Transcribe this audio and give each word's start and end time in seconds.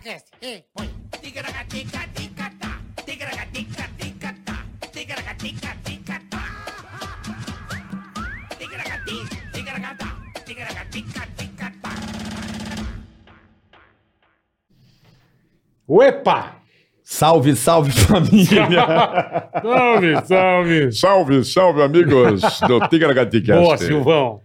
Ticaracast. 0.00 0.32
Ei, 0.40 0.64
põe. 0.74 0.88
Ticaracatica-ticatá. 1.20 2.80
Ticaracatica-ticatá. 3.04 4.64
Ticaracatica-ticatá. 4.92 6.42
Ticaracati, 8.58 9.16
ticaracatá. 9.52 10.16
Ticaracatica-ticatá. 10.46 11.90
Uepa! 15.86 16.56
Salve, 17.02 17.54
salve 17.56 17.90
família! 17.90 18.68
Salve, 19.60 20.26
salve! 20.26 20.92
Salve, 20.92 21.44
salve, 21.44 21.82
amigos 21.82 22.40
do 22.60 22.88
Tigaragaticast. 22.88 23.60
Boa, 23.60 23.76
Silvão. 23.76 24.40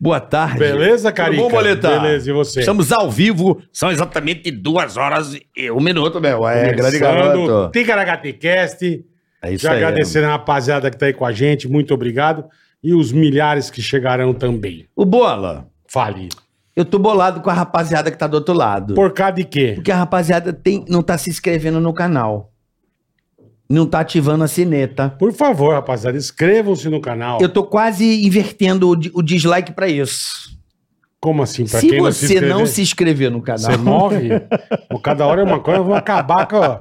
Boa 0.00 0.18
tarde. 0.18 0.58
Beleza, 0.58 1.12
Carica? 1.12 1.42
Tudo 1.42 1.50
bom, 1.50 1.56
Boleta? 1.56 1.90
Beleza, 2.00 2.30
e 2.30 2.32
você? 2.32 2.60
Estamos 2.60 2.90
ao 2.90 3.10
vivo, 3.10 3.60
são 3.70 3.90
exatamente 3.90 4.50
duas 4.50 4.96
horas 4.96 5.38
e 5.54 5.70
um 5.70 5.78
minuto, 5.80 6.18
meu. 6.18 6.48
É, 6.48 6.72
grande 6.72 6.98
garoto. 6.98 7.70
Ticaracaticast. 7.70 9.04
É 9.42 9.52
isso 9.52 9.62
Já 9.64 9.72
aí. 9.72 9.76
agradecendo 9.76 10.26
a 10.26 10.30
rapaziada 10.30 10.90
que 10.90 10.96
tá 10.96 11.04
aí 11.04 11.12
com 11.12 11.26
a 11.26 11.32
gente, 11.32 11.68
muito 11.68 11.92
obrigado. 11.92 12.44
E 12.82 12.94
os 12.94 13.12
milhares 13.12 13.70
que 13.70 13.82
chegarão 13.82 14.32
também. 14.32 14.86
O 14.96 15.04
Bola, 15.04 15.66
Fale. 15.86 16.30
eu 16.74 16.84
tô 16.86 16.98
bolado 16.98 17.42
com 17.42 17.50
a 17.50 17.52
rapaziada 17.52 18.10
que 18.10 18.16
tá 18.16 18.26
do 18.26 18.34
outro 18.34 18.54
lado. 18.54 18.94
Por 18.94 19.12
causa 19.12 19.34
de 19.34 19.44
quê? 19.44 19.72
Porque 19.74 19.92
a 19.92 19.96
rapaziada 19.96 20.50
tem, 20.50 20.82
não 20.88 21.02
tá 21.02 21.18
se 21.18 21.28
inscrevendo 21.28 21.78
no 21.78 21.92
canal. 21.92 22.49
Não 23.70 23.86
tá 23.86 24.00
ativando 24.00 24.42
a 24.42 24.48
sineta. 24.48 25.10
Por 25.16 25.32
favor, 25.32 25.74
rapaziada, 25.74 26.18
inscrevam-se 26.18 26.88
no 26.88 27.00
canal. 27.00 27.38
Eu 27.40 27.48
tô 27.48 27.62
quase 27.62 28.26
invertendo 28.26 28.88
o, 28.88 28.96
di- 28.96 29.12
o 29.14 29.22
dislike 29.22 29.70
pra 29.72 29.86
isso. 29.88 30.50
Como 31.20 31.42
assim? 31.42 31.66
Pra 31.66 31.78
se 31.80 31.88
quem 31.88 32.00
você 32.00 32.24
inscrever, 32.24 32.48
não 32.48 32.66
se 32.66 32.80
inscrever 32.82 33.30
no 33.30 33.42
canal, 33.42 33.70
Você 33.72 33.76
morre? 33.76 34.28
Ou 34.90 34.98
cada 34.98 35.26
hora 35.26 35.42
é 35.42 35.44
uma 35.44 35.60
coisa, 35.60 35.80
vamos 35.82 35.96
acabar 35.98 36.46
com 36.48 36.56
a, 36.56 36.78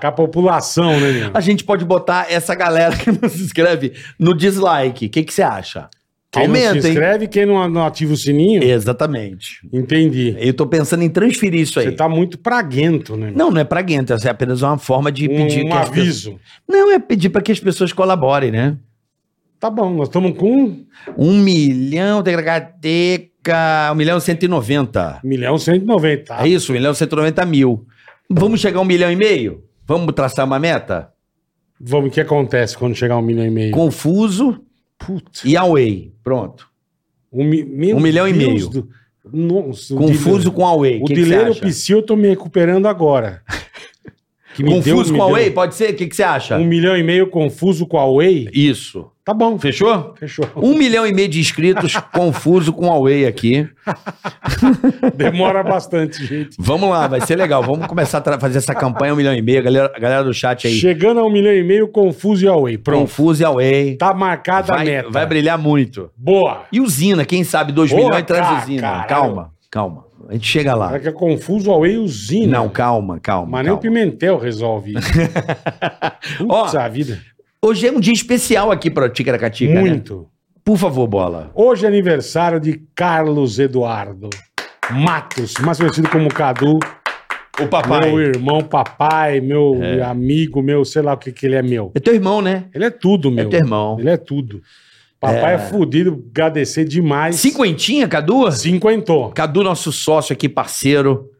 com 0.00 0.06
a 0.06 0.12
população, 0.12 0.98
né, 1.00 1.10
meu? 1.12 1.30
a 1.34 1.40
gente 1.40 1.64
pode 1.64 1.84
botar 1.84 2.26
essa 2.30 2.54
galera 2.54 2.96
que 2.96 3.10
não 3.10 3.28
se 3.28 3.42
inscreve 3.42 3.92
no 4.18 4.34
dislike. 4.36 5.06
O 5.06 5.10
que 5.10 5.24
que 5.24 5.34
você 5.34 5.42
acha? 5.42 5.88
Quem 6.32 6.48
não 6.48 6.54
Aumenta, 6.54 6.80
se 6.80 6.86
hein? 6.86 6.92
inscreve, 6.94 7.28
quem 7.28 7.44
não, 7.44 7.68
não 7.68 7.84
ativa 7.84 8.14
o 8.14 8.16
sininho, 8.16 8.64
Exatamente. 8.64 9.58
entendi. 9.70 10.34
Eu 10.38 10.54
tô 10.54 10.66
pensando 10.66 11.02
em 11.02 11.10
transferir 11.10 11.60
isso 11.60 11.78
aí. 11.78 11.84
Você 11.84 11.92
tá 11.92 12.08
muito 12.08 12.38
praguento, 12.38 13.18
né? 13.18 13.30
Não, 13.36 13.50
não 13.50 13.60
é 13.60 13.64
praguento, 13.64 14.14
essa 14.14 14.28
é 14.28 14.30
apenas 14.30 14.62
uma 14.62 14.78
forma 14.78 15.12
de 15.12 15.26
um, 15.26 15.36
pedir 15.36 15.62
um 15.62 15.68
que 15.68 15.72
as 15.74 15.88
pessoas... 15.90 16.06
aviso. 16.06 16.40
Não, 16.66 16.90
é 16.90 16.98
pedir 16.98 17.28
para 17.28 17.42
que 17.42 17.52
as 17.52 17.60
pessoas 17.60 17.92
colaborem, 17.92 18.50
né? 18.50 18.78
Tá 19.60 19.68
bom, 19.68 19.92
nós 19.92 20.08
estamos 20.08 20.36
com 20.38 20.50
um 20.50 20.86
Um 21.18 21.38
milhão, 21.38 22.22
teca, 22.22 23.90
um 23.92 23.94
milhão 23.94 24.16
e 24.16 24.20
cento 24.22 24.42
e 24.44 24.48
noventa. 24.48 25.20
milhão 25.22 25.58
cento 25.58 25.82
e 25.82 25.86
noventa. 25.86 26.36
É 26.42 26.48
isso, 26.48 26.72
um 26.72 26.74
milhão 26.74 26.92
e 26.92 26.96
cento 26.96 27.12
e 27.12 27.16
noventa 27.16 27.44
mil. 27.44 27.86
Vamos 28.30 28.58
chegar 28.58 28.78
a 28.78 28.82
um 28.82 28.86
milhão 28.86 29.12
e 29.12 29.16
meio? 29.16 29.64
Vamos 29.86 30.14
traçar 30.14 30.46
uma 30.46 30.58
meta? 30.58 31.10
Vamos, 31.78 32.08
o 32.08 32.10
que 32.10 32.22
acontece 32.22 32.78
quando 32.78 32.94
chegar 32.94 33.16
a 33.16 33.18
um 33.18 33.22
milhão 33.22 33.44
e 33.44 33.50
meio? 33.50 33.72
Confuso 33.72 34.58
Putz, 35.06 35.44
e 35.44 35.56
away. 35.56 36.12
Pronto. 36.22 36.66
um, 37.32 37.44
mi- 37.44 37.94
Um 37.94 38.00
milhão 38.00 38.26
e 38.28 38.32
Deus 38.32 38.52
meio. 38.52 38.68
do- 38.68 38.88
Nossa, 39.32 39.94
Confuso 39.94 40.50
com 40.52 40.66
away. 40.66 40.98
O 41.00 41.04
O 41.04 41.06
que, 41.06 41.14
que 41.14 41.22
Dileiro 41.22 41.50
acha? 41.52 41.60
Psy 41.60 41.92
eu 41.92 42.02
tô 42.02 42.16
me 42.16 42.28
recuperando 42.28 42.86
agora. 42.86 43.42
Que 44.54 44.62
me 44.62 44.68
deu- 44.80 44.94
Confuso 44.96 45.12
me 45.12 45.18
com 45.18 45.24
deu 45.26 45.34
away? 45.34 45.50
Pode 45.50 45.74
ser? 45.74 45.90
O 45.90 45.94
que, 45.94 46.06
que 46.06 46.14
você 46.16 46.22
acha? 46.22 46.56
Um 46.58 46.64
milhão 46.64 46.96
e 46.96 47.02
meio 47.02 47.26
confuso 47.28 47.86
com 47.86 47.98
a 47.98 48.04
Way? 48.10 48.48
Isso. 48.52 49.06
Tá 49.24 49.32
bom, 49.32 49.56
Fechou? 49.56 50.14
fechou. 50.18 50.44
Um 50.56 50.74
milhão 50.76 51.06
e 51.06 51.12
meio 51.14 51.28
de 51.28 51.38
inscritos, 51.38 51.94
confuso 52.12 52.72
com 52.72 52.90
away 52.90 53.24
aqui. 53.24 53.68
Demora 55.14 55.62
bastante, 55.62 56.24
gente. 56.26 56.56
Vamos 56.58 56.90
lá, 56.90 57.06
vai 57.06 57.20
ser 57.20 57.36
legal. 57.36 57.62
Vamos 57.62 57.86
começar 57.86 58.22
a 58.26 58.38
fazer 58.40 58.58
essa 58.58 58.74
campanha 58.74 59.12
um 59.12 59.16
milhão 59.16 59.34
e 59.34 59.40
meio. 59.42 59.60
A 59.60 59.62
galera, 59.62 59.92
a 59.94 59.98
galera 59.98 60.24
do 60.24 60.34
chat 60.34 60.66
aí. 60.66 60.74
Chegando 60.74 61.20
a 61.20 61.24
um 61.24 61.30
milhão 61.30 61.52
e 61.54 61.62
meio, 61.62 61.88
confuso 61.88 62.44
e 62.44 62.48
Away. 62.48 62.78
Pronto. 62.78 63.00
Confuso 63.02 63.42
e 63.42 63.44
away. 63.44 63.96
Tá 63.96 64.12
marcada 64.12 64.72
a 64.72 64.76
Vai, 64.76 64.84
meta. 64.86 65.10
vai 65.10 65.26
brilhar 65.26 65.56
muito. 65.58 66.10
Boa. 66.16 66.64
E 66.72 66.80
usina, 66.80 67.24
quem 67.24 67.44
sabe 67.44 67.72
2 67.72 67.90
Boa, 67.90 68.02
milhões 68.04 68.24
traz 68.26 68.46
cara, 68.46 68.62
usina. 68.64 68.82
caralho. 68.82 69.08
Calma, 69.08 69.50
calma. 69.70 70.04
A 70.28 70.32
gente 70.32 70.46
chega 70.46 70.74
lá. 70.74 70.88
Será 70.88 71.00
que 71.00 71.08
é 71.08 71.12
confuso 71.12 71.70
Away 71.70 71.94
e 71.94 71.98
usina? 71.98 72.58
Não, 72.58 72.68
calma, 72.68 73.18
calma. 73.20 73.50
Mas 73.50 73.64
nem 73.64 73.72
o 73.72 73.78
calma. 73.78 73.80
Pimentel 73.80 74.38
resolve 74.38 74.94
isso. 74.96 75.12
Putz, 76.38 76.74
Ó, 76.74 76.78
a 76.78 76.88
vida. 76.88 77.18
Hoje 77.64 77.86
é 77.86 77.92
um 77.92 78.00
dia 78.00 78.12
especial 78.12 78.70
aqui 78.70 78.90
para 78.90 79.06
o 79.06 79.08
Ticaracatica, 79.08 79.74
né? 79.74 79.80
Muito. 79.80 80.28
Por 80.64 80.76
favor, 80.76 81.06
bola. 81.06 81.50
Hoje 81.54 81.84
é 81.84 81.88
aniversário 81.88 82.60
de 82.60 82.80
Carlos 82.94 83.58
Eduardo 83.58 84.30
Matos, 84.90 85.54
mais 85.60 85.78
conhecido 85.78 86.08
como 86.08 86.32
Cadu. 86.32 86.78
O 87.60 88.00
Meu 88.00 88.20
irmão, 88.20 88.62
papai, 88.62 89.40
meu 89.40 89.74
amigo, 90.04 90.62
meu, 90.62 90.84
sei 90.84 91.02
lá 91.02 91.12
o 91.12 91.18
que 91.18 91.30
que 91.30 91.44
ele 91.44 91.54
é 91.54 91.62
meu. 91.62 91.92
É 91.94 92.00
teu 92.00 92.14
irmão, 92.14 92.40
né? 92.40 92.64
Ele 92.74 92.84
é 92.84 92.90
tudo, 92.90 93.30
meu. 93.30 93.46
É 93.46 93.48
teu 93.48 93.60
irmão. 93.60 93.98
Ele 94.00 94.08
é 94.08 94.16
tudo. 94.16 94.62
Papai 95.22 95.54
é, 95.54 95.58
fudido, 95.58 96.20
agradecer 96.32 96.84
demais. 96.84 97.36
Cinquentinha, 97.36 98.08
Cadu? 98.08 98.50
Cinquentou. 98.50 99.30
Cadu, 99.30 99.62
nosso 99.62 99.92
sócio 99.92 100.32
aqui, 100.32 100.48
parceiro. 100.48 101.30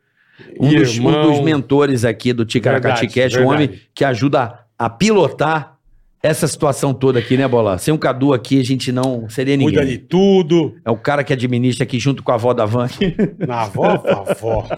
Um, 0.56 0.72
dos, 0.72 0.98
um 1.00 1.22
dos 1.22 1.40
mentores 1.40 2.04
aqui 2.04 2.32
do 2.32 2.44
Ticaracaticast, 2.44 3.36
um 3.36 3.40
Verdade, 3.40 3.64
homem 3.64 3.80
que 3.92 4.04
ajuda 4.04 4.56
a 4.78 4.88
pilotar 4.88 5.71
essa 6.22 6.46
situação 6.46 6.94
toda 6.94 7.18
aqui, 7.18 7.36
né, 7.36 7.48
Bola? 7.48 7.78
Sem 7.78 7.92
o 7.92 7.98
Cadu 7.98 8.32
aqui, 8.32 8.60
a 8.60 8.64
gente 8.64 8.92
não 8.92 9.28
seria 9.28 9.56
ninguém. 9.56 9.74
Cuida 9.74 9.84
de 9.84 9.98
tudo. 9.98 10.76
É 10.84 10.90
o 10.90 10.96
cara 10.96 11.24
que 11.24 11.32
administra 11.32 11.82
aqui 11.82 11.98
junto 11.98 12.22
com 12.22 12.30
a 12.30 12.36
avó 12.36 12.54
da 12.54 12.64
Van. 12.64 12.86
Na 13.44 13.62
avó, 13.62 14.00
avó. 14.06 14.68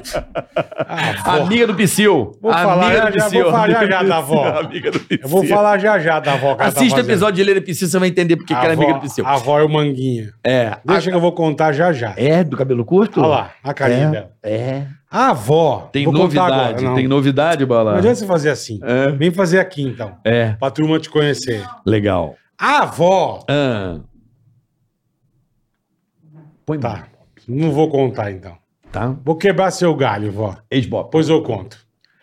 A 0.79 1.11
avó. 1.11 1.43
Amiga 1.43 1.67
do 1.67 1.75
Psyu. 1.75 2.33
Vou 2.41 2.51
falar 2.51 2.95
já, 2.95 3.11
já, 3.11 3.29
vou 3.29 3.51
falar 3.51 3.71
já, 3.71 4.03
da 4.03 4.17
avó. 4.17 4.45
Amiga 4.59 4.91
do 4.91 5.01
Psyu. 5.01 5.19
Eu 5.23 5.29
vou 5.29 5.45
falar 5.47 5.79
já 5.79 5.99
já 5.99 6.19
da 6.19 6.33
avó. 6.33 6.57
ela 6.57 6.57
tá 6.57 6.65
Assista 6.65 7.01
o 7.01 7.05
episódio 7.05 7.35
de 7.35 7.43
Helena 7.43 7.61
Psyu, 7.61 7.89
você 7.89 7.99
vai 7.99 8.09
entender 8.09 8.37
porque 8.37 8.55
que 8.55 8.61
ela 8.61 8.71
é 8.71 8.73
amiga 8.73 8.95
do 8.95 9.01
Psyu. 9.01 9.27
A 9.27 9.35
avó 9.35 9.61
é 9.61 9.65
o 9.65 9.69
Manguinha. 9.69 10.33
É. 10.43 10.79
Deixa 10.83 11.11
que 11.11 11.17
eu 11.17 11.21
vou 11.21 11.33
contar 11.33 11.73
já 11.73 11.93
já. 11.93 12.15
É, 12.17 12.43
do 12.43 12.57
cabelo 12.57 12.87
curto? 12.87 13.21
Olha 13.21 13.29
lá, 13.29 13.51
a 13.63 13.75
carinha 13.75 14.09
dela. 14.09 14.31
É. 14.43 14.87
A 15.17 15.31
avó. 15.31 15.89
Tem 15.93 16.07
novidade, 16.11 16.83
não. 16.83 16.97
tem 16.97 17.07
novidade, 17.07 17.61
Não 17.61 17.69
Bola? 17.69 17.99
adianta 17.99 18.17
você 18.17 18.27
fazer 18.27 18.51
assim. 18.51 18.81
É. 18.83 19.13
Vem 19.13 19.31
fazer 19.31 19.61
aqui 19.61 19.81
então. 19.81 20.17
É, 20.25 20.55
Pra 20.55 20.73
turma 20.73 20.99
te 20.99 21.09
conhecer. 21.09 21.65
legal. 21.87 22.35
A 22.59 22.83
avó. 22.83 23.39
Ah. 23.49 24.01
Põe 26.67 26.81
Tá. 26.81 27.07
Não 27.47 27.71
vou 27.71 27.89
contar 27.89 28.33
então. 28.33 28.57
Tá? 28.91 29.15
Vou 29.25 29.37
quebrar 29.37 29.71
seu 29.71 29.95
galho, 29.95 30.33
vó. 30.33 30.57
Ex-Bop. 30.69 31.05
Depois 31.09 31.29
eu 31.29 31.43
conto. 31.43 31.79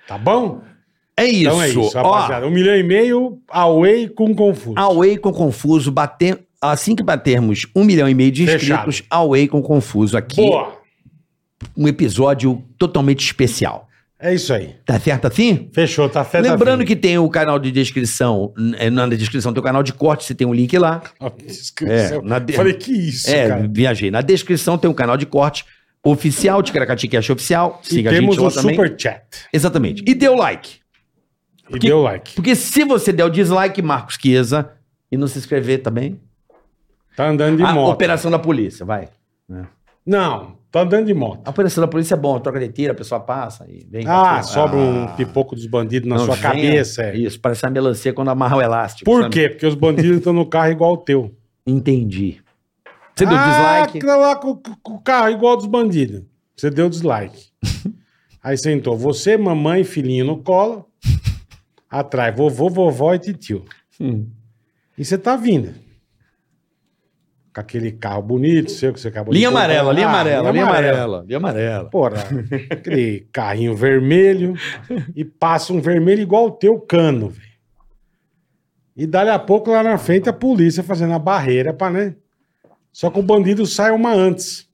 Tá 0.08 0.18
bom? 0.18 0.60
É 1.16 1.26
isso. 1.26 1.42
Então 1.44 1.62
é 1.62 1.70
isso, 1.70 1.98
Ó, 1.98 2.12
rapaziada. 2.12 2.46
Um 2.48 2.52
milhão 2.52 2.76
e 2.76 2.84
meio, 2.84 3.40
away 3.50 4.10
com 4.10 4.34
confuso. 4.36 4.78
Away 4.78 5.18
com 5.18 5.32
Confuso, 5.32 5.92
bater, 5.92 6.46
assim 6.62 6.96
que 6.96 7.04
batermos 7.04 7.68
um 7.76 7.84
milhão 7.86 8.10
e 8.10 8.14
meio 8.14 8.32
de 8.32 8.46
Fechado. 8.46 8.90
inscritos, 8.90 9.08
Away 9.10 9.48
com 9.48 9.62
Confuso 9.62 10.18
aqui. 10.18 10.38
Boa. 10.38 10.81
Um 11.78 11.88
episódio 11.88 12.64
totalmente 12.78 13.24
especial. 13.26 13.88
É 14.20 14.36
isso 14.36 14.54
aí. 14.54 14.76
Tá 14.86 15.00
certo 15.00 15.26
assim? 15.26 15.70
Fechou, 15.74 16.08
tá 16.08 16.24
fé 16.24 16.42
Lembrando 16.42 16.86
que 16.86 16.96
tem 16.96 17.18
o 17.18 17.28
canal 17.28 17.58
de 17.58 17.72
descrição, 17.72 18.54
n- 18.56 18.90
na 18.92 19.08
descrição 19.08 19.52
tem 19.52 19.60
o 19.60 19.64
canal 19.64 19.82
de 19.82 19.94
corte, 19.94 20.24
você 20.26 20.36
tem 20.36 20.46
um 20.46 20.54
link 20.54 20.78
lá. 20.78 21.02
que. 21.76 21.86
É, 21.86 22.22
na 22.22 22.38
de- 22.38 22.54
Falei, 22.54 22.74
que 22.76 22.92
isso, 22.92 23.28
é, 23.30 23.48
cara. 23.48 23.68
viajei. 23.72 24.12
Na 24.12 24.22
descrição 24.22 24.78
tem 24.78 24.88
um 24.90 24.94
canal 24.94 25.18
de 25.18 25.26
corte 25.26 25.66
oficial, 26.04 26.62
de 26.62 26.72
Cracaticast 26.72 27.32
oficial. 27.32 27.82
E 27.84 27.88
Siga 27.96 28.12
a 28.12 28.14
temos 28.14 28.36
gente 28.36 28.44
lá 28.44 28.50
o 28.50 28.52
também. 28.54 28.76
super 28.76 28.96
chat. 28.96 29.24
Exatamente. 29.52 30.04
E 30.06 30.14
dê 30.14 30.30
o 30.30 30.36
like. 30.36 30.80
E 31.74 31.80
deu 31.80 32.02
like. 32.02 32.34
Porque 32.36 32.56
se 32.56 32.84
você 32.84 33.12
der 33.12 33.26
o 33.26 33.30
dislike, 33.30 33.82
Marcos 33.82 34.18
Chiesa, 34.22 34.72
e 35.12 35.18
não 35.18 35.26
se 35.28 35.40
inscrever 35.40 35.82
também, 35.82 36.20
Tá 37.16 37.28
andando 37.28 37.58
de 37.58 37.64
a 37.64 37.74
moto. 37.74 37.94
operação 37.94 38.30
da 38.30 38.38
polícia, 38.38 38.86
vai. 38.86 39.10
Não, 40.06 40.58
tá 40.72 40.82
andando 40.82 41.06
de 41.06 41.14
moto. 41.14 41.42
A 41.46 41.50
operação 41.52 41.82
da 41.82 41.88
polícia 41.88 42.16
é 42.16 42.18
bom, 42.18 42.40
troca 42.40 42.60
de 42.60 42.70
tiro, 42.70 42.92
a 42.94 42.96
pessoa 42.96 43.20
passa 43.20 43.66
e 43.70 43.86
vem. 43.90 44.08
Ah, 44.08 44.38
aqui. 44.38 44.48
sobra 44.48 44.78
um 44.78 45.04
Ah. 45.06 45.08
pipoco 45.10 45.56
dos 45.56 45.66
bandidos 45.68 46.10
na 46.10 46.18
Não, 46.18 46.26
sua 46.26 46.38
cabeça. 46.38 47.04
é. 47.04 47.16
Isso, 47.18 47.40
parece 47.40 47.66
uma 47.66 47.72
melancia 47.72 48.12
quando 48.14 48.30
amarra 48.30 48.58
o 48.58 48.62
elástico. 48.62 49.06
Por 49.10 49.24
sabe? 49.24 49.34
quê? 49.34 49.50
Porque 49.50 49.66
os 49.68 49.76
bandidos 49.76 50.18
estão 50.18 50.34
no 50.34 50.46
carro 50.46 50.72
igual 50.72 50.94
o 50.94 50.98
teu. 50.98 51.36
Entendi. 51.66 52.42
Você 53.16 53.26
deu 53.26 53.38
ah, 53.38 53.82
dislike? 53.82 53.98
aquela 54.00 54.16
lá 54.16 54.36
com, 54.36 54.56
com 54.82 54.94
o 54.96 55.00
carro 55.02 55.30
igual 55.30 55.56
dos 55.58 55.68
bandidos. 55.68 56.24
Você 56.56 56.70
deu 56.72 56.90
dislike. 56.90 57.50
Aí 58.44 58.58
sentou 58.58 58.98
você, 58.98 59.38
mamãe, 59.38 59.84
filhinho 59.84 60.26
no 60.26 60.38
colo. 60.42 60.88
Atrás, 61.90 62.36
vovô, 62.36 62.70
vovó 62.70 63.14
e 63.14 63.20
titio. 63.20 63.66
Hum. 64.00 64.26
E 64.98 65.04
você 65.06 65.18
tá 65.18 65.36
vindo. 65.36 65.74
Com 67.54 67.60
aquele 67.60 67.92
carro 67.92 68.22
bonito, 68.22 68.72
seu 68.72 68.94
que 68.94 69.00
você 69.02 69.10
acabou 69.10 69.34
Linha 69.34 69.48
de 69.50 69.54
comprar. 69.54 69.66
amarela, 69.66 69.92
linha 69.94 70.08
Ah, 70.08 70.10
amarela, 70.10 70.52
linha 70.52 70.64
amarela, 70.64 71.24
linha 71.28 71.38
amarela. 71.38 71.90
Porra, 71.90 72.24
aquele 72.70 73.28
carrinho 73.32 73.76
vermelho 73.76 74.54
e 75.14 75.26
passa 75.26 75.74
um 75.74 75.82
vermelho 75.82 76.22
igual 76.22 76.46
o 76.46 76.52
teu 76.52 76.80
cano, 76.80 77.28
velho. 77.30 77.52
E 78.96 79.06
dali 79.06 79.30
a 79.32 79.40
pouco 79.40 79.70
lá 79.72 79.84
na 79.84 79.98
frente 79.98 80.30
a 80.30 80.34
polícia 80.34 80.82
fazendo 80.82 81.14
a 81.14 81.20
barreira 81.20 81.74
pra, 81.74 81.90
né? 81.90 82.16
Só 82.94 83.10
que 83.10 83.20
o 83.20 83.24
bandido 83.24 83.66
sai 83.66 83.92
uma 83.92 84.14
antes. 84.14 84.70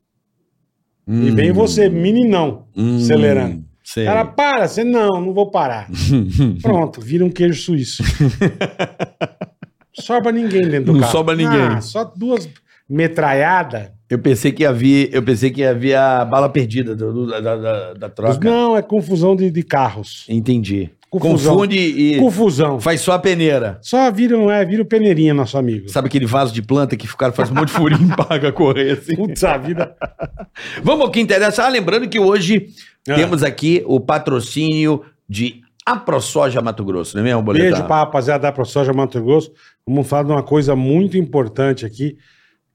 E 1.07 1.31
vem 1.31 1.51
você, 1.51 1.87
meninão, 1.89 2.67
Hum. 2.75 2.97
acelerando. 2.97 3.63
Sei. 3.83 4.03
Cara, 4.05 4.25
para, 4.25 4.67
você 4.67 4.83
não, 4.83 5.21
não 5.21 5.33
vou 5.33 5.49
parar. 5.49 5.87
Pronto, 6.61 6.99
vira 7.01 7.23
um 7.23 7.29
queijo 7.29 7.59
suíço. 7.61 8.03
sobra 9.93 10.31
ninguém 10.31 10.61
dentro 10.67 10.85
do 10.87 10.93
Não 10.93 10.99
carro. 10.99 11.11
sobra 11.11 11.35
ninguém. 11.35 11.61
Ah, 11.61 11.81
só 11.81 12.03
duas 12.03 12.47
metralhadas. 12.89 13.89
Eu 14.09 14.19
pensei 14.19 14.51
que 14.51 14.65
havia, 14.65 15.09
eu 15.11 15.21
pensei 15.21 15.51
que 15.51 15.63
havia 15.63 16.21
a 16.21 16.25
bala 16.25 16.47
perdida 16.47 16.95
do- 16.95 17.11
do- 17.11 17.27
da, 17.27 17.55
da, 17.57 17.93
da 17.93 18.09
troca. 18.09 18.39
Não, 18.49 18.77
é 18.77 18.81
confusão 18.81 19.35
de, 19.35 19.51
de 19.51 19.63
carros. 19.63 20.25
Entendi. 20.29 20.89
Confusão. 21.09 21.53
Confunde 21.55 21.77
e 21.77 22.17
Confusão. 22.19 22.79
faz 22.81 22.99
só 23.01 23.13
a 23.13 23.19
peneira. 23.19 23.77
Só 23.81 24.11
viram, 24.11 24.51
é, 24.51 24.63
vira 24.65 24.81
o 24.81 24.85
peneirinha, 24.85 25.33
nosso 25.33 25.57
amigo. 25.57 25.87
Sabe 25.89 26.07
aquele 26.07 26.25
vaso 26.25 26.53
de 26.53 26.61
planta 26.61 26.97
que 26.97 27.05
o 27.05 27.17
cara 27.17 27.31
faz 27.31 27.49
um 27.49 27.55
monte 27.55 27.69
de 27.69 27.73
furinho 27.75 28.09
e 28.11 28.15
paga 28.27 28.51
correr 28.51 28.91
assim? 28.91 29.15
Putz, 29.15 29.41
a 29.43 29.57
vida. 29.57 29.95
Vamos 30.83 31.05
ao 31.05 31.11
que 31.11 31.19
interessa. 31.21 31.63
Ah, 31.63 31.69
lembrando 31.69 32.07
que 32.09 32.19
hoje 32.19 32.67
Ah. 33.09 33.15
temos 33.15 33.41
aqui 33.43 33.83
o 33.85 33.99
patrocínio 34.01 35.01
de 35.29 35.61
AproSoja 35.85 36.61
Mato 36.61 36.83
Grosso, 36.83 37.15
não 37.15 37.21
é 37.21 37.23
mesmo, 37.25 37.41
Boletar? 37.41 37.69
Beijo 37.71 37.83
pra 37.87 37.97
rapaziada 37.99 38.43
da 38.43 38.51
ProSoja 38.51 38.91
Mato 38.93 39.21
Grosso. 39.23 39.51
Vamos 39.87 40.05
falar 40.07 40.23
de 40.23 40.31
uma 40.31 40.43
coisa 40.43 40.75
muito 40.75 41.17
importante 41.17 41.85
aqui, 41.85 42.17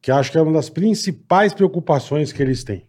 que 0.03 0.11
acho 0.11 0.31
que 0.33 0.37
é 0.37 0.43
uma 0.43 0.53
das 0.53 0.69
principais 0.69 1.55
preocupações 1.55 2.33
que 2.33 2.43
eles 2.43 2.63
têm. 2.65 2.85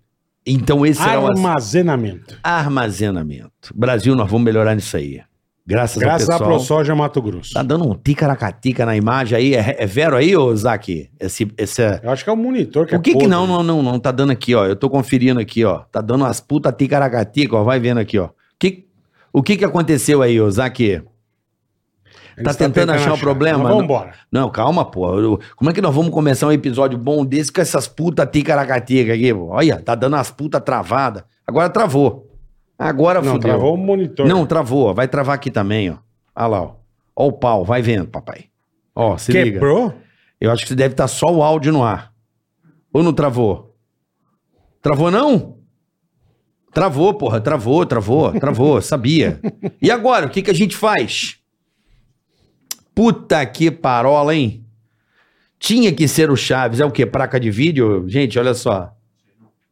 Então 0.46 0.86
esse 0.86 1.02
ass- 1.02 1.08
Armazenamento. 1.30 2.38
armazenamento. 2.44 3.72
Brasil, 3.74 4.16
nós 4.16 4.30
vamos 4.30 4.44
melhorar 4.44 4.76
nisso 4.76 4.98
aí. 4.98 5.22
Graças, 5.66 5.98
Graças 5.98 6.30
ao 6.30 6.36
à 6.36 6.40
pessoal. 6.40 6.58
ProSoja 6.58 6.94
Mato 6.94 7.22
Grosso. 7.22 7.54
Tá 7.54 7.64
dando 7.64 7.90
um 7.90 7.96
ticaracatica 7.96 8.86
na 8.86 8.98
imagem 8.98 9.38
aí. 9.38 9.56
É, 9.56 9.78
é 9.80 9.86
vero 9.86 10.18
aí, 10.18 10.36
ô 10.36 10.54
Zac? 10.54 11.10
Esse, 11.18 11.50
esse, 11.58 11.82
Eu 12.04 12.12
acho 12.12 12.22
que 12.26 12.30
é 12.30 12.34
o 12.34 12.36
monitor 12.36 12.86
que 12.86 12.94
o 12.94 13.00
que 13.00 13.12
é 13.12 13.18
que 13.18 13.28
não, 13.28 13.48
não, 13.48 13.64
não, 13.64 13.82
não 13.82 13.98
tá 13.98 14.12
dando 14.12 14.32
aqui, 14.32 14.54
ó? 14.54 14.66
Eu 14.66 14.76
tô 14.76 14.90
conferindo 14.90 15.40
aqui, 15.40 15.64
ó. 15.64 15.80
Tá 15.90 16.02
dando 16.02 16.26
umas 16.26 16.42
puta 16.42 16.70
ticaracatica, 16.74 17.56
ó. 17.56 17.64
Vai 17.64 17.80
vendo 17.80 18.00
aqui, 18.00 18.20
ó. 18.20 18.28
Que, 18.60 18.88
o 19.32 19.42
que 19.42 19.56
que 19.56 19.64
aconteceu 19.64 20.22
aí, 20.22 20.42
ô 20.42 20.52
Zac? 20.52 21.02
Tá 22.42 22.54
tentando 22.54 22.92
achar 22.92 23.14
o 23.14 23.18
problema? 23.18 23.60
Mas 23.60 23.68
Vamos 23.68 23.84
embora. 23.84 24.14
Não, 24.32 24.50
calma, 24.50 24.86
pô. 24.86 25.40
Como 25.56 25.70
é 25.70 25.74
que 25.74 25.82
nós 25.82 25.94
vamos 25.94 26.12
começar 26.12 26.48
um 26.48 26.52
episódio 26.52 26.98
bom 26.98 27.26
desse 27.26 27.52
com 27.52 27.60
essas 27.62 27.88
puta 27.88 28.26
ticaracatica 28.26 29.14
aqui, 29.14 29.34
pô? 29.34 29.50
Olha, 29.50 29.80
tá 29.82 29.94
dando 29.96 30.14
umas 30.16 30.32
puta 30.32 30.60
travada. 30.60 31.26
Agora 31.46 31.70
travou. 31.70 32.30
Agora 32.80 33.22
Não, 33.22 33.34
fudeu. 33.34 33.50
travou 33.50 33.74
o 33.76 33.78
monitor. 33.78 34.28
Não, 34.28 34.46
travou. 34.46 34.94
Vai 34.94 35.08
travar 35.08 35.36
aqui 35.36 35.52
também, 35.52 35.90
ó. 35.92 35.98
Olha 36.36 36.48
lá, 36.48 36.62
ó. 36.64 36.76
Ó 37.16 37.28
o 37.28 37.32
pau. 37.34 37.64
Vai 37.64 37.82
vendo, 37.82 38.08
papai. 38.08 38.46
Ó, 38.96 39.18
se 39.18 39.32
liga. 39.32 39.52
Quebrou? 39.54 39.94
Eu 40.42 40.52
acho 40.52 40.64
que 40.64 40.70
você 40.70 40.76
deve 40.76 40.94
estar 40.94 41.08
só 41.08 41.28
o 41.34 41.44
áudio 41.44 41.72
no 41.72 41.84
ar. 41.84 42.12
Ou 42.92 43.04
não 43.04 43.14
travou? 43.14 43.76
Travou 44.82 45.10
não? 45.10 45.58
Travou, 46.74 47.14
porra. 47.14 47.40
Travou, 47.40 47.86
travou, 47.86 48.32
travou. 48.40 48.82
Sabia. 48.84 49.40
E 49.82 49.90
agora, 49.92 50.26
o 50.26 50.30
que, 50.30 50.42
que 50.42 50.52
a 50.52 50.56
gente 50.56 50.76
faz? 50.76 51.38
Puta 52.96 53.46
que 53.46 53.72
parola, 53.72 54.36
hein? 54.36 54.64
Tinha 55.60 55.92
que 55.94 56.08
ser 56.08 56.30
o 56.30 56.36
Chaves. 56.36 56.80
É 56.80 56.86
o 56.86 56.92
quê? 56.92 57.06
Placa 57.06 57.40
de 57.40 57.50
vídeo? 57.50 58.08
Gente, 58.08 58.38
olha 58.38 58.54
só. 58.54 58.94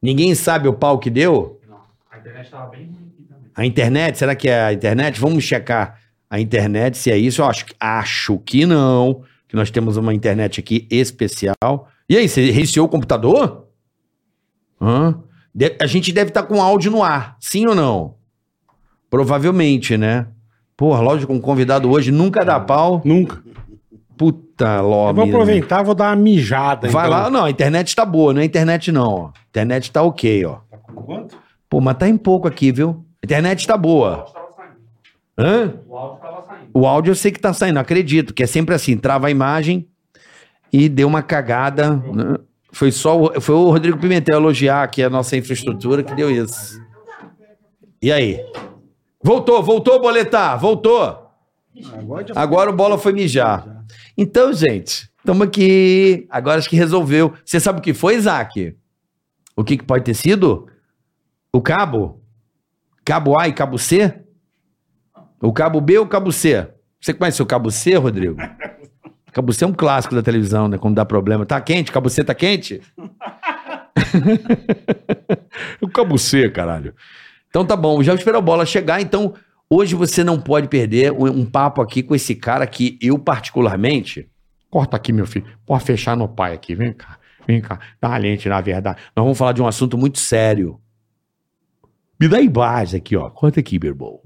Ninguém 0.02 0.34
sabe 0.34 0.68
o 0.68 0.74
pau 0.74 0.98
que 0.98 1.10
deu? 1.10 1.60
A 2.12 2.18
internet 2.18 2.50
tava 2.50 2.70
bem 2.72 2.86
ruim 2.86 3.12
aqui 3.14 3.24
também. 3.24 3.52
A 3.56 3.66
internet? 3.66 4.18
Será 4.18 4.36
que 4.36 4.50
é 4.50 4.62
a 4.64 4.74
internet? 4.74 5.20
Vamos 5.20 5.44
checar 5.44 6.00
a 6.30 6.40
internet, 6.40 6.98
se 6.98 7.12
é 7.12 7.18
isso. 7.18 7.42
Eu 7.42 7.46
acho, 7.46 7.66
que- 7.66 7.76
acho 7.80 8.38
que 8.40 8.66
não. 8.66 9.24
Que 9.48 9.56
nós 9.56 9.70
temos 9.70 9.98
uma 9.98 10.14
internet 10.14 10.60
aqui 10.60 10.88
especial. 10.90 11.90
E 12.10 12.16
aí, 12.18 12.28
você 12.28 12.50
reiniciou 12.52 12.86
o 12.86 12.90
computador? 12.90 13.68
Hã? 14.80 15.22
De- 15.54 15.76
a 15.80 15.86
gente 15.86 16.12
deve 16.14 16.30
estar 16.30 16.44
com 16.44 16.62
áudio 16.62 16.90
no 16.90 17.04
ar, 17.04 17.36
sim 17.40 17.66
ou 17.68 17.76
não? 17.76 18.16
Provavelmente, 19.10 19.98
né? 19.98 20.28
Porra, 20.82 21.00
lógico, 21.00 21.32
um 21.32 21.40
convidado 21.40 21.92
hoje 21.92 22.12
nunca 22.12 22.44
dá 22.44 22.60
pau. 22.60 23.04
Nunca. 23.06 23.40
Puta, 24.18 24.78
Eu 24.78 24.90
logo. 24.90 25.14
vou 25.14 25.26
aproveitar, 25.26 25.84
vou 25.84 25.94
dar 25.94 26.10
uma 26.10 26.16
mijada. 26.16 26.90
Vai 26.90 27.06
então. 27.08 27.20
lá, 27.20 27.30
não, 27.30 27.46
a 27.46 27.52
internet 27.52 27.96
tá 27.96 28.04
boa, 28.04 28.34
não 28.34 28.40
é 28.40 28.44
a 28.44 28.46
internet 28.48 28.92
não, 28.92 29.08
ó. 29.08 29.26
A 29.28 29.32
internet 29.52 29.92
tá 29.92 30.02
ok, 30.02 30.44
ó. 30.44 30.56
Tá 30.72 30.78
com 30.78 30.94
quanto? 31.04 31.38
Pô, 31.70 31.80
mas 31.80 31.96
tá 31.98 32.10
em 32.10 32.18
pouco 32.18 32.48
aqui, 32.48 32.72
viu? 32.72 33.06
A 33.22 33.26
internet 33.28 33.68
tá 33.68 33.76
O 33.76 33.78
boa. 33.78 34.10
áudio 34.16 34.34
tava 34.34 34.48
saindo. 34.56 34.76
Hã? 35.38 35.74
O 35.88 35.96
áudio 35.96 36.20
tava 36.20 36.44
saindo. 36.48 36.70
O 36.74 36.88
áudio 36.88 37.12
eu 37.12 37.16
sei 37.16 37.32
que 37.32 37.40
tá 37.40 37.54
saindo, 37.54 37.78
acredito, 37.78 38.34
que 38.34 38.42
é 38.42 38.48
sempre 38.48 38.74
assim, 38.74 38.98
trava 38.98 39.28
a 39.28 39.30
imagem 39.30 39.88
e 40.74 40.90
deu 40.90 41.08
uma 41.08 41.22
cagada. 41.22 41.92
né? 41.96 42.38
Foi 42.72 42.92
só 42.92 43.22
o, 43.22 43.40
foi 43.40 43.54
o 43.54 43.70
Rodrigo 43.70 44.00
Pimentel 44.00 44.38
elogiar 44.38 44.82
aqui 44.82 45.04
a 45.04 45.12
nossa 45.12 45.38
infraestrutura 45.38 46.02
que 46.02 46.16
deu 46.16 46.32
isso. 46.32 46.82
E 48.02 48.12
aí? 48.12 48.44
Voltou, 49.24 49.62
voltou, 49.62 50.02
boletar, 50.02 50.58
voltou. 50.58 51.30
Agora 52.36 52.70
o 52.70 52.76
bola 52.76 52.98
foi 52.98 53.14
mijar. 53.14 53.86
Então, 54.18 54.52
gente, 54.54 55.10
estamos 55.18 55.48
aqui. 55.48 56.28
Agora 56.30 56.58
acho 56.58 56.70
que 56.70 56.76
resolveu. 56.76 57.34
Você 57.46 57.60
sabe 57.60 57.80
o 57.80 57.82
que 57.82 57.94
foi, 57.94 58.16
Isaac? 58.16 58.76
O 59.56 59.64
que, 59.64 59.78
que 59.78 59.84
pode 59.84 60.04
ter 60.04 60.14
sido? 60.14 60.68
O 61.54 61.62
cabo? 61.62 62.22
Cabo 63.06 63.40
A 63.40 63.48
e 63.48 63.54
cabo 63.54 63.78
C? 63.78 64.22
O 65.42 65.54
cabo 65.54 65.80
B 65.80 65.98
ou 65.98 66.06
o 66.06 66.10
cabo 66.10 66.32
C? 66.32 66.68
Você 67.00 67.14
conhece 67.14 67.42
o 67.42 67.46
cabo 67.46 67.72
C, 67.72 67.96
Rodrigo? 67.96 68.38
Cabo 69.32 69.54
C 69.54 69.64
é 69.64 69.68
um 69.68 69.74
clássico 69.74 70.14
da 70.14 70.22
televisão, 70.22 70.68
né? 70.68 70.78
Quando 70.78 70.96
dá 70.96 71.06
problema. 71.06 71.46
Tá 71.46 71.60
quente? 71.62 71.92
Cabo 71.92 72.10
C 72.10 72.24
tá 72.24 72.36
quente? 72.36 72.82
o 75.82 75.88
cabo 75.88 76.18
C, 76.18 76.50
caralho. 76.50 76.94
Então 77.52 77.66
tá 77.66 77.76
bom, 77.76 78.02
já 78.02 78.16
espero 78.16 78.38
a 78.38 78.42
bola 78.42 78.66
chegar. 78.66 79.02
Então, 79.02 79.34
hoje 79.70 79.94
você 79.94 80.24
não 80.24 80.40
pode 80.40 80.70
perder 80.70 81.12
um, 81.12 81.26
um 81.26 81.46
papo 81.46 81.82
aqui 81.82 82.02
com 82.02 82.16
esse 82.16 82.34
cara 82.34 82.66
que 82.66 82.98
eu, 83.02 83.20
particularmente. 83.20 84.30
Corta 84.70 84.96
aqui, 84.96 85.12
meu 85.12 85.28
filho. 85.28 85.46
Pode 85.66 85.84
fechar 85.84 86.16
no 86.16 86.30
pai 86.30 86.54
aqui. 86.54 86.74
Vem 86.74 86.94
cá, 86.94 87.20
vem 87.46 87.60
cá. 87.60 87.78
Dá 88.00 88.08
uma 88.08 88.18
lente, 88.18 88.48
na 88.48 88.62
verdade. 88.62 89.02
Nós 89.14 89.26
vamos 89.26 89.38
falar 89.38 89.52
de 89.52 89.62
um 89.62 89.68
assunto 89.68 89.98
muito 89.98 90.18
sério. 90.18 90.80
Me 92.18 92.30
dá 92.30 92.40
imagem 92.40 93.00
aqui, 93.00 93.18
ó. 93.18 93.30
Corta 93.30 93.60
aqui, 93.60 93.76
irmão. 93.76 94.22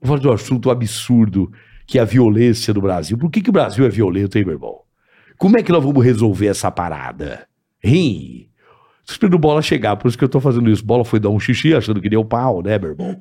Vou 0.00 0.08
falar 0.08 0.20
de 0.20 0.28
um 0.28 0.32
assunto 0.32 0.68
absurdo, 0.68 1.52
que 1.86 1.96
é 1.96 2.02
a 2.02 2.04
violência 2.04 2.74
do 2.74 2.80
Brasil. 2.80 3.16
Por 3.16 3.30
que, 3.30 3.40
que 3.40 3.50
o 3.50 3.52
Brasil 3.52 3.86
é 3.86 3.88
violento, 3.88 4.36
hein? 4.36 4.44
Como 5.38 5.56
é 5.56 5.62
que 5.62 5.70
nós 5.70 5.84
vamos 5.84 6.04
resolver 6.04 6.48
essa 6.48 6.72
parada? 6.72 7.46
Hein? 7.84 8.47
Esperando 9.08 9.38
bola 9.38 9.62
chegar, 9.62 9.96
por 9.96 10.08
isso 10.08 10.18
que 10.18 10.24
eu 10.24 10.28
tô 10.28 10.38
fazendo 10.38 10.68
isso. 10.70 10.84
Bola 10.84 11.02
foi 11.02 11.18
dar 11.18 11.30
um 11.30 11.40
xixi 11.40 11.74
achando 11.74 12.00
que 12.00 12.10
deu 12.10 12.22
pau, 12.24 12.62
né, 12.62 12.78
meu 12.78 12.90
irmão? 12.90 13.18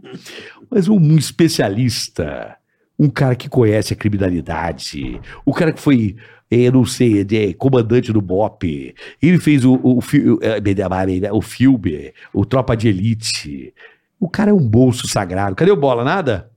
Mas 0.70 0.90
um 0.90 1.18
especialista, 1.18 2.58
um 3.00 3.10
cara 3.10 3.36
que 3.36 3.48
conhece 3.48 3.94
a 3.94 3.96
criminalidade, 3.96 5.22
o 5.46 5.54
cara 5.54 5.72
que 5.72 5.80
foi, 5.80 6.18
eh, 6.52 6.70
não 6.70 6.84
sei, 6.84 7.22
eh, 7.22 7.54
comandante 7.54 8.12
do 8.12 8.22
BOP, 8.22 8.94
ele 9.22 9.40
fez 9.40 9.64
o, 9.64 9.76
o, 9.76 10.00
o, 10.00 10.02
eh, 10.42 11.32
o 11.32 11.42
filme, 11.42 12.14
o 12.34 12.46
Tropa 12.46 12.76
de 12.76 12.90
Elite. 12.90 13.74
O 14.20 14.28
cara 14.28 14.52
é 14.52 14.54
um 14.54 14.68
bolso 14.68 15.08
sagrado. 15.08 15.56
Cadê 15.56 15.72
o 15.72 15.78
bola? 15.78 16.04
Nada? 16.04 16.52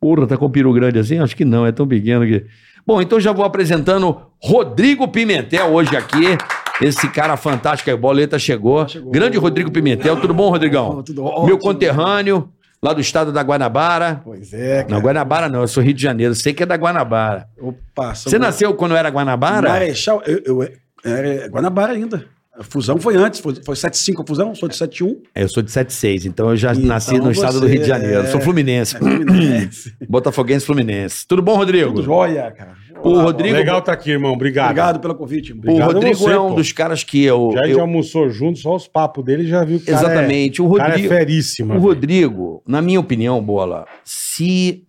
Porra, 0.00 0.26
tá 0.26 0.36
com 0.36 0.46
um 0.46 0.50
peru 0.50 0.72
grande 0.72 0.98
assim? 0.98 1.18
Acho 1.18 1.36
que 1.36 1.44
não, 1.44 1.64
é 1.64 1.70
tão 1.70 1.86
pequeno 1.86 2.26
que. 2.26 2.44
Bom, 2.84 3.00
então 3.00 3.20
já 3.20 3.30
vou 3.30 3.44
apresentando 3.44 4.22
Rodrigo 4.42 5.06
Pimentel 5.06 5.68
hoje 5.68 5.96
aqui. 5.96 6.36
Esse 6.82 7.08
cara 7.10 7.36
fantástico 7.36 7.90
aí, 7.90 7.96
Boleta 7.96 8.38
chegou. 8.38 8.86
Grande 9.10 9.38
Rodrigo 9.38 9.70
Pimentel. 9.70 10.20
Tudo 10.20 10.34
bom, 10.34 10.50
Rodrigão? 10.50 11.02
Tudo 11.02 11.22
Meu 11.22 11.30
ótimo. 11.32 11.58
conterrâneo, 11.58 12.48
lá 12.82 12.92
do 12.92 13.00
estado 13.00 13.32
da 13.32 13.42
Guanabara. 13.42 14.20
Pois 14.24 14.52
é, 14.52 14.82
cara. 14.82 14.88
Não, 14.94 15.00
Guanabara 15.00 15.48
não, 15.48 15.60
eu 15.60 15.68
sou 15.68 15.82
Rio 15.82 15.94
de 15.94 16.02
Janeiro. 16.02 16.34
Sei 16.34 16.52
que 16.52 16.62
é 16.62 16.66
da 16.66 16.76
Guanabara. 16.76 17.46
Opa, 17.60 18.14
Você 18.14 18.38
nasceu 18.38 18.74
quando 18.74 18.96
era 18.96 19.08
Guanabara? 19.10 19.68
Marechal, 19.68 20.22
eu, 20.26 20.42
eu 20.44 20.68
era 21.04 21.48
Guanabara 21.48 21.92
ainda. 21.92 22.24
A 22.54 22.62
fusão 22.62 22.98
foi 22.98 23.16
antes, 23.16 23.40
foi, 23.40 23.54
foi 23.64 23.74
75 23.74 24.22
a 24.22 24.26
fusão, 24.26 24.54
sou 24.54 24.68
de 24.68 24.76
71. 24.76 25.22
É, 25.34 25.42
Eu 25.42 25.48
sou 25.48 25.62
de 25.62 25.70
76, 25.72 26.26
então 26.26 26.50
eu 26.50 26.56
já 26.56 26.72
Então 26.72 26.84
nasci 26.84 27.18
no 27.18 27.30
estado 27.32 27.58
do 27.60 27.66
Rio 27.66 27.80
de 27.80 27.86
Janeiro. 27.88 28.20
é- 28.24 28.26
Sou 28.26 28.40
Fluminense. 28.42 28.94
É 28.94 28.98
Fluminense. 28.98 29.94
Botafoguense 30.06 30.66
Fluminense. 30.66 31.26
Tudo 31.26 31.40
bom, 31.40 31.56
Rodrigo? 31.56 31.88
Tudo 31.88 32.02
jóia, 32.02 32.50
cara. 32.50 32.74
O 33.02 33.08
Olá, 33.08 33.22
Rodrigo- 33.22 33.54
Legal 33.56 33.80
tá 33.80 33.92
aqui, 33.92 34.10
irmão. 34.10 34.32
Obrigado. 34.34 34.66
Obrigado 34.66 35.00
pelo 35.00 35.14
convite, 35.14 35.48
irmão. 35.48 35.62
O 35.64 35.68
Obrigado 35.70 35.90
a 35.90 35.92
Rodrigo 35.94 36.16
você, 36.18 36.30
é 36.32 36.38
um 36.38 36.48
pô. 36.50 36.54
dos 36.56 36.72
caras 36.72 37.02
que 37.02 37.24
eu. 37.24 37.50
Já 37.54 37.60
a 37.60 37.64
gente 37.66 37.72
eu- 37.76 37.80
almoçou 37.80 38.28
junto, 38.28 38.58
só 38.58 38.76
os 38.76 38.86
papos 38.86 39.24
dele 39.24 39.46
já 39.46 39.64
viu 39.64 39.78
que 39.78 39.84
o 39.90 39.94
cara 39.94 40.06
Exatamente. 40.06 40.60
é, 40.60 40.64
O 40.64 40.68
o 40.70 40.74
cara 40.74 40.88
é 40.90 40.92
Rodrigo- 40.96 41.14
feríssimo. 41.14 41.74
O. 41.74 41.78
Rodrigo, 41.78 42.62
na 42.66 42.82
minha 42.82 43.00
opinião, 43.00 43.42
Bola, 43.42 43.86
se 44.04 44.84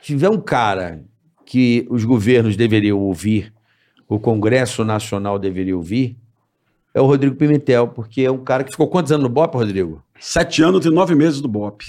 tiver 0.00 0.30
um 0.30 0.40
cara 0.40 1.02
que 1.44 1.84
os 1.90 2.04
governos 2.04 2.56
deveriam 2.56 2.98
ouvir, 3.00 3.52
o 4.08 4.18
Congresso 4.20 4.84
Nacional 4.84 5.38
deveria 5.40 5.76
ouvir, 5.76 6.16
é 6.94 7.00
o 7.00 7.06
Rodrigo 7.06 7.34
Pimentel, 7.36 7.88
porque 7.88 8.22
é 8.22 8.30
um 8.30 8.38
cara 8.42 8.64
que 8.64 8.70
ficou 8.72 8.88
quantos 8.88 9.12
anos 9.12 9.22
no 9.24 9.28
BOP, 9.28 9.54
Rodrigo? 9.54 10.02
Sete 10.18 10.62
anos 10.62 10.84
e 10.84 10.90
nove 10.90 11.14
meses 11.14 11.40
do 11.40 11.48
BOP. 11.48 11.82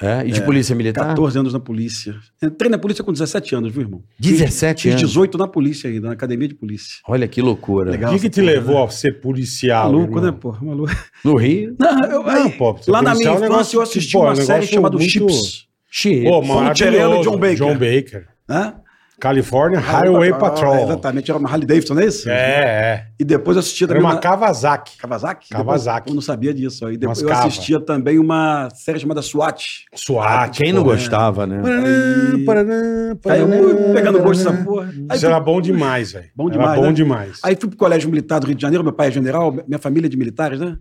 É? 0.00 0.26
E 0.26 0.32
de 0.32 0.42
polícia 0.42 0.74
militar? 0.74 1.08
14 1.08 1.38
anos 1.38 1.52
na 1.52 1.60
polícia. 1.60 2.16
Entrei 2.42 2.68
na 2.68 2.76
polícia 2.78 3.04
com 3.04 3.12
17 3.12 3.54
anos, 3.54 3.72
viu, 3.72 3.82
irmão? 3.82 4.02
17 4.18 4.82
Fiz 4.82 4.92
anos. 4.92 5.00
18 5.08 5.38
na 5.38 5.46
polícia 5.46 5.88
ainda, 5.88 6.08
na 6.08 6.12
academia 6.14 6.48
de 6.48 6.54
polícia. 6.54 6.96
Olha 7.06 7.28
que 7.28 7.40
loucura. 7.40 7.92
O 7.92 8.12
que, 8.14 8.18
que 8.22 8.30
te 8.30 8.40
porra, 8.40 8.52
levou 8.52 8.82
a 8.84 8.88
ser 8.88 9.20
policial? 9.20 9.92
Maluco, 9.92 10.16
irmão? 10.18 10.24
né, 10.24 10.32
pô? 10.32 10.56
Maluco. 10.60 10.90
No 11.24 11.36
Rio, 11.36 11.76
Não, 11.78 12.00
eu, 12.10 12.22
Não, 12.24 12.50
pô, 12.50 12.76
lá 12.88 13.00
na 13.00 13.14
minha 13.14 13.28
é 13.28 13.30
um 13.30 13.34
infância 13.34 13.48
negócio 13.48 13.76
eu 13.78 13.82
assisti 13.82 14.12
pô, 14.12 14.18
é 14.18 14.22
um 14.22 14.26
uma 14.30 14.36
série 14.36 14.66
chamada 14.66 14.96
muito- 14.98 15.08
Chips. 15.10 15.66
cheio. 15.88 16.24
Pô, 16.24 16.40
Poncherello 16.42 16.96
e 16.96 17.24
maravilhoso. 17.24 17.30
John 17.30 17.38
Baker. 17.38 17.56
John 17.56 17.78
Baker. 17.78 18.26
Né? 18.48 18.74
California 19.22 19.78
Highway 19.78 20.32
Patrol. 20.36 20.74
É, 20.74 20.82
Exatamente, 20.82 21.30
era 21.30 21.38
uma 21.38 21.48
Harley 21.48 21.64
Davidson, 21.64 21.94
não 21.94 22.02
é 22.02 22.06
isso? 22.06 22.28
É, 22.28 22.34
é. 22.34 23.06
E 23.20 23.24
depois 23.24 23.56
eu 23.56 23.60
assistia 23.60 23.84
Era 23.84 23.94
também 23.94 24.02
uma 24.04 24.14
uma... 24.14 24.20
Kawasaki. 24.20 24.98
Kawasaki? 24.98 25.48
Kawasaki. 25.50 25.96
Depois, 26.00 26.10
eu 26.10 26.14
não 26.16 26.20
sabia 26.22 26.52
disso. 26.52 26.84
Aí 26.84 26.96
depois 26.96 27.18
Umas 27.18 27.22
eu 27.22 27.28
cava. 27.28 27.46
assistia 27.46 27.78
também 27.80 28.18
uma 28.18 28.68
série 28.74 28.98
chamada 28.98 29.22
SWAT. 29.22 29.84
SWAT. 29.94 30.58
Quem 30.60 30.72
não 30.72 30.82
pô, 30.82 30.90
gostava, 30.90 31.46
né? 31.46 31.62
Aí- 31.64 32.44
Paraná, 32.44 32.74
Aí 33.10 33.14
paraná, 33.14 33.56
eu 33.56 33.94
pegando 33.94 34.20
gosto 34.20 34.42
dessa 34.42 34.64
porra. 34.64 34.86
Aí, 34.88 35.16
Isso 35.16 35.18
fui, 35.20 35.28
era 35.28 35.38
bom 35.38 35.60
demais, 35.60 36.10
velho. 36.12 36.26
Bom 36.34 36.48
Era 36.48 36.58
demais, 36.58 36.80
bom 36.80 36.86
né? 36.86 36.92
demais. 36.92 37.40
aí 37.44 37.56
fui 37.60 37.68
pro 37.68 37.78
Colégio 37.78 38.10
Militar 38.10 38.40
do 38.40 38.46
Rio 38.48 38.56
de 38.56 38.62
Janeiro, 38.62 38.82
meu 38.82 38.92
pai 38.92 39.06
é 39.06 39.10
general, 39.12 39.52
minha 39.68 39.78
família 39.78 40.08
é 40.08 40.10
de 40.10 40.16
militares, 40.16 40.58
né? 40.58 40.76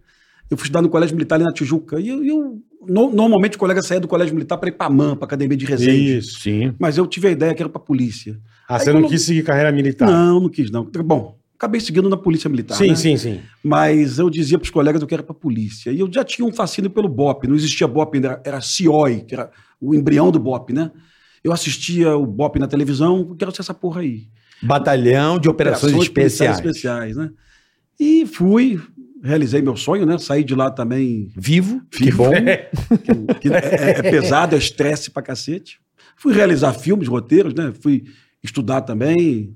Eu 0.51 0.57
fui 0.57 0.65
estudar 0.65 0.81
no 0.81 0.89
Colégio 0.89 1.15
Militar 1.15 1.35
ali 1.35 1.45
na 1.45 1.53
Tijuca. 1.53 1.99
E 1.99 2.09
eu, 2.09 2.23
eu- 2.23 2.59
no- 2.87 3.11
normalmente 3.11 3.55
o 3.55 3.59
colega 3.59 3.81
saía 3.81 4.01
do 4.01 4.07
Colégio 4.07 4.35
Militar 4.35 4.57
para 4.57 4.67
ir 4.69 4.73
pra 4.73 4.89
MAN, 4.89 5.15
pra 5.15 5.25
Academia 5.25 5.55
de 5.57 5.65
Resende. 5.65 6.17
Isso. 6.17 6.41
Sim. 6.41 6.73
Mas 6.77 6.97
eu 6.97 7.07
tive 7.07 7.29
a 7.29 7.31
ideia 7.31 7.53
que 7.55 7.63
era 7.63 7.69
pra 7.69 7.79
polícia. 7.79 8.37
Ah, 8.67 8.75
Aí 8.75 8.81
você 8.81 8.91
não 8.93 9.07
quis 9.07 9.21
seguir 9.21 9.43
carreira 9.43 9.71
militar? 9.71 10.07
Não, 10.09 10.41
não 10.41 10.49
quis, 10.49 10.69
não. 10.69 10.83
Bom, 11.05 11.37
acabei 11.55 11.79
seguindo 11.79 12.09
na 12.09 12.17
Polícia 12.17 12.49
Militar. 12.49 12.75
sim, 12.75 12.89
né? 12.89 12.95
sim, 12.95 13.15
sim. 13.17 13.39
Mas 13.63 14.19
eu 14.19 14.29
dizia 14.29 14.57
para 14.59 14.65
os 14.65 14.69
colegas 14.71 15.01
que 15.03 15.13
eu 15.13 15.15
era 15.15 15.23
para 15.23 15.33
polícia. 15.33 15.89
E 15.91 15.99
eu 16.01 16.09
já 16.11 16.23
tinha 16.23 16.45
um 16.45 16.51
fascínio 16.51 16.89
pelo 16.91 17.07
BOP. 17.07 17.47
Não 17.47 17.55
existia 17.55 17.87
BOP 17.87 18.15
ainda, 18.15 18.27
era, 18.29 18.41
era 18.43 18.61
CIOI, 18.61 19.21
que 19.21 19.33
era 19.35 19.49
o 19.79 19.95
embrião 19.95 20.29
do 20.31 20.39
BOP, 20.39 20.73
né? 20.73 20.91
Eu 21.43 21.51
assistia 21.53 22.15
o 22.17 22.25
BOP 22.25 22.57
na 22.59 22.67
televisão, 22.67 23.19
eu 23.29 23.35
quero 23.35 23.51
ser 23.55 23.61
essa 23.61 23.73
porra 23.73 24.01
aí. 24.01 24.23
Batalhão 24.61 25.39
de 25.39 25.49
Operações, 25.49 25.93
Policiais 26.09 26.57
Especiais. 26.57 26.57
especiais, 26.57 27.15
né? 27.17 27.29
E 27.99 28.25
fui, 28.25 28.79
realizei 29.23 29.61
meu 29.61 29.75
sonho, 29.75 30.05
né? 30.05 30.17
Saí 30.17 30.43
de 30.43 30.55
lá 30.55 30.69
também. 30.71 31.27
Vivo, 31.35 31.81
que 31.91 32.05
Vivo. 32.05 32.23
bom. 32.25 32.31
que 33.39 33.49
é, 33.49 33.57
é- 33.57 33.99
é 33.99 34.01
pesado, 34.11 34.55
é 34.55 34.57
estresse 34.57 35.11
pra 35.11 35.21
cacete. 35.21 35.79
Fui 36.17 36.33
realizar 36.33 36.73
filmes, 36.73 37.07
roteiros, 37.07 37.53
né? 37.53 37.71
Fui 37.81 38.03
estudar 38.43 38.81
também. 38.81 39.55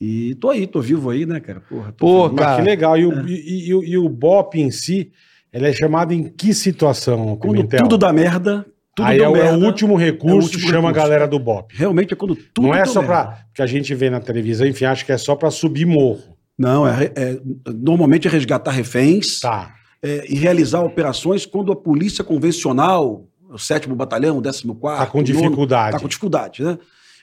E 0.00 0.34
tô 0.36 0.50
aí, 0.50 0.66
tô 0.66 0.80
vivo 0.80 1.10
aí, 1.10 1.26
né, 1.26 1.40
cara? 1.40 1.60
Porra, 1.60 1.92
tô 1.92 2.06
Pô, 2.06 2.30
Cara. 2.30 2.56
que 2.56 2.62
legal. 2.68 2.96
É. 2.96 3.00
E 3.00 3.06
o, 3.06 3.28
e, 3.28 3.68
e 3.68 3.74
o- 3.74 3.84
e 3.84 3.98
o 3.98 4.08
BOP 4.08 4.54
em 4.56 4.70
si, 4.70 5.12
ele 5.52 5.66
é 5.68 5.72
chamado 5.72 6.12
em 6.12 6.24
que 6.24 6.54
situação, 6.54 7.36
Quando 7.36 7.52
Pimentel? 7.56 7.80
tudo 7.82 7.98
dá 7.98 8.10
merda, 8.12 8.64
tudo 8.96 9.06
Aí 9.06 9.18
é, 9.20 9.28
o- 9.28 9.36
é 9.36 9.42
merda. 9.42 9.58
o 9.58 9.64
último 9.64 9.96
recurso, 9.96 10.34
é 10.36 10.38
o 10.38 10.42
último 10.42 10.62
chama 10.62 10.88
recurso. 10.88 10.98
a 11.00 11.02
galera 11.02 11.28
do 11.28 11.38
BOP. 11.38 11.72
Realmente 11.76 12.14
é 12.14 12.16
quando 12.16 12.34
tudo 12.34 12.66
não 12.68 12.74
é 12.74 12.84
só 12.86 13.00
merda. 13.02 13.14
pra. 13.26 13.38
que 13.54 13.60
a 13.62 13.66
gente 13.66 13.94
vê 13.94 14.08
na 14.08 14.20
televisão, 14.20 14.66
enfim, 14.66 14.86
acho 14.86 15.04
que 15.04 15.12
é 15.12 15.18
só 15.18 15.36
pra 15.36 15.50
subir 15.50 15.84
morro. 15.84 16.36
Não, 16.60 16.86
é, 16.86 17.10
é- 17.16 17.40
normalmente 17.74 18.28
é 18.28 18.30
resgatar 18.30 18.70
reféns 18.70 19.40
Tá. 19.40 19.74
é, 20.02 20.26
e 20.28 20.34
realizar 20.34 20.82
operações 20.82 21.46
quando 21.46 21.72
a 21.72 21.76
polícia 21.76 22.22
convencional, 22.22 23.24
o 23.48 23.56
sétimo 23.56 23.96
batalhão, 23.96 24.36
o 24.36 24.42
décimo 24.42 24.74
quarto... 24.74 24.98
Tá 24.98 25.06
com 25.06 25.22
dificuldade. 25.22 25.88
Está 25.88 26.00
com 26.00 26.06
dificuldade, 26.08 26.62
né? 26.62 26.78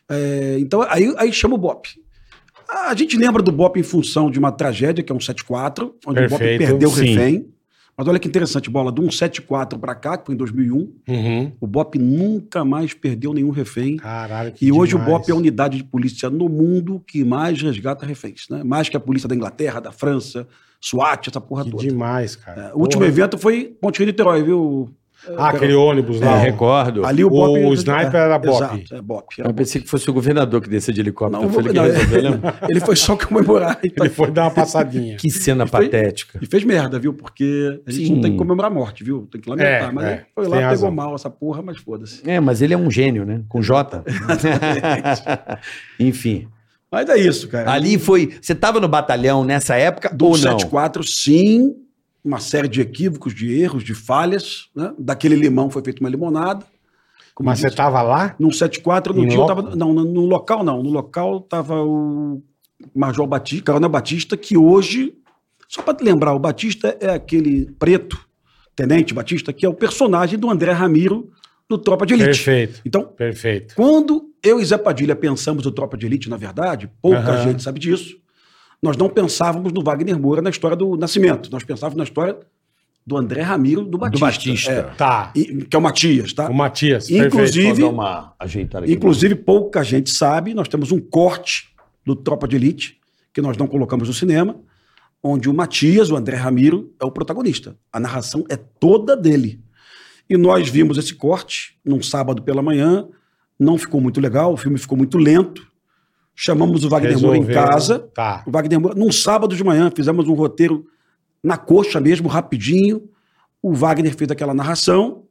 É, 0.09 0.57
então, 0.59 0.81
aí, 0.89 1.13
aí 1.17 1.31
chama 1.31 1.53
o 1.53 1.57
BOP. 1.59 1.87
A 2.67 2.95
gente 2.95 3.15
lembra 3.15 3.43
do 3.43 3.51
BOP 3.51 3.77
em 3.79 3.83
função 3.83 4.31
de 4.31 4.39
uma 4.39 4.51
tragédia, 4.51 5.03
que 5.03 5.11
é 5.11 5.15
um 5.15 5.19
74, 5.19 5.93
onde 6.07 6.19
o 6.19 6.29
BOP 6.29 6.39
Perfeito, 6.39 6.57
perdeu 6.65 6.89
o 6.89 6.91
refém. 6.91 7.47
Mas 7.97 8.07
olha 8.07 8.19
que 8.19 8.27
interessante, 8.27 8.69
bola, 8.69 8.91
do 8.91 9.01
174 9.01 9.79
para 9.79 9.95
cá, 9.95 10.17
que 10.19 10.27
foi 10.27 10.35
em 10.35 10.37
2001, 10.37 10.93
Uhum. 11.09 11.51
o 11.59 11.65
BOP 11.65 11.97
nunca 11.97 12.63
mais 12.63 12.93
perdeu 12.93 13.33
nenhum 13.33 13.49
refém. 13.49 13.97
Caralho, 13.97 14.51
que 14.51 14.63
E 14.67 14.71
hoje 14.71 14.91
demais. 14.91 15.07
o 15.09 15.11
BOP 15.17 15.29
é 15.29 15.31
a 15.31 15.35
unidade 15.35 15.77
de 15.77 15.83
polícia 15.83 16.29
no 16.29 16.47
mundo 16.47 17.01
que 17.07 17.23
mais 17.23 17.59
resgata 17.59 18.05
reféns, 18.05 18.45
né? 18.51 18.63
Mais 18.63 18.87
que 18.87 18.95
a 18.95 18.99
polícia 18.99 19.27
da 19.27 19.33
Inglaterra, 19.33 19.79
da 19.79 19.91
França, 19.91 20.47
SWAT, 20.79 21.27
essa 21.29 21.41
porra 21.41 21.63
Que 21.63 21.71
toda. 21.71 21.81
demais, 21.83 22.35
cara. 22.35 22.67
É, 22.67 22.73
o 22.75 22.79
último 22.81 23.03
evento 23.03 23.35
foi 23.35 23.75
Ponte 23.81 23.97
Rio 23.97 24.05
Niterói, 24.05 24.43
viu? 24.43 24.91
Ah, 25.37 25.49
aquele 25.49 25.73
ônibus 25.73 26.19
lá. 26.21 26.37
É, 26.37 26.43
recordo. 26.45 27.05
Ali 27.05 27.23
o 27.23 27.27
O 27.27 27.29
BOP... 27.31 27.73
sniper 27.73 28.15
era 28.15 28.37
BOP. 28.39 28.55
Exato, 28.55 28.95
é 28.95 29.01
BOP. 29.01 29.25
era 29.39 29.49
Eu 29.49 29.53
pensei 29.53 29.81
que 29.81 29.89
fosse 29.89 30.09
o 30.09 30.13
governador 30.13 30.61
que 30.61 30.69
descia 30.69 30.93
de 30.93 30.99
helicóptero. 31.01 31.41
Não, 31.43 31.49
Foi 31.49 31.63
ele 31.63 31.69
que 31.69 31.75
não, 31.75 31.83
resolveu, 31.85 32.39
ele 32.69 32.79
foi 32.79 32.95
só 32.95 33.15
comemorar. 33.17 33.79
então, 33.83 34.05
Ele 34.07 34.13
foi 34.13 34.31
dar 34.31 34.43
uma 34.43 34.51
passadinha. 34.51 35.17
Que 35.17 35.29
cena 35.29 35.65
E 35.65 35.67
foi- 35.67 35.85
patética. 35.85 36.39
E 36.41 36.45
fez 36.45 36.63
merda, 36.63 36.99
viu? 36.99 37.13
Porque 37.13 37.81
a 37.85 37.91
gente 37.91 38.07
Sim. 38.07 38.13
não 38.15 38.21
tem 38.21 38.31
que 38.33 38.37
comemorar 38.37 38.71
a 38.71 38.73
morte, 38.73 39.03
viu? 39.03 39.27
Tem 39.31 39.41
que 39.41 39.49
lamentar. 39.49 39.89
É, 39.89 39.91
mas 39.91 40.05
é, 40.05 40.25
foi 40.35 40.43
lá, 40.45 40.51
pegou 40.57 40.69
razão. 40.69 40.91
mal 40.91 41.15
essa 41.15 41.29
porra, 41.29 41.61
mas 41.61 41.77
foda-se. 41.77 42.21
É, 42.29 42.39
mas 42.39 42.61
ele 42.61 42.73
é 42.73 42.77
um 42.77 42.89
gênio, 42.91 43.25
né? 43.25 43.41
Com 43.49 43.61
J. 43.61 44.03
Enfim. 45.99 46.47
Mas 46.91 47.09
é 47.09 47.17
isso, 47.17 47.47
cara. 47.49 47.71
Ali 47.71 47.97
foi. 47.97 48.33
Você 48.41 48.55
tava 48.55 48.79
no 48.79 48.87
batalhão 48.87 49.43
nessa 49.43 49.75
época 49.75 50.09
do 50.13 50.25
ou 50.25 50.31
não? 50.31 50.37
74, 50.37 51.03
sim, 51.03 51.73
uma 52.27 52.39
série 52.39 52.67
de 52.67 52.81
equívocos, 52.81 53.33
de 53.33 53.53
erros, 53.53 53.83
de 53.83 53.95
falhas. 53.95 54.69
Né? 54.75 54.93
Daquele 54.99 55.35
limão 55.35 55.69
foi 55.69 55.81
feita 55.81 56.01
uma 56.01 56.09
limonada. 56.09 56.65
Como 57.33 57.47
Mas 57.47 57.59
você 57.59 57.67
disse, 57.67 57.77
tava 57.77 58.01
lá? 58.01 58.35
Num 58.37 58.51
74, 58.51 59.13
no 59.13 59.25
dia 59.25 59.37
eu 59.37 59.45
tava. 59.45 59.75
Não, 59.75 59.93
no, 59.93 60.25
local 60.25 60.63
não. 60.63 60.83
No 60.83 60.89
local 60.89 61.39
tava 61.39 61.81
o 61.83 62.41
Major 62.93 63.25
Batista, 63.25 63.65
Coronel 63.65 63.89
Batista, 63.89 64.35
que 64.35 64.57
hoje. 64.57 65.15
Só 65.69 65.81
para 65.81 65.97
lembrar, 66.01 66.33
o 66.33 66.39
Batista 66.39 66.97
é 66.99 67.09
aquele 67.09 67.71
preto, 67.77 68.17
Tenente 68.75 69.13
Batista, 69.13 69.51
que 69.51 69.65
é 69.65 69.69
o 69.69 69.73
personagem 69.73 70.39
do 70.39 70.49
André 70.49 70.71
Ramiro 70.71 71.29
do 71.69 71.77
Tropa 71.77 72.05
de 72.05 72.13
Elite. 72.13 72.29
Perfeito. 72.29 72.81
Então, 72.85 73.03
Perfeito. 73.03 73.75
quando 73.75 74.31
eu 74.41 74.59
e 74.59 74.65
Zé 74.65 74.77
Padilha 74.77 75.15
pensamos 75.15 75.65
no 75.65 75.71
Tropa 75.71 75.97
de 75.97 76.05
Elite, 76.05 76.29
na 76.29 76.37
verdade, 76.37 76.89
pouca 77.01 77.19
Aham. 77.19 77.43
gente 77.43 77.61
sabe 77.61 77.79
disso, 77.79 78.17
nós 78.81 78.95
não 78.97 79.09
pensávamos 79.09 79.71
no 79.73 79.83
Wagner 79.83 80.19
Moura 80.19 80.41
na 80.41 80.49
história 80.49 80.75
do 80.77 80.95
Nascimento. 80.95 81.49
Nós 81.51 81.63
pensávamos 81.63 81.97
na 81.97 82.03
história 82.03 82.37
do 83.05 83.15
André 83.17 83.41
Ramiro 83.41 83.83
do 83.85 83.97
Batista. 83.97 84.25
Batista. 84.25 84.71
É, 84.71 84.81
Tá. 84.95 85.31
e- 85.35 85.63
que 85.65 85.75
é 85.75 85.79
o 85.79 85.81
Matias, 85.81 86.33
tá? 86.33 86.49
O 86.49 86.53
Matias. 86.53 87.09
Inclusive- 87.09 87.81
dar 87.81 87.87
uma 87.89 88.33
ajeitada 88.39 88.85
aqui. 88.85 88.93
Inclusive, 88.93 89.35
pouca 89.35 89.83
gente 89.83 90.09
sabe, 90.09 90.53
nós 90.53 90.67
temos 90.67 90.91
um 90.91 90.99
corte 90.99 91.69
do 92.05 92.15
Tropa 92.15 92.47
de 92.47 92.55
Elite, 92.57 92.97
que 93.33 93.41
nós 93.41 93.55
não 93.57 93.65
colocamos 93.67 94.07
no 94.09 94.13
cinema, 94.13 94.55
onde 95.23 95.49
o 95.49 95.53
Matias, 95.53 96.09
o 96.11 96.15
André 96.15 96.35
Ramiro, 96.35 96.93
é 97.01 97.05
o 97.05 97.11
protagonista. 97.11 97.75
A 97.91 97.99
narração 97.99 98.43
é 98.49 98.57
toda 98.57 99.15
dele. 99.15 99.61
E 100.29 100.35
nós 100.37 100.67
vimos 100.69 100.97
esse 100.97 101.15
corte 101.15 101.77
num 101.85 102.01
sábado 102.01 102.41
pela 102.41 102.61
manhã, 102.61 103.07
não 103.57 103.77
ficou 103.77 104.01
muito 104.01 104.19
legal, 104.19 104.53
o 104.53 104.57
filme 104.57 104.77
ficou 104.77 104.97
muito 104.97 105.17
lento. 105.17 105.65
Chamamos 106.39 106.83
o 106.85 106.89
Wagner 106.89 107.19
Moura 107.19 107.35
em 107.37 107.41
Resolveu. 107.43 107.67
casa. 107.71 107.99
Tá. 108.13 108.43
O 108.45 108.51
Wagner 108.51 108.79
Moura, 108.79 108.93
num 108.95 109.11
sábado 109.11 109.55
de 109.55 109.63
manhã, 109.63 109.91
fizemos 109.93 110.27
um 110.27 110.33
roteiro 110.35 110.85
na 111.43 111.57
coxa 111.57 111.99
mesmo, 111.99 112.27
rapidinho. 112.27 113.09
O 113.59 113.73
Wagner 113.73 114.15
fez 114.15 114.29
aquela 114.29 114.53
narração 114.53 115.23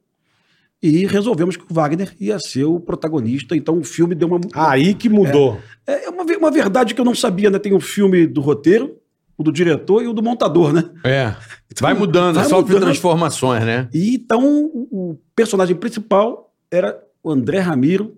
e 0.83 1.05
resolvemos 1.05 1.55
que 1.55 1.63
o 1.63 1.73
Wagner 1.73 2.13
ia 2.19 2.37
ser 2.39 2.65
o 2.65 2.77
protagonista. 2.77 3.55
Então 3.55 3.79
o 3.79 3.85
filme 3.85 4.13
deu 4.15 4.27
uma. 4.27 4.41
Aí 4.53 4.93
que 4.93 5.07
mudou. 5.07 5.57
É 5.87 6.09
uma, 6.09 6.25
ve- 6.25 6.35
uma 6.35 6.51
verdade 6.51 6.93
que 6.93 6.99
eu 6.99 7.05
não 7.05 7.15
sabia, 7.15 7.49
né? 7.49 7.57
Tem 7.57 7.73
o 7.73 7.79
filme 7.79 8.27
do 8.27 8.41
roteiro, 8.41 8.97
o 9.37 9.43
do 9.43 9.51
diretor 9.51 10.03
e 10.03 10.07
o 10.07 10.13
do 10.13 10.21
montador, 10.21 10.73
né? 10.73 10.83
É. 11.05 11.33
Vai 11.79 11.93
mudando, 11.93 12.35
Vai 12.35 12.43
sofre 12.49 12.73
mudando. 12.73 12.89
transformações, 12.89 13.63
né? 13.63 13.87
E 13.93 14.13
então 14.15 14.43
o, 14.45 14.87
o 14.91 15.17
personagem 15.33 15.75
principal 15.77 16.53
era 16.69 17.01
o 17.23 17.31
André 17.31 17.59
Ramiro, 17.59 18.17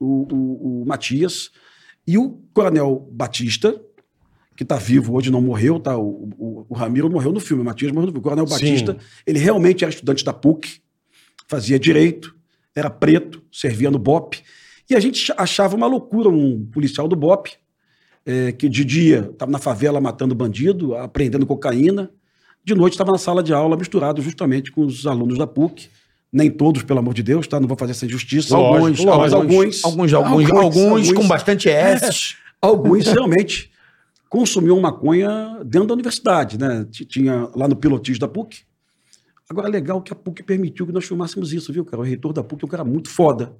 o, 0.00 0.26
o- 0.34 0.82
o 0.82 0.86
Matias, 0.86 1.50
e 2.06 2.18
o 2.18 2.38
Coronel 2.52 3.08
Batista, 3.12 3.80
que 4.56 4.62
está 4.62 4.76
vivo 4.76 5.14
hoje, 5.14 5.30
não 5.30 5.40
morreu, 5.40 5.80
tá? 5.80 5.96
O, 5.98 6.30
o- 6.38 6.66
o 6.68 6.74
Ramiro 6.74 7.10
morreu 7.10 7.32
no 7.32 7.40
filme, 7.40 7.62
o 7.62 7.64
Matias 7.64 7.90
morreu 7.92 8.06
no 8.06 8.12
filme. 8.12 8.20
O 8.20 8.22
Coronel 8.22 8.46
Sim. 8.46 8.52
Batista, 8.54 8.96
ele 9.26 9.38
realmente 9.38 9.84
era 9.84 9.92
estudante 9.92 10.24
da 10.24 10.32
PUC, 10.32 10.80
fazia 11.48 11.78
direito, 11.78 12.34
era 12.74 12.88
preto, 12.90 13.42
servia 13.50 13.90
no 13.90 13.98
BOP. 13.98 14.36
E 14.88 14.94
a 14.94 15.00
gente 15.00 15.32
achava 15.36 15.74
uma 15.76 15.86
loucura 15.86 16.28
um 16.28 16.64
policial 16.66 17.08
do 17.08 17.16
BOP, 17.16 17.48
eh, 18.26 18.52
que 18.52 18.68
de 18.68 18.84
dia 18.84 19.28
estava 19.32 19.50
na 19.50 19.58
favela 19.58 20.00
matando 20.00 20.34
bandido, 20.34 20.94
apreendendo 20.96 21.46
cocaína, 21.46 22.10
de 22.64 22.74
noite 22.74 22.94
estava 22.94 23.12
na 23.12 23.18
sala 23.18 23.42
de 23.42 23.52
aula 23.52 23.76
misturado 23.76 24.22
justamente 24.22 24.70
com 24.72 24.82
os 24.86 25.06
alunos 25.06 25.36
da 25.38 25.46
PUC. 25.46 25.88
Nem 26.36 26.50
todos, 26.50 26.82
pelo 26.82 26.98
amor 26.98 27.14
de 27.14 27.22
Deus, 27.22 27.46
tá? 27.46 27.60
Não 27.60 27.68
vou 27.68 27.76
fazer 27.76 27.92
essa 27.92 28.04
injustiça. 28.04 28.56
Alguns, 28.56 28.98
lógico. 28.98 29.08
alguns, 29.36 29.84
Alguns, 29.84 30.12
alguns, 30.12 30.50
alguns, 30.50 31.06
com 31.12 31.12
alguns- 31.14 31.28
bastante 31.28 31.68
S. 31.68 32.34
alguns 32.60 33.06
realmente 33.06 33.70
consumiam 34.28 34.80
maconha 34.80 35.60
dentro 35.64 35.86
da 35.86 35.94
universidade, 35.94 36.58
né? 36.58 36.84
Tinha 36.90 37.48
lá 37.54 37.68
no 37.68 37.76
pilotismo 37.76 38.18
da 38.18 38.26
PUC. 38.26 38.62
Agora, 39.48 39.68
legal 39.68 40.02
que 40.02 40.12
a 40.12 40.16
PUC 40.16 40.42
permitiu 40.42 40.84
que 40.86 40.92
nós 40.92 41.04
filmássemos 41.04 41.52
isso, 41.52 41.72
viu, 41.72 41.84
cara? 41.84 42.00
O 42.00 42.04
reitor 42.04 42.32
da 42.32 42.42
PUC 42.42 42.64
é 42.64 42.66
um 42.66 42.70
cara 42.70 42.82
muito 42.84 43.08
foda. 43.10 43.52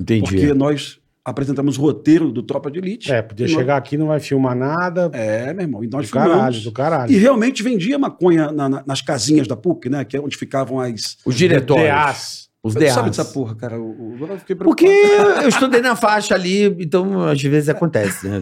Entendi. 0.00 0.22
Porque 0.22 0.54
nós 0.54 0.98
apresentamos 1.24 1.78
o 1.78 1.80
roteiro 1.82 2.30
do 2.32 2.42
Tropa 2.42 2.70
de 2.70 2.78
Elite. 2.78 3.12
É, 3.12 3.22
podia 3.22 3.46
nós- 3.46 3.54
chegar 3.54 3.76
aqui 3.76 3.96
não 3.96 4.08
vai 4.08 4.20
filmar 4.20 4.56
nada. 4.56 5.10
É, 5.12 5.52
meu 5.54 5.62
irmão. 5.62 5.84
E 5.84 5.88
nós 5.88 6.08
do 6.08 6.12
caralho, 6.12 6.32
filmamos. 6.34 6.62
do 6.64 6.72
caralho. 6.72 7.12
E 7.12 7.16
realmente 7.16 7.62
vendia 7.62 7.98
maconha 7.98 8.50
na- 8.52 8.68
na- 8.68 8.84
nas 8.86 9.00
casinhas 9.02 9.46
da 9.46 9.56
PUC, 9.56 9.88
né? 9.88 10.04
Que 10.04 10.16
é 10.16 10.20
onde 10.20 10.36
ficavam 10.36 10.80
as, 10.80 11.16
Os 11.24 11.34
diretórios. 11.34 11.86
DAs. 11.88 12.42
Os 12.64 12.74
Você 12.74 12.78
DAs. 12.84 12.92
sabe 12.94 13.10
dessa 13.10 13.24
porra, 13.24 13.56
cara? 13.56 13.80
O- 13.80 14.10
o- 14.10 14.14
Agora 14.14 14.34
eu 14.34 14.38
fiquei 14.38 14.54
Porque 14.54 14.86
eu 14.86 15.48
estudei 15.48 15.80
na 15.80 15.96
faixa 15.96 16.34
ali, 16.34 16.64
então 16.78 17.20
às 17.24 17.42
vezes 17.42 17.68
acontece, 17.68 18.28
né? 18.28 18.40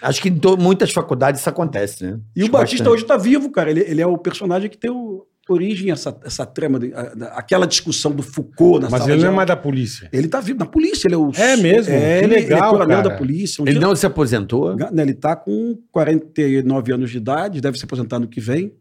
Acho 0.00 0.22
que 0.22 0.30
em 0.30 0.38
to- 0.38 0.56
muitas 0.56 0.90
faculdades 0.92 1.40
isso 1.42 1.50
acontece, 1.50 2.04
né? 2.04 2.18
E 2.34 2.42
o 2.44 2.48
Batista 2.50 2.84
bastante. 2.84 2.88
hoje 2.88 3.04
tá 3.04 3.18
vivo, 3.18 3.50
cara. 3.50 3.70
Ele, 3.70 3.80
ele 3.80 4.00
é 4.00 4.06
o 4.06 4.16
personagem 4.16 4.70
que 4.70 4.78
tem 4.78 4.90
o- 4.90 5.26
origem, 5.52 5.90
essa, 5.90 6.16
essa 6.24 6.44
trama, 6.46 6.78
de- 6.78 6.92
a- 6.94 7.14
da- 7.14 7.26
aquela 7.34 7.66
discussão 7.66 8.12
do 8.12 8.22
Foucault 8.22 8.82
na 8.82 8.90
Mas 8.90 9.00
sala 9.00 9.12
ele 9.12 9.18
de 9.20 9.24
não 9.26 9.32
é 9.32 9.36
mais 9.36 9.48
da 9.48 9.56
polícia. 9.56 10.08
Ele 10.12 10.28
tá 10.28 10.40
vivo 10.40 10.58
na 10.58 10.66
polícia, 10.66 11.06
ele 11.08 11.14
é 11.14 11.18
o. 11.18 11.30
É 11.34 11.56
mesmo? 11.56 11.92
É, 11.92 12.18
Que 12.20 12.24
ele, 12.24 12.34
legal, 12.34 12.58
ele 12.58 12.66
é 12.66 12.70
coronel 12.70 12.96
cara. 12.98 13.08
da 13.10 13.16
polícia. 13.16 13.62
Um 13.62 13.66
Ele 13.66 13.78
dia- 13.78 13.86
não 13.88 13.94
se 13.96 14.06
aposentou? 14.06 14.76
Né, 14.76 15.02
Ele 15.02 15.12
está 15.12 15.34
com 15.36 15.76
49 15.90 16.92
anos 16.92 17.10
de 17.10 17.16
idade, 17.16 17.60
deve 17.60 17.78
se 17.78 17.84
aposentar 17.84 18.18
no 18.18 18.28
que 18.28 18.40
vem. 18.40 18.72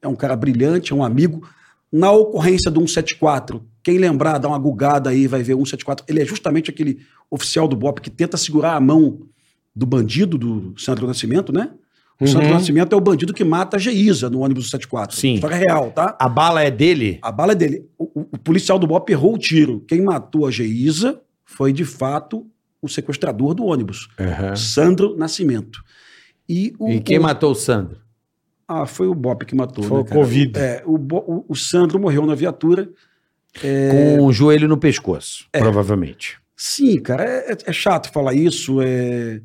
É 0.00 0.08
um 0.08 0.14
cara 0.14 0.36
brilhante, 0.36 0.92
é 0.92 0.96
um 0.96 1.02
amigo. 1.04 1.46
Na 1.92 2.10
ocorrência 2.10 2.70
do 2.70 2.80
174, 2.80 3.64
quem 3.82 3.98
lembrar, 3.98 4.38
dá 4.38 4.48
uma 4.48 4.58
gugada 4.58 5.10
aí, 5.10 5.26
vai 5.26 5.42
ver 5.42 5.54
o 5.54 5.58
174. 5.58 6.04
Ele 6.08 6.20
é 6.20 6.24
justamente 6.24 6.70
aquele 6.70 6.98
oficial 7.30 7.68
do 7.68 7.76
BOP 7.76 8.00
que 8.00 8.10
tenta 8.10 8.36
segurar 8.36 8.74
a 8.74 8.80
mão 8.80 9.20
do 9.74 9.86
bandido, 9.86 10.36
do 10.36 10.74
Sandro 10.76 11.06
Nascimento, 11.06 11.52
né? 11.52 11.70
O 12.20 12.24
Uhum. 12.24 12.30
Sandro 12.30 12.50
Nascimento 12.50 12.92
é 12.92 12.96
o 12.96 13.00
bandido 13.00 13.34
que 13.34 13.42
mata 13.42 13.76
a 13.76 13.80
Geisa 13.80 14.30
no 14.30 14.40
ônibus 14.40 14.70
174. 14.70 15.16
Sim. 15.16 15.34
História 15.34 15.56
real, 15.56 15.90
tá? 15.90 16.16
A 16.18 16.28
bala 16.28 16.62
é 16.62 16.70
dele? 16.70 17.18
A 17.20 17.32
bala 17.32 17.52
é 17.52 17.54
dele. 17.54 17.88
O, 17.98 18.04
o- 18.20 18.28
o 18.32 18.38
policial 18.38 18.78
do 18.78 18.86
BOP 18.86 19.10
errou 19.10 19.34
o 19.34 19.38
tiro. 19.38 19.80
Quem 19.88 20.00
matou 20.00 20.46
a 20.46 20.50
Geisa 20.50 21.20
foi, 21.44 21.72
de 21.72 21.84
fato, 21.84 22.46
o 22.80 22.88
sequestrador 22.88 23.52
do 23.54 23.64
ônibus, 23.64 24.08
Sandro 24.56 25.16
Nascimento. 25.16 25.82
E, 26.48 26.72
o, 26.78 26.90
E 26.90 27.00
quem 27.00 27.18
matou 27.18 27.50
o 27.52 27.54
Sandro? 27.54 27.98
Ah, 28.68 28.86
foi 28.86 29.06
o 29.08 29.14
Bop 29.14 29.44
que 29.44 29.54
matou. 29.54 29.82
Foi 29.84 30.02
né, 30.02 30.08
o? 30.08 30.12
Covid. 30.12 30.58
É, 30.58 30.82
o, 30.86 30.94
o- 30.96 31.44
o 31.48 31.54
Sandro 31.56 31.98
morreu 31.98 32.24
na 32.26 32.34
viatura. 32.34 32.88
Com 34.18 34.24
o 34.26 34.32
joelho 34.32 34.66
no 34.68 34.76
pescoço, 34.76 35.46
provavelmente. 35.52 36.38
Sim, 36.56 36.98
cara, 37.00 37.24
é, 37.24 37.52
é- 37.52 37.56
é 37.66 37.72
chato 37.72 38.10
falar 38.12 38.34
isso. 38.34 38.80
é, 38.82 39.40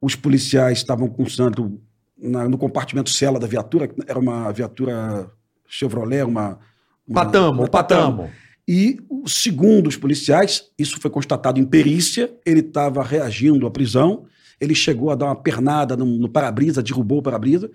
os 0.00 0.14
policiais 0.16 0.78
estavam 0.78 1.08
com 1.08 1.22
o 1.24 1.30
Sandro 1.30 1.78
na- 2.22 2.48
no 2.48 2.58
compartimento 2.58 3.10
cela 3.10 3.38
da 3.38 3.46
viatura, 3.46 3.90
era 4.06 4.18
uma 4.18 4.50
viatura 4.52 5.30
Chevrolet, 5.66 6.22
uma. 6.22 6.58
uma 7.06 7.14
Patamo, 7.24 7.60
uma 7.62 7.68
patamo. 7.68 8.30
E, 8.68 8.98
segundo 9.26 9.88
os 9.88 9.96
policiais, 9.96 10.64
isso 10.78 11.00
foi 11.00 11.10
constatado 11.10 11.58
em 11.58 11.64
perícia, 11.64 12.32
ele 12.46 12.60
estava 12.60 13.02
reagindo 13.02 13.66
à 13.66 13.70
prisão, 13.70 14.24
ele 14.60 14.74
chegou 14.74 15.10
a 15.10 15.14
dar 15.16 15.26
uma 15.26 15.36
pernada 15.36 15.96
no, 15.96 16.04
no 16.06 16.28
para-brisa, 16.28 16.82
derrubou 16.82 17.18
o 17.18 17.22
para-brisa. 17.22 17.68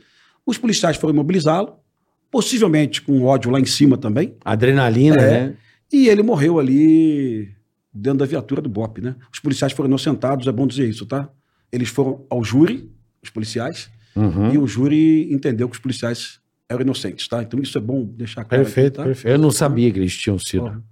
Os 0.45 0.57
policiais 0.57 0.95
foram 0.95 1.13
imobilizá-lo, 1.13 1.73
possivelmente 2.31 3.01
com 3.01 3.23
ódio 3.23 3.51
lá 3.51 3.59
em 3.59 3.65
cima 3.65 3.97
também, 3.97 4.35
Adrenalina, 4.43 5.17
É. 5.21 5.47
né? 5.47 5.57
e 5.91 6.07
ele 6.07 6.21
morreu 6.23 6.59
ali 6.59 7.49
dentro 7.93 8.19
da 8.19 8.25
viatura 8.25 8.61
do 8.61 8.69
BOP, 8.69 8.99
né? 9.01 9.15
Os 9.31 9.39
policiais 9.39 9.71
foram 9.73 9.87
inocentados, 9.89 10.47
é 10.47 10.51
bom 10.51 10.67
dizer 10.67 10.87
isso, 10.87 11.05
tá? 11.05 11.29
Eles 11.71 11.89
foram 11.89 12.25
ao 12.29 12.43
júri, 12.43 12.89
os 13.23 13.29
policiais, 13.29 13.89
Uhum. 14.15 14.53
e 14.53 14.57
o 14.57 14.65
júri 14.65 15.31
entendeu 15.33 15.67
que 15.67 15.75
os 15.75 15.81
policiais 15.81 16.39
eram 16.69 16.81
inocentes, 16.81 17.27
tá? 17.27 17.43
Então 17.43 17.59
isso 17.59 17.77
é 17.77 17.81
bom 17.81 18.03
deixar 18.03 18.43
claro. 18.43 18.63
aqui, 18.63 18.73
Perfeito, 18.73 18.95
tá? 18.95 19.03
perfeito. 19.03 19.33
Eu 19.33 19.37
não 19.37 19.51
sabia 19.51 19.91
que 19.91 19.99
eles 19.99 20.15
tinham 20.15 20.39
sido. 20.39 20.83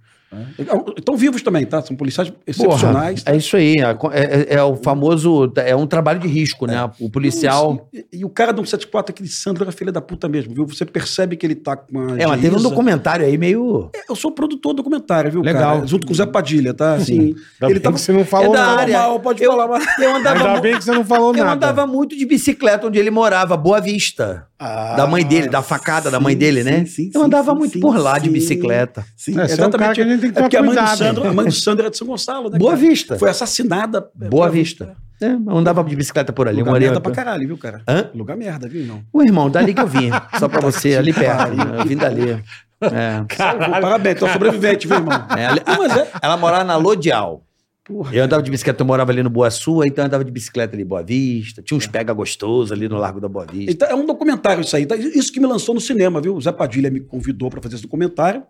Estão 0.96 1.16
vivos 1.16 1.42
também, 1.42 1.64
tá? 1.66 1.80
São 1.82 1.96
policiais 1.96 2.28
Porra, 2.30 2.42
excepcionais. 2.46 3.22
tá? 3.22 3.32
é 3.32 3.36
isso 3.36 3.56
aí. 3.56 3.76
É, 4.12 4.52
é- 4.52 4.54
é 4.56 4.62
o 4.62 4.76
famoso. 4.76 5.52
É 5.56 5.74
um 5.74 5.86
trabalho 5.86 6.18
de 6.20 6.28
risco, 6.28 6.66
né? 6.66 6.90
O 7.00 7.10
policial. 7.10 7.88
E, 7.92 8.04
e 8.12 8.24
o 8.24 8.28
cara 8.28 8.52
do 8.52 8.58
174, 8.64 9.12
aquele 9.12 9.28
Sandro, 9.28 9.64
era 9.64 9.72
filha 9.72 9.92
da 9.92 10.00
puta 10.00 10.28
mesmo, 10.28 10.54
viu? 10.54 10.66
Você 10.66 10.84
percebe 10.84 11.36
que 11.36 11.46
ele 11.46 11.54
tá 11.54 11.76
com 11.76 11.92
uma. 11.98 12.20
É, 12.20 12.26
mas 12.26 12.40
teve 12.40 12.56
um 12.56 12.62
documentário 12.62 13.24
aí 13.26 13.36
meio. 13.38 13.90
Eu 14.08 14.14
sou 14.16 14.30
produtor 14.30 14.72
do 14.72 14.76
documentário, 14.78 15.30
viu, 15.30 15.42
Legal. 15.42 15.74
cara? 15.76 15.86
Junto 15.86 16.06
com 16.06 16.12
o 16.12 16.16
Zé 16.16 16.26
Padilha, 16.26 16.72
tá? 16.74 16.94
Assim, 16.94 17.18
Ainda 17.20 17.36
ele 17.62 17.74
bem 17.74 17.80
tava 17.82 17.96
que 17.96 18.00
você 18.02 18.12
não 18.12 18.24
falou 18.24 18.54
É 18.54 18.58
da 18.58 18.66
nada. 18.66 18.80
área. 18.82 18.98
mal, 18.98 19.20
pode 19.20 19.42
Eu- 19.42 19.50
falar, 19.52 19.68
mas... 19.68 19.84
Eu 19.98 20.16
andava, 20.16 20.38
Ainda 20.48 20.60
bem 20.60 20.76
que 20.76 20.84
você 20.84 20.92
não 20.92 21.04
falou 21.04 21.34
eu 21.34 21.44
nada. 21.44 21.54
andava 21.68 21.86
muito 21.86 22.16
de 22.16 22.24
bicicleta 22.26 22.86
onde 22.86 22.98
ele 22.98 23.10
morava, 23.10 23.56
Boa 23.56 23.80
Vista. 23.80 24.46
da 24.58 25.06
mãe 25.06 25.24
dele, 25.24 25.48
da 25.48 25.62
facada 25.62 26.10
da 26.10 26.18
mãe 26.18 26.32
sim, 26.34 26.38
dele, 26.38 26.64
né? 26.64 26.78
sim, 26.80 26.86
sim, 26.86 27.10
eu 27.14 27.20
sim, 27.20 27.26
andava 27.26 27.52
sim, 27.52 27.58
muito 27.58 27.72
sim, 27.74 27.80
por 27.80 27.98
lá 27.98 28.18
de 28.18 28.26
sim. 28.26 28.32
bicicleta. 28.32 29.04
Sim, 29.16 29.38
É, 29.38 29.46
você 29.48 29.60
é 29.60 29.66
um 29.66 29.70
cara 29.70 29.92
que 29.94 30.00
tem 30.24 30.32
que 30.32 30.38
é 30.38 30.42
porque 30.42 30.56
a 30.56 30.60
tomar 30.60 30.74
mãe, 30.74 30.74
do 30.74 30.80
cuidado, 30.88 30.98
Sandro, 30.98 31.28
a 31.28 31.32
mãe 31.32 31.44
do 31.46 31.52
Sandro 31.52 31.86
é 31.86 31.90
de 31.90 31.96
São 31.96 32.06
Gonçalo, 32.06 32.50
né? 32.50 32.58
Boa 32.58 32.72
cara? 32.72 32.82
Vista. 32.86 33.18
Foi 33.18 33.30
assassinada. 33.30 34.08
é, 34.20 34.28
Boa 34.28 34.48
Vista. 34.48 34.96
É, 35.22 35.26
andava 35.48 35.82
de 35.84 35.94
bicicleta 35.96 36.32
por 36.32 36.48
ali. 36.48 36.58
Lugar 36.58 36.78
merda 36.78 37.00
pra 37.00 37.12
caralho, 37.12 37.46
viu, 37.46 37.56
cara? 37.56 37.82
Hã? 37.88 38.10
Lugar 38.14 38.36
merda, 38.36 38.68
viu, 38.68 38.84
não? 38.84 39.02
Ô, 39.12 39.22
irmão, 39.22 39.48
dali 39.48 39.72
que 39.72 39.80
eu 39.80 39.86
vim. 39.86 40.10
Só 40.38 40.48
pra 40.48 40.60
você, 40.60 40.96
ali 40.96 41.12
perto. 41.14 41.54
né? 41.54 41.80
Eu 41.80 41.84
vim 41.86 41.96
dali. 41.96 42.42
É. 42.80 43.24
Salvou, 43.36 43.80
parabéns, 43.80 44.18
tu 44.18 44.26
é 44.26 44.32
sobrevivente, 44.32 44.86
viu, 44.86 44.96
irmão? 44.96 45.14
É, 45.36 45.46
ali- 45.46 45.60
é. 45.60 46.08
Ela 46.20 46.36
morava 46.36 46.64
na 46.64 46.76
Lodial. 46.76 47.42
Porra. 47.84 48.14
Eu 48.14 48.24
andava 48.24 48.42
de 48.42 48.50
bicicleta, 48.50 48.82
eu 48.82 48.86
morava 48.86 49.12
ali 49.12 49.22
no 49.22 49.28
Boa 49.30 49.50
Sul, 49.50 49.84
então 49.84 50.02
eu 50.02 50.06
andava 50.06 50.24
de 50.24 50.30
bicicleta 50.32 50.74
ali 50.74 50.84
Boa 50.84 51.02
Vista. 51.02 51.62
Tinha 51.62 51.76
uns 51.78 51.86
pega 51.86 52.12
gostosos 52.12 52.72
ali 52.72 52.88
no 52.88 52.96
Largo 52.96 53.20
da 53.20 53.28
Boa 53.28 53.46
Vista. 53.46 53.70
Então, 53.70 53.88
é 53.88 53.94
um 53.94 54.04
documentário 54.06 54.62
isso 54.62 54.74
aí. 54.74 54.84
tá? 54.86 54.96
Isso 54.96 55.30
que 55.32 55.38
me 55.38 55.46
lançou 55.46 55.74
no 55.74 55.80
cinema, 55.80 56.20
viu? 56.20 56.34
O 56.34 56.40
Zé 56.40 56.50
Padilha 56.50 56.90
me 56.90 57.00
convidou 57.00 57.50
para 57.50 57.60
fazer 57.62 57.74
esse 57.76 57.82
documentário 57.84 58.42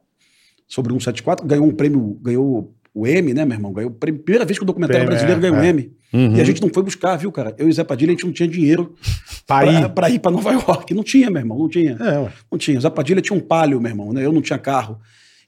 sobre 0.67 0.93
o 0.93 1.01
174. 1.01 1.47
Ganhou 1.47 1.67
um 1.67 1.73
prêmio, 1.73 2.19
ganhou 2.23 2.75
o 2.93 3.07
M, 3.07 3.35
né, 3.35 3.45
meu 3.45 3.57
irmão? 3.57 3.73
Ganhou 3.73 3.91
prêmio. 3.91 4.23
Primeira 4.23 4.45
vez 4.45 4.59
que 4.59 4.63
o 4.63 4.67
documentário 4.67 5.07
Prêmio, 5.07 5.11
brasileiro 5.11 5.41
é, 5.41 5.51
ganhou 5.51 5.59
o 5.59 5.65
é. 5.65 5.69
M. 5.69 5.93
Uhum. 6.13 6.37
E 6.37 6.41
a 6.41 6.45
gente 6.45 6.63
não 6.63 6.71
foi 6.73 6.83
buscar, 6.83 7.17
viu, 7.17 7.33
cara? 7.33 7.55
Eu 7.59 7.69
e 7.69 7.73
Zé 7.73 7.83
Padilha, 7.83 8.11
a 8.11 8.15
gente 8.15 8.25
não 8.25 8.33
tinha 8.33 8.49
dinheiro 8.49 8.95
Pra 9.47 9.67
ir. 9.67 9.89
para 9.91 10.11
ir 10.11 10.19
para 10.21 10.31
Nova 10.31 10.53
York. 10.53 10.95
Não 10.95 11.03
tinha, 11.03 11.31
meu 11.31 11.41
irmão, 11.41 11.59
não 11.59 11.69
tinha. 11.69 11.93
É. 11.93 12.33
Não 12.51 12.57
tinha. 12.57 12.79
O 12.79 12.81
Zé 12.81 12.89
Padilha 12.89 13.21
tinha 13.21 13.37
um 13.37 13.41
palio, 13.41 13.81
meu 13.81 13.91
irmão, 13.91 14.13
né? 14.13 14.25
Eu 14.25 14.33
não 14.33 14.41
tinha 14.41 14.59
carro. 14.59 14.99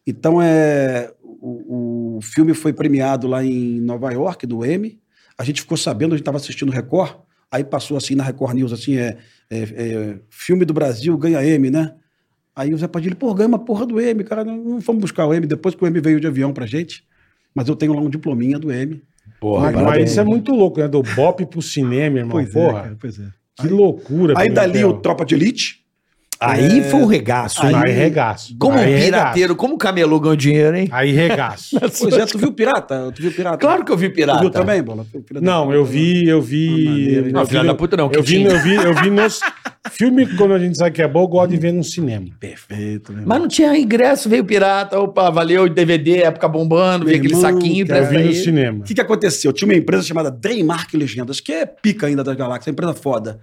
Então, 0.07 0.43
é, 0.43 1.11
o, 1.23 2.17
o 2.17 2.21
filme 2.21 2.53
foi 2.53 2.73
premiado 2.73 3.27
lá 3.27 3.45
em 3.45 3.81
Nova 3.81 4.13
York, 4.13 4.47
do 4.47 4.65
M. 4.65 4.99
A 5.39 5.45
gente 5.45 5.61
ficou 5.61 5.77
sabendo, 5.77 6.13
a 6.13 6.17
gente 6.17 6.23
estava 6.23 6.39
assistindo 6.39 6.73
Record, 6.73 7.17
aí 7.51 7.63
passou 7.63 7.97
assim 7.97 8.15
na 8.15 8.25
Record 8.25 8.55
News, 8.55 8.73
assim, 8.73 8.97
é, 8.97 9.17
é, 9.51 9.59
é, 9.61 10.19
filme 10.31 10.65
do 10.65 10.75
Brasil 10.75 11.17
ganha 11.17 11.45
M, 11.45 11.71
né? 11.71 11.95
Aí 12.57 12.73
o 12.73 12.79
Zé 12.79 12.89
Padilha, 12.89 13.15
pô, 13.15 13.35
ganha 13.35 13.49
uma 13.49 13.59
porra 13.59 13.85
do 13.85 14.01
M, 14.01 14.25
cara, 14.25 14.43
não, 14.43 14.81
fomos 14.81 15.03
buscar 15.03 15.27
o 15.27 15.35
M, 15.35 15.47
depois 15.47 15.75
que 15.75 15.85
o 15.85 15.87
M 15.87 16.01
veio 16.01 16.19
de 16.19 16.27
avião 16.27 16.55
pra 16.55 16.65
gente. 16.65 17.05
Mas 17.55 17.69
eu 17.69 17.77
tenho 17.77 17.93
lá 17.93 18.01
um 18.01 18.09
diplominha 18.09 18.59
do 18.59 18.73
M. 18.73 19.03
Porra, 19.39 19.71
Mas, 19.73 19.83
mas 19.83 20.11
isso 20.11 20.21
é 20.21 20.25
muito 20.25 20.53
louco, 20.55 20.81
né? 20.81 20.89
Do 20.89 21.03
Bop 21.03 21.45
pro 21.47 21.61
cinema, 21.61 22.19
irmão. 22.19 22.45
Porra. 22.47 22.83
cara, 22.83 22.97
pois 22.99 23.19
é. 23.19 23.29
Que 23.61 23.69
loucura. 23.69 24.35
Aí 24.37 24.51
dali 24.51 24.85
o 24.85 24.95
Tropa 24.95 25.25
de 25.25 25.35
Elite, 25.35 25.86
Aí 26.39 26.83
foi 26.91 27.01
um 27.01 27.07
regaço, 27.07 27.63
Aí, 27.65 27.73
hein? 27.75 27.81
Aí- 27.85 27.93
regaço. 27.93 28.57
Como 28.59 28.77
um 28.77 28.81
aí 28.81 29.01
pirateiro, 29.05 29.57
como 29.57 29.75
o 29.75 29.79
camelô 29.79 30.21
ganhou 30.21 30.37
dinheiro, 30.37 30.77
hein? 30.77 30.85
Regaço. 30.85 30.97
Aí 31.01 31.13
regaço. 31.13 31.77
Pois 31.99 32.15
é, 32.19 32.27
tu 32.27 32.39
viu 32.39 32.53
Pirata? 32.53 33.13
Tu 33.15 33.23
viu 33.23 33.33
Pirata? 33.33 33.57
Claro 33.59 33.85
que 33.85 33.93
eu 33.93 33.97
vi 33.97 34.09
Tu 34.11 34.15
pirata. 34.15 34.41
viu 34.41 34.51
também, 34.51 34.83
Bola? 34.83 35.07
Não, 35.41 35.73
eu 35.73 35.85
né? 35.85 35.91
vi, 35.91 36.29
eu 36.29 36.43
vi. 36.43 37.17
hein? 37.19 37.33
Não, 37.33 37.41
eu 37.41 37.47
filha 37.47 37.61
vi 37.63 37.67
da 37.67 37.75
puta 37.75 37.97
não, 37.97 38.09
que 38.09 38.19
Eu 38.19 38.23
vi, 38.23 38.43
eu 38.45 38.59
vi, 38.61 38.75
eu 38.75 38.95
vi 38.95 39.11
nos. 39.11 39.41
Filme, 39.91 40.27
quando 40.37 40.53
a 40.55 40.59
gente 40.59 40.77
sabe 40.77 40.91
que 40.91 41.01
é 41.03 41.07
bom, 41.07 41.23
eu 41.23 41.29
gosto 41.29 41.51
de 41.53 41.57
ver 41.59 41.73
no 41.73 41.85
cinema. 41.85 42.27
Perfeito, 42.41 43.13
né? 43.13 43.23
Mas 43.25 43.41
não 43.41 43.47
tinha 43.49 43.77
ingresso, 43.79 44.29
veio 44.29 44.45
pirata. 44.45 44.99
Opa, 44.99 45.31
valeu, 45.31 45.69
DVD, 45.69 46.23
época 46.23 46.49
bombando, 46.49 47.05
veio 47.07 47.19
aquele 47.19 47.35
irmão, 47.35 47.53
saquinho, 47.53 47.87
cara, 47.87 48.01
Eu 48.01 48.09
vi 48.09 48.15
no 48.19 48.21
aí. 48.29 48.35
cinema. 48.35 48.79
O 48.81 48.83
que, 48.83 48.95
que 48.95 49.01
aconteceu? 49.01 49.53
Tinha 49.53 49.69
uma 49.69 49.77
empresa 49.77 50.03
chamada 50.03 50.31
Dreymark 50.31 50.93
Legendas, 50.95 51.39
que 51.41 51.53
é 51.53 51.65
pica 51.67 52.09
ainda 52.09 52.25
das 52.25 52.35
galáxias, 52.37 52.67
é 52.67 52.71
uma 52.71 52.73
empresa 52.73 52.95
foda. 52.95 53.39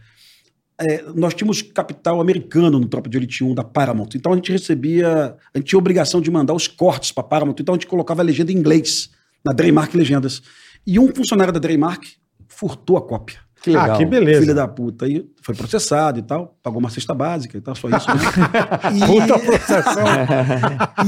É, 0.83 1.03
nós 1.15 1.33
tínhamos 1.33 1.61
capital 1.61 2.19
americano 2.19 2.77
no 2.79 2.87
Tropa 2.87 3.09
de 3.09 3.17
Elite 3.17 3.43
1 3.43 3.55
da 3.55 3.63
Paramount. 3.63 4.09
Então 4.15 4.33
a 4.33 4.35
gente 4.35 4.51
recebia. 4.51 5.35
A 5.53 5.57
gente 5.57 5.67
tinha 5.67 5.79
obrigação 5.79 6.19
de 6.19 6.29
mandar 6.29 6.53
os 6.53 6.67
cortes 6.67 7.11
para 7.11 7.23
Paramount. 7.23 7.55
Então 7.59 7.73
a 7.73 7.77
gente 7.77 7.87
colocava 7.87 8.21
a 8.21 8.25
legenda 8.25 8.51
em 8.51 8.55
inglês 8.55 9.09
na 9.45 9.53
Dreymark 9.53 9.95
Legendas. 9.95 10.41
E 10.85 10.99
um 10.99 11.13
funcionário 11.15 11.53
da 11.53 11.59
Dreymark 11.59 12.03
furtou 12.47 12.97
a 12.97 13.01
cópia. 13.01 13.39
Que 13.61 13.69
legal. 13.69 13.95
Ah, 13.95 13.97
que 13.97 14.05
beleza. 14.05 14.41
Filha 14.41 14.53
da 14.53 14.67
puta. 14.67 15.05
Aí 15.05 15.25
foi 15.41 15.55
processado 15.55 16.19
e 16.19 16.21
tal, 16.21 16.57
pagou 16.61 16.79
uma 16.79 16.89
cesta 16.89 17.13
básica 17.13 17.57
e 17.57 17.61
tal, 17.61 17.73
só 17.75 17.87
isso. 17.87 18.07
Né? 18.09 18.15
Puta 19.07 19.37
e, 19.37 19.45
processão. 19.45 20.05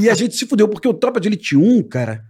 e 0.00 0.08
a 0.08 0.14
gente 0.14 0.34
se 0.34 0.46
fudeu, 0.46 0.66
porque 0.66 0.88
o 0.88 0.94
Tropa 0.94 1.20
de 1.20 1.28
Elite 1.28 1.54
1, 1.54 1.82
cara, 1.82 2.24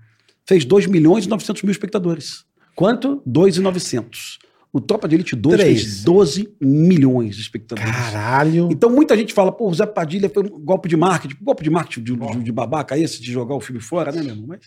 fez 0.45 0.65
2 0.65 0.87
milhões 0.87 1.27
e 1.27 1.29
900 1.29 1.63
mil 1.63 1.71
espectadores. 1.71 2.45
Quanto? 2.75 3.23
2,900. 3.25 4.41
O 4.77 4.81
Tropa 4.81 5.09
de 5.09 5.15
Elite 5.15 5.35
2 5.35 5.57
Três. 5.57 5.83
fez 5.83 6.05
12 6.05 6.51
milhões 6.61 7.35
de 7.37 7.43
espectadores. 7.43 7.91
Caralho. 7.91 8.69
Então 8.71 8.91
muita 8.91 9.17
gente 9.17 9.33
fala, 9.33 9.51
pô, 9.51 9.69
o 9.71 9.75
Zé 9.75 9.87
Padilha 9.87 10.29
foi 10.29 10.45
um 10.45 10.61
golpe 10.61 10.89
de 10.89 10.97
marketing. 10.97 11.37
Golpe 11.43 11.65
de 11.65 11.71
marketing 11.71 12.03
de, 12.03 12.17
de- 12.17 12.43
de 12.45 12.53
babaca 12.53 12.99
esse, 12.99 13.21
de 13.23 13.33
jogar 13.33 13.55
o 13.55 13.61
filme 13.61 13.81
fora, 13.81 14.13
né, 14.13 14.21
meu 14.23 14.33
irmão? 14.33 14.47
Mas, 14.49 14.61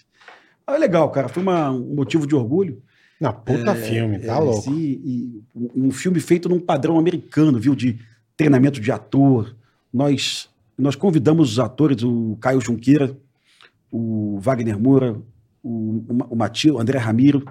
é 0.68 0.78
legal, 0.80 1.10
cara. 1.12 1.28
Foi 1.28 1.44
uma- 1.44 1.70
um 1.72 1.94
motivo 1.96 2.26
de 2.26 2.34
orgulho. 2.36 2.82
Não, 3.22 3.34
puta 3.34 3.76
filme, 3.76 4.18
tá 4.20 4.36
É, 4.38 4.40
louco. 4.40 4.60
esse- 4.60 4.72
e 4.72 5.44
um 5.76 5.92
filme 5.92 6.20
feito 6.20 6.48
num 6.50 6.60
padrão 6.60 6.98
americano, 6.98 7.60
viu? 7.60 7.76
De 7.76 8.00
treinamento 8.36 8.80
de 8.80 8.92
ator. 8.92 9.56
Nós, 9.94 10.50
nós 10.78 10.96
convidamos 10.96 11.52
os 11.52 11.60
atores, 11.60 12.02
o 12.04 12.36
Caio 12.42 12.62
Junqueira, 12.62 13.16
o 13.92 14.40
Wagner 14.40 14.80
Moura, 14.80 15.16
o, 15.62 15.70
o, 15.70 16.18
o 16.32 16.36
Matil, 16.36 16.76
o 16.76 16.80
André 16.80 16.98
Ramiro, 16.98 17.44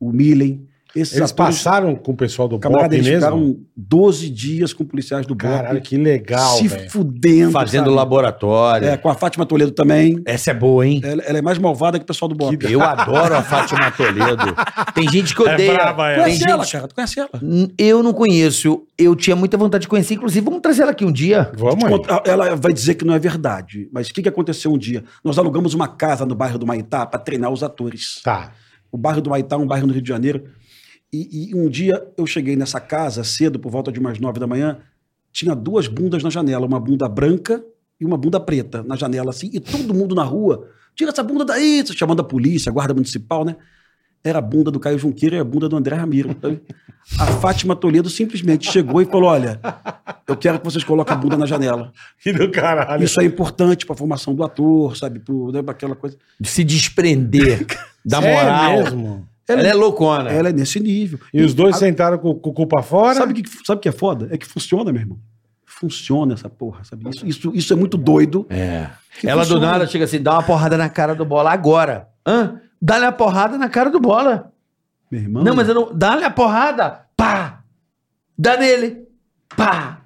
o 0.00 0.10
Milen. 0.12 0.66
Esses 0.94 1.16
Eles 1.16 1.30
atores, 1.30 1.56
passaram 1.58 1.94
com 1.94 2.12
o 2.12 2.16
pessoal 2.16 2.48
do 2.48 2.58
camarada, 2.58 2.88
Bop 2.88 2.96
eles 2.96 3.06
mesmo? 3.06 3.20
ficaram 3.20 3.56
12 3.76 4.28
dias 4.28 4.72
com 4.72 4.84
policiais 4.84 5.24
do 5.24 5.36
Caralho, 5.36 5.78
BOP. 5.78 5.88
que 5.88 5.96
legal, 5.96 6.56
se 6.56 6.66
velho. 6.66 6.90
fudendo. 6.90 7.52
Fazendo 7.52 7.84
sabe? 7.84 7.96
laboratório. 7.96 8.88
É, 8.88 8.96
com 8.96 9.08
a 9.08 9.14
Fátima 9.14 9.46
Toledo 9.46 9.70
também. 9.70 10.20
Essa 10.26 10.50
é 10.50 10.54
boa, 10.54 10.84
hein? 10.86 11.00
Ela, 11.04 11.22
ela 11.22 11.38
é 11.38 11.42
mais 11.42 11.58
malvada 11.58 11.98
que 11.98 12.02
o 12.02 12.06
pessoal 12.06 12.28
do 12.28 12.34
BOP. 12.34 12.56
Eu 12.70 12.82
adoro 12.82 13.34
a 13.36 13.42
Fátima 13.42 13.90
Toledo. 13.92 14.54
Tem 14.94 15.08
gente 15.08 15.34
que 15.34 15.42
odeia. 15.42 15.70
É 15.70 15.74
ela. 15.74 15.94
Tem 16.14 16.22
Conhece 16.24 16.50
ela, 16.50 16.62
gente... 16.64 16.72
cara? 16.72 16.88
Tu 16.88 16.94
conhece 16.94 17.20
ela? 17.20 17.30
Hum, 17.42 17.68
Eu 17.78 18.02
não 18.02 18.12
conheço. 18.12 18.82
Eu 18.98 19.14
tinha 19.14 19.36
muita 19.36 19.56
vontade 19.56 19.82
de 19.82 19.88
conhecer. 19.88 20.14
Inclusive, 20.14 20.44
vamos 20.44 20.60
trazer 20.60 20.82
ela 20.82 20.90
aqui 20.90 21.04
um 21.04 21.12
dia. 21.12 21.50
Vamos 21.56 21.84
aí. 21.84 21.90
Conta- 21.90 22.22
Ela 22.26 22.56
vai 22.56 22.72
dizer 22.72 22.94
que 22.94 23.04
não 23.04 23.14
é 23.14 23.18
verdade. 23.18 23.88
Mas 23.92 24.08
o 24.08 24.14
que, 24.14 24.22
que 24.22 24.28
aconteceu 24.28 24.72
um 24.72 24.78
dia? 24.78 25.04
Nós 25.24 25.38
alugamos 25.38 25.72
uma 25.72 25.86
casa 25.88 26.26
no 26.26 26.34
bairro 26.34 26.58
do 26.58 26.66
Maitá 26.66 27.06
para 27.06 27.20
treinar 27.20 27.50
os 27.50 27.62
atores. 27.62 28.20
Tá. 28.24 28.52
O 28.92 28.98
bairro 28.98 29.20
do 29.20 29.30
Maitá 29.30 29.54
é 29.54 29.58
um 29.58 29.66
bairro 29.66 29.86
no 29.86 29.92
Rio 29.92 30.02
de 30.02 30.08
Janeiro. 30.08 30.44
E, 31.12 31.50
e 31.50 31.54
um 31.54 31.68
dia 31.68 32.02
eu 32.16 32.26
cheguei 32.26 32.54
nessa 32.56 32.80
casa 32.80 33.24
cedo, 33.24 33.58
por 33.58 33.70
volta 33.70 33.90
de 33.90 33.98
umas 33.98 34.18
nove 34.18 34.38
da 34.38 34.46
manhã, 34.46 34.78
tinha 35.32 35.54
duas 35.54 35.88
bundas 35.88 36.22
na 36.22 36.30
janela, 36.30 36.66
uma 36.66 36.78
bunda 36.80 37.08
branca 37.08 37.62
e 38.00 38.04
uma 38.04 38.16
bunda 38.16 38.38
preta 38.40 38.82
na 38.82 38.96
janela, 38.96 39.30
assim, 39.30 39.50
e 39.52 39.60
todo 39.60 39.92
mundo 39.92 40.14
na 40.14 40.22
rua, 40.24 40.68
tira 40.94 41.10
essa 41.10 41.22
bunda 41.22 41.44
daí, 41.44 41.84
chamando 41.92 42.20
a 42.20 42.24
polícia, 42.24 42.70
a 42.70 42.72
guarda 42.72 42.94
municipal, 42.94 43.44
né? 43.44 43.56
Era 44.22 44.38
a 44.38 44.42
bunda 44.42 44.70
do 44.70 44.78
Caio 44.78 44.98
Junqueira 44.98 45.36
e 45.36 45.38
a 45.38 45.44
bunda 45.44 45.66
do 45.68 45.76
André 45.76 45.96
Ramiro. 45.96 46.36
sabe? 46.42 46.60
A 47.18 47.26
Fátima 47.26 47.74
Toledo 47.74 48.10
simplesmente 48.10 48.70
chegou 48.70 49.00
e 49.00 49.06
falou: 49.06 49.30
Olha, 49.30 49.58
eu 50.28 50.36
quero 50.36 50.58
que 50.58 50.64
vocês 50.66 50.84
coloquem 50.84 51.14
a 51.14 51.16
bunda 51.16 51.38
na 51.38 51.46
janela. 51.46 51.90
Que 52.22 52.30
do 52.30 52.50
caralho. 52.50 53.02
Isso 53.02 53.18
é 53.18 53.24
importante 53.24 53.86
para 53.86 53.94
a 53.94 53.96
formação 53.96 54.34
do 54.34 54.44
ator, 54.44 54.94
sabe? 54.94 55.20
Pro, 55.20 55.50
né, 55.50 55.62
aquela 55.66 55.96
coisa. 55.96 56.18
De 56.38 56.48
se 56.50 56.62
desprender 56.62 57.66
da 58.04 58.22
É 58.22 58.34
moral. 58.34 58.72
mesmo. 58.76 59.28
Ela 59.58 59.68
é 59.68 59.74
loucona. 59.74 60.30
Ela 60.30 60.48
é 60.50 60.52
nesse 60.52 60.78
nível. 60.80 61.18
E 61.32 61.42
os 61.42 61.54
dois 61.54 61.76
a- 61.76 61.78
sentaram 61.78 62.18
com, 62.18 62.34
com 62.34 62.50
o 62.50 62.52
cu 62.52 62.66
pra 62.66 62.82
fora? 62.82 63.14
Sabe 63.14 63.32
o 63.32 63.34
que, 63.34 63.42
sabe 63.66 63.80
que 63.80 63.88
é 63.88 63.92
foda? 63.92 64.28
É 64.30 64.36
que 64.38 64.46
funciona, 64.46 64.92
meu 64.92 65.00
irmão. 65.02 65.18
Funciona 65.64 66.34
essa 66.34 66.48
porra, 66.48 66.84
sabe? 66.84 67.08
Isso, 67.08 67.26
isso, 67.26 67.52
isso 67.54 67.72
é 67.72 67.76
muito 67.76 67.96
doido. 67.96 68.46
É. 68.50 68.88
Ela 69.24 69.42
do 69.42 69.48
funciona. 69.48 69.72
nada 69.72 69.86
chega 69.86 70.04
assim, 70.04 70.20
dá 70.22 70.32
uma 70.32 70.42
porrada 70.42 70.76
na 70.76 70.88
cara 70.88 71.14
do 71.14 71.24
bola 71.24 71.50
agora. 71.52 72.08
Hã? 72.26 72.60
Dá-lhe 72.82 73.04
a 73.04 73.12
porrada 73.12 73.56
na 73.56 73.68
cara 73.68 73.90
do 73.90 74.00
bola. 74.00 74.52
Meu 75.10 75.20
irmão. 75.22 75.42
Não, 75.42 75.54
mas 75.54 75.68
eu 75.68 75.74
não. 75.74 75.94
Dá-lhe 75.94 76.24
a 76.24 76.30
porrada. 76.30 77.02
Pá! 77.16 77.62
Dá 78.38 78.56
nele. 78.56 79.04
Pá! 79.56 80.00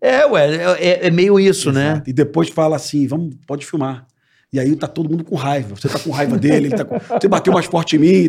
É, 0.00 0.24
ué, 0.26 0.54
é, 0.56 0.88
é- 0.88 1.06
é 1.06 1.10
meio 1.10 1.38
isso, 1.38 1.70
né? 1.72 1.92
Exato. 1.92 2.10
E 2.10 2.12
depois 2.12 2.48
fala 2.48 2.76
assim: 2.76 3.06
vamos, 3.06 3.34
pode 3.46 3.66
filmar. 3.66 4.06
E 4.52 4.58
aí 4.58 4.74
tá 4.74 4.88
todo 4.88 5.08
mundo 5.08 5.22
com 5.22 5.36
raiva. 5.36 5.76
Você 5.76 5.88
tá 5.88 5.98
com 5.98 6.10
raiva 6.10 6.36
dele, 6.36 6.66
ele 6.66 6.76
tá 6.76 6.84
com... 6.84 6.98
você 6.98 7.28
bateu 7.28 7.52
mais 7.52 7.66
forte 7.66 7.94
em 7.94 7.98
mim. 8.00 8.28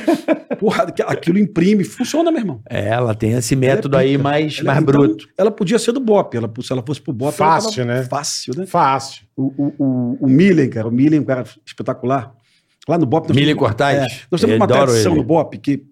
Porra, 0.58 0.84
aquilo 1.06 1.38
imprime, 1.38 1.84
funciona, 1.84 2.30
meu 2.30 2.40
irmão. 2.40 2.60
É, 2.68 2.88
ela 2.88 3.14
tem 3.14 3.32
esse 3.32 3.54
método 3.54 3.96
é 3.96 4.00
aí 4.00 4.18
mais, 4.18 4.58
Ela- 4.60 4.72
mais 4.72 4.82
então, 4.82 4.92
bruto. 4.92 5.28
Ela 5.36 5.50
podia 5.50 5.78
ser 5.78 5.92
do 5.92 6.00
Bop. 6.00 6.34
Ela, 6.34 6.50
se 6.62 6.72
ela 6.72 6.82
fosse 6.84 7.02
pro 7.02 7.12
Bop, 7.12 7.36
Fácil, 7.36 7.82
ela 7.82 7.88
tava 7.90 8.00
né? 8.00 8.08
Fácil, 8.08 8.54
né? 8.56 8.66
Fácil. 8.66 9.22
O, 9.36 9.52
o, 9.56 9.74
o, 9.78 10.18
o 10.22 10.28
Millen, 10.28 10.70
cara, 10.70 10.88
o 10.88 10.90
Millen 10.90 11.18
é 11.18 11.20
um 11.22 11.24
cara 11.24 11.44
espetacular. 11.66 12.32
Lá 12.88 12.96
no 12.96 13.04
Bop... 13.04 13.28
nós 13.28 13.36
Millen 13.36 13.54
Cortais? 13.54 13.98
É, 13.98 14.20
nós 14.30 14.40
temos 14.40 14.54
Eu 14.54 14.56
uma 14.56 14.66
tradição 14.66 15.12
ele. 15.12 15.20
no 15.20 15.26
Bop 15.26 15.56
que 15.58 15.84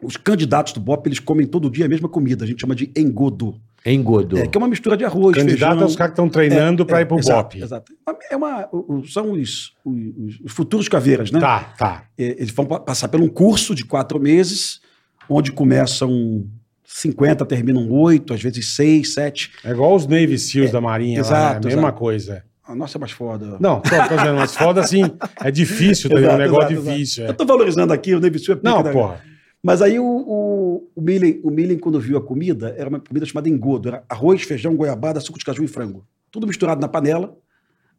os 0.00 0.16
candidatos 0.16 0.72
do 0.72 0.80
Bop, 0.80 1.06
eles 1.08 1.18
comem 1.18 1.44
todo 1.44 1.68
dia 1.68 1.86
a 1.86 1.88
mesma 1.88 2.08
comida. 2.08 2.44
A 2.44 2.48
gente 2.48 2.60
chama 2.60 2.74
de 2.76 2.90
engodo. 2.96 3.60
Engodo. 3.86 4.38
É, 4.38 4.46
que 4.46 4.56
é 4.56 4.60
uma 4.60 4.68
mistura 4.68 4.96
de 4.96 5.04
arroz, 5.04 5.36
Candidato 5.36 5.70
feijão... 5.70 5.82
é 5.82 5.86
os 5.86 5.96
caras 5.96 6.10
que 6.10 6.14
estão 6.20 6.28
treinando 6.28 6.84
pra 6.84 7.00
ir 7.00 7.06
pro 7.06 7.18
exato, 7.18 7.56
Bop. 7.56 7.62
Exato. 7.64 7.92
É 8.30 8.36
uma, 8.36 8.68
o- 8.72 8.96
o- 8.98 9.06
são 9.06 9.32
os, 9.32 9.72
os- 9.84 10.40
os 10.44 10.52
futuros 10.52 10.88
caveiras, 10.88 11.30
né? 11.30 11.40
Tá, 11.40 11.60
tá. 11.78 12.04
É, 12.18 12.24
Eles 12.38 12.50
vão 12.50 12.66
pa- 12.66 12.80
passar 12.80 13.08
por 13.08 13.20
um 13.20 13.28
curso 13.28 13.74
de 13.74 13.84
quatro 13.84 14.20
meses, 14.20 14.80
onde 15.28 15.52
começam 15.52 16.44
50, 16.84 17.44
terminam 17.46 17.88
oito, 17.90 18.34
às 18.34 18.42
vezes 18.42 18.74
seis, 18.74 19.14
sete. 19.14 19.52
É 19.64 19.70
igual 19.70 19.94
os 19.94 20.06
Navy 20.06 20.38
Seals 20.38 20.70
da 20.72 20.80
Marinha 20.80 21.20
lá, 21.22 21.26
exato, 21.26 21.54
né? 21.68 21.74
Mesma 21.74 21.82
exato. 21.88 21.98
coisa. 21.98 22.44
A 22.66 22.74
nossa 22.74 22.98
é 22.98 23.00
mais 23.00 23.12
foda. 23.12 23.56
Não, 23.60 23.80
tô, 23.80 23.88
tô 23.90 24.16
dizendo, 24.16 24.36
mas 24.36 24.54
foda 24.54 24.80
assim, 24.82 25.02
é 25.42 25.50
difícil, 25.50 26.10
tá 26.10 26.16
ligado? 26.16 26.34
Um 26.34 26.38
negócio 26.38 26.72
exato, 26.72 26.90
difícil. 26.90 27.24
Eu 27.24 27.30
É. 27.30 27.32
tô 27.32 27.46
valorizando 27.46 27.92
aqui, 27.94 28.14
o 28.14 28.20
Navy 28.20 28.38
Seal 28.38 28.56
é 28.56 28.60
pica 28.60 28.70
Não, 28.70 28.82
da- 28.82 28.90
porra. 28.92 29.20
Mas 29.62 29.82
aí 29.82 29.98
o, 29.98 30.04
o, 30.04 30.47
o, 30.94 31.00
Millen, 31.00 31.40
o 31.42 31.50
Millen, 31.50 31.78
quando 31.78 32.00
viu 32.00 32.16
a 32.16 32.22
comida, 32.22 32.74
era 32.76 32.88
uma 32.88 33.00
comida 33.00 33.26
chamada 33.26 33.48
engodo. 33.48 33.88
Era 33.88 34.04
arroz, 34.08 34.42
feijão, 34.42 34.76
goiabada, 34.76 35.20
suco 35.20 35.38
de 35.38 35.44
caju 35.44 35.64
e 35.64 35.68
frango. 35.68 36.06
Tudo 36.30 36.46
misturado 36.46 36.80
na 36.80 36.88
panela, 36.88 37.36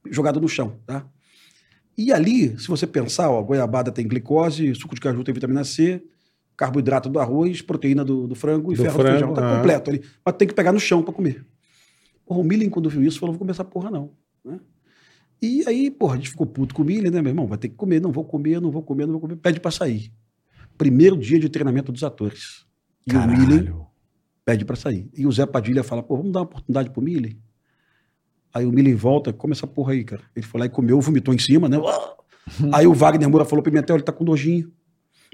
jogado 0.10 0.40
no 0.40 0.48
chão, 0.48 0.80
tá? 0.86 1.06
E 1.98 2.14
ali, 2.14 2.58
se 2.58 2.68
você 2.68 2.88
pensar, 2.88 3.30
ó, 3.30 3.42
goiabada 3.42 3.92
tem 3.92 4.08
glicose, 4.08 4.74
suco 4.76 4.96
de 4.96 5.02
caju 5.02 5.24
tem 5.24 5.34
vitamina 5.34 5.64
C, 5.64 6.02
carboidrato 6.56 7.10
do 7.10 7.20
arroz, 7.20 7.62
proteína 7.62 8.06
do, 8.06 8.28
do 8.28 8.36
frango 8.36 8.72
e 8.72 8.76
Do 8.76 8.84
ferro 8.84 8.94
frango, 8.94 9.08
do 9.08 9.12
feijão. 9.12 9.34
Tá 9.34 9.52
ah. 9.52 9.58
completo 9.58 9.90
ali. 9.90 10.02
Mas 10.24 10.36
tem 10.36 10.48
que 10.48 10.54
pegar 10.54 10.72
no 10.72 10.80
chão 10.80 11.04
para 11.04 11.14
comer. 11.14 11.46
Porra, 12.26 12.40
o 12.40 12.44
Millen, 12.44 12.70
quando 12.70 12.90
viu 12.90 13.02
isso, 13.04 13.20
falou, 13.20 13.34
vou 13.34 13.40
comer 13.40 13.52
essa 13.52 13.64
porra 13.64 13.90
não. 13.90 14.12
né? 14.46 14.60
E 15.42 15.64
aí, 15.68 15.90
porra, 15.90 16.14
a 16.14 16.18
gente 16.18 16.30
ficou 16.30 16.46
puto 16.46 16.76
com 16.76 16.82
o 16.82 16.86
Millen, 16.86 17.12
né, 17.12 17.22
meu 17.22 17.32
irmão? 17.32 17.48
Vai 17.48 17.58
ter 17.58 17.70
que 17.70 17.76
comer, 17.76 18.02
não 18.02 18.12
vou 18.12 18.26
comer, 18.26 18.62
não 18.62 18.72
vou 18.72 18.84
comer, 18.84 19.06
não 19.06 19.14
vou 19.14 19.22
comer. 19.22 19.38
Pede 19.38 19.60
para 19.60 19.72
sair. 19.72 20.12
Primeiro 20.78 21.18
dia 21.18 21.40
de 21.40 21.50
treinamento 21.50 21.92
dos 21.92 22.04
atores. 22.04 22.66
E 23.12 23.18
o 23.18 23.28
Millen 23.28 23.66
Caralho. 23.66 23.88
pede 24.46 24.66
para 24.66 24.76
sair. 24.76 25.10
E 25.16 25.26
o 25.26 25.32
Zé 25.32 25.46
Padilha 25.46 25.84
fala, 25.84 26.04
pô, 26.04 26.18
vamos 26.18 26.32
dar 26.32 26.40
uma 26.40 26.46
oportunidade 26.46 26.90
pro 26.90 27.02
Millen? 27.02 27.38
Aí 28.54 28.66
o 28.66 28.72
Millen 28.72 28.96
volta, 28.96 29.32
come 29.32 29.54
essa 29.54 29.68
porra 29.68 29.94
aí, 29.94 30.04
cara. 30.04 30.22
Ele 30.36 30.46
foi 30.46 30.60
lá 30.60 30.66
e 30.66 30.70
comeu, 30.70 31.00
vomitou 31.00 31.34
em 31.34 31.38
cima, 31.38 31.70
né? 31.70 31.78
Aí 32.74 32.88
o 32.88 32.94
Wagner 32.94 33.30
Moura 33.30 33.46
falou, 33.46 33.62
Pimentel, 33.62 33.96
ele 33.96 34.04
tá 34.04 34.12
com 34.12 34.24
nojinho. 34.24 34.72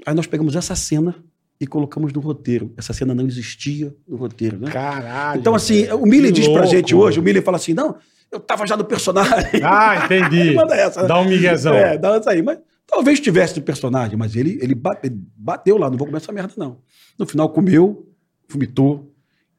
Aí 0.04 0.14
nós 0.14 0.26
pegamos 0.26 0.54
essa 0.54 0.76
cena 0.76 1.14
e 1.58 1.66
colocamos 1.66 2.12
no 2.12 2.20
roteiro. 2.20 2.74
Essa 2.76 2.92
cena 2.92 3.14
não 3.14 3.26
existia 3.26 3.94
no 4.06 4.16
roteiro, 4.16 4.58
né? 4.58 4.70
Caralho. 4.70 5.40
Então, 5.40 5.54
assim, 5.54 5.90
o 5.92 6.02
Millen 6.02 6.32
Que 6.32 6.40
diz 6.40 6.48
pra 6.48 6.60
louco, 6.60 6.70
gente 6.70 6.94
hoje, 6.94 7.18
o. 7.18 7.22
Millen 7.22 7.42
fala 7.42 7.56
assim, 7.56 7.72
não, 7.72 7.96
eu 8.30 8.38
tava 8.38 8.66
já 8.66 8.76
no 8.76 8.84
personagem. 8.84 9.62
Ah, 9.64 10.04
entendi. 10.04 10.52
Manda 10.54 10.74
essa, 10.74 11.02
né? 11.02 11.08
Dá 11.08 11.18
um 11.18 11.24
miguezão. 11.24 11.74
É, 11.74 11.96
dá 11.96 12.16
essa 12.16 12.30
aí. 12.30 12.42
Mas 12.42 12.58
talvez 12.86 13.20
tivesse 13.20 13.56
no 13.56 13.62
personagem, 13.62 14.16
mas 14.16 14.36
ele, 14.36 14.58
ele 14.62 14.74
ba- 14.74 14.98
ele 15.02 15.18
bateu 15.36 15.76
lá, 15.76 15.90
não 15.90 15.96
vou 15.98 16.06
comer 16.06 16.18
essa 16.18 16.32
merda, 16.32 16.52
não. 16.56 16.78
No 17.18 17.26
final 17.26 17.48
comeu, 17.50 18.08
vomitou. 18.48 19.12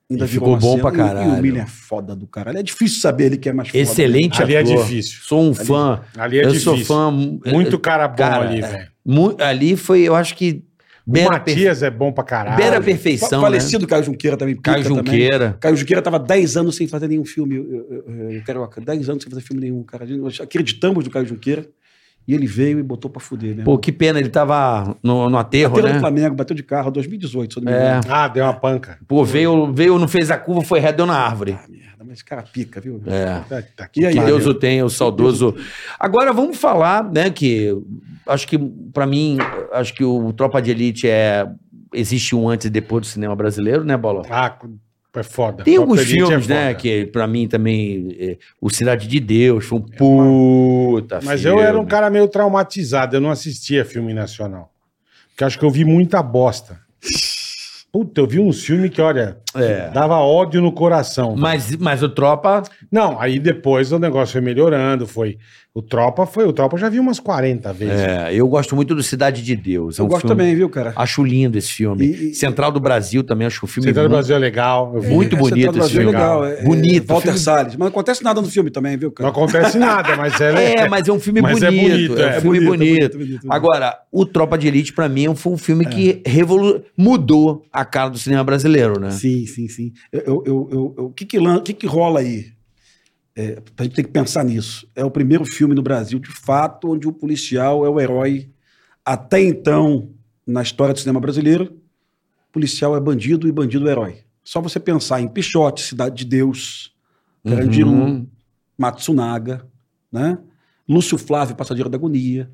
Ainda 0.09 0.23
E 0.23 0.27
ficou 0.29 0.55
bom 0.57 0.77
cena. 0.77 0.81
pra 0.83 0.91
E- 0.91 0.93
E, 0.93 0.97
caralho. 0.97 1.29
o 1.33 1.41
Millen 1.41 1.61
é 1.63 1.65
foda 1.67 2.15
do 2.15 2.25
caralho. 2.25 2.57
É 2.59 2.63
difícil 2.63 3.01
saber 3.01 3.25
ele 3.25 3.37
que 3.37 3.49
é 3.49 3.53
mais 3.53 3.67
foda. 3.67 3.77
Excelente 3.79 4.41
Ali 4.41 4.55
é 4.55 4.61
ator. 4.61 4.77
difícil. 4.85 5.19
Sou 5.21 5.41
um 5.43 5.53
fã. 5.53 6.01
Ali 6.17 6.39
é 6.39 6.45
eu 6.45 6.47
difícil. 6.51 6.77
sou 6.77 6.85
fã. 6.85 7.13
é, 7.43 7.51
Muito 7.51 7.77
cara 7.77 8.07
bom 8.07 8.15
Cara, 8.15 8.47
ali, 8.47 8.59
é. 8.59 8.67
velho. 8.67 9.35
Ali 9.41 9.75
foi, 9.75 10.01
eu 10.03 10.15
acho 10.15 10.33
que. 10.37 10.63
O 11.05 11.11
Beira, 11.11 11.39
per- 11.39 11.55
Matias 11.55 11.83
é 11.83 11.89
bom 11.89 12.11
pra 12.11 12.23
caralho. 12.23 12.57
beira 12.57 12.77
a 12.77 12.81
perfeição. 12.81 13.39
né? 13.41 13.47
Falecido 13.47 13.85
Caio 13.87 14.03
Junqueira 14.03 14.35
também. 14.37 14.55
Caio 14.55 14.83
também. 14.83 14.97
Junqueira. 14.97 15.57
Caio 15.59 15.75
Junqueira 15.77 15.99
estava 15.99 16.19
10 16.19 16.55
anos 16.57 16.75
sem 16.77 16.85
fazer 16.87 17.07
nenhum 17.09 17.23
filme. 17.25 17.55
Eu, 17.55 17.63
eu, 17.65 18.03
eu, 18.07 18.31
eu, 18.31 18.43
Carioca, 18.43 18.79
10 18.81 19.09
anos 19.09 19.23
sem 19.23 19.29
fazer 19.29 19.41
filme 19.41 19.61
nenhum, 19.61 19.83
cara. 19.83 20.05
Nós 20.17 20.39
acreditamos 20.41 21.03
no 21.05 21.09
Caio 21.11 21.25
Junqueira 21.25 21.65
e 22.27 22.33
ele 22.33 22.45
veio 22.45 22.77
e 22.79 22.83
botou 22.83 23.09
pra 23.09 23.21
fuder, 23.21 23.55
né? 23.55 23.63
Pô, 23.63 23.77
que 23.77 23.91
pena, 23.91 24.19
ele 24.19 24.29
tava 24.29 24.95
no, 25.01 25.29
no 25.29 25.37
aterro, 25.37 25.71
Bateu 25.75 25.87
né? 25.87 25.93
do 25.93 25.99
Flamengo, 26.01 26.35
bateu 26.35 26.55
de 26.55 26.63
carro, 26.63 26.91
2018, 26.91 27.53
se 27.53 27.59
eu 27.59 27.63
não 27.63 27.71
me 27.71 27.77
É. 27.77 27.81
engano. 27.97 28.03
Ah, 28.09 28.27
deu 28.27 28.43
uma 28.43 28.53
panca. 28.53 28.97
Pô, 29.07 29.23
veio, 29.23 29.71
veio, 29.73 29.97
não 29.97 30.07
fez 30.07 30.29
a 30.29 30.37
curva, 30.37 30.61
foi 30.61 30.79
reto, 30.79 30.97
deu 30.97 31.05
na 31.05 31.15
árvore. 31.17 31.57
Ah, 31.57 31.65
merda, 31.69 32.03
mas 32.03 32.13
esse 32.15 32.25
cara 32.25 32.41
pica, 32.43 32.81
viu? 32.81 33.01
É. 33.07 33.39
Tá 33.75 33.89
E 33.95 34.05
aí, 34.05 34.13
Que 34.13 34.19
Valeu. 34.19 34.35
Deus 34.39 34.45
o 34.47 34.53
tenha, 34.53 34.85
o 34.85 34.89
saudoso. 34.89 35.55
Agora 35.99 36.33
vamos 36.33 36.57
falar, 36.57 37.03
né, 37.03 37.29
que 37.29 37.73
acho 38.27 38.45
que 38.47 38.57
pra 38.93 39.05
mim, 39.07 39.37
acho 39.71 39.93
que 39.93 40.03
o 40.03 40.33
Tropa 40.33 40.61
de 40.61 40.71
Elite 40.71 41.07
é 41.07 41.47
existe 41.93 42.35
um 42.35 42.49
antes 42.49 42.65
e 42.65 42.69
depois 42.69 43.01
do 43.01 43.07
cinema 43.07 43.33
brasileiro, 43.35 43.85
né, 43.85 43.95
Bola? 43.95 44.23
Ah, 44.29 44.49
é 45.15 45.23
foda. 45.23 45.63
Tem 45.63 45.77
alguns 45.77 46.01
é 46.01 46.05
filmes, 46.05 46.47
né, 46.47 46.67
foda. 46.67 46.75
que 46.75 47.05
pra 47.07 47.27
mim 47.27 47.47
também 47.47 48.15
é, 48.19 48.37
o 48.61 48.69
Cidade 48.69 49.07
de 49.07 49.19
Deus 49.19 49.65
foi 49.65 49.79
um 49.79 49.81
puta 49.81 51.19
Mas 51.23 51.41
filme. 51.41 51.59
eu 51.59 51.63
era 51.63 51.79
um 51.79 51.85
cara 51.85 52.09
meio 52.09 52.27
traumatizado, 52.27 53.15
eu 53.15 53.21
não 53.21 53.31
assistia 53.31 53.83
filme 53.83 54.13
nacional. 54.13 54.71
Porque 55.29 55.43
acho 55.43 55.59
que 55.59 55.65
eu 55.65 55.71
vi 55.71 55.85
muita 55.85 56.21
bosta. 56.21 56.79
Puta, 57.91 58.21
eu 58.21 58.27
vi 58.27 58.39
uns 58.39 58.63
filmes 58.63 58.91
que, 58.91 59.01
olha, 59.01 59.37
É. 59.55 59.89
dava 59.89 60.17
ódio 60.17 60.61
no 60.61 60.71
coração. 60.71 61.35
Mas, 61.37 61.75
mas 61.77 62.03
o 62.03 62.09
Tropa, 62.09 62.61
Não, 62.91 63.19
aí 63.19 63.39
depois 63.39 63.91
o 63.91 63.97
negócio 63.99 64.33
foi 64.33 64.41
melhorando, 64.41 65.07
foi... 65.07 65.37
O 65.73 65.81
Tropa 65.81 66.25
foi... 66.25 66.43
O 66.47 66.51
Tropa 66.51 66.75
eu 66.75 66.79
já 66.79 66.89
vi 66.89 66.99
umas 66.99 67.19
40 67.19 67.71
vezes. 67.71 67.99
é, 68.01 68.33
eu 68.33 68.47
gosto 68.47 68.75
muito 68.75 68.95
do 68.95 69.03
Cidade 69.03 69.43
de 69.43 69.55
Deus. 69.55 69.99
É 69.99 70.01
Eu 70.01 70.05
um 70.05 70.07
gosto 70.07 70.21
filme- 70.21 70.35
também, 70.35 70.55
viu, 70.55 70.67
cara? 70.69 70.91
Acho 70.95 71.23
lindo 71.23 71.55
esse 71.55 71.71
filme. 71.71 72.03
E- 72.03 72.29
e- 72.31 72.33
Central 72.33 72.71
do 72.71 72.79
Brasil 72.79 73.23
também, 73.23 73.45
acho 73.45 73.63
o 73.63 73.67
filme 73.67 73.87
Central 73.87 74.05
do 74.05 74.09
muito- 74.09 74.17
Brasil 74.17 74.35
é 74.35 74.39
legal. 74.39 74.91
eu 74.95 75.01
vi. 75.01 75.13
Muito 75.13 75.35
É, 75.35 75.39
bonito 75.39 75.55
Central 75.55 75.73
do 75.73 75.79
esse 75.79 75.93
Brasil 75.93 76.01
é 76.01 76.03
filme. 76.03 76.17
legal. 76.17 76.45
É, 76.45 76.63
Bonito, 76.63 77.03
É, 77.03 77.07
Walter 77.13 77.23
filme- 77.27 77.39
Salles. 77.39 77.73
Mas 77.73 77.79
não 77.79 77.87
acontece 77.87 78.23
nada 78.23 78.41
no 78.41 78.47
filme 78.47 78.71
também, 78.71 78.97
viu, 78.97 79.09
Não 79.09 79.13
cara? 79.13 79.29
acontece 79.29 79.77
nada, 79.77 80.15
mas 80.15 80.41
ela 80.41 80.59
É, 80.59 80.89
mas 80.89 81.07
é 81.07 81.11
um 81.11 81.19
filme 81.19 81.41
Mas 81.41 81.59
bonito. 81.59 81.67
é 81.79 81.89
bonito, 81.89 82.17
é, 82.21 82.23
é. 82.23 82.37
um 82.37 82.41
filme 82.41 82.59
Bonito, 82.59 82.69
bonito. 82.71 82.89
bonito, 82.97 83.17
bonito, 83.19 83.37
bonito. 83.41 83.53
Agora, 83.53 83.99
o 84.11 84.25
Tropa 84.25 84.57
de 84.57 84.67
Elite, 84.67 84.93
pra 84.93 85.07
mim, 85.07 85.35
foi 85.35 85.53
um 85.53 85.57
filme 85.57 85.85
que 85.85 86.23
revolu... 86.25 86.81
mudou 86.97 87.63
a 87.81 87.85
cara 87.85 88.09
do 88.09 88.17
cinema 88.17 88.43
brasileiro, 88.43 88.99
né? 88.99 89.11
Sim, 89.11 89.45
sim, 89.45 89.67
sim. 89.67 89.93
Eu, 90.11 90.43
eu, 90.45 90.69
eu, 90.71 90.95
eu- 90.97 91.09
que 91.11 91.25
que, 91.25 91.37
lan- 91.39 91.61
que 91.61 91.73
que 91.73 91.85
rola 91.87 92.19
aí? 92.21 92.51
É, 93.35 93.61
a 93.77 93.83
gente 93.83 93.95
tem 93.95 94.03
que 94.05 94.11
pensar 94.11 94.43
nisso. 94.43 94.89
É 94.95 95.05
o 95.05 95.11
primeiro 95.11 95.45
filme 95.45 95.75
no 95.75 95.83
Brasil, 95.83 96.17
de 96.17 96.31
fato, 96.31 96.91
onde 96.91 97.07
o 97.07 97.13
policial 97.13 97.85
é 97.85 97.89
o 97.89 97.99
herói, 97.99 98.49
até 99.05 99.39
então, 99.41 100.09
na 100.45 100.61
história 100.63 100.93
do 100.93 100.99
cinema 100.99 101.19
brasileiro, 101.19 101.79
policial 102.51 102.95
é 102.97 102.99
bandido 102.99 103.47
e 103.47 103.51
bandido 103.51 103.87
é 103.87 103.91
herói. 103.91 104.23
Só 104.43 104.59
você 104.59 104.79
pensar 104.79 105.21
em 105.21 105.27
Pichote, 105.27 105.81
Cidade 105.83 106.15
de 106.15 106.25
Deus, 106.25 106.93
Carandiru, 107.45 107.89
Uhum. 107.91 108.27
Matsunaga, 108.77 109.67
né? 110.11 110.39
Lúcio 110.89 111.17
Flávio, 111.17 111.55
Passageiro 111.55 111.89
da 111.89 111.97
Agonia. 111.97 112.49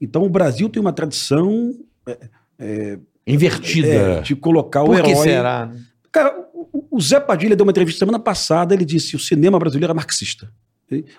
Então 0.00 0.22
o 0.22 0.28
Brasil 0.30 0.68
tem 0.68 0.80
uma 0.80 0.92
tradição 0.92 1.72
Invertida. 3.26 3.88
é, 3.88 4.20
de 4.22 4.34
colocar 4.34 4.82
o 4.82 4.86
Por 4.86 5.02
que 5.02 5.10
herói. 5.10 5.22
será? 5.22 5.66
né? 5.66 5.80
Cara, 6.12 6.34
o- 6.52 6.86
o 6.90 7.00
Zé 7.00 7.20
Padilha 7.20 7.54
deu 7.54 7.64
uma 7.64 7.70
entrevista 7.70 7.98
semana 8.00 8.18
passada, 8.18 8.74
ele 8.74 8.84
disse 8.84 9.10
que 9.10 9.16
o 9.16 9.20
cinema 9.20 9.58
brasileiro 9.58 9.90
é 9.92 9.94
marxista. 9.94 10.50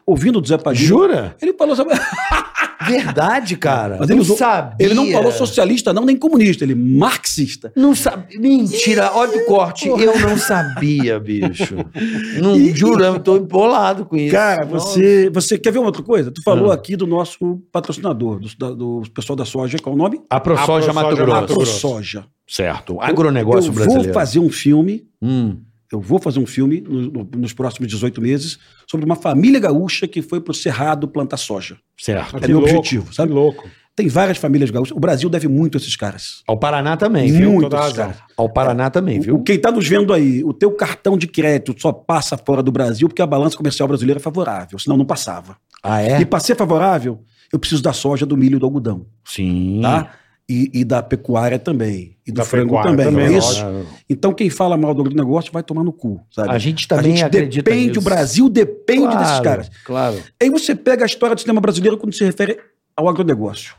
Ouvindo 0.05 0.41
do 0.41 0.47
Zé 0.47 0.57
Padilha. 0.57 0.85
Jura? 0.87 1.35
Ele 1.41 1.53
falou 1.53 1.75
sobre... 1.75 1.93
Verdade, 2.91 3.55
cara. 3.57 3.97
Mas 3.99 4.09
ele 4.09 4.19
usou- 4.19 4.37
sabia. 4.37 4.75
Ele 4.79 4.93
não 4.93 5.09
falou 5.11 5.31
socialista, 5.31 5.91
não, 5.93 6.05
nem 6.05 6.15
comunista, 6.17 6.63
ele 6.63 6.75
marxista. 6.75 7.71
Não 7.75 7.95
sabia. 7.95 8.39
Mentira, 8.39 9.11
olha 9.13 9.37
o 9.37 9.45
corte. 9.45 9.87
Eu 9.87 10.19
não 10.19 10.37
sabia, 10.37 11.19
bicho. 11.19 11.75
Não, 12.41 12.55
E- 12.55 12.75
juro, 12.75 13.03
eu 13.03 13.19
tô 13.19 13.37
embolado 13.37 14.05
com 14.05 14.15
isso. 14.15 14.31
Cara, 14.33 14.65
você, 14.65 15.29
você 15.33 15.57
quer 15.57 15.71
ver 15.71 15.79
uma 15.79 15.87
outra 15.87 16.03
coisa? 16.03 16.31
Tu 16.31 16.41
falou 16.43 16.71
Ah. 16.71 16.75
aqui 16.75 16.95
do 16.95 17.05
nosso 17.07 17.61
patrocinador, 17.71 18.39
do, 18.57 18.75
do 18.75 19.03
pessoal 19.13 19.35
da 19.35 19.45
soja, 19.45 19.77
qual 19.79 19.93
é 19.93 19.95
o 19.95 19.97
nome? 19.97 20.21
A 20.29 20.39
ProSoja 20.39 20.91
A 20.91 20.93
Mato 20.93 21.15
Grosso. 21.15 21.53
Grosso. 21.53 21.55
ProSoja. 21.81 22.25
Certo. 22.47 22.99
Agronegócio 22.99 23.69
eu 23.69 23.73
brasileiro. 23.73 24.03
vou 24.05 24.13
fazer 24.13 24.39
um 24.39 24.49
filme, 24.49 25.03
Hum. 25.21 25.57
Eu 25.91 25.99
vou 26.01 26.19
fazer 26.19 26.39
um 26.39 26.45
filme 26.45 26.81
no- 26.81 27.01
no- 27.11 27.29
nos 27.37 27.53
próximos 27.53 27.87
18 27.89 28.21
meses 28.21 28.57
sobre 28.89 29.05
uma 29.05 29.15
família 29.15 29.59
gaúcha 29.59 30.07
que 30.07 30.21
foi 30.21 30.39
pro 30.41 30.53
Cerrado 30.53 31.07
plantar 31.07 31.37
soja. 31.37 31.77
Certo. 31.99 32.37
É 32.37 32.39
Que 32.39 32.47
meu 32.47 32.59
louco, 32.59 32.75
objetivo, 32.75 33.13
sabe? 33.13 33.29
Que 33.29 33.35
louco. 33.35 33.69
Tem 33.93 34.07
várias 34.07 34.37
famílias 34.37 34.69
gaúchas. 34.71 34.95
O 34.95 34.99
Brasil 35.01 35.29
deve 35.29 35.49
muito 35.49 35.77
a 35.77 35.79
esses 35.79 35.97
caras. 35.97 36.41
Ao 36.47 36.57
Paraná 36.57 36.95
também, 36.95 37.29
viu? 37.31 37.51
Muito 37.51 37.75
esses 37.75 37.93
caras. 37.93 38.17
Ao 38.37 38.47
Paraná 38.49 38.89
também, 38.89 39.19
O, 39.19 39.21
viu? 39.21 39.43
quem 39.43 39.57
está 39.57 39.69
nos 39.69 39.85
vendo 39.85 40.13
aí, 40.13 40.41
o 40.45 40.53
teu 40.53 40.71
cartão 40.71 41.17
de 41.17 41.27
crédito 41.27 41.75
só 41.77 41.91
passa 41.91 42.37
fora 42.37 42.63
do 42.63 42.71
Brasil 42.71 43.09
porque 43.09 43.21
a 43.21 43.27
balança 43.27 43.57
comercial 43.57 43.87
brasileira 43.89 44.17
é 44.19 44.23
favorável, 44.23 44.79
senão 44.79 44.95
não 44.95 45.05
passava. 45.05 45.57
Ah, 45.83 46.01
é? 46.01 46.21
E 46.21 46.25
para 46.25 46.39
ser 46.39 46.55
favorável, 46.55 47.21
eu 47.51 47.59
preciso 47.59 47.83
da 47.83 47.91
soja, 47.91 48.25
do 48.25 48.37
milho 48.37 48.55
e 48.55 48.59
do 48.59 48.65
algodão, 48.65 49.05
Sim. 49.25 49.79
tá? 49.81 50.09
E, 50.49 50.69
e 50.73 50.83
da 50.83 51.01
pecuária 51.01 51.57
também. 51.57 52.17
E 52.27 52.31
do 52.31 52.37
Da 52.37 52.43
frango 52.45 52.75
também. 52.81 53.05
também, 53.05 53.11
não 53.29 53.35
é 53.35 53.37
isso? 53.37 53.63
lógico. 53.63 53.93
Então 54.09 54.33
quem 54.33 54.49
fala 54.49 54.75
mal 54.75 54.93
do 54.93 55.01
agronegócio 55.01 55.51
vai 55.51 55.63
tomar 55.63 55.83
no 55.83 55.93
cu, 55.93 56.19
sabe? 56.29 56.49
A 56.49 56.57
gente 56.57 56.87
também 56.87 57.13
a 57.13 57.15
gente 57.15 57.23
acredita 57.25 57.63
depende, 57.71 57.87
nisso. 57.87 57.99
o 57.99 58.03
Brasil 58.03 58.49
depende 58.49 59.03
Claro, 59.03 59.19
desses 59.19 59.39
caras. 59.39 59.69
Claro. 59.85 60.17
Aí 60.41 60.49
você 60.49 60.75
pega 60.75 61.03
a 61.03 61.05
história 61.05 61.35
do 61.35 61.41
cinema 61.41 61.61
brasileiro 61.61 61.97
quando 61.97 62.13
se 62.13 62.23
refere 62.25 62.59
ao 62.97 63.07
agronegócio, 63.07 63.75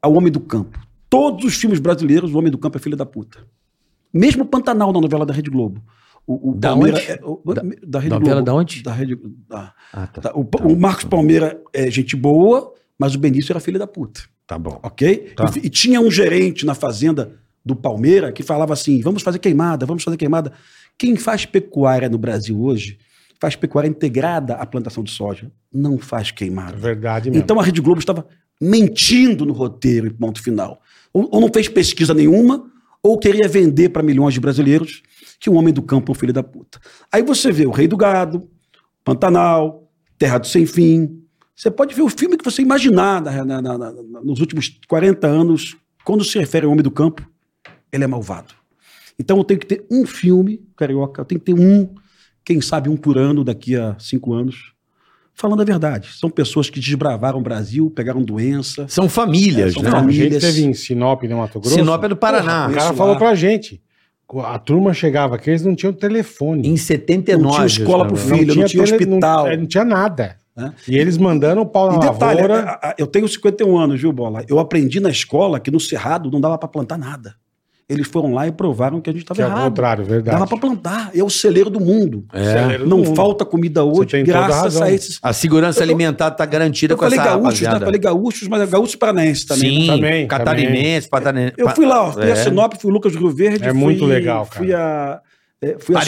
ao 0.00 0.14
homem 0.14 0.32
do 0.32 0.40
campo. 0.40 0.78
Todos 1.10 1.44
os 1.44 1.54
filmes 1.54 1.78
brasileiros, 1.80 2.32
o 2.32 2.38
homem 2.38 2.50
do 2.50 2.56
campo 2.58 2.78
é 2.78 2.80
filho 2.80 2.96
da 2.96 3.04
puta. 3.04 3.38
Mesmo 4.12 4.44
Pantanal 4.46 4.90
na 4.92 5.00
novela 5.00 5.26
da 5.26 5.34
Rede 5.34 5.50
Globo. 5.50 5.82
O, 6.26 6.52
o 6.52 6.54
Da 6.54 6.70
Palmeira 6.70 6.96
onde? 6.96 7.10
é- 7.10 7.20
o- 7.22 7.42
da, 7.86 7.98
Rede 7.98 8.10
novela 8.14 8.34
Globo. 8.36 8.42
da 8.46 8.54
onde? 8.54 8.82
Da 8.82 8.92
Rede, 8.92 9.18
da- 9.48 9.74
Ah, 9.92 10.06
tá. 10.06 10.20
da- 10.22 10.34
o, 10.34 10.48
o 10.72 10.76
Marcos 10.80 11.04
Palmeira 11.04 11.60
é 11.74 11.90
gente 11.90 12.16
boa, 12.16 12.72
mas 12.98 13.14
o 13.14 13.18
Benício 13.18 13.52
era 13.52 13.60
filho 13.60 13.78
da 13.78 13.86
puta. 13.86 14.22
Tá 14.46 14.58
bom. 14.58 14.78
Ok? 14.82 15.32
Tá. 15.36 15.50
E, 15.56 15.66
e 15.66 15.70
tinha 15.70 16.00
um 16.00 16.10
gerente 16.10 16.66
na 16.66 16.74
fazenda 16.74 17.32
do 17.64 17.74
Palmeira 17.74 18.30
que 18.32 18.42
falava 18.42 18.72
assim: 18.72 19.00
vamos 19.00 19.22
fazer 19.22 19.38
queimada, 19.38 19.86
vamos 19.86 20.02
fazer 20.02 20.16
queimada. 20.16 20.52
Quem 20.98 21.16
faz 21.16 21.46
pecuária 21.46 22.08
no 22.08 22.18
Brasil 22.18 22.60
hoje 22.60 22.98
faz 23.40 23.56
pecuária 23.56 23.88
integrada 23.88 24.54
à 24.54 24.64
plantação 24.64 25.02
de 25.02 25.10
soja, 25.10 25.50
não 25.72 25.98
faz 25.98 26.28
É 26.28 26.32
queimada. 26.32 26.76
verdade 26.76 27.30
mesmo. 27.30 27.42
Então 27.42 27.58
a 27.58 27.62
Rede 27.62 27.80
Globo 27.80 27.98
estava 27.98 28.26
mentindo 28.60 29.44
no 29.44 29.52
roteiro 29.52 30.06
e 30.06 30.10
ponto 30.10 30.42
final. 30.42 30.80
Ou, 31.12 31.28
ou 31.32 31.40
não 31.40 31.50
fez 31.52 31.68
pesquisa 31.68 32.14
nenhuma, 32.14 32.64
ou 33.02 33.18
queria 33.18 33.48
vender 33.48 33.88
para 33.90 34.02
milhões 34.02 34.34
de 34.34 34.40
brasileiros 34.40 35.02
que 35.40 35.50
o 35.50 35.54
homem 35.54 35.74
do 35.74 35.82
campo 35.82 36.10
é 36.10 36.12
um 36.12 36.18
filho 36.18 36.32
da 36.32 36.42
puta. 36.42 36.78
Aí 37.12 37.22
você 37.22 37.50
vê 37.52 37.66
o 37.66 37.70
Rei 37.70 37.86
do 37.88 37.96
Gado, 37.96 38.48
Pantanal, 39.04 39.90
Terra 40.18 40.38
do 40.38 40.46
Sem 40.46 40.64
Fim. 40.64 41.23
Você 41.54 41.70
pode 41.70 41.94
ver 41.94 42.02
o 42.02 42.08
filme 42.08 42.36
que 42.36 42.44
você 42.44 42.62
imaginar 42.62 43.22
na- 43.22 43.44
na- 43.44 43.62
na- 43.62 43.78
na- 43.78 43.92
nos 44.22 44.40
últimos 44.40 44.78
40 44.88 45.26
anos, 45.26 45.76
quando 46.04 46.24
se 46.24 46.38
refere 46.38 46.66
ao 46.66 46.72
homem 46.72 46.82
do 46.82 46.90
campo, 46.90 47.26
ele 47.92 48.04
é 48.04 48.06
malvado. 48.06 48.52
Então 49.18 49.38
eu 49.38 49.44
tenho 49.44 49.60
que 49.60 49.66
ter 49.66 49.84
um 49.90 50.04
filme, 50.04 50.60
Carioca, 50.76 51.20
eu 51.20 51.24
tenho 51.24 51.40
que 51.40 51.52
ter 51.52 51.54
um, 51.60 51.88
quem 52.44 52.60
sabe 52.60 52.88
um 52.88 52.96
por 52.96 53.16
ano 53.16 53.44
daqui 53.44 53.76
a 53.76 53.94
cinco 54.00 54.34
anos, 54.34 54.72
falando 55.32 55.62
a 55.62 55.64
verdade. 55.64 56.08
São 56.18 56.28
pessoas 56.28 56.68
que 56.68 56.80
desbravaram 56.80 57.38
o 57.38 57.42
Brasil, 57.42 57.88
pegaram 57.88 58.20
doença. 58.22 58.86
São 58.88 59.08
famílias, 59.08 59.70
É, 59.70 59.74
são 59.74 59.82
né? 59.82 59.90
Não, 59.90 59.98
a 59.98 60.00
gente 60.02 60.14
famílias. 60.16 60.42
teve 60.42 60.64
em 60.64 60.74
Sinop, 60.74 61.22
no 61.22 61.36
Mato 61.38 61.60
Grosso. 61.60 61.76
Sinop 61.76 62.02
é 62.04 62.08
do 62.08 62.16
Paraná. 62.16 62.64
O 62.64 62.66
Porra, 62.66 62.74
cara 62.74 62.88
Isso 62.88 62.94
falou 62.98 63.16
pra 63.16 63.34
gente. 63.36 63.80
A 64.44 64.58
turma 64.58 64.92
chegava 64.92 65.36
aqui, 65.36 65.50
eles 65.50 65.62
não 65.64 65.76
tinham 65.76 65.92
telefone. 65.92 66.66
Em 66.68 66.76
79. 66.76 67.44
Não 67.44 67.54
tinha 67.54 67.66
escola 67.66 68.06
pro 68.06 68.16
filho. 68.16 68.54
não 68.56 68.64
tinha 68.64 68.82
hospital. 68.82 69.44
Não, 69.44 69.52
é, 69.52 69.56
não 69.56 69.66
tinha 69.66 69.84
nada. 69.84 70.36
Né? 70.56 70.72
E 70.88 70.96
eles 70.96 71.18
mandando 71.18 71.60
o 71.62 71.66
pau 71.66 71.90
na 71.90 71.96
E 71.96 72.10
detalhe, 72.12 72.40
lavoura. 72.42 72.94
eu 72.96 73.06
tenho 73.06 73.26
51 73.26 73.76
anos, 73.76 74.00
viu, 74.00 74.12
Bola? 74.12 74.44
Eu 74.48 74.58
aprendi 74.58 75.00
na 75.00 75.10
escola 75.10 75.58
que 75.58 75.70
no 75.70 75.80
Cerrado 75.80 76.30
não 76.30 76.40
dava 76.40 76.56
para 76.56 76.68
plantar 76.68 76.96
nada. 76.96 77.34
Eles 77.86 78.06
foram 78.06 78.32
lá 78.32 78.46
e 78.48 78.52
provaram 78.52 78.98
que 78.98 79.10
a 79.10 79.12
gente 79.12 79.24
estava 79.24 79.42
é 79.42 79.44
o 79.44 79.48
errado. 79.48 79.64
contrário, 79.68 80.04
verdade. 80.06 80.38
Dava 80.38 80.46
para 80.48 80.56
plantar. 80.58 81.10
É 81.14 81.22
o 81.22 81.28
celeiro 81.28 81.68
do 81.68 81.78
mundo. 81.78 82.24
É. 82.32 82.42
Celeiro 82.62 82.84
do 82.84 82.88
Não 82.88 82.96
mundo. 82.98 83.14
falta 83.14 83.44
comida 83.44 83.84
hoje, 83.84 84.16
a 84.16 84.22
graças 84.22 84.80
a 84.80 84.90
esses. 84.90 85.18
A 85.22 85.34
segurança 85.34 85.80
Eu- 85.80 85.82
alimentar 85.84 86.28
está 86.28 86.46
garantida 86.46 86.94
Eu 86.94 86.96
com 86.96 87.04
falei 87.04 87.18
essa 87.18 87.28
gaúchos, 87.28 87.60
né? 87.60 87.66
rapaziada. 87.66 87.84
Falei 87.84 88.00
gaúchos, 88.00 88.48
mas 88.48 88.62
é 88.62 88.66
gaúchos 88.66 88.96
paranaenses 88.96 89.44
também. 89.44 89.80
Sim, 89.82 89.86
né? 89.88 89.94
Também, 89.96 90.26
catarinense. 90.26 91.08
Eu 91.58 91.68
fui 91.70 91.84
lá, 91.84 92.04
ó, 92.04 92.12
fui 92.12 92.26
É. 92.26 92.32
a 92.32 92.36
Sinop, 92.36 92.72
fui 92.80 92.90
Lucas 92.90 93.12
do 93.12 93.18
Rio 93.18 93.30
Verde. 93.30 93.64
É 93.64 93.70
fui- 93.70 93.78
muito 93.78 94.06
legal, 94.06 94.46
cara. 94.46 94.56
Fui 94.56 94.72
a, 94.72 95.20
é, 95.70 95.78
fui 95.78 95.94
a 95.96 96.00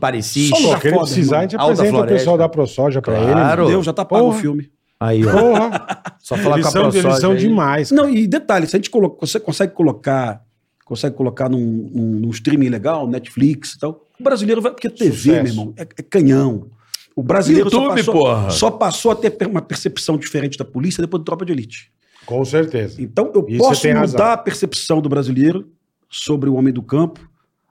Parecis. 0.00 0.48
Só 0.50 0.78
que 0.78 0.88
ele 0.88 0.94
foda, 0.96 1.06
precisar, 1.06 1.38
a 1.38 1.42
gente 1.42 1.56
Alta 1.56 1.72
apresenta 1.72 1.98
o 2.02 2.06
pessoal 2.06 2.38
da 2.38 2.48
ProSoja 2.48 3.02
pra 3.02 3.14
Claro. 3.16 3.62
ele. 3.62 3.70
Deus, 3.72 3.84
já 3.86 3.92
tá 3.92 4.04
pago 4.04 4.24
Porra. 4.26 4.36
o 4.36 4.40
filme. 4.40 4.70
Aí, 4.98 5.26
ó. 5.26 5.30
Porra, 5.32 5.86
Só 6.18 6.36
falar 6.36 6.56
eles 6.56 6.64
com 6.64 6.68
a 6.68 6.72
são, 6.72 6.82
eles 6.88 7.00
ProSoja 7.00 7.20
são 7.20 7.32
aí. 7.32 7.38
demais. 7.38 7.90
Não, 7.90 8.08
e 8.08 8.26
detalhe, 8.26 8.66
se 8.66 8.76
a 8.76 8.78
gente 8.78 8.90
coloca, 8.90 9.26
você 9.26 9.38
consegue 9.38 9.72
colocar, 9.74 10.42
consegue 10.84 11.14
colocar 11.14 11.48
num, 11.48 11.58
num, 11.92 12.06
num 12.20 12.30
streaming 12.30 12.68
legal, 12.70 13.06
Netflix 13.08 13.72
e 13.74 13.78
tal, 13.78 14.06
o 14.18 14.22
brasileiro 14.24 14.62
vai, 14.62 14.72
porque 14.72 14.88
TV, 14.88 15.10
Sucesso. 15.14 15.28
meu 15.42 15.46
irmão, 15.46 15.74
é, 15.76 15.82
é 15.82 16.02
canhão. 16.02 16.68
O 17.14 17.22
brasileiro 17.22 17.70
só, 17.70 17.76
YouTube, 17.82 17.96
passou, 17.98 18.14
porra. 18.14 18.50
só 18.50 18.70
passou 18.70 19.10
a 19.12 19.16
ter 19.16 19.46
uma 19.46 19.60
percepção 19.62 20.16
diferente 20.16 20.56
da 20.58 20.64
polícia 20.64 21.00
depois 21.02 21.20
do 21.20 21.24
Tropa 21.24 21.44
de 21.44 21.52
Elite. 21.52 21.90
Com 22.24 22.44
certeza. 22.44 23.00
Então, 23.00 23.30
eu 23.34 23.46
Isso 23.48 23.58
posso 23.58 23.86
mudar 23.86 24.00
razão. 24.00 24.26
a 24.32 24.36
percepção 24.36 25.00
do 25.00 25.08
brasileiro 25.08 25.68
sobre 26.10 26.48
o 26.50 26.54
homem 26.54 26.72
do 26.72 26.82
campo 26.82 27.20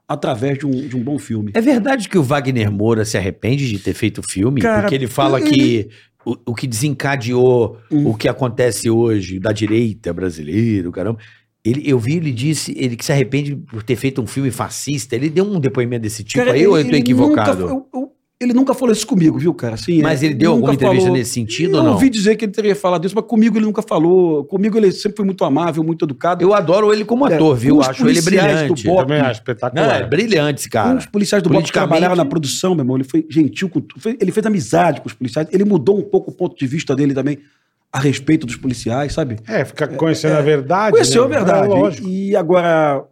através 0.08 0.58
de 0.58 0.66
um, 0.66 0.70
de 0.88 0.96
um 0.96 1.02
bom 1.02 1.18
filme. 1.18 1.50
É 1.54 1.60
verdade 1.60 2.08
que 2.08 2.16
o 2.18 2.22
Wagner 2.22 2.70
Moura 2.70 3.04
se 3.04 3.16
arrepende 3.16 3.68
de 3.68 3.78
ter 3.78 3.94
feito 3.94 4.18
o 4.18 4.22
filme? 4.22 4.60
Cara, 4.60 4.82
porque 4.82 4.94
ele 4.94 5.06
fala 5.06 5.40
ele- 5.40 5.50
que 5.50 5.88
o, 6.24 6.36
o 6.46 6.54
que 6.54 6.66
desencadeou 6.66 7.78
Hum. 7.90 8.08
o 8.10 8.14
que 8.14 8.28
acontece 8.28 8.88
hoje 8.90 9.38
da 9.38 9.52
direita 9.52 10.12
brasileira, 10.12 10.90
caramba. 10.90 11.18
Ele, 11.64 11.82
eu 11.84 11.98
vi, 11.98 12.16
ele 12.18 12.30
disse 12.30 12.72
ele 12.78 12.94
que 12.96 13.04
se 13.04 13.10
arrepende 13.10 13.56
por 13.56 13.82
ter 13.82 13.96
feito 13.96 14.22
um 14.22 14.26
filme 14.26 14.52
fascista. 14.52 15.16
Ele 15.16 15.28
deu 15.28 15.44
um 15.44 15.58
depoimento 15.58 16.02
desse 16.02 16.22
tipo 16.22 16.38
Cara, 16.44 16.52
aí 16.56 16.64
ou 16.64 16.78
eu 16.78 16.84
tô 16.84 16.90
ele 16.90 16.98
equivocado? 16.98 17.66
Nunca, 17.66 17.72
eu- 17.74 17.88
ele 18.38 18.52
nunca 18.52 18.74
falou 18.74 18.92
isso 18.92 19.06
comigo, 19.06 19.38
viu, 19.38 19.54
cara? 19.54 19.74
Assim, 19.74 20.02
Mas 20.02 20.22
é, 20.22 20.26
ele 20.26 20.34
deu 20.34 20.50
nunca 20.50 20.58
alguma 20.68 20.74
entrevista 20.74 21.04
falou- 21.06 21.16
nesse 21.18 21.30
sentido 21.32 21.72
eu 21.72 21.78
ou 21.78 21.84
não? 21.84 21.92
ouvi 21.94 22.10
dizer 22.10 22.36
que 22.36 22.44
ele 22.44 22.52
teria 22.52 22.76
falado 22.76 23.04
isso, 23.06 23.14
mas 23.14 23.24
comigo 23.24 23.56
ele 23.56 23.64
nunca 23.64 23.80
falou. 23.80 24.44
Comigo 24.44 24.76
ele 24.76 24.92
sempre 24.92 25.16
foi 25.16 25.24
muito 25.24 25.42
amável, 25.42 25.82
muito 25.82 26.04
educado. 26.04 26.44
Eu 26.44 26.52
adoro 26.52 26.92
ele 26.92 27.04
como 27.04 27.26
É, 27.26 27.34
ator, 27.34 27.56
viu? 27.56 27.76
com 27.76 27.80
os 27.80 27.88
Acho 27.88 28.06
ele 28.06 28.20
do 28.20 28.24
brilhante. 28.24 28.86
Eu 28.86 28.92
Bop. 28.94 29.02
também 29.06 29.20
acho 29.20 29.26
Não, 29.26 29.32
espetacular. 29.32 30.00
é 30.02 30.06
brilhante 30.06 30.60
esse 30.60 30.68
cara. 30.68 30.98
os 30.98 31.06
policiais 31.06 31.42
do 31.42 31.48
BOP 31.48 31.54
que 31.56 31.62
Politicamente- 31.72 31.88
trabalharam 31.88 32.16
na 32.16 32.24
produção, 32.28 32.74
meu 32.74 32.82
irmão, 32.82 32.96
ele 32.98 33.04
foi 33.04 33.24
gentil 33.28 33.70
com 33.70 33.82
Ele 34.20 34.30
fez 34.30 34.44
amizade 34.46 35.00
com 35.00 35.06
os 35.08 35.14
policiais. 35.14 35.48
Ele 35.50 35.64
mudou 35.64 35.98
um 35.98 36.02
pouco 36.02 36.30
o 36.30 36.34
ponto 36.34 36.56
de 36.58 36.66
vista 36.66 36.94
dele 36.94 37.14
também 37.14 37.38
a 37.90 37.98
respeito 37.98 38.44
dos 38.44 38.56
policiais, 38.56 39.14
sabe? 39.14 39.36
É, 39.48 39.64
fica 39.64 39.88
conhecendo 39.88 40.34
a 40.36 40.42
verdade. 40.42 40.92
Conheceu 40.92 41.24
a 41.24 41.28
né? 41.28 41.34
verdade. 41.36 41.64
É, 41.64 41.68
lógico. 41.68 42.06
E 42.06 42.36
agora, 42.36 43.02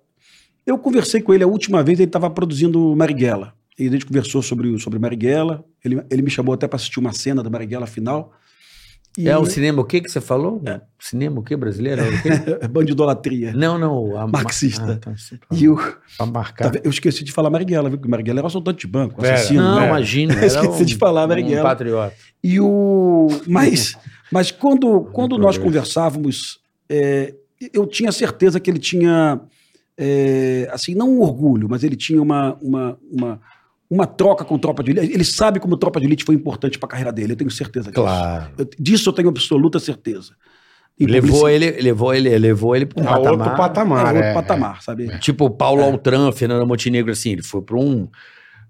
eu 0.67 0.77
conversei 0.77 1.23
com 1.23 1.33
ele 1.33 1.45
a 1.45 1.47
última 1.47 1.83
vez, 1.83 1.99
ele 1.99 2.09
estava 2.09 2.29
produzindo 2.29 2.95
Marighella. 2.95 3.55
E 3.79 3.89
a 3.89 3.91
gente 3.91 4.07
conversou 4.07 4.41
sobre, 4.43 4.79
sobre 4.79 4.99
Marighella. 4.99 5.65
Ele, 5.85 6.03
ele 6.11 6.23
me 6.23 6.31
chamou 6.31 6.55
até 6.55 6.67
para 6.69 6.77
assistir 6.77 7.01
uma 7.01 7.13
cena 7.13 7.43
da 7.43 7.51
Marighella 7.51 7.87
final. 7.87 8.33
E 9.17 9.29
É 9.29 9.39
o 9.39 9.47
cinema 9.47 9.81
o 9.81 9.85
que 9.85 10.01
que 10.01 10.09
você 10.11 10.21
falou? 10.21 10.61
Cinema 10.99 11.39
o 11.39 11.43
que 11.43 11.55
brasileiro? 11.57 12.03
É 12.03 12.09
o 12.09 12.23
quê? 12.23 12.29
é 12.63 12.67
bandidolatria. 12.67 13.53
não, 13.53 13.79
não. 13.79 14.17
a- 14.17 14.27
Marxista. 14.27 14.83
Ah, 14.93 14.97
tá, 14.97 15.13
tá. 15.13 15.17
E 15.53 15.69
o, 15.69 15.77
Pra 16.17 16.27
marcar. 16.27 16.65
tá 16.65 16.71
vendo? 16.71 16.85
eu 16.85 16.91
esqueci 16.91 17.23
de 17.23 17.31
falar 17.31 17.49
Marighella, 17.49 17.89
viu? 17.89 17.97
Porque 17.99 18.11
Marighella 18.11 18.41
era 18.41 18.47
um 18.47 18.49
assaltante 18.49 18.87
de 18.87 18.93
banco, 18.93 19.25
assassino. 19.25 19.63
Não, 19.63 19.81
né? 19.81 19.87
imagina. 19.87 20.35
Esqueci 20.45 20.85
de 20.85 20.97
falar, 20.97 21.29
Marighella. 21.29 21.61
Um 21.61 21.63
patriota. 21.63 22.15
E 22.43 22.59
o. 22.61 23.29
Mas, 23.47 23.97
mas 24.33 24.51
quando, 24.51 25.05
quando 25.13 25.39
nós 25.39 25.57
conversávamos, 25.59 26.59
é, 26.89 27.35
eu 27.73 27.87
tinha 27.87 28.11
certeza 28.11 28.59
que 28.59 28.69
ele 28.69 28.81
tinha, 28.81 29.41
é, 29.97 30.69
assim, 30.73 30.93
não 30.95 31.09
um 31.09 31.21
orgulho, 31.21 31.69
mas 31.71 31.85
ele 31.85 31.95
tinha 31.95 32.21
uma, 32.21 32.59
uma, 32.61 32.99
uma, 33.13 33.41
uma 33.95 34.07
troca 34.07 34.45
com 34.45 34.59
tropa 34.59 34.83
de 34.83 34.91
elite. 34.91 35.13
Ele 35.15 35.25
sabe 35.25 35.61
como 35.61 35.77
tropa 35.77 36.01
de 36.01 36.07
elite 36.07 36.25
foi 36.25 36.35
importante 36.35 36.79
para 36.79 36.87
a 36.87 36.91
carreira 36.91 37.13
dele, 37.13 37.33
eu 37.33 37.37
tenho 37.37 37.51
certeza 37.51 37.91
disso. 37.91 38.03
Claro. 38.03 38.51
Eu- 38.59 38.69
disso 38.79 39.09
eu 39.09 39.13
tenho 39.13 39.29
absoluta 39.29 39.79
certeza. 39.79 40.33
em 40.99 41.07
Levou 41.07 41.49
ele, 41.49 41.71
levou 41.81 42.15
ele, 42.15 42.39
levou 42.39 42.77
ele 42.77 42.87
para 42.87 43.03
um 43.03 43.05
patamar. 43.05 43.33
outro 43.33 43.57
patamar. 43.57 44.05
É 44.07 44.09
outro 44.09 44.23
é, 44.23 44.35
patamar, 44.35 44.83
sabe? 44.83 45.19
Tipo 45.19 45.51
Paulo 45.51 45.83
Altran, 45.83 46.31
Fernando 46.31 46.67
Montenegro, 46.67 47.11
assim, 47.11 47.33
ele 47.33 47.43
foi 47.43 47.63
para 47.63 47.77
um. 47.77 48.09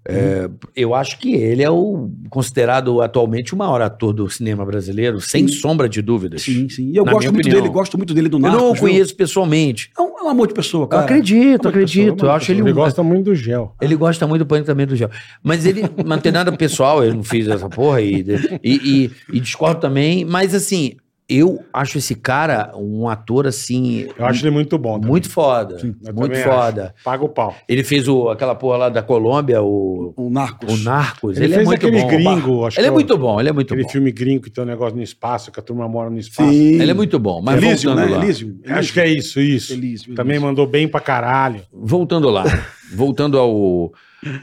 É, 0.07 0.49
eu 0.75 0.93
acho 0.93 1.17
que 1.19 1.33
ele 1.33 1.63
é 1.63 1.69
o 1.69 2.09
considerado 2.29 3.01
atualmente 3.01 3.53
o 3.53 3.57
maior 3.57 3.81
ator 3.81 4.13
do 4.13 4.29
cinema 4.29 4.63
brasileiro, 4.65 5.19
sem 5.19 5.47
Sim. 5.47 5.53
sombra 5.55 5.89
de 5.89 6.01
dúvidas. 6.01 6.43
Sim, 6.43 6.69
sim. 6.69 6.91
E 6.91 6.95
eu 6.95 7.03
gosto 7.05 7.31
muito 7.31 7.45
opinião. 7.45 7.61
dele, 7.61 7.73
gosto 7.73 7.97
muito 7.97 8.13
dele 8.13 8.29
do 8.29 8.37
Eu 8.37 8.41
Narcos. 8.41 8.61
não 8.61 8.69
o 8.69 8.73
viu? 8.73 8.81
conheço 8.83 9.15
pessoalmente. 9.15 9.89
É 9.97 10.01
um, 10.01 10.19
é 10.19 10.23
um 10.23 10.29
amor 10.29 10.47
de 10.47 10.53
pessoa, 10.53 10.83
Eu 10.83 10.87
cara. 10.87 11.03
acredito, 11.05 11.61
Amor 11.61 11.61
de 11.61 11.67
acredito. 11.67 12.13
pessoa, 12.13 12.31
eu 12.31 12.35
acho 12.35 12.51
ele 12.51 12.61
Ele 12.61 12.73
gosta 12.73 13.01
muito 13.03 13.25
do 13.25 13.35
gel. 13.35 13.75
Ele 13.81 13.95
gosta 13.95 14.27
muito 14.27 14.39
do 14.43 14.45
pânico 14.47 14.67
também 14.67 14.85
do 14.85 14.95
gel. 14.95 15.09
Mas 15.43 15.65
ele 15.65 15.83
não 16.05 16.17
tem 16.19 16.31
nada 16.31 16.51
pessoal, 16.51 17.03
eu 17.03 17.13
não 17.13 17.23
fiz 17.23 17.47
essa 17.47 17.67
porra 17.69 18.01
e, 18.01 18.23
e, 18.63 18.73
e, 18.73 19.11
e 19.33 19.39
discordo 19.39 19.79
também. 19.81 20.23
Mas 20.25 20.53
assim, 20.53 20.93
eu 21.27 21.63
acho 21.73 21.97
esse 21.97 22.13
cara 22.15 22.71
um 22.75 23.09
ator 23.09 23.47
assim. 23.47 24.07
Eu 24.17 24.25
acho 24.25 24.43
ele 24.43 24.51
muito 24.51 24.77
bom. 24.77 24.93
também. 24.95 25.09
muito 25.09 25.29
foda. 25.29 25.77
Eu 25.81 26.13
muito 26.13 26.33
também 26.33 26.43
foda. 26.43 26.93
acho. 26.95 27.03
Paga 27.03 27.23
o 27.25 27.29
pau. 27.29 27.55
Ele 27.67 27.83
fez 27.83 28.07
o, 28.07 28.29
aquela 28.29 28.53
porra 28.53 28.77
lá 28.77 28.89
da 28.89 29.01
Colômbia, 29.01 29.61
o, 29.61 30.13
O 30.15 30.29
Narcos. 30.29 30.81
o 30.81 30.83
Narcos. 30.83 31.37
Ele 31.37 31.45
Ele, 31.45 31.53
é 31.53 31.55
fez 31.57 31.67
muito 31.67 31.85
aquele 31.87 32.01
bom. 32.01 32.07
gringo, 32.07 32.65
acho 32.67 32.79
Ele 32.79 32.87
é 32.87 32.89
que 32.89 32.93
muito 32.93 33.17
bom, 33.17 33.39
ele 33.39 33.49
é 33.49 33.53
muito 33.53 33.73
Aquele 33.73 33.83
bom. 33.87 33.91
filme 33.91 34.11
gringo 34.11 34.43
que 34.43 34.49
tem 34.51 34.63
um 34.63 34.67
negócio 34.67 34.95
no 34.95 35.01
espaço, 35.03 35.51
que 35.51 35.59
a 35.59 35.63
turma 35.63 35.87
mora 35.87 36.09
no 36.09 36.19
espaço. 36.19 36.49
Sim. 36.49 36.79
Ele 36.81 36.91
é 36.91 36.93
muito 36.93 37.17
bom. 37.17 37.41
Mas 37.43 37.61
Elysium, 37.63 37.93
voltando 37.95 38.09
né? 38.11 38.17
lá. 38.17 38.23
Elysium. 38.23 38.57
Acho 38.67 38.93
que 38.93 38.99
é 38.99 39.07
isso, 39.09 39.39
isso. 39.39 39.73
Elysium, 39.73 40.13
Também 40.15 40.33
Elysium. 40.35 40.47
mandou 40.49 40.67
bem 40.67 40.87
pra 40.87 40.99
caralho. 40.99 41.61
Voltando 41.73 42.29
lá, 42.29 42.43
voltando 42.93 43.37
ao, 43.39 43.91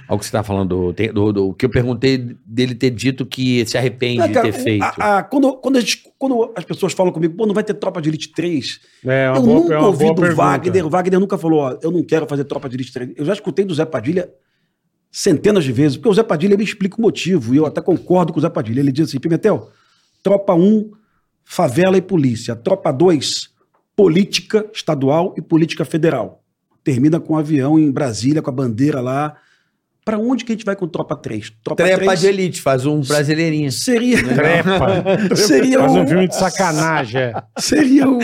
ao 0.08 0.18
que 0.18 0.24
você 0.24 0.28
estava 0.28 0.44
falando, 0.46 0.92
do, 0.92 1.12
do, 1.12 1.32
do- 1.32 1.54
que 1.54 1.64
eu 1.66 1.70
perguntei 1.70 2.36
dele 2.46 2.74
ter 2.74 2.90
dito 2.90 3.24
que 3.26 3.64
se 3.66 3.76
arrepende 3.76 4.18
Não, 4.18 4.28
de 4.28 4.34
cara, 4.34 4.46
ter 4.50 4.58
feito. 4.58 4.82
a- 4.82 5.18
a- 5.18 5.22
quando, 5.22 5.54
quando, 5.56 5.76
a 5.76 5.80
gente- 5.80 6.02
quando 6.18 6.52
as 6.56 6.64
pessoas 6.64 6.92
falam 6.92 7.12
comigo, 7.12 7.34
pô, 7.36 7.46
não 7.46 7.54
vai 7.54 7.64
ter 7.64 7.74
Tropa 7.74 8.00
de 8.00 8.08
Elite 8.08 8.28
3. 8.32 8.80
É 9.04 9.28
uma 9.30 9.38
eu 9.38 9.42
boa, 9.42 9.60
nunca 9.60 9.74
é 9.74 9.78
ouvi 9.78 10.04
do 10.06 10.14
pergunta. 10.14 10.34
Wagner. 10.34 10.86
O 10.86 10.90
Wagner 10.90 11.20
nunca 11.20 11.36
falou, 11.38 11.60
ó, 11.60 11.78
eu 11.82 11.90
não 11.90 12.02
quero 12.02 12.26
fazer 12.26 12.44
Tropa 12.44 12.68
de 12.68 12.76
Elite 12.76 12.92
3. 12.92 13.10
Eu 13.16 13.24
já 13.24 13.32
escutei 13.32 13.64
do 13.64 13.74
Zé 13.74 13.84
Padilha 13.84 14.28
centenas 15.10 15.64
de 15.64 15.72
vezes, 15.72 15.96
porque 15.96 16.08
o 16.08 16.14
Zé 16.14 16.22
Padilha 16.22 16.56
me 16.56 16.64
explica 16.64 16.96
o 16.98 17.02
motivo, 17.02 17.54
e 17.54 17.58
eu 17.58 17.66
até 17.66 17.80
concordo 17.80 18.32
com 18.32 18.38
o 18.38 18.42
Zé 18.42 18.48
Padilha. 18.48 18.80
Ele 18.80 18.92
diz 18.92 19.08
assim, 19.08 19.18
Pimentel, 19.20 19.70
Tropa 20.22 20.54
1, 20.54 20.90
favela 21.44 21.96
e 21.98 22.02
polícia. 22.02 22.56
Tropa 22.56 22.90
2, 22.92 23.50
política 23.94 24.64
estadual 24.72 25.34
e 25.36 25.42
política 25.42 25.84
federal. 25.84 26.42
Termina 26.82 27.20
com 27.20 27.34
um 27.34 27.36
avião 27.36 27.78
em 27.78 27.90
Brasília, 27.90 28.40
com 28.42 28.50
a 28.50 28.52
bandeira 28.52 29.00
lá. 29.00 29.36
Pra 30.04 30.18
onde 30.18 30.44
que 30.44 30.50
a 30.52 30.54
gente 30.56 30.64
vai 30.64 30.74
com 30.74 30.88
Tropa 30.88 31.14
3? 31.14 31.52
Tropa 31.62 31.82
Trepa 31.84 32.04
3 32.04 32.20
de 32.20 32.26
elite, 32.26 32.60
faz 32.60 32.84
um 32.84 33.00
brasileirinho. 33.00 33.70
seria... 33.70 34.18
Trepa. 34.34 35.04
Seria 35.36 35.78
Faz 35.78 35.92
um 35.92 36.06
filme 36.06 36.26
de 36.28 36.34
sacanagem. 36.36 37.20
é. 37.20 37.32
seria 37.58 38.08
o 38.10 38.18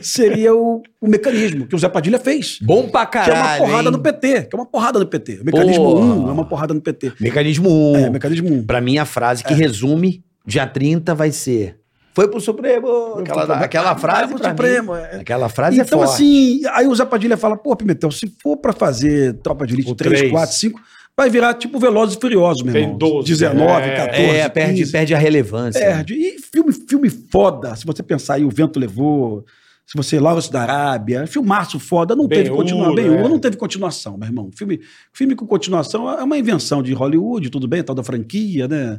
seria 0.00 0.54
o, 0.54 0.82
o 1.00 1.08
mecanismo 1.08 1.66
que 1.66 1.74
o 1.74 1.78
Zé 1.78 1.88
Padilha 1.88 2.18
fez. 2.18 2.58
Bom 2.62 2.88
pra 2.88 3.06
Que 3.06 3.18
é 3.18 3.24
caralho. 3.24 3.62
uma 3.62 3.66
porrada 3.68 3.88
hein? 3.88 3.92
no 3.92 3.98
PT. 4.00 4.42
Que 4.44 4.56
é 4.56 4.58
uma 4.58 4.66
porrada 4.66 4.98
no 4.98 5.06
PT. 5.06 5.38
O 5.40 5.44
mecanismo 5.44 5.84
Porra. 5.84 6.04
1 6.14 6.28
é 6.28 6.32
uma 6.32 6.44
porrada 6.44 6.74
no 6.74 6.80
PT. 6.80 7.12
Mecanismo 7.20 7.92
1. 7.92 7.96
É, 7.96 8.10
mecanismo 8.10 8.48
1. 8.52 8.64
Pra 8.66 8.80
mim, 8.80 8.98
a 8.98 9.04
frase 9.04 9.42
que 9.44 9.54
resume 9.54 10.22
dia 10.46 10.66
30 10.66 11.14
vai 11.14 11.32
ser. 11.32 11.76
Foi 12.14 12.28
pro 12.28 12.40
Supremo. 12.40 13.18
Aquela, 13.18 13.56
aquela 13.56 13.96
frase. 13.96 14.28
pro 14.28 14.38
pra 14.38 14.50
Supremo, 14.50 14.94
mim, 14.94 15.00
é. 15.00 15.16
Aquela 15.16 15.48
frase 15.48 15.80
Então, 15.80 16.02
é 16.02 16.06
forte. 16.06 16.14
assim, 16.22 16.60
aí 16.72 16.86
o 16.86 16.94
Zé 16.94 17.04
Padilha 17.04 17.36
fala, 17.36 17.56
pô, 17.56 17.74
Pimentel, 17.74 18.10
se 18.12 18.32
for 18.42 18.56
pra 18.56 18.72
fazer 18.72 19.34
Tropa 19.42 19.66
de 19.66 19.74
Elite 19.74 19.90
O 19.90 19.94
3, 19.94 20.18
três. 20.18 20.32
4, 20.32 20.54
5, 20.54 20.80
vai 21.16 21.28
virar 21.28 21.54
tipo 21.54 21.78
Velozes 21.78 22.16
e 22.16 22.20
Furiosos, 22.20 22.62
meu 22.62 22.72
Tem 22.72 22.82
irmão. 22.84 22.98
12, 22.98 23.28
19, 23.28 23.62
é. 23.86 23.96
14, 23.96 24.22
é, 24.22 24.48
perde, 24.48 24.78
15. 24.80 24.92
perde 24.92 25.14
a 25.14 25.18
relevância. 25.18 25.80
Perde. 25.80 26.14
E 26.14 26.38
filme, 26.40 26.72
filme 26.72 27.10
foda, 27.10 27.74
se 27.74 27.84
você 27.84 28.02
pensar 28.02 28.34
aí, 28.34 28.44
O 28.44 28.50
Vento 28.50 28.78
Levou, 28.78 29.44
se 29.84 29.96
você 29.96 30.18
Lawrence 30.20 30.50
da 30.50 30.62
Arábia, 30.62 31.26
filmaço 31.26 31.78
foda, 31.80 32.14
não 32.16 32.28
teve 32.28 32.48
continuação. 32.48 32.94
bem 32.94 33.06
é. 33.06 33.28
não 33.28 33.38
teve 33.40 33.56
continuação, 33.56 34.16
meu 34.16 34.28
irmão. 34.28 34.50
Filme, 34.56 34.80
filme 35.12 35.34
com 35.34 35.46
continuação 35.46 36.08
é 36.08 36.22
uma 36.22 36.38
invenção 36.38 36.80
de 36.82 36.92
Hollywood, 36.92 37.50
tudo 37.50 37.66
bem, 37.68 37.82
tal 37.82 37.94
da 37.94 38.02
franquia, 38.04 38.66
né? 38.68 38.98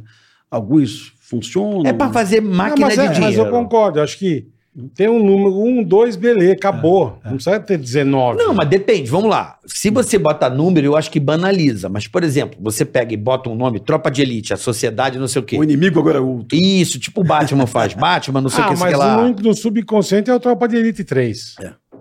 Alguns 0.50 1.12
funcionam. 1.28 1.82
É 1.84 1.92
pra 1.92 2.10
fazer 2.10 2.40
Não, 2.40 2.50
máquina 2.54 2.86
mas, 2.86 2.94
de 2.94 3.00
é- 3.00 3.08
dinheiro. 3.08 3.24
mas 3.24 3.36
eu 3.38 3.50
concordo. 3.50 3.98
eu 3.98 4.02
Acho 4.04 4.18
que 4.18 4.46
tem 4.94 5.08
um 5.08 5.18
número, 5.24 5.58
um, 5.58 5.82
dois, 5.82 6.16
beleza, 6.16 6.52
acabou. 6.52 7.18
Não 7.24 7.34
precisa 7.36 7.58
ter 7.58 7.78
19. 7.78 8.36
Não, 8.38 8.52
mas 8.52 8.68
depende, 8.68 9.10
vamos 9.10 9.30
lá. 9.30 9.58
Se 9.64 9.88
você 9.88 10.18
bota 10.18 10.50
número, 10.50 10.86
eu 10.86 10.94
acho 10.96 11.10
que 11.10 11.18
banaliza. 11.18 11.88
Mas, 11.88 12.06
por 12.06 12.22
exemplo, 12.22 12.58
você 12.60 12.84
pega 12.84 13.14
e 13.14 13.16
bota 13.16 13.48
um 13.48 13.54
nome, 13.54 13.80
Tropa 13.80 14.10
de 14.10 14.20
Elite, 14.20 14.52
a 14.52 14.56
sociedade, 14.58 15.18
não 15.18 15.28
sei 15.28 15.40
o 15.40 15.44
quê. 15.44 15.58
O 15.58 15.64
inimigo 15.64 15.98
agora 15.98 16.18
é 16.18 16.20
outro. 16.20 16.58
Isso, 16.58 16.98
tipo 16.98 17.22
o 17.22 17.24
Batman 17.24 17.66
faz. 17.66 17.94
Batman, 17.96 18.42
não 18.42 18.50
sei 18.50 18.60
o 18.62 18.66
ah, 18.66 18.68
que, 18.68 18.76
sei 18.76 18.86
mas 18.90 18.98
lá. 18.98 19.22
no, 19.22 19.34
no 19.34 19.54
subconsciente 19.54 20.28
é 20.30 20.34
o 20.34 20.38
Tropa 20.40 20.68
de 20.68 20.76
Elite 20.76 21.04
3. 21.04 21.54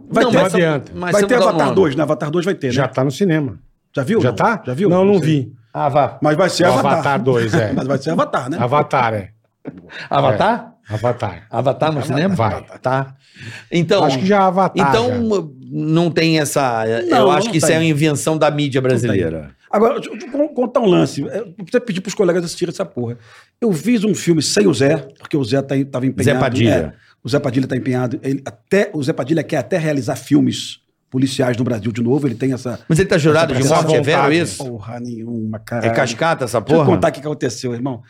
Vai 0.09 0.23
não, 0.25 0.31
ter- 0.31 0.35
não 0.37 0.43
mas, 0.43 0.53
adianta. 0.53 0.91
mas 0.93 1.11
vai 1.13 1.23
ter 1.25 1.39
não 1.39 1.45
o 1.45 1.49
Avatar 1.49 1.65
nome. 1.67 1.75
2, 1.77 1.95
né? 1.95 2.03
Avatar 2.03 2.29
2 2.29 2.45
vai 2.45 2.55
ter, 2.55 2.67
né? 2.67 2.73
Já 2.73 2.87
tá 2.89 3.03
no 3.05 3.11
cinema. 3.11 3.57
Já 3.95 4.03
viu? 4.03 4.19
Já 4.19 4.29
Não? 4.29 4.35
tá? 4.35 4.61
Já 4.65 4.73
viu? 4.73 4.89
Não, 4.89 5.05
não 5.05 5.19
sei. 5.19 5.21
vi. 5.21 5.53
Vá. 5.89 6.17
Mas 6.21 6.37
vai 6.37 6.49
ser 6.49 6.63
O 6.65 6.73
Avatar. 6.73 6.91
Avatar 6.93 7.21
2, 7.23 7.53
é. 7.53 7.73
Mas 7.75 7.87
vai 7.87 7.97
ser 7.97 8.09
Avatar, 8.11 8.49
né? 8.49 8.57
Avatar, 8.59 9.13
é. 9.13 9.29
Avatar? 10.09 10.73
Avatar. 10.87 11.47
Avatar 11.49 11.91
no 11.91 12.03
cinema? 12.03 12.35
Vai. 12.35 12.63
Tá. 12.81 13.15
Então, 13.71 14.03
Acho 14.03 14.19
que 14.19 14.25
já 14.25 14.35
é 14.37 14.39
Avatar. 14.39 14.87
então 14.89 15.09
já. 15.09 15.47
não 15.71 16.11
tem 16.11 16.39
essa. 16.39 16.85
eu 16.87 17.09
Não, 17.09 17.31
acho 17.31 17.45
não 17.47 17.51
que 17.51 17.57
isso 17.57 17.67
tem. 17.67 17.75
é 17.75 17.79
uma 17.79 17.85
invenção 17.85 18.37
da 18.37 18.49
mídia 18.51 18.79
brasileira. 18.81 19.49
Agora, 19.71 19.99
deixa 19.99 20.11
eu 20.11 20.39
eu 20.41 20.49
contar 20.49 20.79
um 20.79 20.85
lance. 20.85 21.27
É, 21.27 21.43
Você 21.69 21.79
pedir 21.79 22.01
pros 22.01 22.13
colegas 22.13 22.45
assistirem 22.45 22.71
essa 22.71 22.85
porra. 22.85 23.17
Eu 23.59 23.73
fiz 23.73 24.03
um 24.03 24.13
filme 24.13 24.41
sem 24.41 24.67
o 24.67 24.73
Zé, 24.73 24.97
porque 25.19 25.35
o 25.35 25.43
Zé 25.43 25.61
tá, 25.61 25.75
tava 25.91 26.05
empenhado. 26.05 26.23
Zé 26.23 26.39
Padilha. 26.39 26.71
é, 26.71 26.93
o 27.23 27.27
Zé 27.27 27.39
Padilha 27.39 27.67
tá 27.67 27.75
empenhado. 27.75 28.19
Ele 28.23 28.41
até, 28.45 28.91
o 28.93 29.03
Zé 29.03 29.11
Padilha 29.11 29.43
quer 29.43 29.57
até 29.57 29.77
realizar 29.77 30.15
filmes 30.15 30.79
policiais 31.15 31.55
no 31.55 31.63
Brasil 31.63 31.91
de 31.93 32.01
novo. 32.03 32.27
Ele 32.27 32.35
tem 32.35 32.51
essa. 32.51 32.77
Mas 32.89 32.99
ele 32.99 33.07
tá 33.07 33.17
jurado 33.17 33.53
de 33.53 33.63
morte, 33.67 33.95
é 33.95 33.97
vontade. 34.01 34.35
isso? 34.37 34.65
Porra 34.65 34.99
nenhuma, 34.99 35.59
cara. 35.59 35.87
É 35.87 35.89
cascata 35.89 36.43
essa 36.43 36.59
Deixa 36.59 36.73
eu 36.73 36.77
porra? 36.83 36.93
contar 36.95 37.07
o 37.07 37.11
que 37.13 37.19
aconteceu, 37.21 37.73
irmão. 37.73 38.03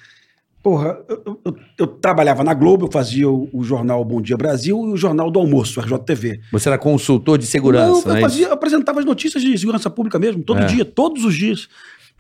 Porra, 0.64 0.98
eu, 1.08 1.40
eu- 1.46 1.56
eu- 1.78 1.86
trabalhava 1.88 2.44
na 2.44 2.52
Globo, 2.56 2.88
eu 2.88 2.92
fazia 2.92 3.30
o, 3.30 3.48
o 3.54 3.64
jornal 3.64 4.04
Bom 4.04 4.20
Dia 4.20 4.36
Brasil 4.36 4.76
e 4.90 4.94
o 4.94 4.98
jornal 4.98 5.30
do 5.30 5.38
Almoço, 5.40 5.80
RJTV. 5.80 6.40
Você 6.52 6.68
era 6.68 6.78
consultor 6.80 7.38
de 7.38 7.46
segurança, 7.46 8.08
Não, 8.08 8.16
eu, 8.16 8.18
é 8.18 8.22
fazia, 8.22 8.48
eu 8.48 8.54
apresentava 8.54 9.00
as 9.00 9.06
notícias 9.06 9.44
de 9.44 9.56
segurança 9.60 9.92
pública 9.92 10.18
mesmo, 10.18 10.42
todo 10.42 10.62
É. 10.62 10.66
dia, 10.66 10.84
todos 10.84 11.24
os 11.24 11.36
dias. 11.36 11.68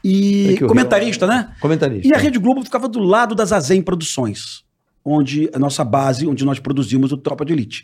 É 0.03 0.07
E 0.07 0.53
o 0.61 0.67
comentarista, 0.67 1.25
né? 1.25 1.53
Comentarista. 1.59 2.07
E 2.07 2.13
a 2.13 2.17
Rede 2.19 2.37
Globo 2.37 2.63
ficava 2.63 2.87
do 2.87 2.99
lado 2.99 3.33
das 3.33 3.51
Azem 3.51 3.81
Produções, 3.81 4.63
onde 5.03 5.49
a 5.51 5.57
nossa 5.57 5.83
base, 5.83 6.27
onde 6.27 6.45
nós 6.45 6.59
produzimos 6.59 7.11
o 7.11 7.17
Tropa 7.17 7.43
de 7.43 7.53
Elite. 7.53 7.83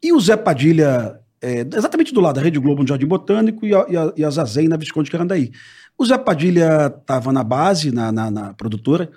E 0.00 0.12
o 0.12 0.20
Zé 0.20 0.36
Padilha, 0.36 1.16
é, 1.40 1.60
exatamente 1.74 2.12
do 2.12 2.20
lado 2.20 2.36
da 2.36 2.42
Rede 2.42 2.58
Globo 2.58 2.82
no 2.82 2.88
Jardim 2.88 3.06
Botânico 3.06 3.64
e 3.66 3.74
a, 3.74 3.86
e 3.88 3.96
a, 3.96 4.12
e 4.16 4.24
a 4.24 4.30
Zazem 4.30 4.68
na 4.68 4.76
Visconde 4.76 5.10
Carandaí. 5.10 5.50
O 5.96 6.04
Zé 6.04 6.16
Padilha 6.18 6.92
estava 6.96 7.32
na 7.32 7.42
base, 7.42 7.90
na, 7.90 8.12
na, 8.12 8.30
na 8.30 8.54
produtora, 8.54 9.10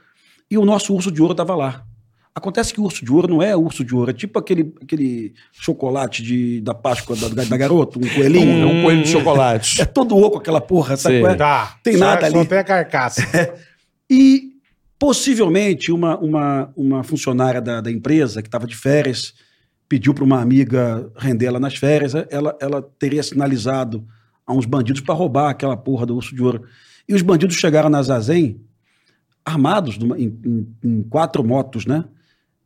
e 0.50 0.58
o 0.58 0.66
nosso 0.66 0.94
urso 0.94 1.12
de 1.12 1.22
ouro 1.22 1.34
estava 1.34 1.56
lá. 1.56 1.84
Acontece 2.34 2.74
que 2.74 2.80
o 2.80 2.84
urso 2.84 3.04
de 3.04 3.12
ouro 3.12 3.28
não 3.28 3.44
é 3.44 3.56
urso 3.56 3.84
de 3.84 3.94
ouro, 3.94 4.12
é 4.12 4.14
tipo 4.14 4.40
aquele, 4.40 4.74
aquele 4.82 5.34
chocolate 5.52 6.24
de, 6.24 6.62
da 6.62 6.74
Páscoa 6.74 7.16
da, 7.16 7.44
da 7.44 7.58
garota, 7.58 8.00
um 8.00 8.08
coelhinho. 8.08 8.64
É 8.64 8.66
um 8.66 8.84
coelho 8.84 9.04
de 9.04 9.10
chocolate. 9.10 9.82
É 9.82 9.86
todo 9.86 10.18
oco 10.18 10.38
aquela 10.38 10.62
porra, 10.62 10.96
sabe? 10.96 11.22
É? 11.24 11.36
Tá. 11.36 11.78
Tem 11.84 11.98
Só- 11.98 12.06
nada 12.06 12.30
Só 12.32 12.40
ali. 12.40 12.48
tem 12.48 12.58
a 12.58 12.64
carcaça. 12.64 13.22
E 14.14 14.52
possivelmente 15.00 15.90
uma, 15.90 16.18
uma, 16.20 16.74
uma 16.76 17.02
funcionária 17.04 17.62
da, 17.62 17.80
da 17.80 17.90
empresa 17.90 18.42
que 18.42 18.48
estava 18.50 18.68
de 18.68 18.76
férias 18.76 19.34
pediu 19.92 20.14
para 20.14 20.24
uma 20.24 20.40
amiga 20.42 21.12
render 21.18 21.48
ela 21.48 21.60
nas 21.60 21.76
férias, 21.76 22.14
ela, 22.30 22.58
ela 22.62 22.82
teria 22.98 23.22
sinalizado 23.22 24.08
a 24.48 24.54
uns 24.54 24.66
bandidos 24.66 25.02
para 25.02 25.14
roubar 25.14 25.50
aquela 25.50 25.76
porra 25.76 26.06
do 26.06 26.16
urso 26.16 26.34
de 26.34 26.42
ouro. 26.42 26.64
E 27.10 27.14
os 27.14 27.22
bandidos 27.22 27.58
chegaram 27.58 27.90
na 27.90 28.02
Zazen 28.02 28.62
armados 29.44 29.98
numa- 29.98 30.18
em, 30.18 30.28
em- 30.46 30.68
em 30.82 31.04
quatro 31.04 31.44
motos, 31.44 31.86
né? 31.86 32.06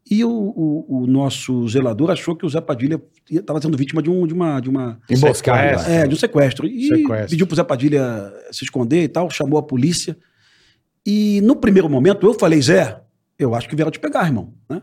E 0.10 0.24
o, 0.24 0.30
o- 0.30 0.86
o 1.02 1.08
nosso 1.08 1.68
zelador 1.68 2.12
achou 2.12 2.36
que 2.36 2.46
o 2.46 2.50
Zé 2.50 2.62
Padilha 2.62 3.02
estava 3.28 3.60
sendo 3.60 3.76
vítima 3.76 4.04
de, 4.04 4.10
um, 4.12 4.28
de 4.28 4.36
uma. 4.36 4.60
De 4.60 4.70
uma 4.70 5.00
Emboscada. 5.10 5.82
É, 5.90 6.06
de 6.06 6.14
um 6.14 6.18
sequestro. 6.18 6.68
E 6.68 6.90
Sequestro. 6.90 7.30
pediu 7.32 7.48
pro 7.48 7.56
Zé 7.56 7.64
Padilha 7.64 8.32
se 8.52 8.64
esconder 8.66 9.02
e 9.02 9.08
tal, 9.08 9.32
chamou 9.32 9.58
a 9.58 9.64
polícia. 9.64 10.16
E 11.04 11.42
no 11.42 11.56
primeiro 11.56 11.90
momento 11.90 12.28
eu 12.28 12.36
falei, 12.36 12.62
Zé, 12.62 13.02
eu 13.40 13.56
acho 13.56 13.68
que 13.68 13.76
vieram 13.76 13.90
te 13.92 14.00
pegar, 14.00 14.26
irmão. 14.28 14.54
Né? 14.70 14.80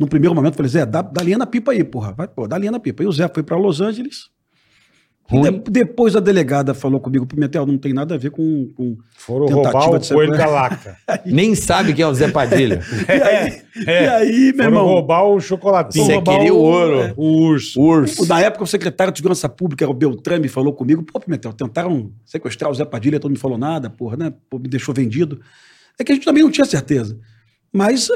No 0.00 0.08
primeiro 0.08 0.34
momento 0.34 0.54
eu 0.54 0.56
falei, 0.56 0.70
Zé, 0.72 0.86
dá, 0.86 1.02
dá 1.02 1.22
linha 1.22 1.36
na 1.38 1.46
pipa 1.46 1.72
aí, 1.72 1.84
porra. 1.84 2.12
Vai, 2.16 2.26
pô, 2.26 2.48
dá 2.48 2.56
linha 2.56 2.72
na 2.72 2.80
pipa. 2.80 3.02
E 3.02 3.06
o 3.06 3.12
Zé 3.12 3.28
foi 3.28 3.42
para 3.42 3.56
Los 3.58 3.80
Angeles. 3.82 4.30
De- 5.30 5.70
depois 5.70 6.16
a 6.16 6.20
delegada 6.20 6.74
falou 6.74 6.98
comigo, 6.98 7.24
Pimentel, 7.24 7.64
não 7.64 7.78
tem 7.78 7.92
nada 7.92 8.16
a 8.16 8.18
ver 8.18 8.30
com. 8.32 8.66
com... 8.76 8.96
Foram 9.16 9.46
Tentativa 9.46 9.78
roubar 9.78 9.94
o 9.94 9.98
de 10.00 10.08
coelho 10.12 10.32
da 10.32 10.38
sequestro. 10.38 10.54
lacta. 10.60 10.96
Nem 11.24 11.54
sabe 11.54 11.92
quem 11.94 12.02
é 12.02 12.08
o 12.08 12.14
Zé 12.14 12.28
Padilha. 12.32 12.80
E 13.08 13.12
aí, 13.22 13.62
e 13.86 13.90
aí 14.08 14.40
meu 14.46 14.54
Foram 14.54 14.64
irmão. 14.70 14.86
roubar 14.86 15.22
o 15.24 15.38
chocolatinho. 15.40 16.04
Você 16.04 16.14
roubar 16.14 16.32
queria 16.36 16.52
o 16.52 16.58
ouro. 16.58 17.00
é. 17.00 17.14
O 17.16 17.42
urso. 17.46 17.80
Urso. 17.80 18.26
Na 18.26 18.40
época, 18.40 18.64
o 18.64 18.66
secretário 18.66 19.12
de 19.12 19.18
Segurança 19.20 19.48
Pública, 19.48 19.84
era 19.84 19.90
o 19.90 19.94
Beltrame, 19.94 20.48
falou 20.48 20.72
comigo, 20.72 21.02
pô, 21.04 21.20
Pimentel, 21.20 21.52
tentaram 21.52 22.10
sequestrar 22.26 22.68
o 22.68 22.74
Zé 22.74 22.84
Padilha, 22.84 23.20
todo 23.20 23.30
mundo 23.30 23.38
falou 23.38 23.56
nada, 23.58 23.88
porra, 23.88 24.16
né? 24.16 24.32
Pô, 24.50 24.58
me 24.58 24.66
deixou 24.68 24.92
vendido. 24.92 25.40
É 25.96 26.02
que 26.02 26.10
a 26.10 26.14
gente 26.16 26.24
também 26.24 26.42
não 26.42 26.50
tinha 26.50 26.64
certeza. 26.64 27.16
Mas 27.72 28.08
é, 28.10 28.14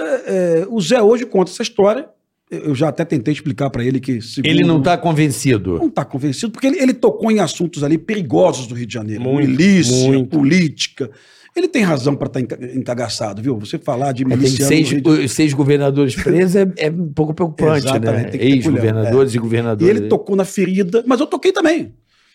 é, 0.63 0.67
o 0.69 0.81
Zé 0.81 1.01
hoje 1.03 1.25
conta 1.27 1.51
essa 1.51 1.63
história 1.63 2.09
Eu 2.51 2.75
já 2.75 2.89
até 2.89 3.05
tentei 3.05 3.33
explicar 3.33 3.71
para 3.71 3.85
ele 3.85 3.99
que. 4.01 4.21
segundo- 4.21 4.47
Ele 4.51 4.63
não 4.65 4.81
tá 4.83 4.97
convencido. 4.99 5.79
Não 5.79 5.89
está 5.89 6.05
convencido, 6.05 6.53
porque 6.53 6.67
ele, 6.67 6.79
ele 6.81 6.93
tocou 6.95 7.31
em 7.31 7.41
assuntos 7.41 7.83
ali 7.83 7.97
perigosos 7.99 8.67
do 8.67 8.75
Rio 8.75 8.87
de 8.87 8.95
Janeiro. 8.95 9.23
Muito, 9.23 9.49
milícia, 9.51 10.07
muito. 10.09 10.37
política. 10.37 11.11
Ele 11.57 11.69
tem 11.69 11.83
razão 11.83 12.17
para 12.17 12.27
estar 12.41 12.41
encagaçado, 12.77 13.41
viu? 13.41 13.57
Você 13.61 13.79
falar 13.79 14.11
de 14.13 14.25
É, 14.25 14.37
tem 14.37 14.47
seis, 14.49 14.89
de- 14.89 15.29
seis 15.29 15.53
governadores 15.53 16.17
presos 16.17 16.57
é, 16.57 16.67
é 16.77 16.91
um 16.91 17.13
pouco 17.13 17.33
preocupante, 17.33 17.87
Exatamente, 17.87 18.25
né? 18.25 18.31
que 18.33 18.39
ter 18.39 18.45
Ex-governadores 18.45 19.35
e 19.35 19.37
E 19.37 19.41
governadores. 19.41 19.97
ele 19.97 20.09
tocou 20.09 20.35
na 20.35 20.45
ferida, 20.45 21.05
mas 21.07 21.21
eu 21.21 21.27
toquei 21.27 21.53
também. 21.53 21.95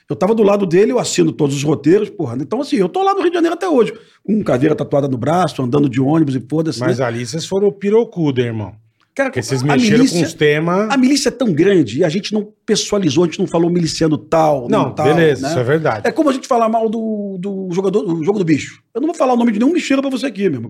Eu 0.10 0.16
tava 0.16 0.34
do 0.34 0.42
lado 0.42 0.66
dele, 0.66 0.92
eu 0.92 0.98
assino 0.98 1.32
todos 1.32 1.56
os 1.56 1.64
roteiros, 1.64 2.10
porra. 2.10 2.36
Então, 2.42 2.60
assim, 2.62 2.78
eu 2.78 2.90
tô 2.90 3.04
lá 3.04 3.14
no 3.14 3.22
Rio 3.22 3.30
de 3.30 3.36
Janeiro 3.36 3.54
até 3.54 3.70
hoje, 3.70 3.94
com 4.24 4.44
caveira 4.44 4.76
tatuada 4.76 5.08
no 5.08 5.18
braço, 5.18 5.62
andando 5.62 5.88
de 5.88 6.02
ônibus 6.02 6.36
e 6.36 6.40
foda-se. 6.40 6.80
Mas 6.80 6.98
né? 6.98 7.06
ali 7.06 7.24
vocês 7.24 7.46
foram 7.46 7.72
pirocudo, 7.72 8.42
irmão. 8.42 8.74
Cara, 9.20 9.32
Porque 9.32 9.42
vocês 9.44 9.62
a 9.62 9.66
mexeram 9.66 9.98
milícia- 9.98 10.18
com 10.22 10.26
os 10.26 10.34
temas. 10.34 10.90
A 10.90 10.96
milícia 10.96 11.28
é 11.28 11.32
tão 11.32 11.52
grande 11.52 12.00
e 12.00 12.04
a 12.06 12.10
gente 12.10 12.32
não 12.34 12.48
pessoalizou, 12.66 13.26
a 13.26 13.28
gente 13.28 13.38
não 13.38 13.48
falou 13.48 13.70
miliciano 13.70 14.18
tal, 14.18 14.70
Não, 14.70 14.92
tal. 14.94 15.06
beleza, 15.08 15.42
né? 15.42 15.50
isso 15.50 15.60
é 15.60 15.64
verdade. 15.66 16.08
É 16.08 16.12
como 16.14 16.30
a 16.30 16.32
gente 16.34 16.48
falar 16.48 16.70
mal 16.70 16.88
do, 16.90 17.38
do 17.38 17.68
jogador, 17.74 18.02
do 18.04 18.24
jogo 18.24 18.40
do 18.40 18.46
bicho. 18.46 18.82
Eu 18.96 19.02
não 19.02 19.08
vou 19.08 19.16
falar 19.16 19.34
o 19.34 19.36
nome 19.36 19.52
de 19.52 19.60
nenhum 19.60 19.74
bicheiro 19.74 20.02
pra 20.02 20.10
você 20.10 20.28
aqui, 20.28 20.50
mesmo. 20.50 20.70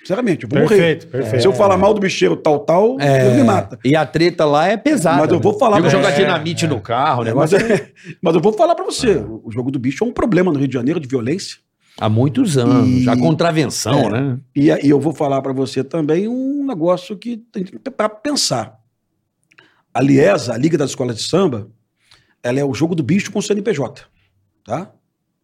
Sinceramente, 0.00 0.44
eu 0.44 0.48
vou 0.48 0.60
Perfeito, 0.60 1.06
morrer. 1.06 1.18
perfeito. 1.18 1.42
Se 1.42 1.46
eu 1.46 1.52
falar 1.52 1.76
mal 1.76 1.92
do 1.92 2.00
bicheiro 2.00 2.36
tal, 2.36 2.60
tal, 2.60 2.96
É, 2.98 3.26
ele 3.26 3.36
me 3.36 3.44
mata. 3.44 3.78
E 3.84 3.94
a 3.94 4.06
treta 4.06 4.46
lá 4.46 4.66
é 4.66 4.78
pesada. 4.78 5.18
Mas 5.20 5.30
eu 5.30 5.38
vou 5.40 5.58
falar 5.58 5.78
pra 5.80 5.90
joga 5.90 6.10
você. 6.10 6.22
dinamite 6.22 6.66
no 6.66 6.80
carro, 6.80 7.22
o 7.22 7.26
É, 7.28 7.34
mas, 7.34 7.52
negócio. 7.52 7.72
é- 7.74 7.88
mas 8.22 8.34
eu 8.34 8.40
vou 8.40 8.52
falar 8.54 8.74
pra 8.74 8.84
você. 8.86 9.16
O 9.44 9.50
jogo 9.50 9.70
do 9.70 9.78
bicho 9.78 10.04
é 10.04 10.06
um 10.06 10.12
problema 10.12 10.50
no 10.50 10.58
Rio 10.58 10.68
de 10.68 10.74
Janeiro 10.74 10.98
de 10.98 11.06
violência. 11.06 11.58
Há 12.00 12.08
muitos 12.08 12.56
anos. 12.58 13.04
E- 13.04 13.08
A 13.08 13.16
contravenção, 13.16 14.14
É. 14.14 14.20
né? 14.22 14.40
E, 14.54 14.70
aí 14.70 14.88
eu 14.88 15.00
vou 15.00 15.12
falar 15.14 15.40
pra 15.42 15.52
você 15.52 15.84
também 15.84 16.26
um 16.28 16.66
negócio 16.66 17.16
que 17.16 17.36
tem 17.52 17.64
para 17.64 18.08
pensar. 18.08 18.78
A 19.92 20.00
Liesa, 20.00 20.52
a 20.54 20.58
Liga 20.58 20.76
das 20.76 20.90
Escolas 20.90 21.16
de 21.16 21.22
Samba, 21.22 21.70
ela 22.42 22.58
é 22.58 22.64
o 22.64 22.74
jogo 22.74 22.94
do 22.94 23.02
bicho 23.02 23.30
com 23.30 23.38
o 23.38 23.42
CNPJ. 23.42 24.02
Tá? 24.64 24.92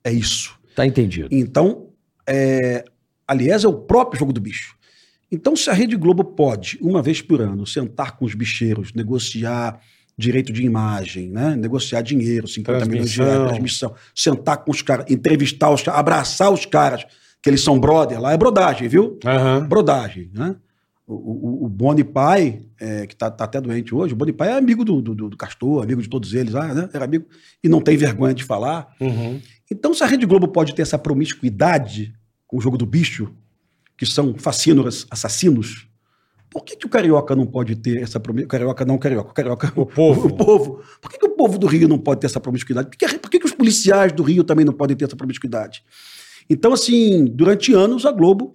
É 0.03 0.13
isso. 0.13 0.59
Tá 0.75 0.85
entendido. 0.85 1.29
Então, 1.31 1.91
é, 2.29 2.85
a 3.29 3.35
Liesa 3.35 3.67
é 3.67 3.71
o 3.71 3.75
próprio 3.75 4.19
jogo 4.19 4.33
do 4.33 4.41
bicho. 4.41 4.75
Então, 5.31 5.55
se 5.55 5.71
a 5.71 5.73
Rede 5.73 5.95
Globo 5.97 6.25
pode, 6.25 6.77
uma 6.83 7.01
vez 7.01 7.23
por 7.23 7.41
ano, 7.41 7.65
sentar 7.65 8.17
com 8.17 8.25
os 8.25 8.35
bicheiros, 8.35 8.93
negociar 8.93 9.79
direito 10.21 10.53
de 10.53 10.63
imagem, 10.63 11.31
né? 11.31 11.57
negociar 11.57 12.03
dinheiro, 12.03 12.47
50 12.47 12.87
milhões 12.87 13.11
de 13.11 13.21
reais, 13.21 13.49
Transmissão. 13.49 13.95
sentar 14.15 14.59
com 14.59 14.71
os 14.71 14.83
caras, 14.83 15.07
entrevistar 15.11 15.71
os 15.71 15.83
caras, 15.83 15.99
abraçar 15.99 16.53
os 16.53 16.67
caras, 16.67 17.05
que 17.43 17.49
eles 17.49 17.63
são 17.63 17.81
brother, 17.81 18.21
lá 18.21 18.33
é 18.33 18.37
brodagem, 18.37 18.87
viu? 18.87 19.19
Aham. 19.25 19.67
Brodagem, 19.67 20.31
né? 20.35 20.55
O, 21.07 21.15
o, 21.15 21.65
o 21.65 21.69
Boni 21.69 22.05
Pai, 22.05 22.61
é, 22.79 23.05
que 23.07 23.17
tá, 23.17 23.29
tá 23.31 23.45
até 23.45 23.61
doente 23.61 23.93
hoje, 23.93 24.13
o 24.13 24.17
Boni 24.17 24.33
Pai 24.33 24.51
é 24.51 24.53
amigo 24.53 24.85
do, 24.85 25.03
do, 25.03 25.29
do 25.31 25.37
Castor, 25.37 25.83
amigo 25.83 26.01
de 26.01 26.09
todos 26.09 26.35
eles, 26.35 26.55
ah, 26.55 26.73
né? 26.73 26.89
era 26.93 27.05
amigo, 27.05 27.27
e 27.65 27.69
não 27.69 27.81
tem 27.81 27.97
vergonha 27.97 28.33
de 28.33 28.45
falar. 28.45 28.95
Uhum. 29.01 29.41
Então, 29.69 29.93
se 29.93 30.05
a 30.05 30.07
Rede 30.07 30.27
Globo 30.27 30.47
pode 30.47 30.75
ter 30.75 30.83
essa 30.83 30.99
promiscuidade 30.99 32.15
com 32.47 32.59
o 32.59 32.61
jogo 32.61 32.77
do 32.77 32.87
bicho, 32.87 33.33
que 33.97 34.07
são 34.07 34.35
fascínoras, 34.35 35.07
assassinos, 35.11 35.90
por 36.51 36.65
que, 36.65 36.77
que 36.77 36.85
o 36.85 36.89
carioca 36.89 37.37
não 37.37 37.47
pode 37.47 37.77
ter 37.77 38.03
essa 38.03 38.19
promiscuidade? 38.19 38.51
Carioca 38.51 38.85
não, 38.85 38.99
carioca. 38.99 39.31
O 39.31 39.35
carioca 39.35 39.73
O 39.77 39.87
povo. 39.87 40.27
O 40.29 40.37
povo. 40.37 40.83
Por 41.01 41.11
que, 41.11 41.19
que 41.19 41.27
o 41.27 41.31
povo 41.31 41.59
do 41.59 41.67
Rio 41.67 41.89
não 41.89 41.99
pode 41.99 42.21
ter 42.21 42.27
essa 42.27 42.41
promiscuidade? 42.41 42.89
Por 42.89 42.97
que, 42.97 43.19
por 43.19 43.31
que, 43.31 43.39
que 43.39 43.47
os 43.47 43.53
policiais 43.53 44.13
do 44.13 44.25
Rio 44.25 44.43
também 44.43 44.65
não 44.65 44.73
podem 44.73 44.97
ter 44.97 45.05
essa 45.05 45.17
promiscuidade? 45.17 45.85
Então, 46.49 46.73
assim, 46.73 47.25
durante 47.25 47.73
anos, 47.73 48.05
a 48.05 48.11
Globo 48.11 48.53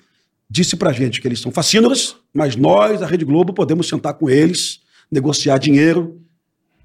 disse 0.50 0.76
pra 0.76 0.92
gente 0.92 1.22
que 1.22 1.28
eles 1.28 1.40
são 1.40 1.52
fascínoras, 1.52 2.18
mas 2.34 2.58
nós, 2.58 3.02
a 3.02 3.08
Rede 3.08 3.24
Globo, 3.24 3.54
podemos 3.54 3.88
sentar 3.88 4.14
com 4.16 4.30
eles, 4.30 4.82
negociar 5.10 5.58
dinheiro, 5.58 6.22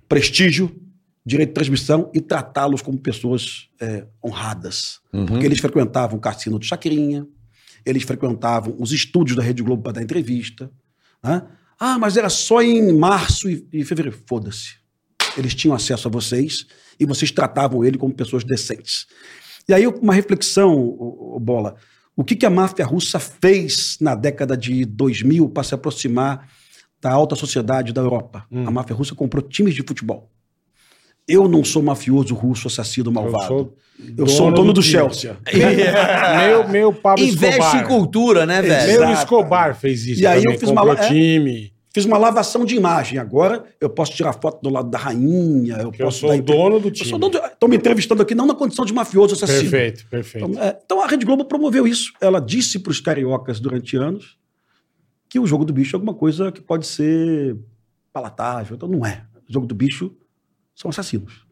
prestígio, 0.09 0.75
direito 1.27 1.51
de 1.51 1.55
transmissão 1.55 2.11
e 2.15 2.21
tratá-los 2.21 2.81
como 2.81 2.99
pessoas 2.99 3.69
é, 3.81 4.07
honradas. 4.25 5.01
Uhum. 5.13 5.27
Porque 5.27 5.45
eles 5.45 5.59
frequentavam 5.59 6.19
o 6.19 6.21
cassino 6.21 6.59
do 6.59 6.65
Chacrinha, 6.65 7.27
eles 7.85 8.05
frequentavam 8.05 8.77
os 8.79 8.93
estúdios 8.93 9.37
da 9.37 9.43
Rede 9.43 9.63
Globo 9.63 9.83
para 9.83 9.93
dar 9.93 10.03
entrevista. 10.03 10.71
Né? 11.23 11.43
Ah, 11.79 11.99
mas 11.99 12.17
era 12.17 12.29
só 12.29 12.61
em 12.63 12.93
março 12.93 13.49
e, 13.49 13.67
e 13.73 13.85
fevereiro. 13.85 14.19
Foda-se. 14.27 14.75
Eles 15.37 15.55
tinham 15.55 15.75
acesso 15.75 16.09
a 16.09 16.11
vocês 16.11 16.67
e 16.99 17.07
vocês 17.07 17.31
tratavam 17.31 17.85
ele 17.85 17.97
como 17.97 18.13
pessoas 18.13 18.45
decentes. 18.45 19.07
E 19.69 19.73
aí, 19.73 19.87
uma 19.87 20.13
reflexão, 20.13 20.75
ô- 20.77 21.37
ô, 21.37 21.41
Bola. 21.41 21.77
O 22.17 22.25
que, 22.25 22.37
que 22.37 22.45
a 22.45 22.51
máfia 22.51 22.85
russa 22.85 23.19
fez 23.19 23.97
na 24.01 24.15
década 24.15 24.57
de 24.57 24.85
2000 24.85 25.49
para 25.49 25.63
se 25.63 25.75
aproximar 25.75 26.49
da 27.01 27.11
alta 27.11 27.35
sociedade 27.35 27.93
da 27.93 28.01
Europa? 28.03 28.45
Hum. 28.51 28.67
A 28.67 28.71
máfia 28.71 28.95
russa 28.95 29.15
comprou 29.15 29.43
times 29.43 29.75
de 29.75 29.83
futebol. 29.83 30.31
Eu 31.33 31.49
não 31.49 31.63
sou 31.65 31.83
mafioso 31.83 32.35
russo, 32.35 32.69
assassino, 32.69 33.11
malvado. 33.11 33.47
sou 33.47 33.75
Eu 34.17 34.27
sou 34.27 34.49
o 34.49 34.51
dono 34.51 34.73
do 34.73 34.81
time. 34.83 34.93
Chelsea. 34.93 35.37
Meu, 36.39 36.69
meu 36.69 36.93
Pablo 36.93 37.25
Investe 37.25 37.59
Escobar. 37.61 37.85
em 37.85 37.87
cultura, 37.87 38.47
né, 38.47 38.63
velho? 38.63 38.87
Meu 38.93 39.03
Exato. 39.03 39.23
Escobar 39.23 39.75
fez 39.79 40.07
isso 40.07 40.23
E 40.23 40.27
aí 40.27 40.41
também, 40.43 40.55
eu 40.55 40.61
fiz 40.61 40.69
uma 40.71 40.93
é? 40.93 41.09
time, 41.09 41.73
Fiz 41.93 42.05
uma 42.05 42.17
lavação 42.17 42.65
de 42.65 42.77
imagem. 42.77 43.19
Agora 43.19 43.65
eu 43.81 43.91
posso 43.91 44.13
tirar 44.13 44.33
foto 44.35 44.63
do 44.63 44.71
lado 44.71 44.89
da 44.89 44.97
rainha. 44.97 45.77
Eu, 45.79 45.93
eu 45.99 46.11
sou 46.13 46.33
o 46.33 46.41
dono 46.41 46.79
do 46.79 46.87
Eu 46.89 46.93
time. 46.93 47.11
sou 47.11 47.19
dono. 47.19 47.37
Estão 47.37 47.69
me 47.69 47.77
entrevistando 47.77 48.23
aqui 48.23 48.33
não 48.33 48.47
na 48.47 48.55
condição 48.55 48.85
de 48.85 48.93
mafioso 48.95 49.35
assassino. 49.35 49.63
Perfeito, 49.71 50.07
perfeito. 50.09 50.49
Então, 50.49 50.63
é, 50.63 50.79
então 50.85 51.03
a 51.03 51.09
Rede 51.09 51.27
Globo 51.27 51.45
promoveu 51.45 51.89
isso. 51.89 52.13
Ela 52.21 52.41
disse 52.41 52.79
para 52.79 52.93
os 52.93 53.01
cariocas 53.01 53.59
durante 53.59 53.97
anos 53.97 54.37
que 55.29 55.41
o 55.41 55.47
jogo 55.47 55.65
do 55.65 55.73
bicho 55.73 55.95
é 55.95 55.97
alguma 55.97 56.15
coisa 56.15 56.53
que 56.53 56.61
pode 56.61 56.87
ser 56.87 57.57
palatável. 58.13 58.77
Então 58.77 58.89
não 58.89 59.05
é. 59.05 59.25
O 59.49 59.53
jogo 59.53 59.67
do 59.67 59.75
bicho 59.75 60.13
são 60.81 60.89
assassinos. 60.89 61.45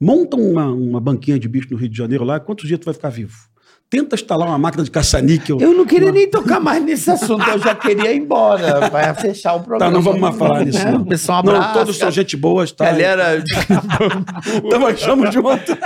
Monta 0.00 0.36
uma, 0.36 0.66
uma 0.66 1.00
banquinha 1.00 1.38
de 1.38 1.48
bicho 1.48 1.68
no 1.70 1.76
Rio 1.76 1.88
de 1.88 1.96
Janeiro 1.96 2.24
lá, 2.24 2.40
quantos 2.40 2.66
dias 2.66 2.80
tu 2.80 2.86
vai 2.86 2.94
ficar 2.94 3.10
vivo? 3.10 3.48
Tenta 3.92 4.14
instalar 4.14 4.48
uma 4.48 4.56
máquina 4.56 4.82
de 4.82 4.90
caça-níquel. 4.90 5.58
Eu 5.60 5.74
não 5.74 5.84
queria 5.84 6.10
nem 6.10 6.26
tocar 6.26 6.58
mais 6.58 6.82
nesse 6.82 7.10
assunto, 7.10 7.46
eu 7.50 7.58
já 7.58 7.74
queria 7.74 8.10
ir 8.10 8.16
embora, 8.22 8.88
vai 8.88 9.12
fechar 9.14 9.52
o 9.54 9.58
Tá, 9.58 9.64
programa. 9.66 9.92
não 9.92 10.00
vamos 10.00 10.18
mais 10.18 10.34
falar 10.34 10.64
nisso. 10.64 10.78
É, 10.78 10.90
Não, 10.92 11.04
Pessoal, 11.04 11.42
um 11.42 11.44
não 11.46 11.56
abraço. 11.56 11.74
todos 11.74 11.98
são 11.98 12.10
gente 12.10 12.34
boa. 12.34 12.66
Tá? 12.66 12.86
Galera, 12.86 13.44
Então 14.64 14.86
achamos 14.86 15.28
de 15.30 15.38
ontem. 15.38 15.76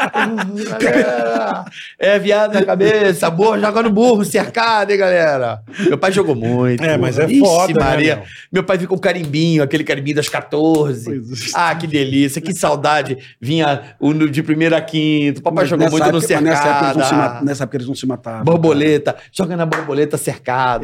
galera, 0.78 1.64
é 1.98 2.16
viado 2.18 2.54
na 2.54 2.62
cabeça, 2.64 3.28
burro, 3.28 3.58
joga 3.58 3.82
no 3.82 3.90
burro, 3.90 4.24
cercado, 4.24 4.92
hein, 4.92 4.98
galera? 4.98 5.60
Meu 5.88 5.98
pai 5.98 6.12
jogou 6.12 6.36
muito. 6.36 6.84
É, 6.84 6.96
mas 6.96 7.18
é 7.18 7.26
Ixi, 7.26 7.40
foda, 7.40 7.72
né, 7.72 7.80
Maria. 7.84 8.16
meu? 8.16 8.24
Meu 8.52 8.62
pai 8.64 8.78
ficou 8.78 8.96
com 8.96 9.02
carimbinho, 9.02 9.64
aquele 9.64 9.82
carimbinho 9.82 10.14
das 10.14 10.28
14. 10.28 11.22
Ah, 11.54 11.74
que 11.74 11.88
delícia, 11.88 12.40
que 12.40 12.54
saudade. 12.54 13.18
Vinha 13.40 13.82
no- 14.00 14.30
de 14.30 14.44
primeira 14.44 14.76
a 14.76 14.80
quinta. 14.80 15.40
O 15.40 15.42
papai 15.42 15.66
jogou 15.66 15.90
muito 15.90 16.02
no 16.12 16.18
época, 16.18 16.34
mas 16.34 16.42
nessa, 16.44 16.68
época 16.68 16.84
eles 16.84 16.96
não 16.96 17.02
se 17.02 17.08
cercado. 17.08 17.34
ma- 17.34 17.42
nessa 17.42 17.64
época 17.64 17.76
eles 17.76 17.86
não 17.88 17.94
se 17.98 18.06
matavam. 18.06 18.44
Borboleta, 18.44 19.16
joga 19.32 19.56
na 19.56 19.66
borboleta 19.66 20.16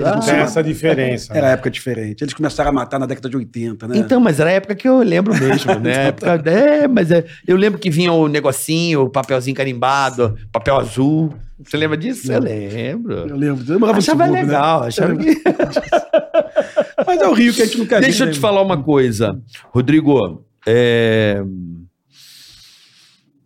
não 0.00 0.18
Ah. 0.18 0.20
Tem 0.20 0.36
essa 0.36 0.62
diferença. 0.62 1.32
Era 1.32 1.48
né? 1.48 1.52
época 1.54 1.70
diferente. 1.70 2.22
Eles 2.22 2.34
começaram 2.34 2.70
a 2.70 2.72
matar 2.72 2.98
na 2.98 3.06
década 3.06 3.28
de 3.28 3.36
80, 3.36 3.88
né? 3.88 3.98
Então, 3.98 4.20
mas 4.20 4.40
era 4.40 4.50
a 4.50 4.52
época 4.54 4.74
que 4.74 4.88
eu 4.88 4.98
lembro 5.02 5.32
mesmo, 5.38 5.74
né? 5.80 6.08
época, 6.08 6.42
é, 6.50 6.88
mas 6.88 7.10
é, 7.10 7.24
eu 7.46 7.56
lembro 7.56 7.78
que 7.78 7.90
vinha 7.90 8.12
o 8.12 8.28
negocinho, 8.28 9.02
o 9.02 9.10
papelzinho 9.10 9.56
carimbado, 9.56 10.36
papel 10.50 10.76
azul. 10.78 11.34
Você 11.64 11.76
lembra 11.76 11.96
disso? 11.96 12.30
Eu 12.32 12.40
lembro. 12.40 13.12
eu 13.28 13.36
lembro. 13.36 13.72
Eu 13.72 13.78
morava 13.78 13.98
Achava 13.98 14.24
subúrbio, 14.24 14.46
né? 14.46 14.52
legal, 14.52 14.82
achava 14.82 15.14
que... 15.16 15.42
Mas 17.06 17.20
é 17.20 17.28
o 17.28 17.32
Rio 17.32 17.54
que 17.54 17.62
a 17.62 17.64
gente 17.66 17.78
não 17.78 17.86
quer 17.86 18.00
Deixa 18.00 18.24
eu 18.24 18.30
te 18.30 18.34
né? 18.36 18.40
falar 18.40 18.62
uma 18.62 18.82
coisa, 18.82 19.40
Rodrigo. 19.72 20.44
é, 20.66 21.42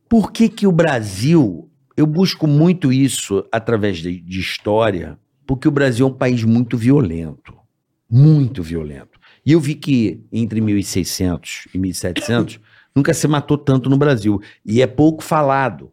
Por 0.09 0.33
que 0.33 0.49
que 0.49 0.67
o 0.67 0.73
Brasil... 0.73 1.69
Eu 1.97 2.07
busco 2.07 2.47
muito 2.47 2.93
isso 2.93 3.45
através 3.51 3.99
de, 3.99 4.21
de 4.21 4.41
história, 4.41 5.19
porque 5.47 5.67
o 5.67 5.71
Brasil 5.71 6.07
é 6.07 6.11
um 6.11 6.13
país 6.13 6.45
muito 6.45 6.77
violento. 6.77 7.55
Muito 8.11 8.63
violento. 8.63 9.19
E 9.45 9.53
eu 9.53 9.61
vi 9.61 9.75
que 9.75 10.21
entre 10.31 10.61
1600 10.61 11.69
e 11.73 11.79
1700 11.79 12.61
nunca 12.95 13.15
se 13.15 13.27
matou 13.27 13.57
tanto 13.57 13.89
no 13.89 13.97
Brasil. 13.97 14.41
E 14.65 14.83
é 14.83 14.87
pouco 14.87 15.23
falado. 15.23 15.91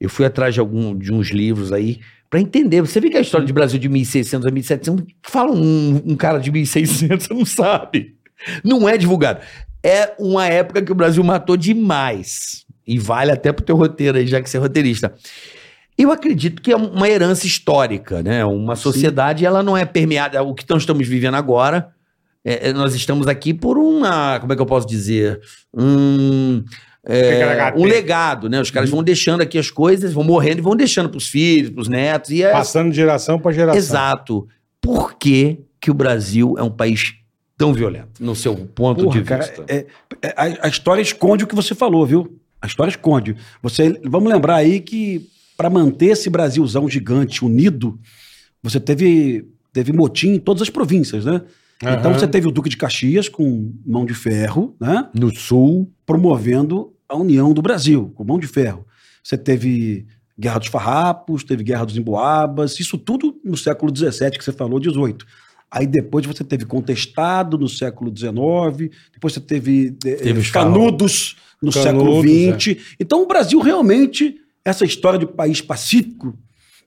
Eu 0.00 0.08
fui 0.08 0.24
atrás 0.24 0.54
de, 0.54 0.60
algum, 0.60 0.96
de 0.96 1.12
uns 1.12 1.28
livros 1.28 1.70
aí 1.70 2.00
para 2.30 2.40
entender. 2.40 2.80
Você 2.80 2.98
vê 2.98 3.10
que 3.10 3.18
a 3.18 3.20
história 3.20 3.46
de 3.46 3.52
Brasil 3.52 3.78
de 3.78 3.88
1600 3.88 4.46
a 4.46 4.50
1700, 4.50 5.04
fala 5.22 5.52
um, 5.52 6.02
um 6.06 6.16
cara 6.16 6.38
de 6.38 6.50
1600, 6.50 7.26
você 7.28 7.34
não 7.34 7.44
sabe. 7.44 8.16
Não 8.64 8.88
é 8.88 8.96
divulgado. 8.96 9.40
É 9.82 10.14
uma 10.18 10.46
época 10.46 10.80
que 10.80 10.90
o 10.90 10.94
Brasil 10.94 11.22
matou 11.22 11.56
demais. 11.56 12.64
E 12.86 12.98
vale 12.98 13.30
até 13.30 13.52
pro 13.52 13.64
teu 13.64 13.76
roteiro 13.76 14.18
aí, 14.18 14.26
já 14.26 14.40
que 14.42 14.48
você 14.50 14.56
é 14.56 14.60
roteirista. 14.60 15.12
Eu 15.96 16.10
acredito 16.10 16.62
que 16.62 16.72
é 16.72 16.76
uma 16.76 17.08
herança 17.08 17.46
histórica, 17.46 18.22
né? 18.22 18.44
Uma 18.44 18.74
sociedade, 18.76 19.44
ela 19.44 19.62
não 19.62 19.76
é 19.76 19.84
permeada. 19.84 20.42
O 20.42 20.54
que 20.54 20.64
nós 20.68 20.82
estamos 20.82 21.06
vivendo 21.06 21.34
agora, 21.34 21.92
é, 22.44 22.70
é, 22.70 22.72
nós 22.72 22.94
estamos 22.94 23.26
aqui 23.28 23.52
por 23.54 23.76
uma. 23.78 24.40
Como 24.40 24.52
é 24.52 24.56
que 24.56 24.62
eu 24.62 24.66
posso 24.66 24.86
dizer? 24.86 25.40
Um. 25.72 26.64
é, 27.06 27.72
um 27.76 27.84
legado, 27.84 28.48
né? 28.48 28.60
Os 28.60 28.70
caras 28.70 28.88
vão 28.90 29.02
deixando 29.02 29.42
aqui 29.42 29.58
as 29.58 29.70
coisas, 29.70 30.12
vão 30.12 30.24
morrendo 30.24 30.58
e 30.58 30.62
vão 30.62 30.74
deixando 30.74 31.08
pros 31.08 31.28
filhos, 31.28 31.70
pros 31.70 31.88
netos. 31.88 32.30
E 32.30 32.42
é, 32.42 32.50
Passando 32.50 32.90
de 32.90 32.96
geração 32.96 33.38
para 33.38 33.52
geração. 33.52 33.78
Exato. 33.78 34.48
Por 34.80 35.14
que, 35.16 35.60
que 35.80 35.90
o 35.90 35.94
Brasil 35.94 36.54
é 36.58 36.62
um 36.62 36.70
país 36.70 37.14
tão 37.56 37.72
violenta, 37.72 38.08
no 38.18 38.34
seu 38.34 38.56
ponto 38.56 39.04
Porra, 39.04 39.18
de 39.20 39.24
cara, 39.24 39.42
vista? 39.44 39.64
é- 39.68 39.86
é- 40.22 40.34
a, 40.36 40.66
a 40.66 40.68
história 40.68 41.00
esconde 41.02 41.44
o 41.44 41.46
que 41.46 41.54
você 41.54 41.74
falou, 41.74 42.04
viu? 42.04 42.40
A 42.62 42.66
história 42.66 42.90
esconde. 42.90 43.36
Você, 43.60 44.00
vamos 44.04 44.32
lembrar 44.32 44.56
aí 44.56 44.80
que 44.80 45.28
para 45.56 45.68
manter 45.68 46.06
esse 46.06 46.30
Brasilzão 46.30 46.88
gigante 46.88 47.44
unido, 47.44 47.98
você 48.62 48.78
teve, 48.78 49.44
teve 49.72 49.92
motim 49.92 50.34
em 50.34 50.38
todas 50.38 50.62
as 50.62 50.70
províncias, 50.70 51.24
né? 51.24 51.42
Então 51.82 52.12
Aham. 52.12 52.18
você 52.18 52.28
teve 52.28 52.46
o 52.46 52.52
Duque 52.52 52.68
de 52.68 52.76
Caxias 52.76 53.28
com 53.28 53.72
mão 53.84 54.06
de 54.06 54.14
ferro, 54.14 54.76
né? 54.80 55.08
No 55.12 55.34
sul, 55.34 55.92
promovendo 56.06 56.94
a 57.08 57.16
união 57.16 57.52
do 57.52 57.60
Brasil, 57.60 58.12
com 58.14 58.24
mão 58.24 58.38
de 58.38 58.46
ferro. 58.46 58.86
Você 59.22 59.36
teve 59.36 60.06
Guerra 60.38 60.60
dos 60.60 60.68
Farrapos, 60.68 61.42
teve 61.42 61.64
Guerra 61.64 61.84
dos 61.84 61.96
Emboabas, 61.96 62.78
isso 62.78 62.96
tudo 62.96 63.40
no 63.44 63.56
século 63.56 63.94
XVII, 63.94 64.30
que 64.30 64.44
você 64.44 64.52
falou, 64.52 64.80
XVIII. 64.80 65.18
Aí 65.72 65.86
depois 65.86 66.26
você 66.26 66.44
teve 66.44 66.66
Contestado 66.66 67.56
no 67.56 67.66
século 67.66 68.12
XIX, 68.14 68.90
depois 69.12 69.32
você 69.32 69.40
teve, 69.40 69.96
eh, 70.04 70.16
Teve 70.16 70.40
os 70.40 70.50
Canudos 70.50 71.36
no 71.62 71.72
Canudos, 71.72 71.82
século 71.82 72.60
XX. 72.60 72.94
Então 73.00 73.22
o 73.22 73.26
Brasil 73.26 73.58
realmente, 73.58 74.36
essa 74.62 74.84
história 74.84 75.18
de 75.18 75.26
país 75.26 75.62
pacífico, 75.62 76.36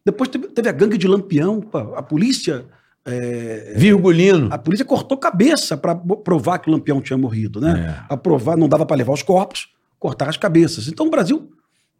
depois 0.05 0.29
teve, 0.29 0.47
teve 0.49 0.69
a 0.69 0.71
gangue 0.71 0.99
de 0.99 1.07
Lampião, 1.07 1.63
a 1.95 2.03
polícia... 2.03 2.63
eh, 3.07 3.73
Virgulino. 3.75 4.49
a 4.51 4.57
polícia 4.57 4.85
cortou 4.85 5.17
cabeça 5.17 5.75
para 5.75 5.95
provar 5.95 6.59
que 6.59 6.69
o 6.69 6.71
Lampião 6.71 7.01
tinha 7.01 7.17
morrido, 7.17 7.59
né? 7.59 7.97
É. 8.09 8.13
A 8.13 8.15
provar, 8.15 8.55
não 8.55 8.69
dava 8.69 8.85
para 8.85 8.97
levar 8.97 9.13
os 9.13 9.23
corpos, 9.23 9.69
cortar 9.99 10.29
as 10.29 10.37
cabeças. 10.37 10.87
Então 10.87 11.07
o 11.07 11.09
Brasil 11.09 11.49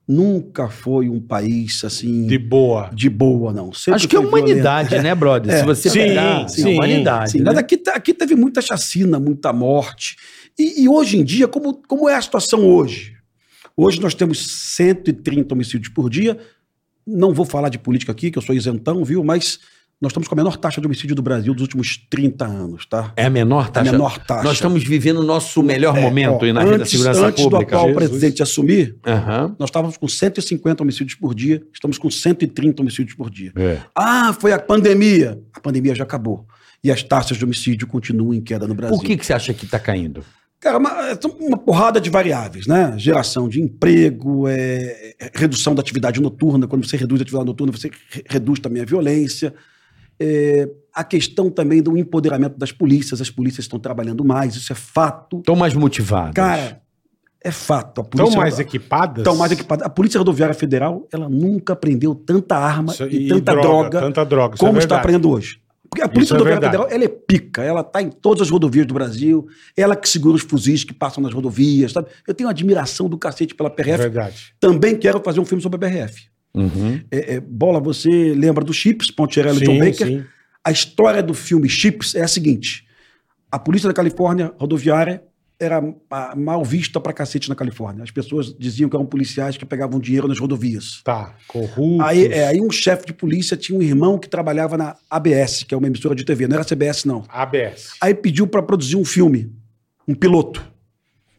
nunca 0.08 0.70
foi 0.70 1.10
um 1.10 1.20
país 1.20 1.84
assim 1.84 2.28
De 2.28 2.38
boa. 2.38 2.90
de 2.94 3.10
boa, 3.10 3.52
não. 3.52 3.74
Sempre 3.74 3.96
Acho 3.96 4.08
que 4.08 4.16
é 4.16 4.20
foi 4.22 4.28
violento. 4.30 4.48
humanidade, 4.50 5.00
né, 5.00 5.16
brother? 5.16 5.54
É. 5.54 5.60
Se 5.60 5.66
você 5.66 5.90
Sim, 5.90 6.00
pegar, 6.00 6.48
sim, 6.48 6.64
é 6.64 6.74
humanidade. 6.76 7.32
Sim, 7.32 7.38
né? 7.40 7.44
mas 7.46 7.58
aqui, 7.58 7.78
te- 7.78 7.90
aqui 7.90 8.14
teve 8.14 8.36
muita 8.36 8.62
chacina, 8.62 9.20
muita 9.20 9.52
morte. 9.52 10.16
E, 10.58 10.84
e 10.84 10.90
hoje 10.90 11.18
em 11.18 11.24
dia, 11.24 11.48
como, 11.48 11.82
como 11.88 12.08
é 12.08 12.16
a 12.16 12.22
situação 12.22 12.66
hoje? 12.68 13.16
Hoje 13.76 14.00
nós 14.00 14.14
temos 14.14 14.40
130 14.76 15.54
homicídios 15.54 15.90
por 15.94 16.10
dia. 16.10 16.38
Não 17.06 17.34
vou 17.34 17.46
falar 17.46 17.70
de 17.70 17.78
política 17.78 18.12
aqui, 18.12 18.32
que 18.32 18.38
eu 18.38 18.42
sou 18.42 18.56
isentão, 18.56 19.04
viu? 19.04 19.24
Mas 19.24 19.60
nós 20.02 20.12
estamos 20.12 20.28
com 20.28 20.36
a 20.36 20.38
menor 20.38 20.58
taxa 20.58 20.82
de 20.82 20.88
homicídio 20.88 21.16
do 21.16 21.22
Brasil 21.22 21.54
dos 21.54 21.62
últimos 21.64 21.98
30 22.10 22.46
anos, 22.46 22.86
tá? 22.86 23.14
É 23.16 23.26
a 23.26 23.30
menor 23.30 23.70
taxa. 23.70 23.90
A 23.90 23.92
menor 23.94 24.18
taxa. 24.20 24.44
Nós 24.44 24.54
estamos 24.54 24.84
vivendo 24.84 25.18
o 25.20 25.24
nosso 25.24 25.64
melhor 25.64 25.96
momento 26.00 26.44
Ó, 26.46 26.54
na 26.54 26.60
vida 26.64 26.78
da 26.78 26.84
antes, 26.84 26.92
segurança 26.92 27.26
antes 27.28 27.44
do 27.44 27.50
pública. 27.50 27.76
atual 27.78 27.88
Jesus. 27.94 28.10
presidente 28.10 28.44
assumir, 28.44 28.98
Aham. 29.08 29.56
nós 29.58 29.70
estávamos 29.70 29.96
com 29.98 30.08
150 30.08 30.84
homicídios 30.84 31.16
por 31.18 31.34
dia, 31.34 31.64
estamos 31.74 31.98
com 31.98 32.10
130 32.12 32.82
homicídios 32.82 33.16
por 33.16 33.30
dia. 33.30 33.52
É. 33.56 33.80
Ah, 33.96 34.36
foi 34.40 34.52
a 34.52 34.60
pandemia. 34.60 35.40
A 35.54 35.60
pandemia 35.62 35.96
já 35.96 36.04
acabou. 36.04 36.46
E 36.84 36.92
as 36.92 37.02
taxas 37.02 37.38
de 37.38 37.44
homicídio 37.46 37.88
continuam 37.88 38.34
em 38.34 38.42
queda 38.42 38.68
no 38.68 38.76
Brasil. 38.76 38.96
Por 38.98 39.04
que, 39.04 39.16
que 39.18 39.26
você 39.26 39.34
acha 39.34 39.54
que 39.54 39.66
está 39.66 39.80
caindo? 39.80 40.24
Cara, 40.60 40.78
uma, 40.78 40.90
são 41.22 41.32
uma 41.40 41.58
porrada 41.58 42.00
de 42.02 42.10
variáveis, 42.10 42.68
né? 42.68 42.94
Geração 42.98 43.48
de 43.48 43.62
emprego, 43.62 44.48
é, 44.48 45.14
é, 45.20 45.32
redução 45.36 45.74
da 45.76 45.82
atividade 45.82 46.20
noturna. 46.22 46.68
Quando 46.68 46.86
você 46.88 46.98
reduz 46.98 47.22
a 47.22 47.24
atividade 47.24 47.46
noturna, 47.46 47.72
você 47.72 47.90
re- 48.10 48.24
reduz 48.28 48.60
também 48.60 48.82
a 48.82 48.86
violência. 48.86 49.54
É, 50.20 50.70
a 50.94 51.04
questão 51.04 51.50
também 51.50 51.82
do 51.82 51.98
empoderamento 51.98 52.58
das 52.58 52.72
polícias. 52.72 53.20
As 53.22 53.30
polícias 53.30 53.66
estão 53.66 53.78
trabalhando 53.80 54.24
mais, 54.24 54.56
isso 54.56 54.72
é 54.72 54.76
fato. 54.76 55.40
Estão 55.40 55.56
mais 55.56 55.74
motivados. 55.74 56.34
Cara, 56.34 56.82
é 57.44 57.52
fato. 57.52 58.02
A 58.02 58.04
Estão 58.04 58.32
mais 58.32 58.60
equipadas? 58.60 59.18
Estão 59.20 59.36
mais 59.36 59.52
equipadas. 59.52 59.86
A 59.86 59.90
Polícia 59.90 60.18
Rodoviária 60.18 60.56
Federal, 60.56 61.08
ela 61.12 61.28
nunca 61.30 61.76
prendeu 61.76 62.16
tanta 62.16 62.56
arma 62.58 62.94
Isso- 62.94 63.04
e, 63.08 63.28
tanta 63.28 63.52
droga, 63.54 63.90
droga, 63.90 64.00
Tanta 64.00 64.26
droga. 64.26 64.56
isso 64.56 64.64
é 64.64 64.68
como 64.68 64.80
está 64.80 64.96
verdade. 64.96 65.02
prendendo 65.04 65.30
hoje. 65.30 65.60
Porque 65.90 66.02
a 66.02 66.10
Polícia 66.10 66.34
é 66.34 66.38
Rodoviária 66.38 66.62
verdade. 66.62 66.84
Federal, 66.84 67.04
ela 67.04 67.06
é 67.06 67.08
pica, 67.26 67.62
ela 67.64 67.82
está 67.82 68.02
em 68.02 68.10
todas 68.10 68.42
as 68.42 68.50
rodovias 68.50 68.86
do 68.86 68.94
Brasil, 68.94 69.48
ela 69.78 69.96
que 69.96 70.10
segura 70.10 70.36
os 70.36 70.42
fuzis 70.42 70.84
que 70.84 70.94
passam 70.94 71.22
nas 71.24 71.34
rodovias, 71.34 71.92
sabe? 71.92 72.08
Eu 72.28 72.34
tenho 72.34 72.50
admiração 72.50 73.08
do 73.08 73.18
cacete 73.18 73.54
pela 73.54 73.70
É 73.70 73.72
PRF. 73.74 73.98
verdade. 73.98 74.56
Também 74.60 74.98
quero 74.98 75.22
fazer 75.24 75.40
um 75.40 75.46
filme 75.46 75.62
sobre 75.62 75.76
a 75.78 75.80
PRF. 75.80 76.28
Uhum. 76.56 77.02
É, 77.12 77.36
é, 77.36 77.40
Bola, 77.40 77.80
você 77.80 78.34
lembra 78.34 78.64
do 78.64 78.74
Chips, 78.74 79.12
Poncherello 79.12 79.62
e 79.62 79.66
John 79.66 79.80
Baker? 79.80 80.08
sim. 80.08 80.24
A 80.64 80.72
história 80.72 81.22
do 81.22 81.34
filme 81.34 81.70
Chips 81.70 82.16
é 82.16 82.24
a 82.24 82.28
seguinte: 82.28 82.86
a 83.52 83.60
polícia 83.60 83.88
da 83.88 83.94
Califórnia 83.94 84.52
rodoviária 84.58 85.24
era 85.60 85.82
mal 86.36 86.64
vista 86.66 87.00
pra 87.00 87.14
cacete 87.14 87.48
na 87.48 87.56
Califórnia. 87.56 88.04
As 88.04 88.12
pessoas 88.12 88.54
diziam 88.58 88.90
que 88.90 88.96
eram 88.96 89.06
policiais 89.06 89.56
que 89.56 89.66
pegavam 89.66 90.00
dinheiro 90.00 90.28
nas 90.28 90.40
rodovias. 90.40 91.02
Tá. 91.04 91.34
Corrupto. 91.48 92.02
Aí, 92.02 92.26
é, 92.26 92.48
aí 92.48 92.60
um 92.60 92.70
chefe 92.70 93.06
de 93.06 93.14
polícia 93.14 93.56
tinha 93.56 93.78
um 93.78 93.82
irmão 93.82 94.18
que 94.18 94.28
trabalhava 94.28 94.78
na 94.78 94.98
ABS, 95.10 95.64
que 95.64 95.74
é 95.74 95.78
uma 95.78 95.88
emissora 95.88 96.14
de 96.14 96.26
TV, 96.26 96.48
não 96.48 96.58
era 96.58 96.66
CBS, 96.66 97.06
não. 97.06 97.24
ABS. 97.30 97.92
Aí 98.02 98.14
pediu 98.14 98.48
pra 98.48 98.62
produzir 98.62 98.98
um 98.98 99.06
filme, 99.06 99.50
um 100.08 100.14
piloto. 100.14 100.75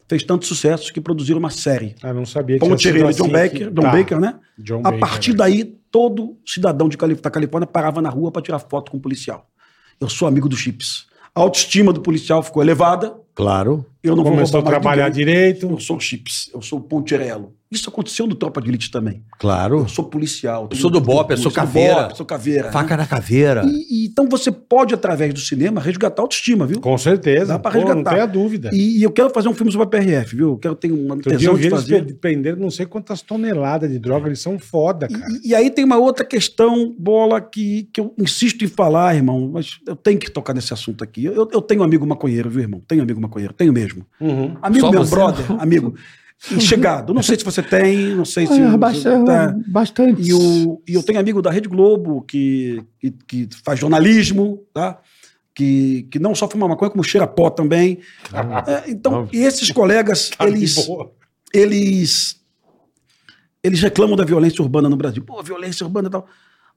Fez 0.07 0.23
tanto 0.23 0.45
sucesso 0.45 0.93
que 0.93 1.01
produziram 1.01 1.39
uma 1.39 1.49
série. 1.49 1.95
Ah, 2.01 2.13
não 2.13 2.25
sabia 2.25 2.57
que 2.59 2.65
tinha 2.65 2.75
e 2.75 2.79
sido 2.79 2.97
John 2.99 3.07
assim 3.09 3.31
Baker, 3.31 3.51
que- 3.67 3.73
John 3.73 3.81
Tá. 3.81 3.91
Baker, 3.91 4.19
né? 4.19 4.35
John 4.57 4.79
A 4.79 4.83
Baker, 4.83 4.99
partir 4.99 5.31
né? 5.31 5.37
daí, 5.37 5.63
todo 5.91 6.37
cidadão 6.45 6.87
de 6.87 6.97
Calif- 6.97 7.21
da 7.21 7.29
Califórnia 7.29 7.67
parava 7.67 8.01
na 8.01 8.09
rua 8.09 8.31
para 8.31 8.41
tirar 8.41 8.59
foto 8.59 8.91
com 8.91 8.97
o 8.97 9.01
policial. 9.01 9.49
Eu 9.99 10.07
sou 10.09 10.27
amigo 10.27 10.47
do 10.47 10.55
Chips. 10.55 11.07
A 11.35 11.41
autoestima 11.41 11.91
do 11.91 12.01
policial 12.01 12.41
ficou 12.41 12.63
elevada. 12.63 13.15
Claro. 13.35 13.85
Eu 14.03 14.15
não 14.15 14.23
Começou 14.23 14.59
a 14.59 14.61
vou 14.61 14.71
roubar 14.71 14.71
mais 14.71 14.81
trabalhar 14.83 15.09
direito. 15.09 15.67
Eu 15.69 15.79
sou 15.79 15.99
Chips, 15.99 16.49
eu 16.53 16.61
sou 16.61 16.79
o 16.79 16.81
Poncherello. 16.81 17.53
Isso 17.69 17.89
aconteceu 17.89 18.25
no 18.25 18.33
Tropa 18.33 18.61
de 18.61 18.69
Elite 18.69 18.89
também. 18.89 19.21
Claro. 19.37 19.79
Eu 19.79 19.87
sou 19.89 20.05
policial. 20.05 20.69
tenho 20.69 20.79
sou 20.81 20.89
do 20.89 21.01
Bop, 21.01 21.29
eu 21.29 21.37
sou 21.37 21.51
caveira. 21.51 22.03
Bop, 22.03 22.15
sou 22.15 22.25
caveira. 22.25 22.71
Faca 22.71 22.95
né? 22.95 23.03
na 23.03 23.05
caveira. 23.05 23.65
E- 23.65 24.03
e- 24.03 24.05
então 24.05 24.29
você 24.29 24.49
pode, 24.49 24.93
através 24.93 25.33
do 25.33 25.39
cinema, 25.41 25.81
resgatar 25.81 26.21
a 26.21 26.23
autoestima, 26.23 26.65
viu? 26.65 26.79
Com 26.79 26.97
certeza. 26.97 27.47
Dá 27.47 27.59
pra 27.59 27.71
Pô, 27.71 27.79
não 27.79 27.87
resgatar. 27.87 28.11
tenha 28.11 28.25
dúvida. 28.25 28.69
E, 28.71 28.99
e 28.99 29.03
eu 29.03 29.11
quero 29.11 29.29
fazer 29.31 29.49
um 29.49 29.53
filme 29.53 29.69
sobre 29.69 29.83
a 29.85 29.89
PRF, 29.89 30.33
viu? 30.37 30.49
Eu 30.51 30.57
quero 30.57 30.75
ter 30.75 30.89
uma 30.93 31.15
Outro 31.15 31.35
dia 31.35 31.49
eu 31.49 31.55
de 31.57 31.65
eles 31.67 31.71
fazer. 31.77 32.05
pe- 32.05 32.13
prenderam 32.13 32.57
não 32.57 32.71
sei 32.71 32.85
quantas 32.85 33.21
toneladas 33.21 33.91
de 33.91 33.99
droga. 33.99 34.29
Eles 34.29 34.39
são 34.39 34.57
foda, 34.57 35.09
cara. 35.09 35.25
E, 35.43 35.49
e 35.49 35.55
aí 35.55 35.69
tem 35.69 35.83
uma 35.83 35.97
outra 35.97 36.23
questão, 36.23 36.95
bola, 36.97 37.41
que, 37.41 37.89
que 37.91 37.99
eu 37.99 38.13
insisto 38.17 38.63
em 38.63 38.67
falar, 38.69 39.13
irmão, 39.13 39.49
mas 39.51 39.77
eu 39.85 39.95
tenho 39.97 40.17
que 40.17 40.31
tocar 40.31 40.53
nesse 40.53 40.71
assunto 40.71 41.03
aqui. 41.03 41.25
Eu, 41.25 41.49
eu 41.51 41.61
tenho 41.61 41.81
um 41.81 41.83
amigo 41.83 42.07
maconheiro, 42.07 42.49
viu, 42.49 42.61
irmão? 42.61 42.81
Tenho 42.87 43.01
amigo 43.03 43.19
maconheiro, 43.19 43.53
tenho 43.53 43.73
mesmo. 43.73 43.86
Uhum. 44.19 44.57
Amigo 44.61 44.85
Só 44.85 44.91
meu, 44.91 45.05
você 45.05 45.15
brother, 45.15 45.45
amigo. 45.61 45.95
Chegado. 46.39 47.13
Não 47.13 47.23
sei 47.23 47.37
se 47.37 47.43
você 47.43 47.63
tem, 47.63 48.15
não 48.15 48.25
sei 48.25 48.45
se. 48.45 48.61
Ah, 48.61 48.77
bastante. 48.77 49.25
tá. 49.25 49.55
bastante. 49.67 50.21
E, 50.21 50.33
o, 50.33 50.81
e 50.87 50.93
eu 50.93 51.01
tenho 51.01 51.19
amigo 51.19 51.41
da 51.41 51.49
Rede 51.49 51.67
Globo 51.67 52.21
que, 52.21 52.83
que, 52.99 53.11
que 53.11 53.49
faz 53.65 53.79
jornalismo, 53.79 54.63
tá? 54.71 54.99
Que, 55.55 56.07
que 56.11 56.19
não 56.19 56.35
só 56.35 56.47
fuma 56.47 56.67
maconha, 56.67 56.91
como 56.91 57.03
cheira 57.03 57.25
pó 57.25 57.49
também. 57.49 57.99
É, 58.67 58.91
então, 58.91 59.27
e 59.33 59.37
esses 59.37 59.71
colegas, 59.71 60.29
Tá 60.29 60.45
eles, 60.45 60.87
eles 61.51 62.37
eles 63.63 63.81
reclamam 63.81 64.15
da 64.15 64.23
violência 64.23 64.61
urbana 64.61 64.87
no 64.87 64.95
Brasil. 64.95 65.23
Pô, 65.23 65.41
violência 65.43 65.85
urbana 65.85 66.07
e 66.07 66.11
tal. 66.11 66.27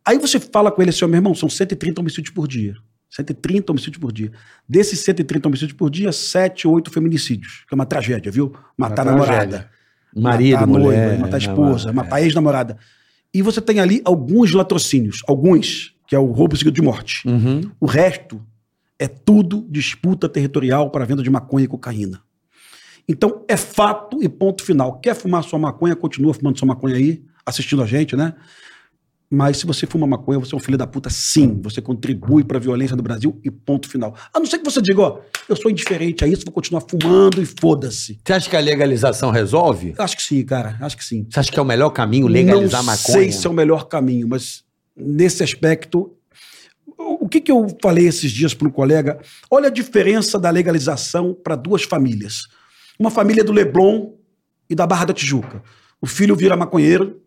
Aí 0.05 0.19
você 0.19 0.41
fala 0.41 0.73
com 0.73 0.81
ele 0.81 0.91
assim, 0.91 1.05
ó, 1.05 1.09
meu 1.09 1.19
irmão, 1.19 1.35
são 1.35 1.49
130 1.49 2.01
homicídios 2.01 2.35
por 2.35 2.49
dia. 2.49 2.75
130 3.11 3.73
homicídios 3.73 3.99
por 3.99 4.13
dia. 4.13 4.31
Desses 4.69 5.01
130 5.01 5.49
homicídios 5.49 5.73
por 5.77 5.91
dia, 5.91 6.13
7, 6.13 6.69
8 6.69 6.91
feminicídios. 6.91 7.65
Que 7.69 7.75
é 7.75 7.77
uma 7.77 7.87
tragédia, 7.87 8.31
viu? 8.31 8.55
Matar 8.77 9.07
a 9.09 9.11
Uma 9.11 9.19
namorada. 9.27 9.71
Marido, 10.15 10.53
matar 10.55 10.65
a 10.65 10.67
mulher. 10.67 11.09
noiva, 11.09 11.21
matar 11.23 11.37
a 11.37 11.39
esposa, 11.39 11.61
namorado, 11.87 11.95
matar 11.95 12.17
a 12.17 12.23
ex-namorada. 12.23 12.79
E 13.33 13.43
você 13.43 13.61
tem 13.61 13.79
ali 13.81 14.01
alguns 14.05 14.53
latrocínios. 14.53 15.23
Alguns, 15.29 15.95
que 16.07 16.15
é 16.15 16.19
o 16.19 16.27
roubo 16.33 16.57
seguido 16.57 16.75
de 16.75 16.83
morte. 16.83 17.29
é. 17.29 17.31
Uhum. 17.31 17.71
O 17.81 17.87
resto 17.87 18.45
é 18.99 19.07
tudo 19.09 19.67
disputa 19.71 20.29
territorial 20.29 20.91
para 20.91 21.05
venda 21.05 21.23
de 21.23 21.31
maconha 21.31 21.65
e 21.65 21.69
cocaína. 21.69 22.21
Então, 23.09 23.45
é 23.49 23.57
fato 23.57 24.23
e 24.23 24.29
ponto 24.29 24.63
final. 24.63 25.01
Quer 25.01 25.15
fumar 25.15 25.43
sua 25.43 25.59
maconha, 25.59 25.97
continua 25.97 26.35
fumando 26.35 26.59
sua 26.59 26.69
maconha 26.69 26.97
aí, 26.97 27.23
assistindo 27.45 27.83
a 27.83 27.87
gente, 27.87 28.15
né? 28.15 28.35
Mas 29.33 29.59
se 29.59 29.67
você 29.67 29.87
fuma 29.87 30.09
maconha, 30.09 30.41
você 30.41 30.53
é 30.53 30.59
um 30.59 30.61
filho 30.61 30.77
da 30.77 30.89
puta, 30.89 31.09
sim. 31.09 31.61
Você 31.63 31.81
contribui 31.81 32.43
para 32.43 32.57
a 32.59 32.61
violência 32.61 32.97
do 32.97 33.03
Brasil 33.03 33.41
e 33.45 33.51
ponto 33.51 33.89
final. 33.89 34.13
A 34.35 34.41
não 34.41 34.47
ser 34.47 34.59
que 34.59 34.65
você 34.65 34.83
diga, 34.83 35.01
ó, 35.03 35.21
eu 35.49 35.55
sou 35.55 35.71
indiferente 35.71 36.25
a 36.25 36.27
isso, 36.27 36.45
vou 36.45 36.53
continuar 36.53 36.83
fumando 36.89 37.41
e 37.41 37.47
foda-se. 37.47 38.19
Você 38.25 38.33
acha 38.33 38.51
que 38.51 38.57
a 38.57 38.61
legalização 38.61 39.31
resolve? 39.31 39.95
Acho 39.97 40.17
que 40.17 40.23
sim, 40.23 40.45
cara. 40.45 40.77
Acho 40.81 40.97
que 40.97 41.05
sim. 41.05 41.29
Você 41.31 41.39
acha 41.39 41.53
que 41.53 41.59
é 41.59 41.63
o 41.63 41.65
melhor 41.65 41.91
caminho 41.91 42.27
legalizar 42.27 42.81
não 42.81 42.87
maconha? 42.87 43.19
sei 43.19 43.31
se 43.31 43.47
é 43.47 43.51
o 43.51 43.53
melhor 43.53 43.87
caminho, 43.87 44.27
mas 44.29 44.65
nesse 44.97 45.45
aspecto. 45.45 46.13
O 46.99 47.25
o 47.25 47.29
que, 47.29 47.41
que 47.41 47.53
eu 47.53 47.67
falei 47.83 48.07
esses 48.07 48.33
dias 48.33 48.55
para 48.55 48.67
um 48.67 48.71
colega? 48.71 49.21
Olha 49.51 49.69
a 49.69 49.71
diferença 49.71 50.39
da 50.39 50.51
legalização 50.51 51.35
para 51.35 51.55
duas 51.55 51.83
famílias. 51.83 52.49
Uma 52.99 53.11
família 53.11 53.45
do 53.45 53.53
Leblon 53.53 54.13
e 54.69 54.75
da 54.75 54.87
Barra 54.87 55.07
da 55.07 55.13
Tijuca. 55.15 55.63
O 56.01 56.07
filho 56.07 56.35
vira 56.35 56.57
maconheiro, 56.57 57.21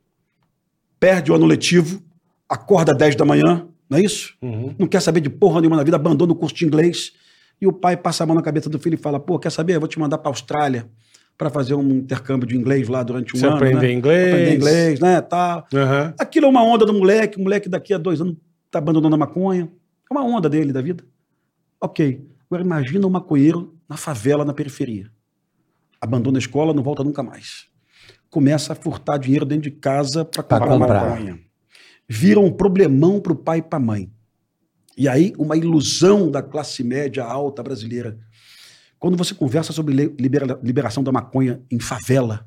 perde 1.04 1.34
o 1.34 1.36
ano 1.36 1.46
letivo, 1.46 2.02
acorda 2.48 2.94
às 2.94 2.98
10 2.98 3.18
da 3.18 3.26
manhã, 3.26 3.68
não 3.90 3.98
é 3.98 4.02
isso? 4.02 4.36
Uhum. 4.42 4.74
Não 4.80 4.88
quer 4.88 5.02
saber 5.02 5.20
de 5.20 5.30
porra 5.30 5.60
nenhuma 5.60 5.76
na 5.76 5.84
vida, 5.84 5.98
abandona 5.98 6.32
o 6.32 6.36
curso 6.36 6.56
de 6.56 6.66
inglês. 6.66 7.12
E 7.60 7.68
o 7.68 7.74
pai 7.74 7.98
passa 7.98 8.24
a 8.24 8.28
mão 8.28 8.34
na 8.34 8.42
cabeça 8.42 8.70
do 8.70 8.80
filho 8.80 8.94
e 8.94 8.98
fala: 8.98 9.20
pô, 9.20 9.38
quer 9.38 9.52
saber? 9.52 9.76
Eu 9.76 9.82
vou 9.82 9.90
te 9.90 10.00
mandar 10.00 10.18
para 10.18 10.30
Austrália 10.30 10.90
para 11.38 11.50
fazer 11.50 11.74
um 11.74 11.98
intercâmbio 11.98 12.48
de 12.48 12.56
inglês 12.56 12.88
lá 12.88 13.04
durante 13.04 13.36
um 13.36 13.40
Você 13.40 13.46
ano. 13.46 13.58
aprender 13.58 13.88
né? 13.88 13.92
inglês. 13.92 14.34
Aprender 14.34 14.56
inglês, 14.56 15.00
né? 15.02 15.20
Tá. 15.20 15.66
Aham. 15.74 16.14
Aquilo 16.18 16.46
é 16.46 16.50
uma 16.50 16.64
onda 16.64 16.86
do 16.86 16.94
moleque, 16.94 17.38
o 17.38 17.42
moleque 17.42 17.68
daqui 17.68 17.94
a 17.94 17.98
dois 17.98 18.22
anos 18.22 18.38
tá 18.72 18.80
abandonando 18.80 19.16
a 19.16 19.18
maconha. 19.18 19.70
É 20.10 20.14
uma 20.14 20.24
onda 20.24 20.48
dele 20.48 20.72
da 20.72 20.82
vida. 20.82 21.04
Ok. 21.82 22.26
Agora 22.50 22.64
imagina 22.64 23.06
um 23.06 23.10
maconheiro 23.10 23.76
na 23.90 23.98
favela, 23.98 24.46
na 24.46 24.54
periferia. 24.54 25.12
Abandona 26.00 26.38
a 26.38 26.40
escola, 26.40 26.74
não 26.74 26.82
volta 26.82 27.04
nunca 27.04 27.22
mais. 27.22 27.73
Começa 28.34 28.74
a 28.74 28.76
furtar 28.76 29.18
dinheiro 29.20 29.46
dentro 29.46 29.70
de 29.70 29.72
casa 29.78 30.26
para 30.26 30.42
Pra 30.42 30.60
comprar, 30.60 30.80
comprar. 30.80 31.10
maconha. 31.12 31.40
Vira 32.10 32.40
um 32.40 32.52
problemão 32.52 33.22
para 33.22 33.32
o 33.32 33.36
pai 33.36 33.60
e 33.60 33.62
para 33.62 33.78
a 33.78 33.80
mãe. 33.80 34.12
E 34.98 35.08
aí, 35.08 35.36
uma 35.38 35.56
ilusão 35.56 36.32
da 36.32 36.42
classe 36.42 36.84
média 36.84 37.24
alta 37.24 37.62
brasileira. 37.62 38.18
Quando 38.98 39.16
você 39.16 39.36
conversa 39.36 39.72
sobre 39.72 39.94
libera- 40.20 40.60
liberação 40.64 41.04
da 41.04 41.12
maconha 41.12 41.62
em 41.70 41.80
favela, 41.80 42.44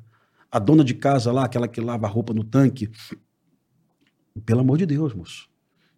a 0.51 0.59
dona 0.59 0.83
de 0.83 0.93
casa 0.93 1.31
lá, 1.31 1.45
aquela 1.45 1.69
que 1.69 1.79
lava 1.79 2.05
a 2.05 2.09
roupa 2.09 2.33
no 2.33 2.43
tanque, 2.43 2.89
pelo 4.45 4.59
amor 4.59 4.77
de 4.77 4.85
Deus, 4.85 5.13
moço. 5.13 5.47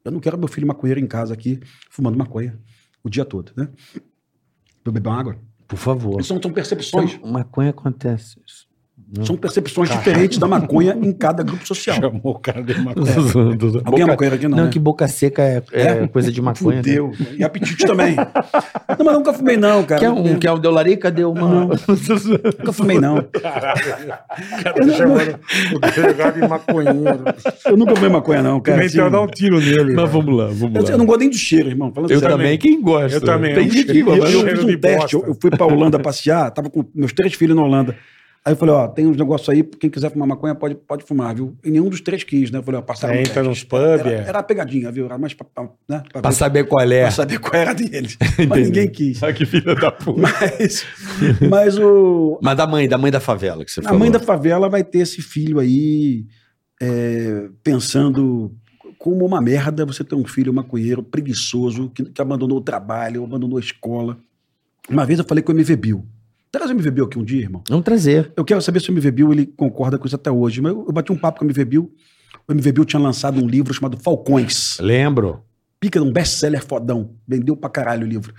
Eu 0.05 0.11
não 0.11 0.19
quero 0.19 0.37
meu 0.37 0.47
filho 0.47 0.67
maconheiro 0.67 0.99
em 0.99 1.07
casa 1.07 1.33
aqui, 1.33 1.59
fumando 1.89 2.15
maconha 2.15 2.59
o 3.03 3.09
dia 3.09 3.25
todo, 3.25 3.53
né? 3.57 3.67
Eu 4.85 4.91
beber 4.91 5.09
uma 5.09 5.19
água. 5.19 5.39
Por 5.67 5.77
favor. 5.77 6.23
São, 6.23 6.39
são 6.39 6.51
percepções. 6.53 7.19
Maconha 7.23 7.71
acontece. 7.71 8.39
São 9.23 9.35
percepções 9.35 9.89
diferentes 9.89 10.37
da 10.37 10.47
maconha 10.47 10.95
em 11.01 11.11
cada 11.11 11.41
grupo 11.43 11.65
social. 11.67 11.95
Chamou 11.97 12.33
o 12.35 12.39
cara 12.39 12.61
de 12.61 12.73
maconha. 12.81 13.05
Alguém 13.85 14.03
é 14.03 14.05
maconheiro 14.05 14.35
aqui? 14.35 14.47
Não, 14.47 14.57
Não, 14.57 14.65
né? 14.65 14.69
que 14.71 14.77
boca 14.79 15.07
seca 15.07 15.41
é, 15.41 15.63
é 15.71 16.07
coisa 16.07 16.31
de 16.31 16.41
maconha. 16.41 16.77
né? 16.77 16.83
Fudeu. 16.83 17.11
E 17.37 17.43
apetite 17.43 17.85
também. 17.85 18.15
Não, 18.15 19.05
mas 19.05 19.13
nunca 19.15 19.33
fumei 19.33 19.57
não, 19.57 19.83
cara. 19.83 19.99
Quer 20.01 20.09
um, 20.11 20.37
quer 20.39 20.51
um 20.51 20.59
deu 20.59 20.71
larica? 20.71 21.09
Deu 21.09 21.31
uma. 21.31 21.65
Nunca 22.59 22.71
fumei 22.73 22.99
não. 22.99 23.21
Tá 23.21 23.73
chamando 24.95 25.39
o 25.75 25.79
delegado 25.79 26.41
de 26.41 26.47
maconheiro. 26.47 27.23
Eu 27.65 27.77
nunca 27.77 27.95
fumei 27.95 28.09
maconha 28.11 28.41
não, 28.43 28.59
cara. 28.59 28.85
Então 28.85 29.03
assim. 29.05 29.11
dá 29.11 29.21
um 29.21 29.27
tiro 29.27 29.59
nele. 29.59 29.93
Mas 29.95 29.95
velho. 29.95 30.07
vamos 30.07 30.37
lá, 30.37 30.47
vamos 30.51 30.75
eu, 30.75 30.93
eu 30.93 30.97
não 30.97 31.05
gosto 31.05 31.19
nem 31.19 31.29
do 31.29 31.37
cheiro, 31.37 31.69
irmão. 31.69 31.91
Falando 31.93 32.11
Eu 32.11 32.19
sério. 32.19 32.37
também, 32.37 32.57
quem 32.57 32.81
gosta? 32.81 33.17
Eu 33.17 33.21
também, 33.21 33.53
Tem 33.55 33.69
gente 33.69 33.91
que 33.91 34.01
gosta. 34.03 34.29
eu 34.29 34.47
fiz 34.47 34.63
um 34.63 34.77
teste, 34.79 35.15
eu 35.15 35.37
fui 35.41 35.49
pra 35.51 35.65
Holanda 35.65 35.99
passear, 35.99 36.51
tava 36.51 36.69
com 36.69 36.85
meus 36.93 37.13
três 37.13 37.33
filhos 37.33 37.55
na 37.55 37.63
Holanda. 37.63 37.95
Aí 38.45 38.53
eu 38.53 38.57
falei, 38.57 38.73
ó, 38.73 38.87
tem 38.87 39.05
uns 39.05 39.17
negócios 39.17 39.49
aí, 39.49 39.61
quem 39.61 39.89
quiser 39.89 40.09
fumar 40.11 40.27
maconha 40.27 40.55
pode, 40.55 40.73
pode 40.73 41.03
fumar, 41.03 41.35
viu? 41.35 41.57
E 41.63 41.69
nenhum 41.69 41.89
dos 41.89 41.99
três 41.99 42.23
quis, 42.23 42.49
né? 42.49 42.59
Eu 42.59 42.63
falei, 42.63 42.79
ó, 42.79 42.81
passaram 42.81 43.13
É, 43.13 43.17
no 43.17 43.21
entra 43.23 43.43
nos 43.43 43.63
pub, 43.63 43.77
Era, 43.99 44.09
é. 44.11 44.15
era 44.27 44.39
a 44.39 44.43
pegadinha, 44.43 44.89
viu? 44.91 45.05
Era 45.05 45.17
mais 45.17 45.33
pra, 45.33 45.45
pra, 45.53 45.63
né? 45.87 46.03
pra, 46.11 46.21
Pra 46.21 46.31
ver- 46.31 46.35
saber 46.37 46.63
qual 46.67 46.81
é. 46.89 47.01
pra 47.01 47.11
saber 47.11 47.37
qual 47.39 47.53
era 47.61 47.73
deles. 47.73 48.17
Mas 48.47 48.65
ninguém 48.67 48.87
quis. 48.89 49.19
que 49.19 49.45
filha 49.45 49.75
da 49.75 49.91
puta. 49.91 50.21
Mas, 50.21 50.85
mas 51.49 51.77
o, 51.77 52.39
Mas 52.41 52.55
da 52.57 52.65
mãe, 52.65 52.87
da 52.87 52.97
mãe 52.97 53.11
da 53.11 53.19
favela 53.19 53.63
que 53.65 53.71
você 53.71 53.81
a 53.81 53.83
falou. 53.83 53.99
mãe 53.99 54.09
da 54.09 54.19
favela 54.19 54.69
vai 54.69 54.83
ter 54.85 54.99
esse 54.99 55.21
filho 55.21 55.59
aí 55.59 56.25
é, 56.81 57.49
pensando 57.61 58.55
como 58.97 59.25
uma 59.25 59.41
merda 59.41 59.85
você 59.85 60.03
ter 60.03 60.15
um 60.15 60.25
filho 60.25 60.53
maconheiro 60.53 61.03
preguiçoso 61.03 61.89
que, 61.89 62.03
que 62.05 62.21
abandonou 62.21 62.57
o 62.57 62.61
trabalho, 62.61 63.23
abandonou 63.23 63.57
a 63.57 63.61
escola. 63.61 64.17
Uma 64.89 65.05
vez 65.05 65.19
eu 65.19 65.25
falei 65.25 65.43
com 65.43 65.51
o 65.51 65.55
MV 65.55 65.75
Bill. 65.75 66.05
Traz 66.51 66.69
o 66.69 66.73
MV 66.73 66.91
Bill 66.91 67.05
aqui 67.05 67.19
um 67.19 67.23
dia, 67.23 67.41
irmão. 67.41 67.63
Vamos 67.69 67.85
trazer. 67.85 68.33
Eu 68.35 68.43
quero 68.43 68.61
saber 68.61 68.79
se 68.79 68.89
o 68.89 68.93
MV 68.93 69.11
Bill 69.11 69.31
ele 69.31 69.45
concorda 69.45 69.99
com 69.99 70.07
isso 70.07 70.15
até 70.15 70.31
hoje. 70.31 70.61
Mas 70.61 70.73
eu, 70.73 70.85
eu 70.87 70.91
bati 70.91 71.11
um 71.11 71.17
papo 71.17 71.39
com 71.39 71.45
o 71.45 71.47
MV 71.47 71.65
Bill. 71.65 71.93
O 72.47 72.51
MV 72.51 72.71
Bill 72.71 72.85
tinha 72.85 72.99
lançado 72.99 73.43
um 73.43 73.47
livro 73.47 73.73
chamado 73.73 73.97
Falcões. 73.97 74.77
Lembro. 74.79 75.43
Pica, 75.79 76.01
um 76.01 76.11
best-seller 76.11 76.65
fodão. 76.65 77.15
Vendeu 77.27 77.55
pra 77.55 77.69
caralho 77.69 78.05
o 78.05 78.09
livro. 78.09 78.33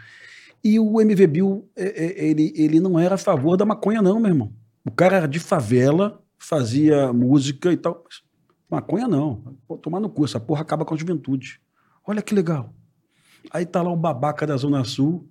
E 0.62 0.78
o 0.78 1.00
MV 1.00 1.26
Bill, 1.28 1.70
é, 1.76 2.04
é, 2.04 2.24
ele, 2.28 2.52
ele 2.56 2.80
não 2.80 2.98
era 2.98 3.14
a 3.14 3.18
favor 3.18 3.56
da 3.56 3.64
maconha, 3.64 4.02
não, 4.02 4.18
meu 4.18 4.30
irmão. 4.30 4.52
O 4.84 4.90
cara 4.90 5.16
era 5.16 5.28
de 5.28 5.38
favela, 5.38 6.20
fazia 6.38 7.12
música 7.12 7.72
e 7.72 7.76
tal. 7.76 8.04
Mas 8.04 8.22
maconha 8.68 9.06
não. 9.06 9.56
Pô, 9.66 9.78
tomar 9.78 10.00
no 10.00 10.10
cu, 10.10 10.24
essa 10.24 10.40
porra 10.40 10.62
acaba 10.62 10.84
com 10.84 10.94
a 10.94 10.96
juventude. 10.96 11.60
Olha 12.06 12.20
que 12.20 12.34
legal. 12.34 12.74
Aí 13.52 13.64
tá 13.64 13.80
lá 13.80 13.90
o 13.90 13.96
babaca 13.96 14.46
da 14.46 14.56
Zona 14.56 14.84
Sul, 14.84 15.28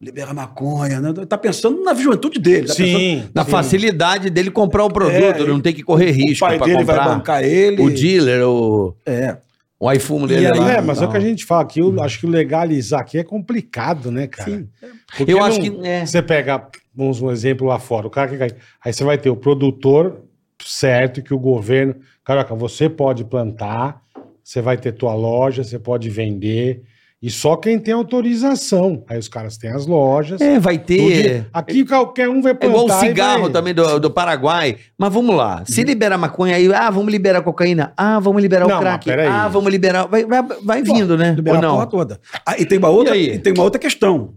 libera 0.00 0.34
maconha, 0.34 1.00
né? 1.00 1.12
Tá 1.26 1.38
pensando 1.38 1.82
na 1.82 1.94
juventude 1.94 2.38
dele. 2.38 2.66
Tá 2.68 2.74
Sim. 2.74 3.24
Na 3.34 3.44
sim. 3.44 3.50
facilidade 3.50 4.28
dele 4.30 4.50
comprar 4.50 4.84
o 4.84 4.90
produto, 4.90 5.14
É, 5.42 5.46
não 5.46 5.60
tem 5.60 5.72
que 5.72 5.82
correr 5.82 6.10
o 6.10 6.12
risco 6.12 6.46
pai 6.46 6.58
pra 6.58 6.66
dele 6.66 6.84
vai 6.84 6.96
comprar. 6.96 7.14
bancar 7.16 7.42
ele. 7.44 7.80
O 7.82 7.90
dealer, 7.90 8.46
o, 8.46 8.94
É. 9.06 9.38
o 9.80 9.90
iPhone 9.90 10.24
E 10.24 10.28
dele 10.28 10.46
aí- 10.48 10.58
lá. 10.58 10.72
É, 10.74 10.80
mas 10.82 11.00
é 11.00 11.06
o 11.06 11.10
que 11.10 11.16
a 11.16 11.20
Não. 11.20 11.26
gente 11.26 11.44
fala 11.46 11.62
aqui. 11.62 11.80
Eu 11.80 12.02
acho 12.02 12.20
que 12.20 12.26
o 12.26 12.28
legalizar 12.28 13.00
aqui 13.00 13.16
é 13.18 13.24
complicado, 13.24 14.10
né, 14.10 14.26
cara? 14.26 14.50
Sim. 14.50 14.68
Porque 15.16 15.32
Eu 15.32 15.38
não- 15.38 15.44
acho 15.44 15.60
que. 15.60 15.86
É. 15.86 16.04
Você 16.04 16.20
pega, 16.20 16.68
vamos 16.94 17.22
um 17.22 17.30
exemplo 17.30 17.66
lá 17.66 17.78
fora, 17.78 18.06
o 18.06 18.10
cara 18.10 18.36
que 18.36 18.54
aí 18.84 18.92
você 18.92 19.02
vai 19.02 19.16
ter 19.16 19.30
o 19.30 19.36
produtor 19.36 20.20
certo 20.62 21.22
que 21.22 21.32
o 21.32 21.38
governo, 21.38 21.94
caraca, 22.24 22.54
você 22.54 22.88
pode 22.88 23.24
plantar, 23.24 24.02
você 24.44 24.60
vai 24.60 24.76
ter 24.76 24.92
tua 24.92 25.14
loja, 25.14 25.64
você 25.64 25.78
pode 25.78 26.10
vender 26.10 26.82
e 27.22 27.30
só 27.30 27.56
quem 27.56 27.78
tem 27.78 27.94
autorização. 27.94 29.02
Aí 29.08 29.18
os 29.18 29.28
caras 29.28 29.56
têm 29.56 29.70
as 29.70 29.86
lojas. 29.86 30.40
É, 30.40 30.58
vai 30.58 30.78
ter. 30.78 31.46
Aqui 31.52 31.84
qualquer 31.84 32.28
um 32.28 32.40
vai 32.42 32.52
É 32.52 32.54
plantar. 32.54 32.78
igual 32.82 32.86
o 32.98 33.00
cigarro 33.00 33.42
vai- 33.44 33.50
também 33.52 33.74
do, 33.74 33.98
do 33.98 34.10
Paraguai. 34.10 34.76
Mas 34.98 35.12
vamos 35.12 35.34
lá. 35.34 35.62
Se 35.66 35.82
liberar 35.82 36.18
maconha 36.18 36.56
aí, 36.56 36.72
ah, 36.72 36.90
vamos 36.90 37.10
liberar 37.10 37.42
cocaína. 37.42 37.92
Ah, 37.96 38.20
vamos 38.20 38.42
liberar 38.42 38.68
Não, 38.68 38.76
o 38.76 38.80
crack. 38.80 39.10
Ah, 39.10 39.48
vamos 39.48 39.70
liberar. 39.70 40.06
Vai, 40.06 40.24
vai, 40.24 40.42
vai 40.62 40.82
vindo, 40.82 41.16
né? 41.16 41.32
Liberar 41.34 41.58
Ou 41.58 41.64
a 41.64 41.66
não? 41.68 41.74
porra 41.74 41.86
toda. 41.86 42.20
Ah, 42.44 42.54
e 42.58 42.66
tem 42.66 42.78
uma 42.78 42.88
outra, 42.88 43.16
E 43.16 43.30
aí? 43.30 43.34
e 43.36 43.38
tem 43.38 43.52
uma 43.52 43.64
outra 43.64 43.78
questão. 43.80 44.34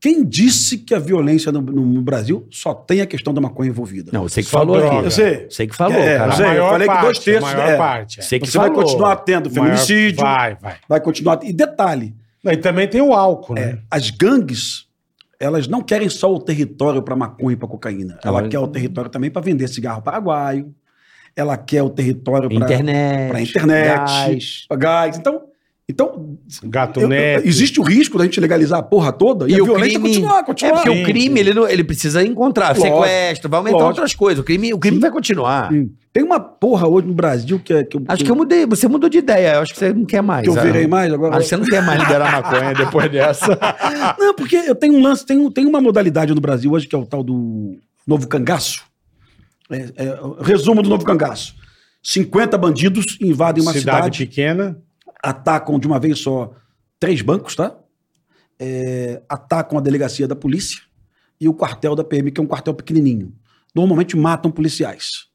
Quem 0.00 0.24
disse 0.24 0.78
que 0.78 0.94
a 0.94 0.98
violência 0.98 1.52
no, 1.52 1.60
no- 1.60 2.00
Brasil 2.00 2.46
só 2.50 2.72
tem 2.72 3.02
a 3.02 3.06
questão 3.06 3.34
da 3.34 3.40
maconha 3.40 3.68
envolvida? 3.68 4.10
Não, 4.14 4.22
você 4.22 4.42
que 4.42 4.48
Só 4.48 4.58
falou 4.60 4.78
droga. 4.78 4.96
aqui. 4.96 5.04
Eu 5.06 5.10
sei. 5.10 5.46
Você 5.50 5.66
que 5.66 5.76
falou, 5.76 5.98
É, 5.98 6.16
cara. 6.16 6.32
eu 6.32 6.36
sei. 6.36 6.44
A 6.44 6.48
maior 6.48 6.70
falei 6.70 6.88
que 6.88 6.94
parte, 6.94 7.04
dois 7.04 7.18
terços, 7.18 7.50
a 7.50 7.56
maior 7.56 7.68
é. 7.70 7.76
parte. 7.76 8.18
é. 8.20 8.22
Você 8.22 8.38
que 8.40 8.46
Você 8.50 8.58
vai 8.58 8.70
continuar 8.70 9.16
tendo 9.16 9.50
Maior- 9.50 9.64
feminicídio, 9.64 10.20
Vai, 10.22 10.54
vai. 10.54 10.76
vai 10.88 11.00
continuar. 11.02 11.38
E 11.42 11.52
detalhe, 11.52 12.14
E 12.42 12.56
também 12.56 12.88
tem 12.88 13.02
o 13.02 13.12
álcool, 13.12 13.58
é, 13.58 13.66
né? 13.74 13.78
as 13.90 14.08
gangues, 14.08 14.86
elas 15.38 15.68
não 15.68 15.82
querem 15.82 16.08
só 16.08 16.32
o 16.34 16.40
território 16.40 17.02
para 17.02 17.14
maconha 17.14 17.52
e 17.52 17.56
para 17.56 17.68
cocaína. 17.68 18.18
Ela 18.24 18.38
Ela- 18.40 18.48
quer 18.48 18.58
o 18.58 18.66
território 18.68 19.10
também 19.10 19.30
para 19.30 19.42
vender 19.42 19.68
cigarro 19.68 20.00
paraguaio. 20.00 20.74
Ela 21.36 21.56
quer 21.58 21.82
o 21.82 21.90
território 21.90 22.48
para 22.48 22.56
Internet. 22.64 23.28
pra 23.30 23.40
internet. 23.42 23.96
gás. 23.96 24.66
gás. 24.78 25.18
Então, 25.18 25.42
então 25.90 26.38
Gato 26.64 26.98
eu- 27.00 27.02
eu- 27.04 27.08
neto. 27.08 27.46
existe 27.46 27.78
o 27.80 27.82
risco 27.82 28.16
da 28.18 28.24
gente 28.24 28.40
legalizar 28.40 28.78
a 28.78 28.82
porra 28.82 29.12
toda 29.12 29.48
e, 29.48 29.54
a 29.54 29.62
o 29.62 29.64
violência 29.66 29.98
crime- 29.98 30.08
continuar, 30.14 30.38
É 30.38 30.42
continuar. 30.42 30.74
porque 30.82 30.90
Sim, 30.94 31.02
o 31.02 31.04
crime, 31.04 31.40
ele, 31.40 31.54
não- 31.54 31.68
ele 31.68 31.84
precisa 31.84 32.24
encontrar. 32.24 32.76
Lógico, 32.76 33.02
sequestro, 33.02 33.50
vai 33.50 33.58
aumentar 33.58 33.76
lógico. 33.76 33.88
outras 33.90 34.14
coisas. 34.14 34.40
O 34.40 34.44
crime, 34.44 34.72
o 34.72 34.78
crime 34.78 34.98
vai 34.98 35.10
continuar. 35.10 35.70
Sim. 35.72 35.90
Tem 36.12 36.24
uma 36.24 36.40
porra 36.40 36.88
hoje 36.88 37.06
no 37.06 37.14
Brasil 37.14 37.60
que, 37.64 37.72
é- 37.72 37.84
que 37.84 37.96
eu, 37.96 38.02
Acho 38.08 38.24
que 38.24 38.30
eu 38.30 38.34
mudei. 38.34 38.66
Você 38.66 38.88
mudou 38.88 39.08
de 39.08 39.18
ideia. 39.18 39.54
Eu 39.54 39.60
acho 39.60 39.72
que 39.72 39.78
você 39.78 39.92
não 39.92 40.04
quer 40.04 40.20
mais. 40.22 40.42
que 40.42 40.48
eu 40.50 40.58
ah. 40.58 40.62
virei 40.64 40.86
mais 40.86 41.12
agora. 41.12 41.36
Acho 41.36 41.44
que 41.44 41.48
você 41.50 41.56
não 41.56 41.64
quer 41.66 41.82
mais 41.82 42.00
liberar 42.00 42.32
maconha 42.42 42.74
depois 42.74 43.10
dessa. 43.10 43.56
Não, 44.18 44.34
porque 44.34 44.56
eu 44.56 44.74
tenho 44.74 44.94
um 44.94 45.02
lance, 45.02 45.24
tem, 45.24 45.38
um- 45.38 45.50
tem 45.50 45.64
uma 45.66 45.80
modalidade 45.80 46.34
no 46.34 46.40
Brasil 46.40 46.72
hoje 46.72 46.88
que 46.88 46.94
é 46.96 46.98
o 46.98 47.06
tal 47.06 47.22
do 47.22 47.76
novo 48.06 48.26
cangaço. 48.26 48.82
É, 49.70 49.76
é, 49.96 50.18
resumo 50.42 50.82
do 50.82 50.88
novo 50.88 51.04
cangaço. 51.04 51.54
50 52.02 52.58
bandidos 52.58 53.16
invadem 53.20 53.62
uma 53.62 53.72
cidade, 53.72 53.96
cidade, 54.16 54.18
pequena. 54.26 54.76
Atacam 55.22 55.78
de 55.78 55.86
uma 55.86 55.98
vez 55.98 56.18
só 56.18 56.52
três 56.98 57.22
bancos, 57.22 57.54
tá? 57.54 57.76
É, 58.58 59.22
atacam 59.28 59.78
a 59.78 59.80
delegacia 59.80 60.28
da 60.28 60.36
polícia 60.36 60.80
e 61.40 61.48
o 61.48 61.54
quartel 61.54 61.94
da 61.94 62.04
PM, 62.04 62.30
que 62.30 62.40
é 62.40 62.42
um 62.42 62.46
quartel 62.46 62.74
pequenininho. 62.74 63.32
Normalmente 63.74 64.16
matam 64.16 64.50
policiais. 64.50 65.28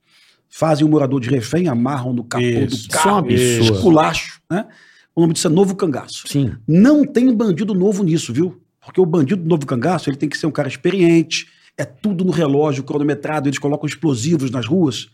Fazem 0.49 0.85
o 0.85 0.89
morador 0.89 1.19
de 1.19 1.29
refém, 1.29 1.67
amarram 1.67 2.13
no 2.13 2.23
capô 2.23 2.43
Isso. 2.45 2.87
do 2.87 2.93
carro, 2.93 3.29
é 3.29 3.33
esculacho, 3.33 4.41
né? 4.49 4.67
O 5.15 5.21
nome 5.21 5.33
disso 5.33 5.47
é 5.47 5.49
novo 5.49 5.75
cangaço. 5.75 6.27
Sim. 6.27 6.55
Não 6.67 7.05
tem 7.05 7.33
bandido 7.33 7.73
novo 7.73 8.03
nisso, 8.03 8.31
viu? 8.31 8.61
Porque 8.85 9.01
o 9.01 9.05
bandido 9.05 9.41
do 9.41 9.49
novo 9.49 9.65
cangaço, 9.65 10.09
ele 10.09 10.17
tem 10.17 10.29
que 10.29 10.37
ser 10.37 10.45
um 10.45 10.51
cara 10.51 10.67
experiente, 10.67 11.47
é 11.77 11.83
tudo 11.83 12.23
no 12.23 12.31
relógio, 12.31 12.83
cronometrado, 12.83 13.49
eles 13.49 13.59
colocam 13.59 13.87
explosivos 13.87 14.51
nas 14.51 14.65
ruas 14.65 15.09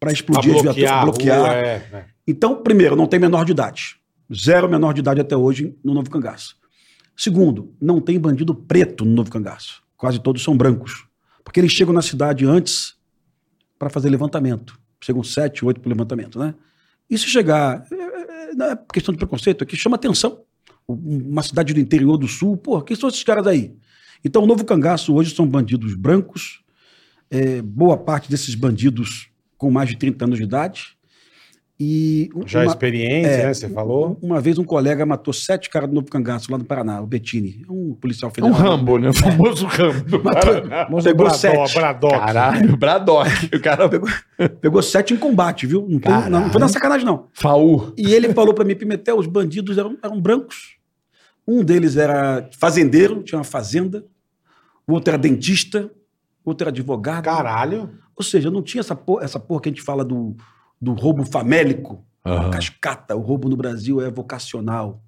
para 0.00 0.08
Pra 0.08 0.12
explodir 0.12 0.56
as 0.56 0.62
bloquear, 0.62 0.74
viaturas, 0.74 1.04
bloquear. 1.04 1.38
rua, 1.38 1.54
é, 1.54 1.88
é. 1.92 2.04
Então, 2.26 2.56
primeiro, 2.62 2.96
não 2.96 3.06
tem 3.06 3.20
menor 3.20 3.44
de 3.44 3.52
idade. 3.52 3.96
Zero 4.34 4.68
menor 4.68 4.92
de 4.94 5.00
idade 5.00 5.20
até 5.20 5.36
hoje 5.36 5.76
no 5.84 5.92
Novo 5.92 6.10
Cangaço. 6.10 6.56
Segundo, 7.16 7.74
não 7.80 8.00
tem 8.00 8.18
bandido 8.18 8.54
preto 8.54 9.04
no 9.04 9.12
Novo 9.12 9.30
Cangaço. 9.30 9.82
Quase 9.96 10.18
todos 10.18 10.42
são 10.42 10.56
brancos. 10.56 11.06
Porque 11.44 11.60
eles 11.60 11.72
chegam 11.72 11.92
na 11.92 12.02
cidade 12.02 12.46
antes 12.46 12.96
para 13.78 13.90
fazer 13.90 14.08
levantamento. 14.08 14.78
Chegam 15.02 15.22
sete, 15.22 15.64
oito 15.64 15.80
para 15.80 15.90
levantamento, 15.90 16.38
né? 16.38 16.54
E 17.10 17.18
se 17.18 17.26
chegar. 17.26 17.84
é, 17.92 17.94
é, 17.94 18.54
Não 18.54 18.66
é 18.66 18.78
questão 18.92 19.12
de 19.12 19.18
preconceito, 19.18 19.62
é 19.62 19.66
que 19.66 19.76
chama 19.76 19.96
atenção. 19.96 20.42
Uma 20.86 21.42
cidade 21.42 21.74
do 21.74 21.80
interior 21.80 22.16
do 22.16 22.26
sul, 22.26 22.56
pô, 22.56 22.80
quem 22.82 22.96
são 22.96 23.08
esses 23.08 23.22
caras 23.22 23.46
aí? 23.46 23.74
Então, 24.24 24.44
o 24.44 24.46
Novo 24.46 24.64
Cangaço 24.64 25.14
hoje 25.14 25.34
são 25.34 25.46
bandidos 25.46 25.94
brancos, 25.94 26.62
é, 27.30 27.60
boa 27.60 27.96
parte 27.96 28.30
desses 28.30 28.54
bandidos 28.54 29.30
com 29.58 29.70
mais 29.70 29.88
de 29.88 29.96
30 29.96 30.24
anos 30.24 30.38
de 30.38 30.44
idade. 30.44 30.96
E 31.84 32.30
Já 32.46 32.60
uma- 32.60 32.66
experiente, 32.66 33.26
é, 33.26 33.46
né? 33.46 33.52
Você 33.54 33.68
falou. 33.68 34.16
uma 34.22 34.40
vez 34.40 34.56
um 34.56 34.62
colega 34.62 35.04
matou 35.04 35.34
sete 35.34 35.68
caras 35.68 35.88
do 35.88 35.94
Novo 35.96 36.06
Cangaço 36.06 36.52
lá 36.52 36.56
no 36.56 36.64
Paraná, 36.64 37.00
o 37.00 37.06
Bettini, 37.06 37.64
um 37.68 37.92
policial 37.94 38.30
É 38.30 38.34
federal. 38.34 38.54
um 38.56 38.56
Rambo, 38.56 38.98
né? 38.98 39.08
O 39.08 39.12
famoso 39.12 39.66
Rambo 39.66 40.04
do 40.04 40.20
Paraná. 40.20 40.84
Vamos 40.84 41.02
Pegou 41.02 41.24
Bradó- 41.26 41.36
sete. 41.38 41.74
Bradock. 41.74 42.18
Caralho, 42.18 42.76
Bradock. 42.76 43.30
O 43.56 43.60
cara 43.60 43.88
Pegou, 43.88 44.08
pegou 44.60 44.80
sete 44.82 45.12
em 45.12 45.16
combate, 45.16 45.66
viu? 45.66 45.84
Não, 45.88 45.98
tem, 45.98 46.12
não, 46.30 46.30
não 46.42 46.50
foi 46.52 46.60
na 46.60 46.68
sacanagem, 46.68 47.04
não. 47.04 47.26
Faú. 47.32 47.92
E 47.96 48.14
ele 48.14 48.32
falou 48.32 48.54
pra 48.54 48.64
mim, 48.64 48.76
Pimentel, 48.76 49.18
os 49.18 49.26
bandidos 49.26 49.76
eram, 49.76 49.98
eram 50.02 50.20
brancos. 50.20 50.76
Um 51.48 51.64
deles 51.64 51.96
era 51.96 52.48
fazendeiro, 52.60 53.24
tinha 53.24 53.38
uma 53.38 53.44
fazenda. 53.44 54.04
O 54.86 54.92
outro 54.92 55.10
era 55.12 55.18
dentista. 55.20 55.90
O 56.44 56.50
outro 56.50 56.62
era 56.64 56.70
advogado. 56.70 57.24
Caralho. 57.24 57.90
Ou 58.16 58.22
seja, 58.22 58.50
não 58.52 58.62
tinha 58.62 58.80
essa 58.80 58.94
porra, 58.94 59.24
essa 59.24 59.40
porra 59.40 59.62
que 59.62 59.68
a 59.68 59.72
gente 59.72 59.82
fala 59.82 60.04
do, 60.04 60.36
do 60.82 60.94
roubo 60.94 61.24
famélico, 61.24 62.04
a 62.24 62.48
cascata. 62.50 63.14
O 63.16 63.20
roubo 63.20 63.48
no 63.48 63.56
Brasil 63.56 64.00
é 64.00 64.10
vocacional. 64.10 65.00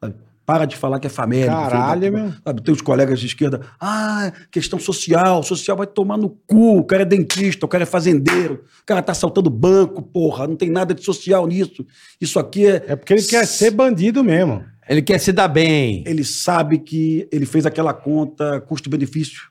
sabe? 0.00 0.14
Para 0.46 0.64
de 0.64 0.76
falar 0.76 0.98
que 1.00 1.08
é 1.08 1.10
famélico. 1.10 1.50
Caralho, 1.50 2.12
meu. 2.12 2.32
Sabe, 2.42 2.62
tem 2.62 2.72
os 2.72 2.80
colegas 2.80 3.18
de 3.20 3.26
esquerda. 3.26 3.60
Ah, 3.80 4.32
questão 4.50 4.78
social. 4.78 5.42
Social 5.42 5.76
vai 5.76 5.86
tomar 5.86 6.16
no 6.16 6.30
cu. 6.30 6.78
O 6.78 6.84
cara 6.84 7.02
é 7.02 7.04
dentista, 7.04 7.66
o 7.66 7.68
cara 7.68 7.82
é 7.82 7.86
fazendeiro. 7.86 8.64
O 8.80 8.86
cara 8.86 9.02
tá 9.02 9.12
assaltando 9.12 9.50
banco, 9.50 10.00
porra. 10.00 10.46
Não 10.46 10.56
tem 10.56 10.70
nada 10.70 10.94
de 10.94 11.04
social 11.04 11.46
nisso. 11.46 11.84
Isso 12.20 12.38
aqui 12.38 12.66
é. 12.66 12.84
É 12.86 12.96
porque 12.96 13.12
ele 13.12 13.22
quer 13.22 13.44
ser 13.46 13.72
bandido 13.72 14.24
mesmo. 14.24 14.64
Ele 14.88 15.02
quer 15.02 15.18
se 15.18 15.32
dar 15.32 15.48
bem. 15.48 16.02
Ele 16.06 16.24
sabe 16.24 16.78
que 16.78 17.28
ele 17.30 17.44
fez 17.44 17.66
aquela 17.66 17.92
conta 17.92 18.58
custo-benefício. 18.62 19.50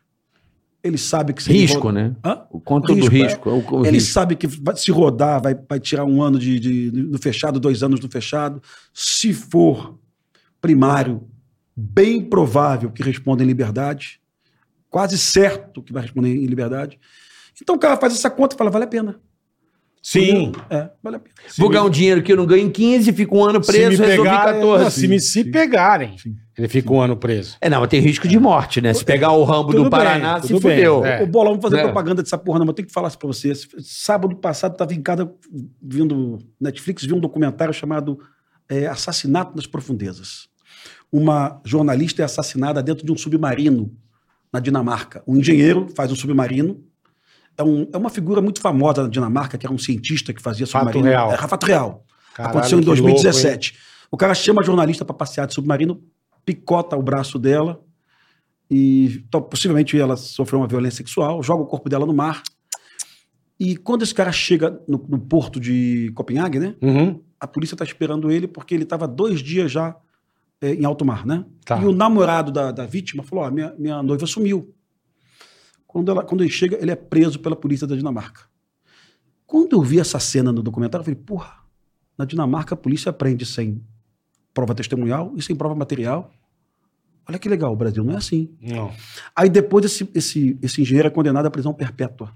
Ele 0.88 0.98
sabe 0.98 1.34
que 1.34 1.44
se 1.44 1.52
ele 1.52 1.60
Risco, 1.60 1.80
roda- 1.80 1.92
né? 1.92 2.16
Hã? 2.24 2.42
O 2.50 2.60
conto 2.60 2.88
do 2.88 2.94
Risco, 2.96 3.16
é. 3.16 3.24
risco. 3.24 3.50
é 3.50 3.54
o- 3.54 3.80
o 3.80 3.86
Ele 3.86 3.98
risco. 3.98 4.14
sabe 4.14 4.36
que 4.36 4.48
vai- 4.48 4.76
se 4.76 4.92
rodar, 4.92 5.42
vai, 5.42 5.56
vai 5.68 5.80
tirar 5.80 6.06
um 6.06 6.22
ano 6.22 6.40
de, 6.40 6.60
de- 6.60 6.92
no 6.92 7.18
fechado, 7.20 7.60
dois 7.60 7.84
anos 7.84 8.00
no 8.00 8.10
fechado. 8.10 8.62
Se 8.94 9.34
for 9.34 9.98
primário, 10.62 11.28
bem 11.76 12.22
provável 12.22 12.90
que 12.92 13.04
responda 13.04 13.44
em 13.44 13.48
liberdade. 13.48 14.20
Quase 14.90 15.18
certo 15.18 15.84
que 15.84 15.92
vai 15.94 16.02
responder 16.04 16.30
em 16.34 16.46
liberdade. 16.46 17.00
Então 17.62 17.76
o 17.76 17.80
cara 17.80 17.98
faz 17.98 18.14
essa 18.14 18.30
conta 18.30 18.56
e 18.56 18.58
fala, 18.58 18.70
vale 18.72 18.86
a 18.86 18.88
pena. 18.88 19.20
Sim. 20.10 20.54
É, 20.70 20.90
vale 21.04 21.18
a 21.18 21.20
pena. 21.20 21.36
Vou 21.58 21.68
ganhar 21.68 21.84
um 21.84 21.90
dinheiro 21.90 22.24
que 22.24 22.32
eu 22.32 22.38
não 22.38 22.46
ganho 22.46 22.66
em 22.66 22.70
15, 22.70 23.12
fico 23.12 23.38
um 23.38 23.44
ano 23.44 23.62
Se 23.62 23.70
preso, 23.70 24.02
me 24.02 24.08
resolvi 24.08 24.30
pegar- 24.30 24.54
14. 24.54 24.84
não, 24.86 24.90
se 24.92 25.06
me 25.08 25.20
se 25.20 25.44
pegarem, 25.44 26.16
ele 26.58 26.68
fica 26.70 26.94
um 26.94 27.02
ano 27.02 27.18
preso. 27.18 27.58
É, 27.60 27.70
não, 27.70 27.82
mas 27.82 27.90
tem 27.90 28.00
risco 28.00 28.26
de 28.26 28.40
morte, 28.40 28.80
né? 28.80 28.94
Se 28.94 29.04
pegar 29.04 29.32
o 29.34 29.44
Rambo 29.44 29.72
Tudo 29.72 29.76
do 29.84 29.90
bem, 29.90 29.90
Paraná, 29.90 30.42
se 30.42 30.48
bem, 30.54 30.62
fudeu. 30.62 31.06
é. 31.06 31.22
Ô, 31.24 31.28
Bola, 31.28 31.50
vamos 31.50 31.62
fazer 31.62 31.80
É. 31.80 31.84
propaganda 31.84 32.24
dessa 32.24 32.38
porra, 32.38 32.58
não. 32.60 32.66
mas 32.66 32.70
Eu 32.70 32.76
tenho 32.76 32.88
que 32.88 32.94
falar 32.94 33.10
isso 33.10 33.18
pra 33.20 33.28
você. 33.28 33.52
Sábado 33.82 34.34
passado, 34.38 34.72
estava 34.72 34.94
em 34.94 35.02
casa, 35.02 35.30
vindo 35.82 36.40
Netflix, 36.60 37.04
vi 37.04 37.14
um 37.14 37.20
documentário 37.20 37.74
chamado 37.74 38.18
é, 38.70 38.88
Assassinato 38.88 39.58
nas 39.58 39.68
Profundezas. 39.68 40.48
Uma 41.12 41.62
jornalista 41.66 42.22
é 42.22 42.26
assassinada 42.26 42.82
dentro 42.82 43.06
de 43.06 43.12
um 43.12 43.18
submarino 43.18 43.92
na 44.54 44.60
Dinamarca. 44.62 45.22
Um 45.28 45.36
engenheiro 45.38 45.88
faz 45.96 46.12
um 46.12 46.16
submarino. 46.16 46.82
É, 47.58 47.64
um- 47.64 47.88
é 47.92 47.98
uma 47.98 48.10
figura 48.10 48.42
muito 48.42 48.62
famosa 48.62 49.04
na 49.04 49.10
Dinamarca, 49.10 49.58
que 49.58 49.66
era 49.66 49.74
um 49.74 49.78
cientista 49.78 50.34
que 50.34 50.42
fazia 50.42 50.68
Fato 50.68 50.84
submarino. 50.86 51.06
real. 51.06 51.32
É, 51.34 51.38
fato 51.38 51.66
real. 51.66 52.06
Caralho, 52.36 52.52
Aconteceu 52.58 52.78
em 52.78 52.82
que 52.82 52.86
2017. 52.88 53.76
o 54.12 54.18
cara 54.18 54.34
chama 54.36 54.62
a 54.62 54.64
jornalista 54.66 55.04
para 55.04 55.16
passear 55.16 55.48
de 55.48 55.54
submarino, 55.56 56.02
picota 56.46 56.96
o 56.96 57.02
braço 57.02 57.40
dela 57.40 57.82
e 58.70 59.24
então, 59.28 59.42
possivelmente 59.42 60.00
ela 60.00 60.16
sofreu 60.18 60.60
uma 60.60 60.68
violência 60.68 60.98
sexual, 60.98 61.42
joga 61.42 61.64
o 61.64 61.66
corpo 61.66 61.90
dela 61.90 62.06
no 62.06 62.14
mar. 62.14 62.44
E 63.60 63.76
quando 63.76 64.04
esse 64.04 64.14
cara 64.14 64.32
chega 64.32 64.80
no, 64.88 65.04
no 65.10 65.18
porto 65.20 65.60
de 65.60 66.12
Copenhague, 66.14 66.60
né? 66.60 66.76
louco? 66.82 66.86
Uhum. 67.00 67.22
A 67.40 67.48
polícia 67.48 67.74
está 67.76 67.84
esperando 67.86 68.30
ele 68.32 68.48
porque 68.48 68.74
ele 68.76 68.84
estava 68.84 69.08
dois 69.08 69.40
dias 69.42 69.72
já 69.72 69.96
eh, 70.62 70.74
em 70.76 70.86
alto 70.86 71.04
mar, 71.06 71.26
né? 71.26 71.44
Tá. 71.66 71.80
E 71.82 71.86
o 71.86 71.92
namorado 71.92 72.52
da, 72.52 72.72
da 72.72 72.86
vítima 72.86 73.24
falou: 73.24 73.46
ó, 73.46 73.52
minha, 73.52 73.74
minha 73.78 74.02
noiva 74.04 74.26
sumiu. 74.28 74.74
Quando, 75.98 76.12
ela, 76.12 76.24
quando 76.24 76.42
ele 76.42 76.52
chega, 76.52 76.78
ele 76.80 76.92
é 76.92 76.96
preso 76.96 77.40
pela 77.40 77.56
polícia 77.56 77.88
da 77.88 77.96
Dinamarca. 77.96 78.42
Quando 79.48 79.74
eu 79.76 79.82
vi 79.82 80.00
essa 80.00 80.20
cena 80.20 80.52
no 80.52 80.62
documentário, 80.62 81.02
eu 81.02 81.06
falei: 81.06 81.20
porra, 81.20 81.56
na 82.16 82.24
Dinamarca 82.24 82.76
a 82.76 82.78
polícia 82.78 83.12
prende 83.12 83.48
sem 83.48 83.82
prova 84.54 84.76
testemunhal 84.76 85.34
e 85.36 85.42
sem 85.42 85.56
prova 85.56 85.74
material. 85.74 86.32
Olha 87.28 87.40
que 87.40 87.50
legal, 87.50 87.74
o 87.74 87.76
Brasil 87.76 88.04
não 88.04 88.14
é 88.14 88.18
assim. 88.18 88.56
Não. 88.62 88.94
Aí 89.36 89.50
depois 89.50 89.86
esse, 89.86 90.08
esse, 90.14 90.56
esse 90.62 90.82
engenheiro 90.84 91.08
é 91.08 91.10
condenado 91.10 91.48
à 91.48 91.50
prisão 91.50 91.74
perpétua. 91.74 92.32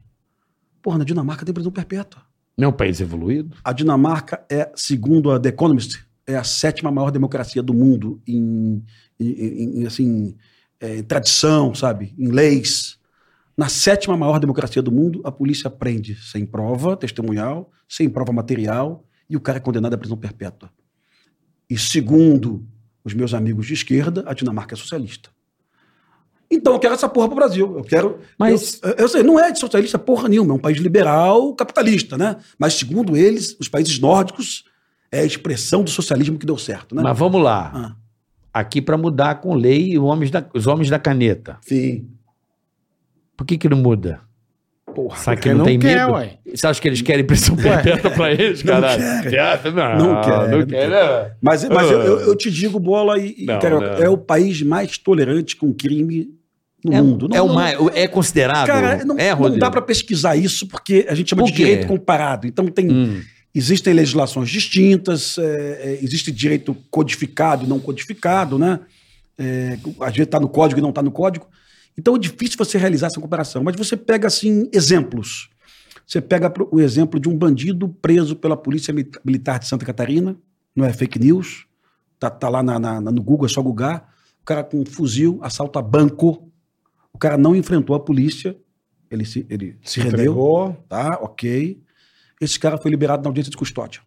Porra, 0.82 0.98
na 0.98 1.04
Dinamarca 1.04 1.46
tem 1.46 1.54
prisão 1.54 1.72
perpétua. 1.72 2.24
Não 2.58 2.66
é 2.66 2.68
um 2.70 2.74
país 2.76 3.00
evoluído? 3.00 3.56
A 3.64 3.74
Dinamarca 3.74 4.44
é, 4.50 4.72
segundo 4.76 5.30
a 5.30 5.40
The 5.40 5.50
Economist, 5.50 6.04
é 6.26 6.36
a 6.36 6.44
sétima 6.44 6.90
maior 6.92 7.12
democracia 7.12 7.62
do 7.62 7.76
mundo 7.76 8.20
em, 8.28 8.84
em- 9.20 9.82
em- 9.82 9.86
assim, 9.86 10.36
é, 10.80 11.04
tradição, 11.04 11.76
sabe? 11.76 12.16
Em 12.18 12.30
leis. 12.32 13.00
Na 13.58 13.68
sétima 13.70 14.16
maior 14.18 14.40
democracia 14.40 14.82
do 14.82 14.92
mundo, 14.92 15.22
a 15.24 15.32
polícia 15.32 15.70
prende 15.70 16.16
sem 16.16 16.46
prova 16.46 16.96
testemunhal, 16.98 17.70
sem 17.88 18.10
prova 18.10 18.32
material, 18.32 19.04
e 19.30 19.36
o 19.36 19.40
cara 19.42 19.58
é 19.58 19.62
condenado 19.62 19.94
à 19.94 19.98
prisão 19.98 20.18
perpétua. 20.18 20.70
E 21.70 21.78
segundo 21.78 22.66
os 23.04 23.14
meus 23.14 23.34
amigos 23.34 23.66
de 23.68 23.74
esquerda, 23.74 24.24
a 24.28 24.34
Dinamarca 24.34 24.76
é 24.76 24.78
socialista. 24.78 25.30
Então 26.50 26.74
eu 26.74 26.80
quero 26.80 26.94
essa 26.94 27.08
porra 27.08 27.28
pro 27.28 27.36
Brasil. 27.38 27.78
Eu 27.78 27.84
quero. 27.84 28.20
Mas- 28.38 28.80
Eu, 28.84 28.92
eu 28.92 29.08
sei, 29.08 29.24
não 29.24 29.40
é 29.40 29.52
de 29.52 29.60
socialista 29.60 29.98
porra 29.98 30.28
nenhuma, 30.28 30.52
é 30.54 30.56
um 30.56 30.60
país 30.60 30.78
liberal 30.80 31.54
capitalista, 31.56 32.18
né? 32.18 32.38
Mas 32.60 32.74
segundo 32.74 33.16
eles, 33.16 33.56
os 33.60 33.70
países 33.70 33.98
nórdicos 34.00 34.66
é 35.12 35.22
a 35.22 35.26
expressão 35.26 35.84
do 35.84 35.90
socialismo 35.90 36.38
que 36.38 36.46
deu 36.46 36.58
certo, 36.58 36.94
né? 36.94 37.02
Mas 37.02 37.18
vamos 37.18 37.42
lá. 37.42 37.72
Ah, 37.74 37.96
Aqui 38.54 38.82
para 38.82 38.98
mudar 38.98 39.36
com 39.40 39.54
lei 39.56 39.98
os 39.98 40.04
homens 40.04 40.30
da, 40.30 40.46
os 40.54 40.68
homens 40.68 40.90
da 40.90 41.00
caneta. 41.00 41.58
sim. 41.62 42.10
Por 43.42 43.46
que 43.48 43.58
que 43.58 43.68
não 43.68 43.78
muda? 43.78 44.20
Porra. 44.94 45.18
Será 45.18 45.36
que 45.36 45.50
não, 45.50 45.58
não 45.60 45.66
tem 45.66 45.80
quer, 45.80 45.96
medo? 46.02 46.12
ué. 46.14 46.38
Você 46.54 46.68
acha 46.68 46.80
que 46.80 46.88
eles 46.88 47.02
querem 47.02 47.26
pressão 47.26 47.56
perpétua 47.56 48.12
pra 48.12 48.32
eles, 48.32 48.64
Não 48.64 48.74
caralho? 48.76 49.02
Não, 49.02 49.16
Não 49.16 50.22
querem, 50.22 50.48
Não 50.52 50.60
não 50.60 50.66
quer, 50.68 50.90
né? 50.90 51.32
Mas, 51.42 51.68
mas 51.68 51.90
eu, 51.90 52.02
eu- 52.04 52.20
eu 52.20 52.36
te 52.36 52.52
digo, 52.52 52.80
bola, 52.80 53.18
e, 53.18 53.46
Não, 53.46 53.58
cara, 53.58 53.80
não. 53.80 54.04
é 54.04 54.08
o 54.08 54.16
país 54.18 54.62
mais 54.62 55.00
tolerante 55.00 55.56
com 55.56 55.74
crime 55.74 56.30
no 56.86 56.94
É, 56.94 57.02
mundo. 57.02 57.28
Não- 57.28 57.36
é, 57.36 57.42
o 57.42 57.48
não- 57.48 57.56
mais, 57.56 57.80
é 57.96 58.08
considerado? 58.08 58.68
Cara, 58.68 59.04
não, 59.04 59.18
é, 59.18 59.34
não 59.36 59.58
dá 59.58 59.72
para 59.72 59.82
pesquisar 59.82 60.36
isso 60.36 60.68
porque 60.68 61.08
a 61.10 61.16
gente 61.16 61.32
chama 61.32 61.42
de 61.44 61.52
direito 61.52 61.88
comparado. 61.88 62.46
Então 62.46 62.68
tem 62.68 62.92
Hum. 62.92 63.22
existem 63.56 63.92
legislações 63.92 64.52
distintas, 64.52 65.36
é, 65.40 65.44
é, 65.44 66.00
existe 66.04 66.32
direito 66.32 66.78
codificado 66.92 67.66
e 67.66 67.68
não 67.68 67.80
codificado, 67.80 68.60
né? 68.60 68.80
É, 69.40 69.78
às 70.02 70.12
vezes 70.12 70.26
está 70.28 70.40
no 70.40 70.48
código 70.48 70.80
e 70.80 70.84
não 70.84 70.90
está 70.90 71.02
no 71.02 71.10
código. 71.12 71.48
Então 71.98 72.16
é 72.16 72.20
difícil 72.20 72.58
você 72.58 72.78
realizar 72.78 73.08
essa 73.08 73.20
comparação. 73.20 73.64
Mas 73.64 73.76
você 73.76 73.96
pega, 73.98 74.28
assim, 74.28 74.70
exemplos. 74.74 75.50
Você 76.06 76.20
pega 76.22 76.52
o 76.72 76.80
exemplo 76.80 77.20
de 77.20 77.30
um 77.30 77.38
bandido 77.38 77.88
preso 77.88 78.36
pela 78.36 78.58
Polícia 78.58 78.94
Mi- 78.94 79.10
Militar 79.24 79.60
de 79.60 79.68
Santa 79.68 79.86
Catarina, 79.86 80.36
não 80.76 80.86
é 80.86 80.92
fake 80.92 81.20
news, 81.20 81.66
tá, 82.20 82.30
tá 82.30 82.50
lá 82.50 82.62
na- 82.64 82.80
na- 82.80 83.00
no 83.02 83.22
Google, 83.22 83.46
é 83.46 83.50
só 83.50 83.62
googar. 83.62 84.10
O 84.42 84.46
cara 84.46 84.64
com 84.64 84.82
um 84.82 84.86
fuzil, 84.86 85.40
assalta 85.42 85.82
banco. 85.82 86.50
O 87.14 87.18
cara 87.18 87.38
não 87.38 87.56
enfrentou 87.56 87.96
a 87.96 88.00
polícia, 88.00 88.58
ele 89.10 89.24
se, 89.26 89.46
ele 89.50 89.78
se, 89.84 90.00
rendeu. 90.00 90.20
Entregou. 90.20 90.74
Tá, 90.90 91.20
ok. 91.22 91.82
Esse 92.40 92.60
cara 92.60 92.78
foi 92.78 92.90
liberado 92.90 93.22
na 93.24 93.30
audiência 93.30 93.52
de 93.52 93.58
custódia. 93.58 94.02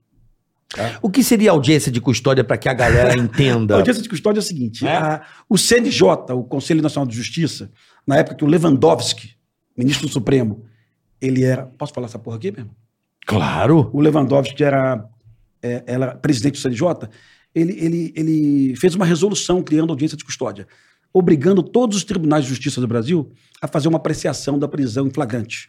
O 1.03 1.11
que 1.11 1.23
seria 1.23 1.51
audiência 1.51 1.91
de 1.91 2.01
custódia 2.01 2.43
para 2.45 2.57
que 2.57 2.69
a 2.69 2.75
galera 2.75 3.13
A 3.13 3.17
entenda? 3.19 3.77
audiência 3.77 4.03
de 4.03 4.09
custódia 4.09 4.39
é 4.41 4.43
o 4.43 4.45
seguinte: 4.45 4.87
É? 4.87 4.97
a- 4.97 5.23
o 5.49 5.57
CNJ, 5.59 6.07
o 6.35 6.43
Conselho 6.45 6.83
Nacional 6.83 7.07
de 7.09 7.17
Justiça, 7.17 7.71
na 8.07 8.17
época 8.17 8.37
que 8.37 8.45
o 8.45 8.47
Lewandowski, 8.49 9.31
ministro 9.77 10.07
do 10.07 10.13
Supremo, 10.13 10.65
ele 11.21 11.43
era. 11.45 11.65
Posso 11.65 11.93
falar 11.93 12.07
essa 12.07 12.19
porra 12.19 12.37
aqui 12.37 12.51
mesmo? 12.53 12.71
Claro. 13.27 13.89
O 13.93 14.01
Lewandowski 14.01 14.63
era, 14.63 15.05
é, 15.63 15.83
era 15.87 16.15
presidente 16.15 16.55
do 16.55 16.59
CNJ. 16.59 17.09
Ele, 17.55 17.73
ele, 17.79 18.13
ele 18.17 18.77
fez 18.77 18.95
uma 18.95 19.05
resolução 19.07 19.63
criando 19.63 19.91
audiência 19.91 20.17
de 20.19 20.25
custódia, 20.25 20.67
obrigando 21.13 21.63
todos 21.63 21.97
os 21.97 22.05
tribunais 22.05 22.43
de 22.45 22.51
justiça 22.51 22.81
do 22.81 22.89
Brasil 22.89 23.31
a 23.63 23.69
fazer 23.69 23.87
uma 23.89 23.97
apreciação 23.99 24.59
da 24.59 24.67
prisão 24.67 25.07
em 25.07 25.11
flagrante. 25.11 25.69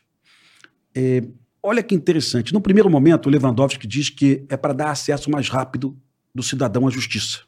É, 0.95 1.21
olha 1.65 1.81
que 1.81 1.95
interessante. 1.95 2.53
No 2.53 2.61
primeiro 2.61 2.89
momento, 2.89 3.25
o 3.25 3.29
Lewandowski 3.29 3.87
diz 3.87 4.09
que 4.09 4.45
é 4.47 4.55
para 4.55 4.73
dar 4.73 4.91
acesso 4.91 5.31
mais 5.31 5.49
rápido 5.49 5.97
do 6.33 6.43
cidadão 6.43 6.87
à 6.87 6.91
justiça. 6.91 7.39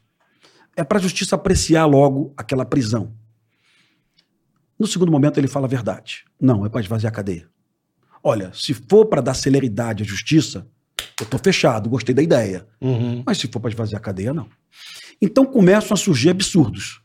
É 0.76 0.82
para 0.82 0.98
a 0.98 1.00
justiça 1.00 1.36
apreciar 1.36 1.86
logo 1.86 2.34
aquela 2.36 2.64
prisão. 2.64 3.12
No 4.78 4.86
segundo 4.86 5.10
momento, 5.10 5.38
ele 5.38 5.48
fala 5.48 5.66
a 5.66 5.68
verdade. 5.68 6.24
Não, 6.40 6.66
é 6.66 6.68
para 6.68 6.80
esvaziar 6.80 7.12
a 7.12 7.14
cadeia. 7.14 7.48
Olha, 8.22 8.52
se 8.52 8.74
for 8.74 9.06
para 9.06 9.20
dar 9.20 9.34
celeridade 9.34 10.02
à 10.02 10.06
justiça, 10.06 10.66
eu 11.20 11.24
estou 11.24 11.38
fechado, 11.42 11.88
gostei 11.88 12.14
da 12.14 12.22
ideia. 12.22 12.66
Uhum. 12.80 13.22
Mas 13.24 13.38
se 13.38 13.48
for 13.48 13.60
para 13.60 13.70
esvaziar 13.70 14.00
a 14.00 14.04
cadeia, 14.04 14.34
não. 14.34 14.48
Então 15.20 15.44
começam 15.44 15.94
a 15.94 15.98
surgir 15.98 16.30
absurdos. 16.30 17.00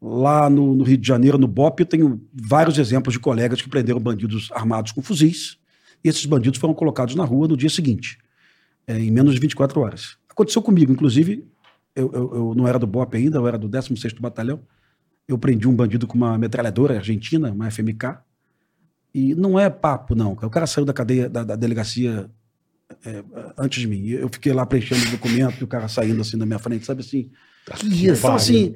Lá 0.00 0.48
no, 0.48 0.74
no 0.74 0.84
Rio 0.84 0.96
de 0.96 1.06
Janeiro, 1.06 1.36
no 1.36 1.46
BOP, 1.46 1.80
eu 1.80 1.86
tenho 1.86 2.26
vários 2.32 2.78
exemplos 2.78 3.12
de 3.12 3.20
colegas 3.20 3.60
que 3.60 3.68
prenderam 3.68 4.00
bandidos 4.00 4.50
armados 4.52 4.92
com 4.92 5.02
fuzis. 5.02 5.59
E 6.04 6.08
esses 6.08 6.24
bandidos 6.26 6.58
foram 6.58 6.74
colocados 6.74 7.14
na 7.14 7.24
rua 7.24 7.46
no 7.48 7.56
dia 7.56 7.68
seguinte, 7.70 8.18
é, 8.86 8.98
em 8.98 9.10
menos 9.10 9.34
de 9.34 9.40
24 9.40 9.80
horas. 9.80 10.16
Aconteceu 10.28 10.62
comigo, 10.62 10.92
inclusive, 10.92 11.46
eu, 11.94 12.10
eu- 12.12 12.34
eu 12.34 12.54
não 12.56 12.66
era 12.66 12.78
do 12.78 12.86
BOP 12.86 13.14
ainda, 13.16 13.38
eu 13.38 13.46
era 13.46 13.58
do 13.58 13.68
16º 13.68 14.20
Batalhão. 14.20 14.60
Eu 15.28 15.36
prendi 15.38 15.68
um 15.68 15.74
bandido 15.74 16.06
com 16.06 16.16
uma 16.16 16.36
metralhadora 16.38 16.96
argentina, 16.96 17.52
uma 17.52 17.70
FMK. 17.70 18.18
E 19.14 19.34
não 19.34 19.58
é 19.58 19.68
papo, 19.68 20.14
não. 20.14 20.32
O 20.32 20.50
cara 20.50 20.66
saiu 20.66 20.84
da 20.84 20.92
cadeia, 20.92 21.28
da, 21.28 21.42
da 21.44 21.56
delegacia 21.56 22.30
é, 23.04 23.22
antes 23.58 23.80
de 23.80 23.86
mim. 23.88 24.08
Eu 24.08 24.28
fiquei 24.28 24.52
lá 24.52 24.64
preenchendo 24.64 25.04
o 25.06 25.10
documento 25.10 25.60
e 25.60 25.64
o 25.64 25.66
cara 25.66 25.88
saindo 25.88 26.20
assim 26.20 26.36
na 26.36 26.46
minha 26.46 26.58
frente, 26.58 26.86
sabe 26.86 27.00
assim? 27.02 27.30
Que 27.78 27.86
isso? 27.86 28.20
Então, 28.22 28.34
assim, 28.34 28.74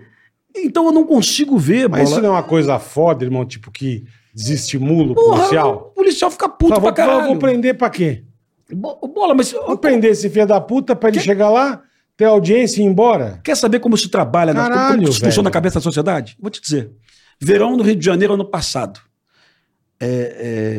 Então 0.57 0.87
eu 0.87 0.93
não 0.93 1.05
consigo 1.07 1.59
ver, 1.59 1.89
Mas 1.89 2.03
isso 2.03 2.11
bola. 2.11 2.23
não 2.23 2.29
é 2.29 2.33
uma 2.39 2.43
coisa 2.43 2.79
foda, 2.79 3.25
irmão, 3.25 3.45
tipo, 3.45 3.71
que 3.73 4.05
desestimula 4.35 5.13
o 5.13 5.15
Porra, 5.15 5.37
policial? 5.37 5.77
O 5.93 5.95
policial 5.95 6.31
fica 6.31 6.49
puto 6.49 6.75
Fala, 6.75 6.81
pra 6.81 7.05
vou, 7.05 7.13
caralho. 7.15 7.29
vou 7.33 7.39
prender 7.39 7.77
pra 7.77 7.89
quê? 7.91 8.25
Bo- 8.73 8.99
Bola, 9.15 9.35
mas 9.35 9.53
Vou 9.53 9.77
prender 9.79 10.11
esse 10.11 10.29
filho 10.29 10.47
da 10.47 10.61
puta 10.61 10.97
pra 10.97 11.09
ele 11.11 11.21
chegar 11.21 11.51
lá, 11.51 11.83
ter 12.17 12.25
audiência 12.25 12.81
e 12.81 12.85
ir 12.85 12.89
embora? 12.89 13.41
quer 13.45 13.57
saber 13.57 13.79
como 13.81 13.97
se 13.97 14.09
trabalha, 14.09 14.53
na- 14.55 14.63
como- 14.65 14.75
Caralho, 14.75 15.01
como 15.03 15.13
funciona 15.13 15.49
na 15.49 15.51
cabeça 15.51 15.75
da 15.77 15.83
sociedade? 15.83 16.37
Vou 16.41 16.51
te 16.51 16.61
dizer. 16.61 16.91
Verão 17.41 17.77
no 17.77 17.83
Rio 17.83 17.97
de 17.97 18.05
Janeiro 18.05 18.35
ano 18.35 18.45
passado. 18.45 19.01
É, 20.01 20.07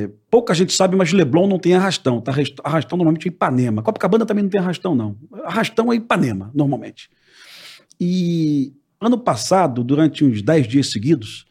é, 0.08 0.10
pouca 0.30 0.54
gente 0.54 0.74
sabe, 0.74 0.96
mas 0.96 1.12
Leblon 1.14 1.48
não 1.48 1.58
tem 1.58 1.74
arrastão. 1.74 2.20
Tá 2.22 2.32
arrast- 2.32 2.60
arrastão 2.64 2.98
normalmente 2.98 3.28
é 3.28 3.32
Ipanema. 3.32 3.82
Copacabana 3.82 4.26
também 4.26 4.44
não 4.44 4.50
tem 4.50 4.60
arrastão, 4.60 4.94
não. 4.94 5.16
Arrastão 5.46 5.92
é 5.92 5.96
Ipanema, 5.96 6.52
normalmente. 6.54 7.10
E 8.00 8.74
ano 9.00 9.18
passado, 9.18 9.84
durante 9.84 10.24
uns 10.26 10.42
10 10.42 10.68
dias 10.68 10.92
seguidos, 10.92 11.46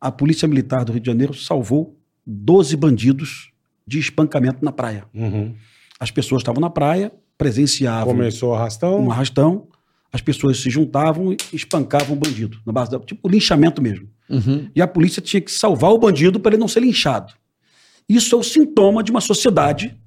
a 0.00 0.10
Polícia 0.10 0.46
Militar 0.46 0.84
do 0.84 0.92
Rio 0.92 1.00
de 1.00 1.06
Janeiro 1.06 1.34
salvou 1.34 1.98
12 2.26 2.76
bandidos 2.76 3.50
de 3.86 3.98
espancamento 3.98 4.64
na 4.64 4.70
praia. 4.70 5.04
Uhum. 5.14 5.54
As 5.98 6.10
pessoas 6.10 6.42
estavam 6.42 6.60
na 6.60 6.70
praia, 6.70 7.12
presenciavam 7.36 8.14
Começou 8.14 8.50
o 8.50 8.54
arrastão. 8.54 9.00
um 9.00 9.10
arrastão, 9.10 9.66
as 10.12 10.20
pessoas 10.20 10.60
se 10.60 10.70
juntavam 10.70 11.32
e 11.32 11.36
espancavam 11.52 12.16
o 12.16 12.18
bandido, 12.18 12.58
na 12.64 12.72
base 12.72 12.90
da, 12.90 12.98
tipo 12.98 13.28
linchamento 13.28 13.82
mesmo. 13.82 14.08
Uhum. 14.28 14.70
E 14.74 14.82
a 14.82 14.86
polícia 14.86 15.22
tinha 15.22 15.40
que 15.40 15.50
salvar 15.50 15.90
o 15.90 15.98
bandido 15.98 16.38
para 16.38 16.54
ele 16.54 16.60
não 16.60 16.68
ser 16.68 16.80
linchado. 16.80 17.32
Isso 18.08 18.34
é 18.34 18.38
o 18.38 18.42
sintoma 18.42 19.02
de 19.02 19.10
uma 19.10 19.20
sociedade 19.20 19.98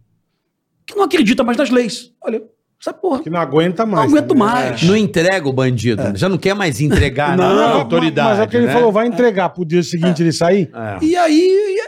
que 0.86 0.96
não 0.96 1.04
acredita 1.04 1.44
mais 1.44 1.58
nas 1.58 1.70
leis. 1.70 2.12
Olha, 2.22 2.42
essa 2.82 2.92
porra, 2.92 3.22
Que 3.22 3.30
não 3.30 3.40
aguenta 3.40 3.86
mais. 3.86 4.10
Não 4.12 4.18
aguento 4.18 4.30
também. 4.30 4.44
mais. 4.44 4.82
Não 4.84 4.98
entrega 4.98 5.48
o 5.48 5.54
bandido. 5.54 6.02
Já 6.16 6.28
não 6.28 6.38
quer 6.38 6.56
mais 6.56 6.82
entregar 6.82 7.38
Não, 7.38 7.56
na 7.56 7.72
autoridade. 7.74 8.30
Mas 8.30 8.40
é 8.40 8.44
o 8.44 8.48
que 8.48 8.58
ele 8.58 8.66
né? 8.66 8.74
falou, 8.74 8.92
vai 8.92 9.06
entregar 9.06 9.50
pro 9.50 9.64
dia 9.64 9.84
seguinte 9.84 10.24
ele 10.24 10.32
sair? 10.32 10.70
É. 10.74 11.06
E 11.06 11.16
aí, 11.16 11.40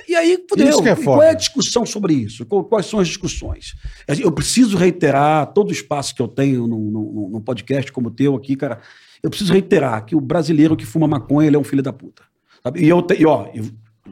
e, 0.07 0.11
e 0.11 0.15
aí, 0.15 0.37
fudeu. 0.47 0.69
Isso 0.69 0.83
que 0.83 0.89
é 0.89 0.93
E 0.93 0.95
foda. 0.95 1.05
Qual 1.17 1.23
é 1.23 1.29
a 1.31 1.33
discussão 1.33 1.83
sobre 1.85 2.13
isso? 2.13 2.45
Quais 2.45 2.85
são 2.85 2.99
as 2.99 3.07
discussões? 3.07 3.73
Eu 4.07 4.31
preciso 4.31 4.77
reiterar 4.77 5.47
todo 5.47 5.69
o 5.69 5.73
espaço 5.73 6.13
que 6.13 6.21
eu 6.21 6.27
tenho 6.27 6.67
num, 6.67 6.91
num- 6.91 7.29
num 7.33 7.41
podcast 7.41 7.91
como 7.91 8.09
o 8.09 8.11
teu 8.11 8.35
aqui, 8.35 8.55
cara. 8.55 8.79
Eu 9.23 9.29
preciso 9.31 9.51
reiterar 9.51 10.05
que 10.05 10.15
o 10.15 10.21
brasileiro 10.21 10.75
que 10.75 10.85
fuma 10.85 11.07
maconha, 11.07 11.47
ele 11.47 11.55
é 11.55 11.59
um 11.59 11.63
filho 11.63 11.81
da 11.81 11.91
puta. 11.93 12.21
Sabe? 12.61 12.83
E 12.83 12.87
eu, 12.89 13.01
te, 13.01 13.15
e, 13.19 13.25
ó, 13.25 13.47
eu 13.53 13.65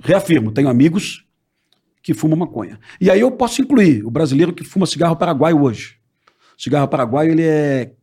reafirmo, 0.03 0.51
tenho 0.51 0.67
amigos 0.67 1.25
que 2.01 2.13
fumam 2.15 2.37
maconha. 2.39 2.79
E 2.99 3.11
aí 3.11 3.19
eu 3.19 3.29
posso 3.29 3.61
incluir 3.61 4.03
o 4.03 4.09
brasileiro 4.09 4.51
que 4.51 4.63
fuma 4.63 4.87
cigarro 4.87 5.15
paraguaio 5.15 5.61
hoje. 5.61 6.00
Cigarro 6.61 6.87
paraguaio, 6.87 7.31
ele 7.31 7.43
é 7.43 7.93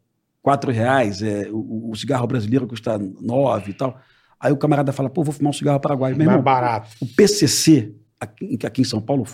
quatro 0.43 0.73
reais, 0.73 1.23
é, 1.23 1.49
o, 1.53 1.91
o 1.91 1.97
cigarro 1.97 2.27
brasileiro 2.27 2.67
custa 2.67 2.99
nove 3.21 3.71
e 3.71 3.75
tal. 3.75 4.01
Aí 4.41 4.51
o 4.53 4.57
camarada 4.57 4.93
fala, 4.93 5.09
pô, 5.09 5.23
vou 5.23 5.33
fumar 5.33 5.51
um 5.51 5.53
cigarro 5.53 5.79
paraguaio. 5.79 6.17
Meu 6.17 6.27
Mais 6.27 6.43
barato. 6.43 6.89
o 7.01 7.07
PCC, 7.07 7.93
aqui, 8.21 8.59
aqui 8.65 8.81
em 8.81 8.85
São 8.85 9.01
Paulo, 9.01 9.25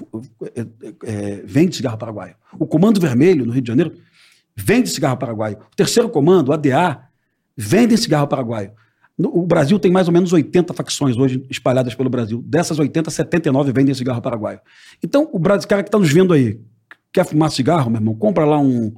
é, 0.55 0.61
é, 0.61 0.67
é, 1.05 1.43
vende 1.45 1.77
cigarro 1.77 1.97
paraguaio. 1.97 2.35
O 2.59 2.67
Comando 2.67 3.01
Vermelho, 3.01 3.47
no 3.47 3.53
Rio 3.53 3.63
de 3.63 3.69
Janeiro, 3.69 3.95
vende 4.57 4.91
cigarro 4.91 5.17
paraguaio. 5.17 5.57
O 5.73 5.77
terceiro 5.77 6.09
comando, 6.11 6.49
o 6.51 6.53
ADA, 6.53 7.03
vende 7.57 7.97
cigarro 7.97 8.27
paraguaio. 8.29 8.73
No- 9.17 9.31
o 9.39 9.47
Brasil 9.47 9.79
tem 9.79 9.91
mais 9.93 10.07
ou 10.09 10.13
menos 10.13 10.33
80 10.33 10.75
facções 10.75 11.17
hoje 11.17 11.47
espalhadas 11.51 11.95
pelo 11.95 12.11
Brasil. 12.11 12.43
Dessas 12.47 12.79
80, 12.79 13.11
79 13.11 13.73
vendem 13.73 13.95
cigarro 13.95 14.21
paraguaio. 14.21 14.61
Então, 15.03 15.29
o 15.33 15.39
Brasil, 15.39 15.67
cara 15.69 15.83
que 15.83 15.89
está 15.89 15.99
nos 15.99 16.11
vendo 16.13 16.33
aí, 16.35 16.61
quer 17.13 17.25
fumar 17.25 17.51
cigarro, 17.51 17.89
meu 17.91 18.01
irmão, 18.01 18.15
compra 18.15 18.45
lá 18.45 18.59
um. 18.59 18.93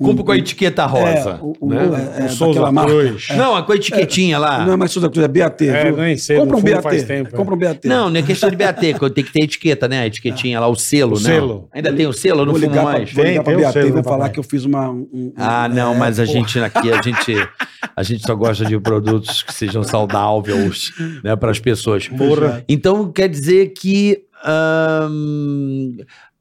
Um 0.00 0.06
Compra 0.06 0.24
com 0.24 0.32
a 0.32 0.36
etiqueta 0.36 0.84
rosa. 0.86 1.30
É, 1.30 1.38
o, 1.40 1.54
o, 1.60 1.68
né? 1.68 2.14
é, 2.18 2.24
é, 2.24 2.28
Souza. 2.28 2.60
Cruz. 2.84 3.28
Não, 3.36 3.62
com 3.62 3.72
a 3.72 3.76
etiquetinha 3.76 4.38
lá. 4.38 4.64
Não 4.66 4.72
é 4.72 4.76
mais 4.76 4.90
Souza 4.90 5.08
Cruz, 5.08 5.24
é 5.24 5.28
BAT. 5.28 5.62
É, 5.62 5.84
viu? 5.84 5.96
nem 5.96 6.16
sei, 6.16 6.36
Compra 6.38 6.56
um 6.56 6.62
BAT. 6.62 6.82
faz 6.82 7.04
tempo, 7.04 7.28
é. 7.32 7.36
compra 7.36 7.54
um 7.54 7.58
BAT. 7.58 7.84
Não, 7.84 8.10
não 8.10 8.18
é 8.18 8.22
questão 8.22 8.50
de 8.50 8.56
BAT, 8.56 8.78
tem 8.80 9.24
que 9.24 9.32
ter 9.32 9.44
etiqueta, 9.44 9.86
né? 9.86 10.00
A 10.00 10.06
etiquetinha 10.06 10.58
lá, 10.58 10.66
o 10.68 10.74
selo, 10.74 11.16
O 11.16 11.20
né? 11.20 11.30
selo. 11.34 11.68
Ainda 11.72 11.92
tem 11.92 12.06
o 12.06 12.12
selo, 12.12 12.40
eu 12.40 12.46
não 12.46 12.52
vou 12.52 12.60
fumo 12.60 12.72
ligar 12.72 12.84
pra, 12.84 12.92
mais. 12.92 13.12
vou 13.12 13.22
Tem, 13.24 13.32
ligar 13.32 13.44
pra 13.44 13.54
BAT 13.56 13.76
e 13.76 13.82
vou 13.86 13.96
né, 13.96 14.02
falar 14.02 14.28
que 14.30 14.38
eu 14.40 14.42
fiz 14.44 14.64
uma. 14.64 14.90
um- 14.90 15.08
um- 15.12 15.32
Ah, 15.36 15.68
não, 15.68 15.94
é, 15.94 15.96
mas 15.96 16.18
a 16.18 16.24
porra. 16.24 16.38
gente 16.38 16.58
aqui, 16.58 16.92
a 16.92 17.00
gente, 17.00 17.48
a 17.96 18.02
gente 18.02 18.22
só 18.26 18.34
gosta 18.34 18.64
de 18.64 18.78
produtos 18.80 19.42
que 19.42 19.54
sejam 19.54 19.82
saudáveis, 19.84 20.92
né, 21.22 21.36
para 21.36 21.50
as 21.50 21.60
pessoas. 21.60 22.08
Porra. 22.08 22.64
Então 22.68 23.12
quer 23.12 23.28
dizer 23.28 23.68
que 23.68 24.24
ahn, 24.44 25.96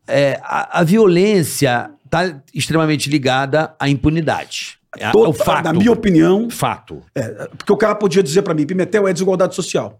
é, 0.08 0.40
a, 0.44 0.80
a 0.80 0.84
violência 0.84 1.90
está 2.14 2.42
extremamente 2.54 3.10
ligada 3.10 3.76
à 3.80 3.90
impunidade. 3.90 4.78
É, 4.98 5.12
Toda- 5.12 5.30
o 5.30 5.34
fato. 5.34 5.64
Na 5.66 5.74
minha 5.74 5.92
opinião, 5.92 6.50
fato. 6.50 7.02
é, 7.16 7.48
porque 7.58 7.74
o 7.74 7.78
cara 7.78 7.96
podia 7.96 8.22
dizer 8.22 8.44
pra 8.44 8.54
mim, 8.54 8.66
Pimentel 8.66 9.08
é 9.08 9.14
desigualdade 9.14 9.56
social. 9.56 10.00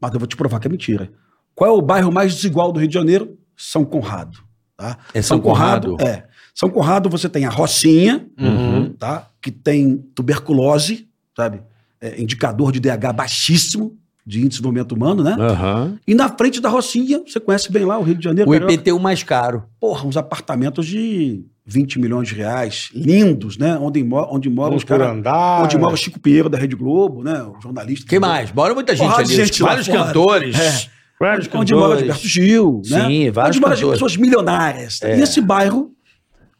Mas 0.00 0.12
eu 0.12 0.18
vou 0.18 0.26
te 0.26 0.36
provar 0.36 0.58
que 0.58 0.66
é 0.66 0.70
mentira. 0.70 1.10
Qual 1.54 1.70
é 1.70 1.72
o 1.72 1.80
bairro 1.82 2.10
mais 2.10 2.34
desigual 2.34 2.72
do 2.72 2.78
Rio 2.80 2.88
de 2.88 2.94
Janeiro? 2.94 3.38
São 3.56 3.84
Conrado. 3.84 4.38
Tá? 4.76 4.96
É 5.14 5.22
São 5.22 5.40
Conrado? 5.40 5.96
É. 6.00 6.24
São 6.54 6.68
Conrado 6.70 7.08
você 7.08 7.28
tem 7.28 7.44
a 7.44 7.50
Rocinha, 7.50 8.26
Uhum. 8.38 8.92
tá? 8.94 9.28
que 9.40 9.50
tem 9.52 9.98
tuberculose, 10.14 11.08
sabe? 11.36 11.62
É, 12.00 12.20
indicador 12.20 12.70
de 12.72 12.80
DH 12.80 13.12
baixíssimo, 13.12 13.96
de 14.28 14.40
índice 14.40 14.48
de 14.48 14.48
desenvolvimento 14.50 14.92
humano, 14.92 15.22
né? 15.24 15.34
Aham. 15.40 15.98
E 16.06 16.14
na 16.14 16.28
frente 16.28 16.60
da 16.60 16.68
Rocinha, 16.68 17.22
você 17.26 17.40
conhece 17.40 17.72
bem 17.72 17.86
lá 17.86 17.98
o 17.98 18.02
Rio 18.02 18.14
de 18.14 18.22
Janeiro. 18.22 18.50
O 18.50 18.52
Carioca. 18.52 18.74
IPTU 18.74 19.00
mais 19.00 19.22
caro. 19.22 19.64
Porra, 19.80 20.06
uns 20.06 20.18
apartamentos 20.18 20.86
de 20.86 21.42
20 21.64 21.98
milhões 21.98 22.28
de 22.28 22.34
reais, 22.34 22.90
lindos, 22.94 23.56
né? 23.56 23.78
Onde, 23.78 24.06
onde 24.30 24.50
moram 24.50 24.74
Um 24.74 24.76
os 24.76 24.84
caras. 24.84 25.16
Onde 25.62 25.78
mora 25.78 25.94
o 25.94 25.96
Chico 25.96 26.20
Pinheiro 26.20 26.50
da 26.50 26.58
Rede 26.58 26.76
Globo, 26.76 27.22
né? 27.24 27.42
O 27.42 27.58
jornalista. 27.58 28.06
Quem 28.06 28.18
mais? 28.20 28.50
Bora 28.50 28.74
muita 28.74 28.94
gente 28.94 29.06
Porrada 29.06 29.22
ali. 29.22 29.34
gente 29.34 29.62
vários 29.62 29.86
fora. 29.86 30.04
cantores. 30.04 30.60
É. 30.60 30.98
Vários 31.18 31.48
Onde 31.54 31.74
mora 31.74 31.96
cantores. 31.96 32.20
Gilberto 32.20 32.28
Gil, 32.28 32.82
né? 32.86 33.06
Sim, 33.06 33.30
vários 33.30 33.56
Onde 33.56 33.60
mora 33.62 33.74
cantores. 33.76 33.94
pessoas 33.94 34.16
milionárias. 34.18 35.00
É. 35.02 35.18
E 35.18 35.22
esse 35.22 35.40
bairro, 35.40 35.90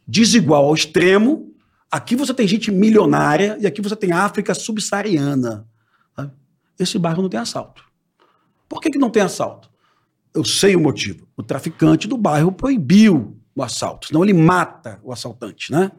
desigual 0.06 0.64
ao 0.64 0.74
extremo, 0.74 1.48
aqui 1.92 2.16
você 2.16 2.32
tem 2.32 2.48
gente 2.48 2.70
milionária 2.70 3.58
e 3.60 3.66
aqui 3.66 3.82
você 3.82 3.94
tem 3.94 4.10
África 4.12 4.54
subsaariana. 4.54 5.66
Esse 6.78 6.98
bairro 6.98 7.22
não 7.22 7.28
tem 7.28 7.40
assalto. 7.40 7.82
Por 8.68 8.80
que, 8.80 8.90
que 8.90 8.98
não 8.98 9.10
tem 9.10 9.22
assalto? 9.22 9.70
Eu 10.34 10.44
sei 10.44 10.76
o 10.76 10.80
motivo. 10.80 11.26
O 11.36 11.42
traficante 11.42 12.06
do 12.06 12.16
bairro 12.16 12.52
proibiu 12.52 13.36
o 13.54 13.62
assalto, 13.62 14.08
senão 14.08 14.22
ele 14.22 14.34
mata 14.34 15.00
o 15.02 15.12
assaltante, 15.12 15.72
né? 15.72 15.90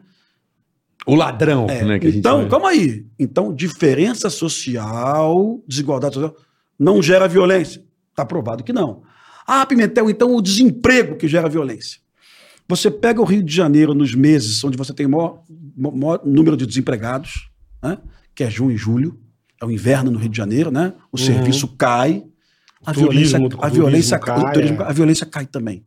O 1.06 1.14
ladrão, 1.14 1.66
É, 1.68 1.84
né? 1.84 2.00
Então, 2.02 2.48
calma 2.48 2.70
aí. 2.70 3.06
Então, 3.18 3.54
diferença 3.54 4.30
social, 4.30 5.62
desigualdade 5.66 6.14
social, 6.14 6.36
não 6.78 7.02
gera 7.02 7.26
violência. 7.26 7.84
Está 8.10 8.24
provado 8.24 8.62
que 8.62 8.72
não. 8.72 9.02
Ah, 9.46 9.64
Pimentel, 9.66 10.08
então 10.08 10.34
o 10.34 10.42
desemprego 10.42 11.16
que 11.16 11.26
gera 11.26 11.48
violência. 11.48 12.00
Você 12.68 12.90
pega 12.90 13.20
o 13.20 13.24
Rio 13.24 13.42
de 13.42 13.52
Janeiro 13.52 13.94
nos 13.94 14.14
meses 14.14 14.62
onde 14.62 14.76
você 14.76 14.94
tem 14.94 15.08
maior, 15.08 15.42
maior 15.76 16.20
número 16.24 16.56
de 16.56 16.66
desempregados, 16.66 17.50
né? 17.82 17.98
que 18.34 18.44
é 18.44 18.50
junho 18.50 18.70
e 18.70 18.76
julho, 18.76 19.18
é 19.60 19.64
o 19.64 19.70
inverno 19.70 20.10
no 20.10 20.18
Rio 20.18 20.28
de 20.30 20.36
Janeiro, 20.36 20.70
né? 20.70 20.94
o 21.12 21.18
serviço 21.18 21.68
cai, 21.68 22.24
a 22.84 22.92
Turismo- 22.92 23.10
violência, 23.12 23.58
a 23.60 23.68
violência, 23.68 24.18
cai, 24.18 24.52
turismo- 24.52 24.82
é. 24.82 24.84
a 24.86 24.92
violência 24.92 25.26
cai 25.26 25.46
também. 25.46 25.84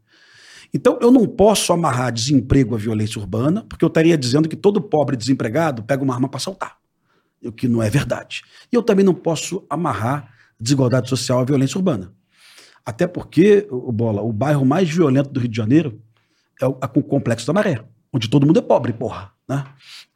Então, 0.73 0.97
eu 1.01 1.11
não 1.11 1.27
posso 1.27 1.71
amarrar 1.73 2.11
desemprego 2.11 2.75
à 2.75 2.77
violência 2.77 3.19
urbana, 3.19 3.63
porque 3.67 3.83
eu 3.83 3.87
estaria 3.87 4.17
dizendo 4.17 4.47
que 4.49 4.55
todo 4.55 4.81
pobre 4.81 5.15
desempregado 5.15 5.83
pega 5.83 6.03
uma 6.03 6.13
arma 6.13 6.27
para 6.29 6.37
assaltar, 6.37 6.77
o 7.43 7.51
que 7.51 7.67
não 7.67 7.81
é 7.81 7.89
verdade. 7.89 8.41
E 8.71 8.75
eu 8.75 8.81
também 8.81 9.05
não 9.05 9.13
posso 9.13 9.65
amarrar 9.69 10.31
desigualdade 10.59 11.09
social 11.09 11.39
à 11.39 11.43
violência 11.43 11.77
urbana. 11.77 12.11
Até 12.85 13.07
porque, 13.07 13.67
o 13.71 13.91
Bola, 13.91 14.21
o 14.21 14.31
bairro 14.33 14.65
mais 14.65 14.89
violento 14.89 15.29
do 15.29 15.39
Rio 15.39 15.49
de 15.49 15.57
Janeiro 15.57 15.99
é 16.61 16.67
o, 16.67 16.77
é 16.81 16.85
o 16.99 17.03
Complexo 17.03 17.47
da 17.47 17.53
Maré, 17.53 17.83
onde 18.11 18.29
todo 18.29 18.45
mundo 18.45 18.59
é 18.59 18.61
pobre, 18.61 18.93
porra. 18.93 19.31
Né? 19.47 19.63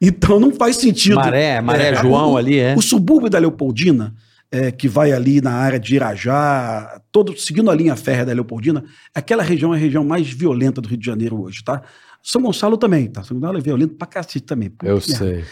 Então 0.00 0.40
não 0.40 0.52
faz 0.52 0.76
sentido. 0.76 1.16
Maré, 1.16 1.60
Maré 1.60 1.90
É, 1.90 1.94
João 1.96 2.32
o- 2.32 2.36
ali, 2.36 2.58
é. 2.58 2.74
O 2.76 2.82
subúrbio 2.82 3.28
da 3.28 3.38
Leopoldina, 3.38 4.14
é, 4.50 4.70
que 4.72 4.88
vai 4.88 5.12
ali 5.12 5.40
na 5.40 5.52
área 5.52 5.78
de 5.78 5.94
Irajá, 5.94 7.00
todo, 7.12 7.36
seguindo 7.38 7.70
a 7.70 7.74
linha 7.74 7.94
férrea 7.94 8.24
da 8.24 8.32
Leopoldina, 8.32 8.84
aquela 9.14 9.42
região 9.42 9.74
é 9.74 9.76
a 9.76 9.80
região 9.80 10.02
mais 10.04 10.28
violenta 10.30 10.80
do 10.80 10.88
Rio 10.88 10.96
de 10.98 11.04
Janeiro 11.06 11.42
hoje, 11.42 11.62
tá? 11.62 11.82
São 12.22 12.40
Gonçalo 12.42 12.76
também, 12.78 13.06
tá? 13.08 13.22
São 13.22 13.38
Gonçalo 13.38 13.58
é 13.58 13.60
violento 13.60 13.94
pra 13.94 14.06
cacete 14.06 14.40
também. 14.40 14.70
Puta 14.70 14.86
Eu 14.90 15.00
sei. 15.00 15.44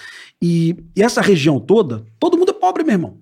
E, 0.43 0.77
e 0.97 1.03
essa 1.03 1.21
região 1.21 1.61
toda, 1.61 2.05
todo 2.19 2.37
mundo 2.39 2.51
é 2.51 2.55
pobre, 2.55 2.83
meu 2.83 2.93
irmão. 2.95 3.19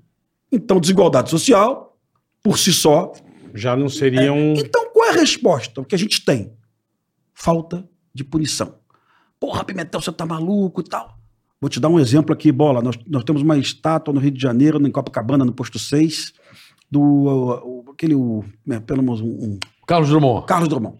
Então, 0.51 0.79
desigualdade 0.81 1.31
social, 1.31 1.97
por 2.43 2.59
si 2.59 2.73
só. 2.73 3.13
Já 3.53 3.77
não 3.77 3.89
seria 3.89 4.33
um. 4.33 4.55
Então, 4.55 4.91
qual 4.93 5.07
é 5.09 5.11
a 5.11 5.21
resposta? 5.21 5.81
O 5.81 5.85
que 5.85 5.95
a 5.95 5.99
gente 5.99 6.25
tem? 6.25 6.53
Falta 7.33 7.89
de 8.13 8.25
punição. 8.25 8.77
Porra, 9.41 9.65
Pimentel, 9.65 10.01
você 10.01 10.13
tá 10.13 10.25
maluco 10.25 10.81
e 10.81 10.85
tal. 10.85 11.19
Vou 11.61 11.69
te 11.69 11.81
dar 11.81 11.89
um 11.89 11.99
exemplo 11.99 12.33
aqui, 12.33 12.51
Bola. 12.53 12.83
Nós, 12.83 12.97
nós 13.07 13.25
temos 13.25 13.43
uma 13.43 13.57
estátua 13.57 14.13
no 14.13 14.21
Rio 14.21 14.31
de 14.31 14.41
Janeiro, 14.41 14.85
em 14.87 14.91
Copacabana, 14.91 15.45
no 15.45 15.53
posto 15.53 15.79
6, 15.79 16.33
do 16.91 17.01
uh, 17.01 17.85
o- 17.89 17.91
aquele, 17.93 18.15
o, 18.15 18.45
né, 18.67 18.81
pelo 18.81 19.03
menos 19.03 19.21
um, 19.21 19.27
um 19.29 19.59
Carlos 19.87 20.09
Drummond. 20.11 20.47
Carlos 20.47 20.69
Drummond. 20.69 20.99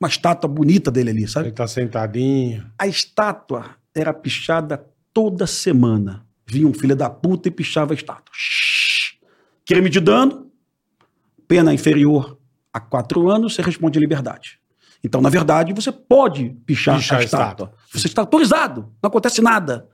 Uma 0.00 0.08
estátua 0.08 0.48
bonita 0.48 0.90
dele 0.90 1.10
ali, 1.10 1.28
sabe? 1.28 1.48
Ele 1.48 1.54
tá 1.54 1.66
sentadinho. 1.66 2.64
A 2.78 2.86
estátua 2.86 3.76
era 3.94 4.12
pichada 4.14 4.86
toda 5.12 5.46
semana 5.46 6.24
vinha 6.46 6.66
um 6.66 6.72
filho 6.72 6.96
da 6.96 7.10
puta 7.10 7.48
e 7.48 7.50
pichava 7.50 7.92
a 7.92 7.96
estátua. 7.96 8.32
Shhh. 8.32 9.16
Crime 9.66 9.90
de 9.90 10.00
dano, 10.00 10.50
pena 11.46 11.74
inferior 11.74 12.38
a 12.72 12.80
quatro 12.80 13.28
anos, 13.28 13.54
você 13.54 13.60
responde 13.62 13.98
em 13.98 14.00
liberdade. 14.00 14.58
Então, 15.04 15.20
na 15.20 15.28
verdade, 15.28 15.72
você 15.72 15.92
pode 15.92 16.50
pichar, 16.66 16.96
Pichar 16.96 17.20
a 17.20 17.22
estátua. 17.22 17.66
estátua. 17.66 17.72
Você 17.92 18.06
está 18.08 18.22
autorizado, 18.22 18.88
não 19.02 19.08
acontece 19.08 19.40
nada. 19.40 19.86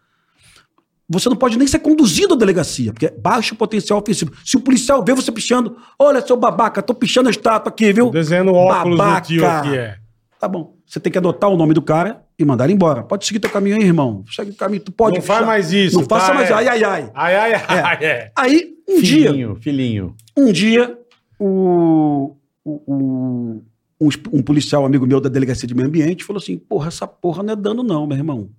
Você 1.09 1.29
não 1.29 1.37
pode 1.37 1.59
nem 1.59 1.67
ser 1.69 1.81
conduzido 1.81 2.33
à 2.33 2.37
delegacia, 2.37 2.91
porque 2.91 3.07
é 3.07 3.11
baixo 3.11 3.55
potencial 3.55 3.99
ofensivo. 4.01 4.33
Se 4.43 4.57
o 4.57 4.61
policial 4.61 5.05
vê 5.05 5.13
você 5.13 5.31
pichando, 5.31 5.77
olha, 5.99 6.25
seu 6.27 6.35
babaca, 6.37 6.81
tô 6.81 6.95
pichando 6.95 7.29
a 7.29 7.31
estátua 7.31 7.71
aqui, 7.71 7.93
viu? 7.93 8.11
Desenhando 8.11 8.53
o 8.53 8.55
óculos 8.55 8.97
Babaca. 8.97 9.21
do 9.21 9.27
tio 9.27 9.47
aqui, 9.47 9.77
é. 9.77 9.99
Tá 10.41 10.49
bom. 10.49 10.75
Você 10.87 10.99
tem 10.99 11.13
que 11.13 11.19
adotar 11.19 11.51
o 11.51 11.57
nome 11.57 11.75
do 11.75 11.83
cara 11.83 12.23
e 12.39 12.45
mandar 12.45 12.65
ele 12.65 12.73
embora. 12.73 13.03
Pode 13.03 13.27
seguir 13.27 13.39
teu 13.39 13.51
caminho 13.51 13.77
aí, 13.77 13.83
irmão. 13.83 14.25
Segue 14.35 14.53
o 14.53 14.55
caminho, 14.57 14.81
tu 14.83 14.93
pode. 14.93 15.17
Não 15.17 15.23
faz 15.23 15.47
mais 15.47 15.73
isso, 15.73 15.99
Não 16.01 16.07
faça 16.07 16.29
tá? 16.29 16.35
mais. 16.35 16.51
É. 16.51 16.55
Ai, 16.55 16.69
ai, 16.69 16.85
ai. 16.85 17.11
Ai, 17.15 17.37
ai, 17.37 17.53
ai, 17.69 17.99
é. 18.05 18.33
Aí, 18.37 18.75
um 18.89 19.01
dia, 19.03 19.29
filhinho, 19.31 19.57
filhinho. 19.61 20.17
um 20.37 20.51
dia, 20.53 20.99
o, 21.39 22.35
o, 22.65 22.83
o- 22.87 23.63
um, 24.01 24.09
um 24.33 24.43
policial 24.43 24.85
amigo 24.85 25.07
meu 25.07 25.21
da 25.21 25.29
Delegacia 25.29 25.67
de 25.69 25.75
Meio 25.75 25.89
Ambiente 25.89 26.25
falou 26.25 26.41
assim: 26.41 26.59
porra, 26.59 26.89
essa 26.89 27.07
porra 27.07 27.43
não 27.43 27.53
é 27.53 27.57
dano, 27.57 27.83
não, 27.83 28.07
meu 28.07 28.17
irmão. 28.17 28.51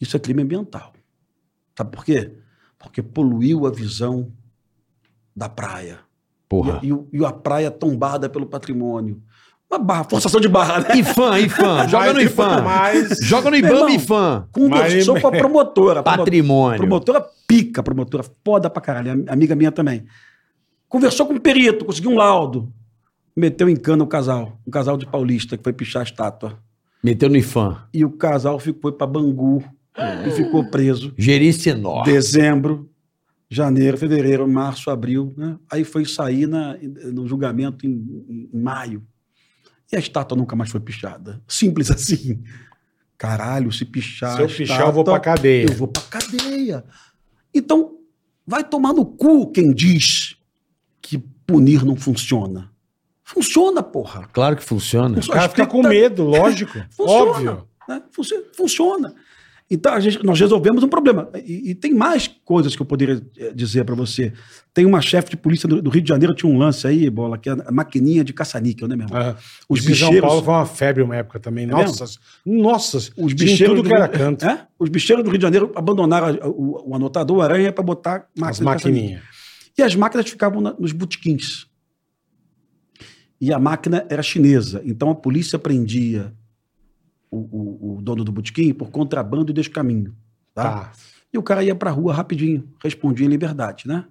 Isso 0.00 0.16
é 0.16 0.20
crime 0.20 0.42
ambiental. 0.42 0.92
Sabe 1.76 1.90
por 1.90 2.04
quê? 2.04 2.32
Porque 2.78 3.02
poluiu 3.02 3.66
a 3.66 3.70
visão 3.70 4.30
da 5.34 5.48
praia. 5.48 6.00
Porra. 6.48 6.80
E, 6.82 6.90
e, 6.90 7.20
e 7.20 7.24
a 7.24 7.32
praia 7.32 7.70
tombada 7.70 8.28
pelo 8.28 8.46
patrimônio. 8.46 9.22
Uma 9.68 9.78
barra, 9.80 10.04
forçação 10.04 10.40
de 10.40 10.46
barra, 10.48 10.78
né? 10.80 10.96
IFAM, 10.96 11.38
IFAM. 11.40 11.88
Joga 11.88 12.12
no 12.12 12.20
IFAM. 12.20 12.62
Mas, 12.62 13.18
Joga 13.20 13.50
no 13.50 13.56
irmão, 13.56 13.88
IFAM. 13.88 14.48
Conversou 14.52 15.14
Mas- 15.14 15.22
com 15.22 15.28
a 15.28 15.32
promotora. 15.32 16.02
promo- 16.04 16.18
Patrimônio. 16.18 16.78
Promotora 16.78 17.26
pica, 17.48 17.82
promotora 17.82 18.24
foda 18.44 18.70
pra 18.70 18.80
caralho, 18.80 19.10
am- 19.12 19.24
amiga 19.28 19.56
minha 19.56 19.72
também. 19.72 20.04
Conversou 20.88 21.26
com 21.26 21.32
um 21.34 21.40
perito, 21.40 21.84
conseguiu 21.84 22.12
um 22.12 22.16
laudo. 22.16 22.72
Meteu 23.36 23.68
em 23.68 23.76
cana 23.76 24.02
o 24.02 24.06
casal, 24.06 24.58
um 24.66 24.70
casal 24.70 24.96
de 24.96 25.04
paulista 25.06 25.56
que 25.56 25.62
foi 25.62 25.72
pichar 25.72 26.00
a 26.00 26.04
estátua. 26.04 26.58
Meteu 27.02 27.28
no 27.28 27.36
IFAM. 27.36 27.76
E 27.92 28.04
o 28.04 28.10
casal 28.10 28.58
ficou 28.58 28.90
foi 28.90 28.92
pra 28.92 29.06
Bangu 29.06 29.62
e 30.26 30.30
ficou 30.30 30.68
preso. 30.70 31.12
Gericenó. 31.18 32.02
Dezembro, 32.02 32.90
janeiro, 33.50 33.98
fevereiro, 33.98 34.48
março, 34.48 34.90
abril. 34.90 35.34
Né? 35.36 35.58
Aí 35.70 35.84
foi 35.84 36.04
sair 36.06 36.46
na- 36.46 36.76
no 37.12 37.26
julgamento 37.28 37.86
em, 37.86 38.48
em 38.52 38.58
maio. 38.58 39.02
E 39.92 39.96
a 39.96 39.98
estátua 39.98 40.36
nunca 40.36 40.56
mais 40.56 40.70
foi 40.70 40.80
pichada. 40.80 41.40
Simples 41.46 41.90
assim. 41.92 42.42
Caralho, 43.18 43.70
se 43.70 43.84
pichar. 43.84 44.36
se 44.36 44.42
eu 44.42 44.48
pichar, 44.48 44.80
eu 44.80 44.92
vou 44.92 45.04
pra 45.04 45.20
cadeia. 45.20 45.66
eu 45.68 45.74
vou 45.74 45.88
pra 45.88 46.02
cadeia. 46.02 46.84
Então, 47.54 47.98
vai 48.46 48.64
tomar 48.64 48.92
no 48.94 49.04
cu 49.06 49.50
quem 49.52 49.72
diz 49.72 50.36
que 51.00 51.18
punir 51.46 51.84
não 51.84 51.96
funciona. 51.96 52.70
Funciona, 53.28 53.82
porra. 53.82 54.28
Claro 54.32 54.56
que 54.56 54.62
funciona. 54.62 55.18
O 55.18 55.28
cara 55.28 55.48
fica 55.48 55.66
com 55.66 55.82
medo, 55.82 56.22
lógico. 56.24 56.78
Funciona. 56.96 57.20
Óbvio. 57.30 57.68
né? 57.88 58.02
Funci- 58.12 58.44
Funciona. 58.56 59.14
Então, 59.68 59.92
a 59.92 59.98
gente- 59.98 60.24
nós 60.24 60.38
resolvemos 60.38 60.84
um 60.84 60.88
problema. 60.88 61.28
E, 61.44 61.70
e 61.70 61.74
tem 61.74 61.92
mais 61.92 62.28
coisas 62.44 62.76
que 62.76 62.80
eu 62.82 62.86
poderia 62.86 63.20
eh, 63.36 63.52
dizer 63.52 63.84
para 63.84 63.96
você. 63.96 64.32
Tem 64.72 64.86
uma 64.86 65.00
chefe 65.00 65.30
de 65.30 65.36
polícia 65.36 65.68
do, 65.68 65.82
do 65.82 65.90
Rio 65.90 66.02
de 66.02 66.08
Janeiro, 66.08 66.32
tinha 66.36 66.48
um 66.50 66.56
lance 66.56 66.86
aí, 66.86 67.10
bola, 67.10 67.36
que 67.36 67.50
é 67.50 67.52
a 67.66 67.72
maquininha 67.72 68.22
de 68.22 68.32
caça-níquel, 68.32 68.86
né, 68.86 68.94
meu 68.94 69.06
irmão? 69.08 69.20
Ah, 69.20 69.34
Os 69.68 69.80
em 69.80 69.82
São 69.82 69.90
bicheiros- 70.10 70.20
Paulo 70.28 70.44
foi 70.44 70.54
uma 70.54 70.66
febre 70.66 71.02
uma 71.02 71.16
época 71.16 71.40
também. 71.40 71.64
É 71.64 71.66
Nossa, 71.66 72.04
nossa, 72.46 72.98
Os 73.16 73.32
bicheiros 73.32 73.74
tudo 73.76 73.82
do 73.82 73.88
que 73.88 73.96
era 73.96 74.06
Rio- 74.06 74.16
canto. 74.16 74.46
É? 74.46 74.66
Os 74.78 74.88
bicheiros 74.88 75.24
do 75.24 75.30
Rio 75.30 75.38
de 75.38 75.42
Janeiro 75.42 75.72
abandonaram 75.74 76.28
a- 76.28 76.46
o, 76.46 76.90
o 76.90 76.94
anotador, 76.94 77.38
o 77.38 77.42
aranha, 77.42 77.72
para 77.72 77.82
botar 77.82 78.28
máquina 78.38 78.50
As 78.50 78.60
maquininhas. 78.60 79.22
E 79.76 79.82
as 79.82 79.96
máquinas 79.96 80.28
ficavam 80.30 80.60
na- 80.60 80.74
nos 80.78 80.92
botequins. 80.92 81.66
E 83.40 83.52
a 83.52 83.58
máquina 83.58 84.06
era 84.08 84.22
chinesa. 84.22 84.80
Então 84.84 85.10
a 85.10 85.14
polícia 85.14 85.58
prendia 85.58 86.32
o, 87.30 87.36
o- 87.38 87.96
o 87.98 88.02
dono 88.02 88.24
do 88.24 88.32
botequim 88.32 88.72
por 88.72 88.90
contrabando 88.90 89.50
e 89.50 89.54
descaminho. 89.54 90.14
Tá? 90.54 90.62
Tá. 90.64 90.92
E 91.32 91.38
o 91.38 91.42
cara 91.42 91.62
ia 91.62 91.74
pra 91.74 91.90
rua 91.90 92.14
rapidinho, 92.14 92.66
respondia 92.82 93.26
em 93.26 93.28
liberdade, 93.28 93.86
né? 93.86 94.04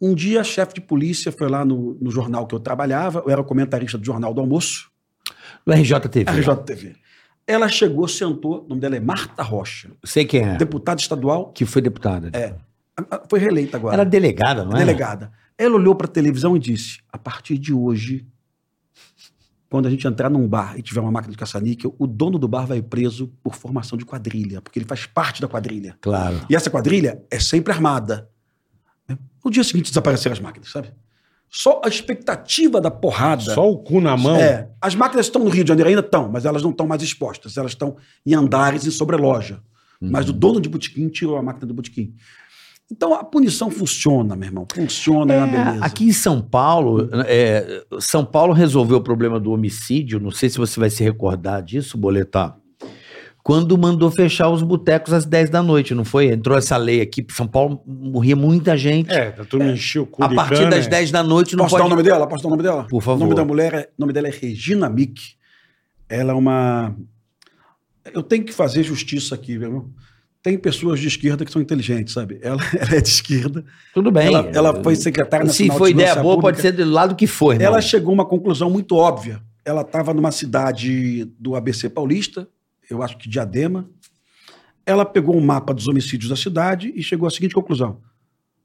Um 0.00 0.14
dia 0.14 0.40
a 0.40 0.44
chefe 0.44 0.74
de 0.74 0.80
polícia 0.80 1.30
foi 1.32 1.48
lá 1.48 1.64
no, 1.64 1.94
no 2.00 2.10
jornal 2.10 2.46
que 2.46 2.54
eu 2.54 2.60
trabalhava, 2.60 3.22
eu 3.26 3.30
era 3.30 3.42
comentarista 3.42 3.96
do 3.98 4.04
Jornal 4.04 4.32
do 4.32 4.40
Almoço, 4.40 4.90
No 5.66 5.72
RJTV. 5.74 6.24
RJTV. 6.30 6.96
Ela 7.46 7.68
chegou, 7.68 8.06
sentou, 8.08 8.64
o 8.64 8.68
nome 8.68 8.80
dela 8.80 8.96
é 8.96 9.00
Marta 9.00 9.42
Rocha, 9.42 9.90
Sei 10.04 10.24
quem 10.24 10.42
é. 10.42 10.56
deputada 10.56 11.00
estadual, 11.00 11.52
Que 11.52 11.64
foi 11.64 11.80
deputada. 11.82 12.30
É. 12.32 12.54
a- 12.96 13.16
a- 13.16 13.22
foi 13.28 13.38
reeleita 13.38 13.76
agora. 13.76 13.94
Era 13.94 14.04
delegada, 14.04 14.64
não 14.64 14.72
é? 14.72 14.78
delegada. 14.78 15.30
Ela 15.58 15.74
olhou 15.76 15.94
para 15.94 16.06
a 16.06 16.10
televisão 16.10 16.56
e 16.56 16.58
disse: 16.58 17.00
a 17.12 17.16
partir 17.18 17.56
de 17.58 17.72
hoje, 17.72 18.26
quando 19.68 19.86
a 19.86 19.90
gente 19.90 20.06
entrar 20.06 20.30
num 20.30 20.46
bar 20.46 20.78
e 20.78 20.82
tiver 20.82 21.00
uma 21.00 21.10
máquina 21.10 21.32
de 21.32 21.38
caça-níquel, 21.38 21.94
o 21.98 22.06
dono 22.06 22.38
do 22.38 22.46
bar 22.46 22.66
vai 22.66 22.80
preso 22.80 23.28
por 23.42 23.54
formação 23.54 23.98
de 23.98 24.04
quadrilha, 24.04 24.60
porque 24.60 24.78
ele 24.78 24.86
faz 24.86 25.06
parte 25.06 25.40
da 25.40 25.48
quadrilha. 25.48 25.96
Claro. 26.00 26.40
E 26.48 26.54
essa 26.54 26.70
quadrilha 26.70 27.22
é 27.30 27.38
sempre 27.38 27.72
armada. 27.72 28.28
No 29.44 29.50
dia 29.50 29.64
seguinte 29.64 29.90
desapareceram 29.90 30.32
as 30.32 30.40
máquinas, 30.40 30.70
sabe? 30.70 30.92
Só 31.48 31.80
a 31.84 31.88
expectativa 31.88 32.80
da 32.80 32.90
porrada. 32.90 33.54
Só 33.54 33.70
o 33.70 33.78
cu 33.78 34.00
na 34.00 34.16
mão. 34.16 34.36
É, 34.36 34.68
as 34.80 34.94
máquinas 34.94 35.26
estão 35.26 35.44
no 35.44 35.50
Rio 35.50 35.62
de 35.62 35.68
Janeiro, 35.68 35.88
ainda 35.88 36.00
estão, 36.00 36.28
mas 36.30 36.44
elas 36.44 36.62
não 36.62 36.70
estão 36.70 36.86
mais 36.86 37.02
expostas. 37.02 37.56
Elas 37.56 37.72
estão 37.72 37.96
em 38.24 38.34
andares 38.34 38.86
em 38.86 38.90
sobreloja. 38.90 39.62
Mas 40.00 40.28
o 40.28 40.32
dono 40.32 40.60
de 40.60 40.68
botequim 40.68 41.08
tirou 41.08 41.36
a 41.36 41.42
máquina 41.42 41.66
do 41.66 41.72
botequim. 41.72 42.14
Então 42.90 43.12
a 43.14 43.24
punição 43.24 43.70
funciona, 43.70 44.36
meu 44.36 44.48
irmão. 44.48 44.66
Funciona, 44.72 45.34
é, 45.34 45.38
uma 45.38 45.46
beleza. 45.46 45.84
Aqui 45.84 46.04
em 46.04 46.12
São 46.12 46.40
Paulo, 46.40 47.08
é, 47.26 47.84
São 47.98 48.24
Paulo 48.24 48.52
resolveu 48.52 48.98
o 48.98 49.02
problema 49.02 49.40
do 49.40 49.50
homicídio. 49.50 50.20
Não 50.20 50.30
sei 50.30 50.48
se 50.48 50.56
você 50.56 50.78
vai 50.78 50.88
se 50.88 51.02
recordar 51.02 51.62
disso, 51.62 51.98
Boletar. 51.98 52.56
Quando 53.42 53.78
mandou 53.78 54.10
fechar 54.10 54.50
os 54.50 54.60
botecos 54.60 55.12
às 55.12 55.24
10 55.24 55.50
da 55.50 55.62
noite, 55.62 55.94
não 55.94 56.04
foi? 56.04 56.26
Entrou 56.26 56.58
essa 56.58 56.76
lei 56.76 57.00
aqui. 57.00 57.24
São 57.30 57.46
Paulo 57.46 57.80
morria 57.86 58.34
muita 58.34 58.76
gente. 58.76 59.12
É, 59.12 59.28
a 59.38 59.44
turma 59.44 59.70
encheu 59.70 60.02
o 60.02 60.06
cu 60.06 60.22
a 60.24 60.28
partir 60.28 60.64
cana, 60.64 60.70
das 60.70 60.86
é. 60.86 60.90
10 60.90 61.10
da 61.12 61.22
noite 61.22 61.54
não 61.54 61.64
Posso 61.64 61.76
pode. 61.76 61.82
dar 61.82 61.86
o 61.86 61.90
nome 61.90 62.02
dela? 62.02 62.26
Posso 62.26 62.42
dar 62.42 62.48
o 62.48 62.50
nome 62.50 62.62
dela? 62.64 62.84
Por 62.88 63.00
favor. 63.00 63.18
O 63.18 63.24
nome 63.24 63.36
da 63.36 63.44
mulher 63.44 63.72
é, 63.72 63.88
nome 63.96 64.12
dela 64.12 64.26
é 64.26 64.32
Regina 64.32 64.88
Mick. 64.88 65.36
Ela 66.08 66.32
é 66.32 66.34
uma. 66.34 66.96
Eu 68.12 68.22
tenho 68.22 68.44
que 68.44 68.52
fazer 68.52 68.82
justiça 68.82 69.36
aqui, 69.36 69.56
viu? 69.56 69.92
Tem 70.46 70.56
pessoas 70.56 71.00
de 71.00 71.08
esquerda 71.08 71.44
que 71.44 71.50
são 71.50 71.60
inteligentes, 71.60 72.14
sabe? 72.14 72.38
Ela, 72.40 72.62
ela 72.78 72.94
é 72.94 73.00
de 73.00 73.08
esquerda. 73.08 73.64
Tudo 73.92 74.12
bem. 74.12 74.28
Ela, 74.28 74.48
ela 74.54 74.80
foi 74.80 74.94
secretária 74.94 75.44
Se 75.48 75.64
nacional 75.64 75.76
foi 75.76 75.92
de 75.92 76.00
ideia 76.00 76.14
boa, 76.14 76.40
pode 76.40 76.58
Pública. 76.58 76.62
ser 76.62 76.84
do 76.84 76.88
lado 76.88 77.16
que 77.16 77.26
for, 77.26 77.54
irmão. 77.54 77.66
Ela 77.66 77.80
chegou 77.80 78.12
a 78.12 78.14
uma 78.14 78.24
conclusão 78.24 78.70
muito 78.70 78.94
óbvia. 78.94 79.42
Ela 79.64 79.80
estava 79.80 80.14
numa 80.14 80.30
cidade 80.30 81.24
do 81.36 81.56
ABC 81.56 81.90
Paulista, 81.90 82.48
eu 82.88 83.02
acho 83.02 83.18
que 83.18 83.28
Diadema. 83.28 83.90
Ela 84.86 85.04
pegou 85.04 85.36
um 85.36 85.40
mapa 85.40 85.74
dos 85.74 85.88
homicídios 85.88 86.30
da 86.30 86.36
cidade 86.36 86.92
e 86.94 87.02
chegou 87.02 87.26
à 87.26 87.30
seguinte 87.32 87.52
conclusão: 87.52 87.98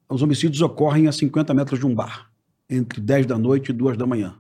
os 0.08 0.22
homicídios 0.22 0.62
ocorrem 0.62 1.08
a 1.08 1.12
50 1.12 1.52
metros 1.56 1.80
de 1.80 1.88
um 1.88 1.96
bar, 1.96 2.30
entre 2.70 3.02
10 3.02 3.26
da 3.26 3.40
noite 3.40 3.70
e 3.70 3.74
2 3.74 3.98
da 3.98 4.06
manhã. 4.06 4.36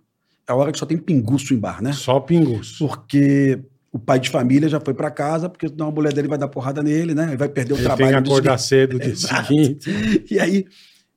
É 0.47 0.51
a 0.51 0.55
hora 0.55 0.71
que 0.71 0.77
só 0.77 0.85
tem 0.85 0.99
pinguço 0.99 1.55
em 1.55 1.57
bar, 1.57 1.81
né? 1.81 1.91
Só 1.91 2.19
pingus. 2.19 2.77
Porque 2.77 3.59
o 3.91 3.99
pai 3.99 4.19
de 4.19 4.29
família 4.29 4.69
já 4.69 4.79
foi 4.79 4.93
para 4.93 5.11
casa, 5.11 5.49
porque 5.49 5.67
senão 5.67 5.87
a 5.89 5.91
mulher 5.91 6.13
dele 6.13 6.27
vai 6.27 6.37
dar 6.37 6.47
porrada 6.47 6.81
nele, 6.81 7.13
né? 7.13 7.27
Ele 7.29 7.37
vai 7.37 7.49
perder 7.49 7.73
o 7.73 7.75
Ele 7.75 7.85
tem 7.87 7.95
trabalho. 7.95 8.07
que 8.09 8.15
no 8.15 8.23
dia 8.23 8.31
acordar 8.33 8.57
cedo 8.57 8.93
no 8.93 8.99
dia 8.99 9.09
Exato. 9.11 9.47
seguinte. 9.47 10.25
e 10.31 10.39
aí, 10.39 10.65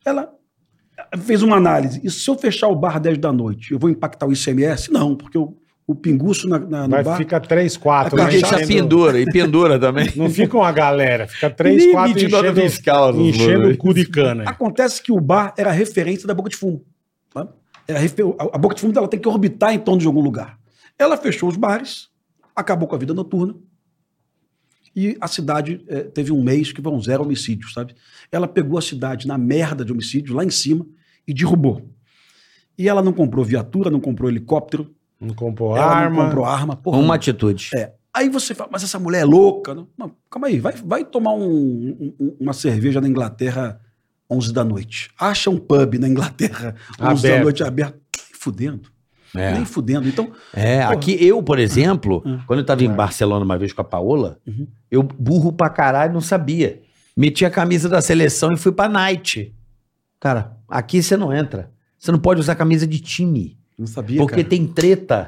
ela 0.04 0.28
fez 1.22 1.42
uma 1.42 1.56
análise. 1.56 2.00
E 2.02 2.10
se 2.10 2.28
eu 2.28 2.36
fechar 2.36 2.68
o 2.68 2.74
bar 2.74 2.98
10 3.00 3.18
da 3.18 3.32
noite, 3.32 3.72
eu 3.72 3.78
vou 3.78 3.88
impactar 3.90 4.26
o 4.26 4.32
ICMS? 4.32 4.90
Não, 4.92 5.14
porque 5.14 5.38
o, 5.38 5.56
o 5.86 5.94
pinguço 5.94 6.48
na, 6.48 6.58
na- 6.58 6.82
no 6.84 6.88
Vai 6.90 7.04
bar. 7.04 7.16
ficar 7.16 7.40
três, 7.40 7.76
quatro. 7.76 8.16
Vai 8.16 8.30
Deixa 8.32 8.46
enchendo- 8.56 8.66
pendura, 8.66 9.20
e 9.20 9.24
pendura 9.26 9.78
também. 9.78 10.10
Não 10.16 10.28
fica 10.28 10.56
uma 10.56 10.72
galera, 10.72 11.28
fica 11.28 11.48
três, 11.50 11.76
Nem 11.84 11.92
quatro 11.92 12.10
emitir 12.10 12.28
nota 12.30 12.46
enchendo, 12.48 12.60
fiscal, 12.60 13.20
enchendo 13.20 13.68
o 13.70 13.76
cu 13.76 13.94
de 13.94 14.04
cana. 14.06 14.44
Acontece 14.46 15.00
que 15.02 15.12
o 15.12 15.20
bar 15.20 15.54
era 15.56 15.70
a 15.70 15.72
referência 15.72 16.26
da 16.26 16.34
boca 16.34 16.48
de 16.50 16.56
fumo. 16.56 16.84
tá? 17.32 17.46
Era 17.86 17.98
a, 17.98 18.02
refer- 18.02 18.34
a- 18.38 18.50
a 18.54 18.58
boca 18.58 18.74
de 18.74 18.80
fumo 18.80 18.92
ela 18.96 19.06
tem 19.06 19.20
que 19.20 19.28
orbitar 19.28 19.72
em 19.72 19.78
torno 19.78 20.00
de 20.00 20.06
algum 20.08 20.20
lugar. 20.20 20.58
Ela 20.98 21.16
fechou 21.16 21.48
os 21.48 21.56
bares, 21.56 22.08
acabou 22.54 22.86
com 22.88 22.94
a 22.94 22.98
vida 22.98 23.12
noturna. 23.14 23.54
E 24.96 25.16
a 25.20 25.26
cidade 25.26 25.84
eh, 25.88 26.04
teve 26.04 26.30
um 26.30 26.42
mês 26.42 26.72
que 26.72 26.80
foram 26.80 27.00
zero 27.00 27.24
homicídios, 27.24 27.72
sabe? 27.72 27.94
Ela 28.30 28.46
pegou 28.46 28.78
a 28.78 28.82
cidade 28.82 29.26
na 29.26 29.36
merda 29.36 29.84
de 29.84 29.90
homicídio, 29.92 30.34
lá 30.36 30.44
em 30.44 30.50
cima, 30.50 30.86
e 31.26 31.34
derrubou. 31.34 31.90
E 32.78 32.88
ela 32.88 33.02
não 33.02 33.12
comprou 33.12 33.44
viatura, 33.44 33.90
não 33.90 34.00
comprou 34.00 34.30
helicóptero, 34.30 34.94
Não 35.20 35.34
comprou 35.34 35.76
ela 35.76 35.86
arma. 35.86 36.16
não 36.16 36.24
comprou 36.26 36.44
arma. 36.44 36.76
porra, 36.76 36.98
Uma 36.98 37.16
atitude. 37.16 37.70
É. 37.74 37.92
Aí 38.12 38.28
você 38.28 38.54
fala, 38.54 38.70
mas 38.72 38.84
essa 38.84 38.98
mulher 39.00 39.22
é 39.22 39.24
louca. 39.24 39.74
Não, 39.74 39.88
Não, 39.98 40.12
calma 40.30 40.46
aí, 40.46 40.60
vai, 40.60 40.72
vai 40.74 41.04
tomar 41.04 41.32
um- 41.34 42.14
um- 42.20 42.36
uma 42.38 42.52
cerveja 42.52 43.00
na 43.00 43.08
Inglaterra 43.08 43.80
11 44.30 44.52
da 44.52 44.62
noite. 44.62 45.10
Acha 45.18 45.50
um 45.50 45.58
pub 45.58 45.94
na 45.98 46.08
Inglaterra 46.08 46.76
11 47.00 47.22
da 47.22 47.28
Aberto. 47.30 47.42
noite 47.42 47.64
aberto. 47.64 47.94
Nem 48.16 48.26
fudendo. 48.40 48.90
É. 49.36 49.52
Nem 49.52 49.64
fudendo. 49.64 50.06
Então, 50.08 50.30
É, 50.52 50.82
Porra. 50.82 50.92
aqui 50.94 51.16
eu, 51.24 51.42
por 51.42 51.58
exemplo, 51.58 52.22
Hum. 52.24 52.38
quando 52.46 52.60
eu 52.60 52.64
tava 52.66 52.84
em 52.84 52.88
Barcelona 52.90 53.44
uma 53.44 53.58
vez 53.58 53.72
com 53.72 53.80
a 53.80 53.84
Paola, 53.84 54.38
Uhum. 54.46 54.66
eu 54.90 55.02
burro 55.02 55.52
pra 55.52 55.68
caralho 55.68 56.12
não 56.12 56.20
sabia 56.20 56.80
Meti 57.16 57.44
a 57.44 57.50
camisa 57.50 57.88
da 57.88 58.00
seleção 58.00 58.52
e 58.52 58.56
fui 58.56 58.72
pra 58.72 58.88
night. 58.88 59.54
Cara, 60.18 60.56
aqui 60.68 61.00
você 61.02 61.16
não 61.16 61.32
entra. 61.32 61.70
Você 61.96 62.10
não 62.10 62.18
pode 62.18 62.40
usar 62.40 62.56
camisa 62.56 62.86
de 62.88 62.98
time. 62.98 63.56
Não 63.78 63.86
sabia, 63.86 64.18
Porque 64.18 64.36
cara. 64.42 64.48
tem 64.48 64.66
treta. 64.66 65.26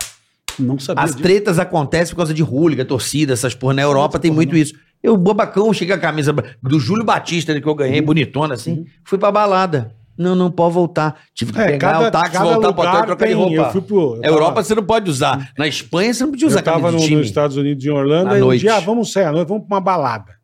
Não 0.59 0.79
sabia 0.81 1.05
As 1.05 1.11
disso. 1.13 1.23
tretas 1.23 1.59
acontecem 1.61 2.13
por 2.13 2.19
causa 2.19 2.35
de 2.35 2.43
hooligan, 2.43 2.85
torcida, 2.85 3.33
essas 3.35 3.55
porra. 3.55 3.75
Na 3.75 3.83
Europa 3.83 4.19
tem 4.19 4.31
muito 4.33 4.57
isso. 4.57 4.75
Eu, 5.03 5.17
bobacão, 5.17 5.73
cheguei 5.73 5.95
a 5.95 5.99
camisa 5.99 6.33
do 6.63 6.81
Júlio 6.81 7.05
Batista 7.05 7.55
né, 7.55 7.61
que 7.61 7.69
eu 7.69 7.75
ganhei, 7.75 8.01
bonitona 8.01 8.55
assim. 8.55 8.87
Fui 9.05 9.19
pra 9.19 9.31
balada. 9.31 9.95
Não, 10.19 10.35
não 10.35 10.51
pode 10.51 10.73
voltar. 10.75 11.21
Tive 11.35 11.53
que 11.53 11.61
É, 11.61 11.67
pegar 11.67 11.93
cada, 11.93 12.09
o 12.09 12.11
táxi, 12.11 12.39
voltar 12.39 12.73
pro 12.73 12.83
hotel 12.83 13.01
e 13.01 13.07
trocar 13.07 13.27
de 13.27 13.33
tem. 13.33 13.33
Eu 13.33 13.39
roupa. 13.39 13.71
fui 13.73 13.81
pro. 13.83 14.14
eu 14.17 14.21
Na 14.23 14.29
Europa 14.29 14.47
tava- 14.55 14.64
você 14.64 14.75
não 14.75 14.85
pode 14.85 15.11
usar. 15.11 15.53
Na 15.59 15.67
Espanha 15.69 16.14
você 16.14 16.25
não 16.25 16.31
podia 16.31 16.47
usar 16.49 16.61
eu 16.61 16.64
tava 16.64 16.77
camisa 16.79 16.93
no, 16.97 16.99
de 17.01 17.05
time. 17.07 17.17
nos 17.19 17.27
Estados 17.27 17.57
Unidos, 17.57 17.85
em 17.85 17.91
Orlando, 17.91 18.31
À 18.31 18.35
um 18.37 18.41
noite. 18.41 18.61
dia, 18.61 18.77
ah, 18.77 18.81
vamos 18.81 19.12
sair 19.12 19.25
à 19.27 19.33
noite, 19.33 19.49
vamos 19.49 19.67
pra 19.67 19.77
uma 19.77 19.81
balada. 19.81 20.35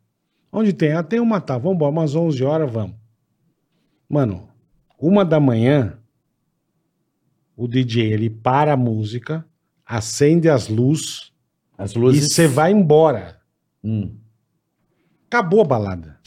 Onde 0.51 0.71
tem? 0.73 0.93
Ah, 0.93 1.01
tem 1.01 1.19
uma, 1.19 1.41
tá, 1.41 1.57
vamos 1.57 1.75
embora, 1.75 1.91
umas 1.91 2.13
11 2.15 2.43
horas, 2.43 2.71
vamos. 2.71 2.95
Mano, 4.07 4.47
uma 4.99 5.25
da 5.25 5.39
manhã, 5.39 5.97
o 7.57 7.67
DJ, 7.67 8.13
ele 8.13 8.29
para 8.29 8.73
a 8.73 8.77
música, 8.77 9.43
acende 9.85 10.47
as 10.49 10.67
luzes 10.67 11.31
As 11.77 11.93
e 11.93 11.97
luzes. 11.97 12.31
você 12.33 12.47
vai 12.47 12.71
embora. 12.71 13.37
Hum. 13.83 14.15
Acabou 15.27 15.61
a 15.61 15.65
balada. 15.65 16.19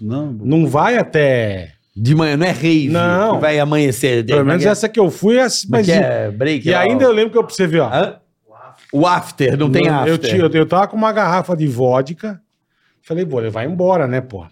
Não. 0.00 0.32
Não 0.32 0.66
vai 0.66 0.96
até... 0.96 1.74
De 2.00 2.14
manhã, 2.14 2.36
não 2.36 2.46
é 2.46 2.50
rave. 2.50 2.88
Não. 2.88 3.34
que 3.36 3.40
vai 3.40 3.58
amanhecer. 3.58 4.24
Pelo 4.24 4.44
menos 4.44 4.64
é, 4.64 4.68
essa 4.68 4.88
que 4.88 5.00
eu 5.00 5.10
fui, 5.10 5.36
é 5.36 5.46
mas 5.68 5.88
é 5.88 6.30
break. 6.30 6.68
E 6.68 6.72
lá, 6.72 6.80
ainda 6.80 7.04
ó. 7.04 7.08
eu 7.08 7.12
lembro 7.12 7.32
que 7.32 7.38
eu, 7.38 7.44
pra 7.44 7.54
você 7.54 7.66
ver, 7.66 7.80
ó. 7.80 7.88
Hã? 7.92 8.20
O 8.92 9.06
after, 9.06 9.56
não 9.58 9.70
tem 9.70 9.86
eu, 9.86 9.94
after. 9.94 10.12
Eu, 10.12 10.18
tinha- 10.18 10.40
eu, 10.42 10.50
eu 10.50 10.66
tava 10.66 10.86
com 10.88 10.96
uma 10.96 11.12
garrafa 11.12 11.56
de 11.56 11.66
vodka. 11.66 12.40
Falei, 13.02 13.24
vou 13.24 13.40
levar 13.40 13.64
embora, 13.64 14.06
né, 14.06 14.20
pô? 14.20 14.46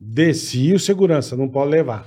Desci 0.00 0.72
o 0.72 0.78
segurança, 0.78 1.36
não 1.36 1.48
pode 1.48 1.70
levar. 1.70 2.06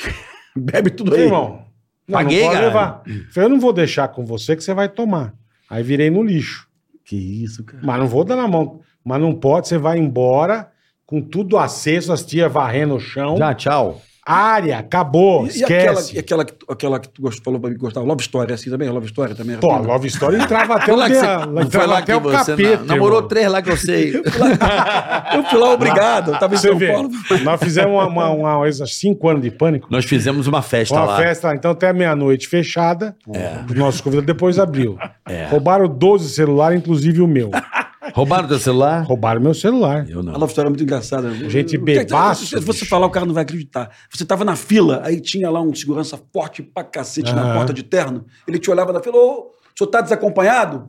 Bebe 0.56 0.90
tudo 0.90 1.14
aí. 1.14 1.22
irmão, 1.22 1.64
não, 2.06 2.18
Paguei, 2.18 2.38
não 2.40 2.46
pode 2.46 2.54
cara. 2.56 2.66
levar. 2.66 3.02
Falei, 3.32 3.46
eu 3.46 3.50
não 3.50 3.60
vou 3.60 3.72
deixar 3.72 4.08
com 4.08 4.24
você 4.24 4.54
que 4.54 4.62
você 4.62 4.72
vai 4.72 4.88
tomar. 4.88 5.34
Aí 5.68 5.82
virei 5.82 6.10
no 6.10 6.22
lixo. 6.22 6.68
Que 7.04 7.16
isso, 7.16 7.64
cara. 7.64 7.82
Mas 7.84 7.98
não 7.98 8.06
vou 8.06 8.24
dar 8.24 8.36
na 8.36 8.46
mão. 8.46 8.80
Mas 9.04 9.20
não 9.20 9.34
pode, 9.34 9.68
você 9.68 9.76
vai 9.76 9.98
embora 9.98 10.70
com 11.06 11.20
tudo 11.20 11.58
aceso, 11.58 12.12
as 12.12 12.22
tias 12.24 12.50
varrendo 12.52 12.94
o 12.94 13.00
chão. 13.00 13.36
Já, 13.36 13.54
tchau. 13.54 14.00
Área, 14.26 14.78
acabou, 14.78 15.46
E, 15.46 15.58
e 15.58 15.64
aquela, 15.64 15.92
esquece. 16.00 16.16
e 16.16 16.18
aquela, 16.18 16.44
que, 16.46 16.54
tu- 16.54 16.64
aquela 16.72 16.98
que 16.98 17.10
tu 17.10 17.20
gost- 17.20 17.44
falou 17.44 17.60
pra 17.60 17.68
mim 17.68 17.76
que 17.76 17.82
gostava? 17.82 18.06
Love 18.06 18.22
Story, 18.22 18.54
assim 18.54 18.70
também? 18.70 18.88
Love 18.88 19.04
Story 19.04 19.34
também? 19.34 19.58
Pô, 19.58 19.68
tudo? 19.76 19.86
Love 19.86 20.06
Story 20.08 20.36
entrava 20.40 20.76
até 20.80 20.90
o, 20.94 20.96
lá 20.96 21.10
que 21.10 21.14
você, 21.16 21.26
entrava 21.62 21.86
lá 21.86 21.98
até 21.98 22.12
que 22.14 22.18
o 22.18 22.22
você 22.22 22.52
capeta. 22.52 22.76
na- 22.78 22.84
namorou 22.94 23.18
irmão. 23.18 23.28
três 23.28 23.50
lá 23.52 23.60
que 23.60 23.70
eu 23.70 23.76
sei. 23.76 24.14
Eu 25.34 25.42
fui 25.44 25.58
lá 25.58 25.70
obrigado, 25.72 26.30
eu 26.32 26.38
tava 26.38 26.54
em 26.54 26.56
Você 26.58 26.68
São 26.68 26.78
vê, 26.78 26.92
Paulo. 26.92 27.10
nós 27.42 27.60
fizemos 27.60 27.92
uma, 27.92 28.06
uma, 28.06 28.30
uma, 28.30 28.58
uma, 28.58 28.86
cinco 28.86 29.28
anos 29.28 29.42
de 29.42 29.50
pânico. 29.50 29.88
Nós 29.90 30.04
fizemos 30.04 30.46
uma 30.46 30.62
festa 30.62 30.94
Uma 30.94 31.04
lá. 31.04 31.16
festa 31.16 31.48
lá, 31.48 31.54
então 31.54 31.72
até 31.72 31.92
meia-noite 31.92 32.46
fechada. 32.48 33.16
Os 33.68 33.74
nossos 33.76 34.00
convidados 34.00 34.26
depois 34.26 34.58
abriu. 34.58 34.96
É. 35.28 35.46
Roubaram 35.46 35.88
12 35.88 36.30
celulares, 36.30 36.78
inclusive 36.78 37.20
o 37.20 37.26
meu. 37.26 37.50
Roubaram 38.14 38.46
teu 38.46 38.58
celular? 38.60 39.02
Roubaram 39.02 39.40
meu 39.40 39.52
celular. 39.52 40.08
Eu 40.08 40.20
A 40.20 40.22
não. 40.22 40.46
Story 40.46 40.66
é 40.66 40.70
muito 40.70 40.84
engraçada. 40.84 41.34
Gente 41.34 41.74
é 41.74 41.78
que- 41.78 41.84
bebaço, 41.84 42.46
Se 42.46 42.60
você 42.60 42.84
falar, 42.84 43.06
o 43.06 43.10
cara 43.10 43.26
não 43.26 43.34
vai 43.34 43.42
acreditar. 43.42 43.90
Você 44.08 44.24
tava 44.24 44.44
na 44.44 44.54
fila, 44.54 45.02
aí 45.04 45.20
tinha 45.20 45.50
lá 45.50 45.60
um 45.60 45.74
segurança 45.74 46.18
forte 46.32 46.62
pra 46.62 46.84
cacete 46.84 47.34
na 47.34 47.54
porta 47.54 47.72
de 47.74 47.82
terno. 47.82 48.24
Ele 48.46 48.58
te 48.58 48.70
olhava 48.70 48.92
na 48.92 49.00
fila, 49.00 49.16
ô, 49.16 49.50
o 49.50 49.50
senhor 49.76 49.90
tá 49.90 50.00
desacompanhado? 50.00 50.88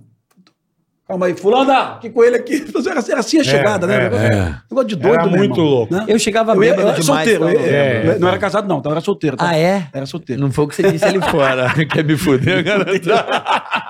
Calma 1.07 1.28
aí, 1.28 1.36
fulana, 1.36 1.99
que 2.01 2.09
com 2.09 2.23
ele 2.23 2.36
aqui. 2.36 2.65
Era, 2.89 2.99
era 3.11 3.19
assim 3.19 3.38
a 3.39 3.43
chegada, 3.43 3.86
né? 3.86 3.95
é, 3.95 3.99
negócio, 4.09 4.26
é. 4.26 4.61
negócio 4.71 4.88
de 4.89 4.95
doido, 4.95 5.13
Era 5.19 5.28
muito 5.28 5.61
louco. 5.61 5.93
né? 5.93 6.03
Eu 6.07 6.17
chegava 6.17 6.53
Eu, 6.55 6.63
ia- 6.63 6.69
eu 6.71 6.76
bêbado 6.78 6.89
era 6.93 6.99
demais. 6.99 7.30
solteiro. 7.30 7.43
eu- 7.59 7.61
eu- 7.63 7.76
É. 8.13 8.17
Não 8.19 8.28
era 8.28 8.39
casado, 8.39 8.67
não, 8.67 8.80
então 8.80 8.91
era 8.91 9.01
solteiro. 9.01 9.38
tá? 9.38 9.49
Ah, 9.49 9.55
é? 9.55 9.88
Era 9.93 10.07
solteiro. 10.07 10.41
Não 10.41 10.51
foi 10.51 10.65
o 10.65 10.67
que 10.67 10.73
você 10.76 10.91
disse 10.91 11.05
ali 11.05 11.21
fora. 11.30 11.71
Quer 11.91 12.03
me 12.03 12.17
fuder, 12.17 12.65
cara? 12.65 12.86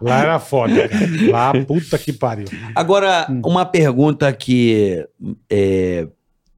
Lá 0.00 0.20
era 0.20 0.38
foda. 0.38 0.88
cara. 0.88 1.30
Lá, 1.30 1.52
puta 1.64 1.98
que 1.98 2.12
pariu. 2.12 2.46
Agora, 2.74 3.26
uma 3.44 3.64
pergunta 3.64 4.32
que 4.32 5.06
é, 5.50 6.06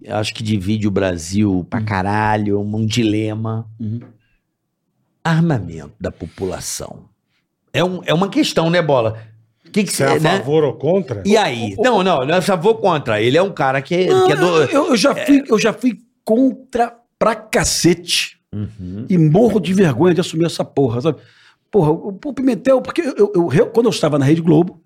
acho 0.09 0.35
que 0.35 0.43
divide 0.43 0.87
o 0.89 0.91
Brasil 0.91 1.67
pra 1.69 1.81
caralho, 1.81 2.61
um 2.61 2.87
dilema. 2.87 3.67
Uhum. 3.79 4.01
Armamento 5.23 5.93
da 6.01 6.11
população. 6.11 7.05
É, 7.73 7.85
um, 7.85 8.01
é 8.05 8.15
uma 8.15 8.29
questão, 8.29 8.71
né, 8.71 8.81
Bola? 8.81 9.19
Que 9.73 9.85
que 9.85 9.93
Você 9.93 10.03
é 10.03 10.07
a 10.13 10.19
né? 10.19 10.39
favor 10.39 10.65
ou 10.65 10.73
contra? 10.75 11.23
E 11.25 11.37
aí? 11.37 11.77
Não, 11.79 12.03
não, 12.03 12.19
não 12.19 12.35
é 12.35 12.39
a 12.39 12.43
favor 12.43 12.75
contra. 12.75 13.21
Ele 13.21 13.37
é 13.37 13.43
um 13.43 13.53
cara 13.53 13.81
que, 13.81 14.07
Não, 14.07 14.27
que 14.27 14.33
é 14.33 14.37
do... 14.37 14.47
eu, 14.65 14.89
eu 14.89 14.97
já 14.97 15.15
fui, 15.15 15.45
eu 15.47 15.59
já 15.59 15.73
fui 15.73 15.99
contra 16.25 16.97
pra 17.19 17.37
cacete. 17.37 18.41
Uhum. 18.53 19.07
E 19.09 19.17
morro 19.17 19.61
de 19.61 19.73
vergonha 19.73 20.15
de 20.15 20.21
assumir 20.21 20.47
essa 20.47 20.65
porra, 20.65 21.01
sabe? 21.01 21.21
Porra, 21.71 21.91
o, 21.93 22.13
Pimentel, 22.35 22.81
porque 22.83 23.01
eu, 23.01 23.33
eu- 23.35 23.51
eu- 23.53 23.67
quando 23.67 23.87
eu 23.87 23.91
estava 23.91 24.19
na 24.19 24.25
Rede 24.25 24.41
Globo, 24.41 24.83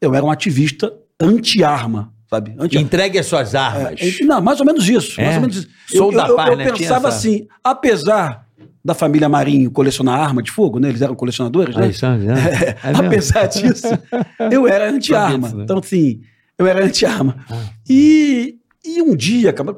eu 0.00 0.14
era 0.14 0.24
um 0.24 0.30
ativista 0.30 0.92
anti-arma, 1.20 2.12
sabe? 2.28 2.54
Anti 2.58 2.76
Entregue 2.78 3.18
as 3.18 3.26
suas 3.26 3.54
armas. 3.54 4.00
é, 4.00 4.24
não, 4.24 4.40
mais 4.40 4.60
ou 4.60 4.66
menos 4.66 4.88
isso. 4.88 5.18
É? 5.20 5.24
Mais 5.24 5.36
ou 5.36 5.40
menos 5.42 5.56
isso. 5.56 5.68
Sou 5.88 6.10
eu, 6.12 6.16
da 6.18 6.28
eu, 6.28 6.36
paz, 6.36 6.50
eu 6.50 6.56
né? 6.56 6.64
Pensava 6.72 7.08
essa- 7.08 7.16
assim, 7.16 7.46
apesar 7.62 8.44
da 8.84 8.92
família 8.92 9.30
Marinho 9.30 9.70
colecionar 9.70 10.20
arma 10.20 10.42
de 10.42 10.50
fogo, 10.50 10.78
né? 10.78 10.90
Eles 10.90 11.00
eram 11.00 11.14
colecionadores, 11.14 11.74
né? 11.74 11.84
Aí, 11.86 11.94
sabe, 11.94 12.26
né? 12.26 12.34
É 12.82 12.88
mesmo? 12.88 13.06
Apesar 13.06 13.46
disso, 13.46 13.86
eu 14.52 14.68
era 14.68 14.90
anti-arma. 14.90 15.48
né? 15.48 15.62
Então, 15.64 15.78
assim, 15.78 16.20
eu 16.58 16.66
era 16.66 16.84
anti-arma. 16.84 17.34
E, 17.88 18.56
e 18.84 19.00
um 19.00 19.16
dia, 19.16 19.54
cara, 19.54 19.74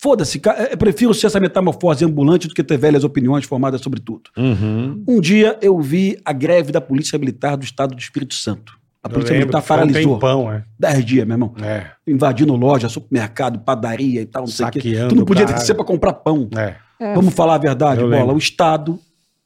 foda-se, 0.00 0.38
cara, 0.38 0.68
eu 0.70 0.76
prefiro 0.78 1.12
ser 1.14 1.26
essa 1.26 1.40
metamorfose 1.40 2.04
ambulante 2.04 2.46
do 2.48 2.54
que 2.54 2.62
ter 2.62 2.76
velhas 2.78 3.04
opiniões 3.04 3.44
formadas 3.44 3.80
sobre 3.80 4.00
tudo. 4.00 4.30
Uhum. 4.36 5.02
Um 5.06 5.20
dia 5.20 5.58
eu 5.60 5.80
vi 5.80 6.18
a 6.24 6.32
greve 6.32 6.70
da 6.72 6.80
Polícia 6.80 7.18
Militar 7.18 7.56
do 7.56 7.64
Estado 7.64 7.94
do 7.94 8.00
Espírito 8.00 8.34
Santo. 8.34 8.78
A 9.02 9.08
Eu 9.08 9.12
Polícia 9.12 9.32
lembro 9.32 9.46
Militar 9.48 9.60
que 9.62 9.66
foi 9.68 9.76
um 9.76 9.80
paralisou. 9.80 10.14
tempão, 10.14 10.52
é. 10.52 10.64
Dez 10.78 11.04
dias, 11.04 11.26
meu 11.26 11.34
irmão. 11.34 11.54
É, 11.62 11.86
Invadindo 12.06 12.54
loja, 12.56 12.88
supermercado, 12.88 13.58
padaria 13.60 14.20
e 14.22 14.26
tal, 14.26 14.42
não 14.42 14.48
sei 14.48 14.66
o 14.66 14.70
quê. 14.70 14.80
Saqueando, 14.80 15.08
Tu 15.08 15.14
não 15.16 15.24
podia 15.24 15.44
caralho. 15.44 15.60
descer 15.60 15.74
pra 15.74 15.84
comprar 15.84 16.12
pão. 16.14 16.48
é. 16.56 16.74
Vamos 17.14 17.32
falar 17.32 17.54
a 17.54 17.58
verdade, 17.58 18.00
Eu 18.00 18.08
Bola. 18.08 18.20
lembro. 18.22 18.34
O 18.34 18.38
Estado, 18.38 18.98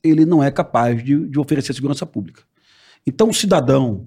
ele 0.02 0.24
não 0.24 0.42
é 0.42 0.50
capaz 0.50 1.04
de, 1.04 1.28
de 1.28 1.38
oferecer 1.38 1.74
segurança 1.74 2.06
pública. 2.06 2.42
Então, 3.06 3.28
o 3.28 3.34
cidadão 3.34 4.06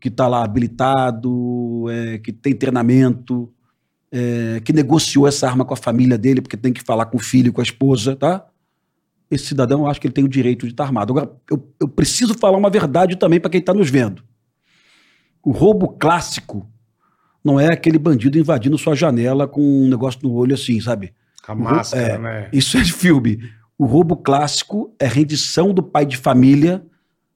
que 0.00 0.06
está 0.06 0.28
lá 0.28 0.44
habilitado, 0.44 1.86
é, 1.90 2.18
que 2.18 2.32
tem 2.32 2.54
treinamento, 2.54 3.52
é, 4.10 4.60
que 4.64 4.72
negociou 4.72 5.26
essa 5.26 5.46
arma 5.46 5.64
com 5.64 5.74
a 5.74 5.76
família 5.76 6.16
dele, 6.16 6.40
porque 6.40 6.56
tem 6.56 6.72
que 6.72 6.82
falar 6.82 7.06
com 7.06 7.16
o 7.18 7.20
filho 7.20 7.52
com 7.52 7.60
a 7.60 7.64
esposa, 7.64 8.16
tá? 8.16 8.46
Esse 9.30 9.46
cidadão, 9.46 9.80
eu 9.80 9.86
acho 9.86 10.00
que 10.00 10.06
ele 10.06 10.14
tem 10.14 10.24
o 10.24 10.28
direito 10.28 10.66
de 10.66 10.72
estar 10.72 10.84
armado. 10.84 11.12
Agora, 11.12 11.30
eu, 11.50 11.72
eu 11.78 11.88
preciso 11.88 12.34
falar 12.34 12.56
uma 12.56 12.70
verdade 12.70 13.16
também 13.16 13.38
para 13.38 13.50
quem 13.50 13.60
está 13.60 13.74
nos 13.74 13.90
vendo. 13.90 14.22
O 15.42 15.52
roubo 15.52 15.88
clássico 15.88 16.66
não 17.44 17.60
é 17.60 17.72
aquele 17.72 17.98
bandido 17.98 18.38
invadindo 18.38 18.78
sua 18.78 18.94
janela 18.94 19.46
com 19.46 19.60
um 19.60 19.88
negócio 19.88 20.20
no 20.22 20.32
olho 20.32 20.54
assim, 20.54 20.80
sabe? 20.80 21.12
Com 21.44 21.52
a 21.52 21.54
máscara, 21.54 22.02
É, 22.02 22.18
né? 22.18 22.48
Isso 22.52 22.76
é 22.78 22.80
de 22.82 22.92
filme. 22.92 23.38
O 23.76 23.86
roubo 23.86 24.16
clássico 24.16 24.94
é 24.98 25.06
rendição 25.06 25.72
do 25.72 25.82
pai 25.82 26.04
de 26.04 26.16
família 26.16 26.84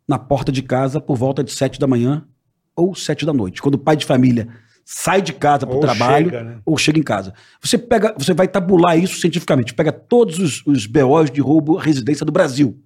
na 0.08 0.18
porta 0.18 0.50
de 0.50 0.62
casa 0.62 1.00
por 1.00 1.16
volta 1.16 1.44
de 1.44 1.52
sete 1.52 1.78
da 1.78 1.86
manhã 1.86 2.26
ou 2.74 2.94
sete 2.94 3.24
da 3.24 3.32
noite. 3.32 3.62
Quando 3.62 3.76
o 3.76 3.78
pai 3.78 3.96
de 3.96 4.04
família 4.04 4.48
sai 4.84 5.22
de 5.22 5.32
casa 5.32 5.66
para 5.66 5.76
o 5.76 5.80
trabalho 5.80 6.30
chega, 6.30 6.44
né? 6.44 6.58
ou 6.64 6.76
chega 6.76 6.98
em 6.98 7.02
casa. 7.02 7.32
Você 7.60 7.78
pega, 7.78 8.14
você 8.18 8.34
vai 8.34 8.48
tabular 8.48 8.98
isso 8.98 9.20
cientificamente. 9.20 9.74
Pega 9.74 9.92
todos 9.92 10.38
os, 10.38 10.66
os 10.66 10.86
BOs 10.86 11.30
de 11.30 11.40
roubo 11.40 11.78
à 11.78 11.82
residência 11.82 12.26
do 12.26 12.32
Brasil. 12.32 12.80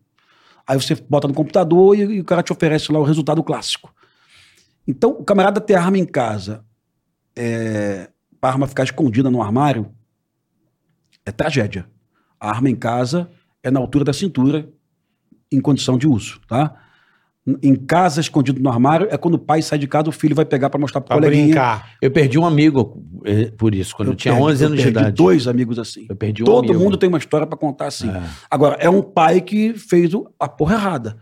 Aí 0.67 0.81
você 0.81 0.95
bota 0.95 1.29
no 1.29 1.35
computador 1.35 1.97
e, 1.97 2.03
e 2.03 2.21
o 2.21 2.25
cara 2.25 2.43
te 2.43 2.53
oferece 2.53 2.91
lá 2.93 2.99
o 2.99 3.05
resultado 3.05 3.43
clássico. 3.43 3.95
Então, 4.87 5.11
o 5.11 5.25
camarada 5.25 5.61
ter 5.61 5.75
arma 5.75 5.99
em 5.99 6.05
casa, 6.05 6.65
é, 7.35 8.09
para 8.41 8.51
a 8.51 8.53
arma 8.53 8.67
ficar 8.67 8.85
escondida 8.85 9.31
no 9.31 9.43
armário, 9.43 9.93
é 11.25 11.33
tragédia. 11.33 11.89
A 12.39 12.51
arma 12.51 12.71
em 12.71 12.77
casa 12.77 13.29
é 13.63 13.71
na 13.71 13.81
altura 13.81 14.05
da 14.05 14.13
cintura, 14.13 14.69
em 15.51 15.61
condição 15.61 15.99
de 15.99 16.07
uso, 16.07 16.41
tá? 16.47 16.86
Em 17.63 17.77
casa, 17.77 18.21
escondido 18.21 18.61
no 18.61 18.69
armário, 18.69 19.07
é 19.09 19.17
quando 19.17 19.35
o 19.35 19.39
pai 19.39 19.63
sai 19.63 19.79
de 19.79 19.87
casa, 19.87 20.09
o 20.09 20.13
filho 20.13 20.35
vai 20.35 20.45
pegar 20.45 20.69
para 20.69 20.81
mostrar 20.81 21.01
pro 21.01 21.09
Pra 21.09 21.17
coleguinha. 21.19 21.45
brincar. 21.47 21.91
Eu 22.03 22.11
perdi 22.11 22.37
um 22.39 22.45
amigo 22.45 23.01
eh, 23.25 23.53
por 23.57 23.73
isso, 23.73 23.95
quando 23.95 24.09
eu, 24.09 24.15
tinha 24.17 24.35
perdi- 24.35 24.49
11 24.51 24.65
anos 24.65 24.77
de 24.79 24.83
perdi 24.85 24.99
idade. 24.99 25.15
dois 25.17 25.47
amigos 25.47 25.79
assim. 25.79 26.07
Eu 26.09 26.17
perdi 26.17 26.43
um 26.43 26.47
Todo 26.47 26.65
amigo. 26.71 26.83
mundo 26.83 26.97
tem 26.97 27.09
uma 27.09 27.19
história 27.19 27.47
para 27.47 27.57
contar 27.57 27.87
assim. 27.87 28.11
É. 28.11 28.23
Agora, 28.51 28.77
é 28.81 28.91
um 28.91 29.01
pai 29.01 29.41
que 29.41 29.75
fez 29.75 30.11
a 30.41 30.49
porra 30.49 30.75
errada. 30.75 31.17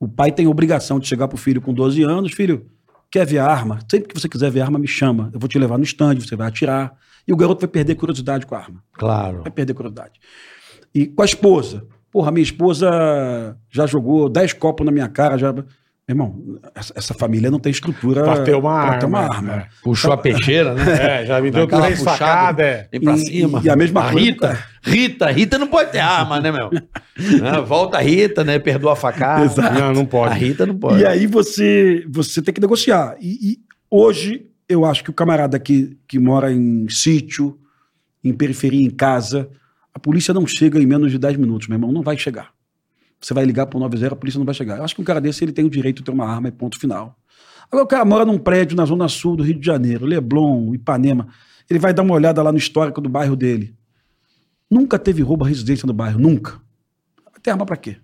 O 0.00 0.08
pai 0.08 0.32
tem 0.32 0.46
a 0.46 0.48
obrigação 0.50 0.98
de 0.98 1.06
chegar 1.06 1.28
pro 1.28 1.36
filho 1.36 1.60
com 1.60 1.74
12 1.74 2.02
anos, 2.02 2.32
filho, 2.32 2.64
quer 3.10 3.26
ver 3.26 3.38
a 3.38 3.46
arma? 3.46 3.78
Sempre 3.90 4.08
que 4.08 4.18
você 4.18 4.30
quiser 4.30 4.50
ver 4.50 4.62
a 4.62 4.64
arma, 4.64 4.78
me 4.78 4.88
chama. 4.88 5.28
Eu 5.32 5.38
vou 5.38 5.46
te 5.48 5.58
levar 5.58 5.76
no 5.76 5.84
stand, 5.84 6.16
você 6.20 6.36
vai 6.36 6.48
atirar. 6.48 6.94
E 7.28 7.32
o 7.34 7.36
garoto 7.36 7.60
vai 7.60 7.68
perder 7.68 7.96
curiosidade 7.96 8.46
com 8.46 8.54
a 8.54 8.58
arma. 8.58 8.82
Claro. 8.94 9.42
Vai 9.42 9.50
perder 9.50 9.74
curiosidade. 9.74 10.12
E 10.94 11.04
com 11.06 11.20
a 11.20 11.24
esposa. 11.26 11.84
Porra, 12.16 12.30
minha 12.30 12.42
esposa 12.42 12.88
já 13.70 13.86
jogou 13.86 14.26
10 14.30 14.54
copos 14.54 14.86
na 14.86 14.90
minha 14.90 15.06
cara, 15.06 15.36
já. 15.36 15.54
irmão, 16.08 16.58
essa, 16.74 17.12
família 17.12 17.50
não 17.50 17.58
tem 17.58 17.70
estrutura 17.70 18.22
Pra 18.22 18.40
ter 18.42 18.54
uma 18.54 18.86
pra 18.86 18.96
ter 18.98 19.04
uma 19.04 19.18
arma, 19.20 19.34
arma. 19.34 19.52
é. 19.54 19.66
Puxou 19.82 20.12
a 20.12 20.16
peixeira, 20.16 20.72
né? 20.72 20.82
É, 21.22 21.26
já 21.26 21.38
me 21.42 21.50
deu 21.50 21.66
três 21.66 21.98
puxada. 21.98 22.16
facadas. 22.16 22.64
É. 22.66 22.88
Vem 22.90 23.00
pra 23.02 23.12
E- 23.16 23.18
cima. 23.18 23.60
e 23.62 23.68
a 23.68 23.76
mesma 23.76 24.10
coisa- 24.10 24.18
Rita, 24.18 24.58
Rita, 24.82 25.30
Rita 25.30 25.58
não 25.58 25.66
pode 25.66 25.92
ter 25.92 25.98
arma, 25.98 26.40
né, 26.40 26.50
meu? 26.50 26.70
Né? 27.18 27.60
Volta 27.66 27.98
a 27.98 28.00
Rita, 28.00 28.42
né? 28.44 28.58
Perdoa 28.58 28.94
a 28.94 28.96
facada. 28.96 29.44
Exato. 29.44 29.74
Não, 29.74 29.92
não 29.92 30.02
A 30.02 30.06
pode. 30.06 30.38
Rita 30.38 30.64
não 30.64 30.78
pode. 30.78 31.02
E 31.02 31.04
aí 31.06 31.26
você, 31.26 32.02
você 32.08 32.40
tem 32.40 32.54
que 32.54 32.60
negociar. 32.62 33.14
E, 33.20 33.52
e 33.52 33.58
hoje 33.90 34.46
eu 34.66 34.86
acho 34.86 35.04
que 35.04 35.10
o 35.10 35.14
camarada 35.14 35.58
que, 35.58 35.98
que 36.08 36.18
mora 36.18 36.50
em 36.50 36.86
sítio, 36.88 37.58
em 38.24 38.32
periferia, 38.32 38.86
em 38.86 38.90
casa, 38.90 39.50
a 39.96 39.98
polícia 39.98 40.34
não 40.34 40.46
chega 40.46 40.78
em 40.78 40.84
menos 40.84 41.10
de 41.10 41.16
10 41.16 41.38
minutos, 41.38 41.68
meu 41.68 41.76
irmão, 41.76 41.90
não 41.90 42.02
vai 42.02 42.18
chegar. 42.18 42.52
Você 43.18 43.32
vai 43.32 43.46
ligar 43.46 43.64
para 43.64 43.78
o 43.78 43.80
90, 43.80 44.12
a 44.12 44.14
polícia 44.14 44.36
não 44.36 44.44
vai 44.44 44.54
chegar. 44.54 44.76
Eu 44.76 44.84
acho 44.84 44.94
que 44.94 45.00
um 45.00 45.04
cara 45.04 45.22
desse 45.22 45.42
ele 45.42 45.52
tem 45.52 45.64
o 45.64 45.70
direito 45.70 45.96
de 46.00 46.04
ter 46.04 46.10
uma 46.10 46.26
arma 46.28 46.48
e 46.48 46.52
ponto 46.52 46.78
final. 46.78 47.16
Agora 47.66 47.82
o 47.82 47.86
cara 47.86 48.04
mora 48.04 48.22
num 48.22 48.36
prédio 48.36 48.76
na 48.76 48.84
zona 48.84 49.08
sul 49.08 49.36
do 49.36 49.42
Rio 49.42 49.58
de 49.58 49.64
Janeiro, 49.64 50.04
Leblon, 50.04 50.74
Ipanema. 50.74 51.28
Ele 51.70 51.78
vai 51.78 51.94
dar 51.94 52.02
uma 52.02 52.12
olhada 52.12 52.42
lá 52.42 52.52
no 52.52 52.58
histórico 52.58 53.00
do 53.00 53.08
bairro 53.08 53.34
dele. 53.34 53.74
Nunca 54.70 54.98
teve 54.98 55.22
roubo 55.22 55.46
à 55.46 55.48
residência 55.48 55.86
no 55.86 55.94
bairro, 55.94 56.18
nunca. 56.18 56.60
Ter 57.42 57.52
arma 57.52 57.64
para 57.64 57.78
quê? 57.78 57.96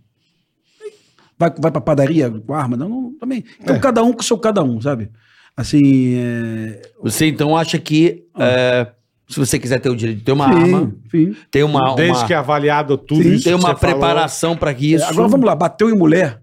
Vai, 1.38 1.52
vai 1.58 1.70
pra 1.70 1.80
padaria 1.82 2.30
com 2.30 2.54
arma? 2.54 2.74
Não, 2.74 2.88
não 2.88 3.18
também. 3.18 3.44
Então, 3.60 3.76
É. 3.76 3.78
cada 3.78 4.02
um 4.02 4.14
com 4.14 4.22
o 4.22 4.24
seu 4.24 4.38
cada 4.38 4.62
um, 4.62 4.80
sabe? 4.80 5.10
Assim. 5.54 6.14
É... 6.14 6.90
Você 7.02 7.26
então 7.26 7.54
acha 7.54 7.78
que 7.78 8.24
é, 8.38 8.90
se 9.32 9.38
você 9.40 9.58
quiser 9.58 9.78
ter 9.80 9.88
o 9.88 9.96
direito 9.96 10.18
de 10.18 10.24
ter 10.24 10.32
uma 10.32 10.46
sim, 10.52 10.60
arma, 10.62 10.92
sim. 11.10 11.34
tem 11.50 11.62
uma, 11.62 11.94
Desde 11.94 12.18
uma- 12.18 12.26
que 12.26 12.32
é 12.32 12.36
avaliado 12.36 12.96
tudo 12.98 13.22
Sim, 13.22 13.32
isso 13.34 13.44
tem 13.44 13.56
que 13.58 13.64
uma 13.64 13.74
preparação 13.74 14.56
para 14.56 14.72
que 14.74 14.92
isso. 14.94 15.04
É, 15.04 15.08
agora 15.08 15.28
vamos 15.28 15.46
lá, 15.46 15.54
bateu 15.54 15.88
em 15.90 15.96
mulher, 15.96 16.40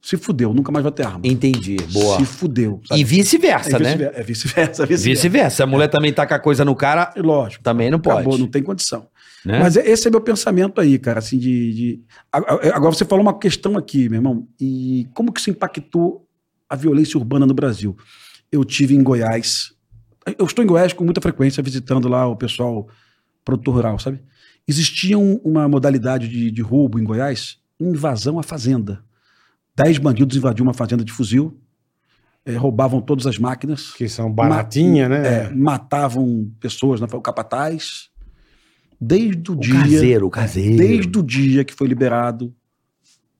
se 0.00 0.16
fudeu, 0.16 0.54
nunca 0.54 0.70
mais 0.72 0.82
vai 0.82 0.92
ter 0.92 1.04
arma. 1.06 1.20
Entendi, 1.24 1.76
boa. 1.92 2.18
Se 2.18 2.24
fudeu. 2.24 2.80
sabe? 2.86 3.00
E 3.00 3.04
vice-versa, 3.04 3.76
é 3.76 3.80
né? 3.80 4.10
é 4.14 4.22
vice-versa. 4.22 4.82
é 4.82 4.86
vice-versa. 4.86 4.86
Vice-versa. 4.86 5.56
Se 5.56 5.62
a 5.62 5.66
mulher 5.66 5.88
também 5.88 6.12
tá 6.12 6.26
com 6.26 6.34
a 6.34 6.38
coisa 6.38 6.64
no 6.64 6.74
cara, 6.74 7.12
É 7.16 7.20
Lógico. 7.20 7.62
também 7.64 7.90
não 7.90 7.98
pode. 7.98 8.16
Acabou, 8.20 8.38
não 8.38 8.46
tem 8.46 8.62
condição. 8.62 9.06
né? 9.44 9.58
Mas 9.58 9.76
esse 9.76 10.06
é 10.08 10.10
meu 10.10 10.20
pensamento 10.20 10.80
aí, 10.80 10.98
cara, 10.98 11.18
assim, 11.18 11.36
de, 11.38 11.72
de- 11.74 12.00
Agora 12.32 12.92
você 12.94 13.04
falou 13.04 13.22
uma 13.24 13.38
questão 13.38 13.76
aqui, 13.76 14.08
meu 14.08 14.18
irmão, 14.18 14.46
e 14.60 15.06
como 15.14 15.32
que 15.32 15.40
isso 15.40 15.50
impactou 15.50 16.24
a 16.70 16.76
violência 16.76 17.18
urbana 17.18 17.44
no 17.44 17.54
Brasil? 17.54 17.96
Eu 18.52 18.64
tive 18.64 18.94
em 18.94 19.02
Goiás, 19.02 19.72
eu 20.38 20.46
estou 20.46 20.64
em 20.64 20.66
Goiás 20.68 20.92
com 20.92 21.04
muita 21.04 21.20
frequência, 21.20 21.62
visitando 21.62 22.08
lá 22.08 22.26
o 22.26 22.36
pessoal 22.36 22.88
produtor 23.44 23.74
rural, 23.74 23.98
sabe? 23.98 24.20
Existia 24.66 25.18
um- 25.18 25.36
uma 25.44 25.68
modalidade 25.68 26.28
de, 26.28 26.50
de 26.50 26.62
roubo 26.62 26.98
em 26.98 27.04
Goiás, 27.04 27.58
invasão 27.80 28.38
à 28.38 28.42
fazenda. 28.42 29.02
Dez 29.76 29.98
bandidos 29.98 30.36
invadiam 30.36 30.66
uma 30.66 30.74
fazenda 30.74 31.04
de 31.04 31.12
fuzil, 31.12 31.58
eh, 32.44 32.56
roubavam 32.56 33.00
todas 33.00 33.26
as 33.26 33.38
máquinas, 33.38 33.92
Que 33.92 34.08
são 34.08 34.30
baratinhas, 34.30 35.08
né? 35.08 35.44
é, 35.46 35.54
matavam 35.54 36.50
pessoas, 36.60 37.00
né, 37.00 37.06
o 37.12 37.20
capataz. 37.20 38.10
Desde 39.00 39.50
o, 39.52 39.54
o 39.54 39.60
dia. 39.60 39.74
caseiro, 39.74 40.26
o 40.26 40.30
caseiro. 40.30 40.76
Desde 40.76 41.18
o 41.18 41.22
dia 41.22 41.64
que 41.64 41.72
foi 41.72 41.86
liberado 41.86 42.52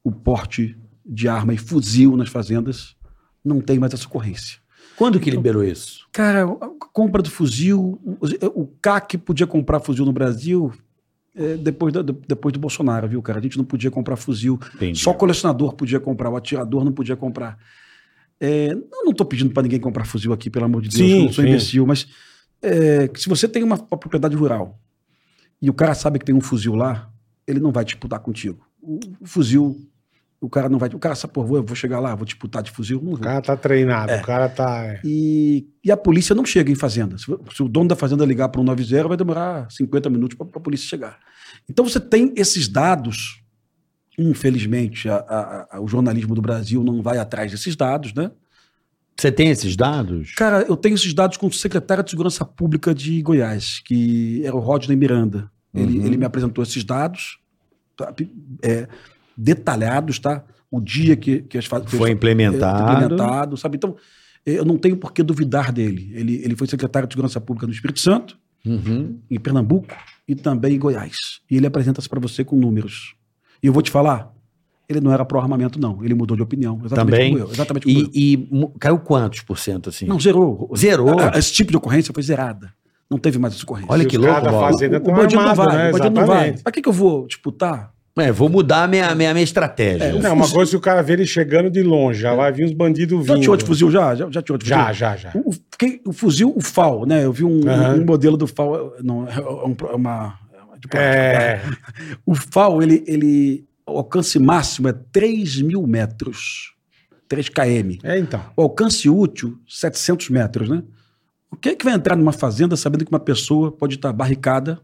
o 0.05 0.13
porte 0.13 0.77
de 1.05 1.29
arma 1.29 1.53
e 1.53 1.59
fuzil 1.59 2.17
nas 2.17 2.29
fazendas, 2.29 2.95
não 3.45 3.61
tem 3.61 3.79
mais 3.79 3.93
essa 3.93 4.07
ocorrência. 4.07 4.59
Quando 4.99 5.21
que 5.21 5.31
liberou 5.31 5.63
isso? 5.63 6.09
Cara, 6.13 6.45
a 6.45 6.69
compra 6.93 7.23
do 7.23 7.31
fuzil, 7.31 8.01
o, 8.05 8.63
o 8.63 8.67
CAC 8.83 9.17
podia 9.17 9.47
comprar 9.47 9.79
fuzil 9.79 10.05
no 10.05 10.13
Brasil 10.13 10.73
é, 11.37 11.57
depois, 11.57 11.93
do, 11.93 12.03
depois 12.03 12.53
do 12.53 12.59
Bolsonaro, 12.59 13.07
viu, 13.07 13.23
cara? 13.23 13.39
A 13.39 13.43
gente 13.43 13.57
não 13.57 13.65
podia 13.65 13.93
comprar 13.93 14.17
fuzil. 14.17 14.59
Entendi. 14.75 14.99
Só 14.99 15.13
o 15.13 15.15
colecionador 15.15 15.75
podia 15.75 16.01
comprar, 16.01 16.29
o 16.29 16.37
atirador 16.37 16.85
não 16.85 16.91
podia 16.91 17.15
comprar. 17.15 17.57
É, 18.41 18.73
eu 18.73 19.05
não 19.05 19.13
estou 19.13 19.25
pedindo 19.25 19.53
para 19.53 19.63
ninguém 19.63 19.79
comprar 19.79 20.05
fuzil 20.05 20.33
aqui, 20.33 20.51
pelo 20.51 20.65
amor 20.65 20.83
de 20.83 20.89
Deus, 20.89 21.11
Sim, 21.11 21.27
eu 21.27 21.33
sou 21.33 21.45
sim. 21.45 21.51
imbecil, 21.51 21.87
mas 21.87 22.09
é, 22.61 23.09
se 23.15 23.29
você 23.29 23.47
tem 23.47 23.63
uma, 23.63 23.77
uma 23.77 23.99
propriedade 23.99 24.35
rural 24.35 24.81
e 25.63 25.71
o 25.71 25.75
cara 25.75 25.95
sabe 25.95 26.19
que 26.19 26.25
tem 26.25 26.35
um 26.35 26.41
fuzil 26.41 26.75
lá, 26.75 27.09
ele 27.47 27.61
não 27.61 27.71
vai 27.71 27.85
disputar 27.85 28.19
contigo. 28.19 28.67
O, 28.83 28.99
o 29.21 29.27
fuzil, 29.27 29.88
o 30.41 30.49
cara 30.49 30.69
não 30.69 30.79
vai. 30.79 30.89
O 30.91 30.99
cara 30.99 31.15
sabe, 31.15 31.33
pô, 31.33 31.45
vou, 31.45 31.63
vou 31.63 31.75
chegar 31.77 31.99
lá, 32.01 32.15
vou 32.15 32.25
disputar 32.25 32.63
de 32.63 32.71
fuzil, 32.71 33.01
não 33.03 33.15
O 33.15 33.19
cara 33.19 33.41
tá 33.43 33.57
treinado, 33.57 34.13
o 34.13 34.23
cara 34.23 34.49
tá. 34.49 34.85
é. 34.85 35.01
E, 35.05 35.67
e 35.85 35.91
a 35.91 35.97
polícia 35.97 36.35
não 36.35 36.45
chega 36.45 36.71
em 36.71 36.75
fazenda. 36.77 37.19
Se, 37.19 37.25
se 37.55 37.63
o 37.63 37.69
dono 37.69 37.89
da 37.89 37.97
fazenda 37.97 38.25
ligar 38.25 38.49
para 38.49 38.61
um 38.61 38.65
90, 38.65 39.09
vai 39.09 39.17
demorar 39.17 39.71
50 39.71 40.09
minutos 40.11 40.37
para 40.39 40.47
a 40.47 40.61
polícia 40.61 40.87
chegar. 40.89 41.19
Então 41.69 41.85
você 41.89 41.99
tem 42.01 42.33
esses 42.37 42.69
dados. 42.69 43.43
Infelizmente, 44.17 45.09
a- 45.09 45.17
a- 45.17 45.69
a- 45.77 45.81
o 45.81 45.87
jornalismo 45.87 46.35
do 46.35 46.43
Brasil 46.43 46.83
não 46.83 47.01
vai 47.03 47.19
atrás 47.19 47.51
desses 47.53 47.77
dados, 47.77 48.13
né? 48.15 48.31
Você 49.17 49.31
tem 49.33 49.49
esses 49.51 49.77
dados? 49.77 50.33
Cara, 50.35 50.63
eu 50.69 50.77
tenho 50.77 50.95
esses 50.95 51.13
dados 51.15 51.37
com 51.37 51.47
o 51.47 51.53
secretário 51.53 52.03
de 52.05 52.11
Segurança 52.11 52.45
Pública 52.45 52.95
de 52.95 53.21
Goiás, 53.23 53.81
que 53.85 54.43
era 54.45 54.55
o 54.55 54.61
Rodney 54.61 54.97
Miranda. 54.97 55.51
Ele, 55.75 55.99
Uhum. 56.01 56.07
ele 56.07 56.17
me 56.17 56.25
apresentou 56.25 56.63
esses 56.65 56.83
dados 56.85 57.39
é, 58.63 58.89
detalhados, 59.39 60.19
tá? 60.19 60.45
O 60.71 60.81
dia 60.81 61.17
que, 61.17 61.43
que 61.43 61.57
as 61.57 61.65
fa- 61.65 61.81
que 61.81 61.97
Foi 61.97 62.11
implementado. 62.11 62.91
é, 62.91 62.95
implementado, 63.05 63.57
sabe? 63.57 63.77
Então, 63.77 63.97
eu 64.45 64.65
não 64.65 64.77
tenho 64.77 64.97
por 64.97 65.13
que 65.13 65.23
duvidar 65.23 65.73
dele. 65.73 66.11
Ele, 66.15 66.43
ele 66.45 66.57
foi 66.57 66.67
secretário 66.67 67.07
de 67.09 67.15
Segurança 67.15 67.41
Pública 67.41 67.67
no 67.67 67.73
Espírito 67.73 68.01
Santo, 68.01 68.37
Uhum. 68.67 69.19
em 69.31 69.39
Pernambuco 69.39 69.95
e 70.27 70.35
também 70.35 70.75
em 70.75 70.79
Goiás. 70.79 71.15
E 71.51 71.57
ele 71.57 71.67
apresenta-se 71.67 72.09
para 72.09 72.19
você 72.21 72.45
com 72.45 72.57
números. 72.57 73.15
E 73.63 73.67
eu 73.69 73.73
vou 73.73 73.81
te 73.83 73.91
falar, 73.91 74.31
ele 74.89 75.01
não 75.01 75.13
era 75.13 75.25
pró-armamento, 75.25 75.81
não. 75.81 76.05
Ele 76.05 76.13
mudou 76.13 76.37
de 76.37 76.43
opinião. 76.43 76.79
Exatamente 76.85 77.11
Também? 77.17 77.33
como 77.33 77.45
eu. 77.45 77.53
Exatamente 77.53 77.85
como 77.87 77.99
eu. 77.99 78.11
E, 78.13 78.33
e 78.35 78.49
mu- 78.51 78.75
caiu 78.79 78.99
quantos 78.99 79.41
por 79.43 79.59
cento, 79.59 79.89
assim? 79.89 80.07
Não, 80.07 80.19
zerou. 80.21 80.71
Zerou? 80.77 81.17
Esse 81.35 81.53
tipo 81.53 81.71
de 81.71 81.77
ocorrência 81.77 82.13
foi 82.13 82.23
zerada. 82.23 82.73
Não 83.11 83.17
teve 83.17 83.39
mais 83.39 83.55
essa 83.55 83.63
ocorrência. 83.63 83.91
Olha 83.91 84.05
que 84.05 84.19
louco, 84.19 84.41
da 84.43 84.51
Bola. 84.51 84.71
fazenda 84.71 84.99
o, 84.99 85.01
tão 85.01 85.15
o 85.15 85.17
bandido 85.17 85.41
não 85.43 85.49
armado, 85.51 85.71
vai. 85.71 85.77
né? 85.79 85.89
O 85.89 85.93
bandido 85.93 86.15
não 86.21 86.27
vai. 86.27 86.37
Exatamente. 86.37 86.63
Pra 86.63 86.73
que, 86.73 86.83
que 86.83 86.89
eu 86.89 86.93
vou 86.93 87.27
disputar? 87.27 87.93
É, 88.21 88.33
vou 88.33 88.49
mudar 88.49 88.85
a 88.85 88.89
minha, 88.89 89.15
minha, 89.15 89.33
minha 89.33 89.45
estratégia. 89.45 90.05
É, 90.07 90.13
Não, 90.13 90.35
uma 90.35 90.49
coisa 90.51 90.71
se 90.71 90.77
o 90.77 90.81
cara 90.81 91.03
vê 91.03 91.15
ele 91.15 91.27
chegando 91.27 91.71
de 91.71 91.83
longe, 91.83 92.21
já 92.21 92.35
vai 92.35 92.53
vir 92.53 92.65
os 92.65 92.73
bandidos 92.73 93.27
Já 93.27 93.35
vindo. 93.35 93.43
tirou 93.43 93.57
de 93.57 93.65
fuzil 93.65 93.91
já? 93.91 94.15
Já, 94.15 94.31
já 94.31 94.43
tirou 94.43 94.59
de 94.59 94.65
fuzil? 94.65 94.77
Já, 94.77 94.93
já, 94.93 95.17
já. 95.17 95.31
O, 95.35 95.51
o- 95.51 95.55
quem- 95.79 96.01
o 96.07 96.13
fuzil, 96.13 96.53
o 96.57 96.61
FAL, 96.61 97.07
né? 97.07 97.25
Eu 97.25 97.33
vi 97.33 97.45
um, 97.45 97.61
Aham. 97.69 97.95
um 98.01 98.05
modelo 98.05 98.37
do 98.37 98.47
FAL. 98.47 98.95
Não, 99.03 99.27
é 99.29 99.41
um- 99.41 99.77
é 99.91 99.95
uma. 99.95 100.39
é 100.95 100.99
É? 100.99 101.63
O 102.27 102.35
FAL, 102.35 102.83
ele, 102.83 103.03
ele. 103.07 103.65
O 103.87 103.99
alcance 103.99 104.39
máximo 104.39 104.89
é 104.89 104.93
3 105.13 105.61
mil 105.63 105.87
metros. 105.87 106.75
3 107.29 107.49
km. 107.51 107.99
é 108.05 108.19
então. 108.19 108.41
O 108.57 108.63
alcance 108.63 109.09
útil, 109.09 109.59
700 109.69 110.31
metros, 110.31 110.69
né? 110.69 110.83
O 111.51 111.57
que 111.57 111.71
é 111.71 111.75
que 111.75 111.85
vai 111.85 111.95
entrar 111.95 112.17
numa 112.17 112.33
fazenda 112.33 112.77
sabendo 112.77 113.05
que 113.05 113.11
uma 113.11 113.21
pessoa 113.21 113.71
pode 113.73 113.95
estar 113.97 114.13
barricada 114.13 114.79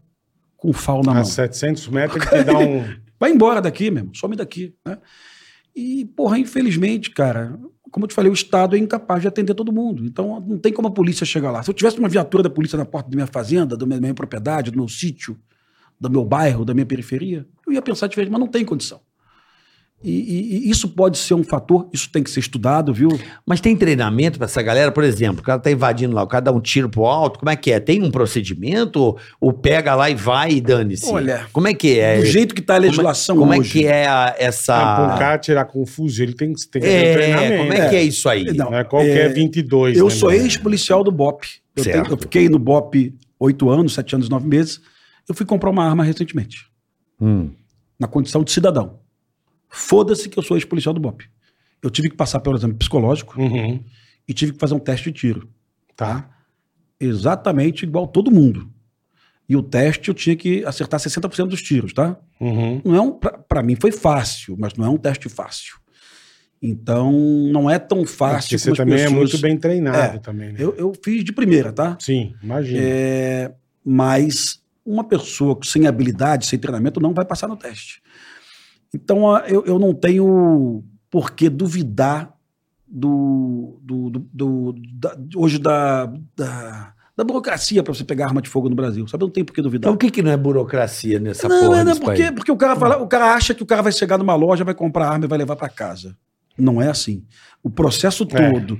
com 0.57 0.69
um 0.69 0.73
FAL 0.73 1.01
na 1.03 1.11
A 1.11 1.15
mão? 1.15 1.25
700 1.25 1.87
metros 1.89 2.25
ele 2.31 2.43
te 2.43 2.45
dá 2.45 2.57
um. 2.57 2.83
Vai 3.25 3.31
embora 3.31 3.59
daqui 3.59 3.89
mesmo, 3.89 4.15
some 4.15 4.35
daqui. 4.35 4.75
Né? 4.85 4.99
E, 5.75 6.05
porra, 6.15 6.37
infelizmente, 6.37 7.09
cara, 7.09 7.59
como 7.89 8.05
eu 8.05 8.07
te 8.07 8.13
falei, 8.13 8.29
o 8.29 8.35
Estado 8.35 8.75
é 8.75 8.79
incapaz 8.79 9.23
de 9.23 9.27
atender 9.27 9.55
todo 9.55 9.71
mundo. 9.71 10.05
Então, 10.05 10.39
não 10.39 10.59
tem 10.59 10.71
como 10.71 10.89
a 10.89 10.91
polícia 10.91 11.25
chegar 11.25 11.49
lá. 11.49 11.63
Se 11.63 11.71
eu 11.71 11.73
tivesse 11.73 11.97
uma 11.97 12.07
viatura 12.07 12.43
da 12.43 12.51
polícia 12.51 12.77
na 12.77 12.85
porta 12.85 13.09
da 13.09 13.15
minha 13.15 13.25
fazenda, 13.25 13.75
da 13.75 13.83
minha, 13.83 13.99
minha 13.99 14.13
propriedade, 14.13 14.69
do 14.69 14.77
meu 14.77 14.87
sítio, 14.87 15.35
do 15.99 16.07
meu 16.07 16.23
bairro, 16.23 16.63
da 16.63 16.71
minha 16.71 16.85
periferia, 16.85 17.47
eu 17.65 17.73
ia 17.73 17.81
pensar 17.81 18.05
diferente, 18.05 18.29
mas 18.29 18.39
não 18.39 18.47
tem 18.47 18.63
condição. 18.63 19.01
E, 20.05 20.11
e- 20.11 20.67
e 20.67 20.69
isso 20.69 20.87
pode 20.89 21.17
ser 21.17 21.33
um 21.33 21.43
fator, 21.43 21.89
isso 21.91 22.09
tem 22.11 22.21
que 22.21 22.29
ser 22.29 22.39
estudado, 22.39 22.93
viu? 22.93 23.09
Mas 23.43 23.59
tem 23.59 23.75
treinamento 23.75 24.37
pra 24.37 24.45
essa 24.45 24.61
galera? 24.61 24.91
Por 24.91 25.03
exemplo, 25.03 25.39
o 25.41 25.43
cara 25.43 25.59
tá 25.59 25.71
invadindo 25.71 26.13
lá, 26.13 26.21
o 26.21 26.27
cara 26.27 26.43
dá 26.43 26.51
um 26.51 26.59
tiro 26.61 26.87
pro 26.87 27.05
alto, 27.05 27.39
como 27.39 27.49
é 27.49 27.55
que 27.55 27.71
é? 27.71 27.79
Tem 27.79 28.03
um 28.03 28.11
procedimento? 28.11 28.99
Ou, 29.01 29.17
ou 29.41 29.51
pega 29.51 29.95
lá 29.95 30.07
e 30.09 30.13
vai 30.13 30.51
e 30.51 30.61
dane-se? 30.61 31.09
Olha, 31.11 31.47
como 31.51 31.67
é 31.67 31.73
que 31.73 31.97
é? 31.99 32.19
Do 32.19 32.25
jeito 32.27 32.53
que 32.53 32.61
está 32.61 32.75
a 32.75 32.77
Como 32.77 32.85
é- 32.85 32.89
legislação 32.89 33.37
Como 33.37 33.53
é 33.53 33.57
hoje. 33.57 33.71
que 33.71 33.85
é 33.87 34.05
a- 34.05 34.25
Ah, 34.27 34.31
pra 34.31 34.43
um 34.43 34.47
essa... 34.47 35.17
cara 35.17 35.37
tirar 35.39 35.65
com 35.65 35.81
um 35.81 35.85
fuzil, 35.87 36.25
ele 36.25 36.33
tem 36.35 36.53
que, 36.53 36.67
tem 36.67 36.81
que 36.81 36.87
ter 36.87 36.93
um 36.93 36.97
É, 36.97 37.13
treinamento. 37.13 37.57
como 37.63 37.73
é 37.73 37.89
que 37.89 37.95
é 37.95 38.03
isso 38.03 38.29
aí? 38.29 38.45
Não, 38.53 38.69
Não 38.71 38.77
é 38.77 38.83
qualquer 38.83 39.31
é, 39.31 39.33
22. 39.33 39.97
Eu 39.97 40.05
né, 40.05 40.11
sou 40.11 40.31
ex-policial 40.31 41.03
do 41.03 41.11
BOP. 41.11 41.45
Eu, 41.75 41.83
Certo. 41.83 42.03
tenho- 42.03 42.13
eu 42.13 42.17
fiquei 42.17 42.47
no 42.47 42.59
BOP 42.59 43.11
oito 43.39 43.69
anos, 43.71 43.93
sete 43.95 44.13
anos, 44.13 44.29
nove 44.29 44.47
meses. 44.47 44.79
Eu 45.27 45.33
fui 45.33 45.45
comprar 45.47 45.71
uma 45.71 45.83
arma 45.83 46.03
recentemente, 46.03 46.67
Hum. 47.19 47.49
na 47.99 48.07
condição 48.07 48.43
de 48.43 48.51
cidadão. 48.51 48.99
Foda-se 49.69 50.29
que 50.29 50.37
eu 50.39 50.43
sou 50.43 50.55
ex-policial 50.57 50.93
do 50.93 50.99
BOP. 50.99 51.23
Eu 51.81 51.89
tive 51.89 52.09
que 52.09 52.15
passar 52.15 52.39
pelo 52.39 52.55
exame 52.57 52.73
psicológico 52.73 53.39
Uhum, 53.39 53.83
e 54.27 54.33
tive 54.33 54.53
que 54.53 54.59
fazer 54.59 54.73
um 54.73 54.79
teste 54.79 55.11
de 55.11 55.19
tiro. 55.19 55.49
tá. 55.95 56.29
Exatamente 56.99 57.83
igual 57.83 58.07
todo 58.07 58.31
mundo. 58.31 58.69
E 59.47 59.55
o 59.55 59.61
teste 59.61 60.07
eu 60.09 60.13
tinha 60.15 60.35
que 60.35 60.63
acertar 60.65 60.99
60% 60.99 61.47
dos 61.47 61.61
tiros, 61.61 61.93
tá? 61.93 62.17
Uhum. 62.39 62.81
Não 62.83 62.95
é 62.95 63.01
um, 63.01 63.11
pra 63.11 63.61
mim 63.61 63.75
foi 63.75 63.91
fácil, 63.91 64.55
mas 64.57 64.73
não 64.75 64.85
é 64.85 64.89
um 64.89 64.97
teste 64.97 65.27
fácil. 65.29 65.75
Então, 66.61 67.11
não 67.51 67.69
é 67.69 67.77
tão 67.77 68.05
fácil 68.05 68.49
Porque 68.49 68.57
você 68.57 68.73
também 68.73 68.95
é 68.95 68.97
pessoas- 69.03 69.13
muito 69.19 69.37
bem 69.39 69.57
treinado 69.57 70.15
É, 70.15 70.19
também, 70.19 70.53
né? 70.53 70.55
Eu, 70.59 70.73
eu 70.75 70.93
fiz 71.03 71.23
de 71.23 71.31
primeira, 71.31 71.71
tá? 71.71 71.97
Sim, 71.99 72.33
imagina. 72.41 72.79
É, 72.81 73.53
mas 73.83 74.63
uma 74.85 75.03
pessoa 75.03 75.59
sem 75.63 75.85
habilidade, 75.85 76.45
sem 76.47 76.57
treinamento, 76.57 76.99
não 76.99 77.13
vai 77.13 77.25
passar 77.25 77.47
no 77.47 77.57
teste. 77.57 78.01
Então, 78.95 79.37
eu, 79.45 79.65
eu 79.65 79.77
não 79.79 79.93
tenho 79.93 80.83
por 81.09 81.31
que 81.31 81.49
duvidar 81.49 82.33
do, 82.87 83.79
do, 83.81 84.09
do- 84.09 84.27
do- 84.33 84.75
da- 84.93 85.17
hoje 85.35 85.59
da, 85.59 86.05
da, 86.35 86.93
da 87.15 87.23
burocracia 87.23 87.83
para 87.83 87.93
você 87.93 88.03
pegar 88.03 88.27
arma 88.27 88.41
de 88.41 88.49
fogo 88.49 88.69
no 88.69 88.75
Brasil. 88.75 89.07
Sabe? 89.07 89.23
Não 89.23 89.29
tem 89.29 89.43
por 89.43 89.53
que 89.53 89.61
duvidar. 89.61 89.89
Então 89.89 89.95
o 89.95 89.97
que, 89.97 90.09
que 90.11 90.21
não 90.21 90.31
é 90.31 90.37
burocracia 90.37 91.19
nessa 91.19 91.47
não, 91.47 91.59
porra 91.59 91.77
não, 91.79 91.85
desse 91.85 91.99
porque, 91.99 92.23
país? 92.23 92.35
porque 92.35 92.51
o 92.51 92.57
cara 92.57 92.75
fala, 92.75 92.97
o 93.01 93.07
cara 93.07 93.33
acha 93.33 93.53
que 93.53 93.63
o 93.63 93.65
cara 93.65 93.81
vai 93.81 93.91
chegar 93.91 94.17
numa 94.17 94.35
loja, 94.35 94.63
vai 94.63 94.73
comprar 94.75 95.09
arma 95.09 95.25
e 95.25 95.27
vai 95.27 95.37
levar 95.37 95.55
para 95.55 95.67
casa. 95.69 96.15
Não 96.57 96.81
é 96.81 96.87
assim. 96.89 97.25
O 97.61 97.69
processo 97.69 98.25
É. 98.31 98.51
todo 98.51 98.79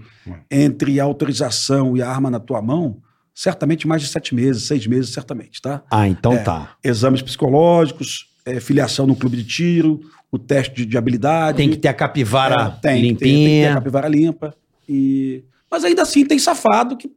entre 0.50 0.98
a 1.00 1.04
autorização 1.04 1.98
e 1.98 2.02
a 2.02 2.10
arma 2.10 2.30
na 2.32 2.40
tua 2.40 2.62
mão, 2.62 3.02
certamente 3.34 3.86
mais 3.86 4.02
de 4.02 4.08
sete 4.08 4.34
meses, 4.34 4.64
seis 4.66 4.88
meses, 4.88 5.12
certamente, 5.12 5.62
tá? 5.62 5.84
Ah, 5.92 6.08
então 6.08 6.34
É. 6.34 6.38
tá. 6.38 6.78
Exames 6.82 7.22
psicológicos, 7.22 8.28
é, 8.46 8.60
filiação 8.60 9.06
no 9.08 9.16
clube 9.16 9.38
de 9.38 9.44
tiro, 9.44 10.00
o 10.32 10.38
teste 10.38 10.74
de, 10.76 10.86
de 10.86 10.98
habilidade. 10.98 11.58
Tem 11.58 11.70
que 11.70 11.78
ter 11.78 11.88
a 11.88 11.94
capivara 11.94 12.56
É, 12.78 12.80
tem, 12.82 13.02
tem, 13.02 13.02
tem 13.02 13.16
que 13.16 13.18
ter 13.18 13.26
a 13.26 13.38
limpinha. 13.38 13.74
capivara 13.76 14.08
limpa. 14.08 14.56
E... 14.88 15.44
Mas 15.70 15.84
ainda 15.84 16.04
assim 16.04 16.26
tem 16.26 16.38
safado 16.40 16.96
que 16.96 17.10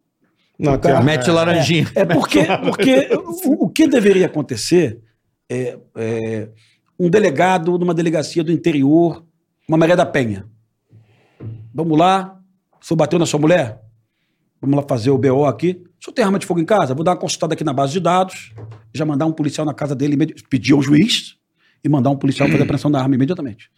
Não, 0.59 0.75
O 0.75 0.79
cara- 0.79 1.03
Mete 1.03 1.31
laranjinha. 1.31 1.87
é 1.95 2.05
porque, 2.05 2.45
porque 2.65 3.09
o, 3.45 3.65
o 3.67 3.69
que 3.69 3.87
deveria 3.87 4.27
acontecer 4.27 5.01
é, 5.51 5.79
é 5.97 6.49
um 6.99 7.09
delegado 7.11 7.79
numa 7.79 7.95
delegacia 7.95 8.43
do 8.43 8.51
interior, 8.51 9.25
uma 9.69 9.77
Maria 9.79 9.95
da 9.97 10.07
Penha. 10.07 10.47
Vamos 11.73 11.97
lá, 11.99 12.39
o 12.81 12.85
senhor 12.85 12.97
bateu 12.97 13.19
na 13.19 13.27
sua 13.27 13.39
mulher? 13.39 13.81
Vamos 14.61 14.77
lá 14.77 14.85
fazer 14.89 15.11
o 15.11 15.19
BO 15.19 15.45
aqui. 15.47 15.83
O 16.01 16.05
senhor 16.05 16.15
tem 16.15 16.25
arma 16.25 16.39
de 16.39 16.47
fogo 16.47 16.61
em 16.61 16.65
casa? 16.65 16.95
Vou 16.95 17.05
dar 17.05 17.13
uma 17.13 17.17
consultada 17.17 17.55
aqui 17.55 17.65
na 17.65 17.73
base 17.73 17.93
de 17.93 18.01
dados, 18.01 18.53
já 18.95 19.05
mandar 19.05 19.27
um 19.27 19.33
policial 19.33 19.65
na 19.67 19.75
casa 19.75 19.95
dele, 19.95 20.17
pedir 20.51 20.73
ao 20.73 20.83
juiz 20.83 21.35
e 21.85 21.89
mandar 21.89 22.11
um 22.11 22.17
policial 22.17 22.49
fazer 22.49 22.61
a 22.61 22.65
apreensão 22.65 22.91
da 22.91 23.01
arma 23.01 23.15
imediatamente. 23.15 23.71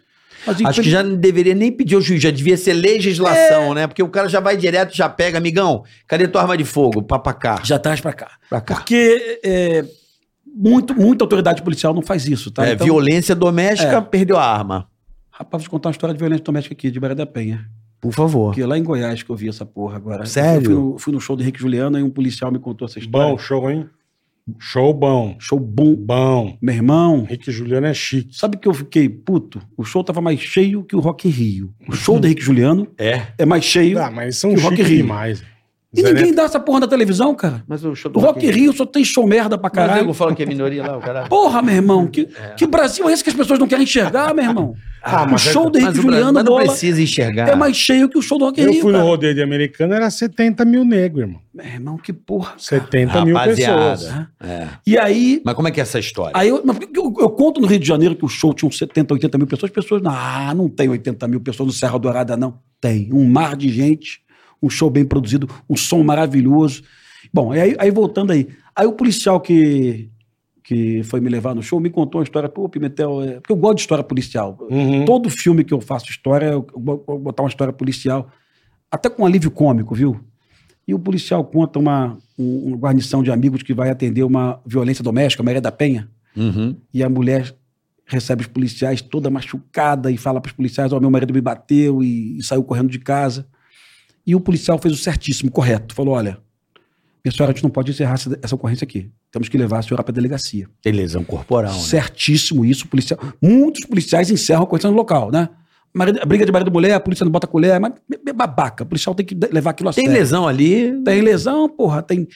Mas, 0.47 0.59
Acho 0.65 0.81
que 0.83 0.89
já 0.91 1.03
não 1.03 1.17
deveria 1.17 1.55
nem 1.55 1.71
pedir 1.71 1.97
ao 1.97 2.01
juiz, 2.01 2.23
já 2.23 2.31
devia 2.31 2.57
ser 2.57 2.71
É. 2.71 2.75
legislação, 2.75 3.75
né? 3.75 3.87
Porque 3.87 4.03
o 4.03 4.09
cara 4.09 4.27
já 4.27 4.41
vai 4.41 4.57
direto, 4.57 4.97
já 4.97 5.07
pega, 5.07 5.37
amigão, 5.37 5.85
cadê 6.07 6.27
tua 6.27 6.41
arma 6.41 6.57
de 6.57 6.65
fogo? 6.65 7.03
Pá 7.03 7.19
pra 7.19 7.35
cá. 7.35 7.61
já 7.63 7.79
traz 7.79 8.01
pra 8.01 8.13
cá. 8.15 8.31
Pra 8.49 8.61
cá. 8.63 8.77
Porque 8.77 9.39
é, 9.45 9.85
muito, 10.47 10.95
muita 10.95 11.25
autoridade 11.25 11.61
policial 11.63 11.93
não 11.93 12.01
faz 12.01 12.27
isso, 12.27 12.51
tá? 12.51 12.67
É, 12.67 12.73
Então- 12.73 12.87
violência 12.87 13.35
doméstica, 13.35 13.97
É. 13.97 14.01
perdeu 14.01 14.39
a 14.39 14.45
arma. 14.45 14.89
Rapaz, 15.31 15.63
vou 15.63 15.69
te 15.69 15.71
contar 15.71 15.89
uma 15.91 15.93
história 15.93 16.15
de 16.15 16.19
violência 16.19 16.45
doméstica 16.45 16.75
aqui, 16.75 16.91
de 16.91 16.99
Maria 16.99 17.17
da 17.17 17.27
Penha. 17.27 17.67
Por 18.01 18.13
favor. 18.13 18.55
Que 18.55 18.63
é 18.63 18.67
lá 18.67 18.79
em 18.79 18.83
Goiás 18.83 19.23
que 19.23 19.31
eu 19.31 19.37
vi 19.37 19.49
essa 19.49 19.67
porra 19.67 19.97
agora. 19.97 20.25
Sério? 20.27 20.61
Eu 20.61 20.65
fui 20.65 20.75
no, 20.75 20.99
fui 20.99 21.13
no 21.13 21.21
show 21.21 21.37
do 21.37 21.43
Henrique 21.43 21.61
Juliano 21.61 21.99
e 21.99 22.03
um 22.03 22.11
policial 22.11 22.51
me 22.51 22.59
contou 22.59 22.87
essa 22.87 22.99
história. 22.99 23.29
Bom 23.31 23.37
show, 23.39 23.71
hein? 23.71 23.87
Show 24.59 24.93
bom. 24.95 25.37
Show 25.39 25.61
bom. 25.61 25.95
Bom. 25.95 26.57
Meu 26.61 26.75
irmão, 26.75 27.19
Henrique 27.29 27.53
Juliano 27.53 27.87
é 27.87 27.95
chique. 27.95 28.35
sabe 28.35 28.57
que 28.57 28.67
eu 28.67 28.75
fiquei 28.75 29.09
puto? 29.09 29.61
O 29.77 29.85
show 29.85 30.03
tava 30.03 30.21
mais 30.21 30.41
cheio 30.41 30.83
que 30.83 30.97
o 30.97 31.01
Rock 31.01 31.29
Rio. 31.29 31.73
O 31.87 31.93
show 31.95 32.19
do 32.19 32.27
Henrique 32.27 32.43
Juliano 32.43 32.89
É. 32.99 33.23
é 33.39 33.45
mais 33.45 33.65
cheio. 33.65 33.99
Ah, 34.03 34.11
mas 34.11 34.37
são 34.39 34.53
Que 34.55 34.59
o 34.59 34.63
Rock 34.63 34.83
Rio. 34.83 34.97
demais. 34.97 35.43
E 35.93 36.03
Zé 36.03 36.09
ninguém 36.09 36.25
Neto- 36.27 36.37
dá 36.37 36.43
essa 36.45 36.61
porra 36.61 36.81
na 36.81 36.87
televisão, 36.87 37.35
cara. 37.35 37.65
Mas 37.67 37.85
o 37.85 37.95
show 37.97 38.13
O 38.15 38.21
Rock 38.21 38.47
in 38.47 38.51
Rio 38.51 38.73
só 38.73 38.87
tem 38.87 39.05
show 39.05 39.27
merda 39.27 39.59
pra 39.59 39.71
Mas 39.75 39.87
caralho. 39.89 40.07
não 40.07 40.15
falo 40.15 40.35
que 40.37 40.43
é 40.43 40.47
minoria 40.47 40.83
lá, 40.87 40.97
o 40.97 41.01
cara. 41.01 41.25
Porra, 41.29 41.61
meu 41.63 41.75
irmão, 41.75 42.07
que, 42.07 42.29
que 42.57 42.67
Brasil 42.67 43.09
é 43.09 43.13
esse 43.13 43.25
que 43.25 43.31
as 43.31 43.37
pessoas 43.37 43.59
não 43.59 43.67
querem 43.67 43.83
enxergar, 43.85 44.33
meu 44.35 44.45
irmão? 44.45 44.75
Ah, 45.03 45.23
o 45.25 45.31
mas 45.31 45.47
é- 45.47 45.53
show 45.53 45.71
do 45.71 45.79
Mas, 45.81 45.83
Henrique 45.97 46.03
Juliano 46.03 46.33
mas 46.35 46.45
não 46.45 46.57
precisa 46.57 47.01
enxergar. 47.01 47.49
é 47.49 47.55
mais 47.57 47.75
cheio 47.75 48.07
que 48.07 48.19
o 48.19 48.21
show 48.21 48.37
do 48.39 48.45
Rock 48.45 48.61
in 48.61 48.65
Eu 48.65 48.73
Rio, 48.73 48.83
fui 48.83 48.93
no 48.93 48.99
cara. 48.99 49.09
rodeio 49.11 49.35
de 49.35 49.41
americano, 49.43 49.95
era 49.95 50.11
70 50.11 50.63
mil 50.67 50.85
negros, 50.85 51.23
irmão. 51.23 51.41
Meu 51.55 51.65
irmão, 51.65 51.97
que 51.97 52.13
porra. 52.13 52.53
70 52.59 53.25
mil 53.25 53.35
Rapaziada. 53.35 53.93
pessoas. 53.97 54.15
É. 54.43 54.69
E 54.87 54.99
aí, 54.99 55.41
Mas 55.43 55.55
como 55.55 55.69
é 55.69 55.71
que 55.71 55.81
é 55.81 55.85
essa 55.85 55.99
história? 55.99 56.33
Aí 56.35 56.51
eu, 56.51 56.61
mas 56.67 56.77
eu, 56.95 57.15
eu 57.19 57.31
conto 57.31 57.63
no 57.63 57.67
Rio 57.67 57.79
de 57.79 57.89
Janeiro 57.89 58.15
que 58.15 58.27
o 58.27 58.29
show 58.29 58.53
tinha 58.53 58.69
uns 58.69 58.77
70, 58.77 59.15
80 59.15 59.39
mil 59.39 59.47
pessoas. 59.47 59.71
As 59.71 59.75
pessoas, 59.75 60.03
ah, 60.05 60.53
não 60.55 60.69
tem 60.69 60.87
80 60.91 61.27
mil 61.29 61.41
pessoas 61.41 61.67
no 61.69 61.73
Serra 61.73 61.99
Dourada, 61.99 62.37
não. 62.37 62.59
Tem. 62.79 63.09
Um 63.11 63.27
mar 63.27 63.57
de 63.57 63.71
gente, 63.71 64.21
um 64.63 64.69
show 64.71 64.91
bem 64.91 65.05
produzido, 65.05 65.49
um 65.69 65.77
som 65.77 66.03
maravilhoso. 66.03 66.83
Bom, 67.33 67.53
aí, 67.53 67.75
aí 67.79 67.91
voltando 67.91 68.33
aí. 68.33 68.49
Aí 68.75 68.87
o 68.87 68.93
policial 68.93 69.41
que, 69.41 70.11
que 70.63 71.03
foi 71.05 71.21
me 71.21 71.29
levar 71.29 71.55
no 71.55 71.63
show 71.63 71.79
me 71.81 71.91
contou 71.91 72.21
uma 72.21 72.25
história. 72.25 72.49
Pô, 72.49 72.69
Pimentel, 72.69 73.23
é... 73.23 73.33
porque 73.41 73.53
eu 73.53 73.57
gosto 73.57 73.77
de 73.77 73.81
história 73.83 74.05
policial. 74.05 74.57
Uhum. 74.71 75.05
Todo 75.05 75.29
filme 75.31 75.65
que 75.65 75.73
eu 75.75 75.81
faço 75.81 76.11
história, 76.11 76.47
eu 76.47 76.67
vou 76.75 77.19
botar 77.19 77.43
uma 77.43 77.49
história 77.49 77.73
policial. 77.73 78.29
Até 78.91 79.09
com 79.09 79.23
um 79.23 79.27
alívio 79.27 79.51
cômico, 79.51 79.95
viu? 79.95 80.19
E 80.89 80.95
o 80.95 80.99
policial 80.99 81.45
conta 81.45 81.79
uma, 81.79 82.19
um- 82.39 82.69
uma 82.69 82.77
guarnição 82.77 83.23
de 83.23 83.31
amigos 83.31 83.63
que 83.63 83.73
vai 83.75 83.91
atender 83.91 84.25
uma 84.25 84.61
violência 84.67 85.05
doméstica, 85.05 85.43
Maria 85.43 85.61
da 85.61 85.71
Penha 85.73 86.09
Uhum. 86.37 86.77
e 86.95 87.03
a 87.03 87.09
mulher 87.09 87.55
recebe 88.07 88.43
os 88.43 88.49
policiais 88.49 89.01
toda 89.03 89.31
machucada 89.31 90.11
e 90.11 90.17
fala 90.17 90.41
para 90.41 90.49
os 90.51 90.55
policiais: 90.57 90.93
Ó, 90.93 90.99
meu 90.99 91.11
marido 91.11 91.33
me 91.35 91.41
bateu 91.41 92.03
e, 92.03 92.39
e 92.39 92.43
saiu 92.43 92.63
correndo 92.65 92.89
de 92.89 92.99
casa. 92.99 93.47
E 94.27 94.35
o 94.35 94.41
policial 94.41 94.79
fez 94.79 94.95
o 94.95 94.97
certíssimo, 94.97 95.51
correto. 95.51 95.95
Falou: 95.95 96.15
Olha, 96.15 96.39
minha 97.25 97.33
senhora, 97.33 97.53
a 97.53 97.55
gente 97.55 97.63
não 97.63 97.71
pode 97.71 97.91
encerrar 97.91 98.15
essa, 98.15 98.39
essa 98.43 98.55
ocorrência 98.55 98.85
aqui. 98.85 99.11
Temos 99.31 99.49
que 99.49 99.57
levar 99.59 99.79
a 99.79 99.83
senhora 99.83 100.03
para 100.03 100.13
a 100.13 100.15
delegacia. 100.15 100.69
Tem 100.83 100.93
lesão 100.93 101.23
corporal, 101.25 101.73
né? 101.73 101.79
Certíssimo 101.79 102.65
isso, 102.65 102.87
policial. 102.89 103.19
Muitos 103.41 103.85
policiais 103.87 104.31
encerram 104.31 104.61
a 104.61 104.65
ocorrência 104.65 104.91
no 104.91 104.97
local, 104.97 105.31
né? 105.31 105.49
Marido- 105.93 106.21
briga 106.27 106.47
de 106.47 106.53
marido 106.53 106.69
e 106.69 106.73
mulher, 106.73 106.95
a 106.95 107.01
polícia 107.01 107.25
não 107.25 107.33
bota 107.33 107.47
colher, 107.47 107.79
mas 107.81 107.93
é 108.27 108.33
babaca. 108.33 108.85
O 108.85 108.87
policial 108.87 109.15
tem 109.15 109.27
que 109.27 109.35
levar 109.53 109.71
aquilo 109.71 109.89
a 109.89 109.93
Tem 109.93 110.05
sério. 110.05 110.19
lesão 110.21 110.47
ali. 110.47 111.03
Tem 111.03 111.21
lesão, 111.21 111.69
porra, 111.69 112.01
tem. 112.03 112.29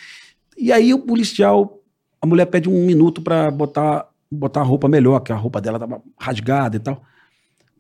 E 0.58 0.72
aí 0.72 0.92
o 0.92 0.98
policial, 0.98 1.80
a 2.20 2.26
mulher 2.26 2.46
pede 2.46 2.68
um 2.68 2.84
minuto 2.84 3.22
pra 3.22 3.50
botar, 3.50 4.06
botar 4.30 4.60
a 4.60 4.64
roupa 4.64 4.88
melhor, 4.88 5.20
que 5.20 5.32
a 5.32 5.36
roupa 5.36 5.60
dela 5.60 5.78
tava 5.78 6.02
rasgada 6.18 6.76
e 6.76 6.80
tal. 6.80 7.02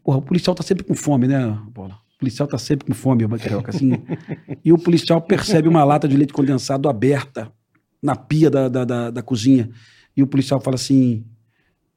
Porra, 0.04 0.18
o 0.18 0.22
policial 0.22 0.54
tá 0.54 0.62
sempre 0.62 0.84
com 0.84 0.94
fome, 0.94 1.26
né, 1.26 1.58
Bola? 1.72 1.98
O 2.24 2.26
policial 2.26 2.48
tá 2.48 2.56
sempre 2.56 2.86
com 2.86 2.94
fome, 2.94 3.22
o 3.24 3.28
Carioca, 3.28 3.70
assim. 3.70 4.02
e 4.64 4.72
o 4.72 4.78
policial 4.78 5.20
percebe 5.20 5.68
uma 5.68 5.84
lata 5.84 6.08
de 6.08 6.16
leite 6.16 6.32
condensado 6.32 6.88
aberta 6.88 7.52
na 8.02 8.16
pia 8.16 8.48
da, 8.50 8.66
da, 8.66 8.82
da, 8.84 9.10
da 9.10 9.22
cozinha. 9.22 9.68
E 10.16 10.22
o 10.22 10.26
policial 10.26 10.58
fala 10.58 10.76
assim: 10.76 11.22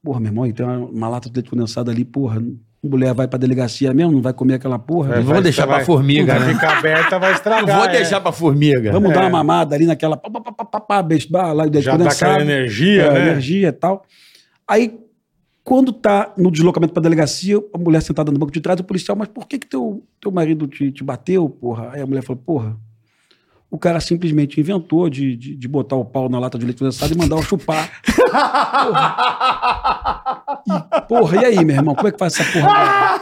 Porra, 0.03 0.19
meu 0.19 0.29
irmão, 0.29 0.51
tem 0.51 0.65
uma, 0.65 0.77
uma 0.79 1.07
lata 1.07 1.29
de 1.29 1.35
leite 1.35 1.49
condensado 1.49 1.89
ali, 1.89 2.03
porra. 2.03 2.39
A 2.83 2.87
mulher 2.87 3.13
vai 3.13 3.25
pra 3.27 3.39
delegacia 3.39 3.93
mesmo, 3.93 4.11
não 4.11 4.21
vai 4.21 4.33
comer 4.33 4.55
aquela 4.55 4.77
porra. 4.77 5.13
É, 5.13 5.17
Não 5.17 5.23
vou 5.23 5.33
vai- 5.35 5.43
deixar 5.43 5.65
pra 5.65 5.77
vai- 5.77 5.85
formiga, 5.85 6.37
vai 6.37 6.47
né? 6.47 6.53
ficar 6.53 6.77
aberta, 6.77 7.17
vai 7.19 7.29
Não 7.29 7.37
estragar. 7.37 7.77
vou 7.77 7.85
é. 7.87 7.91
deixar 7.91 8.19
pra 8.21 8.31
formiga. 8.33 8.91
Vamos 8.91 9.09
dar 9.13 9.21
É. 9.21 9.23
uma 9.23 9.29
mamada 9.29 9.75
ali 9.75 9.85
naquela. 9.85 10.17
Pá, 10.17 10.29
pá, 10.29 10.41
pá, 10.51 10.65
pá, 10.65 10.79
pá, 10.81 11.53
lá, 11.53 11.63
Já 11.79 11.91
dá 11.93 11.97
condensado. 11.97 12.31
aquela 12.33 12.41
energia, 12.41 13.03
É, 13.03 13.13
né? 13.13 13.21
energia 13.31 13.69
e 13.69 13.71
tal. 13.71 14.03
Aí, 14.67 14.99
quando 15.67 15.91
tá 15.91 16.31
no 16.37 16.49
deslocamento 16.49 16.93
pra 16.93 17.03
delegacia, 17.03 17.61
a 17.73 17.77
mulher 17.77 18.01
sentada 18.01 18.31
no 18.31 18.39
banco 18.39 18.53
de 18.53 18.61
trás, 18.61 18.79
o 18.79 18.85
policial, 18.85 19.17
mas 19.17 19.27
por 19.27 19.45
que 19.45 19.59
que 19.59 19.67
teu, 19.67 20.01
teu 20.21 20.31
marido 20.31 20.65
te, 20.65 20.93
te 20.93 21.03
bateu, 21.03 21.49
porra? 21.49 21.91
Aí 21.91 22.01
a 22.01 22.05
mulher 22.05 22.23
falou, 22.23 22.41
porra, 22.41 22.77
o 23.69 23.77
cara 23.77 23.99
simplesmente 23.99 24.61
inventou 24.61 25.09
de, 25.09 25.35
de, 25.35 25.57
de 25.57 25.67
botar 25.67 25.97
o 25.97 26.05
pau 26.05 26.29
na 26.29 26.39
lata 26.39 26.57
de 26.57 26.63
leite 26.63 26.79
condensado 26.79 27.13
e 27.13 27.17
mandar 27.17 27.35
eu 27.35 27.43
chupar. 27.43 27.91
porra. 28.81 30.43
E, 30.65 31.01
porra, 31.01 31.41
e 31.41 31.45
aí, 31.47 31.65
meu 31.65 31.75
irmão, 31.75 31.95
como 31.95 32.07
é 32.07 32.13
que 32.13 32.17
faz 32.17 32.39
essa 32.39 32.49
porra? 32.49 33.19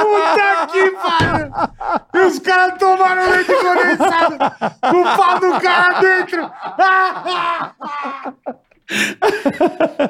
Puta 0.00 0.66
que 0.72 0.90
pariu! 0.90 1.52
E 2.12 2.26
os 2.26 2.40
caras 2.40 2.76
tomaram 2.76 3.30
leite 3.30 3.52
condensado 3.54 4.36
com 4.80 5.00
o 5.00 5.16
pau 5.16 5.38
do 5.38 5.60
cara 5.60 6.00
dentro! 6.00 6.50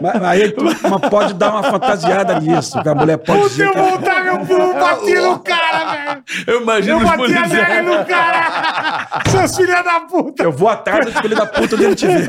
Mas, 0.00 0.22
aí 0.22 0.50
tu 0.52 0.64
mas 0.64 1.10
pode 1.10 1.34
dar 1.34 1.50
uma 1.50 1.62
fantasiada 1.64 2.40
nisso, 2.40 2.80
que 2.82 2.88
a 2.88 2.94
mulher 2.94 3.18
pode 3.18 3.38
Puta, 3.40 3.50
dizer 3.50 3.66
eu 3.66 3.72
é 3.72 3.90
voltar 3.90 4.24
meu 4.24 4.38
pulo, 4.46 4.72
bati 4.74 5.14
no 5.14 5.38
cara, 5.40 5.92
velho! 5.92 6.22
Eu 6.46 6.62
imagino 6.62 6.92
Eu 6.92 6.98
os 6.98 7.04
bati 7.04 7.34
a 7.36 7.46
neve 7.46 7.82
no 7.82 8.04
cara! 8.06 9.08
Seus 9.30 9.56
filhos 9.56 9.84
da 9.84 10.00
puta! 10.00 10.42
Eu 10.42 10.52
vou 10.52 10.68
atrás 10.68 11.04
do 11.06 11.12
filho 11.12 11.36
da 11.36 11.46
puta 11.46 11.76
dele 11.76 11.94
te 11.94 12.06
ver. 12.06 12.28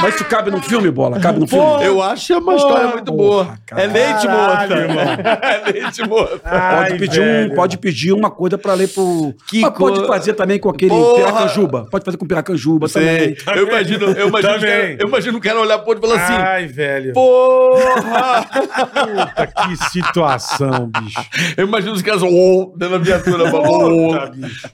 Mas 0.00 0.14
isso 0.14 0.24
cabe 0.24 0.50
no 0.50 0.60
filme, 0.62 0.90
bola? 0.90 1.20
Cabe 1.20 1.40
no 1.40 1.46
filme? 1.46 1.84
Eu 1.84 2.02
acho 2.02 2.36
uma 2.38 2.54
história 2.56 2.88
muito 2.88 3.12
boa. 3.12 3.44
porra, 3.44 3.58
cara. 3.66 3.82
É 3.82 3.86
leite, 3.86 4.26
Caralho, 4.26 4.70
moça. 4.70 4.74
irmão. 4.74 5.04
É 5.42 5.72
leite, 5.72 6.08
moça. 6.08 6.40
Pode 6.76 6.98
pedir, 6.98 7.20
um, 7.20 7.54
pode 7.54 7.78
pedir 7.78 8.12
uma 8.12 8.30
coisa 8.30 8.58
pra 8.58 8.74
ler 8.74 8.88
pro. 8.88 9.34
Que 9.48 9.60
Mas 9.60 9.70
pode 9.74 10.06
fazer 10.06 10.32
também 10.34 10.58
com 10.58 10.68
aquele 10.70 10.90
Porra! 10.90 11.14
piracanjuba. 11.16 11.86
Pode 11.90 12.04
fazer 12.04 12.16
com 12.16 12.26
piracanjuba 12.26 12.88
Sei. 12.88 13.34
também. 13.34 13.58
Eu 13.60 13.68
imagino, 13.68 14.06
eu 14.06 14.28
imagino, 14.28 14.39
os 14.48 14.54
Também. 14.62 14.70
cara- 14.70 14.96
eu 15.00 15.08
imagino 15.08 15.38
o 15.38 15.40
cara 15.40 15.60
olhar 15.60 15.78
pro 15.78 15.90
outro 15.90 16.04
e 16.04 16.08
falar 16.08 16.24
assim: 16.24 16.34
Ai, 16.34 16.66
velho. 16.66 17.12
Porra! 17.12 18.44
Puta, 18.44 19.46
que 19.46 19.76
situação, 19.90 20.90
bicho. 20.90 21.20
Eu 21.56 21.66
imagino 21.66 21.92
os 21.92 22.02
caras 22.02 22.22
oh, 22.22 22.72
dando 22.76 22.94
a 22.96 22.98
viatura. 22.98 23.44
oh. 23.54 24.08
Puta, 24.10 24.26
bicho. 24.34 24.70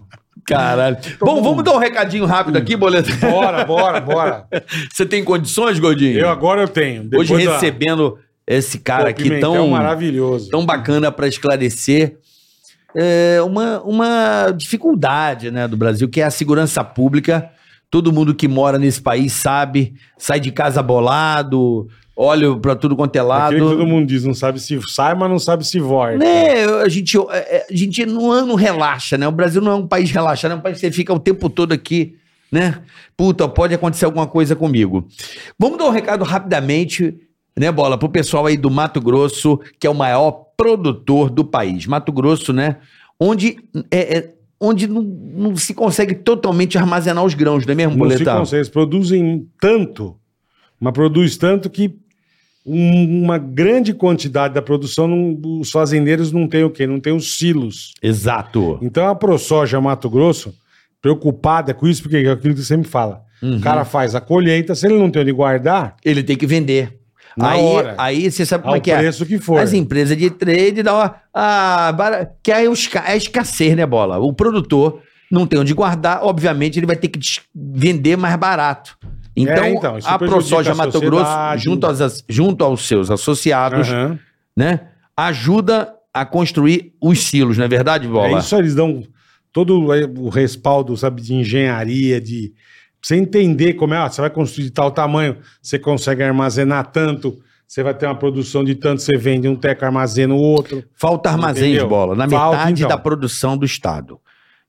Caralho. 0.47 0.97
Bom, 1.21 1.43
vamos 1.43 1.65
dar 1.65 1.73
um 1.73 1.79
recadinho 1.79 2.25
rápido 2.25 2.57
aqui, 2.57 2.77
Boleta. 2.77 3.11
Bora, 3.17 3.65
bora, 3.65 4.01
bora. 4.01 4.47
Você 4.93 5.05
tem 5.05 5.25
condições, 5.25 5.79
Gordinho? 5.81 6.19
Eu 6.19 6.29
agora 6.29 6.63
eu 6.63 6.69
tenho. 6.69 7.03
Depois 7.03 7.29
Hoje 7.29 7.47
da- 7.47 7.55
recebendo 7.55 8.17
esse 8.47 8.79
cara 8.79 9.05
Pô, 9.05 9.11
aqui 9.11 9.41
tão, 9.41 9.69
maravilhoso. 9.71 10.49
tão 10.51 10.65
bacana 10.65 11.11
para 11.11 11.27
esclarecer 11.27 12.19
é, 12.95 13.43
uma, 13.43 13.83
uma 13.83 14.53
dificuldade 14.57 15.51
né, 15.51 15.67
do 15.67 15.77
Brasil, 15.77 16.09
que 16.09 16.21
é 16.21 16.25
a 16.25 16.31
segurança 16.31 16.85
pública 16.85 17.51
Todo 17.91 18.13
mundo 18.13 18.35
que 18.35 18.49
mora 18.49 18.79
nesse 18.79 19.01
país 19.01 19.33
sabe, 19.33 19.95
sai 20.19 20.41
de 20.41 20.51
casa 20.51 20.83
bolado, 20.83 21.87
olha 22.17 22.57
pra 22.57 22.75
tudo 22.75 22.97
quanto 22.97 23.15
é 23.17 23.23
lado. 23.23 23.55
Aquele 23.55 23.61
que 23.61 23.71
todo 23.77 23.87
mundo 23.87 24.07
diz, 24.07 24.25
não 24.25 24.35
sabe 24.35 24.59
se 24.59 24.79
sai, 24.89 25.15
mas 25.15 25.31
não 25.31 25.39
sabe 25.39 25.67
se 25.67 25.79
volta. 25.79 26.17
Né, 26.17 26.65
a 26.83 26.89
gente, 26.89 27.17
é, 27.17 27.23
é, 27.59 27.67
a 27.71 27.77
gente 27.77 28.05
não, 28.07 28.47
não 28.47 28.55
relaxa, 28.55 29.17
né? 29.19 29.29
O 29.29 29.33
Brasil 29.33 29.61
não 29.61 29.73
é 29.73 29.75
um 29.75 29.87
país 29.87 30.11
relaxado, 30.11 30.53
é 30.53 30.55
um 30.55 30.61
país 30.61 30.77
que 30.77 30.81
você 30.81 30.93
fica 30.93 31.13
o 31.13 31.21
tempo 31.21 31.49
todo 31.49 31.73
aqui, 31.73 32.17
né? 32.51 32.81
Puta, 33.17 33.47
pode 33.49 33.75
acontecer 33.75 34.05
alguma 34.05 34.27
coisa 34.27 34.57
comigo. 34.57 35.07
Vamos 35.59 35.79
dar 35.79 35.85
um 35.85 35.91
recado 35.91 36.25
rapidamente, 36.25 37.15
né, 37.57 37.71
Bola, 37.71 37.97
pro 37.99 38.09
pessoal 38.09 38.47
aí 38.47 38.57
do 38.57 38.71
Mato 38.71 39.01
Grosso, 39.01 39.61
que 39.79 39.87
é 39.87 39.91
o 39.91 39.95
maior 39.95 40.47
produtor 40.57 41.31
do 41.31 41.45
país. 41.45 41.87
Mato 41.87 42.11
Grosso, 42.11 42.53
né? 42.53 42.77
Onde, 43.19 43.57
é, 43.91 44.19
é- 44.19 44.36
onde 44.61 44.87
não, 44.87 45.03
não 45.03 45.57
se 45.57 45.75
consegue 45.75 46.15
totalmente 46.15 46.79
armazenar 46.79 47.25
os 47.25 47.35
grãos, 47.35 47.65
não 47.67 47.73
é 47.73 47.75
mesmo, 47.75 47.97
Não 47.97 48.09
se 48.11 48.17
Boletar? 48.17 48.39
consegue, 48.39 48.59
eles 48.61 48.69
produzem 48.69 49.47
tanto, 49.61 50.17
mas 50.81 50.93
produz 50.93 51.37
tanto 51.37 51.69
que 51.71 51.95
um- 52.65 53.23
uma 53.23 53.39
grande 53.39 53.95
quantidade 53.95 54.55
da 54.55 54.63
produção, 54.63 55.07
não- 55.07 55.39
os 55.61 55.71
fazendeiros 55.71 56.33
não 56.33 56.49
têm 56.49 56.65
o 56.65 56.71
quê? 56.71 56.87
Não 56.87 56.99
tem 56.99 57.13
os 57.15 57.37
silos. 57.39 57.93
Exato. 58.03 58.79
Então 58.83 59.07
a 59.07 59.15
ProSoja 59.15 59.81
Mato 59.81 60.11
Grosso, 60.11 60.53
preocupada 61.01 61.73
com 61.73 61.87
isso, 61.87 62.03
porque 62.03 62.17
é 62.17 62.31
aquilo 62.31 62.55
que 62.55 62.61
você 62.61 62.67
sempre 62.67 62.89
fala. 62.89 63.23
Uhum. 63.43 63.59
O 63.59 63.61
cara 63.61 63.85
faz 63.85 64.15
a 64.15 64.21
colheita, 64.21 64.75
se 64.75 64.87
ele 64.87 64.99
não 64.99 65.11
tem 65.11 65.23
onde 65.23 65.31
guardar, 65.33 65.95
Ele 66.05 66.23
tem 66.23 66.37
que 66.37 66.47
vender. 66.47 66.99
Na 67.37 67.51
aí, 67.51 67.61
hora. 67.65 67.95
aí 67.99 68.31
você 68.31 68.47
sabe 68.47 68.63
como 68.63 68.75
ao 68.75 68.79
é 68.79 68.81
que 68.81 68.91
é? 68.91 68.99
preço 68.99 69.27
que 69.27 69.39
for. 69.39 69.61
As 69.61 69.73
empresas 69.73 70.17
de 70.17 70.31
trade 70.31 70.83
dão 70.83 70.97
uma. 70.97 71.15
Ah, 71.35 71.95
que 72.43 72.51
é, 72.51 72.65
esca- 72.65 73.05
é 73.07 73.13
a 73.13 73.17
escassez, 73.17 73.77
né, 73.77 73.85
bola? 73.85 74.19
O 74.19 74.33
produtor 74.33 75.01
não 75.31 75.47
tem 75.47 75.59
onde 75.61 75.75
guardar, 75.75 76.23
obviamente 76.23 76.79
ele 76.79 76.87
vai 76.87 76.97
ter 76.97 77.09
que 77.09 77.19
vender 77.55 78.17
mais 78.17 78.37
barato. 78.37 78.97
Então, 79.37 79.65
É, 79.65 79.71
então, 79.71 79.99
isso 79.99 80.09
a 80.09 80.19
ProSoja 80.19 80.73
a 80.73 80.75
Mato 80.75 80.99
Grosso, 81.01 81.31
junto 81.59 81.87
aos, 81.87 82.25
junto 82.29 82.65
aos 82.65 82.87
seus 82.89 83.11
associados, 83.11 83.89
Aham. 83.89 84.19
né, 84.57 84.81
ajuda 85.15 85.93
a 86.15 86.25
construir 86.25 86.95
os 87.03 87.25
silos, 87.25 87.59
não 87.59 87.65
é 87.67 87.69
verdade, 87.69 88.09
bola? 88.09 88.37
É 88.37 88.39
isso, 88.39 88.57
eles 88.57 88.75
dão 88.75 89.03
todo 89.53 89.85
o 90.19 90.29
respaldo, 90.31 90.97
sabe, 90.97 91.21
de 91.21 91.35
engenharia, 91.35 92.19
de 92.21 92.53
você 93.07 93.15
entender 93.15 93.75
como 93.75 93.95
é, 93.95 94.01
ó, 94.01 94.09
você 94.09 94.21
vai 94.21 94.31
construir 94.31 94.65
de 94.65 94.73
tal 94.73 94.91
tamanho, 94.91 95.37
você 95.63 95.79
consegue 95.79 96.25
armazenar 96.25 96.91
tanto, 96.91 97.39
você 97.65 97.81
vai 97.81 97.95
ter 97.95 98.05
uma 98.05 98.17
produção 98.17 98.65
de 98.65 98.75
tanto, 98.75 99.01
você 99.01 99.17
vende 99.17 99.47
um 99.47 99.55
teco, 99.55 99.85
armazena 99.85 100.35
o 100.35 100.39
outro. 100.39 100.83
Falta 100.93 101.31
armazém 101.31 101.69
Entendeu? 101.69 101.85
de 101.85 101.89
bola, 101.89 102.17
na 102.17 102.29
Falta, 102.29 102.57
metade 102.57 102.83
então. 102.83 102.89
da 102.89 102.99
produção 102.99 103.57
do 103.57 103.65
Estado. 103.65 104.19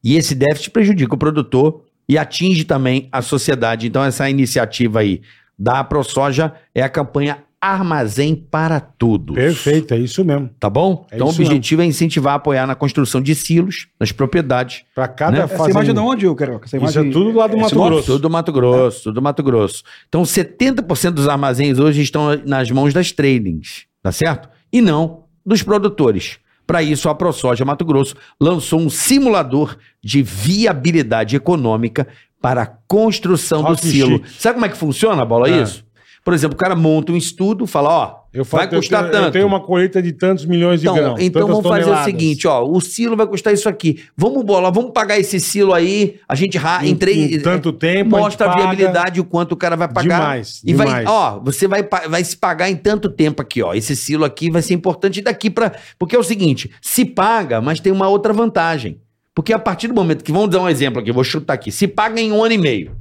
E 0.04 0.16
esse 0.16 0.36
déficit 0.36 0.70
prejudica 0.70 1.16
o 1.16 1.18
produtor 1.18 1.84
e 2.08 2.16
atinge 2.16 2.64
também 2.64 3.10
a 3.12 3.24
sociedade. 3.24 3.88
Então, 3.88 4.04
essa 4.04 4.30
iniciativa 4.30 5.00
aí 5.00 5.24
da 5.58 5.84
ProSoja 5.84 6.54
é 6.76 6.84
a 6.84 6.90
campanha 6.90 7.40
Armazém 7.62 8.36
para 8.36 8.80
Todos. 8.80 9.36
Perfeito, 9.36 9.94
é 9.94 9.98
isso 9.98 10.24
mesmo. 10.24 10.50
Tá 10.60 10.70
bom? 10.70 11.06
É 11.12 11.16
então, 11.16 11.28
o 11.28 11.32
isso 11.32 11.42
objetivo 11.42 11.82
é 11.82 11.86
incentivar, 11.86 12.36
apoiar 12.36 12.68
na 12.68 12.76
construção 12.76 13.20
de 13.22 13.34
silos 13.34 13.88
nas 14.00 14.12
propriedades. 14.12 14.84
Para 14.94 15.08
cada 15.08 15.38
Né? 15.40 15.48
Fazenda. 15.48 15.72
imagem 15.72 15.94
de 15.94 16.00
onde, 16.00 16.28
ô, 16.28 16.36
Carioca? 16.36 16.66
Essa 16.66 16.78
Isso 16.78 16.84
imagem... 16.86 17.10
é 17.10 17.12
tudo 17.14 17.32
lá 17.38 17.48
do 17.48 17.58
é 17.58 17.62
Mato? 17.62 17.76
Grosso. 17.76 18.06
Tudo 18.06 18.20
do 18.22 18.30
Mato 18.30 18.52
Grosso, 18.52 19.04
tudo 19.04 19.14
do 19.16 19.22
Mato 19.22 19.44
Grosso. 19.44 19.84
Então, 20.08 20.22
70% 20.24 21.12
dos 21.12 21.28
armazéns 21.28 21.80
hoje 21.80 22.02
estão 22.02 22.40
nas 22.46 22.70
mãos 22.70 22.94
das 22.94 23.12
tradings, 23.12 23.86
tá 24.04 24.12
certo? 24.12 24.48
E 24.72 24.80
não 24.82 25.24
dos 25.46 25.64
produtores. 25.64 26.38
Para 26.66 26.84
isso, 26.84 27.08
a 27.10 27.16
ProSoja 27.16 27.64
Mato 27.64 27.86
Grosso 27.86 28.14
lançou 28.40 28.80
um 28.80 28.90
simulador 28.90 29.78
de 30.04 30.22
viabilidade 30.22 31.36
econômica 31.36 32.06
para 32.42 32.62
a 32.64 32.66
construção 32.88 33.64
Ó, 33.64 33.70
do 33.72 33.78
silo. 33.78 34.18
chique. 34.18 34.30
Sabe 34.42 34.56
como 34.56 34.66
é 34.66 34.70
que 34.70 34.78
funciona, 34.78 35.24
Bola, 35.26 35.48
Ah. 35.48 35.62
isso? 35.64 35.87
Por 36.28 36.34
exemplo, 36.34 36.56
o 36.56 36.58
cara 36.58 36.76
monta 36.76 37.14
um 37.14 37.16
estudo, 37.16 37.66
fala, 37.66 37.90
ó, 37.90 38.16
Eu 38.34 38.44
falo, 38.44 38.64
vai 38.68 38.70
custar 38.78 39.06
eu, 39.06 39.12
tanto. 39.12 39.26
Eu 39.28 39.32
tenho 39.32 39.48
uma 39.48 39.62
colheita 39.62 40.02
de 40.02 40.12
tantos 40.12 40.44
milhões 40.46 40.82
de 40.82 40.86
Então, 40.88 40.96
grãos. 40.98 41.20
então 41.22 41.48
vamos 41.48 41.64
fazer 41.66 41.84
toneladas. 41.86 42.02
o 42.02 42.04
seguinte, 42.04 42.46
ó, 42.46 42.66
o 42.68 42.82
silo 42.82 43.16
vai 43.16 43.26
custar 43.26 43.54
isso 43.54 43.70
aqui. 43.70 44.04
Vamos 44.18 44.44
bola, 44.44 44.70
vamos 44.70 44.92
pagar 44.92 45.18
esse 45.18 45.40
silo 45.40 45.74
aí, 45.74 46.16
a 46.28 46.36
gente 46.36 46.58
ra, 46.58 46.86
Em- 46.86 46.90
em 46.90 46.96
três, 46.96 47.32
em 47.32 47.40
tanto 47.40 47.72
tempo, 47.72 48.14
a 48.14 48.20
gente 48.20 48.26
mostra 48.26 48.48
a, 48.48 48.50
paga. 48.50 48.62
viabilidade 48.62 49.22
o 49.22 49.24
quanto 49.24 49.54
o 49.54 49.56
cara 49.56 49.78
vai 49.78 49.88
pagar. 49.88 50.20
Demais, 50.20 50.62
e 50.66 50.74
vai, 50.74 50.86
demais. 50.88 51.08
ó, 51.08 51.40
você 51.40 51.66
vai, 51.66 51.82
vai 52.10 52.22
se 52.26 52.36
pagar 52.36 52.70
em 52.70 52.76
tanto 52.76 53.10
tempo 53.10 53.42
aqui, 53.42 53.64
ó. 53.64 53.74
Esse 53.74 53.96
silo 53.96 54.26
aqui 54.26 54.52
vai 54.52 54.62
ser 54.62 54.74
importante 54.74 55.22
daqui 55.22 55.50
para, 55.50 55.72
porque 55.98 56.14
é 56.14 56.20
o 56.20 56.24
seguinte, 56.24 56.70
se 56.82 57.06
paga, 57.06 57.62
mas 57.62 57.80
tem 57.80 57.94
uma 57.94 58.10
outra 58.10 58.34
vantagem. 58.34 59.00
Porque 59.34 59.54
a 59.54 59.60
partir 59.60 59.88
do 59.88 59.94
momento 59.94 60.26
que 60.26 60.32
vamos 60.34 60.50
dar 60.50 60.60
um 60.60 60.68
exemplo 60.68 61.00
aqui, 61.00 61.10
vou 61.10 61.24
chutar 61.24 61.54
aqui, 61.54 61.72
se 61.72 61.88
paga 61.88 62.20
em 62.20 62.34
um 62.34 62.44
ano 62.44 62.54
e 62.54 62.58
meio. 62.58 62.92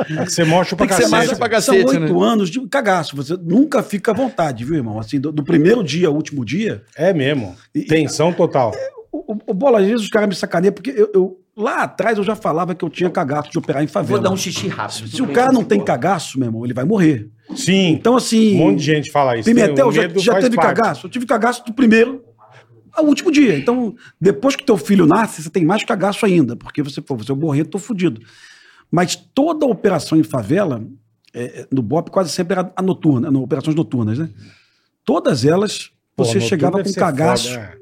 Tem 0.06 0.24
que 0.24 0.32
ser 0.32 0.44
macho 0.44 0.76
pra 0.76 0.86
Tem 0.86 0.96
que 0.96 1.02
ser 1.02 1.10
cacete. 1.10 1.28
macho 1.28 1.38
pra 1.38 1.60
São 1.60 1.74
cacete, 1.74 1.98
né? 1.98 2.06
oito 2.06 2.22
anos 2.22 2.50
de 2.50 2.60
cagaço. 2.68 3.14
Você 3.16 3.36
nunca 3.36 3.82
fica 3.82 4.10
à 4.10 4.14
vontade, 4.14 4.64
viu, 4.64 4.74
irmão? 4.74 4.98
Assim, 4.98 5.20
do, 5.20 5.30
do 5.30 5.44
primeiro 5.44 5.84
dia 5.84 6.08
ao 6.08 6.14
último 6.14 6.44
dia. 6.44 6.82
É 6.96 7.12
mesmo. 7.12 7.54
Tensão 7.88 8.32
total. 8.32 8.72
O, 8.72 8.99
o- 9.12 9.38
o 9.48 9.54
Bola, 9.54 9.80
às 9.80 9.86
vezes 9.86 10.02
os 10.02 10.08
caras 10.08 10.28
me 10.28 10.34
sacaneiam, 10.34 10.72
porque 10.72 10.90
eu, 10.90 11.10
eu- 11.14 11.40
lá 11.56 11.82
atrás 11.82 12.16
eu 12.18 12.24
já 12.24 12.34
falava 12.36 12.74
que 12.74 12.84
eu 12.84 12.88
tinha 12.88 13.10
cagaço 13.10 13.50
de 13.50 13.58
operar 13.58 13.82
em 13.82 13.86
favela. 13.86 14.20
Vou 14.20 14.28
dar 14.28 14.32
um 14.32 14.36
xixi 14.36 14.68
rápido. 14.68 15.08
Se 15.08 15.20
o 15.22 15.28
cara 15.32 15.52
não 15.52 15.64
tem 15.64 15.82
cagaço, 15.84 16.38
meu 16.38 16.48
irmão, 16.48 16.64
ele 16.64 16.74
vai 16.74 16.84
morrer. 16.84 17.28
Sim. 17.54 17.88
Então, 17.90 18.16
assim. 18.16 18.54
Um 18.54 18.58
monte 18.58 18.78
de 18.78 18.84
gente 18.84 19.10
fala 19.10 19.36
isso. 19.36 19.46
Pimentel 19.46 19.88
O 19.88 19.92
já, 19.92 20.08
já 20.08 20.40
teve 20.40 20.54
parte. 20.56 20.76
cagaço? 20.80 21.06
Eu 21.06 21.10
tive 21.10 21.26
cagaço 21.26 21.64
do 21.64 21.72
primeiro 21.72 22.22
ao 22.92 23.04
último 23.04 23.30
dia. 23.32 23.56
Então, 23.58 23.94
depois 24.20 24.54
que 24.56 24.64
teu 24.64 24.76
filho 24.76 25.06
nasce, 25.06 25.42
você 25.42 25.50
tem 25.50 25.64
mais 25.64 25.84
cagaço 25.84 26.24
ainda, 26.24 26.54
porque 26.56 26.82
você, 26.82 27.00
pô, 27.00 27.16
você 27.16 27.30
eu 27.32 27.36
morrer, 27.36 27.64
tô 27.64 27.78
fudido. 27.78 28.20
Mas 28.90 29.14
toda 29.16 29.66
operação 29.66 30.18
em 30.18 30.22
favela, 30.22 30.82
é, 31.34 31.60
é, 31.62 31.66
no 31.70 31.82
BOP, 31.82 32.10
quase 32.10 32.30
sempre 32.30 32.54
era 32.58 32.72
a 32.74 32.82
noturna, 32.82 33.30
no, 33.30 33.42
operações 33.42 33.74
noturnas, 33.76 34.18
né? 34.18 34.28
Todas 35.04 35.44
elas, 35.44 35.90
você 36.24 36.40
chegava 36.40 36.82
com 36.82 36.92
cagaço. 36.92 37.54
é. 37.58 37.72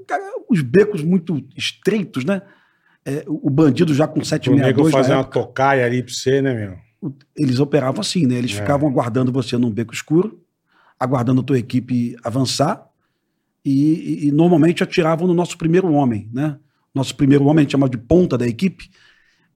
Os 0.51 0.63
becos 0.63 1.03
muito 1.03 1.45
estreitos, 1.57 2.25
né? 2.25 2.41
É, 3.05 3.23
o 3.27 3.51
bandido 3.51 3.93
já 3.95 4.07
com 4.07 4.15
O 4.15 4.23
nego 4.23 4.27
762 4.27 4.93
na 4.93 4.99
fazer 4.99 5.13
uma 5.15 5.25
tocaia 5.25 5.85
ali 5.85 6.03
pra 6.03 6.13
você, 6.13 6.41
né, 6.43 6.55
meu? 6.55 6.77
eles 7.37 7.61
operavam 7.61 8.01
assim, 8.01 8.27
né? 8.27 8.35
É. 8.35 8.39
Eles 8.39 8.51
ficavam 8.53 8.89
aguardando 8.89 9.31
você 9.31 9.57
num 9.57 9.71
beco 9.71 9.95
escuro, 9.95 10.43
aguardando 10.99 11.41
a 11.43 11.45
tua 11.45 11.59
equipe 11.59 12.17
avançar 12.25 12.85
e, 13.65 14.25
e- 14.25 14.29
e 14.29 14.33
normalmente 14.33 14.83
atiravam 14.83 15.27
no 15.29 15.35
nosso 15.35 15.57
primeiro 15.57 15.93
homem, 15.93 16.29
né? 16.33 16.57
Nosso 16.95 17.15
primeiro 17.15 17.45
homem 17.45 17.59
a 17.61 17.63
gente 17.63 17.73
chama 17.73 17.89
de 17.89 17.99
ponta 17.99 18.37
da 18.37 18.47
equipe. 18.49 18.91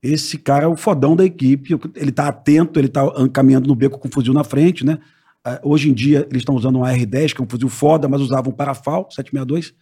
Esse 0.03 0.37
cara 0.39 0.65
é 0.65 0.69
o 0.69 0.77
fodão 0.77 1.17
da 1.17 1.25
equipe, 1.25 1.77
ele 1.97 2.13
tá 2.13 2.29
atento, 2.29 2.79
ele 2.79 2.89
tá 2.89 3.03
an- 3.17 3.29
caminhando 3.29 3.67
no 3.67 3.75
beco 3.75 3.99
com 3.99 4.09
o 4.09 4.11
fuzil 4.13 4.35
na 4.35 4.45
frente, 4.45 4.85
né? 4.85 4.99
Ah, 5.44 5.60
hoje 5.64 5.90
em 5.90 5.93
dia 5.93 6.27
eles 6.31 6.43
estão 6.43 6.55
usando 6.55 6.78
um 6.78 6.85
AR-10, 6.85 7.35
que 7.35 7.40
é 7.40 7.44
um 7.44 7.48
fuzil 7.48 7.69
foda, 7.69 8.09
mas 8.09 8.20
usavam 8.20 8.52
um 8.52 8.56
parafal 8.56 9.09
762. 9.10 9.74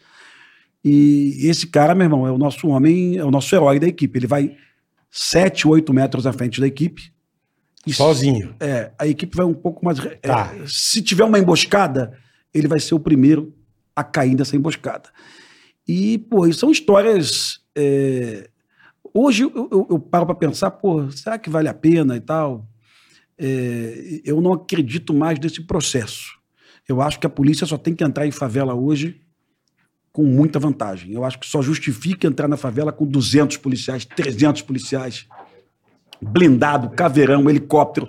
E 0.84 1.36
esse 1.48 1.66
cara, 1.66 1.94
meu 1.94 2.04
irmão, 2.06 2.26
é 2.26 2.32
o 2.32 2.38
nosso 2.38 2.68
homem, 2.68 3.16
é 3.18 3.24
o 3.24 3.30
nosso 3.30 3.54
herói 3.54 3.78
da 3.78 3.86
equipe. 3.86 4.18
Ele 4.18 4.26
vai 4.26 4.56
7, 5.10 5.68
8 5.68 5.92
metros 5.92 6.26
à 6.26 6.32
frente 6.32 6.60
da 6.60 6.66
equipe. 6.66 7.12
E 7.86 7.92
Sozinho. 7.92 8.54
é, 8.60 8.90
a 8.98 9.06
equipe 9.06 9.36
vai 9.36 9.44
um 9.46 9.54
pouco 9.54 9.84
mais. 9.84 9.98
é, 9.98 10.14
Tá. 10.16 10.52
se 10.66 11.02
tiver 11.02 11.24
uma 11.24 11.38
emboscada, 11.38 12.16
ele 12.54 12.68
vai 12.68 12.80
ser 12.80 12.94
o 12.94 13.00
primeiro 13.00 13.54
a 13.94 14.02
cair 14.04 14.34
nessa 14.34 14.56
emboscada. 14.56 15.08
E, 15.86 16.18
pô, 16.18 16.46
isso 16.46 16.60
são 16.60 16.70
histórias. 16.70 17.60
é, 17.76 18.48
Hoje 19.12 19.42
eu, 19.42 19.50
eu- 19.72 19.86
eu 19.90 19.98
paro 19.98 20.24
para 20.24 20.36
pensar, 20.36 20.70
pô, 20.70 21.10
será 21.10 21.36
que 21.36 21.50
vale 21.50 21.68
a 21.68 21.74
pena 21.74 22.14
e 22.16 22.20
tal? 22.20 22.64
É, 23.42 24.20
eu 24.22 24.38
não 24.40 24.52
acredito 24.52 25.14
mais 25.14 25.38
nesse 25.38 25.62
processo. 25.62 26.38
Eu 26.86 27.00
acho 27.00 27.18
que 27.18 27.26
a 27.26 27.30
polícia 27.30 27.66
só 27.66 27.78
tem 27.78 27.94
que 27.94 28.04
entrar 28.04 28.26
em 28.26 28.30
favela 28.30 28.74
hoje 28.74 29.22
com 30.12 30.24
muita 30.24 30.58
vantagem. 30.58 31.12
Eu 31.12 31.24
acho 31.24 31.38
que 31.38 31.46
só 31.46 31.62
justifica 31.62 32.26
entrar 32.26 32.48
na 32.48 32.56
favela 32.56 32.92
com 32.92 33.06
200 33.06 33.56
policiais, 33.56 34.04
300 34.04 34.60
policiais, 34.62 35.26
blindado, 36.20 36.90
caveirão, 36.90 37.48
helicóptero. 37.48 38.08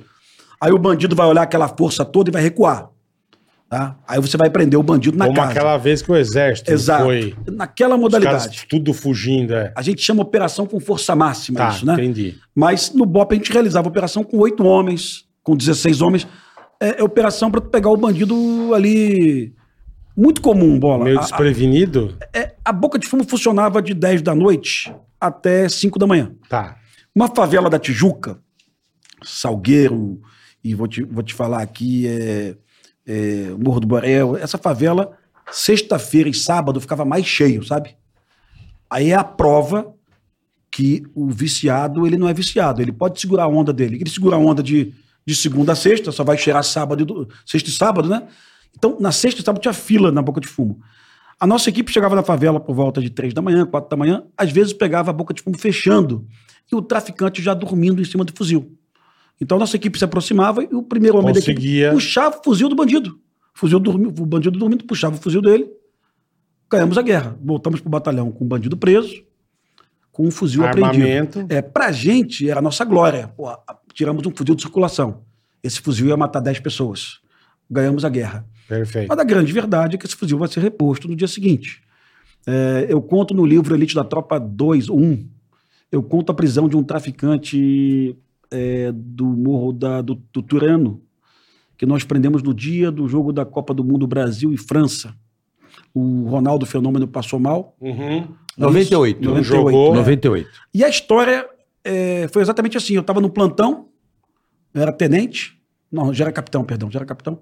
Aí 0.59 0.71
o 0.71 0.77
bandido 0.77 1.15
vai 1.15 1.27
olhar 1.27 1.43
aquela 1.43 1.69
força 1.69 2.03
toda 2.03 2.29
e 2.29 2.33
vai 2.33 2.41
recuar. 2.41 2.90
Tá? 3.71 3.97
Aí 4.05 4.19
você 4.19 4.35
vai 4.35 4.49
prender 4.49 4.77
o 4.77 4.83
bandido 4.83 5.17
na 5.17 5.27
Como 5.27 5.37
casa. 5.37 5.51
aquela 5.51 5.77
vez 5.77 6.01
que 6.01 6.11
o 6.11 6.15
exército 6.17 6.69
Exato. 6.73 7.05
foi. 7.05 7.33
Naquela 7.53 7.95
modalidade. 7.97 8.65
tudo 8.69 8.93
fugindo, 8.93 9.53
é. 9.53 9.71
A 9.77 9.81
gente 9.81 10.01
chama 10.01 10.21
operação 10.21 10.65
com 10.65 10.77
força 10.77 11.15
máxima, 11.15 11.57
Tá, 11.57 11.69
isso, 11.69 11.85
né? 11.85 11.93
entendi. 11.93 12.35
Mas 12.53 12.91
no 12.93 13.05
BOP 13.05 13.31
a 13.31 13.35
gente 13.37 13.49
realizava 13.53 13.87
operação 13.87 14.25
com 14.25 14.37
oito 14.39 14.65
homens, 14.65 15.23
com 15.41 15.55
16 15.55 16.01
homens. 16.01 16.27
É, 16.81 16.99
é 16.99 17.03
operação 17.03 17.49
para 17.49 17.61
pegar 17.61 17.89
o 17.91 17.95
bandido 17.95 18.35
ali. 18.75 19.53
Muito 20.17 20.41
comum, 20.41 20.77
bola. 20.77 21.05
Meio 21.05 21.15
A- 21.17 21.21
a- 21.21 21.23
desprevenido. 21.23 22.17
é, 22.33 22.53
a 22.65 22.73
boca 22.73 22.99
de 22.99 23.07
fumo 23.07 23.23
funcionava 23.23 23.81
de 23.81 23.93
10 23.93 24.21
da 24.21 24.35
noite 24.35 24.93
até 25.17 25.69
5 25.69 25.97
da 25.97 26.05
manhã. 26.05 26.33
Tá. 26.49 26.75
Uma 27.15 27.29
favela 27.33 27.69
da 27.69 27.79
Tijuca, 27.79 28.37
Salgueiro, 29.23 30.19
e 30.61 30.75
vou 30.75 30.87
te, 30.89 31.03
vou 31.03 31.23
te 31.23 31.33
falar 31.33 31.61
aqui, 31.61 32.05
é, 32.07 32.55
é, 33.11 33.55
Morro 33.57 33.79
do 33.81 33.87
Borel, 33.87 34.37
essa 34.37 34.57
favela, 34.57 35.17
sexta-feira 35.51 36.29
e 36.29 36.33
sábado 36.33 36.79
ficava 36.79 37.03
mais 37.03 37.25
cheio, 37.25 37.63
sabe? 37.63 37.95
Aí 38.89 39.11
é 39.11 39.15
a 39.15 39.23
prova 39.23 39.93
que 40.69 41.03
o 41.13 41.29
viciado, 41.29 42.07
ele 42.07 42.17
não 42.17 42.29
é 42.29 42.33
viciado, 42.33 42.81
ele 42.81 42.91
pode 42.93 43.19
segurar 43.19 43.43
a 43.43 43.47
onda 43.47 43.73
dele. 43.73 43.97
Ele 43.99 44.09
segura 44.09 44.37
a 44.37 44.39
onda 44.39 44.63
de, 44.63 44.93
de 45.25 45.35
segunda 45.35 45.73
a 45.73 45.75
sexta, 45.75 46.11
só 46.11 46.23
vai 46.23 46.37
cheirar 46.37 46.63
sábado, 46.63 47.05
do- 47.05 47.27
sexta 47.45 47.69
e 47.69 47.73
sábado, 47.73 48.07
né? 48.07 48.23
Então, 48.77 48.97
na 48.99 49.11
sexta 49.11 49.41
e 49.41 49.43
sábado 49.43 49.61
tinha 49.61 49.73
fila 49.73 50.11
na 50.11 50.21
boca 50.21 50.39
de 50.39 50.47
fumo. 50.47 50.79
A 51.37 51.45
nossa 51.45 51.69
equipe 51.69 51.91
chegava 51.91 52.15
na 52.15 52.23
favela 52.23 52.59
por 52.59 52.73
volta 52.73 53.01
de 53.01 53.09
três 53.09 53.33
da 53.33 53.41
manhã, 53.41 53.65
quatro 53.65 53.89
da 53.89 53.97
manhã, 53.97 54.23
às 54.37 54.51
vezes 54.51 54.71
pegava 54.71 55.09
a 55.09 55.13
boca 55.13 55.33
de 55.33 55.41
fumo 55.41 55.57
fechando 55.57 56.25
e 56.71 56.75
o 56.75 56.81
traficante 56.81 57.41
já 57.41 57.53
dormindo 57.53 58.01
em 58.01 58.05
cima 58.05 58.23
do 58.23 58.31
fuzil. 58.33 58.77
Então 59.41 59.57
a 59.57 59.59
nossa 59.59 59.75
equipe 59.75 59.97
se 59.97 60.05
aproximava 60.05 60.63
e 60.63 60.67
o 60.67 60.83
primeiro 60.83 61.17
homem 61.17 61.33
da 61.33 61.39
Conseguia. 61.39 61.87
equipe 61.87 61.95
puxava 61.95 62.37
o 62.37 62.43
fuzil 62.43 62.69
do 62.69 62.75
bandido. 62.75 63.19
O, 63.55 63.59
fuzil 63.59 63.79
dormi, 63.79 64.05
o 64.07 64.25
bandido 64.25 64.59
dormindo 64.59 64.85
puxava 64.85 65.15
o 65.15 65.19
fuzil 65.19 65.41
dele. 65.41 65.67
Ganhamos 66.69 66.97
a 66.97 67.01
guerra. 67.01 67.35
Voltamos 67.43 67.81
pro 67.81 67.89
batalhão 67.89 68.31
com 68.31 68.45
o 68.45 68.47
bandido 68.47 68.77
preso, 68.77 69.23
com 70.11 70.27
um 70.27 70.31
fuzil 70.31 70.63
Armamento. 70.63 71.39
apreendido. 71.39 71.53
É, 71.53 71.61
pra 71.61 71.91
gente 71.91 72.47
era 72.47 72.59
a 72.59 72.61
nossa 72.61 72.85
glória. 72.85 73.29
Pô, 73.35 73.49
tiramos 73.93 74.25
um 74.25 74.31
fuzil 74.31 74.53
de 74.55 74.61
circulação. 74.61 75.23
Esse 75.63 75.81
fuzil 75.81 76.07
ia 76.07 76.15
matar 76.15 76.39
10 76.39 76.59
pessoas. 76.59 77.19
Ganhamos 77.69 78.05
a 78.05 78.09
guerra. 78.09 78.45
Perfeito. 78.67 79.09
Mas 79.09 79.17
a 79.19 79.23
grande 79.23 79.51
verdade 79.51 79.95
é 79.95 79.97
que 79.97 80.05
esse 80.05 80.15
fuzil 80.15 80.37
vai 80.37 80.47
ser 80.47 80.59
reposto 80.61 81.07
no 81.07 81.15
dia 81.15 81.27
seguinte. 81.27 81.81
É, 82.45 82.85
eu 82.89 83.01
conto 83.01 83.33
no 83.33 83.45
livro 83.45 83.75
Elite 83.75 83.95
da 83.95 84.03
Tropa 84.03 84.39
2, 84.39 84.89
1, 84.89 85.27
eu 85.91 86.01
conto 86.01 86.31
a 86.31 86.35
prisão 86.35 86.69
de 86.69 86.75
um 86.77 86.83
traficante 86.83 88.15
é, 88.51 88.91
do 88.93 89.25
Morro 89.25 89.71
da- 89.73 90.01
do, 90.01 90.15
do 90.33 90.41
Turano, 90.41 91.01
que 91.77 91.85
nós 91.85 92.03
prendemos 92.03 92.43
no 92.43 92.53
dia 92.53 92.91
do 92.91 93.07
jogo 93.07 93.31
da 93.33 93.45
Copa 93.45 93.73
do 93.73 93.83
Mundo 93.83 94.05
Brasil 94.05 94.53
e 94.53 94.57
França. 94.57 95.15
O 95.93 96.27
Ronaldo 96.29 96.65
Fenômeno 96.65 97.07
passou 97.07 97.39
mal. 97.39 97.75
Uhum. 97.81 98.27
98. 98.57 99.21
Não 99.23 99.31
98. 99.35 99.43
jogou. 99.45 99.93
é. 99.93 99.97
98. 99.97 100.49
E 100.73 100.83
a 100.83 100.89
história 100.89 101.47
é, 101.83 102.27
foi 102.31 102.41
exatamente 102.41 102.77
assim. 102.77 102.93
Eu 102.93 103.01
estava 103.01 103.19
no 103.19 103.29
plantão, 103.29 103.87
eu 104.73 104.81
era 104.81 104.91
tenente, 104.91 105.59
não, 105.91 106.13
já 106.13 106.25
era 106.25 106.31
capitão, 106.33 106.63
perdão, 106.63 106.89
já 106.91 106.99
era 106.99 107.05
capitão. 107.05 107.39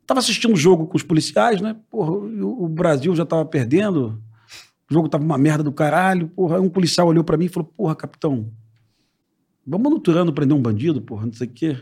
Estava 0.00 0.18
assistindo 0.20 0.52
o 0.52 0.56
jogo 0.56 0.86
com 0.86 0.96
os 0.96 1.02
policiais, 1.02 1.60
né? 1.60 1.76
Porra, 1.90 2.10
o, 2.10 2.64
o 2.64 2.68
Brasil 2.68 3.14
já 3.14 3.22
estava 3.22 3.44
perdendo, 3.44 4.20
o 4.90 4.92
jogo 4.94 5.08
tava 5.08 5.22
uma 5.24 5.38
merda 5.38 5.62
do 5.62 5.72
caralho. 5.72 6.28
Porra, 6.28 6.56
aí 6.56 6.60
um 6.62 6.68
policial 6.68 7.06
olhou 7.06 7.22
para 7.22 7.36
mim 7.36 7.44
e 7.44 7.48
falou: 7.48 7.72
Porra, 7.76 7.94
capitão, 7.94 8.50
vamos 9.66 9.90
no 9.90 9.98
Turano 9.98 10.32
prender 10.32 10.56
um 10.56 10.62
bandido, 10.62 11.00
porra, 11.00 11.26
não 11.26 11.32
sei 11.32 11.46
o 11.46 11.50
quê. 11.50 11.76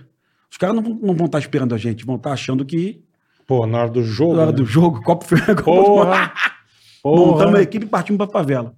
Os 0.51 0.57
caras 0.57 0.75
não, 0.77 0.83
vão- 0.83 0.99
não 1.03 1.15
vão 1.15 1.27
estar 1.27 1.39
esperando 1.39 1.75
a 1.75 1.79
gente, 1.79 2.05
vão 2.05 2.17
estar 2.17 2.33
achando 2.33 2.65
que 2.65 3.03
Pô, 3.47 3.67
na 3.67 3.79
hora 3.79 3.91
do 3.91 4.03
jogo. 4.03 4.35
na 4.35 4.43
hora 4.43 4.51
né? 4.51 4.57
do 4.57 4.65
jogo, 4.65 5.03
copo 5.03 5.25
Porra. 5.65 6.33
Montamos 7.05 7.55
a 7.59 7.63
equipe 7.63 7.87
e 7.87 7.89
partimos 7.89 8.19
para 8.19 8.31
favela. 8.31 8.75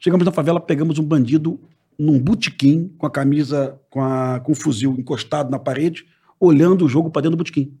Chegamos 0.00 0.24
na 0.24 0.32
favela, 0.32 0.60
pegamos 0.60 0.98
um 0.98 1.04
bandido 1.04 1.60
num 1.98 2.18
botequim, 2.18 2.94
com 2.96 3.06
a 3.06 3.10
camisa, 3.10 3.78
com, 3.90 4.00
a, 4.02 4.38
com 4.40 4.52
o 4.52 4.54
fuzil 4.54 4.94
encostado 4.98 5.50
na 5.50 5.58
parede, 5.58 6.06
olhando 6.38 6.84
o 6.84 6.88
jogo 6.88 7.10
para 7.10 7.22
dentro 7.22 7.36
do 7.36 7.40
botequim. 7.40 7.76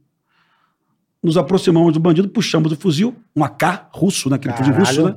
Nos 1.22 1.36
aproximamos 1.36 1.92
do 1.92 2.00
bandido, 2.00 2.28
puxamos 2.28 2.72
o 2.72 2.76
fuzil, 2.76 3.14
um 3.34 3.44
AK 3.44 3.88
russo, 3.94 4.28
né? 4.28 4.36
Aquele 4.36 4.54
fuzil 4.54 4.74
russo, 4.74 5.04
né? 5.04 5.16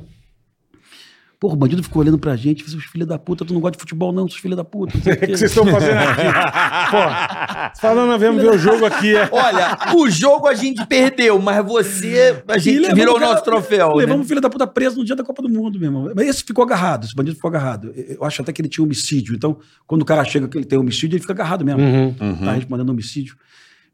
Pô, 1.42 1.52
o 1.52 1.56
bandido 1.56 1.82
ficou 1.82 2.04
olhando 2.04 2.20
pra 2.20 2.36
gente, 2.36 2.70
seus 2.70 2.84
filhos 2.86 3.08
da 3.08 3.18
puta, 3.18 3.44
tu 3.44 3.52
não 3.52 3.60
gosta 3.60 3.76
de 3.76 3.82
futebol, 3.82 4.12
não, 4.14 4.28
seus 4.28 4.40
filhos 4.40 4.56
da 4.56 4.64
puta. 4.64 4.94
o 4.96 5.02
que 5.02 5.26
vocês 5.26 5.42
estão 5.42 5.66
fazendo 5.66 5.98
aqui? 5.98 6.22
Falando, 7.82 8.10
nós 8.10 8.20
viemos 8.22 8.44
ver 8.44 8.52
o 8.52 8.58
jogo 8.60 8.86
aqui. 8.86 9.16
É. 9.16 9.28
Olha, 9.34 9.76
o 9.96 10.08
jogo 10.08 10.48
a 10.48 10.54
gente 10.54 10.86
perdeu, 10.86 11.40
mas 11.42 11.66
você, 11.66 12.44
a 12.48 12.60
gente 12.60 12.78
levamos 12.78 13.00
virou 13.00 13.16
o 13.16 13.20
cara- 13.20 13.32
nosso 13.32 13.44
troféu. 13.44 13.88
né? 13.90 13.96
Levamos 13.96 14.26
o 14.26 14.30
filho 14.30 14.40
da 14.40 14.52
puta 14.52 14.68
preso 14.68 14.98
no 15.00 15.04
dia 15.04 15.16
da 15.16 15.24
Copa 15.24 15.42
do 15.42 15.50
Mundo, 15.50 15.80
meu 15.80 15.88
irmão. 15.88 16.12
Mas 16.16 16.28
esse 16.28 16.44
ficou 16.44 16.64
agarrado, 16.64 17.06
esse 17.06 17.16
bandido 17.16 17.36
ficou 17.36 17.50
agarrado. 17.50 17.92
Eu 17.96 18.24
acho 18.24 18.40
até 18.44 18.54
que 18.54 18.62
ele 18.62 18.70
tinha 18.70 18.86
homicídio. 18.86 19.34
Então, 19.36 19.58
quando 19.88 20.04
o 20.04 20.06
cara 20.06 20.24
chega 20.24 20.48
que 20.48 20.56
ele 20.56 20.66
tem 20.66 20.78
homicídio, 20.78 21.16
ele 21.16 21.22
fica 21.22 21.34
agarrado 21.34 21.66
mesmo. 21.66 21.82
Uhum. 21.82 22.14
Tá 22.46 22.52
respondendo 22.52 22.92
homicídio. 22.92 23.36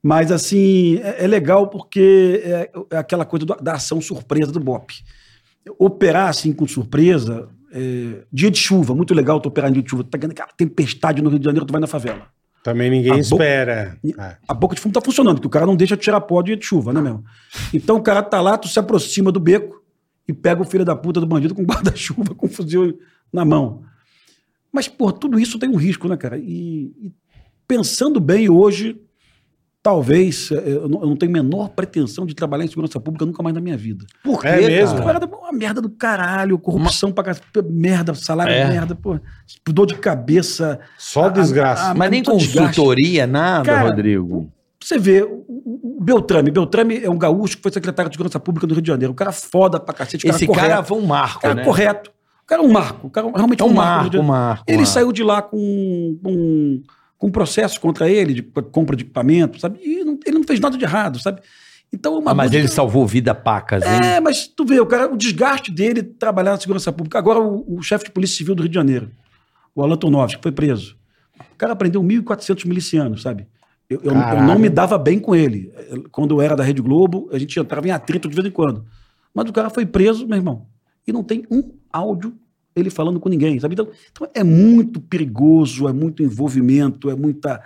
Mas, 0.04 0.34
assim, 0.34 0.98
é, 1.02 1.24
é 1.24 1.28
legal 1.28 1.68
porque 1.70 2.42
é, 2.44 2.70
é 2.92 2.98
aquela 2.98 3.24
coisa 3.24 3.46
do- 3.46 3.56
da 3.62 3.74
ação 3.76 4.02
surpresa 4.02 4.52
do 4.52 4.60
BOP. 4.60 4.94
Operar, 5.78 6.30
assim, 6.30 6.54
com 6.54 6.68
surpresa, 6.68 7.50
é, 7.72 8.24
dia 8.32 8.50
de 8.50 8.58
chuva, 8.58 8.96
muito 8.96 9.14
legal 9.14 9.40
tu 9.40 9.48
operar 9.50 9.70
em 9.70 9.74
dia 9.74 9.84
de 9.84 9.90
chuva. 9.90 10.04
Tá 10.04 10.18
ganhando 10.18 10.32
aquela 10.32 10.50
tempestade 10.56 11.22
no 11.22 11.30
Rio 11.30 11.40
de 11.40 11.46
Janeiro, 11.46 11.66
tu 11.66 11.72
vai 11.72 11.82
na 11.82 11.88
favela. 11.88 12.28
Também 12.64 12.90
ninguém 12.90 13.14
A 13.14 13.18
espera. 13.18 13.98
E 14.04 14.14
É. 14.20 14.38
A 14.48 14.54
boca 14.54 14.76
de 14.76 14.82
fumo 14.82 14.94
tá 14.94 15.02
funcionando, 15.02 15.36
porque 15.36 15.48
o 15.48 15.52
cara 15.52 15.66
não 15.66 15.76
deixa 15.76 15.96
tirar 15.96 16.20
pó 16.22 16.42
de 16.42 16.58
chuva, 16.62 16.92
né, 16.92 17.02
meu? 17.02 17.24
Então 17.74 17.98
o 17.98 18.02
cara 18.02 18.22
tá 18.22 18.42
lá, 18.42 18.58
tu 18.58 18.68
se 18.68 18.80
aproxima 18.80 19.32
do 19.32 19.40
beco 19.40 19.82
e 20.28 20.34
pega 20.34 20.62
o 20.62 20.66
filho 20.66 20.84
da 20.84 20.96
puta 20.96 21.20
do 21.20 21.26
bandido 21.26 21.56
com 21.56 21.64
guarda-chuva, 21.66 22.36
com 22.36 22.48
fuzil 22.48 23.00
na 23.32 23.46
mão. 23.46 23.84
Mas, 24.72 24.88
pô, 24.88 25.12
tudo 25.12 25.40
isso 25.40 25.58
tem 25.58 25.70
um 25.70 25.78
risco, 25.78 26.08
né, 26.08 26.18
cara? 26.18 26.38
E, 26.38 26.92
e 27.02 27.12
pensando 27.68 28.20
bem 28.20 28.50
hoje, 28.50 29.00
talvez, 29.88 30.52
eh, 30.52 30.64
eu 30.66 30.90
não, 30.90 31.00
eu 31.02 31.08
não 31.08 31.16
tenho 31.16 31.32
a 31.32 31.34
menor 31.34 31.70
pretensão 31.70 32.26
de 32.26 32.36
trabalhar 32.36 32.66
em 32.66 32.68
segurança 32.68 33.00
pública 33.00 33.26
nunca 33.26 33.42
mais 33.42 33.56
na 33.56 33.62
minha 33.62 33.78
vida. 33.78 34.06
Por 34.22 34.42
quê, 34.42 34.48
É 34.50 34.68
mesmo? 34.68 34.96
cara? 34.96 35.06
Parada, 35.20 35.26
uma 35.38 35.54
merda 35.54 35.80
do 35.80 35.90
caralho, 35.90 36.60
corrupção 36.60 37.10
pra 37.10 37.24
caralho, 37.24 37.42
merda, 37.72 38.14
salário 38.14 38.52
É. 38.54 38.68
merda, 38.68 38.94
pô, 38.96 39.18
dor 39.70 39.86
de 39.86 39.96
cabeça. 39.96 40.78
Só 40.98 41.30
desgraça. 41.30 41.92
a- 41.92 41.96
Mas 41.96 42.12
nem 42.12 42.22
muito 42.22 42.38
desgaste. 42.38 42.68
consultoria, 42.76 43.26
nada, 43.26 43.64
Cara, 43.64 43.88
Rodrigo. 43.90 44.52
Você 44.84 44.98
vê, 45.00 45.24
o, 45.24 45.98
Beltrame, 46.02 46.52
Beltrame 46.52 47.02
é 47.02 47.10
um 47.10 47.18
gaúcho 47.18 47.56
que 47.56 47.64
foi 47.64 47.72
secretário 47.72 48.10
de 48.10 48.16
Segurança 48.16 48.42
Pública 48.42 48.68
do 48.68 48.74
Rio 48.74 48.82
de 48.82 48.88
Janeiro. 48.90 49.14
Um 49.14 49.16
cara 49.16 49.32
foda 49.32 49.80
pra 49.80 49.94
cacete, 49.94 50.28
um 50.28 50.30
Esse 50.30 50.46
cara 50.48 50.60
cara 50.60 50.70
correto. 50.74 50.88
foi 50.90 50.98
um 50.98 51.06
marco, 51.06 51.42
cara 51.42 51.56
né? 51.56 51.64
correto. 51.64 52.12
O 52.44 52.46
cara 52.48 52.62
é 52.62 52.66
um 52.66 52.72
marco. 52.72 53.08
O 53.08 53.10
cara 53.10 53.32
realmente 53.34 53.62
É 53.62 53.66
um 53.66 53.68
Rio 53.70 53.76
marco, 53.78 54.10
de 54.10 54.18
um 54.18 54.24
marco. 54.24 54.64
Ele 54.68 54.84
um 54.84 54.86
saiu 54.86 55.12
de 55.14 55.24
lá 55.24 55.42
com, 55.42 56.20
com, 56.24 56.82
com 57.18 57.28
um 57.28 57.32
processo 57.32 57.80
contra 57.82 58.10
ele, 58.10 58.34
de 58.34 58.42
compra 58.44 58.96
de 58.96 59.04
equipamento, 59.04 59.60
sabe? 59.60 59.80
E 59.84 60.04
não- 60.04 60.20
ele 60.26 60.38
não 60.38 60.44
fez 60.44 60.60
nada 60.60 60.78
de 60.78 60.84
errado, 60.84 61.20
sabe? 61.22 61.42
Então, 61.92 62.16
é 62.16 62.20
uma 62.20 62.32
Ah, 62.32 62.36
mas 62.36 62.48
busca- 62.52 62.60
ele 62.60 62.68
salvou 62.68 63.08
vida 63.08 63.34
pacas, 63.34 63.84
hein? 63.84 63.90
É, 64.04 64.20
mas 64.20 64.46
tu 64.48 64.66
vê, 64.66 64.80
o 64.80 64.86
cara, 64.86 65.12
o 65.12 65.18
desgaste 65.18 65.72
dele 65.72 66.04
trabalhar 66.04 66.52
na 66.52 66.60
segurança 66.60 66.92
pública. 66.92 67.18
Agora, 67.18 67.40
o, 67.40 67.78
o 67.78 67.82
chefe 67.82 68.06
de 68.06 68.12
Polícia 68.12 68.36
Civil 68.38 68.54
do 68.54 68.62
Rio 68.64 68.70
de 68.70 68.76
Janeiro, 68.76 69.10
o 69.74 69.82
Alan 69.82 69.96
Tonovski, 69.96 70.38
que 70.38 70.44
foi 70.44 70.52
preso. 70.52 70.98
O 71.52 71.56
cara 71.58 71.76
prendeu 71.76 72.04
1.400 72.04 72.66
milicianos, 72.66 73.22
sabe? 73.22 73.48
Eu, 73.90 74.02
eu- 74.04 74.12
eu 74.12 74.44
não 74.44 74.60
me 74.60 74.68
dava 74.70 74.98
bem 74.98 75.18
com 75.18 75.34
ele. 75.34 75.72
Quando 76.12 76.36
eu 76.36 76.42
era 76.42 76.56
da 76.58 76.64
Rede 76.64 76.82
Globo, 76.82 77.30
a 77.32 77.40
gente 77.40 77.58
entrava 77.58 77.88
em 77.88 77.92
atrito 77.92 78.28
de 78.28 78.36
vez 78.36 78.46
em 78.46 78.52
quando. 78.52 78.86
Mas 79.34 79.50
o 79.50 79.54
cara 79.54 79.70
foi 79.70 79.86
preso, 79.86 80.28
meu 80.28 80.36
irmão, 80.38 80.66
e 81.08 81.14
não 81.14 81.24
tem 81.24 81.46
um 81.50 81.72
áudio 81.92 82.36
ele 82.80 82.90
falando 82.90 83.20
com 83.20 83.30
ninguém, 83.30 83.60
sabe? 83.60 83.74
Então, 83.74 83.88
então 84.12 84.28
é 84.34 84.44
muito 84.44 85.00
perigoso, 85.00 85.88
é 85.88 85.94
muito 85.94 86.22
envolvimento, 86.24 87.10
é 87.10 87.16
muita, 87.16 87.62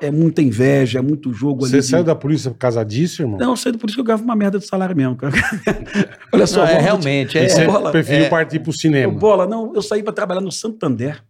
é 0.00 0.10
muita 0.10 0.42
inveja, 0.42 0.98
é 0.98 1.02
muito 1.02 1.32
jogo 1.32 1.64
ali. 1.64 1.70
Você 1.70 1.80
de- 1.80 1.86
saiu 1.86 2.04
da 2.04 2.14
polícia 2.14 2.50
por 2.50 2.58
causa 2.58 2.84
disso, 2.84 3.22
irmão? 3.22 3.38
Não, 3.38 3.50
eu 3.50 3.56
sei, 3.56 3.72
por 3.72 3.86
isso 3.88 3.96
que 3.96 4.00
eu 4.00 4.04
ganhava 4.04 4.22
uma 4.24 4.36
merda 4.36 4.58
de 4.58 4.66
salário 4.66 4.96
mesmo, 4.96 5.16
cara. 5.16 5.32
Olha 6.32 6.46
só, 6.46 6.64
Não, 6.64 6.70
é 6.70 6.80
realmente, 6.80 7.38
é, 7.38 7.48
você 7.48 7.64
bola, 7.66 7.90
preferiu 7.90 8.24
é. 8.26 8.28
partir 8.28 8.58
pro 8.60 8.70
eu- 8.70 8.76
cinema. 8.76 9.12
Bola, 9.12 9.46
não, 9.46 9.72
eu 9.74 9.82
saí 9.82 10.02
para 10.02 10.12
trabalhar 10.12 10.40
no 10.40 10.52
Santander. 10.52 11.22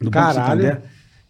No 0.00 0.10
Banco 0.10 0.26
Caralho. 0.26 0.62
Santander. 0.62 0.82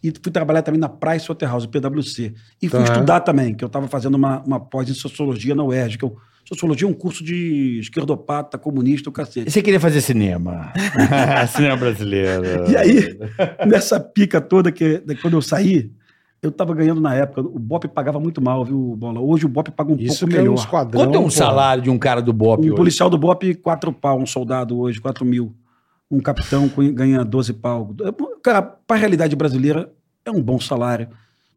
e 0.03 0.11
fui 0.21 0.33
trabalhar 0.33 0.63
também 0.63 0.81
na 0.81 0.89
Price 0.89 1.29
Waterhouse, 1.29 1.69
PwC. 1.69 2.33
E 2.61 2.69
fui 2.69 2.79
Tá. 2.83 2.93
estudar 2.93 3.21
também, 3.21 3.55
que 3.55 3.63
eu 3.63 3.67
estava 3.67 3.87
fazendo 3.87 4.15
uma, 4.17 4.41
uma 4.43 4.59
pós 4.59 4.89
em 4.89 4.95
Sociologia 4.95 5.55
na 5.55 5.63
UERJ, 5.63 5.97
que 5.99 6.05
eu, 6.05 6.17
Sociologia 6.45 6.87
é 6.87 6.91
um 6.91 6.95
curso 6.95 7.23
de 7.23 7.79
esquerdopata, 7.81 8.59
comunista, 8.59 9.09
o 9.09 9.13
cacete. 9.13 9.51
Você 9.51 9.63
queria 9.63 9.79
fazer 9.81 10.01
cinema. 10.01 10.73
cinema 11.55 11.77
brasileiro. 11.77 12.71
E 12.71 12.77
aí, 12.77 13.19
nessa 13.67 14.01
pica 14.01 14.41
toda, 14.41 14.73
que 14.73 15.03
quando 15.23 15.35
eu 15.35 15.43
saí, 15.43 15.91
eu 16.43 16.51
tava 16.51 16.75
ganhando 16.75 17.01
na 17.01 17.15
época. 17.15 17.41
O 17.41 17.59
Bop 17.59 17.87
pagava 17.89 18.19
muito 18.19 18.43
mal, 18.43 18.65
viu, 18.65 18.97
Bola? 18.97 19.21
Hoje 19.21 19.47
o 19.47 19.49
Bop 19.49 19.71
paga 19.71 19.93
um 19.93 19.97
Isso 19.97 20.21
pouco 20.21 20.33
que 20.33 20.37
é 20.37 20.41
um 20.41 20.43
melhor. 20.43 20.55
esquadrão. 20.57 21.05
Quanto 21.05 21.15
é 21.15 21.19
um 21.21 21.25
pô. 21.25 21.31
salário 21.31 21.83
de 21.85 21.91
um 21.91 21.99
cara 21.99 22.21
do 22.21 22.33
Bop 22.33 22.61
um 22.61 22.67
hoje? 22.67 22.75
policial 22.77 23.09
do 23.09 23.17
Bop, 23.17 23.55
quatro 23.57 23.93
pau. 23.93 24.19
Um 24.19 24.27
soldado 24.27 24.79
hoje, 24.79 25.01
quatro 25.01 25.25
mil. 25.25 25.55
Um 26.11 26.21
capitão 26.21 26.69
ganha 26.93 27.25
12 27.25 27.53
pau. 27.55 27.95
Cara, 28.43 28.61
pra 28.61 28.97
realidade 28.97 29.37
brasileira, 29.37 29.91
é 30.25 30.31
um 30.31 30.43
bom 30.43 30.59
salário. 30.59 31.09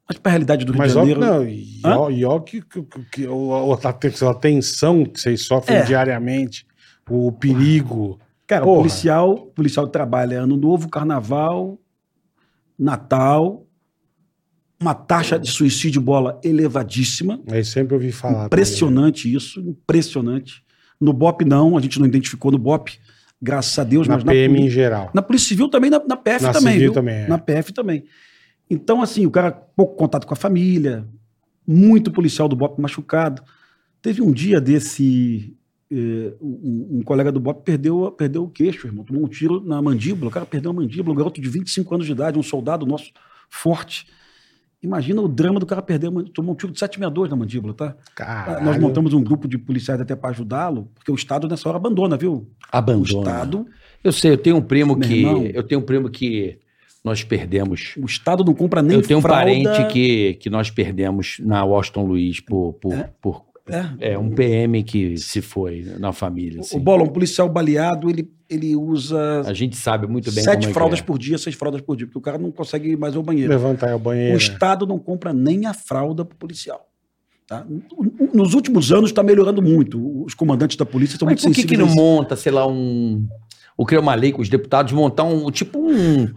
Mas 0.07 0.18
pra 0.19 0.32
realidade 0.32 0.65
do 0.65 0.72
Rio 0.72 0.80
Mas 0.80 0.91
de 0.91 0.95
Janeiro... 0.99 1.19
não, 1.19 1.48
e 1.48 1.82
ó, 1.84 2.10
e 2.11 2.26
ó 2.26 2.40
que, 2.40 2.61
que, 2.61 2.84
que, 3.11 3.26
a 3.26 4.30
a 4.30 4.34
tensão 4.36 5.03
que 5.03 5.19
vocês 5.19 5.41
sofrem 5.41 5.80
É. 5.80 5.84
diariamente, 5.84 6.65
o 7.10 7.32
perigo. 7.32 8.19
Cara, 8.45 8.61
o 8.64 8.65
Porra. 8.65 8.77
policial, 8.82 9.32
o 9.34 9.45
policial 9.48 9.88
trabalha 9.88 10.41
ano 10.41 10.56
novo, 10.56 10.90
carnaval, 10.90 11.80
Natal, 12.77 13.65
uma 14.80 14.94
taxa 14.94 15.40
de 15.40 15.49
suicídio 15.49 16.02
bola 16.02 16.40
elevadíssima. 16.44 17.41
Aí 17.49 17.64
sempre 17.64 17.95
ouvi 17.95 18.11
falar. 18.11 18.45
Impressionante 18.45 19.34
isso, 19.34 19.60
impressionante. 19.60 20.64
No 21.02 21.14
BOP 21.14 21.44
não, 21.44 21.77
a 21.77 21.82
gente 21.82 21.99
não 21.99 22.06
identificou 22.06 22.52
no 22.52 22.60
BOP, 22.60 22.91
graças 23.41 23.77
a 23.80 23.84
Deus, 23.84 24.07
também. 24.07 24.19
Na 24.19 24.26
mas 24.26 24.36
PM 24.36 24.60
na, 24.60 24.65
em 24.65 24.69
geral. 24.69 25.10
na 25.14 25.22
Polícia 25.22 25.48
Civil 25.49 25.69
também, 25.69 25.90
na, 25.90 25.99
na 26.06 26.15
PF 26.15 26.44
Na 26.44 26.52
também, 26.53 26.73
civil 26.73 26.91
viu? 26.91 26.94
também, 26.94 27.15
é. 27.15 27.27
Na 27.27 27.38
PF 27.38 27.73
também. 27.73 28.03
Então, 28.70 29.02
assim, 29.02 29.26
o 29.26 29.32
cara, 29.32 29.52
pouco 29.52 29.96
contato 29.96 30.26
com 30.26 30.34
a 30.34 30.38
família, 30.38 31.08
muito 31.68 32.12
policial 32.12 32.48
do 32.48 32.56
BOP 32.56 32.80
machucado. 32.80 33.44
Teve 34.02 34.22
um 34.22 34.32
dia 34.32 34.60
desse, 34.62 35.56
eh, 35.92 36.34
um, 36.42 37.00
um 37.00 37.02
colega 37.04 37.32
do 37.32 37.40
BOP 37.40 37.64
perdeu, 37.64 38.12
perdeu 38.12 38.44
o 38.44 38.50
queixo, 38.50 38.88
irmão, 38.88 39.04
tomou 39.04 39.24
um 39.24 39.28
tiro 39.28 39.64
na 39.64 39.82
mandíbula, 39.82 40.30
o 40.30 40.34
cara 40.34 40.46
perdeu 40.46 40.72
a 40.72 40.74
mandíbula, 40.74 41.14
um 41.14 41.18
garoto 41.18 41.42
de 41.42 41.50
25 41.50 41.94
anos 41.94 42.06
de 42.06 42.12
idade, 42.12 42.38
um 42.38 42.44
soldado 42.44 42.86
nosso, 42.86 43.12
forte. 43.50 44.08
Imagina 44.82 45.22
o 45.22 45.28
drama 45.28 45.60
do 45.60 45.66
cara 45.66 45.82
perder, 45.82 46.12
tomou 46.32 46.54
um 46.54 46.56
tiro 46.56 46.72
de 46.72 46.78
762 46.78 47.30
na 47.32 47.36
mandíbula, 47.36 47.74
tá? 47.74 47.96
Caralho. 48.16 48.66
Nós 48.66 48.78
montamos 48.78 49.14
um 49.14 49.24
grupo 49.24 49.48
de 49.48 49.58
policiais 49.58 50.00
até 50.00 50.16
para 50.16 50.30
ajudá-lo, 50.30 50.92
porque 50.94 51.12
o 51.12 51.16
Estado 51.16 51.48
nessa 51.48 51.68
hora 51.68 51.78
abandona, 51.78 52.16
viu? 52.16 52.34
O 52.34 52.48
Abandona. 52.72 53.04
Estado, 53.04 53.66
Eu 54.04 54.12
sei, 54.12 54.32
eu 54.32 54.38
tenho 54.38 54.58
um 54.58 54.62
primo 54.62 54.96
Meu 54.96 55.08
que. 55.08 55.16
irmão. 55.16 55.46
Eu 55.46 55.64
tenho 55.64 55.82
um 55.82 55.84
primo 55.84 56.10
que 56.10 56.60
nós 57.06 57.23
perdemos. 57.23 57.94
o 57.98 58.06
Estado 58.06 58.44
não 58.44 58.53
compra 58.53 58.82
nem 58.82 58.98
eu 58.98 59.02
tenho 59.02 59.19
um 59.19 59.22
fralda. 59.22 59.41
parente 59.44 59.94
que, 59.94 60.34
que 60.34 60.49
nós 60.49 60.69
perdemos 60.72 61.38
na 61.40 61.64
Washington 61.64 62.03
Luiz 62.06 62.40
por, 62.41 62.73
por, 62.73 62.94
É? 62.94 63.10
por- 63.22 63.45
É. 63.68 64.11
é 64.14 64.18
um 64.18 64.30
PM 64.30 64.84
que 64.84 65.18
se 65.18 65.41
foi 65.41 65.84
na 65.99 66.11
família. 66.11 66.60
assim. 66.61 66.76
O 66.76 66.80
Bola, 66.80 67.03
um 67.03 67.07
policial 67.07 67.48
baleado, 67.49 68.10
ele, 68.10 68.30
ele 68.49 68.76
usa 68.76 69.41
A 69.45 69.53
gente 69.53 69.76
sabe 69.76 70.06
muito 70.07 70.32
bem 70.32 70.44
sete 70.44 70.61
como 70.61 70.69
é 70.69 70.73
fraldas 70.73 70.99
que 70.99 71.03
é. 71.03 71.07
por 71.07 71.18
dia, 71.18 71.38
seis 71.38 71.56
fraldas 71.56 71.82
por 71.82 71.95
dia, 71.95 72.06
porque 72.07 72.18
o 72.18 72.22
cara 72.22 72.38
não 72.38 72.52
consegue 72.52 72.90
ir 72.91 72.98
mais 72.98 73.15
ao 73.15 73.23
banheiro. 73.23 73.49
Levanta 73.52 73.88
aí 73.88 73.94
o 73.94 73.95
O 73.95 73.99
banheiro. 73.99 74.38
Estado 74.38 74.86
não 74.86 74.99
compra 74.99 75.32
nem 75.34 75.65
a 75.65 75.73
fralda 75.73 76.23
pro 76.26 76.36
policial. 76.38 76.88
tá? 77.48 77.65
Nos 78.34 78.53
últimos 78.53 78.91
anos 78.91 79.10
está 79.11 79.22
melhorando 79.23 79.61
muito. 79.61 80.23
Os 80.26 80.34
comandantes 80.34 80.77
da 80.77 80.86
polícia 80.86 81.15
estão 81.15 81.27
muito 81.27 81.41
por 81.41 81.49
que, 81.49 81.56
que 81.56 81.61
sensíveis. 81.76 81.88
não 81.88 81.95
monta, 81.95 82.36
sei 82.36 82.52
lá, 82.52 82.68
um. 82.68 83.27
Ou 83.77 83.86
criar 83.86 83.99
uma 84.02 84.14
lei 84.15 84.32
com 84.32 84.41
os 84.41 84.49
deputados, 84.49 84.94
montar 84.94 85.23
um. 85.23 85.49
Tipo 85.52 85.80
um. 85.80 86.27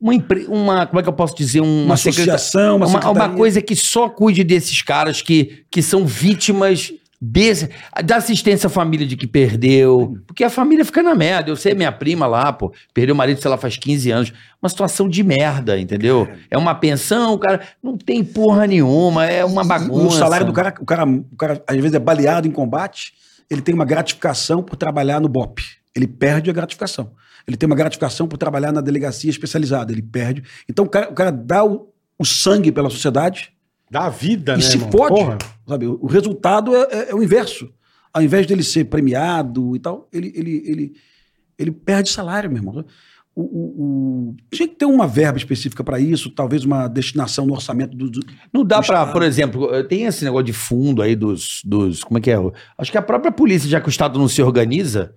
Uma, 0.00 0.12
uma 0.48 0.86
como 0.86 1.00
é 1.00 1.02
que 1.02 1.08
eu 1.08 1.12
posso 1.12 1.36
dizer? 1.36 1.60
Um, 1.60 1.84
Uma 1.86 1.96
secreta- 1.96 2.34
associação, 2.34 2.76
uma, 2.76 2.86
uma, 2.86 3.10
uma 3.10 3.28
coisa 3.30 3.62
que 3.62 3.74
só 3.74 4.08
cuide 4.08 4.44
desses 4.44 4.82
caras 4.82 5.22
que, 5.22 5.64
que 5.70 5.80
são 5.80 6.04
vítimas 6.04 6.92
desse, 7.20 7.70
da 8.04 8.16
assistência 8.16 8.66
à 8.66 8.70
família 8.70 9.06
de 9.06 9.16
que 9.16 9.26
perdeu. 9.26 10.18
Porque 10.26 10.44
a 10.44 10.50
família 10.50 10.84
fica 10.84 11.02
na 11.02 11.14
merda. 11.14 11.50
Eu 11.50 11.56
sei, 11.56 11.72
minha 11.74 11.90
prima 11.90 12.26
lá, 12.26 12.52
pô, 12.52 12.70
perdeu 12.92 13.14
o 13.14 13.18
marido, 13.18 13.40
sei 13.40 13.50
lá, 13.50 13.56
faz 13.56 13.78
15 13.78 14.10
anos. 14.10 14.32
Uma 14.60 14.68
situação 14.68 15.08
de 15.08 15.22
merda, 15.22 15.78
entendeu? 15.78 16.28
É 16.50 16.58
uma 16.58 16.74
pensão, 16.74 17.32
o 17.32 17.38
cara 17.38 17.60
não 17.82 17.96
tem 17.96 18.22
porra 18.22 18.66
nenhuma, 18.66 19.24
é 19.24 19.42
uma 19.44 19.64
bagunça. 19.64 20.06
O 20.16 20.18
salário 20.18 20.44
do 20.46 20.52
cara, 20.52 20.74
o 20.78 20.84
cara, 20.84 21.06
o 21.06 21.36
cara, 21.36 21.62
às 21.66 21.76
vezes, 21.76 21.94
é 21.94 21.98
baleado 21.98 22.46
em 22.46 22.50
combate, 22.50 23.14
ele 23.50 23.62
tem 23.62 23.74
uma 23.74 23.84
gratificação 23.86 24.62
por 24.62 24.76
trabalhar 24.76 25.18
no 25.20 25.28
BOP. 25.28 25.60
Ele 25.96 26.06
perde 26.06 26.50
a 26.50 26.52
gratificação. 26.52 27.10
Ele 27.46 27.56
tem 27.56 27.66
uma 27.66 27.76
gratificação 27.76 28.26
por 28.26 28.36
trabalhar 28.38 28.72
na 28.72 28.80
delegacia 28.80 29.28
especializada. 29.30 29.92
Ele 29.92 30.02
perde. 30.02 30.42
Então, 30.68 30.84
o 30.84 30.88
cara, 30.88 31.10
o 31.10 31.14
cara 31.14 31.30
dá 31.30 31.64
o, 31.64 31.88
o 32.18 32.24
sangue 32.24 32.72
pela 32.72 32.88
sociedade 32.88 33.52
Da 33.90 34.08
vida, 34.08 34.54
e 34.54 34.56
né, 34.56 34.62
se 34.62 34.76
irmão? 34.76 34.90
fode. 34.90 35.14
Porra. 35.14 35.38
Sabe? 35.68 35.86
O 35.86 36.06
resultado 36.06 36.74
é, 36.74 36.82
é- 36.90 37.10
é 37.10 37.14
o 37.14 37.22
inverso. 37.22 37.70
Ao 38.12 38.22
invés 38.22 38.46
dele 38.46 38.62
ser 38.62 38.84
premiado 38.84 39.74
e 39.76 39.78
tal, 39.78 40.08
ele, 40.12 40.32
ele, 40.34 40.62
ele, 40.66 40.92
ele 41.58 41.70
perde 41.72 42.10
salário, 42.10 42.48
meu 42.50 42.58
irmão. 42.58 42.84
O, 43.36 43.42
o- 43.42 43.82
o- 44.30 44.36
Tinha 44.52 44.68
que 44.68 44.76
ter 44.76 44.84
uma 44.86 45.08
verba 45.08 45.36
específica 45.36 45.82
para 45.82 45.98
isso, 45.98 46.30
talvez 46.30 46.64
uma 46.64 46.86
destinação 46.86 47.44
no 47.44 47.52
orçamento 47.52 47.96
do. 47.96 48.08
do- 48.08 48.24
Não 48.52 48.64
dá 48.64 48.78
Estado. 48.78 49.12
por 49.12 49.22
exemplo, 49.24 49.68
tem 49.84 50.04
esse 50.04 50.24
negócio 50.24 50.44
de 50.46 50.52
fundo 50.52 51.02
aí 51.02 51.16
dos, 51.16 51.60
dos. 51.64 52.04
Como 52.04 52.16
é 52.18 52.20
que 52.20 52.30
é? 52.30 52.36
Acho 52.78 52.92
que 52.92 52.98
a 52.98 53.02
própria 53.02 53.32
polícia, 53.32 53.68
já 53.68 53.80
que 53.80 53.88
o 53.88 53.90
Estado 53.90 54.18
não 54.20 54.28
se 54.28 54.40
organiza, 54.40 55.14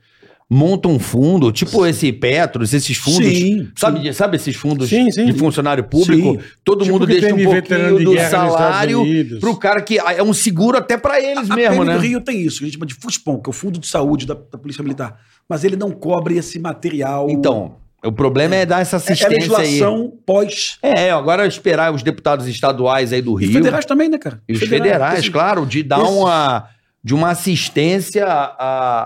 monta 0.49 0.87
um 0.87 0.97
fundo, 0.97 1.51
tipo 1.51 1.85
esse 1.85 2.11
Petros, 2.13 2.73
esses 2.73 2.95
fundos. 2.97 3.27
Sim, 3.27 3.67
sabe, 3.75 4.01
sim. 4.01 4.13
sabe 4.13 4.37
esses 4.37 4.55
fundos 4.55 4.87
Sim, 4.89 5.07
de 5.09 5.33
funcionário 5.33 5.83
público? 5.83 6.37
Todo 6.63 6.81
Tipo 6.83 6.93
mundo 6.93 7.05
deixa 7.05 7.33
um 7.33 7.43
pouquinho 7.43 8.03
do 8.03 8.17
salário 8.29 9.05
pro 9.39 9.57
cara 9.57 9.81
que. 9.81 9.97
É 9.99 10.23
um 10.23 10.33
seguro 10.33 10.77
até 10.77 10.95
pra 10.97 11.19
eles 11.21 11.49
A 11.51 11.55
mesmo, 11.55 11.75
PM 11.75 11.85
né? 11.85 11.93
do 11.95 11.99
Rio 11.99 12.21
tem 12.21 12.41
isso, 12.41 12.63
a 12.63 12.65
gente 12.65 12.75
chama 12.75 12.85
de 12.85 12.93
FUSPOM, 12.95 13.39
que 13.41 13.49
é 13.49 13.51
o 13.51 13.53
Fundo 13.53 13.77
de 13.79 13.87
Saúde 13.87 14.25
da, 14.25 14.33
da 14.35 14.57
Polícia 14.57 14.81
Militar. 14.83 15.19
Mas 15.49 15.63
ele 15.63 15.75
não 15.75 15.91
cobre 15.91 16.37
esse 16.37 16.57
material. 16.59 17.29
Então, 17.29 17.75
o 18.05 18.11
problema 18.11 18.55
é 18.55 18.65
dar 18.65 18.81
essa 18.81 18.95
é, 18.95 18.99
é 18.99 18.99
a 18.99 19.03
assistência 19.03 19.27
aí. 19.27 19.33
legislação 19.35 20.13
pós. 20.25 20.77
É, 20.81 21.11
agora 21.11 21.45
esperar 21.45 21.93
os 21.93 22.03
deputados 22.03 22.47
estaduais 22.47 23.11
aí 23.11 23.21
do 23.21 23.39
E 23.41 23.45
Rio. 23.45 23.53
federais 23.53 23.85
também, 23.85 24.07
né, 24.09 24.17
cara? 24.17 24.41
E 24.47 24.53
os 24.53 24.59
federais, 24.59 25.19
esse- 25.19 25.31
claro, 25.31 25.65
de 25.65 25.83
dar 25.83 25.99
esses- 26.01 26.09
uma 26.13 26.67
de 27.07 27.13
uma 27.15 27.29
assistência 27.29 28.25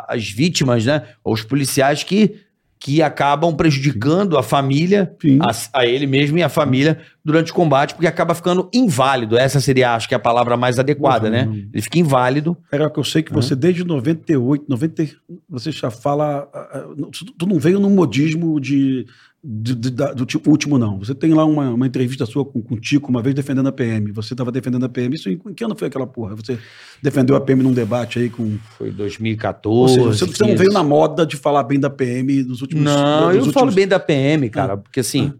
às 0.08 0.28
vítimas, 0.28 0.84
né? 0.84 1.04
Aos 1.24 1.44
policiais 1.44 2.04
que, 2.04 2.36
que 2.80 3.00
acabam 3.00 3.56
prejudicando 3.56 4.40
a 4.40 4.42
família, 4.42 5.16
a, 5.40 5.80
a 5.82 5.86
ele 5.86 6.08
mesmo 6.08 6.36
e 6.40 6.42
a 6.42 6.50
família 6.50 6.98
durante 7.24 7.52
o 7.52 7.54
combate, 7.54 7.94
porque 7.94 8.08
acaba 8.08 8.34
ficando 8.34 8.68
inválido. 8.74 9.38
Essa 9.38 9.60
seria, 9.62 9.94
acho 9.94 10.10
que, 10.10 10.16
a 10.16 10.20
palavra 10.20 10.58
mais 10.58 10.80
adequada, 10.80 11.28
Uhum. 11.28 11.32
né? 11.32 11.66
Ele 11.72 11.82
fica 11.84 12.00
inválido. 12.00 12.58
Era 12.72 12.90
que 12.90 13.00
eu 13.00 13.04
sei 13.04 13.22
que 13.22 13.32
você, 13.32 13.56
desde 13.56 13.84
98, 13.84 14.66
90, 14.68 15.06
você 15.48 15.72
já 15.72 15.92
fala. 15.92 16.50
Tu 17.38 17.46
não 17.46 17.60
veio 17.60 17.80
num 17.80 17.92
modismo 17.92 18.60
de, 18.60 19.06
de- 19.44 19.74
de- 19.76 19.90
da- 19.90 20.14
do 20.14 20.26
tipo 20.26 20.50
último, 20.52 20.78
não. 20.78 21.00
Você 21.00 21.16
tem 21.16 21.34
lá 21.34 21.44
uma, 21.46 21.70
uma 21.72 21.88
entrevista 21.88 22.26
sua 22.26 22.46
com, 22.46 22.62
com 22.62 22.76
o 22.76 22.80
Tico, 22.80 23.10
uma 23.10 23.22
vez 23.22 23.34
defendendo 23.34 23.68
a 23.68 23.72
PM. 23.72 24.12
Você 24.12 24.34
estava 24.34 24.52
defendendo 24.52 24.86
a 24.86 24.90
PM. 24.90 25.16
Isso 25.16 25.30
em, 25.30 25.34
em 25.48 25.54
que 25.54 25.64
ano 25.64 25.76
foi 25.76 25.88
aquela 25.88 26.06
porra? 26.06 26.36
Você 26.36 26.60
defendeu 27.02 27.36
a 27.36 27.42
PM 27.42 27.64
num 27.64 27.74
debate 27.74 28.20
aí 28.20 28.30
com. 28.30 28.58
Foi 28.78 28.90
Ou 28.90 28.94
2014. 28.94 29.94
seja, 29.96 30.06
você, 30.08 30.26
você 30.28 30.44
não 30.44 30.50
15. 30.52 30.58
veio 30.60 30.72
na 30.72 30.84
moda 30.84 31.26
de 31.26 31.36
falar 31.38 31.64
bem 31.64 31.80
da 31.80 31.90
PM 31.90 32.44
nos 32.44 32.62
últimos 32.62 32.84
Não, 32.84 33.30
eu 33.32 33.36
últimos- 33.38 33.54
falo 33.54 33.72
bem 33.72 33.88
da 33.88 34.00
PM, 34.00 34.50
cara, 34.50 34.78
porque 34.78 35.00
assim, 35.00 35.34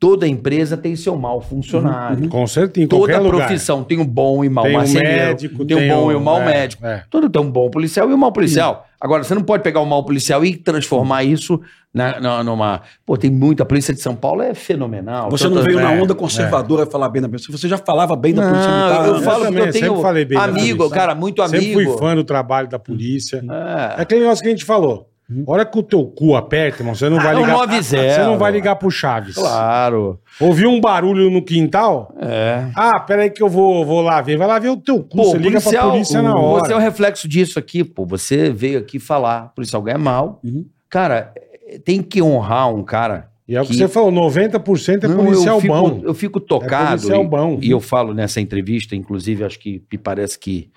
toda 0.00 0.26
empresa 0.26 0.78
tem 0.78 0.96
seu 0.96 1.14
mau 1.16 1.42
funcionário. 1.42 2.26
Com 2.30 2.46
certeza, 2.46 2.86
em 2.86 2.88
Toda 2.88 3.02
qualquer 3.02 3.18
lugar. 3.18 3.46
profissão 3.46 3.84
tem 3.84 3.98
um 3.98 4.06
bom 4.06 4.42
e 4.42 4.48
mau 4.48 4.64
Tem 4.64 4.74
um 4.76 4.92
médico, 4.94 5.64
tem 5.66 5.76
um 5.76 5.88
bom 5.94 6.10
e 6.10 6.16
um 6.16 6.20
mau 6.20 6.40
é, 6.40 6.44
médico. 6.46 6.86
é. 6.86 7.04
Todo 7.10 7.28
tem 7.28 7.40
um 7.42 7.50
bom 7.50 7.68
policial 7.70 8.08
e 8.10 8.14
um 8.14 8.16
mau 8.16 8.32
policial. 8.32 8.86
Agora, 8.98 9.22
você 9.22 9.34
não 9.34 9.42
pode 9.42 9.62
pegar 9.62 9.80
o 9.80 9.86
mau 9.86 10.02
policial 10.04 10.44
e 10.44 10.56
transformar 10.56 11.22
isso 11.24 11.60
na, 11.92 12.18
na- 12.20 12.44
numa. 12.44 12.82
Pô, 13.06 13.16
tem 13.16 13.30
muita. 13.30 13.62
A 13.62 13.66
polícia 13.66 13.94
de 13.94 14.00
São 14.00 14.14
Paulo 14.14 14.42
é 14.42 14.52
fenomenal. 14.54 15.30
Você 15.30 15.48
não 15.48 15.62
veio 15.62 15.80
na 15.80 15.94
é, 15.94 16.02
onda 16.02 16.14
conservadora 16.14 16.84
falar 16.86 17.08
bem 17.08 17.20
da 17.22 17.28
PM. 17.28 17.42
Você 17.50 17.68
já 17.68 17.78
falava 17.78 18.14
bem 18.16 18.34
da 18.34 18.42
Polícia 18.42 18.68
Não, 18.70 18.76
Militar. 18.88 19.06
eu 19.06 19.14
né? 19.18 19.20
falo 19.22 19.44
também, 19.44 19.52
que 19.62 19.68
eu 19.68 19.72
sempre 19.72 19.88
tenho 19.88 20.02
falei 20.02 20.24
bem 20.24 20.38
da 20.38 20.44
amigo, 20.44 20.78
polícia. 20.78 20.98
cara, 20.98 21.14
muito 21.14 21.42
amigo. 21.42 21.62
Sempre 21.62 21.84
fui 21.84 21.98
fã 21.98 22.14
do 22.14 22.24
trabalho 22.24 22.68
da 22.68 22.78
polícia. 22.78 23.42
É 23.48 23.98
É. 23.98 24.02
aquele 24.02 24.20
negócio 24.22 24.42
que 24.42 24.48
a 24.48 24.52
gente 24.52 24.64
falou. 24.64 25.09
A 25.46 25.50
hora 25.52 25.64
que 25.64 25.78
o 25.78 25.82
teu 25.82 26.04
cu 26.06 26.34
aperta, 26.34 26.82
irmão, 26.82 26.94
você 26.94 27.08
não 27.08 27.18
vai 27.18 27.28
Ah, 27.28 27.32
é 27.32 27.36
um 27.36 27.40
ligar. 27.46 27.56
9-0. 27.68 27.82
Você 28.14 28.22
não 28.24 28.36
vai 28.38 28.50
ligar 28.52 28.76
pro 28.76 28.90
Chaves. 28.90 29.34
Claro. 29.36 30.18
Ouviu 30.40 30.68
um 30.70 30.80
barulho 30.80 31.30
no 31.30 31.40
quintal? 31.42 32.12
É. 32.20 32.66
Ah, 32.74 32.98
peraí 32.98 33.30
que 33.30 33.42
eu 33.42 33.48
vou, 33.48 33.84
vou 33.84 34.00
lá 34.02 34.20
ver. 34.20 34.36
Vai 34.36 34.48
lá 34.48 34.58
ver 34.58 34.70
o 34.70 34.76
teu 34.76 35.02
cu. 35.02 35.16
Pô, 35.16 35.24
você 35.24 35.38
liga 35.38 35.60
pra 35.60 35.82
polícia 35.90 36.20
na 36.20 36.34
hora. 36.36 36.64
Você 36.64 36.72
é 36.72 36.76
o 36.76 36.80
reflexo 36.80 37.28
disso 37.28 37.58
aqui, 37.58 37.84
pô. 37.84 38.04
Você 38.06 38.50
veio 38.50 38.78
aqui 38.80 38.98
falar, 38.98 39.46
o 39.46 39.54
policial 39.54 39.80
ganha 39.82 39.98
mal. 39.98 40.40
Uhum. 40.42 40.66
Cara, 40.88 41.32
é, 41.68 41.78
tem 41.78 42.02
que 42.02 42.20
honrar 42.20 42.74
um 42.74 42.82
cara. 42.82 43.28
E 43.46 43.54
é 43.56 43.60
o 43.60 43.64
que, 43.64 43.70
que- 43.72 43.78
você 43.78 43.88
falou, 43.88 44.10
90% 44.12 45.04
é 45.04 45.08
Não, 45.08 45.16
policial 45.24 45.56
eu 45.56 45.60
fico, 45.60 45.74
bom. 45.74 46.00
Eu 46.04 46.14
fico 46.14 46.38
É 46.38 46.42
tocado. 46.42 46.88
policial 47.02 47.22
e, 47.22 47.26
bom. 47.28 47.58
e 47.62 47.70
eu 47.70 47.80
falo 47.80 48.14
nessa 48.14 48.40
entrevista, 48.40 48.94
inclusive, 48.96 49.44
acho 49.44 49.58
que 49.58 49.82
me 49.92 49.98
parece 49.98 50.38
que 50.38 50.70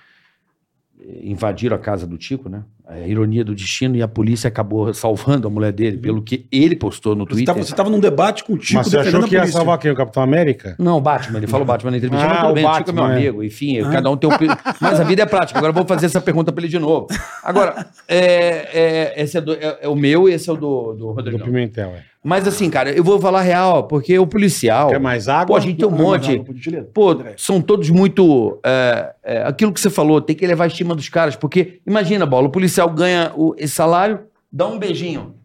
invadiram 1.21 1.75
a 1.75 1.79
casa 1.79 2.07
do 2.07 2.17
Tico, 2.17 2.49
né? 2.49 2.63
A 2.87 2.99
ironia 2.99 3.43
do 3.43 3.55
destino, 3.55 3.95
e 3.95 4.01
a 4.01 4.07
polícia 4.07 4.47
acabou 4.47 4.93
salvando 4.93 5.47
a 5.47 5.49
mulher 5.51 5.71
dele, 5.71 5.97
pelo 5.97 6.21
que 6.21 6.45
ele 6.51 6.75
postou 6.75 7.15
no 7.15 7.23
Você 7.25 7.45
Twitter. 7.45 7.57
estava 7.59 7.89
num 7.89 7.99
debate 7.99 8.43
com 8.43 8.53
o 8.53 8.57
Tico 8.57 8.75
Mas 8.79 8.87
você 8.87 8.97
achou 8.97 9.23
que 9.23 9.35
ia 9.35 9.47
salvar 9.47 9.77
quem? 9.77 9.91
O 9.91 9.95
Capitão 9.95 10.21
América? 10.21 10.75
Não, 10.77 10.97
o 10.97 11.01
Batman, 11.01 11.37
ele 11.39 11.47
falou 11.47 11.65
Batman 11.65 11.91
na 11.91 11.97
entrevista, 11.97 12.25
Ah, 12.25 12.29
mas 12.29 12.37
tudo 12.39 12.51
o 12.51 12.53
bem, 12.53 12.65
o 12.65 12.73
Chico 12.75 12.89
é 12.89 12.93
meu 12.93 13.03
Batman, 13.03 13.13
é. 13.15 13.17
amigo, 13.27 13.43
enfim, 13.43 13.81
cada 13.91 14.09
um 14.11 14.17
tem 14.17 14.29
um... 14.29 14.33
Mas 14.81 14.99
a 14.99 15.03
vida 15.03 15.23
é 15.23 15.25
prática, 15.25 15.57
agora 15.59 15.71
eu 15.71 15.75
vou 15.75 15.85
fazer 15.85 16.07
essa 16.07 16.19
pergunta 16.19 16.51
pra 16.51 16.61
ele 16.61 16.69
de 16.69 16.79
novo. 16.79 17.07
Agora, 17.43 17.87
é, 18.07 19.13
é- 19.17 19.21
esse 19.23 19.37
é, 19.37 19.41
do- 19.41 19.53
é- 19.53 19.79
é 19.83 19.87
o 19.87 19.95
meu 19.95 20.27
e 20.27 20.33
esse 20.33 20.49
é 20.49 20.53
o 20.53 20.57
do, 20.57 20.93
do 20.93 20.97
Do 20.97 21.11
Rodrigão. 21.11 21.45
Pimentel, 21.45 21.89
é. 21.89 22.13
Mas 22.25 22.47
assim, 22.47 22.69
cara, 22.69 22.89
eu 22.89 23.03
vou 23.03 23.19
falar 23.19 23.41
real, 23.41 23.83
porque 23.83 24.17
o 24.17 24.25
policial... 24.25 24.87
Quer 24.87 24.99
mais 24.99 25.27
água? 25.27 25.47
Pô, 25.47 25.55
a 25.57 25.59
gente 25.59 25.77
tem 25.79 25.85
um 25.87 25.91
monte... 25.91 26.27
gentileza. 26.31 26.87
Pô, 26.93 27.17
são 27.35 27.59
todos 27.61 27.89
muito. 27.89 28.59
é, 28.65 29.11
é, 29.25 29.43
aquilo 29.43 29.73
que 29.73 29.79
você 29.81 29.89
falou, 29.89 30.21
tem 30.21 30.33
que 30.33 30.47
levar 30.47 30.63
a 30.63 30.67
estima 30.67 30.95
dos 30.95 31.09
caras, 31.09 31.35
porque 31.35 31.81
imagina, 31.85 32.25
bola, 32.25 32.47
o 32.47 32.49
policial 32.49 32.72
ganha 32.89 33.31
o, 33.35 33.53
esse 33.57 33.73
salário, 33.73 34.19
dá 34.51 34.67
um 34.67 34.77
beijinho 34.79 35.35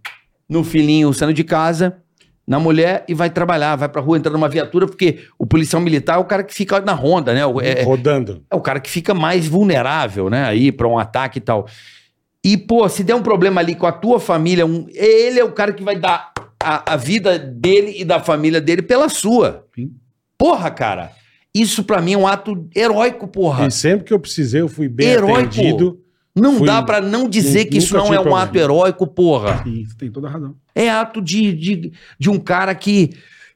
no 0.48 0.62
filhinho 0.64 1.12
saindo 1.12 1.34
de 1.34 1.44
casa, 1.44 1.98
na 2.46 2.58
mulher 2.58 3.04
e 3.06 3.12
vai 3.14 3.28
trabalhar, 3.28 3.76
vai 3.76 3.88
pra 3.88 4.00
rua, 4.00 4.16
entrar 4.16 4.32
numa 4.32 4.48
viatura, 4.48 4.86
porque 4.86 5.18
o 5.38 5.46
policial 5.46 5.82
militar 5.82 6.14
é 6.16 6.18
o 6.18 6.24
cara 6.24 6.42
que 6.42 6.54
fica 6.54 6.80
na 6.80 6.92
ronda, 6.94 7.34
né? 7.34 7.44
O- 7.44 7.60
É, 7.60 7.82
Rodando. 7.82 8.42
é 8.50 8.56
o 8.56 8.60
cara 8.60 8.80
que 8.80 8.88
fica 8.90 9.12
mais 9.12 9.46
vulnerável, 9.46 10.30
né? 10.30 10.44
Aí 10.44 10.72
pra 10.72 10.88
um 10.88 10.98
ataque 10.98 11.38
e 11.38 11.42
tal. 11.42 11.66
E, 12.42 12.56
pô, 12.56 12.88
se 12.88 13.04
der 13.04 13.14
um 13.14 13.22
problema 13.22 13.60
ali 13.60 13.74
com 13.74 13.86
a 13.86 13.92
tua 13.92 14.18
família, 14.18 14.64
um- 14.64 14.86
ele 14.94 15.38
é 15.38 15.44
o 15.44 15.52
cara 15.52 15.72
que 15.74 15.82
vai 15.84 15.98
dar 15.98 16.32
a, 16.62 16.94
a 16.94 16.96
vida 16.96 17.38
dele 17.38 17.94
e 17.98 18.04
da 18.04 18.18
família 18.20 18.60
dele 18.60 18.80
pela 18.80 19.08
sua. 19.10 19.66
Sim. 19.74 19.90
Porra, 20.38 20.70
cara. 20.70 21.12
Isso 21.54 21.82
pra 21.84 22.00
mim 22.00 22.12
é 22.14 22.18
um 22.18 22.26
ato 22.26 22.68
heróico, 22.74 23.26
porra. 23.26 23.66
E 23.66 23.70
sempre 23.70 24.04
que 24.06 24.12
eu 24.14 24.20
precisei, 24.20 24.60
eu 24.60 24.68
fui 24.68 24.88
bem 24.88 25.08
Heróico. 25.08 25.38
atendido. 25.38 26.00
Não 26.40 26.58
fui- 26.58 26.66
dá 26.66 26.82
pra 26.82 27.00
não 27.00 27.28
dizer 27.28 27.66
que 27.66 27.78
isso 27.78 27.94
não 27.96 28.06
é 28.06 28.18
um 28.20 28.22
problema. 28.22 28.42
ato 28.42 28.56
heróico, 28.58 29.06
porra. 29.06 29.62
Sim, 29.64 29.84
você 29.84 29.94
tem 29.96 30.10
toda 30.10 30.28
a 30.28 30.30
razão. 30.30 30.54
É 30.74 30.88
ato 30.90 31.20
de, 31.20 31.52
de, 31.52 31.92
de 32.18 32.30
um 32.30 32.38
cara 32.38 32.74
que. 32.74 33.10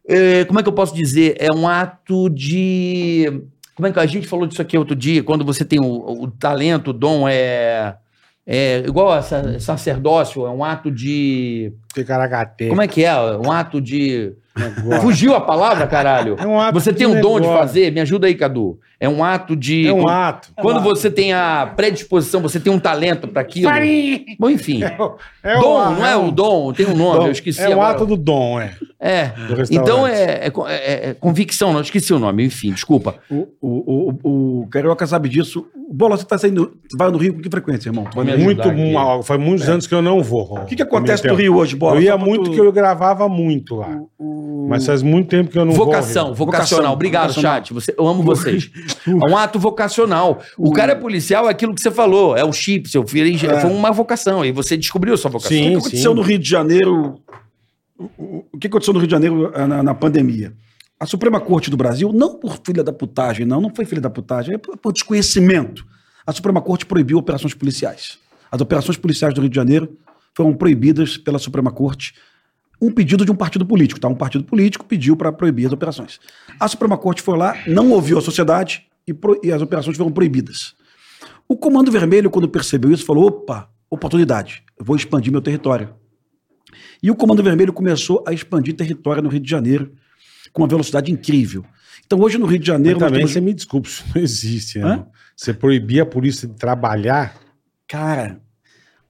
é, 0.08 0.44
como 0.44 0.58
é 0.60 0.62
que 0.62 0.68
eu 0.68 0.72
posso 0.72 0.94
dizer? 0.94 1.36
É 1.38 1.52
um 1.52 1.66
ato 1.68 2.28
de. 2.30 3.42
Como 3.74 3.86
é 3.86 3.92
que 3.92 3.98
a 3.98 4.06
gente 4.06 4.26
falou 4.28 4.46
disso 4.46 4.60
aqui 4.60 4.76
outro 4.76 4.94
dia? 4.94 5.22
Quando 5.22 5.44
você 5.44 5.64
tem 5.64 5.80
o, 5.80 6.22
o 6.24 6.30
talento, 6.30 6.88
o 6.88 6.92
dom, 6.92 7.26
é. 7.28 7.96
É 8.44 8.82
igual 8.88 9.12
a 9.12 9.22
sa- 9.22 9.60
sacerdócio, 9.60 10.44
é 10.44 10.50
um 10.50 10.64
ato 10.64 10.90
de. 10.90 11.72
Ticaracate. 11.94 12.68
Como 12.68 12.82
é 12.82 12.88
que 12.88 13.04
é? 13.04 13.14
Um 13.36 13.52
ato 13.52 13.80
de. 13.80 14.32
Negócio. 14.54 15.00
Fugiu 15.00 15.34
a 15.34 15.40
palavra, 15.40 15.86
caralho? 15.86 16.36
É 16.38 16.44
um 16.46 16.58
ato 16.60 16.74
Você 16.78 16.92
tem 16.92 17.06
o 17.06 17.20
dom 17.22 17.36
de 17.40 17.46
negócio. 17.46 17.58
fazer? 17.58 17.92
Me 17.92 18.00
ajuda 18.00 18.26
aí, 18.26 18.34
Cadu. 18.34 18.78
É 19.02 19.08
um 19.08 19.24
ato 19.24 19.56
de. 19.56 19.88
É 19.88 19.92
um 19.92 20.02
quando- 20.02 20.08
ato. 20.10 20.48
Quando 20.60 20.80
você 20.80 21.10
tem 21.10 21.32
a 21.32 21.72
predisposição, 21.76 22.40
você 22.40 22.60
tem 22.60 22.72
um 22.72 22.78
talento 22.78 23.26
pra 23.26 23.42
aquilo. 23.42 23.68
Bom, 24.38 24.48
enfim. 24.48 24.80
É 25.42 25.58
dom, 25.58 25.74
o- 25.76 25.90
não 25.90 26.06
é 26.06 26.16
o 26.16 26.30
dom, 26.30 26.72
tem 26.72 26.86
um 26.86 26.94
nome, 26.96 27.24
eu 27.26 27.32
esqueci 27.32 27.60
É 27.60 27.68
o 27.70 27.72
agora. 27.72 27.90
ato 27.96 28.06
do 28.06 28.16
dom, 28.16 28.60
é. 28.60 28.74
É. 29.00 29.32
Então 29.72 30.06
é, 30.06 30.22
é 30.46 30.52
é- 30.68 31.08
é 31.10 31.14
convicção, 31.18 31.70
não, 31.70 31.78
eu 31.80 31.82
esqueci 31.82 32.14
o 32.14 32.18
nome, 32.20 32.44
enfim, 32.44 32.70
desculpa. 32.72 33.16
O, 33.28 33.48
o, 33.60 34.14
o, 34.22 34.60
o 34.62 34.66
Carioca 34.68 35.04
sabe 35.04 35.28
disso. 35.28 35.66
Bola, 35.94 36.16
você 36.16 36.24
tá 36.24 36.38
saindo. 36.38 36.72
Você 36.88 36.96
vai 36.96 37.10
no 37.10 37.18
Rio 37.18 37.34
com 37.34 37.40
que 37.42 37.50
frequência, 37.50 37.88
irmão? 37.90 38.06
Vai 38.14 38.24
Me 38.24 38.36
Muito, 38.36 38.72
mal. 38.92 39.22
Faz 39.22 39.38
muitos 39.38 39.68
anos 39.68 39.86
que 39.86 39.94
eu 39.94 40.00
não 40.00 40.22
vou. 40.22 40.58
O 40.60 40.64
que, 40.64 40.76
que 40.76 40.82
acontece 40.82 41.26
no. 41.26 41.34
Rio 41.34 41.56
hoje, 41.56 41.74
Bola? 41.76 41.96
Eu 41.96 42.02
ia 42.02 42.16
muito 42.16 42.44
tu- 42.44 42.52
que 42.52 42.60
eu 42.60 42.72
gravava 42.72 43.28
muito 43.28 43.74
lá. 43.74 43.98
Mas 44.68 44.86
faz 44.86 45.02
muito 45.02 45.28
tempo 45.28 45.50
que 45.50 45.58
eu 45.58 45.64
não 45.66 45.72
Vocação, 45.72 46.26
vou. 46.26 46.46
vocacional. 46.46 46.82
Vocação, 46.84 46.92
Obrigado, 46.94 47.22
vocacional. 47.28 47.56
chat. 47.56 47.74
Você, 47.74 47.94
eu 47.98 48.06
amo 48.06 48.22
vocês. 48.22 48.70
É 49.06 49.10
um 49.30 49.36
ato 49.36 49.58
vocacional. 49.58 50.40
O 50.56 50.72
cara 50.72 50.92
é 50.92 50.94
policial, 50.94 51.48
é 51.48 51.50
aquilo 51.50 51.74
que 51.74 51.80
você 51.80 51.90
falou. 51.90 52.36
É 52.36 52.44
o 52.44 52.52
chip, 52.52 52.88
seu 52.88 53.06
filho. 53.06 53.34
É. 53.50 53.60
Foi 53.60 53.70
uma 53.70 53.90
vocação. 53.90 54.44
E 54.44 54.52
você 54.52 54.76
descobriu 54.76 55.14
a 55.14 55.16
sua 55.16 55.30
vocação. 55.30 55.56
O 55.56 55.60
que 55.60 55.64
Sim, 55.68 55.76
aconteceu 55.76 56.10
sim. 56.12 56.16
no 56.16 56.22
Rio 56.22 56.38
de 56.38 56.48
Janeiro? 56.48 57.14
o- 57.98 58.04
O 58.04 58.44
o 58.52 58.58
que 58.58 58.66
aconteceu 58.66 58.92
no 58.92 58.98
Rio 59.00 59.06
de 59.08 59.12
Janeiro 59.12 59.50
ah, 59.54 59.66
na, 59.66 59.82
na 59.82 59.94
pandemia? 59.94 60.52
A 60.98 61.06
Suprema 61.06 61.40
Corte 61.40 61.68
do 61.70 61.76
Brasil, 61.76 62.12
não 62.12 62.34
por 62.38 62.58
filha 62.64 62.82
da 62.84 62.92
putagem, 62.92 63.44
não, 63.44 63.60
não 63.60 63.74
foi 63.74 63.84
filha 63.84 64.00
da 64.00 64.10
putagem, 64.10 64.54
é 64.54 64.58
por, 64.58 64.76
por 64.76 64.92
desconhecimento. 64.92 65.84
A 66.26 66.32
Suprema 66.32 66.60
Corte 66.60 66.86
proibiu 66.86 67.18
operações 67.18 67.54
policiais. 67.54 68.18
As 68.50 68.60
operações 68.60 68.96
policiais 68.96 69.34
do 69.34 69.40
Rio 69.40 69.50
de 69.50 69.56
Janeiro 69.56 69.96
foram 70.34 70.52
proibidas 70.54 71.16
pela 71.16 71.38
Suprema 71.38 71.70
Corte. 71.72 72.14
Um 72.82 72.90
pedido 72.90 73.24
de 73.24 73.30
um 73.30 73.34
partido 73.36 73.64
político, 73.64 74.00
tá? 74.00 74.08
Um 74.08 74.14
partido 74.14 74.42
político 74.44 74.84
pediu 74.84 75.16
para 75.16 75.30
proibir 75.32 75.66
as 75.66 75.72
operações. 75.72 76.18
A 76.58 76.66
Suprema 76.66 76.98
Corte 76.98 77.22
foi 77.22 77.38
lá, 77.38 77.56
não 77.66 77.90
ouviu 77.92 78.18
a 78.18 78.20
sociedade 78.20 78.86
e, 79.06 79.14
pro- 79.14 79.40
e 79.42 79.52
as 79.52 79.62
operações 79.62 79.96
foram 79.96 80.10
proibidas. 80.10 80.74
O 81.48 81.56
Comando 81.56 81.92
Vermelho, 81.92 82.28
quando 82.28 82.48
percebeu 82.48 82.90
isso, 82.90 83.04
falou: 83.04 83.26
opa, 83.26 83.70
oportunidade, 83.88 84.64
eu 84.78 84.84
vou 84.84 84.96
expandir 84.96 85.30
meu 85.30 85.40
território. 85.40 85.94
E 87.02 87.10
o 87.10 87.14
Comando 87.14 87.42
Vermelho 87.42 87.72
começou 87.72 88.24
a 88.26 88.32
expandir 88.32 88.74
território 88.74 89.22
no 89.22 89.28
Rio 89.28 89.40
de 89.40 89.50
Janeiro 89.50 89.92
com 90.52 90.62
uma 90.62 90.68
velocidade 90.68 91.10
incrível. 91.12 91.64
Então, 92.04 92.18
hoje 92.20 92.36
no 92.36 92.46
Rio 92.46 92.58
de 92.58 92.66
Janeiro. 92.66 92.98
Mas 93.00 93.08
também 93.08 93.20
temos- 93.20 93.32
você 93.32 93.40
me 93.40 93.54
desculpe, 93.54 93.88
isso 93.88 94.04
não 94.14 94.20
existe, 94.22 94.78
né? 94.78 95.04
Você 95.36 95.54
proibir 95.54 96.00
a 96.00 96.06
polícia 96.06 96.48
de 96.48 96.54
trabalhar. 96.54 97.36
Cara, 97.88 98.40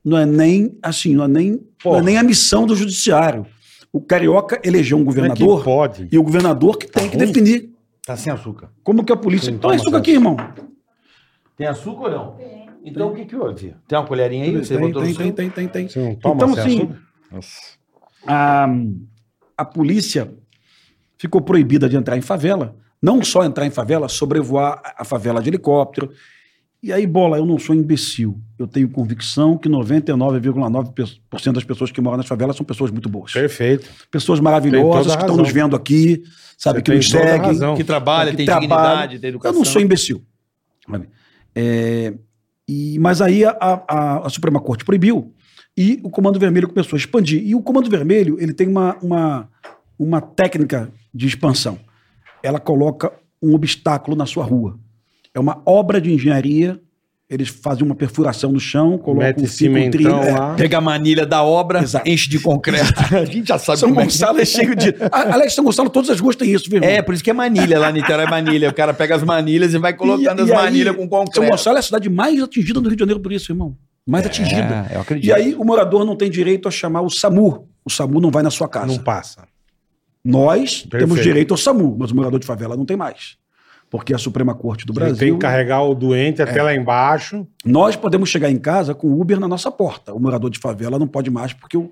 não 0.05 0.19
é 0.19 0.27
nem 0.27 0.78
assim, 0.82 1.15
não 1.15 1.24
é 1.24 1.28
nem, 1.28 1.61
não 1.85 1.97
é 1.97 2.03
nem 2.03 2.16
a 2.19 2.23
missão 2.23 2.66
do 2.66 2.74
judiciário. 2.77 3.47
O 3.93 4.01
Carioca 4.01 4.60
elegeu 4.64 4.97
um 4.97 5.02
é 5.02 5.05
governador 5.05 5.62
pode? 5.62 6.09
e 6.10 6.19
o 6.19 6.23
governador 6.23 6.78
que 6.78 6.86
tem 6.86 7.09
que 7.10 7.16
ruim? 7.16 7.27
definir 7.27 7.70
Tá 8.05 8.16
sem 8.16 8.32
açúcar. 8.32 8.70
como 8.82 9.05
que 9.05 9.12
a 9.12 9.16
polícia. 9.16 9.51
Sim, 9.51 9.56
Então 9.56 9.70
é 9.70 9.77
toma, 9.77 9.82
açúcar 9.82 9.98
aqui, 9.98 10.10
irmão. 10.12 10.36
Tem 11.56 11.66
açúcar 11.66 12.05
ou 12.05 12.10
não? 12.10 12.39
Então 12.85 13.12
o 13.12 13.14
que 13.14 13.24
que 13.27 13.36
houve? 13.36 13.77
Tem 13.86 13.97
uma 13.98 14.06
colherinha 14.06 14.44
aí? 14.44 14.56
Você 14.56 14.77
tem, 14.77 14.86
botou 14.86 15.02
tem, 15.02 15.12
no 15.12 15.16
tem, 15.19 15.32
tem, 15.32 15.51
tem, 15.51 15.69
tem. 15.69 15.89
Você 15.89 16.01
não 16.01 16.14
toma 16.16 16.35
Então, 16.35 16.55
sem 16.55 16.62
assim, 16.64 16.78
açúcar? 17.31 17.78
a, 18.27 18.69
a 19.59 19.64
polícia 19.64 20.32
ficou 21.16 21.40
proibida 21.40 21.89
de 21.89 21.97
entrar 21.97 22.16
em 22.16 22.20
favela, 22.23 22.74
não 23.01 23.23
só 23.23 23.44
entrar 23.44 23.66
em 23.66 23.70
favela, 23.70 24.09
sobrevoar 24.09 24.81
a 24.97 25.05
favela 25.05 25.40
de 25.40 25.51
helicóptero. 25.51 26.10
E 26.82 26.92
aí, 26.92 27.06
bola, 27.06 27.36
eu 27.36 27.46
não 27.46 27.59
sou 27.60 27.74
imbecil. 27.76 28.40
Eu 28.59 28.66
tenho 28.66 28.88
convicção 28.88 29.56
que 29.56 29.68
99,9% 29.68 31.52
das 31.52 31.62
pessoas 31.64 31.92
que 31.92 32.00
moram 32.00 32.16
nas 32.16 32.26
favelas 32.26 32.56
são 32.56 32.66
pessoas 32.66 32.90
muito 32.90 33.09
boas. 33.09 33.32
Perfeito. 33.32 33.88
Pessoas 34.10 34.40
maravilhosas 34.40 35.14
que 35.14 35.22
estão 35.22 35.36
nos 35.36 35.50
vendo 35.52 35.76
aqui, 35.76 36.22
sabe, 36.59 36.78
Você 36.80 36.82
que 36.82 36.94
nos 36.96 37.09
seguem. 37.09 37.74
Que 37.76 37.84
trabalha, 37.84 38.30
que 38.32 38.36
tem 38.38 38.46
trabalha. 38.46 38.66
dignidade, 38.68 39.18
tem 39.20 39.28
Eu 39.28 39.34
educação. 39.34 39.59
não 39.59 39.64
sou 39.64 39.80
imbecil. 39.80 40.22
É, 41.54 42.14
e, 42.68 42.98
mas 42.98 43.20
aí 43.20 43.44
a, 43.44 43.56
a- 43.60 44.26
a 44.26 44.30
Suprema 44.30 44.60
Corte 44.60 44.84
proibiu 44.84 45.32
e 45.76 46.00
o 46.02 46.10
Comando 46.10 46.38
Vermelho 46.38 46.68
começou 46.68 46.96
a 46.96 46.98
expandir. 46.98 47.42
E 47.46 47.54
o 47.54 47.62
Comando 47.62 47.88
Vermelho 47.90 48.36
ele 48.40 48.52
tem 48.52 48.66
uma, 48.66 48.96
uma, 49.02 49.48
uma 49.98 50.20
técnica 50.20 50.90
de 51.14 51.26
expansão. 51.26 51.78
Ela 52.42 52.59
coloca 52.59 53.12
um 53.40 53.54
obstáculo 53.54 54.16
na 54.16 54.26
sua 54.26 54.44
rua. 54.44 54.78
É 55.34 55.40
uma 55.40 55.62
obra 55.66 56.00
de 56.00 56.12
engenharia. 56.12 56.80
Eles 57.30 57.48
fazem 57.48 57.82
uma 57.82 57.94
perfuração 57.94 58.52
no 58.52 58.60
chão, 58.60 58.98
colocam 58.98 59.26
Mete 59.28 59.42
um 59.42 59.46
cimentão 59.46 59.90
trilho. 59.92 60.10
é, 60.10 60.32
lá. 60.38 60.54
Pega 60.54 60.76
a 60.76 60.80
manilha 60.82 61.24
da 61.24 61.42
obra, 61.42 61.80
Exato. 61.82 62.06
enche 62.06 62.28
de 62.28 62.38
concreto. 62.38 62.92
a 63.16 63.24
gente 63.24 63.48
já 63.48 63.59
sabe 63.59 63.78
São 63.78 63.88
como 63.88 64.02
é 64.02 64.04
Gonçalo 64.04 64.38
é 64.38 64.44
cheio 64.44 64.76
de. 64.76 64.90
A- 65.10 65.32
Aliás, 65.32 65.54
São 65.54 65.64
Gonçalo, 65.64 65.88
todas 65.88 66.10
as 66.10 66.20
ruas 66.20 66.36
têm 66.36 66.52
isso, 66.52 66.68
viu, 66.68 66.76
irmão? 66.76 66.90
É, 66.90 67.00
por 67.00 67.14
isso 67.14 67.24
que 67.24 67.30
é 67.30 67.32
manilha 67.32 67.78
lá, 67.78 67.90
Niterói 67.90 68.26
é 68.26 68.28
manilha. 68.28 68.68
O 68.68 68.74
cara 68.74 68.92
pega 68.92 69.14
as 69.16 69.22
manilhas 69.22 69.72
e 69.72 69.78
vai 69.78 69.94
colocando 69.94 70.40
E- 70.40 70.42
as 70.42 70.48
e 70.48 70.52
aí, 70.52 70.59
manilhas 70.59 70.94
com 70.94 71.02
São 71.02 71.09
concreto. 71.09 71.50
Gonçalo 71.50 71.76
é 71.76 71.80
a 71.80 71.82
cidade 71.82 72.10
mais 72.10 72.42
atingida 72.42 72.78
do 72.82 72.88
Rio 72.88 72.96
de 72.96 73.00
Janeiro 73.00 73.20
por 73.20 73.32
isso, 73.32 73.50
irmão. 73.50 73.74
Mais 74.06 74.26
atingida. 74.26 74.88
É, 74.90 74.96
eu 74.96 75.00
acredito. 75.00 75.30
E 75.30 75.32
aí 75.32 75.54
o 75.54 75.64
morador 75.64 76.04
não 76.04 76.14
tem 76.16 76.28
direito 76.30 76.68
a 76.68 76.70
chamar 76.70 77.00
o 77.00 77.09
SAMU. 77.09 77.66
O 77.82 77.88
SAMU 77.90 78.20
não 78.20 78.30
vai 78.30 78.42
na 78.42 78.50
sua 78.50 78.68
casa. 78.68 78.88
Não 78.88 78.98
passa. 78.98 79.44
Nós 80.22 80.82
Perfeito. 80.82 80.98
temos 80.98 81.22
direito 81.22 81.54
ao 81.54 81.59
SAMU, 81.59 81.96
mas 81.98 82.10
o 82.10 82.16
morador 82.16 82.38
de 82.38 82.46
favela 82.46 82.76
não 82.76 82.84
tem 82.84 82.96
mais. 82.96 83.36
Porque 83.93 84.14
a 84.14 84.19
Suprema 84.19 84.55
Corte 84.55 84.86
do 84.86 84.93
Ele 84.94 84.98
Brasil. 85.01 85.19
tem 85.19 85.32
que 85.35 85.39
carregar 85.39 85.82
o 85.82 85.94
doente 85.94 86.40
É. 86.40 86.44
até 86.44 86.62
lá 86.62 86.74
embaixo. 86.74 87.47
Nós 87.62 87.94
podemos 87.94 88.31
chegar 88.31 88.51
em 88.51 88.59
casa 88.59 88.94
com 88.94 89.06
o 89.09 89.20
Uber 89.20 89.39
na 89.39 89.47
nossa 89.47 89.70
porta. 89.70 90.14
O 90.14 90.19
morador 90.19 90.48
de 90.51 90.59
favela 90.59 90.98
não 90.98 91.06
pode 91.06 91.31
mais 91.31 91.52
porque 91.52 91.77
o, 91.77 91.90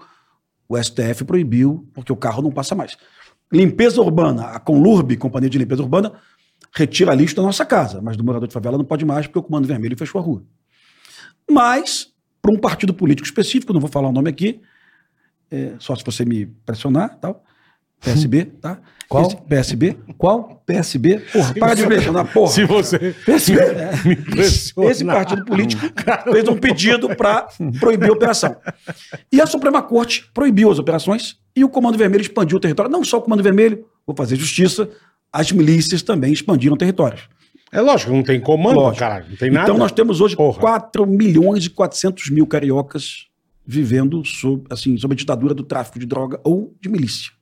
o 0.67 0.83
STF 0.83 1.25
proibiu, 1.27 1.87
porque 1.93 2.11
o 2.11 2.17
carro 2.17 2.41
não 2.43 2.51
passa 2.51 2.75
mais. 2.75 2.97
Limpeza 3.53 4.01
urbana, 4.01 4.47
a 4.47 4.59
Conlurb, 4.59 5.15
Companhia 5.19 5.51
de 5.51 5.59
Limpeza 5.59 5.83
Urbana, 5.83 6.13
retira 6.73 7.13
lixo 7.15 7.37
da 7.37 7.43
nossa 7.43 7.67
casa, 7.67 8.01
mas 8.01 8.17
do 8.17 8.25
morador 8.25 8.49
de 8.49 8.55
favela 8.55 8.79
não 8.79 8.85
pode 8.85 9.05
mais 9.05 9.27
porque 9.27 9.39
o 9.41 9.43
Comando 9.43 9.69
Vermelho 9.69 9.95
fechou 9.99 10.19
a 10.21 10.25
rua. 10.25 10.43
Mas, 11.51 12.09
para 12.41 12.51
um 12.53 12.57
partido 12.59 12.95
político 12.95 13.27
específico, 13.27 13.73
não 13.75 13.81
vou 13.81 13.91
falar 13.91 14.09
o 14.09 14.13
nome 14.13 14.31
aqui, 14.31 14.63
é, 15.51 15.75
só 15.79 15.95
se 15.95 16.03
você 16.05 16.25
me 16.25 16.47
pressionar, 16.65 17.19
tal. 17.19 17.45
PSB, 18.01 18.47
tá? 18.47 18.81
Qual? 19.11 19.29
PSB. 19.29 19.97
Qual? 20.17 20.63
PSB. 20.65 21.19
Porra, 21.33 21.55
para 21.55 21.75
de 21.75 21.83
me 21.83 21.89
pressionar, 21.89 22.33
porra. 22.33 22.53
Se 22.53 22.65
você 22.65 23.13
PSB. 23.27 23.61
me 24.05 24.15
impressiona. 24.15 24.91
Esse 24.93 25.05
partido 25.05 25.45
político 25.45 25.83
fez 26.31 26.49
um 26.49 26.57
pedido 26.57 27.17
para 27.17 27.49
proibir 27.81 28.09
a 28.09 28.13
operação. 28.13 28.55
E 29.33 29.41
a 29.41 29.47
Suprema 29.47 29.83
Corte 29.83 30.31
proibiu 30.33 30.71
as 30.71 30.79
operações 30.79 31.37
e 31.57 31.65
o 31.65 31.69
Comando 31.69 31.99
Vermelho 31.99 32.23
expandiu 32.23 32.59
o 32.59 32.61
território. 32.61 32.89
Não 32.89 33.03
só 33.03 33.19
o 33.19 33.23
Comando 33.23 33.43
Vermelho, 33.43 33.85
vou 34.07 34.15
fazer 34.15 34.37
justiça, 34.37 34.89
as 35.33 35.51
milícias 35.51 36.03
também 36.03 36.33
expandiram 36.33 36.77
territórios. 36.77 37.23
É 37.73 37.81
lógico, 37.81 38.13
não 38.13 38.23
tem 38.23 38.41
comando, 38.41 38.77
Lógico. 38.77 39.01
caralho. 39.01 39.27
Não 39.29 39.37
tem 39.37 39.51
nada. 39.51 39.65
Então 39.65 39.77
nós 39.79 39.91
temos 39.91 40.21
hoje 40.21 40.37
Porra. 40.37 40.61
4 40.61 41.05
milhões 41.05 41.65
e 41.65 41.71
400 41.71 42.31
mil 42.31 42.47
cariocas 42.47 43.27
vivendo 43.67 44.25
sob, 44.25 44.65
assim, 44.71 44.97
sob 44.97 45.15
a 45.15 45.17
ditadura 45.17 45.53
do 45.53 45.65
tráfico 45.65 45.99
de 45.99 46.07
droga 46.07 46.41
ou 46.45 46.77
de 46.81 46.89
milícia. 46.89 47.33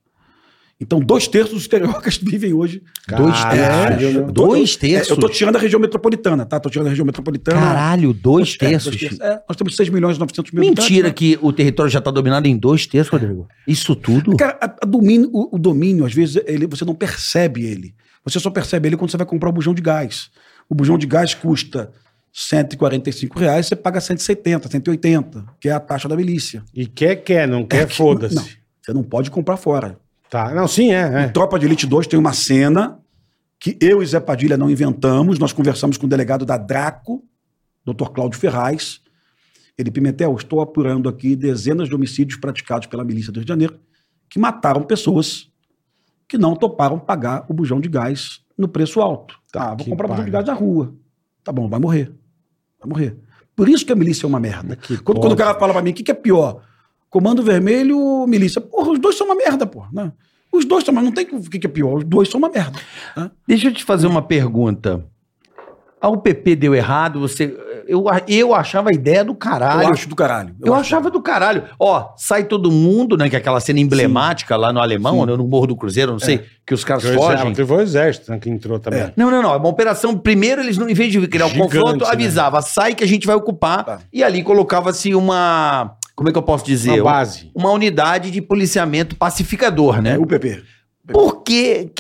Então, 0.81 1.01
dois 1.01 1.27
terços 1.27 1.55
dos 1.55 1.67
cariocas 1.67 2.17
vivem 2.23 2.53
hoje. 2.53 2.83
Dois 3.09 3.35
Caralho, 3.43 3.99
terços. 3.99 4.15
meu. 4.15 4.33
Dois 4.33 4.77
É, 4.77 4.79
terços. 4.79 5.11
eu 5.11 5.17
tô 5.17 5.29
tirando 5.29 5.57
a 5.57 5.59
região 5.59 5.81
metropolitana, 5.81 6.47
tá? 6.47 6.61
Tô 6.61 6.71
tirando 6.71 6.87
a 6.87 6.91
região 6.91 7.05
metropolitana. 7.05 7.59
Caralho, 7.61 8.13
dois 8.13 8.55
É, 8.61 8.69
terços. 8.69 8.91
dois 8.91 9.01
terços. 9.01 9.21
É, 9.21 9.43
nós 9.49 9.57
temos 9.57 9.75
6 9.75 9.89
milhões 9.89 10.17
e 10.17 10.21
900 10.21 10.53
mil 10.53 10.61
Mentira 10.63 11.09
habitantes, 11.09 11.13
que 11.19 11.39
o 11.45 11.53
território 11.53 11.91
já 11.91 12.01
tá 12.01 12.13
dominado 12.13 12.47
em 12.47 12.57
dois 12.57 12.87
terços, 12.87 13.11
Rodrigo. 13.11 13.49
Isso 13.67 13.97
tudo? 13.97 14.31
né? 14.31 14.37
Cara, 14.39 14.57
a- 14.61 14.77
a 14.83 14.87
domínio- 14.87 15.31
o, 15.33 15.57
o 15.57 15.59
domínio, 15.59 16.05
às 16.07 16.15
vezes, 16.15 16.41
ele, 16.47 16.67
você 16.69 16.85
não 16.85 16.95
percebe 16.95 17.65
ele. 17.65 17.93
Você 18.25 18.39
só 18.39 18.49
percebe 18.51 18.89
ele 18.89 18.97
quando 18.97 19.11
você 19.11 19.17
vai 19.17 19.27
comprar 19.27 19.49
um 19.51 19.53
bujão 19.53 19.75
de 19.75 19.83
gás. 19.83 20.31
O 20.71 20.75
bujão 20.77 20.97
de 20.97 21.07
gás 21.07 21.35
custa 21.35 21.91
145 22.33 23.37
reais, 23.39 23.67
você 23.67 23.75
paga 23.75 24.01
170, 24.01 24.69
180, 24.71 25.45
que 25.61 25.69
é 25.69 25.73
a 25.73 25.81
taxa 25.81 26.09
da 26.09 26.15
milícia. 26.17 26.63
E 26.73 26.87
quer, 26.87 27.17
quer, 27.17 27.49
não 27.49 27.65
quer, 27.65 27.83
É 27.83 27.87
que- 27.87 27.95
foda-se. 27.95 28.59
Você 28.81 28.93
não 28.93 29.03
pode 29.03 29.31
comprar 29.31 29.57
fora. 29.57 29.99
Tá. 30.31 30.55
Não, 30.55 30.69
sim, 30.69 30.93
é. 30.93 31.23
é. 31.23 31.25
Em 31.25 31.33
Tropa 31.33 31.59
de 31.59 31.67
Elite 31.67 31.87
2 31.87 32.07
tem 32.07 32.19
uma 32.19 32.33
cena 32.33 33.01
que 33.59 33.77
eu 33.81 34.03
e 34.03 34.07
Zé 34.07 34.21
Padilha 34.21 34.57
não 34.57 34.71
inventamos. 34.71 35.39
Nós 35.39 35.53
conversamos 35.53 35.97
com 35.97 36.07
o 36.07 36.09
delegado 36.09 36.45
da 36.45 36.57
Draco, 36.57 37.25
Dr. 37.85 38.11
Cláudio 38.13 38.39
Ferraz. 38.39 39.01
Ele, 39.77 39.91
Pimentel, 39.91 40.35
estou 40.37 40.61
apurando 40.61 41.09
aqui 41.09 41.37
dezenas 41.37 41.89
de 41.89 41.95
homicídios 41.95 42.39
praticados 42.39 42.89
pela 42.89 43.05
milícia 43.05 43.33
do 43.33 43.37
Rio 43.37 43.45
de 43.45 43.49
Janeiro 43.49 43.79
que 44.29 44.39
mataram 44.39 44.83
pessoas 44.83 45.51
que 46.29 46.37
não 46.37 46.55
toparam 46.55 46.99
pagar 46.99 47.47
o 47.49 47.55
bujão 47.55 47.81
de 47.81 47.89
gás 47.89 48.41
no 48.57 48.69
preço 48.69 49.01
alto. 49.01 49.39
Tá 49.51 49.71
ah, 49.71 49.75
vou 49.75 49.87
comprar 49.87 50.09
bujão 50.09 50.25
de 50.25 50.31
gás 50.31 50.45
na 50.45 50.53
rua. 50.53 50.95
Tá 51.43 51.51
bom, 51.53 51.69
vai 51.69 51.81
morrer. 51.81 52.13
Vai 52.79 52.89
morrer. 52.89 53.17
Por 53.57 53.69
isso 53.69 53.87
que 53.87 53.93
a 53.93 53.97
milícia 53.97 54.27
é 54.27 54.29
uma 54.29 54.39
merda. 54.39 54.77
Que 54.77 54.99
Quando, 54.99 55.21
quando 55.21 55.33
o 55.33 55.37
cara 55.37 55.59
fala 55.59 55.73
pra 55.73 55.83
mim, 55.83 55.91
o 55.91 55.95
que, 55.95 56.03
que 56.03 56.11
é 56.11 56.15
pior? 56.15 56.63
Comando 57.11 57.43
Vermelho 57.43 58.27
milícia? 58.27 58.61
Porra, 58.61 58.93
os 58.93 58.99
dois 58.99 59.17
são 59.17 59.27
uma 59.27 59.37
merda, 59.37 59.67
porra. 59.67 59.89
Né? 59.93 60.13
Os 60.53 60.65
dois 60.65 60.85
são, 60.85 60.95
mas 60.95 61.05
não 61.05 61.13
tem 61.13 61.27
o 61.31 61.41
que, 61.43 61.59
que 61.59 61.67
é 61.67 61.71
pior. 61.71 61.99
Os 61.99 62.05
dois 62.05 62.29
são 62.29 62.39
uma 62.39 62.49
merda. 62.49 62.79
né? 63.17 63.31
Deixa 63.47 63.69
eu 63.69 63.73
te 63.73 63.85
fazer 63.85 64.07
uma 64.07 64.23
pergunta. 64.23 65.05
Ah, 66.01 66.09
o 66.09 66.19
PP 66.19 66.57
deu 66.57 66.75
errado, 66.75 67.19
você. 67.19 67.57
Eu, 67.87 68.05
eu 68.29 68.55
achava 68.55 68.91
a 68.91 68.93
ideia 68.93 69.25
do 69.25 69.35
caralho. 69.35 69.83
Eu 69.83 69.89
acho 69.89 70.09
do 70.09 70.15
caralho. 70.15 70.55
Eu 70.63 70.75
achava 70.75 71.11
do 71.11 71.21
caralho. 71.21 71.65
Ó, 71.79 72.11
sai 72.17 72.45
todo 72.45 72.71
mundo, 72.71 73.17
né? 73.17 73.29
Que 73.29 73.35
é 73.35 73.39
aquela 73.39 73.59
cena 73.61 73.81
emblemática 73.81 74.57
lá 74.57 74.73
no 74.73 74.79
Alemão, 74.79 75.25
né, 75.27 75.35
no 75.35 75.49
Morro 75.49 75.69
do 75.69 75.77
Cruzeiro, 75.77 76.13
não 76.13 76.19
sei, 76.19 76.45
que 76.67 76.75
os 76.75 76.85
caras 76.85 77.03
Foi 77.03 77.17
o 77.17 77.19
fogem. 77.19 77.53
Teve 77.53 77.73
o 77.73 77.81
exército 77.81 78.31
né, 78.31 78.39
que 78.39 78.49
entrou 78.49 78.79
também. 78.79 79.01
É. 79.01 79.13
Não, 79.17 79.31
não, 79.31 79.43
não. 79.43 79.55
É 79.55 79.57
uma 79.57 79.69
operação. 79.69 80.17
Primeiro, 80.17 80.61
eles 80.61 80.77
não, 80.77 80.89
em 80.89 80.95
vez 80.95 81.11
de 81.11 81.27
criar 81.27 81.47
um 81.47 81.49
Gigante, 81.49 81.77
confronto, 81.77 82.05
né? 82.05 82.11
avisava, 82.13 82.61
sai 82.63 82.95
que 82.95 83.03
a 83.03 83.09
gente 83.09 83.27
vai 83.27 83.35
ocupar. 83.35 83.85
Tá. 83.85 83.99
E 84.13 84.23
ali 84.23 84.43
colocava-se 84.43 85.15
uma. 85.15 85.97
Como 86.19 86.29
é 86.29 86.33
que 86.33 86.39
eu 86.39 86.43
posso 86.43 86.65
dizer? 86.65 87.01
Uma 87.01 87.13
base. 87.13 87.49
Uma 87.55 87.71
unidade 87.71 88.33
de 88.33 88.43
policiamento 88.43 89.15
pacificador, 89.15 90.03
né? 90.03 90.15
É, 90.17 90.19
o 90.19 90.27
PP. 90.27 90.65
Por 91.13 91.45
que, 91.45 91.93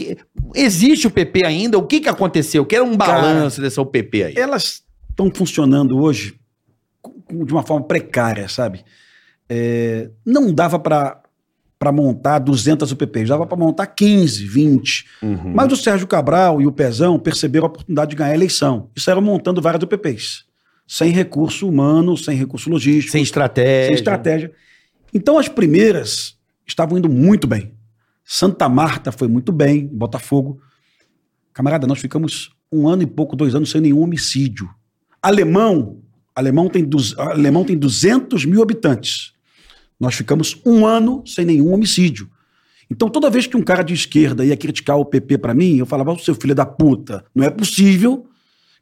existe 0.56 1.06
o 1.06 1.10
PP 1.10 1.44
ainda? 1.44 1.78
O 1.78 1.86
que, 1.86 2.00
que 2.00 2.08
aconteceu? 2.08 2.66
Quero 2.66 2.84
um 2.84 2.96
balanço 2.96 3.60
dessa 3.60 3.80
UPP 3.80 4.24
aí. 4.24 4.34
Elas 4.36 4.82
estão 5.08 5.30
funcionando 5.32 5.96
hoje 5.96 6.34
de 7.30 7.52
uma 7.52 7.62
forma 7.62 7.86
precária, 7.86 8.48
sabe? 8.48 8.84
É, 9.48 10.10
não 10.26 10.52
dava 10.52 10.80
para 10.80 11.92
montar 11.92 12.40
200 12.40 12.90
UPPs, 12.90 13.28
dava 13.28 13.46
para 13.46 13.56
montar 13.56 13.86
15, 13.86 14.44
20. 14.44 15.06
Uhum. 15.22 15.52
Mas 15.54 15.72
o 15.72 15.76
Sérgio 15.76 16.08
Cabral 16.08 16.60
e 16.60 16.66
o 16.66 16.72
Pezão 16.72 17.20
perceberam 17.20 17.66
a 17.66 17.68
oportunidade 17.68 18.10
de 18.10 18.16
ganhar 18.16 18.32
a 18.32 18.34
eleição 18.34 18.90
e 18.96 19.00
saíram 19.00 19.22
montando 19.22 19.62
várias 19.62 19.84
UPPs. 19.84 20.47
Sem 20.90 21.12
recurso 21.12 21.68
humano, 21.68 22.16
sem 22.16 22.34
recurso 22.34 22.70
logístico. 22.70 23.12
Sem 23.12 23.22
estratégia. 23.22 23.86
sem 23.86 23.94
estratégia. 23.94 24.52
Então 25.12 25.38
as 25.38 25.46
primeiras 25.48 26.36
estavam 26.66 26.96
indo 26.98 27.08
muito 27.10 27.46
bem. 27.46 27.74
Santa 28.24 28.68
Marta 28.70 29.12
foi 29.12 29.28
muito 29.28 29.52
bem, 29.52 29.86
Botafogo. 29.86 30.60
Camarada, 31.52 31.86
nós 31.86 31.98
ficamos 31.98 32.50
um 32.72 32.88
ano 32.88 33.02
e 33.02 33.06
pouco, 33.06 33.36
dois 33.36 33.54
anos 33.54 33.70
sem 33.70 33.80
nenhum 33.80 34.00
homicídio. 34.00 34.68
Alemão, 35.22 35.98
Alemão 36.34 36.68
tem, 36.68 36.84
duz- 36.84 37.14
Alemão 37.18 37.64
tem 37.64 37.76
200 37.76 38.44
mil 38.44 38.62
habitantes. 38.62 39.32
Nós 40.00 40.14
ficamos 40.14 40.56
um 40.64 40.86
ano 40.86 41.22
sem 41.26 41.44
nenhum 41.44 41.72
homicídio. 41.72 42.30
Então, 42.90 43.08
toda 43.10 43.28
vez 43.28 43.46
que 43.46 43.56
um 43.56 43.62
cara 43.62 43.82
de 43.82 43.92
esquerda 43.92 44.44
ia 44.44 44.56
criticar 44.56 44.96
o 44.96 45.04
PP 45.04 45.36
pra 45.38 45.52
mim, 45.52 45.76
eu 45.76 45.84
falava, 45.86 46.12
"Ô, 46.12 46.18
seu 46.18 46.34
filho 46.34 46.54
da 46.54 46.64
puta, 46.64 47.24
não 47.34 47.44
é 47.44 47.50
possível 47.50 48.26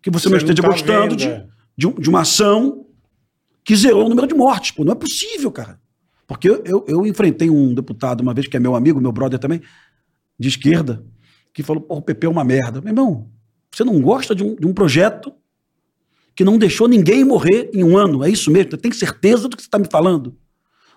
que 0.03 0.11
você, 0.11 0.29
não 0.29 0.39
Você 0.39 0.45
esteja 0.45 0.63
tá 0.63 0.69
gostando 0.69 1.01
vendo, 1.03 1.17
de, 1.17 1.27
é. 1.29 1.47
De, 1.77 1.93
de 1.93 2.09
uma 2.09 2.23
ação 2.23 2.87
que 3.65 3.75
zerou 3.75 4.07
o 4.07 4.09
número 4.09 4.27
de 4.27 4.35
mortes. 4.35 4.71
Pô, 4.71 4.85
não 4.85 4.93
é 4.93 4.95
possível, 4.95 5.51
cara. 5.51 5.81
Porque 6.27 6.49
eu, 6.49 6.63
eu, 6.65 6.85
eu 6.89 7.07
enfrentei 7.07 7.51
um 7.51 7.75
deputado 7.75 8.21
uma 8.21 8.35
vez, 8.35 8.47
que 8.47 8.57
é 8.57 8.61
meu 8.61 8.75
amigo, 8.75 9.01
meu 9.01 9.13
brother 9.13 9.39
também, 9.39 9.61
de 10.39 10.49
esquerda, 10.49 11.05
que 11.53 11.63
falou, 11.63 11.83
pô, 11.83 11.97
o 11.97 12.03
PP 12.03 12.27
é 12.27 12.31
uma 12.31 12.45
merda. 12.45 12.81
Meu 12.81 12.91
irmão, 12.91 13.31
você 13.73 13.85
não 13.85 14.01
gosta 14.01 14.35
de 14.35 14.43
um, 14.43 14.55
de 14.55 14.67
um 14.67 14.73
projeto 14.73 15.33
que 16.35 16.45
não 16.45 16.59
deixou 16.59 16.87
ninguém 16.87 17.25
morrer 17.25 17.71
em 17.73 17.83
um 17.83 17.97
ano? 17.97 18.25
É 18.25 18.29
isso 18.31 18.51
mesmo? 18.51 18.71
Você 18.71 18.77
tem 18.77 18.93
certeza 18.93 19.49
do 19.49 19.57
que 19.57 19.63
você 19.63 19.69
está 19.69 19.79
me 19.79 19.89
falando? 19.91 20.37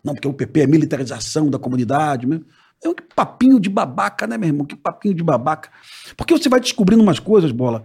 Não, 0.03 0.13
porque 0.13 0.27
o 0.27 0.33
PP 0.33 0.61
é 0.61 0.67
militarização 0.67 1.49
da 1.49 1.59
comunidade. 1.59 2.27
Mesmo. 2.27 2.45
É 2.83 2.89
um 2.89 2.95
papinho 3.15 3.59
de 3.59 3.69
babaca, 3.69 4.25
né, 4.27 4.37
meu 4.37 4.49
irmão? 4.49 4.65
Que 4.65 4.75
papinho 4.75 5.13
de 5.13 5.23
babaca. 5.23 5.69
Porque 6.15 6.37
você 6.37 6.49
vai 6.49 6.59
descobrindo 6.59 7.03
umas 7.03 7.19
coisas, 7.19 7.51
bola. 7.51 7.83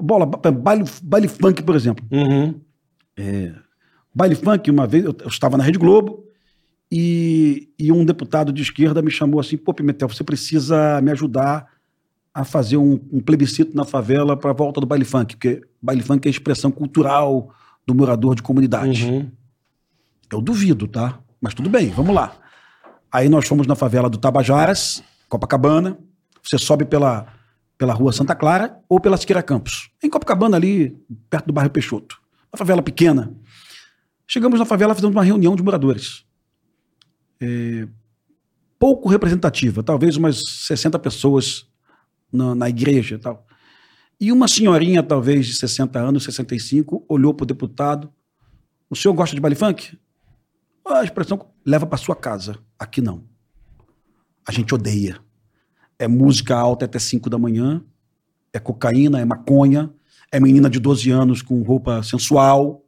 Bola, 0.00 0.26
ba- 0.26 0.50
baile, 0.52 0.84
baile 1.02 1.28
funk, 1.28 1.62
por 1.62 1.74
exemplo. 1.74 2.04
Uhum. 2.10 2.60
Baile 4.14 4.34
funk, 4.34 4.70
uma 4.70 4.86
vez, 4.86 5.04
eu, 5.04 5.14
eu 5.20 5.28
estava 5.28 5.56
na 5.56 5.64
Rede 5.64 5.78
Globo 5.78 6.24
e, 6.90 7.70
e 7.78 7.90
um 7.92 8.04
deputado 8.04 8.52
de 8.52 8.62
esquerda 8.62 9.02
me 9.02 9.10
chamou 9.10 9.40
assim: 9.40 9.56
pô, 9.56 9.72
Pimentel, 9.74 10.08
você 10.08 10.24
precisa 10.24 11.00
me 11.02 11.10
ajudar 11.10 11.66
a 12.32 12.44
fazer 12.44 12.76
um, 12.76 13.00
um 13.12 13.20
plebiscito 13.20 13.74
na 13.76 13.84
favela 13.84 14.36
para 14.36 14.50
a 14.50 14.54
volta 14.54 14.80
do 14.80 14.86
baile 14.86 15.04
funk, 15.04 15.36
porque 15.36 15.62
baile 15.80 16.02
funk 16.02 16.26
é 16.26 16.28
a 16.28 16.30
expressão 16.30 16.70
cultural 16.70 17.50
do 17.86 17.94
morador 17.94 18.34
de 18.34 18.42
comunidade. 18.42 19.06
Uhum. 19.06 19.30
Eu 20.30 20.40
duvido, 20.40 20.86
tá? 20.86 21.18
Mas 21.40 21.54
tudo 21.54 21.70
bem, 21.70 21.88
vamos 21.90 22.14
lá. 22.14 22.34
Aí 23.10 23.28
nós 23.28 23.46
fomos 23.46 23.66
na 23.66 23.74
favela 23.74 24.10
do 24.10 24.18
Tabajaras, 24.18 25.02
Copacabana. 25.28 25.96
Você 26.42 26.58
sobe 26.58 26.84
pela, 26.84 27.26
pela 27.78 27.92
rua 27.92 28.12
Santa 28.12 28.34
clara 28.34 28.80
ou 28.88 29.00
pela 29.00 29.16
Siqueira 29.16 29.42
Campos. 29.42 29.90
Em 30.02 30.08
Copacabana, 30.08 30.56
ali, 30.56 30.96
perto 31.28 31.46
do 31.46 31.52
bairro 31.52 31.70
Peixoto. 31.70 32.20
Uma 32.52 32.58
favela 32.58 32.82
pequena. 32.82 33.34
Chegamos 34.26 34.58
na 34.58 34.64
favela, 34.64 34.94
fizemos 34.94 35.14
uma 35.14 35.22
reunião 35.22 35.54
de 35.54 35.62
moradores. 35.62 36.24
É, 37.40 37.86
pouco 38.78 39.08
representativa, 39.08 39.82
talvez 39.82 40.16
umas 40.16 40.40
60 40.66 40.98
pessoas 40.98 41.66
na, 42.32 42.54
na 42.54 42.68
igreja 42.68 43.16
e 43.16 43.18
tal. 43.18 43.46
E 44.18 44.32
uma 44.32 44.48
senhorinha, 44.48 45.02
talvez 45.02 45.46
de 45.46 45.54
60 45.54 45.98
anos, 45.98 46.24
65, 46.24 47.04
olhou 47.08 47.34
para 47.34 47.44
o 47.44 47.46
deputado. 47.46 48.10
O 48.88 48.96
senhor 48.96 49.12
gosta 49.12 49.34
de 49.34 49.40
baile 49.40 49.54
funk? 49.54 49.98
A 50.86 51.04
expressão 51.04 51.46
leva 51.64 51.86
para 51.86 51.98
sua 51.98 52.16
casa. 52.16 52.58
Aqui 52.78 53.02
não. 53.02 53.24
A 54.46 54.52
gente 54.52 54.74
odeia. 54.74 55.20
É 55.98 56.06
música 56.06 56.54
alta 56.56 56.84
até 56.84 56.98
5 56.98 57.30
da 57.30 57.38
manhã, 57.38 57.82
é 58.52 58.58
cocaína, 58.58 59.20
é 59.20 59.24
maconha, 59.24 59.90
é 60.30 60.38
menina 60.38 60.68
de 60.68 60.78
12 60.78 61.10
anos 61.10 61.40
com 61.42 61.62
roupa 61.62 62.02
sensual. 62.02 62.84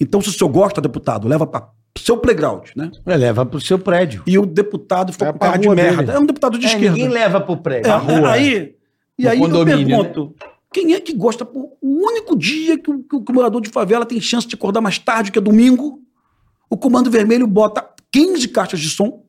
Então, 0.00 0.20
se 0.20 0.28
o 0.28 0.32
senhor 0.32 0.50
gosta, 0.50 0.80
deputado, 0.80 1.28
leva 1.28 1.46
para 1.46 1.68
seu 1.98 2.16
playground, 2.16 2.68
né? 2.76 2.90
É, 3.04 3.16
leva 3.16 3.44
pro 3.44 3.60
seu 3.60 3.78
prédio. 3.78 4.22
E 4.26 4.38
o 4.38 4.46
deputado 4.46 5.12
ficou 5.12 5.28
É 5.28 5.32
com 5.32 5.38
cara 5.40 5.56
de 5.58 5.68
merda. 5.68 6.02
dele. 6.04 6.16
É 6.16 6.20
um 6.20 6.26
deputado 6.26 6.56
de 6.58 6.64
É, 6.64 6.68
esquerda. 6.68 6.90
ninguém 6.96 7.08
leva 7.08 7.40
pro 7.40 7.56
prédio. 7.56 7.90
É, 7.90 7.96
rua. 7.96 8.30
Aí, 8.32 8.74
e 9.18 9.26
aí 9.26 9.38
condomínio, 9.38 9.88
né? 9.88 9.94
eu 9.94 10.04
pergunto, 10.04 10.34
quem 10.72 10.94
é 10.94 11.00
que 11.00 11.12
gosta, 11.12 11.44
o 11.52 11.76
único 11.82 12.36
dia 12.38 12.78
que 12.78 12.90
o, 12.90 13.02
que 13.02 13.16
o- 13.16 13.24
que 13.24 13.32
o 13.32 13.34
morador 13.34 13.60
de 13.60 13.68
favela 13.68 14.06
tem 14.06 14.20
chance 14.20 14.46
de 14.46 14.54
acordar 14.54 14.80
mais 14.80 14.98
tarde, 14.98 15.32
que 15.32 15.38
é 15.38 15.42
domingo, 15.42 16.00
o 16.70 16.76
Comando 16.76 17.10
Vermelho 17.10 17.46
bota 17.46 17.84
15 18.12 18.46
caixas 18.48 18.78
de 18.78 18.88
som, 18.88 19.24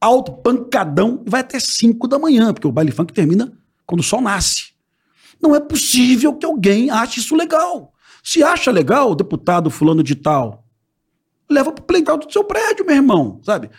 alto, 0.00 0.32
pancadão, 0.32 1.22
e 1.26 1.30
vai 1.30 1.40
até 1.40 1.58
5 1.58 2.06
da 2.08 2.18
manhã, 2.18 2.52
porque 2.52 2.66
o 2.66 2.72
baile 2.72 2.92
funk 2.92 3.12
termina 3.12 3.52
quando 3.86 4.00
o 4.00 4.04
sol 4.04 4.20
nasce. 4.20 4.72
Não 5.40 5.54
é 5.54 5.60
possível 5.60 6.34
que 6.34 6.46
alguém 6.46 6.90
ache 6.90 7.20
isso 7.20 7.34
legal. 7.34 7.92
Se 8.22 8.42
acha 8.42 8.70
legal, 8.70 9.12
o 9.12 9.14
deputado 9.14 9.70
fulano 9.70 10.02
de 10.02 10.14
tal, 10.14 10.64
leva 11.48 11.72
pro 11.72 11.84
playground 11.84 12.24
do 12.24 12.32
seu 12.32 12.44
prédio, 12.44 12.84
meu 12.84 12.96
irmão, 12.96 13.40
sabe? 13.44 13.70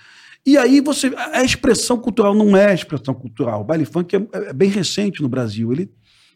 E 0.46 0.58
aí 0.58 0.80
você. 0.80 1.12
A 1.34 1.44
expressão 1.44 1.98
cultural 1.98 2.34
não 2.34 2.56
é 2.56 2.74
expressão 2.74 3.14
cultural. 3.14 3.62
O 3.62 3.64
baile 3.66 3.84
funk 3.84 4.16
é, 4.16 4.28
é 4.34 4.54
bem 4.54 4.70
recente 4.70 5.22
no 5.22 5.28
Brasil. 5.28 5.74
Ele 5.74 5.92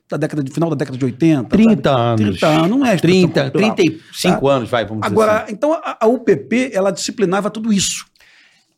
da 0.10 0.18
década 0.18 0.44
de 0.44 0.52
final 0.52 0.70
da 0.70 0.76
década 0.76 0.98
de 0.98 1.06
80. 1.06 1.50
30 1.50 1.90
sabe? 1.90 2.24
anos. 2.24 2.40
30 2.40 2.48
anos, 2.48 2.70
não 2.70 2.86
é 2.86 2.96
expressão 2.96 3.30
30, 3.30 3.42
cultural. 3.44 3.76
35 3.76 4.48
anos, 4.48 4.70
vai, 4.70 4.86
vamos 4.86 5.02
dizer 5.04 5.14
Agora, 5.14 5.44
assim. 5.44 5.54
então 5.54 5.74
a, 5.74 5.98
a 6.02 6.08
UPP, 6.08 6.72
ela 6.74 6.92
disciplinava 6.92 7.50
tudo 7.50 7.72
isso. 7.72 8.06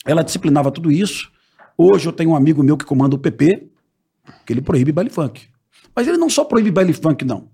Ela 0.06 0.24
disciplinava 0.24 0.72
tudo 0.72 0.92
isso. 0.92 1.32
Hoje 1.78 2.08
eu 2.08 2.14
tenho 2.14 2.32
um 2.32 2.36
amigo 2.36 2.62
meu 2.64 2.78
que 2.78 2.86
comanda 2.86 3.16
o 3.16 3.18
UPP, 3.18 3.70
que 4.46 4.54
ele 4.54 4.62
proíbe 4.62 4.92
baile 4.92 5.10
funk. 5.10 5.48
Mas 5.96 6.08
ele 6.08 6.18
não 6.18 6.30
só 6.30 6.44
proíbe 6.44 6.72
baile 6.72 6.94
funk, 6.94 7.24
não. 7.26 7.50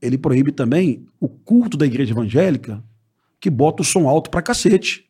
ele 0.00 0.18
proíbe 0.18 0.50
também 0.50 1.06
o 1.20 1.28
culto 1.28 1.76
da 1.76 1.86
igreja 1.86 2.12
evangélica 2.12 2.82
que 3.40 3.48
bota 3.48 3.82
o 3.82 3.84
som 3.84 4.08
alto 4.08 4.30
pra 4.30 4.42
cacete, 4.42 5.04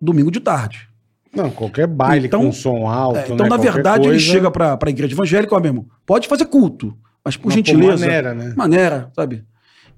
domingo 0.00 0.30
de 0.30 0.40
tarde. 0.40 0.88
Não, 1.34 1.50
qualquer 1.50 1.86
baile 1.86 2.26
Então- 2.28 2.44
com 2.46 2.50
som 2.52 2.88
alto. 2.88 3.18
É, 3.18 3.24
então, 3.24 3.36
né, 3.44 3.48
na 3.50 3.56
verdade, 3.58 4.04
ele 4.04 4.12
coisa, 4.14 4.24
chega 4.24 4.50
pra, 4.50 4.74
pra 4.78 4.88
igreja 4.88 5.12
evangélica, 5.14 5.54
ó, 5.54 5.60
mesmo, 5.60 5.90
pode 6.06 6.26
fazer 6.26 6.46
culto, 6.46 6.96
mas 7.22 7.36
por 7.36 7.48
mas, 7.48 7.56
gentileza, 7.56 8.06
maneira, 8.06 8.34
né? 8.34 8.54
maneira, 8.56 9.12
sabe? 9.14 9.44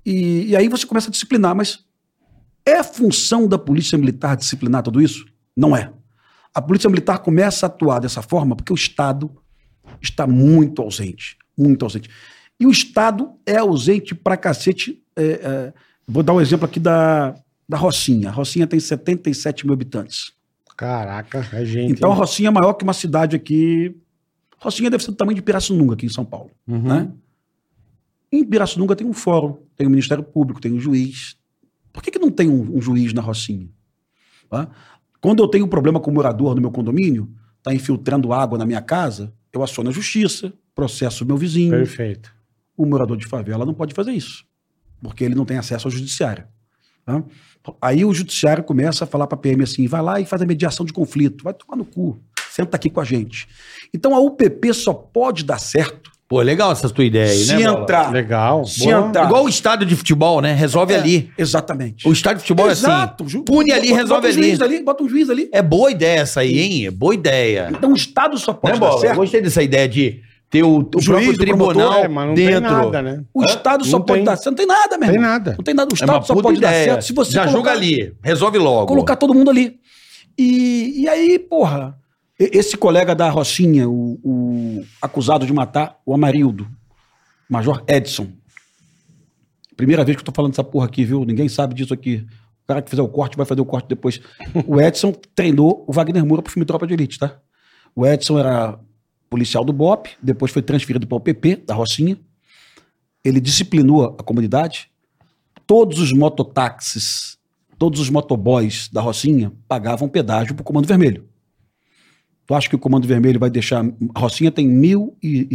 E, 0.05 0.47
e 0.49 0.57
aí 0.57 0.69
você 0.69 0.85
começa 0.85 1.07
a 1.09 1.13
disciplinar, 1.13 1.55
mas 1.55 1.85
é 2.67 2.83
função 2.83 3.47
da 3.47 3.57
polícia 3.59 3.97
militar 3.97 4.37
disciplinar 4.37 4.83
tudo 4.83 5.01
isso? 5.01 5.27
Não 5.57 5.77
é. 5.77 5.93
A 6.55 6.61
polícia 6.61 6.91
militar 6.91 7.19
começa 7.21 7.67
a 7.67 7.69
atuar 7.69 8.01
dessa 8.01 8.23
forma 8.23 8.57
porque 8.57 8.73
o 8.73 8.77
Estado 8.77 9.31
está 10.01 10.27
muito 10.27 10.83
ausente, 10.83 11.37
muito 11.57 11.85
ausente. 11.85 12.11
E 12.59 12.67
o 12.67 12.71
Estado 12.71 13.33
é 13.47 13.57
ausente 13.57 14.15
pra 14.15 14.37
cacete. 14.37 15.03
é, 15.17 15.23
é, 15.23 15.73
vou 16.07 16.23
dar 16.23 16.35
um 16.35 16.41
exemplo 16.41 16.67
aqui 16.67 16.81
da, 16.81 17.35
da 17.69 17.77
Rocinha. 17.77 18.29
A 18.29 18.33
Rocinha 18.33 18.67
tem 18.67 18.81
77 18.81 19.65
mil 19.65 19.73
habitantes. 19.73 20.33
Caraca, 20.77 21.47
é 21.53 21.65
gente. 21.65 21.93
Então 21.93 22.11
a? 22.11 22.15
Rocinha 22.15 22.49
é 22.49 22.51
maior 22.51 22.73
que 22.73 22.85
uma 22.85 22.93
cidade 22.95 23.37
aqui. 23.37 23.95
Rocinha 24.59 24.91
deve 24.91 25.05
ser 25.05 25.11
do 25.11 25.17
tamanho 25.17 25.37
de 25.37 25.43
Pirassununga, 25.43 25.95
aqui 25.95 26.07
em 26.07 26.11
São 26.11 26.25
Paulo. 26.25 26.51
Uhum. 26.67 26.83
Né? 26.83 27.13
Em 28.33 28.45
Pirassununga 28.45 28.97
tem 28.97 29.07
um 29.07 29.13
fórum, 29.13 29.59
tem 29.77 29.87
o 29.87 29.91
Ministério 29.91 30.25
Público, 30.25 30.61
tem 30.61 30.73
um 30.73 30.81
juiz. 30.81 31.37
Por 31.93 32.03
que, 32.03 32.11
que 32.11 32.19
não 32.19 32.31
tem 32.31 32.49
um, 32.49 32.77
um 32.77 32.81
juiz 32.81 33.13
na 33.13 33.21
Rocinha? 33.21 33.69
Tá? 34.49 34.69
Quando 35.21 35.43
eu 35.43 35.49
tenho 35.49 35.67
um 35.67 35.69
problema 35.69 36.01
com 36.01 36.11
o 36.11 36.15
morador 36.15 36.55
no 36.55 36.61
meu 36.61 36.71
condomínio, 36.71 37.31
está 37.59 37.75
infiltrando 37.75 38.33
água 38.33 38.59
na 38.59 38.65
minha 38.65 38.81
casa, 38.81 39.33
eu 39.53 39.63
aciono 39.63 39.91
a 39.91 39.93
justiça, 39.93 40.53
processo 40.75 41.25
o 41.25 41.27
meu 41.27 41.37
vizinho. 41.37 41.71
Perfeito. 41.71 42.33
O 42.77 42.87
morador 42.87 43.17
de 43.17 43.27
favela 43.27 43.67
não 43.67 43.75
pode 43.75 43.95
fazer 43.95 44.13
isso, 44.13 44.45
porque 45.03 45.25
ele 45.25 45.35
não 45.35 45.45
tem 45.45 45.59
acesso 45.59 45.87
ao 45.87 45.93
judiciário. 45.93 46.45
tá? 47.05 47.23
Aí 47.83 48.05
o 48.05 48.15
judiciário 48.15 48.65
começa 48.65 49.05
a 49.05 49.07
falar 49.07 49.27
para 49.27 49.37
a 49.37 49.41
PM 49.41 49.63
assim: 49.63 49.87
vai 49.87 50.01
lá 50.01 50.21
e 50.21 50.25
faz 50.25 50.41
a 50.41 50.47
mediação 50.47 50.87
de 50.87 50.93
conflito, 50.93 51.45
vai 51.45 51.53
tomar 51.53 51.77
no 51.77 51.85
cu, 51.85 52.19
senta 52.51 52.77
aqui 52.77 52.89
com 52.89 53.01
a 53.01 53.05
gente. 53.05 53.47
Então 53.93 54.15
a 54.15 54.21
UPP 54.21 54.73
só 54.73 54.95
pode 54.95 55.45
dar 55.45 55.59
certo 55.59 56.10
Pô, 56.31 56.41
legal 56.43 56.71
essa 56.71 56.89
tua 56.89 57.05
ideia 57.05 57.29
aí, 57.29 57.37
se 57.39 57.57
né? 57.57 57.65
Bola? 57.67 57.81
entrar. 57.81 58.13
Legal. 58.13 58.65
Se 58.65 58.85
Boa. 58.85 59.09
entrar. 59.09 59.25
Igual 59.27 59.45
o 59.47 59.49
estádio 59.49 59.85
de 59.85 59.97
futebol, 59.97 60.41
né? 60.41 60.55
Resolve 60.55 60.95
É, 60.95 60.99
ali. 60.99 61.29
Exatamente. 61.37 62.09
O 62.09 62.13
estádio 62.13 62.37
de 62.37 62.43
futebol 62.43 62.69
é 62.69 62.71
Exato. 62.71 63.25
assim. 63.25 63.33
ju- 63.33 63.43
Pune 63.43 63.73
ali, 63.73 63.89
bota- 63.89 64.01
resolve 64.01 64.23
bota 64.29 64.29
um 64.29 64.39
ali. 64.39 64.49
juiz 64.49 64.61
ali. 64.63 64.85
Bota 64.85 65.03
um 65.03 65.09
juiz 65.09 65.29
ali. 65.29 65.49
É 65.53 65.61
boa 65.61 65.91
ideia 65.91 66.21
essa 66.21 66.39
aí, 66.39 66.61
hein? 66.61 66.87
É 66.87 66.91
boa 66.93 67.13
ideia. 67.15 67.69
Então 67.73 67.93
o 67.93 67.97
Estado 67.97 68.39
só 68.39 68.53
pode 68.53 68.75
Né, 68.75 68.79
dar 68.81 68.87
Bola? 68.87 68.99
Eu 68.99 69.01
certo. 69.01 69.17
gostei 69.17 69.41
dessa 69.43 69.61
ideia 69.61 69.89
de 69.89 70.21
ter 70.49 70.63
o, 70.63 70.79
o 70.79 71.01
juiz, 71.01 71.07
próprio 71.07 71.33
o 71.33 71.37
promotor, 71.37 71.75
tribunal 71.75 72.05
É, 72.05 72.09
mas 72.09 72.27
não 72.29 72.35
tem 72.37 72.47
dentro. 72.47 72.71
nada, 72.71 73.03
né? 73.03 73.25
O 73.35 73.45
Estado 73.45 73.85
só 73.85 73.99
Não 73.99 74.05
pode 74.05 74.19
tem. 74.21 74.25
dar 74.25 74.37
certo. 74.37 74.47
Não 74.51 74.55
tem 74.55 74.67
nada, 74.67 74.99
meu 74.99 75.11
Tem 75.11 75.19
nada. 75.21 75.55
Não 75.59 75.65
tem 75.65 75.75
nada. 75.75 75.89
O 75.93 75.95
É 75.95 76.01
Estado 76.01 76.13
uma 76.17 76.23
só 76.23 76.35
pode 76.35 76.61
dar 76.61 76.69
ideia. 76.71 76.85
certo 76.93 77.05
se 77.07 77.13
você 77.13 77.33
Já 77.33 77.41
colocar- 77.49 77.59
joga 77.59 77.73
ali. 77.73 78.13
Resolve 78.23 78.57
logo. 78.59 78.87
colocar 78.87 79.17
todo 79.17 79.35
mundo 79.35 79.51
ali. 79.51 79.81
E, 80.39 81.03
e 81.03 81.09
aí, 81.09 81.41
porra, 81.41 81.97
esse 82.41 82.75
colega 82.75 83.15
da 83.15 83.29
Rocinha, 83.29 83.87
o, 83.87 84.19
o 84.25 84.85
acusado 85.03 85.45
de 85.45 85.53
matar 85.53 86.01
o 86.07 86.15
Amarildo, 86.15 86.67
Major 87.49 87.85
Edson. 87.87 88.29
Primeira 89.77 90.05
vez 90.05 90.17
que 90.17 90.23
eu 90.23 90.25
tô 90.25 90.33
falando 90.35 90.53
dessa 90.53 90.65
porra 90.65 90.87
aqui, 90.87 91.05
viu? 91.05 91.25
Ninguém 91.27 91.51
sabe 91.51 91.75
disso 91.75 91.93
aqui. 91.93 92.27
O 92.65 92.67
cara 92.67 92.81
que 92.81 92.89
fizer 92.89 93.03
o 93.03 93.09
corte 93.09 93.37
vai 93.37 93.45
fazer 93.45 93.61
o 93.61 93.67
corte 93.67 93.89
depois. 93.89 94.21
O 94.67 94.81
Edson 94.81 95.13
treinou 95.35 95.85
o 95.87 95.93
Wagner 95.93 96.25
Moura 96.25 96.43
pro 96.43 96.53
filme 96.53 96.65
Tropa 96.65 96.87
de 96.87 96.95
Elite, 96.95 97.19
tá? 97.19 97.39
O 97.95 98.07
Edson 98.07 98.39
era 98.39 98.79
policial 99.29 99.65
do 99.65 99.73
BOP, 99.73 100.09
depois 100.23 100.51
foi 100.51 100.63
transferido 100.63 101.07
para 101.07 101.17
o 101.17 101.21
PP, 101.21 101.57
da 101.67 101.75
Rocinha. 101.75 102.19
Ele 103.23 103.41
disciplinou 103.41 104.17
a 104.19 104.23
comunidade. 104.23 104.91
Todos 105.67 105.99
os 105.99 106.13
mototáxis, 106.13 107.37
todos 107.79 108.01
os 108.01 108.09
motoboys 108.09 108.89
da 108.89 109.01
Rocinha 109.01 109.53
pagavam 109.69 110.09
pedágio 110.09 110.55
pro 110.55 110.65
Comando 110.65 110.87
Vermelho. 110.87 111.30
Tu 112.51 112.55
acha 112.57 112.69
que 112.69 112.75
o 112.75 112.81
Comando 112.81 113.07
Vermelho 113.07 113.39
vai 113.39 113.49
deixar... 113.49 113.85
A 114.13 114.19
Rocinha 114.19 114.51
tem 114.51 114.69
1.100, 114.69 115.53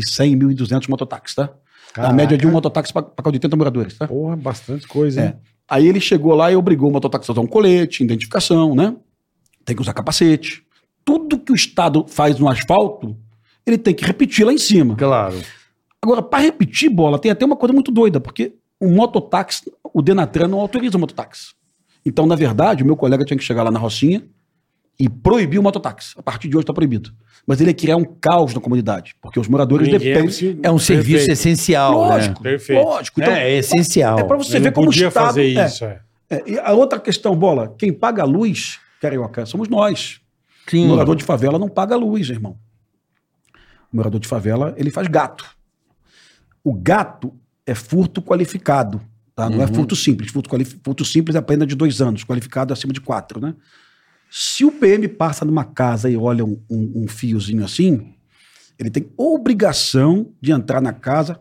1.200 0.55 0.87
mototáxis, 0.87 1.35
tá? 1.35 1.43
A 1.43 1.93
Caraca. 1.93 2.13
média 2.13 2.37
de 2.37 2.47
um 2.47 2.51
mototáxi 2.51 2.93
para 2.93 3.03
cada 3.03 3.31
80 3.31 3.57
moradores, 3.57 3.97
tá? 3.97 4.07
Porra, 4.07 4.37
bastante 4.37 4.87
coisa, 4.87 5.21
hein? 5.21 5.27
É. 5.27 5.35
Aí 5.67 5.89
ele 5.89 5.99
chegou 5.99 6.33
lá 6.33 6.49
e 6.49 6.55
obrigou 6.55 6.89
o 6.89 6.93
mototáxi 6.93 7.29
a 7.29 7.33
usar 7.33 7.41
um 7.41 7.47
colete, 7.47 8.01
identificação, 8.01 8.73
né? 8.73 8.95
Tem 9.65 9.75
que 9.75 9.81
usar 9.81 9.91
capacete. 9.91 10.63
Tudo 11.03 11.37
que 11.37 11.51
o 11.51 11.55
Estado 11.55 12.05
faz 12.07 12.39
no 12.39 12.47
asfalto, 12.47 13.17
ele 13.67 13.77
tem 13.77 13.93
que 13.93 14.05
repetir 14.05 14.45
lá 14.45 14.53
em 14.53 14.57
cima. 14.57 14.95
Claro. 14.95 15.35
Agora, 16.01 16.21
para 16.21 16.43
repetir, 16.43 16.89
bola, 16.89 17.19
tem 17.19 17.29
até 17.29 17.43
uma 17.43 17.57
coisa 17.57 17.73
muito 17.73 17.91
doida, 17.91 18.21
porque 18.21 18.53
o 18.79 18.87
mototáxi, 18.87 19.69
o 19.93 20.01
Denatran 20.01 20.47
não 20.47 20.61
autoriza 20.61 20.95
o 20.95 20.99
mototáxi. 21.01 21.55
Então, 22.05 22.25
na 22.25 22.37
verdade, 22.37 22.83
o 22.83 22.85
meu 22.85 22.95
colega 22.95 23.25
tinha 23.25 23.37
que 23.37 23.43
chegar 23.43 23.63
lá 23.63 23.71
na 23.71 23.79
Rocinha 23.79 24.23
e 24.99 25.09
proibir 25.09 25.59
o 25.59 25.63
mototáxi. 25.63 26.13
A 26.17 26.23
partir 26.23 26.47
de 26.47 26.55
hoje 26.55 26.63
está 26.63 26.73
proibido. 26.73 27.11
Mas 27.45 27.59
ele 27.61 27.69
ia 27.69 27.73
criar 27.75 27.97
um 27.97 28.03
caos 28.05 28.53
na 28.53 28.59
comunidade, 28.61 29.15
porque 29.21 29.39
os 29.39 29.47
moradores 29.47 29.87
Ninguém 29.87 29.99
dependem. 30.13 30.31
se- 30.31 30.57
É 30.63 30.71
um 30.71 30.79
serviço 30.79 31.25
Perfeito. 31.27 31.31
essencial, 31.33 31.93
Lógico, 31.93 32.43
né? 32.43 32.49
Perfeito. 32.51 32.83
lógico. 32.83 33.21
Então, 33.21 33.33
é, 33.33 33.51
é 33.51 33.57
essencial. 33.57 34.17
é 34.19 34.23
para 34.23 34.37
você 34.37 34.55
Ele 34.57 34.63
ver 34.65 34.71
como 34.71 34.87
o 34.87 34.89
podia 34.89 35.07
Estado. 35.09 35.25
fazer 35.27 35.55
é, 35.55 35.65
isso, 35.65 35.85
é. 35.85 35.99
é, 36.29 36.43
e 36.47 36.59
a 36.59 36.71
outra 36.73 36.99
questão, 36.99 37.35
bola, 37.35 37.75
quem 37.77 37.93
paga 37.93 38.23
a 38.23 38.25
luz, 38.25 38.79
carioca, 39.01 39.45
somos 39.45 39.67
nós. 39.69 40.21
Sim. 40.67 40.85
O 40.85 40.87
morador 40.89 41.15
de 41.15 41.23
favela 41.23 41.59
não 41.59 41.69
paga 41.69 41.93
a 41.93 41.97
luz, 41.97 42.27
irmão. 42.29 42.57
O 43.93 43.97
morador 43.97 44.19
de 44.19 44.27
favela, 44.27 44.73
ele 44.77 44.89
faz 44.89 45.07
gato. 45.07 45.45
O 46.63 46.73
gato 46.73 47.31
é 47.65 47.75
furto 47.75 48.21
qualificado, 48.21 48.99
tá? 49.35 49.47
Não 49.49 49.61
é 49.61 49.67
furto 49.67 49.95
simples. 49.95 50.31
Furto, 50.31 50.49
quali- 50.49 50.65
furto 50.65 51.05
simples 51.05 51.35
é 51.35 51.39
a 51.39 51.41
pena 51.43 51.65
de 51.67 51.75
dois 51.75 52.01
anos, 52.01 52.23
qualificado 52.23 52.71
é 52.71 52.73
acima 52.73 52.91
de 52.91 52.99
quatro, 53.01 53.39
né? 53.39 53.53
Se 54.37 54.65
o 54.65 54.71
PM 54.71 55.07
passa 55.07 55.45
numa 55.45 55.63
casa 55.63 56.09
e 56.09 56.17
olha 56.17 56.43
um, 56.43 56.59
um- 56.69 57.03
um 57.03 57.07
fiozinho 57.07 57.63
assim, 57.63 58.13
ele 58.77 58.89
tem 58.89 59.09
obrigação 59.15 60.29
de 60.41 60.51
entrar 60.51 60.81
na 60.81 60.91
casa, 60.91 61.39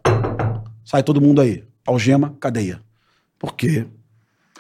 sai 0.85 1.03
todo 1.03 1.21
mundo 1.21 1.41
aí, 1.41 1.65
algema, 1.85 2.37
cadeia. 2.39 2.81
Por 3.37 3.57
quê? 3.57 3.85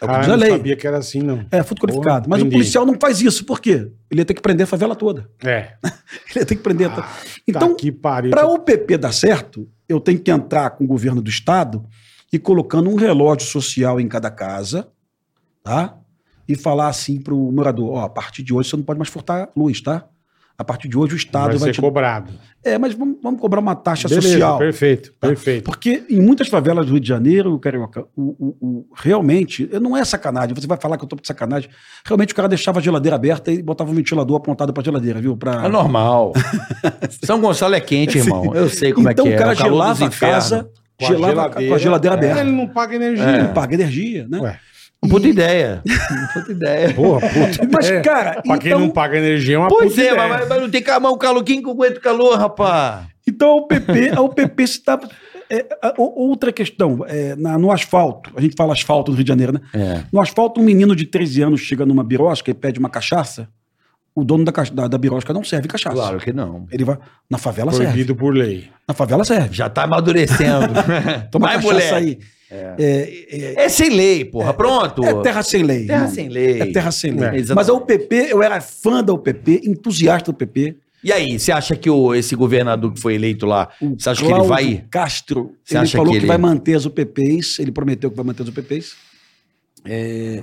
É 0.00 0.04
o 0.04 0.08
que 0.08 0.14
Cara, 0.14 0.18
diz 0.18 0.26
eu 0.28 0.34
a 0.34 0.36
não 0.36 0.42
lei. 0.42 0.50
sabia 0.50 0.76
que 0.76 0.84
era 0.84 0.98
assim, 0.98 1.22
não. 1.22 1.46
É, 1.48 1.62
furto 1.62 1.86
qualificado. 1.86 2.28
Mas 2.28 2.40
o 2.40 2.46
entendi. 2.46 2.56
policial 2.56 2.84
não 2.84 2.98
faz 3.00 3.20
isso. 3.20 3.44
Por 3.46 3.60
quê? 3.60 3.92
Ele 4.10 4.20
ia 4.20 4.24
ter 4.24 4.34
que 4.34 4.42
prender 4.42 4.64
a 4.64 4.66
favela 4.66 4.96
toda. 4.96 5.30
É. 5.44 5.74
Ele 6.34 6.40
ia 6.40 6.44
ter 6.46 6.56
que 6.56 6.62
prender. 6.62 6.90
a- 6.90 6.96
Tá 6.96 7.08
então, 7.46 7.76
que 7.76 7.92
pariu. 7.92 8.32
para 8.32 8.44
o 8.48 8.58
PP 8.58 8.98
dar 8.98 9.12
certo, 9.12 9.68
eu 9.88 10.00
tenho 10.00 10.18
que 10.18 10.32
entrar 10.32 10.70
com 10.70 10.82
o 10.82 10.86
governo 10.88 11.22
do 11.22 11.30
Estado 11.30 11.86
e 12.32 12.38
colocando 12.40 12.90
um 12.90 12.96
relógio 12.96 13.46
social 13.46 14.00
em 14.00 14.08
cada 14.08 14.28
casa, 14.28 14.88
tá? 15.62 15.96
E 16.48 16.54
falar 16.54 16.88
assim 16.88 17.20
para 17.20 17.34
o 17.34 17.50
morador: 17.52 17.90
ó, 17.94 18.00
a 18.04 18.08
partir 18.08 18.42
de 18.42 18.52
hoje 18.52 18.68
você 18.70 18.76
não 18.76 18.84
pode 18.84 18.98
mais 18.98 19.08
furtar 19.08 19.48
luz, 19.56 19.80
tá? 19.80 20.04
A 20.56 20.62
partir 20.62 20.86
de 20.86 20.96
hoje 20.96 21.14
o 21.14 21.16
Estado 21.16 21.48
vai 21.48 21.58
vai, 21.58 21.68
ser 21.70 21.72
te. 21.72 21.80
cobrado. 21.80 22.32
É, 22.64 22.78
mas 22.78 22.94
vamos, 22.94 23.16
vamos 23.20 23.40
cobrar 23.40 23.58
uma 23.58 23.74
taxa 23.74 24.06
Beleza, 24.08 24.28
social. 24.28 24.56
perfeito, 24.58 25.12
tá? 25.18 25.26
perfeito. 25.26 25.64
Porque 25.64 26.04
em 26.08 26.20
muitas 26.22 26.46
favelas 26.46 26.86
do 26.86 26.92
Rio 26.92 27.00
de 27.00 27.08
Janeiro, 27.08 27.58
Carioca, 27.58 28.04
o, 28.16 28.22
o- 28.38 28.56
o- 28.60 28.86
realmente, 28.94 29.68
não 29.82 29.96
é 29.96 30.04
sacanagem, 30.04 30.54
você 30.54 30.64
vai 30.68 30.78
falar 30.78 30.96
que 30.96 31.02
eu 31.04 31.08
tô 31.08 31.16
de 31.16 31.26
sacanagem. 31.26 31.68
Realmente 32.06 32.32
o 32.32 32.36
cara 32.36 32.46
deixava 32.48 32.78
a 32.78 32.82
geladeira 32.82 33.16
aberta 33.16 33.50
e 33.50 33.60
botava 33.60 33.90
um 33.90 33.94
ventilador 33.94 34.36
apontado 34.36 34.72
pra 34.72 34.84
geladeira, 34.84 35.20
viu? 35.20 35.36
Pra... 35.36 35.64
É 35.64 35.68
normal. 35.68 36.32
São 37.24 37.40
Gonçalo 37.40 37.74
é 37.74 37.80
quente, 37.80 38.18
irmão. 38.18 38.54
Eu 38.54 38.68
sei 38.68 38.92
como 38.92 39.10
então 39.10 39.26
é 39.26 39.28
que 39.30 39.34
é. 39.34 39.36
o 39.36 39.38
cara 39.40 39.56
calor 39.56 39.88
dos 39.88 39.98
gelava 39.98 40.06
a 40.06 40.10
casa, 40.18 40.70
Com 40.96 41.04
a 41.04 41.08
gelava 41.08 41.32
geladeira. 41.32 41.68
com 41.68 41.74
a 41.74 41.78
geladeira 41.78 42.14
É, 42.14 42.18
aberta. 42.18 42.40
ele 42.42 42.52
não 42.52 42.68
paga 42.68 42.94
energia. 42.94 43.28
Ele 43.38 43.48
paga 43.48 43.74
energia, 43.74 44.26
né? 44.28 44.38
Ué. 44.40 44.60
Puta 45.10 45.28
ideia. 45.28 45.82
Puta 46.32 46.52
ideia. 46.52 46.94
Porra, 46.94 47.20
puta. 47.28 47.68
Mas, 47.72 47.86
ideia. 47.86 48.02
cara, 48.02 48.42
Pra 48.42 48.58
quem 48.58 48.68
então- 48.72 48.80
não 48.80 48.90
paga 48.90 49.16
energia 49.18 49.56
é 49.56 49.58
uma 49.58 49.68
Pois 49.68 49.90
puta 49.90 50.00
é, 50.02 50.12
ideia. 50.12 50.28
mas, 50.28 50.48
mas 50.48 50.60
não 50.62 50.70
tem 50.70 50.82
calma, 50.82 51.10
o 51.10 51.16
calor. 51.18 51.42
Quem 51.44 51.62
que 51.62 51.70
aguenta 51.70 51.98
o 51.98 52.02
calor, 52.02 52.38
rapaz? 52.38 53.06
Então 53.26 53.48
a 53.50 53.56
UPP, 53.56 54.10
a 54.16 54.20
UPP 54.20 54.66
se 54.66 54.82
tá. 54.82 55.00
é, 55.50 55.64
o- 55.98 56.28
outra 56.28 56.52
questão, 56.52 57.04
é, 57.06 57.34
na- 57.36 57.56
no 57.58 57.70
asfalto, 57.70 58.30
a 58.36 58.40
gente 58.40 58.54
fala 58.56 58.72
asfalto 58.72 59.10
no 59.10 59.16
Rio 59.16 59.24
de 59.24 59.28
Janeiro, 59.28 59.52
né? 59.52 59.60
É. 59.74 60.00
No 60.12 60.20
asfalto, 60.20 60.60
um 60.60 60.64
menino 60.64 60.94
de 60.94 61.06
13 61.06 61.42
anos 61.42 61.60
chega 61.60 61.86
numa 61.86 62.04
birosca 62.04 62.50
e 62.50 62.54
pede 62.54 62.78
uma 62.78 62.88
cachaça, 62.90 63.48
o 64.14 64.22
dono 64.24 64.44
da, 64.44 64.52
da, 64.52 64.86
da 64.88 64.98
birosca 64.98 65.32
não 65.32 65.42
serve 65.42 65.66
cachaça. 65.68 65.96
Claro 65.96 66.18
que 66.18 66.32
não. 66.32 66.66
Ele 66.70 66.84
vai. 66.84 66.96
Na 67.28 67.36
favela 67.38 67.72
serve. 67.72 67.86
Proibido 67.86 68.14
por 68.14 68.32
lei. 68.34 68.68
Na 68.86 68.94
favela 68.94 69.24
serve. 69.24 69.54
Já 69.56 69.68
tá 69.68 69.84
amadurecendo. 69.84 70.68
Toma 71.32 71.46
Vai, 71.48 71.56
cachaça 71.56 71.72
mulher. 71.74 71.94
aí. 71.94 72.18
É, 72.78 73.26
é- 73.58 73.64
É 73.64 73.68
sem 73.68 73.90
lei, 73.90 74.24
porra. 74.24 74.52
Pronto. 74.54 75.04
é 75.04 75.22
terra 75.22 75.42
sem 75.42 75.62
lei. 75.62 75.86
Terra 75.86 76.08
sem 76.08 76.28
lei. 76.28 76.60
É 76.60 76.66
terra 76.72 76.90
sem 76.90 77.10
lei. 77.12 77.20
É. 77.28 77.36
Exatamente. 77.36 77.54
Mas 77.54 77.68
a 77.68 77.72
UPP, 77.74 78.12
eu 78.30 78.42
era 78.42 78.60
fã 78.60 79.02
da 79.02 79.12
UPP, 79.12 79.60
entusiasta 79.64 80.30
do 80.30 80.34
UPP. 80.34 80.76
E 81.02 81.12
aí, 81.12 81.38
você 81.38 81.52
acha 81.52 81.76
que 81.76 81.90
o, 81.90 82.14
esse 82.14 82.34
governador 82.34 82.92
que 82.92 83.00
foi 83.00 83.14
eleito 83.14 83.44
lá, 83.44 83.68
O 83.80 83.90
você 83.98 84.08
acha 84.08 84.20
que 84.20 84.26
ele 84.26 84.32
Cláudio 84.34 84.48
vai... 84.48 84.84
Castro, 84.90 85.52
Você 85.62 85.76
ele 85.76 85.86
falou 85.88 86.06
que 86.06 86.12
que, 86.12 86.16
ele- 86.24 86.26
vai 86.28 86.38
manter 86.38 86.74
as 86.74 86.86
UPPs, 86.86 87.58
ele 87.58 87.70
prometeu 87.70 88.10
que 88.10 88.16
vai 88.16 88.24
manter 88.24 88.42
as 88.42 88.48
UPPs. 88.48 88.94
é, 89.84 90.42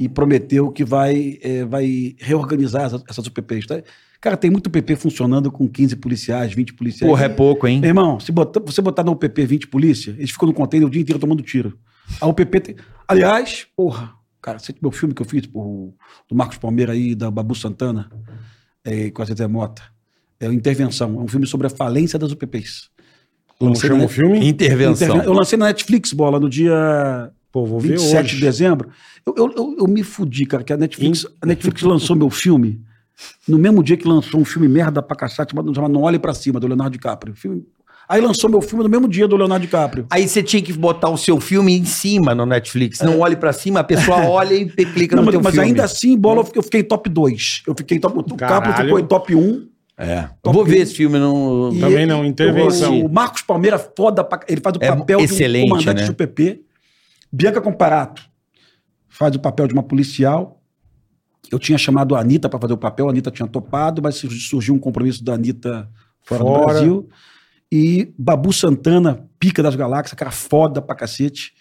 e 0.00 0.08
prometeu 0.08 0.72
que 0.72 0.84
vai, 0.84 1.38
é, 1.40 1.64
vai 1.64 2.16
reorganizar 2.18 2.86
essas, 2.86 3.02
essas 3.08 3.26
UPPs. 3.28 3.66
Tá? 3.66 3.80
Cara, 4.24 4.38
tem 4.38 4.50
muito 4.50 4.70
PP 4.70 4.96
funcionando 4.96 5.52
com 5.52 5.68
15 5.68 5.96
policiais, 5.96 6.54
20 6.54 6.72
policiais. 6.72 7.10
Porra, 7.10 7.26
é 7.26 7.28
pouco, 7.28 7.66
hein? 7.66 7.78
Meu 7.80 7.90
irmão, 7.90 8.18
se 8.18 8.32
botar- 8.32 8.58
você 8.64 8.80
botar 8.80 9.04
na 9.04 9.10
UPP 9.12 9.44
20 9.44 9.66
polícia, 9.68 10.12
eles 10.16 10.30
ficam 10.30 10.48
no 10.48 10.54
container 10.54 10.88
o 10.88 10.90
dia 10.90 11.02
inteiro 11.02 11.18
tomando 11.20 11.42
tiro. 11.42 11.78
A 12.18 12.26
UPP 12.26 12.58
tem... 12.60 12.76
Aliás, 13.06 13.66
porra, 13.76 14.14
cara, 14.40 14.58
você 14.58 14.74
meu 14.80 14.90
filme 14.90 15.12
que 15.14 15.20
eu 15.20 15.26
fiz, 15.26 15.44
porra, 15.46 15.66
o- 15.68 15.94
do 16.26 16.34
Marcos 16.34 16.56
Palmeira 16.56 16.92
aí, 16.94 17.14
da 17.14 17.30
Babu 17.30 17.54
Santana, 17.54 18.10
é, 18.82 19.10
com 19.10 19.20
a 19.20 19.26
Zezé 19.26 19.46
Mota, 19.46 19.82
é 20.40 20.48
o 20.48 20.52
Intervenção, 20.54 21.20
é 21.20 21.22
um 21.22 21.28
filme 21.28 21.46
sobre 21.46 21.66
a 21.66 21.70
falência 21.70 22.18
das 22.18 22.32
UPPs. 22.32 22.88
Como 23.58 23.76
chama 23.76 24.04
o 24.04 24.08
filme? 24.08 24.38
Intervenção. 24.48 25.06
Interven- 25.08 25.26
Eu 25.26 25.34
lancei 25.34 25.58
na 25.58 25.66
Netflix, 25.66 26.14
bola, 26.14 26.40
no 26.40 26.48
dia 26.48 27.30
Pô, 27.52 27.66
vou 27.66 27.78
ver 27.78 27.90
27 27.98 28.20
hoje. 28.24 28.34
de 28.36 28.40
dezembro. 28.40 28.88
Eu, 29.26 29.34
eu, 29.36 29.52
eu, 29.54 29.76
eu 29.80 29.86
me 29.86 30.02
fudi, 30.02 30.46
cara, 30.46 30.64
que 30.64 30.72
a 30.72 30.78
Netflix, 30.78 31.26
a 31.42 31.46
Netflix 31.46 31.82
lançou 31.82 32.16
meu 32.16 32.30
filme 32.30 32.80
no 33.48 33.58
mesmo 33.58 33.82
dia 33.82 33.96
que 33.96 34.06
lançou 34.08 34.40
um 34.40 34.44
filme 34.44 34.68
merda 34.68 35.02
pra 35.02 35.16
cacete 35.16 35.52
chamado, 35.52 35.74
chamado 35.74 35.92
Não 35.92 36.02
Olhe 36.02 36.18
Pra 36.18 36.34
Cima, 36.34 36.58
do 36.60 36.66
Leonardo 36.66 36.92
DiCaprio. 36.92 37.34
Filme- 37.34 37.64
Aí 38.06 38.20
lançou 38.20 38.50
meu 38.50 38.60
filme 38.60 38.84
no 38.84 38.90
mesmo 38.90 39.08
dia 39.08 39.26
do 39.26 39.34
Leonardo 39.34 39.64
DiCaprio. 39.64 40.06
Aí 40.10 40.28
você 40.28 40.42
tinha 40.42 40.60
que 40.62 40.72
botar 40.74 41.08
o 41.08 41.16
seu 41.16 41.40
filme 41.40 41.72
em 41.72 41.86
cima 41.86 42.34
no 42.34 42.44
Netflix. 42.44 43.00
Não 43.00 43.20
olhe 43.20 43.34
pra 43.34 43.50
cima, 43.52 43.80
a 43.80 43.84
pessoa 43.84 44.18
olha 44.28 44.52
e 44.54 44.66
clica 44.68 45.16
Não, 45.16 45.22
no 45.22 45.26
mas 45.26 45.32
teu 45.34 45.42
mas 45.42 45.54
filme. 45.54 45.68
ainda 45.68 45.84
assim, 45.84 46.14
bola, 46.18 46.44
eu 46.54 46.62
fiquei- 46.62 46.82
top 46.82 47.08
2. 47.08 47.62
Eu 47.66 47.74
fiquei 47.76 47.98
top. 47.98 48.18
O 48.18 48.36
Caprio 48.36 48.74
ficou 48.76 48.98
em 48.98 49.06
top 49.06 49.34
1. 49.34 49.68
É. 49.96 50.28
Eu 50.44 50.52
vou 50.52 50.64
ver 50.66 50.78
esse 50.80 50.92
filme 50.94 51.18
no... 51.18 51.70
E 51.72 51.78
Também 51.80 51.98
ele- 52.02 52.06
não, 52.06 52.24
intervenção. 52.26 53.00
O 53.00 53.08
Marcos 53.08 53.40
Palmeira, 53.42 53.78
foda 53.78 54.22
pra, 54.24 54.40
Ele 54.48 54.60
faz 54.60 54.76
o 54.76 54.84
É 54.84 54.88
papel 54.94 55.20
excelente, 55.20 55.62
de 55.66 55.72
um 55.72 55.76
comandante 55.76 56.00
né? 56.02 56.06
do 56.08 56.14
PP. 56.14 56.60
Bianca 57.32 57.60
Comparato 57.60 58.22
faz 59.08 59.34
o 59.34 59.38
papel 59.38 59.66
de 59.68 59.72
uma 59.72 59.82
policial. 59.82 60.60
Eu 61.52 61.58
tinha 61.58 61.76
chamado 61.78 62.14
a 62.16 62.20
Anitta 62.20 62.48
para 62.48 62.58
fazer 62.58 62.72
o 62.72 62.78
papel, 62.78 63.06
a 63.06 63.10
Anitta 63.10 63.30
tinha 63.30 63.46
topado, 63.46 64.00
mas 64.02 64.16
sur- 64.16 64.30
surgiu 64.30 64.74
um 64.74 64.78
compromisso 64.78 65.22
da 65.24 65.34
Anitta 65.34 65.88
fora, 66.22 66.42
do 66.42 66.46
Fora. 66.50 66.66
Brasil. 66.66 67.08
E 67.70 68.12
Babu 68.18 68.52
Santana, 68.52 69.28
pica 69.38 69.62
das 69.62 69.74
galáxias, 69.74 70.16
cara 70.18 70.30
foda 70.30 70.80
pra 70.80 70.94
cacete. 70.96 71.52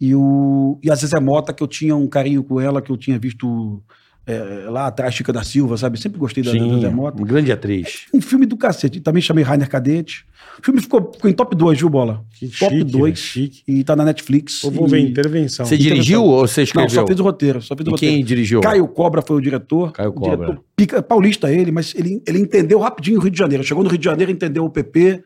E, 0.00 0.14
o, 0.14 0.78
e 0.82 0.90
a 0.90 0.94
Zezé 0.94 1.18
Mota, 1.20 1.52
que 1.52 1.62
eu 1.62 1.66
tinha 1.68 1.96
um 1.96 2.06
carinho 2.06 2.42
com 2.44 2.60
ela, 2.60 2.82
que 2.82 2.90
eu 2.90 2.96
tinha 2.96 3.18
visto 3.18 3.82
é, 4.26 4.66
lá 4.68 4.88
atrás, 4.88 5.14
Chica 5.14 5.32
da 5.32 5.42
Silva, 5.44 5.76
sabe? 5.76 5.98
Sempre 6.00 6.18
gostei 6.18 6.42
da, 6.42 6.50
Sim, 6.50 6.74
Zezé 6.74 6.90
Mota. 6.90 7.16
uma 7.18 7.26
grande 7.26 7.50
atriz. 7.52 8.06
Um 8.12 8.20
filme 8.20 8.44
do 8.44 8.56
cacete. 8.56 9.00
Também 9.00 9.22
chamei 9.22 9.42
Rainer 9.44 9.68
Cadete. 9.68 10.26
O 10.58 10.64
filme 10.64 10.80
ficou, 10.80 11.12
ficou 11.12 11.30
em 11.30 11.34
top 11.34 11.54
2, 11.54 11.78
viu, 11.78 11.88
Bola? 11.90 12.24
Que 12.38 12.48
top 12.48 12.74
chique, 12.74 12.84
2. 12.84 13.02
velho, 13.04 13.16
chique. 13.16 13.62
E 13.68 13.84
tá 13.84 13.94
na 13.94 14.04
Netflix. 14.04 14.62
Eu 14.64 14.70
vou 14.70 14.86
e... 14.86 14.90
ver 14.90 14.98
intervenção. 15.00 15.66
Você 15.66 15.76
dirigiu 15.76 16.22
ou 16.24 16.46
você 16.46 16.60
Não, 16.60 16.64
escreveu? 16.64 16.90
só 16.90 17.06
fez 17.06 17.20
o 17.20 17.22
roteiro. 17.22 17.60
Só 17.62 17.76
fez 17.76 17.86
o 17.86 17.90
E 17.90 17.92
roteiro. 17.92 18.14
quem 18.16 18.24
dirigiu? 18.24 18.60
Caio 18.60 18.88
Cobra 18.88 19.20
foi 19.22 19.36
o 19.36 19.40
diretor. 19.40 19.92
Caio 19.92 20.10
O 20.10 20.12
Cobra. 20.12 20.36
diretor 20.46 20.64
pica, 20.74 21.02
paulista 21.02 21.50
ele, 21.52 21.70
mas 21.70 21.94
ele, 21.94 22.22
ele 22.26 22.38
entendeu 22.38 22.78
rapidinho 22.78 23.18
o 23.18 23.22
Rio 23.22 23.30
de 23.30 23.38
Janeiro. 23.38 23.62
Chegou 23.64 23.82
no 23.84 23.88
Rio 23.90 23.98
de 23.98 24.04
Janeiro, 24.04 24.30
entendeu 24.32 24.64
o 24.64 24.70
PP. 24.70 25.22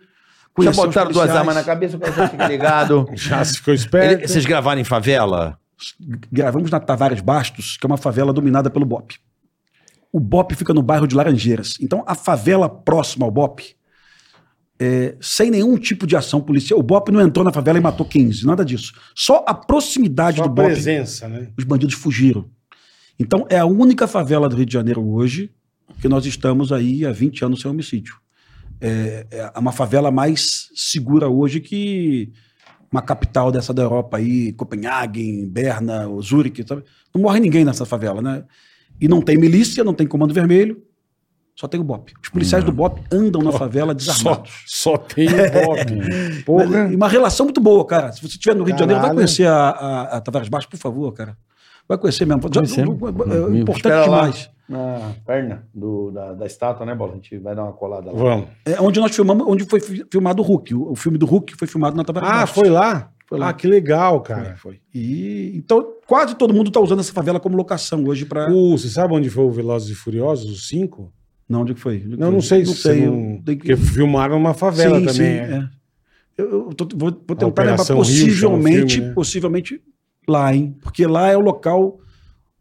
Já 0.63 0.73
botaram 0.73 1.11
duas 1.13 1.31
armas 1.31 1.55
na 1.55 1.63
cabeça, 1.65 1.97
o 1.97 2.01
pessoal 2.01 2.29
fica 2.29 2.47
ligado. 2.49 3.07
Já 3.15 3.45
ficou 3.45 3.73
Ele- 3.73 3.81
esperto. 3.81 4.29
vocês 4.29 4.45
gravaram 4.45 4.81
em 4.81 4.85
favela? 4.85 5.57
Gravamos 6.31 6.71
na 6.71 6.79
Tavares 6.81 7.21
Bastos, 7.21 7.77
que 7.79 7.87
é 7.87 7.89
uma 7.89 7.97
favela 7.97 8.33
dominada 8.33 8.69
pelo 8.69 8.85
BOP. 8.85 9.15
O 10.13 10.19
BOP 10.21 10.55
fica 10.55 10.75
no 10.75 10.83
bairro 10.83 11.07
de 11.07 11.15
Laranjeiras. 11.15 11.75
Então, 11.81 12.03
a 12.07 12.15
favela 12.15 12.69
próxima 12.69 13.25
ao 13.25 13.31
BOP, 13.31 13.75
é, 14.81 15.15
sem 15.21 15.51
nenhum 15.51 15.77
tipo 15.77 16.07
de 16.07 16.17
ação 16.17 16.41
policial, 16.41 16.81
o 16.81 16.83
BOP 16.83 17.11
não 17.11 17.21
entrou 17.21 17.45
na 17.45 17.53
favela 17.53 17.77
e 17.79 17.83
matou 17.83 18.07
15, 18.07 18.47
nada 18.47 18.65
disso. 18.65 18.95
Só 19.15 19.45
a 19.47 19.53
proximidade 19.53 20.39
Só 20.39 20.45
a 20.45 20.47
do 20.47 20.55
BOP, 20.55 20.69
presença, 20.69 21.29
né? 21.29 21.49
os 21.57 21.65
bandidos 21.65 21.95
fugiram. 21.95 22.47
Então, 23.19 23.47
é 23.51 23.59
a 23.59 23.67
única 23.67 24.09
favela 24.09 24.49
do 24.49 24.57
Rio 24.57 24.65
de 24.65 24.73
Janeiro 24.73 25.07
hoje 25.07 25.51
que 26.01 26.09
nós 26.09 26.25
estamos 26.25 26.73
aí 26.73 27.05
há 27.05 27.13
20 27.13 27.45
anos 27.45 27.61
sem 27.61 27.71
homicídio. 27.71 28.17
É, 28.81 29.27
é 29.31 29.59
uma 29.59 29.73
favela 29.73 30.11
mais 30.11 30.71
segura 30.75 31.29
hoje 31.29 31.61
que 31.61 32.33
uma 32.91 33.03
capital 33.03 33.53
dessa 33.53 33.75
da 33.75 33.83
Europa 33.83 34.17
aí, 34.17 34.53
Copenhague, 34.55 35.47
Berna, 35.47 36.09
Zurique, 36.23 36.65
sabe? 36.67 36.83
Não 37.15 37.21
morre 37.21 37.39
ninguém 37.39 37.67
nessa 37.67 37.85
favela, 37.85 38.23
né? 38.23 38.45
E 38.99 39.07
não 39.07 39.21
tem 39.21 39.37
milícia, 39.37 39.85
não 39.85 39.93
tem 39.93 40.07
comando 40.07 40.33
vermelho, 40.33 40.83
só 41.61 41.69
tem 41.69 41.79
o 41.79 41.85
BOP. 41.85 42.13
Os 42.23 42.31
policiais 42.31 42.65
do 42.65 42.73
BOP 42.73 43.01
andam 43.13 43.43
na 43.43 43.53
favela 43.53 43.93
Só, 43.99 44.13
desarmados. 44.13 44.51
só 44.67 44.97
tem 44.97 45.29
o 45.29 45.67
Bob. 45.67 46.43
Porra. 46.47 46.89
E 46.91 46.97
uma 46.97 47.07
relação 47.09 47.45
muito 47.45 47.61
boa, 47.61 47.85
cara. 47.85 48.13
Se 48.13 48.21
você 48.23 48.29
estiver 48.29 48.55
no 48.57 48.65
Rio 48.65 48.73
de 48.75 48.81
Janeiro, 48.81 49.03
vai 49.03 49.13
conhecer 49.13 49.47
a, 49.47 49.69
a, 49.69 50.03
a 50.17 50.21
Tavares 50.23 50.49
Baixo, 50.49 50.69
por 50.71 50.79
favor, 50.79 51.13
cara. 51.13 51.37
Vai 51.87 51.99
conhecer 51.99 52.25
mesmo. 52.25 52.41
Já- 52.45 52.49
Conhecer. 52.61 52.81
é, 52.81 52.85
é 52.85 52.87
importante 52.87 53.77
espera 53.77 54.07
lá. 54.07 54.21
demais. 54.23 54.51
Na 54.69 55.13
perna 55.27 55.67
do, 55.75 56.11
da, 56.13 56.33
da 56.33 56.47
estátua, 56.47 56.87
né, 56.87 56.95
Bola? 56.95 57.13
A 57.13 57.15
gente 57.17 57.37
vai 57.39 57.55
dar 57.55 57.65
uma 57.65 57.73
colada 57.73 58.11
lá. 58.11 58.17
Vamos. 58.19 58.47
É 58.65 58.81
onde 58.81 58.99
nós 59.01 59.15
filmamos, 59.15 59.45
onde 59.47 59.65
foi 59.65 59.81
fi- 59.81 60.07
filmado 60.11 60.41
o 60.41 60.45
Hulk. 60.47 60.75
O, 60.75 60.93
o 60.93 60.97
filme 60.97 61.19
do 61.19 61.27
Hulk 61.27 61.57
foi 61.57 61.67
filmado 61.69 61.95
na 61.97 62.05
Tavares 62.05 62.29
Ah, 62.29 62.33
Baixo. 62.39 62.55
foi 62.55 62.71
lá? 62.71 63.11
Foi 63.29 63.39
lá. 63.39 63.49
Ah, 63.49 63.53
que 63.53 63.67
legal, 63.67 64.25
Foi, 64.25 64.35
cara. 64.35 64.57
foi. 64.57 64.81
E 64.95 65.53
então 65.57 65.85
quase 66.07 66.35
todo 66.37 66.55
mundo 66.55 66.69
está 66.69 66.81
usando 66.81 67.01
essa 67.01 67.13
favela 67.13 67.39
como 67.39 67.57
locação 67.57 68.05
hoje 68.05 68.25
para. 68.25 68.51
O, 68.51 68.79
você 68.79 68.89
sabe 68.89 69.13
onde 69.15 69.29
foi 69.29 69.45
o 69.45 69.51
Velozes 69.51 69.91
e 69.91 69.95
Furiosos, 69.95 70.51
o 70.51 70.57
5? 70.57 71.13
Não, 71.51 71.63
onde 71.63 71.75
que 71.75 71.81
foi? 71.81 71.97
Onde 71.97 72.11
que 72.11 72.17
Não, 72.17 72.27
foi? 72.29 72.35
não 72.35 72.41
sei 72.41 72.65
se 72.65 72.75
você 72.77 73.07
eu 73.07 73.13
não... 73.13 73.43
que- 73.43 73.57
Porque 73.57 73.77
filmaram 73.77 74.37
uma 74.39 74.55
favela 74.55 74.99
sim, 75.01 75.07
também. 75.07 75.15
sim, 75.15 75.23
é. 75.25 75.55
é. 75.57 75.69
Eu, 76.39 76.51
eu 76.69 76.75
tô- 76.75 76.89
vou, 76.97 77.11
vou 77.27 77.37
tentar 77.37 77.65
lembrar 77.65 77.85
possivelmente, 77.87 78.95
filme, 78.95 79.09
né? 79.09 79.15
possivelmente 79.15 79.83
lá, 80.29 80.55
hein? 80.55 80.77
Porque 80.81 81.07
lá 81.07 81.29
é 81.29 81.37
o 81.37 81.41
local 81.41 81.99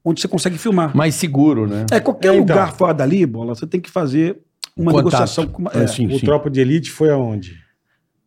onde 0.04 0.20
você 0.20 0.28
consegue 0.28 0.58
filmar. 0.58 0.96
Mais 0.98 1.14
seguro, 1.16 1.68
né? 1.68 1.86
É, 1.92 2.00
qualquer 2.00 2.30
É, 2.30 2.38
então. 2.38 2.56
lugar 2.56 2.74
fora 2.74 2.94
dali, 2.94 3.26
bola, 3.26 3.54
você 3.56 3.68
tem 3.68 3.80
que 3.80 3.90
fazer 3.92 4.40
uma 4.76 4.92
Contato. 4.92 5.06
negociação 5.06 5.48
com 5.48 5.60
uma. 5.62 5.72
É, 5.74 5.86
Sim, 5.88 6.08
O 6.08 6.20
sim. 6.20 6.26
Tropa 6.26 6.50
de 6.50 6.60
Elite 6.60 6.90
foi 6.90 7.10
aonde? 7.12 7.56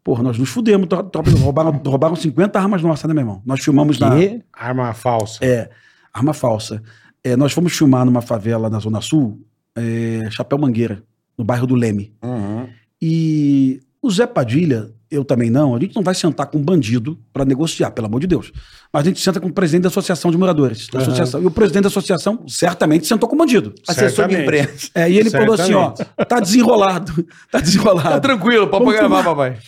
Porra, 0.04 0.22
nós 0.22 0.38
nos 0.38 0.48
fudemos. 0.48 0.86
tropa- 0.88 1.22
roubaram, 1.40 1.70
roubaram 1.84 2.14
50 2.16 2.58
armas 2.58 2.82
nossas, 2.82 3.06
né, 3.08 3.14
meu 3.14 3.22
irmão? 3.22 3.42
Nós 3.44 3.60
filmamos 3.60 3.98
na. 3.98 4.10
Arma 4.52 4.92
falsa. 4.94 5.44
É, 5.44 5.68
arma 6.12 6.32
falsa. 6.32 6.82
É, 7.24 7.36
nós 7.36 7.52
fomos 7.52 7.72
filmar 7.76 8.04
numa 8.04 8.20
favela 8.22 8.68
na 8.70 8.78
Zona 8.80 9.00
Sul, 9.00 9.40
é, 9.76 10.28
Chapéu 10.30 10.58
Mangueira, 10.58 11.02
no 11.36 11.44
bairro 11.44 11.66
do 11.66 11.74
Leme. 11.74 12.12
Uhum. 12.22 12.68
E 13.00 13.80
o 14.00 14.10
Zé 14.10 14.26
Padilha, 14.26 14.90
eu 15.10 15.24
também 15.24 15.50
não, 15.50 15.74
a 15.74 15.80
gente 15.80 15.94
não 15.94 16.02
vai 16.02 16.14
sentar 16.14 16.46
com 16.46 16.58
um 16.58 16.62
bandido 16.62 17.18
para 17.32 17.44
negociar, 17.44 17.90
pelo 17.90 18.06
amor 18.06 18.20
de 18.20 18.26
Deus. 18.26 18.52
Mas 18.92 19.02
a 19.02 19.04
gente 19.08 19.20
senta 19.20 19.40
com 19.40 19.48
o 19.48 19.52
presidente 19.52 19.82
da 19.82 19.88
Associação 19.88 20.30
de 20.30 20.38
Moradores. 20.38 20.86
Da 20.88 20.98
Aham. 20.98 21.06
associação. 21.08 21.42
E 21.42 21.46
o 21.46 21.50
presidente 21.50 21.82
da 21.82 21.88
assessão 21.88 22.44
certamente 22.48 23.06
sentou 23.06 23.28
com 23.28 23.34
o 23.34 23.38
bandido. 23.38 23.74
Assessor 23.88 24.28
de 24.28 24.36
imprensa. 24.42 24.88
É, 24.94 25.10
e 25.10 25.18
ele 25.18 25.30
falou 25.30 25.54
assim: 25.54 25.74
ó, 25.74 25.90
tá 25.90 26.40
desenrolado, 26.40 27.22
tá 27.22 27.28
Tá 27.52 27.60
desenrolado. 27.60 28.20
tranquilo, 28.20 28.68
pode 28.68 28.84
Vamos 28.84 28.98
gravar, 28.98 29.22
filmar. 29.22 29.36
papai. 29.36 29.58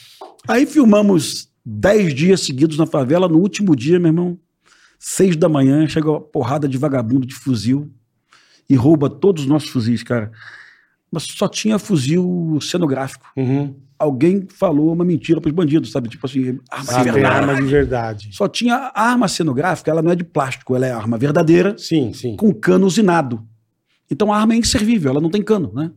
Aí 0.49 0.67
filmamos 0.67 1.49
dez 1.65 2.15
dias 2.15 2.41
seguidos 2.41 2.77
na 2.79 2.87
favela. 2.87 3.29
No 3.29 3.39
último 3.39 3.75
dia, 3.75 3.99
meu 3.99 4.09
irmão, 4.09 4.39
seis 4.99 5.37
da 5.37 5.49
manhã, 5.49 5.87
chega 5.89 6.11
uma 6.11 6.21
porrada 6.21 6.69
de 6.69 6.77
vagabundo 6.79 7.27
de 7.27 7.35
fuzil 7.35 7.91
e 8.69 8.75
rouba 8.75 9.09
todos 9.11 9.43
os 9.45 9.49
nossos 9.49 9.69
fuzis, 9.69 10.03
cara. 10.03 10.31
Mas 11.11 11.25
só 11.25 11.47
tinha 11.49 11.79
fuzil 11.79 12.59
cenográfico. 12.61 13.27
Uhum. 13.37 13.75
Alguém 13.99 14.47
falou 14.49 14.93
uma 14.93 15.05
mentira 15.05 15.41
pros 15.41 15.55
bandidos, 15.55 15.93
sabe? 15.93 16.09
Tipo 16.09 16.27
assim, 16.27 16.59
arma 16.71 16.85
Ah, 16.91 16.97
de 16.99 17.05
tem 17.05 17.13
verdade. 17.13 17.37
arma 17.37 17.55
de 17.55 17.63
verdade. 17.63 18.29
Só 18.33 18.49
tinha 18.49 18.75
a 18.95 19.03
arma 19.11 19.29
cenográfica, 19.29 19.91
ela 19.91 20.03
não 20.03 20.11
é 20.11 20.17
de 20.17 20.25
plástico, 20.25 20.75
ela 20.75 20.87
é 20.87 20.91
arma 20.91 21.17
verdadeira 21.17 21.77
Sim, 21.79 22.13
sim. 22.13 22.37
com 22.37 22.53
cano 22.53 22.87
usinado. 22.87 23.43
Então 24.11 24.33
a 24.33 24.39
arma 24.39 24.55
é 24.55 24.57
inservível, 24.57 25.13
ela 25.13 25.21
não 25.21 25.31
tem 25.31 25.43
cano, 25.43 25.71
né? 25.73 25.91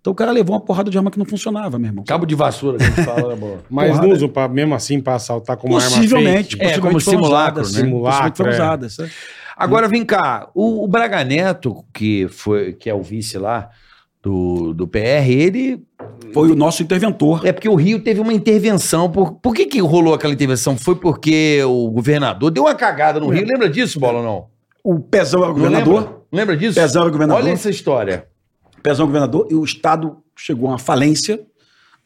Então 0.00 0.12
o 0.12 0.16
cara 0.16 0.30
levou 0.30 0.54
uma 0.54 0.60
porrada 0.60 0.90
de 0.90 0.96
arma 0.96 1.10
que 1.10 1.18
não 1.18 1.26
funcionava, 1.26 1.78
meu 1.78 1.88
irmão. 1.88 2.04
Cabo 2.04 2.24
de 2.24 2.34
vassoura 2.34 2.78
que 2.78 2.84
a 2.84 2.86
gente 2.86 3.04
fala, 3.04 3.36
né? 3.36 3.58
Mas 3.68 3.88
Porrada. 3.90 4.06
não 4.06 4.14
usam 4.14 4.28
pra, 4.28 4.48
mesmo 4.48 4.74
assim 4.74 5.00
pra 5.00 5.14
assaltar 5.16 5.56
com 5.56 5.68
uma 5.68 5.78
arma 5.82 5.90
Possivelmente, 5.96 6.56
fake. 6.56 6.62
É, 6.64 6.68
possivelmente 6.68 6.80
como 6.80 7.00
foram 7.00 7.18
simulacro, 7.18 7.62
né? 7.62 7.68
Simulacro, 7.68 8.46
é. 8.46 8.50
usadas. 8.50 8.98
é. 8.98 9.10
Agora 9.60 9.86
vem 9.88 10.04
cá, 10.04 10.50
o, 10.54 10.84
o 10.84 10.88
Braga 10.88 11.22
Neto, 11.22 11.84
que, 11.92 12.26
foi, 12.28 12.72
que 12.72 12.88
é 12.88 12.94
o 12.94 13.02
vice 13.02 13.36
lá 13.36 13.68
do, 14.22 14.72
do 14.72 14.88
PR, 14.88 15.28
ele. 15.28 15.82
Foi 16.32 16.50
o 16.50 16.54
nosso 16.56 16.82
interventor. 16.82 17.46
É 17.46 17.52
porque 17.52 17.68
o 17.68 17.74
Rio 17.74 18.02
teve 18.02 18.20
uma 18.20 18.32
intervenção. 18.32 19.10
Por, 19.10 19.32
por 19.34 19.54
que, 19.54 19.66
que 19.66 19.80
rolou 19.80 20.14
aquela 20.14 20.32
intervenção? 20.32 20.76
Foi 20.76 20.96
porque 20.96 21.62
o 21.64 21.90
governador 21.90 22.50
deu 22.50 22.64
uma 22.64 22.74
cagada 22.74 23.20
no 23.20 23.28
Rio. 23.28 23.46
Lembra 23.46 23.68
disso, 23.68 24.00
Bola, 24.00 24.18
ou 24.18 24.24
não? 24.24 24.46
O 24.82 24.98
Pezão 24.98 25.42
era 25.42 25.52
o 25.52 25.54
Não 25.54 25.62
governador. 25.62 26.00
lembra? 26.00 26.20
Lembra 26.32 26.56
disso? 26.56 26.80
Pezão 26.80 27.02
era 27.02 27.08
o 27.08 27.12
governador. 27.12 27.42
Olha 27.44 27.52
essa 27.52 27.68
história. 27.68 28.26
Pezão 28.82 29.06
governador, 29.06 29.46
e 29.50 29.54
o 29.54 29.62
Estado 29.62 30.16
chegou 30.36 30.68
a 30.68 30.72
uma 30.72 30.78
falência. 30.78 31.40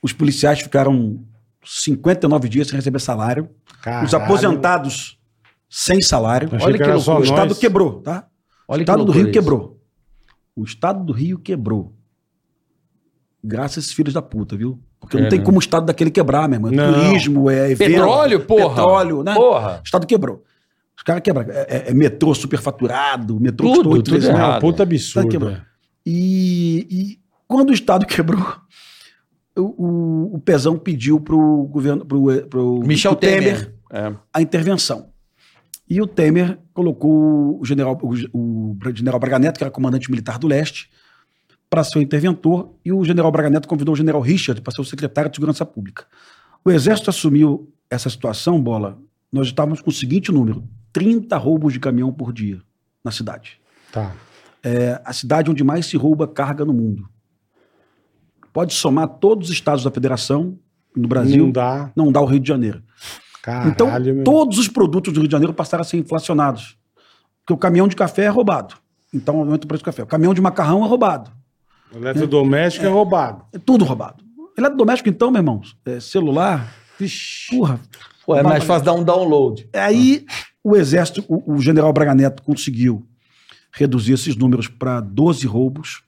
Os 0.03 0.13
policiais 0.13 0.61
ficaram 0.61 1.21
59 1.65 2.49
dias 2.49 2.67
sem 2.67 2.77
receber 2.77 3.01
salário. 3.01 3.49
Caralho. 3.81 4.07
Os 4.07 4.15
aposentados 4.15 5.19
sem 5.69 6.01
salário. 6.03 6.49
Achei 6.53 6.67
Olha 6.69 6.79
que 6.79 6.85
que 6.85 6.99
só 7.01 7.13
o 7.17 7.19
nós. 7.21 7.29
Estado 7.29 7.55
quebrou, 7.57 8.01
tá? 8.01 8.27
Olha 8.69 8.77
o 8.77 8.79
que 8.79 8.83
Estado 8.83 8.99
do 8.99 9.05
loucura 9.05 9.19
Rio 9.19 9.31
isso. 9.31 9.33
quebrou. 9.41 9.81
O 10.57 10.65
Estado 10.65 11.05
do 11.05 11.13
Rio 11.13 11.39
quebrou. 11.39 11.95
Graças 13.43 13.79
a 13.79 13.81
esses 13.81 13.93
filhos 13.93 14.15
da 14.15 14.23
puta, 14.23 14.57
viu? 14.57 14.81
Porque 15.01 15.19
não 15.19 15.27
É, 15.27 15.29
tem 15.29 15.39
né? 15.41 15.45
como 15.45 15.59
o 15.59 15.61
Estado 15.61 15.85
daquele 15.85 16.11
quebrar, 16.11 16.49
meu 16.49 16.57
irmão. 16.57 16.73
É 16.73 16.75
Não. 16.75 16.93
Turismo, 17.09 17.51
é 17.51 17.71
evento. 17.71 17.91
Petróleo, 17.91 18.41
porra. 18.47 18.69
Petróleo, 18.75 19.23
né? 19.23 19.35
Porra. 19.35 19.81
O 19.81 19.85
Estado 19.85 20.07
quebrou. 20.07 20.43
Os 20.97 21.03
caras 21.03 21.23
quebraram. 21.23 21.51
É, 21.53 21.67
é- 21.69 21.91
é 21.91 21.95
metrô 21.95 22.33
superfaturado, 22.35 23.39
metrô 23.39 23.67
Tudo, 23.67 23.77
custou 23.91 23.93
tudo 24.03 24.05
três- 24.05 24.25
errado. 24.25 24.53
Não, 24.55 24.61
puta 24.61 24.79
Tá 24.79 24.83
absurdo. 24.85 25.29
quebrando. 25.29 25.57
é. 25.57 25.63
E, 26.07 26.87
e 26.91 27.19
Quando 27.47 27.71
o 27.71 27.75
Estado 27.75 28.07
quebrou, 28.07 28.41
o, 29.57 29.63
o, 29.63 30.35
o 30.37 30.41
Pezão 30.41 30.79
pediu 30.79 31.21
para 31.21 31.35
o 31.35 31.65
governo, 31.67 32.05
pro, 32.07 32.47
pro, 32.49 32.79
Michel 32.81 33.13
pro 33.15 33.21
Temer. 33.29 33.75
É. 33.93 34.13
a 34.33 34.41
intervenção. 34.41 35.11
E 35.95 36.03
o 36.03 36.09
Temer 36.09 36.59
colocou 36.73 37.61
o 37.61 37.65
general, 37.65 37.97
o, 38.03 38.73
o 38.73 38.77
general 38.93 39.21
Braga 39.21 39.39
Neto, 39.39 39.59
que 39.59 39.63
era 39.63 39.71
comandante 39.71 40.11
militar 40.11 40.41
do 40.41 40.49
leste, 40.49 40.91
para 41.71 41.85
ser 41.85 42.01
o 42.01 42.03
interventor, 42.03 42.75
e 42.85 42.93
o 42.93 43.05
general 43.05 43.31
Braga 43.31 43.49
Neto 43.49 43.69
convidou 43.69 43.93
o 43.93 43.97
general 43.97 44.21
Richard 44.21 44.61
para 44.61 44.75
ser 44.75 44.81
o 44.81 44.85
secretário 44.85 45.31
de 45.31 45.37
Segurança 45.37 45.65
Pública. 45.65 46.05
O 46.65 46.71
Exército 46.73 47.11
assumiu 47.11 47.73
essa 47.89 48.11
situação, 48.11 48.61
Bola, 48.61 48.99
nós 49.31 49.47
estávamos 49.47 49.81
com 49.81 49.89
o 49.89 49.93
seguinte 49.93 50.33
número, 50.33 50.65
30 50.93 51.37
roubos 51.37 51.73
de 51.73 51.79
caminhão 51.79 52.13
por 52.13 52.33
dia 52.33 52.61
na 53.05 53.13
cidade. 53.13 53.61
Tá. 53.93 54.17
É 54.65 55.01
a 55.05 55.13
cidade 55.13 55.49
onde 55.49 55.63
mais 55.63 55.87
se 55.87 55.97
rouba 55.97 56.27
carga 56.27 56.65
no 56.65 56.73
mundo. 56.73 57.09
Pode 58.53 58.75
somar 58.75 59.07
todos 59.07 59.49
os 59.49 59.55
estados 59.55 59.85
da 59.85 59.93
federação 59.93 60.59
no 60.97 61.07
Brasil, 61.07 61.45
Não 61.45 61.53
dá. 61.53 61.93
não 61.95 62.11
dá 62.11 62.21
o 62.21 62.25
Rio 62.25 62.41
de 62.41 62.49
Janeiro. 62.49 62.83
Caralho, 63.45 63.71
Então, 63.71 64.01
meu. 64.01 64.25
todos 64.25 64.59
os 64.59 64.69
produtos 64.69 65.13
do 65.13 65.21
Rio 65.21 65.29
de 65.29 65.33
Janeiro 65.33 65.53
passaram 65.53 65.83
a 65.83 65.85
ser 65.85 65.99
inflacionados. 65.99 66.79
Porque 67.41 67.53
o 67.53 67.59
caminhão 67.59 67.87
de 67.87 67.95
café 67.95 68.23
é 68.25 68.29
roubado. 68.29 68.75
Então, 69.13 69.39
aumenta 69.39 69.67
o 69.67 69.69
preço 69.69 69.83
do 69.83 69.85
café. 69.85 70.03
O 70.03 70.07
caminhão 70.07 70.33
de 70.33 70.41
macarrão 70.41 70.83
é 70.83 70.89
roubado. 70.89 71.31
O 71.93 71.99
eletrodoméstico 71.99 72.87
é, 72.87 72.89
roubado. 72.89 73.45
É 73.53 73.59
tudo 73.59 73.85
roubado. 73.85 74.25
Eletrodoméstico, 74.57 75.11
então, 75.11 75.31
meu 75.31 75.41
irmão, 75.41 75.61
é 75.85 76.01
celular, 76.01 76.73
Vixe. 76.99 77.55
porra. 77.55 77.79
Pô, 78.25 78.35
é 78.35 78.43
mais 78.43 78.65
fácil 78.65 78.87
dar 78.87 78.95
um 78.95 79.05
download. 79.05 79.69
Aí, 79.75 80.25
o 80.63 80.75
exército, 80.75 81.23
o, 81.29 81.55
o 81.55 81.61
general 81.61 81.93
Braga 81.93 82.15
Neto 82.15 82.43
conseguiu 82.43 83.07
reduzir 83.71 84.15
esses 84.15 84.35
números 84.37 84.69
para 84.69 85.01
12 85.01 85.47
roubos 85.47 86.03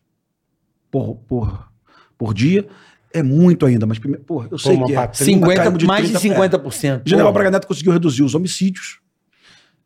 por, 0.91 1.17
por, 1.29 1.69
por 2.17 2.33
dia. 2.33 2.67
É 3.16 3.22
muito 3.22 3.64
ainda, 3.64 3.86
mas, 3.86 3.98
primeiro, 3.98 4.22
porra, 4.24 4.47
eu 4.51 4.59
sei 4.59 4.74
Toma 4.74 4.86
que 4.86 4.93
é. 4.93 5.06
pra 5.06 5.14
50, 5.14 5.62
caímos 5.62 5.78
de 5.78 5.86
mais 5.86 6.06
de 6.06 6.18
30, 6.18 6.59
50%. 6.59 7.02
O 7.06 7.09
general 7.09 7.32
Pô, 7.32 7.34
Braga 7.34 7.51
Neto 7.51 7.66
conseguiu 7.66 7.90
reduzir 7.90 8.22
os 8.22 8.34
homicídios. 8.34 9.01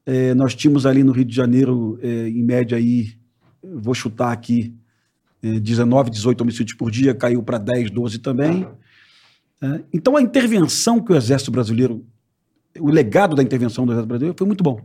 É, 0.05 0.35
nós 0.35 0.53
tínhamos 0.53 0.85
ali 0.85 1.05
no 1.05 1.13
Rio 1.13 1.25
de 1.25 1.37
Janeiro, 1.37 1.97
é, 2.03 2.29
em 2.29 2.43
média, 2.43 2.77
aí, 2.77 3.13
vou 3.63 3.95
chutar 3.95 4.33
aqui, 4.33 4.75
é, 5.41 5.61
19, 5.61 6.11
18 6.11 6.41
homicídios 6.41 6.77
por 6.77 6.91
dia, 6.91 7.15
caiu 7.15 7.41
para 7.41 7.57
10, 7.57 7.93
12 7.93 8.19
também. 8.19 8.67
É, 9.63 9.81
então, 9.93 10.17
a 10.17 10.23
intervenção 10.23 10.99
que 10.99 11.13
o 11.13 11.17
Exército 11.17 11.53
Brasileiro, 11.53 12.05
o 12.81 12.91
legado 12.91 13.37
da 13.37 13.45
intervenção 13.45 13.87
do 13.87 13.93
Exército 13.93 14.09
Brasileiro 14.09 14.35
foi 14.37 14.47
muito 14.47 14.65
bom. 14.65 14.81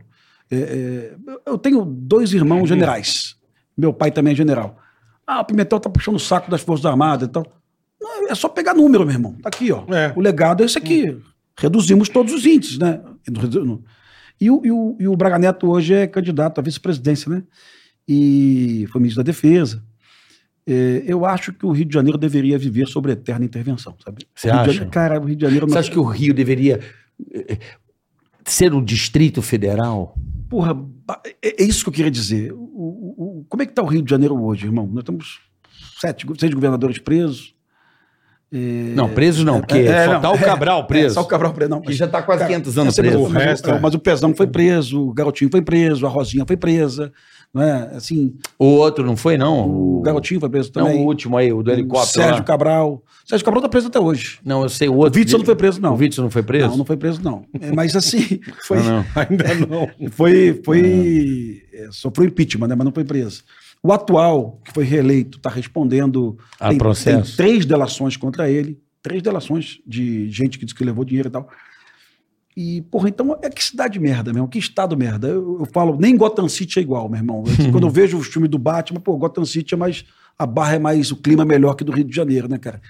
É, 0.48 0.56
é, 0.56 1.16
eu 1.44 1.58
tenho 1.58 1.84
dois 1.84 2.32
irmãos 2.32 2.68
generais. 2.68 3.34
Meu 3.76 3.92
pai 3.92 4.12
também 4.12 4.34
é 4.34 4.36
general. 4.36 4.78
Ah, 5.26 5.40
o 5.40 5.44
Pimentel 5.44 5.80
tá 5.80 5.90
puxando 5.90 6.14
o 6.14 6.20
saco 6.20 6.48
das 6.48 6.60
Forças 6.60 6.86
Armadas 6.86 7.28
e 7.28 7.32
tal. 7.32 7.44
É 8.28 8.34
só 8.34 8.48
pegar 8.48 8.74
número, 8.74 9.04
meu 9.04 9.14
irmão. 9.14 9.34
Tá 9.42 9.48
aqui, 9.48 9.70
ó. 9.72 9.84
É. 9.94 10.12
O 10.16 10.20
legado 10.20 10.62
é 10.62 10.66
esse 10.66 10.78
aqui. 10.78 11.16
Reduzimos 11.58 12.08
todos 12.08 12.32
os 12.32 12.44
índices, 12.44 12.78
né? 12.78 13.00
E 14.40 14.50
o, 14.50 14.60
e 14.64 14.70
o, 14.70 14.96
e 15.00 15.08
o 15.08 15.16
Braga 15.16 15.38
Neto 15.38 15.66
hoje 15.68 15.94
é 15.94 16.06
candidato 16.06 16.58
à 16.58 16.62
vice-presidência, 16.62 17.30
né? 17.30 17.42
E 18.08 18.86
foi 18.90 19.00
ministro 19.00 19.22
da 19.24 19.26
Defesa. 19.26 19.82
É, 20.66 21.02
eu 21.06 21.24
acho 21.24 21.52
que 21.52 21.64
o 21.64 21.70
Rio 21.70 21.84
de 21.84 21.94
Janeiro 21.94 22.18
deveria 22.18 22.58
viver 22.58 22.86
sobre 22.88 23.12
eterna 23.12 23.44
intervenção, 23.44 23.96
sabe? 24.04 24.26
Você 24.34 24.50
acha? 24.50 24.64
Janeiro- 24.72 24.90
cara, 24.90 25.20
o 25.20 25.24
Rio 25.24 25.36
de 25.36 25.42
Janeiro... 25.44 25.68
Você 25.68 25.78
acha 25.78 25.90
que 25.90 25.98
o 25.98 26.04
Rio 26.04 26.34
deveria 26.34 26.80
eh, 27.32 27.58
ser 28.44 28.74
um 28.74 28.82
distrito 28.84 29.40
federal? 29.40 30.16
Porra, 30.50 30.76
é, 31.42 31.62
é 31.62 31.64
isso 31.64 31.84
que 31.84 31.88
eu 31.88 31.92
queria 31.94 32.10
dizer. 32.10 32.52
O, 32.52 32.56
o- 32.58 33.40
o- 33.40 33.46
como 33.48 33.62
é 33.62 33.66
que 33.66 33.72
está 33.72 33.82
o 33.82 33.86
Rio 33.86 34.02
de 34.02 34.10
Janeiro 34.10 34.40
hoje, 34.42 34.66
irmão? 34.66 34.86
Nós 34.92 35.04
temos 35.04 35.38
sete, 36.00 36.26
seis 36.38 36.52
governadores 36.52 36.98
presos. 36.98 37.54
É, 38.52 38.92
Não, 38.94 39.08
preso 39.08 39.44
não, 39.44 39.60
porque 39.60 39.78
é, 39.78 40.04
só 40.06 40.12
não, 40.14 40.20
tá 40.20 40.30
o 40.32 40.36
é, 40.36 40.38
Cabral 40.38 40.80
É, 40.80 40.82
preso. 40.84 41.14
só 41.14 41.22
o 41.22 41.24
Cabral 41.26 41.52
preso, 41.52 41.70
não. 41.70 41.80
que 41.80 41.92
já 41.92 42.06
tá 42.06 42.22
quase 42.22 42.40
Cara, 42.40 42.52
500 42.52 42.78
anos 42.78 42.94
preso. 42.96 43.18
O 43.18 43.28
Mas, 43.30 43.42
resto, 43.44 43.70
o, 43.70 43.74
é. 43.74 43.80
mas 43.80 43.94
o 43.94 43.98
Pezão 43.98 44.34
foi 44.34 44.46
preso, 44.46 45.08
o 45.08 45.12
Garotinho 45.12 45.50
foi 45.50 45.60
preso, 45.62 46.06
a 46.06 46.08
Rosinha 46.08 46.44
foi 46.46 46.56
presa. 46.56 47.12
Não 47.54 47.62
é? 47.62 47.90
Assim, 47.96 48.34
O 48.58 48.66
outro 48.66 49.04
não 49.04 49.16
foi, 49.16 49.38
não? 49.38 49.68
o 49.68 50.02
Garotinho 50.02 50.38
foi 50.38 50.48
preso 50.50 50.70
Não, 50.76 50.84
também. 50.86 51.02
o 51.02 51.06
último 51.06 51.36
aí, 51.38 51.52
o 51.52 51.62
do 51.62 51.70
O 51.70 51.74
helicóptero. 51.74 52.12
Sérgio 52.12 52.34
lá. 52.36 52.42
Cabral. 52.44 53.02
Sérgio 53.24 53.44
Cabral 53.44 53.62
tá 53.62 53.68
preso 53.68 53.86
até 53.88 53.98
hoje. 53.98 54.38
Não, 54.44 54.62
eu 54.62 54.68
sei, 54.68 54.88
o 54.88 54.92
O 54.92 54.96
outro. 54.98 55.18
Witzel 55.18 55.38
não 55.38 55.46
foi 55.46 55.56
preso, 55.56 55.80
não. 55.80 55.94
O 55.94 55.96
Witzel 55.96 56.22
não 56.24 56.30
foi 56.30 56.42
preso? 56.42 56.68
Não, 56.68 56.76
não 56.76 56.84
foi 56.84 56.96
preso, 56.96 57.20
não. 57.22 57.44
É, 57.60 57.72
Mas 57.72 57.96
assim, 57.96 58.40
foi, 58.66 58.78
Ah, 58.78 58.82
não. 58.84 59.04
Ainda 59.22 59.54
não. 59.66 59.88
foi, 60.10 60.60
foi 60.64 61.62
é, 61.72 61.88
sofreu 61.90 62.26
impeachment, 62.28 62.68
né? 62.68 62.74
Mas 62.76 62.84
não 62.84 62.92
foi 62.92 63.04
preso. 63.04 63.42
O 63.82 63.92
atual, 63.92 64.60
que 64.64 64.72
foi 64.72 64.84
reeleito, 64.84 65.38
está 65.38 65.48
respondendo. 65.50 66.36
A 66.58 66.70
tem, 66.70 66.78
processo. 66.78 67.36
tem 67.36 67.46
três 67.46 67.64
delações 67.66 68.16
contra 68.16 68.50
ele. 68.50 68.80
Três 69.02 69.22
delações 69.22 69.78
de 69.86 70.28
gente 70.30 70.58
que 70.58 70.64
disse 70.64 70.74
que 70.74 70.84
levou 70.84 71.04
dinheiro 71.04 71.28
e 71.28 71.30
tal. 71.30 71.48
E, 72.56 72.80
porra, 72.90 73.08
então 73.10 73.38
é 73.42 73.50
que 73.50 73.62
cidade 73.62 74.00
merda, 74.00 74.32
meu 74.32 74.38
irmão. 74.38 74.48
Que 74.48 74.58
estado 74.58 74.96
merda. 74.96 75.28
Eu, 75.28 75.58
eu 75.60 75.66
falo, 75.72 75.96
nem 76.00 76.16
Gotham 76.16 76.48
City 76.48 76.78
é 76.78 76.82
igual, 76.82 77.08
meu 77.08 77.18
irmão. 77.18 77.44
Eu- 77.46 77.70
quando 77.70 77.86
eu 77.86 77.90
vejo 77.90 78.16
os 78.18 78.26
filmes 78.28 78.50
do 78.50 78.58
Batman, 78.58 78.98
pô, 79.00 79.16
Gotham 79.16 79.44
City 79.44 79.74
é 79.74 79.76
mais. 79.76 80.04
A 80.38 80.46
barra 80.46 80.74
é 80.74 80.78
mais. 80.78 81.12
O 81.12 81.16
clima 81.16 81.42
é 81.42 81.46
melhor 81.46 81.74
que 81.74 81.84
do 81.84 81.92
Rio 81.92 82.04
de 82.04 82.14
Janeiro, 82.16 82.48
né, 82.48 82.58
cara? 82.58 82.80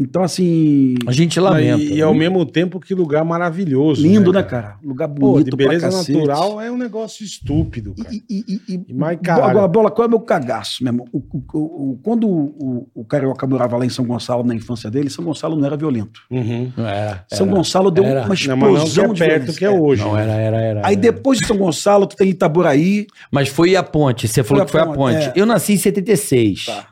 Então, 0.00 0.22
assim. 0.22 0.94
A 1.06 1.12
gente 1.12 1.38
lamenta. 1.38 1.82
E, 1.82 1.96
e 1.98 2.02
ao 2.02 2.14
mesmo 2.14 2.46
tempo, 2.46 2.80
que 2.80 2.94
lugar 2.94 3.22
maravilhoso. 3.22 4.00
Lindo, 4.02 4.32
né, 4.32 4.42
cara? 4.42 4.76
Lugar 4.82 5.06
Pô, 5.08 5.32
bonito 5.32 5.50
de 5.50 5.56
beleza 5.56 5.88
pra 5.88 5.96
cacete. 5.98 6.12
natural 6.18 6.60
é 6.60 6.70
um 6.72 6.76
negócio 6.78 7.22
estúpido, 7.22 7.94
cara. 7.94 8.08
E, 8.10 8.22
e, 8.30 8.60
e, 8.74 8.84
e, 8.88 8.94
mais 8.94 9.18
caro. 9.22 9.44
Agora, 9.44 9.68
bola, 9.68 9.90
qual 9.90 10.04
é 10.04 10.08
o 10.08 10.10
meu 10.10 10.20
cagaço, 10.20 10.82
meu 10.82 10.90
irmão? 10.92 11.06
O, 11.12 11.18
o- 11.18 11.44
o- 11.52 11.90
o- 11.92 12.00
quando 12.02 12.26
o, 12.26 12.88
o 12.94 13.04
Carioca 13.04 13.46
morava 13.46 13.76
lá 13.76 13.84
em 13.84 13.90
São 13.90 14.06
Gonçalo, 14.06 14.42
na 14.42 14.54
infância 14.54 14.90
dele, 14.90 15.10
São 15.10 15.22
Gonçalo 15.24 15.54
não 15.54 15.66
era 15.66 15.76
violento. 15.76 16.20
Uhum. 16.30 16.72
Não 16.76 16.86
era. 16.88 17.24
São 17.28 17.46
era. 17.46 17.56
Gonçalo 17.56 17.90
deu 17.90 18.04
Era. 18.04 18.20
uma 18.20 18.26
Não, 18.28 18.34
explosão 18.34 19.04
não 19.04 19.10
é 19.10 19.14
de 19.14 19.18
perto 19.20 19.32
violência. 19.52 19.58
que 19.58 19.64
é 19.66 19.70
hoje. 19.70 20.02
Não, 20.02 20.14
né? 20.14 20.22
era, 20.22 20.32
era, 20.32 20.56
era. 20.62 20.80
Aí 20.86 20.94
era. 20.94 21.02
depois 21.02 21.38
de 21.38 21.46
São 21.46 21.58
Gonçalo, 21.58 22.06
tu 22.06 22.16
tem 22.16 22.30
Itaburaí. 22.30 23.06
Mas 23.30 23.48
foi 23.50 23.76
a 23.76 23.82
ponte. 23.82 24.26
Você 24.26 24.42
falou 24.42 24.62
a 24.62 24.66
que 24.66 24.72
foi 24.72 24.80
a 24.80 24.86
ponte, 24.86 24.96
ponte. 24.96 25.16
é. 25.28 25.32
Eu 25.36 25.44
nasci 25.44 25.74
em 25.74 25.76
76. 25.76 26.64
Tá. 26.66 26.86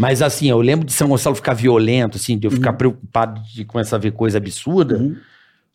Mas 0.00 0.22
assim, 0.22 0.48
eu 0.48 0.58
lembro 0.62 0.86
de 0.86 0.94
São 0.94 1.08
Gonçalo 1.08 1.36
ficar 1.36 1.52
violento, 1.52 2.16
assim, 2.16 2.38
de 2.38 2.46
eu 2.46 2.50
ficar 2.50 2.72
preocupado 2.72 3.38
de 3.52 3.66
começar 3.66 3.96
a 3.96 3.98
ver 3.98 4.12
coisa 4.12 4.38
absurda. 4.38 4.96
Uhum. 4.96 5.14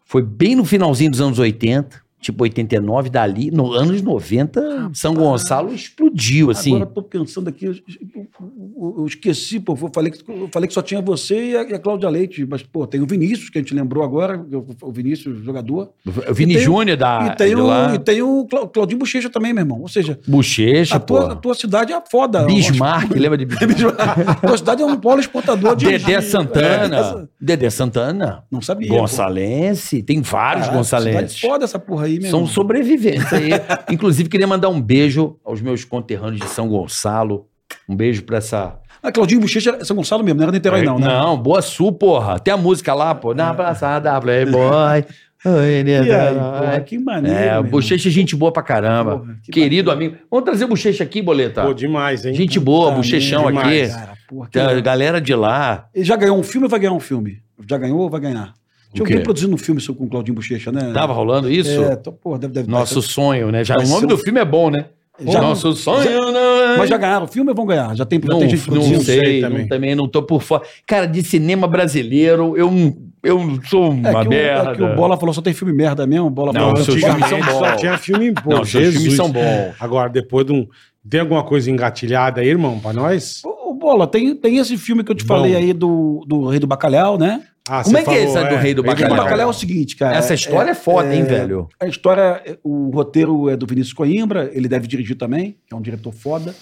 Foi 0.03 0.23
bem 0.23 0.55
no 0.55 0.65
finalzinho 0.65 1.11
dos 1.11 1.21
anos 1.21 1.37
80, 1.37 2.01
tipo 2.25 2.43
89, 2.43 3.09
dali, 3.09 3.51
no 3.51 3.71
anos 3.73 4.01
90, 4.01 4.89
São 4.93 5.13
Gonçalo 5.13 5.73
explodiu, 5.73 6.49
assim. 6.49 6.75
Agora 6.75 6.89
eu 6.89 6.93
tô 6.93 7.03
pensando 7.03 7.47
aqui, 7.49 7.65
eu, 7.65 7.75
eu- 8.15 8.95
eu 8.99 9.05
esqueci, 9.05 9.59
pô, 9.59 9.77
eu 9.79 9.89
falei, 9.93 10.11
que, 10.11 10.23
eu 10.29 10.49
falei 10.51 10.67
que 10.67 10.73
só 10.73 10.81
tinha 10.81 11.01
você 11.01 11.51
e 11.51 11.55
a, 11.57 11.63
e 11.69 11.73
a 11.73 11.79
Cláudia 11.79 12.09
Leite, 12.09 12.45
mas, 12.49 12.63
pô, 12.63 12.87
tem 12.87 12.99
o 13.01 13.05
Vinícius, 13.05 13.49
que 13.49 13.57
a 13.59 13.61
gente 13.61 13.73
lembrou 13.75 14.03
agora, 14.03 14.43
o 14.81 14.91
Vinícius, 14.91 15.43
jogador. 15.43 15.91
o 16.05 16.33
Vini 16.33 16.53
tem 16.55 16.63
Júnior 16.63 16.97
da 16.97 17.27
e, 17.31 17.35
tem 17.37 17.55
o, 17.55 17.65
lá, 17.65 17.93
e 17.95 17.99
tem 17.99 18.21
o 18.21 18.45
Cla- 18.49 18.67
Claudinho 18.67 18.99
Bochecha 18.99 19.29
também, 19.29 19.53
meu 19.53 19.61
irmão. 19.61 19.81
Ou 19.81 19.87
seja, 19.87 20.19
Bochecha, 20.27 20.95
a 20.95 20.99
tua, 20.99 21.21
pô. 21.27 21.31
a 21.31 21.35
tua 21.35 21.53
cidade 21.53 21.93
é 21.93 22.01
foda. 22.09 22.43
Bismarck, 22.45 23.11
lembra 23.11 23.37
de 23.37 23.45
Bismarck? 23.53 23.99
A 23.99 24.35
tua 24.35 24.57
cidade 24.57 24.81
é 24.81 24.85
um 24.85 24.97
polo 24.97 25.19
exportador 25.19 25.75
de... 25.75 25.85
Dedé 25.95 26.17
de- 26.19 26.21
Santana. 26.25 26.97
É, 27.23 27.27
Dedé 27.39 27.69
Santana. 27.69 28.43
não 28.51 28.61
sabia. 28.61 28.89
Gonçalense. 28.89 30.01
Tem 30.03 30.21
pô. 30.21 30.29
vários 30.31 30.63
Caralho, 30.65 30.77
Gonçalenses. 30.79 31.35
Cidade 31.37 31.41
foda 31.53 31.65
essa 31.65 31.77
porra 31.79 32.05
aí, 32.05 32.14
meu 32.19 32.29
São 32.29 32.39
irmão. 32.41 32.53
sobreviventes 32.53 33.31
aí. 33.33 33.49
Inclusive, 33.91 34.29
queria 34.29 34.47
mandar 34.47 34.69
um 34.69 34.81
beijo 34.81 35.37
aos 35.43 35.61
meus 35.61 35.83
conterrâneos 35.83 36.41
de 36.41 36.47
São 36.47 36.67
Gonçalo. 36.67 37.47
Um 37.87 37.95
beijo 37.95 38.23
pra 38.23 38.37
essa. 38.37 38.77
Ah, 39.01 39.11
Claudinho 39.11 39.41
Bochecha 39.41 39.77
é 39.79 39.83
São 39.83 39.95
Gonçalo 39.95 40.23
mesmo, 40.23 40.37
não 40.39 40.43
era 40.45 40.51
Niterói 40.51 40.83
não, 40.83 40.97
né? 40.99 41.07
Não, 41.07 41.37
Boa 41.37 41.61
Sul, 41.61 41.91
porra. 41.91 42.39
Tem 42.39 42.53
a 42.53 42.57
música 42.57 42.93
lá, 42.93 43.13
pô. 43.13 43.33
Na 43.33 43.53
praça 43.53 43.99
da 43.99 44.19
Playboy. 44.19 45.05
Oi, 45.45 45.51
E 45.53 45.75
aí, 45.75 45.83
Niterói. 45.83 46.33
porra, 46.33 46.79
que 46.81 46.97
maneiro, 46.97 47.37
É. 47.37 47.61
Bochecha 47.61 48.09
é 48.09 48.11
gente 48.11 48.35
boa 48.35 48.51
pra 48.51 48.63
caramba. 48.63 49.19
Porra, 49.19 49.37
que 49.43 49.51
Querido 49.51 49.91
amigo. 49.91 50.15
Vamos 50.31 50.43
trazer 50.45 50.65
o 50.65 50.69
Bochecha 50.69 51.03
aqui, 51.03 51.21
Boleta. 51.21 51.61
Pô, 51.63 51.73
demais, 51.73 52.25
hein? 52.25 52.33
gente 52.33 52.59
boa, 52.59 52.87
Puta 52.87 52.97
Bochechão 52.97 53.43
merda, 53.45 53.59
aqui. 53.59 53.69
demais. 53.69 53.93
Cara, 53.95 54.13
porra, 54.27 54.81
galera 54.81 55.21
de 55.21 55.35
lá. 55.35 55.87
Ele 55.93 56.03
já 56.05 56.15
ganhou 56.15 56.39
um 56.39 56.43
filme 56.43 56.65
ou 56.65 56.69
vai 56.71 56.79
ganhar 56.79 56.93
um 56.93 56.99
filme? 56.99 57.39
Já 57.69 57.77
ganhou 57.77 57.99
ou 57.99 58.09
vai 58.09 58.19
ganhar? 58.19 58.53
Tinha 58.95 59.03
O 59.03 59.07
alguém 59.07 59.23
produzindo 59.23 59.53
um 59.53 59.57
filme 59.57 59.85
com 59.85 60.05
o 60.05 60.07
Claudinho 60.09 60.35
Bochecha, 60.35 60.71
né? 60.71 60.91
Tava 60.93 61.13
rolando 61.13 61.51
isso? 61.51 61.69
É, 61.83 61.93
então, 61.93 62.13
porra, 62.13 62.39
deve, 62.39 62.53
deve 62.53 62.69
Nosso 62.71 63.01
sonho, 63.01 63.51
né? 63.51 63.63
Já, 63.63 63.75
o 63.77 63.87
nome 63.87 64.07
do 64.07 64.17
filme 64.17 64.39
é 64.39 64.45
bom, 64.45 64.69
né? 64.69 64.85
Já- 65.19 65.41
Nosso 65.41 65.73
sonho. 65.73 66.03
já- 66.03 66.31
não 66.31 66.63
é- 66.73 66.77
Mas 66.77 66.89
já 66.89 66.97
ganharam 66.97 67.25
o 67.25 67.27
filme 67.27 67.49
ou 67.49 67.55
vão 67.55 67.65
ganhar? 67.65 67.95
Já 67.95 68.05
tem, 68.05 68.19
já 68.21 68.27
Não, 68.27 68.39
tem 68.39 68.49
gente 68.49 68.59
não 68.67 68.73
produzindo? 68.73 69.03
sei, 69.03 69.19
sei 69.21 69.41
não- 69.41 69.49
também. 69.49 69.67
também. 69.67 69.95
não 69.95 70.07
tô 70.09 70.21
por 70.23 70.41
fora. 70.41 70.63
Cara, 70.85 71.05
de 71.05 71.23
cinema 71.23 71.67
brasileiro, 71.67 72.55
eu, 72.57 72.69
não- 72.69 72.95
eu 73.23 73.39
não 73.39 73.61
sou 73.63 73.85
É 73.85 73.89
uma 73.89 74.21
que, 74.21 74.27
o, 74.27 74.29
merda. 74.29 74.71
é 74.71 74.75
que 74.75 74.83
o 74.83 74.95
Bola 74.95 75.17
falou 75.17 75.33
só 75.33 75.41
tem 75.41 75.53
filme 75.53 75.73
merda 75.73 76.05
mesmo. 76.05 76.27
O 76.27 76.29
Bola 76.29 76.51
Não, 76.51 76.61
falou, 76.71 76.75
seus 76.83 76.99
filmes 77.01 77.27
são 77.29 77.39
bons. 77.39 77.51
só 77.51 77.75
tinha 77.77 77.97
filme 77.97 78.33
pô, 78.33 78.49
Não, 78.49 78.65
seus 78.65 78.93
filmes 78.93 79.13
são 79.15 79.31
bons. 79.31 79.73
Agora, 79.79 80.09
depois 80.09 80.45
de 80.45 80.51
um... 80.53 80.67
Tem 81.07 81.19
alguma 81.19 81.43
coisa 81.43 81.69
engatilhada 81.69 82.41
aí, 82.41 82.47
irmão, 82.49 82.79
pra 82.79 82.91
nós? 82.91 83.41
Ô, 83.45 83.69
ô, 83.69 83.73
Bola, 83.75 84.07
tem, 84.07 84.35
tem 84.35 84.57
esse 84.57 84.75
filme 84.75 85.03
que 85.03 85.11
eu 85.11 85.15
te 85.15 85.23
Bom. 85.23 85.35
falei 85.35 85.55
aí 85.55 85.71
do, 85.71 86.25
do 86.27 86.47
Rei 86.47 86.59
do 86.59 86.65
Bacalhau, 86.67 87.15
né? 87.17 87.43
Ah, 87.67 87.83
Como 87.83 87.97
é 87.97 88.03
que 88.03 88.09
é 88.11 88.23
essa 88.23 88.43
do 88.43 88.55
Rei 88.57 88.73
do 88.75 88.81
O 88.81 88.85
Rei 88.85 88.93
do 88.95 89.01
Bacalhau? 89.01 89.17
Bacalhau 89.23 89.47
é 89.47 89.49
o 89.49 89.53
seguinte, 89.53 89.95
cara. 89.95 90.15
Essa 90.17 90.33
história 90.35 90.71
é, 90.71 90.75
foda, 90.75 91.15
hein, 91.15 91.23
velho? 91.23 91.67
A 91.79 91.87
história, 91.87 92.41
é- 92.45 92.59
o 92.63 92.89
roteiro 92.91 93.49
é 93.49 93.57
do 93.57 93.65
Vinícius 93.65 93.93
Coimbra, 93.93 94.51
ele 94.53 94.67
deve 94.67 94.87
dirigir 94.87 95.17
também, 95.17 95.57
é 95.71 95.75
um 95.75 95.81
diretor 95.81 96.11
foda. 96.13 96.55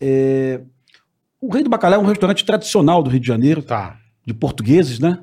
É, 0.00 0.60
O 1.40 1.52
Rei 1.52 1.62
do 1.62 1.68
Bacalhau 1.70 2.00
é 2.00 2.02
um 2.02 2.06
restaurante 2.06 2.44
tradicional 2.44 3.02
do 3.02 3.10
Rio 3.10 3.20
de 3.20 3.26
Janeiro, 3.26 3.62
Tá. 3.62 3.98
de 4.24 4.32
portugueses, 4.32 4.98
né? 5.00 5.18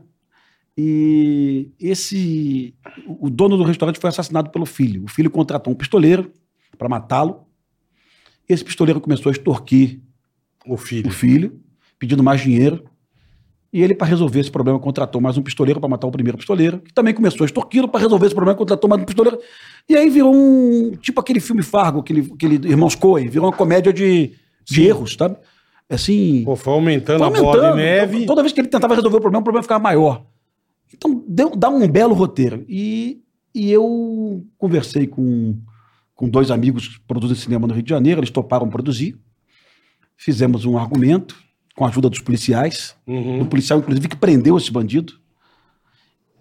E 0.77 1.72
esse. 1.80 2.73
O 3.19 3.30
dono 3.30 3.57
do 3.57 3.64
restaurante 3.64 3.99
foi 3.99 4.10
assassinado 4.10 4.49
pelo 4.49 4.65
filho. 4.65 5.03
O 5.03 5.07
filho 5.10 5.30
contratou 5.31 5.73
um 5.73 5.76
pistoleiro 5.76 6.31
para 6.77 6.88
matá-lo. 6.88 7.45
Esse 8.48 8.64
pistoleiro 8.64 9.02
começou 9.02 9.30
a 9.30 9.34
extorquir 9.34 9.99
O 10.65 10.77
filho. 10.77 11.07
o 11.10 11.11
filho, 11.11 11.60
pedindo 11.98 12.23
mais 12.23 12.41
dinheiro. 12.41 12.86
E 13.72 13.84
ele, 13.84 13.94
para 13.94 14.08
resolver 14.08 14.40
esse 14.40 14.50
problema, 14.50 14.80
contratou 14.80 15.22
mais 15.22 15.38
um 15.38 15.44
pistoleiro 15.44 15.80
para 15.80 15.88
matar 15.88 16.08
o 16.08 16.12
primeiro 16.12 16.38
pistoleiro, 16.38 16.80
que 16.80 16.91
também 16.91 17.14
começou 17.14 17.44
a 17.44 17.46
extorquí-lo 17.46 17.88
para 17.88 18.00
resolver 18.02 18.26
esse 18.26 18.34
problema, 18.36 18.58
contratou 18.58 18.90
mais 18.90 19.02
um 19.02 19.06
pistoleiro. 19.06 19.40
E 19.88 19.96
aí 19.96 20.10
virou 20.10 20.34
um. 20.34 20.91
Tipo 21.00 21.22
aquele 21.22 21.40
filme 21.40 21.62
Fargo, 21.62 22.00
aquele, 22.00 22.32
aquele 22.34 22.56
Irmãos 22.68 22.96
Coen, 22.96 23.28
virou 23.28 23.48
uma 23.48 23.56
comédia 23.56 23.94
de, 23.94 24.34
de 24.66 24.84
erros, 24.84 25.14
sabe? 25.14 25.38
Assim. 25.88 26.44
Pô, 26.46 26.56
foi 26.56 26.74
aumentando, 26.74 27.20
Foi 27.20 27.28
a 27.28 27.41
bola 27.41 27.60
de 27.60 27.66
aumentando. 27.68 27.76
neve. 27.76 28.26
Toda 28.26 28.41
vez 28.41 28.54
que 28.54 28.60
ele 28.60 28.68
tentava 28.68 28.96
resolver 28.96 29.18
o 29.18 29.22
problema, 29.22 29.41
o 29.41 29.44
problema 29.44 29.64
ficava 29.64 29.84
maior. 29.84 30.26
Então, 30.94 31.24
deu, 31.28 31.56
dá 31.56 31.70
um 31.70 31.88
belo 31.88 32.16
roteiro. 32.16 32.66
E, 32.68 33.22
e 33.54 33.72
eu 33.72 34.44
conversei 34.58 35.06
com, 35.06 35.56
com 36.16 36.28
dois 36.28 36.50
amigos 36.50 36.88
que 36.88 37.00
produzem 37.02 37.36
cinema 37.36 37.68
no 37.68 37.74
Rio 37.74 37.84
de 37.84 37.90
Janeiro, 37.90 38.20
eles 38.20 38.32
toparam 38.32 38.68
produzir. 38.68 39.16
Fizemos 40.18 40.66
um 40.66 40.78
argumento 40.78 41.36
com 41.80 41.86
a 41.86 41.88
ajuda 41.88 42.10
dos 42.10 42.20
policiais. 42.20 42.94
Uhum. 43.08 43.44
O 43.44 43.46
policial, 43.46 43.80
inclusive, 43.80 44.10
que 44.10 44.16
prendeu 44.18 44.58
esse 44.58 44.70
bandido. 44.70 45.14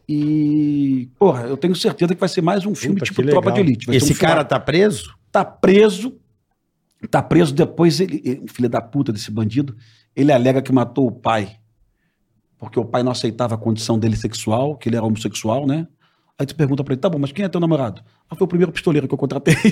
E, 0.09 1.09
porra, 1.17 1.43
eu 1.43 1.57
tenho 1.57 1.77
certeza 1.77 2.13
que 2.13 2.19
vai 2.19 2.29
ser 2.29 2.43
mais 2.43 2.67
um 2.67 2.75
filme 2.75 2.97
Puta, 2.99 3.05
tipo 3.07 3.23
Tropa 3.23 3.53
de. 3.53 3.61
Elite. 3.61 3.87
Vai 3.87 3.95
Esse 3.95 4.15
um 4.15 4.17
cara 4.17 4.45
tá 4.45 4.59
preso? 4.59 5.15
tá 5.31 5.45
preso. 5.45 6.19
Tá 7.09 7.23
preso 7.23 7.55
depois, 7.55 8.01
ele, 8.01 8.21
ele- 8.25 8.43
filho 8.49 8.69
da 8.69 8.81
puta 8.81 9.13
desse 9.13 9.31
bandido, 9.31 9.77
ele 10.17 10.33
alega 10.33 10.61
que 10.61 10.73
matou 10.73 11.07
o 11.07 11.13
pai. 11.13 11.57
Porque 12.59 12.81
o 12.81 12.85
pai 12.85 13.05
não 13.05 13.13
aceitava 13.13 13.55
a 13.55 13.59
condição 13.59 13.97
dele 13.97 14.17
sexual, 14.17 14.77
que 14.77 14.89
ele 14.89 14.97
era 14.97 15.07
homossexual, 15.07 15.65
né? 15.69 15.87
Aí 16.41 16.47
tu 16.47 16.55
pergunta 16.55 16.85
pra 16.85 16.95
ele, 16.95 17.01
tá 17.01 17.09
bom, 17.09 17.19
mas 17.19 17.33
quem 17.33 17.45
é 17.45 17.49
teu 17.49 17.61
namorado? 17.61 18.01
Ah, 18.31 18.37
foi 18.37 18.45
o 18.45 18.49
primeiro 18.49 18.71
pistoleiro 18.71 19.09
que 19.09 19.15
eu 19.15 19.19
contratei. 19.19 19.55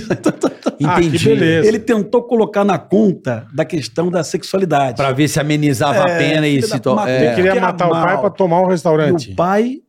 Ah, 0.85 1.01
que 1.01 1.09
beleza. 1.19 1.67
ele 1.67 1.79
tentou 1.79 2.23
colocar 2.25 2.63
na 2.63 2.77
conta 2.79 3.47
da 3.55 3.65
questão 3.65 4.11
da 4.11 4.23
sexualidade. 4.23 4.97
Pra 4.99 5.11
ver 5.11 5.27
se 5.27 5.41
amenizava 5.41 6.05
a 6.07 6.11
É, 6.11 6.19
pena 6.19 6.47
e 6.47 6.61
se... 6.61 6.79
to- 6.79 7.01
é. 7.01 7.25
Ele 7.29 7.35
queria 7.35 7.53
que 7.53 7.61
matar 7.61 7.87
o 7.87 7.91
pai 7.93 8.13
mal. 8.13 8.21
pra 8.21 8.29
tomar 8.31 8.61
o 8.61 8.67
E 8.67 8.69
restaurante. 8.73 9.33
o 9.33 9.37
pai, 9.37 9.81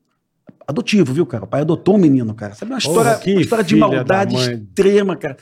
adotivo, 0.65 1.13
viu, 1.13 1.25
cara? 1.25 1.43
O 1.43 1.47
pai 1.47 1.61
adotou 1.61 1.95
um 1.95 1.97
menino, 1.97 2.33
cara. 2.33 2.53
Sabe, 2.55 2.71
uma 2.71 2.77
história, 2.77 3.19
uma 3.33 3.41
história 3.41 3.65
de 3.65 3.75
maldade 3.75 4.35
extrema, 4.37 5.17
cara. 5.17 5.35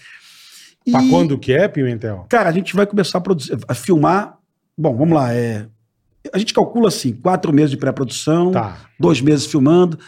E- 0.83 0.91
Pra 0.91 1.01
quando 1.09 1.37
que 1.37 1.53
é, 1.53 1.67
Pimentel? 1.67 2.25
Cara, 2.27 2.49
a 2.49 2.51
gente 2.51 2.75
vai 2.75 2.87
começar 2.87 3.19
a, 3.19 3.21
produzir, 3.21 3.55
a 3.67 3.73
filmar. 3.75 4.37
Bom, 4.75 4.95
vamos 4.95 5.13
lá. 5.15 5.31
É, 5.31 5.67
a 6.33 6.39
gente 6.39 6.55
calcula 6.55 6.87
assim: 6.87 7.13
quatro 7.13 7.53
meses 7.53 7.69
de 7.69 7.77
pré-produção, 7.77 8.49
Tá. 8.51 8.77
dois 8.99 9.21
meses 9.21 9.45
filmando. 9.45 9.99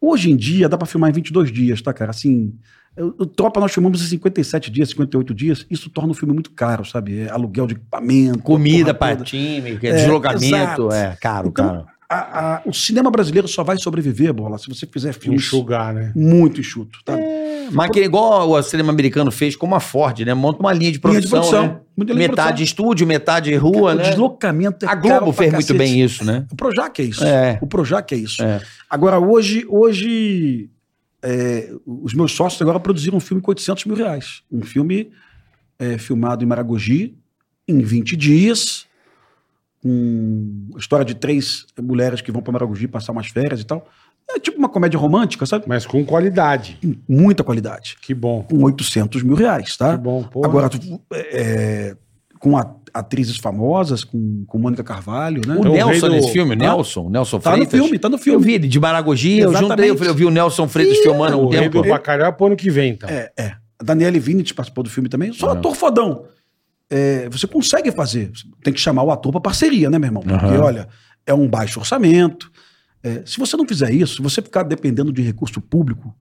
Hoje 0.00 0.30
em 0.30 0.36
dia 0.36 0.68
dá 0.68 0.76
pra 0.76 0.86
filmar 0.86 1.10
em 1.10 1.12
22 1.12 1.50
dias, 1.52 1.80
tá, 1.82 1.92
cara? 1.92 2.10
Assim, 2.10 2.52
eu- 2.96 3.14
o 3.18 3.26
Tropa 3.26 3.60
nós 3.60 3.72
filmamos 3.72 4.02
em 4.02 4.06
57 4.06 4.70
dias, 4.70 4.90
58 4.90 5.34
dias. 5.34 5.66
Isso 5.70 5.88
torna 5.90 6.10
o 6.12 6.14
filme 6.14 6.32
muito 6.34 6.50
caro, 6.52 6.84
sabe? 6.84 7.20
É 7.20 7.30
aluguel 7.30 7.66
de 7.66 7.74
equipamento. 7.74 8.38
Comida 8.40 8.90
a 8.90 8.94
porra 8.94 9.08
pra 9.10 9.16
toda. 9.16 9.24
time, 9.24 9.70
É, 9.82 9.92
deslocamento, 9.92 10.44
exato. 10.46 10.92
é 10.92 11.16
caro, 11.20 11.48
Então, 11.48 11.66
caro. 11.66 11.86
a- 12.08 12.56
a- 12.56 12.62
o 12.66 12.72
cinema 12.72 13.10
brasileiro 13.10 13.48
só 13.48 13.64
vai 13.64 13.76
sobreviver, 13.78 14.32
Bola, 14.32 14.58
se 14.58 14.68
você 14.68 14.86
fizer 14.86 15.12
filmes 15.12 15.42
Enxugar, 15.42 15.92
né? 15.94 16.12
muito 16.14 16.60
enxuto, 16.60 16.98
tá? 17.04 17.16
Mas 17.72 17.90
que 17.90 18.00
igual 18.00 18.50
o 18.50 18.62
cinema 18.62 18.90
americano 18.92 19.30
fez, 19.30 19.56
como 19.56 19.74
a 19.74 19.80
Ford, 19.80 20.20
né? 20.20 20.34
Monta 20.34 20.60
uma 20.60 20.72
linha 20.72 20.92
de 20.92 20.98
Linha 20.98 21.20
de 21.20 21.28
produção, 21.28 21.40
produção. 21.40 21.62
né? 21.62 22.04
De 22.04 22.14
Metade 22.14 22.36
produção. 22.48 22.64
estúdio, 22.64 23.06
metade 23.06 23.54
rua, 23.56 23.92
o 23.92 23.94
né? 23.94 24.04
deslocamento 24.10 24.84
é 24.84 24.88
A 24.88 24.94
Globo 24.94 25.32
fez 25.32 25.52
muito 25.52 25.66
cacete. 25.66 25.78
bem 25.78 26.02
isso, 26.02 26.24
né? 26.24 26.46
O 26.50 26.56
Projac 26.56 27.00
é 27.00 27.04
isso. 27.04 27.24
É. 27.24 27.58
O 27.62 27.66
Projac 27.66 28.12
é 28.14 28.18
isso. 28.18 28.42
É. 28.42 28.60
Agora, 28.88 29.18
hoje, 29.18 29.64
hoje 29.68 30.68
é, 31.22 31.72
os 31.84 32.14
meus 32.14 32.32
sócios 32.32 32.60
agora 32.62 32.78
produziram 32.78 33.16
um 33.16 33.20
filme 33.20 33.42
com 33.42 33.50
800 33.50 33.84
mil 33.86 33.96
reais. 33.96 34.42
Um 34.52 34.62
filme 34.62 35.10
é, 35.78 35.98
filmado 35.98 36.44
em 36.44 36.46
Maragogi, 36.46 37.16
em 37.66 37.78
20 37.80 38.14
dias, 38.16 38.86
com 39.82 40.68
a 40.74 40.78
história 40.78 41.04
de 41.04 41.14
três 41.14 41.66
mulheres 41.80 42.20
que 42.20 42.30
vão 42.30 42.42
para 42.42 42.52
Maragogi 42.52 42.86
passar 42.88 43.12
umas 43.12 43.28
férias 43.28 43.60
e 43.60 43.64
tal. 43.64 43.88
É 44.30 44.38
tipo 44.40 44.58
uma 44.58 44.68
comédia 44.68 44.98
romântica, 44.98 45.46
sabe? 45.46 45.64
Mas 45.68 45.86
com 45.86 46.04
qualidade. 46.04 46.78
Muita 47.08 47.44
qualidade. 47.44 47.96
Que 48.02 48.12
bom. 48.14 48.42
Com 48.42 48.62
800 48.64 49.22
mil 49.22 49.36
reais, 49.36 49.76
tá? 49.76 49.92
Que 49.96 50.02
bom. 50.02 50.22
Porra. 50.24 50.48
Agora, 50.48 50.68
tu- 50.68 51.00
é, 51.12 51.96
com 52.40 52.52
atrizes 52.92 53.36
famosas, 53.36 54.02
com, 54.04 54.44
com 54.46 54.58
Mônica 54.58 54.82
Carvalho, 54.82 55.42
né? 55.46 55.54
O 55.54 55.58
Então, 55.60 55.70
o 55.70 55.74
Nelson 55.74 55.90
rei 55.90 56.00
do- 56.00 56.08
nesse 56.10 56.32
filme, 56.32 56.54
Hã? 56.54 56.56
Nelson, 56.56 57.08
Nelson 57.08 57.38
Tá 57.38 57.50
no 57.50 57.56
Freitas. 57.58 57.80
filme, 57.80 57.98
tá 57.98 58.08
no 58.08 58.14
Eu 58.16 58.18
filme. 58.18 58.44
vi 58.44 58.54
ele 58.54 58.68
de 58.68 58.80
Maragogi, 58.80 59.38
eu 59.38 59.50
Exatamente. 59.50 59.70
juntei, 59.70 59.90
eu, 59.90 59.96
falei, 59.96 60.10
eu 60.10 60.14
vi 60.14 60.24
o 60.24 60.30
Nelson 60.30 60.66
Freitas 60.68 60.98
Ih, 60.98 61.02
filmando 61.02 61.38
um 61.38 61.44
o 61.44 61.48
rei 61.48 61.60
tempo. 61.62 61.82
do 61.82 61.88
bacalhau 61.88 62.28
é 62.28 62.32
pro 62.32 62.46
ano 62.46 62.56
que 62.56 62.68
vem, 62.70 62.92
então. 62.92 63.08
É, 63.08 63.30
é. 63.38 63.52
A 63.78 63.84
Daniele 63.84 64.18
Vinit 64.18 64.54
participou 64.54 64.82
do 64.82 64.90
filme 64.90 65.08
também. 65.08 65.32
Só 65.32 65.46
Uhum. 65.46 65.52
ator 65.52 65.74
fodão. 65.74 66.24
É, 66.90 67.28
você 67.30 67.46
consegue 67.46 67.92
fazer. 67.92 68.30
Tem 68.62 68.72
que 68.72 68.80
chamar 68.80 69.02
o 69.02 69.10
ator 69.10 69.30
pra 69.32 69.40
parceria, 69.40 69.88
né, 69.90 69.98
meu 69.98 70.08
irmão? 70.08 70.22
Porque, 70.22 70.44
Uhum. 70.46 70.62
olha, 70.62 70.88
é 71.26 71.34
um 71.34 71.46
baixo 71.48 71.78
orçamento. 71.80 72.50
É, 73.06 73.22
se 73.24 73.38
você 73.38 73.56
não 73.56 73.66
fizer 73.68 73.92
isso, 73.94 74.16
se 74.16 74.22
você 74.22 74.42
ficar 74.42 74.64
dependendo 74.64 75.12
de 75.12 75.22
recurso 75.22 75.60
público, 75.60 76.12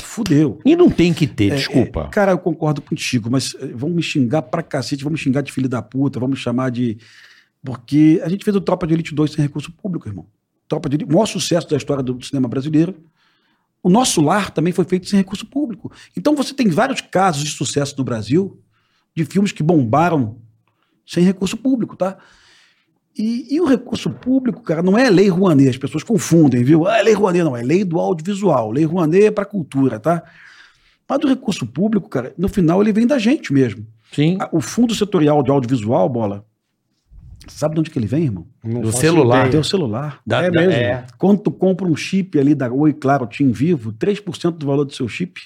fudeu. 0.00 0.60
E 0.64 0.76
não 0.76 0.88
tem 0.88 1.12
que 1.12 1.26
ter, 1.26 1.52
É, 1.52 1.56
desculpa. 1.56 2.02
é, 2.02 2.08
cara, 2.08 2.30
eu 2.32 2.38
concordo 2.38 2.80
contigo, 2.80 3.28
mas 3.28 3.56
é, 3.58 3.66
vão 3.66 3.90
me 3.90 4.02
xingar 4.02 4.42
pra 4.42 4.62
cacete, 4.62 5.02
vão 5.02 5.12
me 5.12 5.18
xingar 5.18 5.40
de 5.42 5.50
filho 5.50 5.68
da 5.68 5.82
puta, 5.82 6.20
vão 6.20 6.28
me 6.28 6.36
chamar 6.36 6.70
de. 6.70 6.96
Porque 7.64 8.20
a 8.24 8.28
gente 8.28 8.44
fez 8.44 8.56
o 8.56 8.60
Tropa 8.60 8.86
de 8.86 8.94
Elite 8.94 9.12
2 9.14 9.32
sem 9.32 9.42
recurso 9.42 9.72
público, 9.72 10.08
irmão. 10.08 10.26
Tropa 10.68 10.88
de 10.88 10.96
Elite, 10.96 11.10
o 11.10 11.12
maior 11.12 11.26
sucesso 11.26 11.68
da 11.68 11.76
história 11.76 12.02
do 12.04 12.22
cinema 12.24 12.46
brasileiro. 12.46 12.94
O 13.82 13.88
nosso 13.90 14.20
lar 14.20 14.50
também 14.50 14.72
foi 14.72 14.84
feito 14.84 15.08
sem 15.08 15.18
recurso 15.18 15.44
público. 15.46 15.90
Então 16.16 16.36
você 16.36 16.54
tem 16.54 16.68
vários 16.68 17.00
casos 17.00 17.42
de 17.42 17.50
sucesso 17.50 17.94
no 17.98 18.04
Brasil 18.04 18.60
de 19.14 19.24
filmes 19.24 19.50
que 19.50 19.62
bombaram 19.62 20.38
sem 21.06 21.24
recurso 21.24 21.56
público, 21.56 21.96
tá? 21.96 22.16
E, 23.18 23.54
e 23.54 23.60
o 23.60 23.64
recurso 23.66 24.08
público, 24.10 24.62
cara, 24.62 24.80
não 24.82 24.96
é 24.96 25.10
lei 25.10 25.28
Rouanet, 25.28 25.70
as 25.70 25.76
pessoas 25.76 26.04
confundem, 26.04 26.62
viu? 26.62 26.86
Ah, 26.86 26.98
é 26.98 27.02
lei 27.02 27.14
Rouanet, 27.14 27.42
não, 27.44 27.56
é 27.56 27.62
lei 27.62 27.82
do 27.84 27.98
audiovisual. 27.98 28.70
Lei 28.70 28.84
Rouanet 28.84 29.24
é 29.26 29.30
para 29.30 29.44
cultura, 29.44 29.98
tá? 29.98 30.22
Mas 31.08 31.18
o 31.24 31.28
recurso 31.28 31.66
público, 31.66 32.08
cara, 32.08 32.32
no 32.38 32.48
final 32.48 32.80
ele 32.80 32.92
vem 32.92 33.06
da 33.06 33.18
gente 33.18 33.52
mesmo. 33.52 33.84
Sim. 34.12 34.38
O 34.52 34.60
fundo 34.60 34.94
setorial 34.94 35.42
de 35.42 35.50
audiovisual, 35.50 36.08
bola, 36.08 36.44
sabe 37.48 37.74
de 37.74 37.80
onde 37.80 37.90
que 37.90 37.98
ele 37.98 38.06
vem, 38.06 38.24
irmão? 38.24 38.46
Não 38.62 38.82
Do 38.82 38.92
celular. 38.92 39.38
ideia. 39.38 39.50
Teu 39.52 39.64
celular. 39.64 40.20
Da- 40.26 40.42
é 40.44 40.50
da- 40.50 40.60
mesmo? 40.60 40.72
é. 40.74 41.04
Quando 41.18 41.40
tu 41.40 41.50
compra 41.50 41.86
um 41.86 41.96
chip 41.96 42.38
ali 42.38 42.54
da 42.54 42.70
Oi, 42.70 42.92
Claro, 42.92 43.26
Tim 43.26 43.50
Vivo, 43.50 43.92
3% 43.92 44.58
do 44.58 44.66
valor 44.66 44.84
do 44.84 44.94
seu 44.94 45.08
chip. 45.08 45.40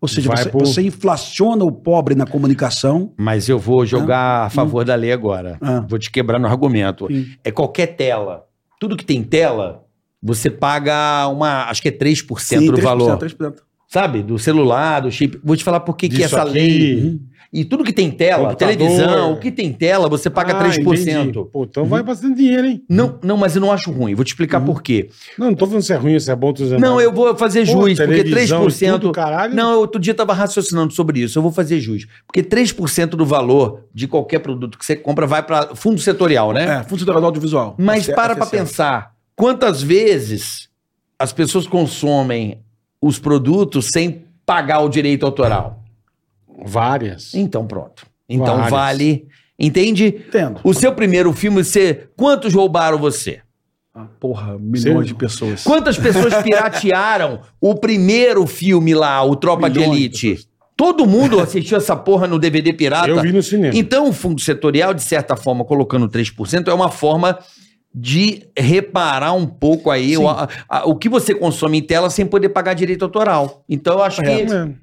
Ou 0.00 0.08
seja, 0.08 0.30
você, 0.30 0.48
você 0.50 0.82
inflaciona 0.82 1.62
o 1.64 1.70
pobre 1.70 2.14
na 2.14 2.26
comunicação. 2.26 3.12
Mas 3.18 3.48
eu 3.48 3.58
vou 3.58 3.84
jogar 3.84 4.46
a 4.46 4.50
favor 4.50 4.84
da 4.84 4.94
lei 4.94 5.12
agora. 5.12 5.58
Ah. 5.60 5.84
Vou 5.86 5.98
te 5.98 6.10
quebrar 6.10 6.38
no 6.38 6.46
argumento. 6.46 7.06
Sim. 7.08 7.26
É 7.44 7.50
qualquer 7.50 7.88
tela. 7.88 8.46
Tudo 8.80 8.96
que 8.96 9.04
tem 9.04 9.22
tela, 9.22 9.84
você 10.22 10.48
paga 10.50 11.28
uma. 11.28 11.64
Acho 11.64 11.82
que 11.82 11.88
é 11.88 11.92
3% 11.92 12.66
do 12.66 12.72
3%, 12.78 12.80
valor. 12.82 13.18
3%. 13.18 13.54
Sabe? 13.88 14.22
Do 14.22 14.38
celular, 14.38 15.00
do 15.00 15.10
chip. 15.10 15.38
Vou 15.44 15.56
te 15.56 15.64
falar 15.64 15.80
por 15.80 15.96
que 15.96 16.22
essa 16.22 16.42
aqui- 16.42 16.50
lei. 16.52 17.20
E 17.52 17.64
tudo 17.64 17.82
que 17.82 17.92
tem 17.92 18.12
tela, 18.12 18.50
Computador. 18.50 18.76
televisão, 18.76 19.32
o 19.32 19.36
que 19.40 19.50
tem 19.50 19.72
tela, 19.72 20.08
você 20.08 20.30
paga 20.30 20.52
Ah, 20.56 20.62
3%. 20.68 21.08
entendi. 21.26 21.44
Pô, 21.52 21.64
então 21.64 21.84
vai 21.84 22.00
bastante 22.00 22.36
dinheiro, 22.36 22.64
hein? 22.64 22.84
Não, 22.88 23.18
não, 23.24 23.36
mas 23.36 23.56
eu 23.56 23.60
não 23.60 23.72
acho 23.72 23.90
ruim. 23.90 24.14
Vou 24.14 24.24
te 24.24 24.28
explicar 24.28 24.60
por 24.60 24.80
quê. 24.80 25.08
Não, 25.36 25.48
não 25.48 25.54
tô 25.56 25.66
falando 25.66 25.82
se 25.82 25.92
é 25.92 25.96
ruim, 25.96 26.16
se 26.20 26.30
é 26.30 26.36
bom, 26.36 26.52
dizendo. 26.52 26.80
Não, 26.80 27.00
eu 27.00 27.12
vou 27.12 27.34
fazer 27.36 27.66
Pô, 27.66 27.88
jus, 27.88 27.98
porque 27.98 28.22
televisão 28.22 28.62
e 28.62 28.66
3%. 28.68 28.92
tudo, 28.92 29.10
caralho. 29.12 29.52
Não, 29.52 29.72
eu 29.72 29.80
outro 29.80 30.00
dia 30.00 30.12
estava 30.12 30.32
raciocinando 30.32 30.92
sobre 30.92 31.18
isso. 31.20 31.36
Eu 31.38 31.42
vou 31.42 31.50
fazer 31.50 31.80
jus. 31.80 32.06
Porque 32.24 32.40
3% 32.40 33.10
do 33.16 33.26
valor 33.26 33.80
de 33.92 34.06
qualquer 34.06 34.38
produto 34.38 34.78
que 34.78 34.86
você 34.86 34.94
compra 34.94 35.26
vai 35.26 35.42
para 35.42 35.74
fundo 35.74 35.98
setorial, 36.00 36.52
né? 36.52 36.80
É, 36.80 36.82
fundo 36.84 37.00
setorial 37.00 37.20
do 37.20 37.26
audiovisual. 37.26 37.74
Mas 37.76 38.04
FCE, 38.04 38.14
para 38.14 38.36
pra 38.36 38.46
FCE. 38.46 38.58
pensar. 38.58 39.12
Quantas 39.34 39.82
vezes 39.82 40.68
as 41.18 41.32
pessoas 41.32 41.66
consomem 41.66 42.60
os 43.02 43.18
produtos 43.18 43.88
sem 43.92 44.22
pagar 44.46 44.80
o 44.82 44.88
direito 44.88 45.26
autoral? 45.26 45.79
Várias. 46.64 47.34
Então 47.34 47.66
pronto. 47.66 48.06
Então 48.28 48.56
Várias. 48.56 48.70
vale. 48.70 49.28
Entende? 49.58 50.06
Entendo. 50.06 50.60
O 50.64 50.72
seu 50.72 50.94
primeiro 50.94 51.32
filme, 51.32 51.62
você. 51.62 52.08
Quantos 52.16 52.54
roubaram 52.54 52.98
você? 52.98 53.40
Ah, 53.94 54.06
porra, 54.18 54.56
milhões 54.58 54.82
Sério? 54.82 55.04
de 55.04 55.14
pessoas. 55.14 55.64
Quantas 55.64 55.98
pessoas 55.98 56.34
piratearam 56.42 57.40
o 57.60 57.74
primeiro 57.74 58.46
filme 58.46 58.94
lá, 58.94 59.22
o 59.22 59.36
Tropa 59.36 59.68
de 59.68 59.80
Milhões 59.80 59.98
de 59.98 60.04
Elite? 60.28 60.48
Todo 60.76 61.06
mundo 61.06 61.38
assistiu 61.40 61.76
essa 61.76 61.94
porra 61.94 62.26
no 62.26 62.38
DVD 62.38 62.72
pirata. 62.72 63.08
Eu 63.08 63.20
vi 63.20 63.32
no 63.32 63.42
cinema. 63.42 63.76
Então, 63.76 64.08
o 64.08 64.12
fundo 64.14 64.40
setorial, 64.40 64.94
de 64.94 65.02
certa 65.02 65.36
forma, 65.36 65.62
colocando 65.62 66.08
3%, 66.08 66.68
é 66.68 66.72
uma 66.72 66.88
forma 66.88 67.38
de 67.92 68.46
reparar 68.56 69.32
um 69.32 69.44
pouco 69.44 69.90
aí 69.90 70.16
o, 70.16 70.28
a- 70.28 70.48
a- 70.68 70.84
o 70.88 70.94
que 70.94 71.08
você 71.08 71.34
consome 71.34 71.78
em 71.78 71.82
tela 71.82 72.08
sem 72.08 72.24
poder 72.24 72.50
pagar 72.50 72.72
direito 72.74 73.04
autoral. 73.04 73.64
Então 73.68 73.94
eu 73.94 74.02
acho 74.04 74.22
que. 74.22 74.28
É, 74.28 74.42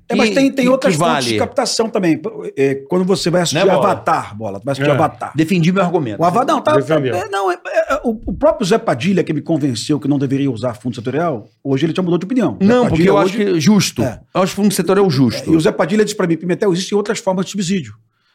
É, 0.09 0.15
mas 0.15 0.29
que- 0.29 0.35
tem, 0.35 0.51
tem 0.51 0.65
que- 0.65 0.69
outras 0.69 0.93
que 0.93 0.99
fontes 0.99 1.13
vale. 1.13 1.25
de 1.27 1.37
captação 1.37 1.89
também. 1.89 2.21
É, 2.57 2.75
quando 2.89 3.05
você 3.05 3.29
vai 3.29 3.41
assistir 3.43 3.63
Né, 3.65 3.65
Bola? 3.73 3.77
Avatar, 3.91 4.37
bola, 4.37 4.61
vai 4.63 4.73
assistir 4.73 4.89
É. 4.89 4.93
Avatar. 4.93 5.31
Defendi 5.35 5.71
meu 5.71 5.81
argumento. 5.83 6.21
O 6.21 6.25
Avatar, 6.25 6.53
não, 6.55 6.61
tá, 6.61 6.73
tá- 6.81 6.95
é, 6.99 7.29
não, 7.29 7.49
é- 7.49 7.55
é- 7.65 8.01
o, 8.03 8.09
o 8.25 8.33
próprio 8.33 8.67
Zé 8.67 8.77
Padilha, 8.77 9.23
que 9.23 9.31
me 9.31 9.41
convenceu 9.41 9.99
que 10.01 10.07
não 10.09 10.19
deveria 10.19 10.51
usar 10.51 10.73
fundo 10.73 10.95
setorial, 10.95 11.47
hoje 11.63 11.85
ele 11.85 11.93
já 11.95 12.01
mudou 12.03 12.17
de 12.19 12.25
opinião. 12.25 12.57
Não, 12.59 12.87
porque 12.87 12.89
Padilha 13.05 13.09
eu 13.09 13.15
hoje- 13.15 13.41
acho 13.43 13.53
que 13.53 13.59
justo. 13.61 14.03
É. 14.03 14.19
Eu 14.35 14.41
acho 14.41 14.53
que 14.53 14.59
o 14.59 14.63
fundo 14.63 14.73
setor 14.73 14.97
é 14.97 15.01
o 15.01 15.09
justo. 15.09 15.49
E 15.49 15.55
o 15.55 15.59
Zé 15.61 15.71
Padilha 15.71 16.03
disse 16.03 16.15
pra 16.17 16.27
mim, 16.27 16.35
Pimentel, 16.35 16.73
existem 16.73 16.97
outras 16.97 17.19
formas 17.19 17.45
de 17.45 17.51
subsídio. 17.51 17.93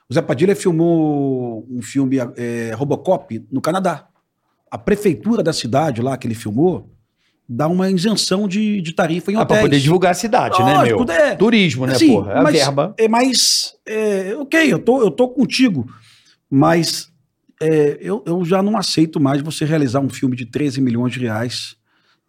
O 0.08 0.14
Zé 0.14 0.22
Padilha 0.22 0.56
filmou 0.56 1.66
um 1.70 1.80
filme 1.82 2.16
é, 2.36 2.72
Robocop 2.74 3.44
no 3.52 3.60
Canadá. 3.60 4.06
A 4.72 4.78
prefeitura 4.78 5.42
da 5.42 5.52
cidade 5.52 6.00
lá 6.00 6.16
que 6.16 6.26
ele 6.26 6.34
filmou 6.34 6.90
dá 7.48 7.68
uma 7.68 7.90
isenção 7.90 8.48
de, 8.48 8.80
de 8.80 8.94
tarifa 8.94 9.30
em 9.30 9.34
Ah, 9.36 9.44
pra 9.44 9.56
hotéis. 9.56 9.62
poder 9.68 9.80
divulgar 9.80 10.12
a 10.12 10.14
cidade, 10.14 10.62
né, 10.62 10.82
meu? 10.84 11.04
é. 11.10 11.36
Turismo, 11.36 11.86
né, 11.86 11.92
Assim, 11.94 12.08
porra? 12.14 12.32
É 12.32 12.38
a 12.38 12.42
mas, 12.42 12.54
verba. 12.54 12.94
É, 12.98 13.08
mas, 13.08 13.74
é, 13.86 14.34
ok, 14.38 14.72
eu 14.72 14.78
tô, 14.78 15.02
eu 15.02 15.10
tô 15.10 15.28
contigo, 15.28 15.86
mas 16.50 17.10
é, 17.60 17.98
eu, 18.00 18.22
eu 18.26 18.44
já 18.44 18.62
não 18.62 18.76
aceito 18.78 19.20
mais 19.20 19.42
você 19.42 19.64
realizar 19.66 20.00
um 20.00 20.08
filme 20.08 20.34
de 20.34 20.46
13 20.46 20.80
milhões 20.80 21.12
de 21.12 21.20
reais, 21.20 21.76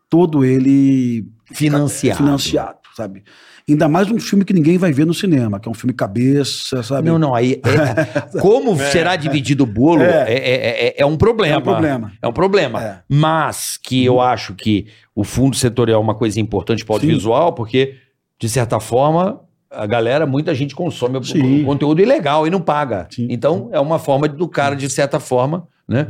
todo 0.09 0.43
ele 0.43 1.25
Financiado. 1.53 2.17
financiado, 2.17 2.79
sabe? 2.95 3.23
Ainda 3.67 3.87
mais 3.87 4.11
um 4.11 4.19
filme 4.19 4.43
que 4.43 4.51
ninguém 4.53 4.77
vai 4.77 4.91
ver 4.91 5.05
no 5.05 5.13
cinema, 5.13 5.57
que 5.59 5.67
é 5.69 5.71
um 5.71 5.73
filme 5.73 5.93
cabeça, 5.93 6.83
sabe? 6.83 7.07
Não, 7.09 7.17
não, 7.17 7.33
aí. 7.33 7.61
é- 7.63 8.39
como 8.41 8.75
será 8.77 9.15
dividido 9.15 9.63
o 9.63 9.67
bolo 9.67 10.01
é, 10.01 10.25
É. 10.27 10.33
é, 10.33 10.87
é- 10.87 10.93
é 10.97 11.05
um 11.05 11.15
problema. 11.15 11.55
É 11.55 11.57
um 11.57 11.61
problema. 11.61 12.11
É 12.21 12.27
um 12.27 12.33
problema. 12.33 12.83
É. 12.83 12.99
Mas 13.07 13.77
que 13.81 14.03
eu 14.03 14.19
acho 14.19 14.53
que 14.53 14.87
o 15.15 15.23
fundo 15.23 15.55
setorial 15.55 16.01
é 16.01 16.03
uma 16.03 16.15
coisa 16.15 16.39
importante 16.41 16.83
para 16.83 16.95
o 16.95 16.99
Sim. 16.99 17.05
audiovisual, 17.05 17.53
porque, 17.53 17.95
de 18.37 18.49
certa 18.49 18.79
forma, 18.81 19.39
a 19.71 19.85
galera, 19.85 20.25
muita 20.25 20.53
gente 20.53 20.75
consome 20.75 21.23
Sim. 21.23 21.63
conteúdo 21.63 22.01
ilegal 22.01 22.45
e 22.45 22.49
não 22.49 22.59
paga. 22.59 23.07
Sim. 23.09 23.27
Então, 23.29 23.69
é 23.71 23.79
uma 23.79 23.97
forma 23.97 24.27
do 24.27 24.47
cara, 24.47 24.75
de 24.75 24.89
certa 24.89 25.19
forma. 25.21 25.67
Né? 25.87 26.07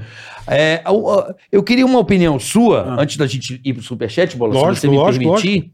É, 0.47 0.83
o- 0.89 1.23
eu 1.51 1.61
queria 1.63 1.85
uma 1.85 1.97
opinião 1.99 2.37
sua, 2.39 2.81
Ah. 2.81 3.01
antes 3.01 3.17
da 3.17 3.25
gente 3.27 3.59
ir 3.63 3.73
para 3.73 3.81
o 3.81 3.83
Superchat, 3.83 4.35
Bola, 4.37 4.53
Lógico, 4.53 4.75
se 4.75 4.81
você 4.81 4.87
me 4.87 4.97
lógico, 4.97 5.25
permitir. 5.25 5.71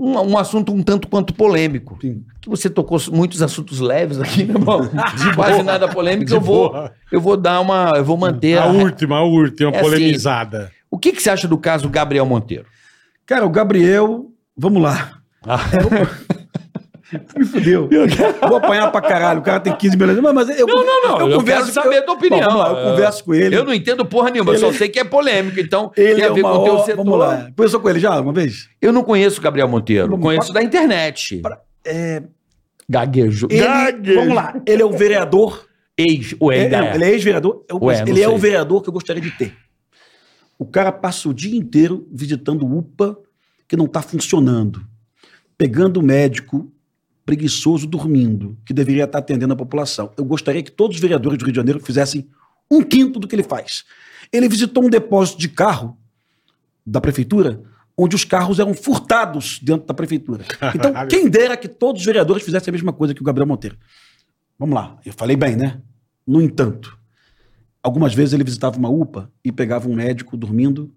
Um, 0.00 0.12
um 0.32 0.38
assunto 0.38 0.72
um 0.72 0.80
tanto 0.80 1.08
quanto 1.08 1.34
polêmico. 1.34 1.98
Sim. 2.00 2.22
Que 2.40 2.48
você 2.48 2.70
tocou 2.70 2.98
muitos 3.10 3.42
assuntos 3.42 3.80
leves 3.80 4.20
aqui, 4.20 4.44
né, 4.44 4.54
irmão? 4.54 4.88
Quase 5.34 5.62
nada 5.64 5.88
polêmico. 5.88 6.26
De 6.28 6.34
Eu 6.36 6.40
vou, 6.40 6.70
boa. 6.70 6.92
eu 7.10 7.20
vou 7.20 7.36
dar 7.36 7.60
uma. 7.60 7.94
Eu 7.96 8.04
vou 8.04 8.16
manter. 8.16 8.58
A 8.58 8.64
a- 8.64 8.66
última, 8.68 9.16
a 9.16 9.22
última, 9.24 9.70
É 9.72 9.80
assim. 9.80 9.82
polemizada. 9.90 10.70
O 10.88 10.96
que, 10.96 11.12
que 11.12 11.20
você 11.20 11.30
acha 11.30 11.48
do 11.48 11.58
caso 11.58 11.88
Gabriel 11.88 12.24
Monteiro? 12.24 12.66
Cara, 13.26 13.44
o 13.44 13.50
Gabriel, 13.50 14.26
vamos 14.56 14.80
lá. 14.80 15.18
Me 17.36 17.44
fudeu. 17.44 17.88
Vou 18.46 18.56
apanhar 18.58 18.90
pra 18.92 19.00
caralho. 19.00 19.40
O 19.40 19.42
cara 19.42 19.60
tem 19.60 19.74
15 19.74 19.96
milhões. 19.96 20.18
Mas, 20.20 20.34
mas 20.34 20.58
eu, 20.58 20.66
Não, 20.66 20.84
não, 20.84 21.18
não. 21.18 21.30
Eu, 21.30 21.42
quero 21.42 21.64
saber 21.66 21.98
a 21.98 22.02
tua 22.02 22.14
opinião. 22.14 22.46
Bom, 22.48 22.56
lá, 22.58 22.68
eu 22.70 22.90
converso 22.90 23.24
com 23.24 23.34
ele. 23.34 23.56
Eu 23.56 23.64
não 23.64 23.72
entendo 23.72 24.04
porra 24.04 24.30
nenhuma, 24.30 24.52
eu 24.52 24.58
só 24.58 24.68
Ele- 24.68 24.76
sei 24.78 24.88
que 24.88 24.98
é 24.98 25.04
polêmico. 25.04 25.58
Então, 25.58 25.90
Ele 25.96 26.20
é 26.20 26.30
ver 26.30 26.40
uma 26.42 26.52
com 26.52 26.58
o 26.58 26.64
teu 26.64 26.74
ó- 26.74 26.84
setor. 26.84 27.04
Vamos 27.04 27.18
lá. 27.18 27.48
Conversou 27.56 27.80
com 27.80 27.88
ele 27.88 27.98
já 28.00 28.20
uma 28.20 28.32
vez? 28.32 28.68
Eu 28.80 28.92
não 28.92 29.02
conheço 29.02 29.40
o 29.40 29.42
Gabriel 29.42 29.68
Monteiro. 29.68 30.08
Vamos- 30.08 30.22
conheço 30.24 30.52
da 30.52 30.62
internet. 30.62 31.40
É, 31.84 32.22
Gaguejo. 32.88 33.48
ele, 33.50 33.60
Gaguejo. 33.62 34.20
vamos 34.20 34.34
lá. 34.34 34.60
Ele 34.66 34.82
é 34.82 34.84
o 34.84 34.92
vereador. 34.92 35.66
Ex. 35.96 36.36
Ué, 36.40 36.58
É, 36.66 36.68
não, 36.68 36.78
é. 36.78 36.94
ele 36.94 37.04
é 37.04 37.10
ex-vereador. 37.10 37.64
Eu- 37.68 37.80
não 37.80 37.90
ele 37.90 38.22
é 38.22 38.28
o 38.28 38.38
vereador 38.38 38.82
que 38.82 38.88
eu 38.88 38.92
gostaria 38.92 39.20
de 39.22 39.30
ter. 39.32 39.52
O 40.58 40.64
cara 40.64 40.92
passa 40.92 41.28
o 41.28 41.34
dia 41.34 41.56
inteiro 41.56 42.06
visitando 42.12 42.66
UPA 42.66 43.16
que 43.66 43.76
não 43.76 43.86
está 43.86 44.00
funcionando, 44.02 44.80
pegando 45.56 45.98
o 45.98 46.02
médico 46.02 46.70
preguiçoso 47.28 47.86
dormindo, 47.86 48.56
que 48.64 48.72
deveria 48.72 49.04
estar 49.04 49.18
atendendo 49.18 49.52
a 49.52 49.56
população. 49.56 50.10
Eu 50.16 50.24
gostaria 50.24 50.62
que 50.62 50.72
todos 50.72 50.96
os 50.96 51.02
vereadores 51.02 51.38
do 51.38 51.44
Rio 51.44 51.52
de 51.52 51.56
Janeiro 51.56 51.78
fizessem 51.78 52.26
um 52.70 52.82
quinto 52.82 53.20
do 53.20 53.28
que 53.28 53.34
ele 53.34 53.42
faz. 53.42 53.84
Ele 54.32 54.48
visitou 54.48 54.82
um 54.82 54.88
depósito 54.88 55.38
de 55.38 55.46
carro 55.46 55.98
da 56.86 57.02
prefeitura, 57.02 57.62
onde 57.94 58.16
os 58.16 58.24
carros 58.24 58.58
eram 58.58 58.72
furtados 58.72 59.60
dentro 59.62 59.86
da 59.86 59.92
prefeitura. 59.92 60.42
Então, 60.74 61.06
quem 61.06 61.28
dera 61.28 61.54
que 61.54 61.68
todos 61.68 62.00
os 62.00 62.06
vereadores 62.06 62.42
fizessem 62.42 62.70
a 62.70 62.72
mesma 62.72 62.94
coisa 62.94 63.12
que 63.12 63.20
o 63.20 63.24
Gabriel 63.24 63.46
Monteiro. 63.46 63.76
Vamos 64.58 64.74
lá, 64.74 64.98
eu 65.04 65.12
falei 65.12 65.36
bem, 65.36 65.54
né? 65.54 65.82
No 66.26 66.40
entanto, 66.40 66.98
algumas 67.82 68.14
vezes 68.14 68.32
ele 68.32 68.42
visitava 68.42 68.78
uma 68.78 68.88
UPA 68.88 69.30
e 69.44 69.52
pegava 69.52 69.86
um 69.86 69.94
médico 69.94 70.34
dormindo 70.34 70.90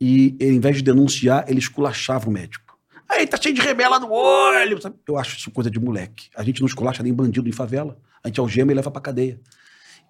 e, 0.00 0.36
em 0.40 0.58
vez 0.58 0.78
de 0.78 0.82
denunciar, 0.82 1.44
ele 1.46 1.60
esculachava 1.60 2.28
o 2.28 2.32
médico. 2.32 2.69
Aí 3.10 3.26
tá 3.26 3.36
cheio 3.40 3.54
de 3.54 3.60
rebela 3.60 3.98
no 3.98 4.10
olho. 4.10 4.80
sabe? 4.80 4.96
Eu 5.06 5.18
acho 5.18 5.36
isso 5.36 5.50
coisa 5.50 5.70
de 5.70 5.78
moleque. 5.80 6.28
A 6.36 6.42
gente 6.42 6.60
não 6.60 6.66
esculacha 6.66 7.02
nem 7.02 7.12
bandido 7.12 7.48
em 7.48 7.52
favela. 7.52 7.98
A 8.22 8.28
gente 8.28 8.38
algema 8.40 8.70
e 8.72 8.74
leva 8.74 8.90
pra 8.90 9.00
cadeia. 9.00 9.40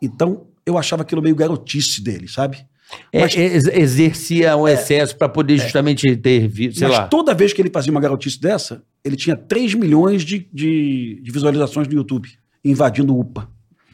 Então, 0.03 0.47
eu 0.67 0.77
achava 0.79 1.03
aquilo 1.03 1.23
meio 1.23 1.35
garotice 1.35 2.03
dele, 2.03 2.29
sabe? 2.29 2.65
É, 3.13 3.21
Mas- 3.21 3.37
ex- 3.37 3.67
exercia 3.69 4.57
um 4.57 4.67
excesso 4.67 5.17
para 5.17 5.29
poder 5.29 5.59
justamente 5.59 6.17
ter, 6.17 6.49
vi- 6.49 6.73
sei 6.75 6.89
Mas 6.89 6.97
lá. 6.99 7.07
toda 7.09 7.33
vez 7.35 7.53
que 7.53 7.63
ele 7.63 7.71
fazia 7.71 7.93
uma 7.93 8.01
garotice 8.01 8.41
dessa, 8.41 8.83
ele 9.05 9.15
tinha 9.17 9.37
3 9.37 9.75
milhões 9.75 10.23
de, 10.25 10.49
de, 10.53 11.21
de 11.23 11.31
visualizações 11.31 11.87
no 11.87 11.95
YouTube, 11.95 12.29
invadindo 12.65 13.15
o 13.15 13.21
UPA. 13.21 13.49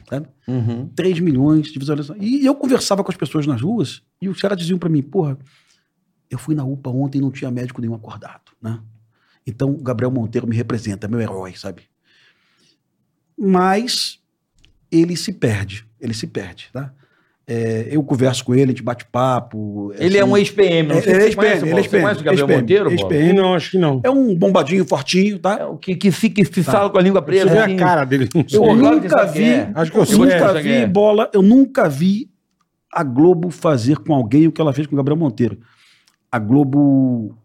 Sabe? 0.08 0.28
Uhum. 0.48 0.88
3 0.94 1.18
milhões 1.20 1.66
de 1.70 1.78
visualizações. 1.78 2.22
E 2.22 2.46
eu 2.46 2.54
conversava 2.54 3.02
com 3.04 3.10
as 3.10 3.16
pessoas 3.18 3.46
nas 3.46 3.60
ruas 3.60 4.02
e 4.22 4.28
os 4.28 4.40
caras 4.40 4.56
diziam 4.56 4.78
pra 4.78 4.88
mim, 4.88 5.02
porra, 5.02 5.36
eu 6.30 6.38
fui 6.38 6.54
na 6.54 6.64
UPA 6.64 6.90
ontem 6.90 7.18
e 7.18 7.20
não 7.20 7.30
tinha 7.32 7.50
médico 7.50 7.80
nenhum 7.80 7.94
acordado, 7.94 8.52
né? 8.62 8.78
Então, 9.46 9.70
o 9.70 9.82
Gabriel 9.82 10.10
Monteiro 10.10 10.46
me 10.46 10.56
representa, 10.56 11.06
é 11.06 11.08
meu 11.08 11.20
herói, 11.20 11.54
sabe? 11.54 11.82
Mas 13.38 14.18
ele 14.90 15.16
se 15.16 15.32
perde, 15.32 15.86
ele 16.00 16.14
se 16.14 16.26
perde, 16.26 16.68
tá? 16.72 16.92
É, 17.48 17.86
eu 17.92 18.02
converso 18.02 18.44
com 18.44 18.54
ele, 18.54 18.64
a 18.64 18.66
gente 18.68 18.82
bate 18.82 19.04
papo. 19.06 19.92
Ele 19.98 20.18
é 20.18 20.22
assim, 20.22 20.30
um 20.32 20.36
ex-PM. 20.36 20.88
Não 20.88 20.96
é- 20.96 21.00
sei 21.00 21.02
se 21.02 21.10
ele 21.10 21.26
é 21.26 21.28
você 21.30 21.36
conhece, 21.36 21.52
ex-PM, 21.54 21.70
ele 21.70 21.78
é 21.78 21.82
Você 21.88 22.00
conhece 22.00 22.20
o 22.20 22.24
Gabriel 22.24 22.46
ex-PM, 22.48 22.60
Monteiro, 22.60 22.90
ex-PM. 22.90 23.32
Não, 23.34 23.54
acho 23.54 23.70
que 23.70 23.78
não. 23.78 24.00
É 24.02 24.10
um 24.10 24.34
bombadinho 24.34 24.84
fortinho, 24.84 25.38
tá? 25.38 25.58
É 25.60 25.64
o 25.64 25.76
que, 25.76 25.94
que 25.94 26.10
fica 26.10 26.44
que 26.44 26.62
fala 26.64 26.90
com 26.90 26.98
a 26.98 27.02
língua 27.02 27.20
Você 27.20 27.26
presa. 27.26 27.46
vê 27.50 27.58
assim. 27.58 27.74
a 27.74 27.78
cara 27.78 28.04
dele. 28.04 28.28
Eu 28.34 28.42
que 28.42 28.58
nunca 28.58 29.26
vi, 29.26 29.44
é. 29.44 29.70
Acho 29.76 29.92
que 29.92 29.96
eu 29.96 30.02
eu 30.02 30.06
sei. 30.06 30.18
nunca 30.18 30.54
vi 30.60 30.72
é. 30.72 30.86
bola, 30.88 31.30
eu 31.32 31.40
nunca 31.42 31.88
vi 31.88 32.28
a 32.92 33.04
Globo 33.04 33.50
fazer 33.50 33.98
com 33.98 34.12
alguém 34.12 34.48
o 34.48 34.52
que 34.52 34.60
ela 34.60 34.72
fez 34.72 34.88
com 34.88 34.94
o 34.94 34.96
Gabriel 34.96 35.16
Monteiro. 35.16 35.60
A 36.32 36.40
Globo 36.40 37.38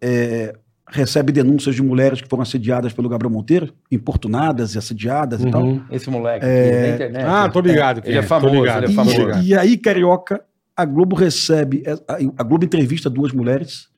é, 0.00 0.54
recebe 0.90 1.32
denúncias 1.32 1.74
de 1.74 1.82
mulheres 1.82 2.20
que 2.20 2.28
foram 2.28 2.42
assediadas 2.42 2.92
pelo 2.92 3.08
Gabriel 3.08 3.30
Monteiro, 3.30 3.72
importunadas 3.90 4.74
e 4.74 4.78
assediadas 4.78 5.42
e 5.42 5.50
tal. 5.50 5.62
Uhum. 5.62 5.82
Esse 5.90 6.08
moleque 6.10 6.44
da 6.44 6.94
internet. 6.94 7.24
Ah, 7.24 7.48
tô 7.48 7.60
ligado. 7.60 8.02
Ele 8.04 8.18
é 8.18 8.22
tô 8.22 8.28
famoso, 8.28 8.54
ligado, 8.54 8.84
ele 8.84 8.92
é 8.92 8.94
famoso. 8.94 9.30
E, 9.42 9.48
e 9.48 9.54
aí, 9.54 9.76
Carioca, 9.76 10.42
a 10.76 10.84
Globo 10.84 11.14
recebe, 11.16 11.82
é, 11.84 11.92
a, 11.92 12.18
a 12.38 12.42
Globo 12.42 12.64
entrevista 12.64 13.10
duas 13.10 13.32
mulheres 13.32 13.88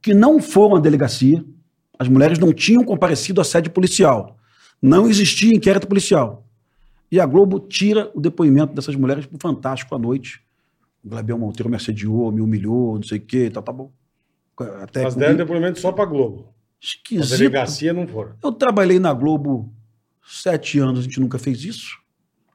que 0.00 0.14
não 0.14 0.40
foram 0.40 0.76
à 0.76 0.80
delegacia, 0.80 1.44
as 1.98 2.08
mulheres 2.08 2.38
não 2.38 2.52
tinham 2.52 2.84
comparecido 2.84 3.40
à 3.40 3.44
sede 3.44 3.68
policial, 3.68 4.36
não 4.80 5.08
existia 5.08 5.54
inquérito 5.54 5.86
policial. 5.86 6.46
E 7.10 7.18
a 7.18 7.26
Globo 7.26 7.58
tira 7.58 8.10
o 8.14 8.20
depoimento 8.20 8.74
dessas 8.74 8.94
mulheres 8.94 9.26
pro 9.26 9.38
Fantástico 9.40 9.94
à 9.94 9.98
noite. 9.98 10.40
O 11.02 11.08
Gabriel 11.08 11.38
Monteiro 11.38 11.70
me 11.70 11.76
assediou, 11.76 12.30
me 12.30 12.40
humilhou, 12.40 12.96
não 12.96 13.02
sei 13.02 13.18
o 13.18 13.20
quê, 13.20 13.50
tá, 13.50 13.62
tá 13.62 13.72
bom. 13.72 13.90
Até 14.82 15.02
Mas 15.02 15.14
deram 15.14 15.36
depoimento 15.36 15.78
só 15.80 15.92
pra 15.92 16.04
Globo. 16.04 16.48
A 16.80 16.84
esquisito. 16.84 17.38
delegacia 17.38 17.92
não 17.92 18.06
foram. 18.06 18.34
Eu 18.42 18.52
trabalhei 18.52 18.98
na 18.98 19.12
Globo 19.12 19.72
sete 20.26 20.78
anos, 20.78 21.00
a 21.00 21.02
gente 21.02 21.20
nunca 21.20 21.38
fez 21.38 21.64
isso. 21.64 21.96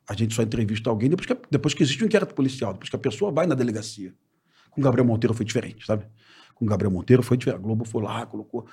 A 0.07 0.13
gente 0.13 0.33
só 0.33 0.41
entrevista 0.41 0.89
alguém 0.89 1.09
depois 1.09 1.25
que, 1.25 1.37
depois 1.49 1.73
que 1.73 1.81
existe 1.83 2.03
um 2.03 2.07
inquérito 2.07 2.33
policial, 2.35 2.73
depois 2.73 2.89
que 2.89 2.95
a 2.95 2.99
pessoa 2.99 3.31
vai 3.31 3.45
na 3.47 3.55
delegacia. 3.55 4.13
Com 4.71 4.81
o 4.81 4.83
Gabriel 4.83 5.05
Monteiro 5.05 5.33
foi 5.33 5.45
diferente, 5.45 5.85
sabe? 5.85 6.05
Com 6.55 6.65
o 6.65 6.67
Gabriel 6.67 6.91
Monteiro 6.91 7.23
foi 7.23 7.37
diferente. 7.37 7.59
A 7.59 7.63
Globo 7.63 7.85
foi 7.85 8.01
lá, 8.03 8.25
colocou. 8.25 8.65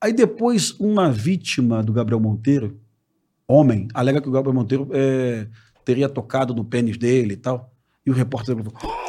Aí 0.00 0.12
depois, 0.12 0.72
uma 0.78 1.10
vítima 1.10 1.82
do 1.82 1.92
Gabriel 1.92 2.20
Monteiro, 2.20 2.78
homem, 3.48 3.88
alega 3.94 4.20
que 4.20 4.28
o 4.28 4.32
Gabriel 4.32 4.54
Monteiro 4.54 4.88
é, 4.92 5.46
teria 5.84 6.08
tocado 6.08 6.54
no 6.54 6.64
pênis 6.64 6.96
dele 6.98 7.34
e 7.34 7.36
tal. 7.36 7.72
E 8.04 8.10
o 8.10 8.14
repórter 8.14 8.54
falou, 8.56 8.72
"Oh, 8.82 9.05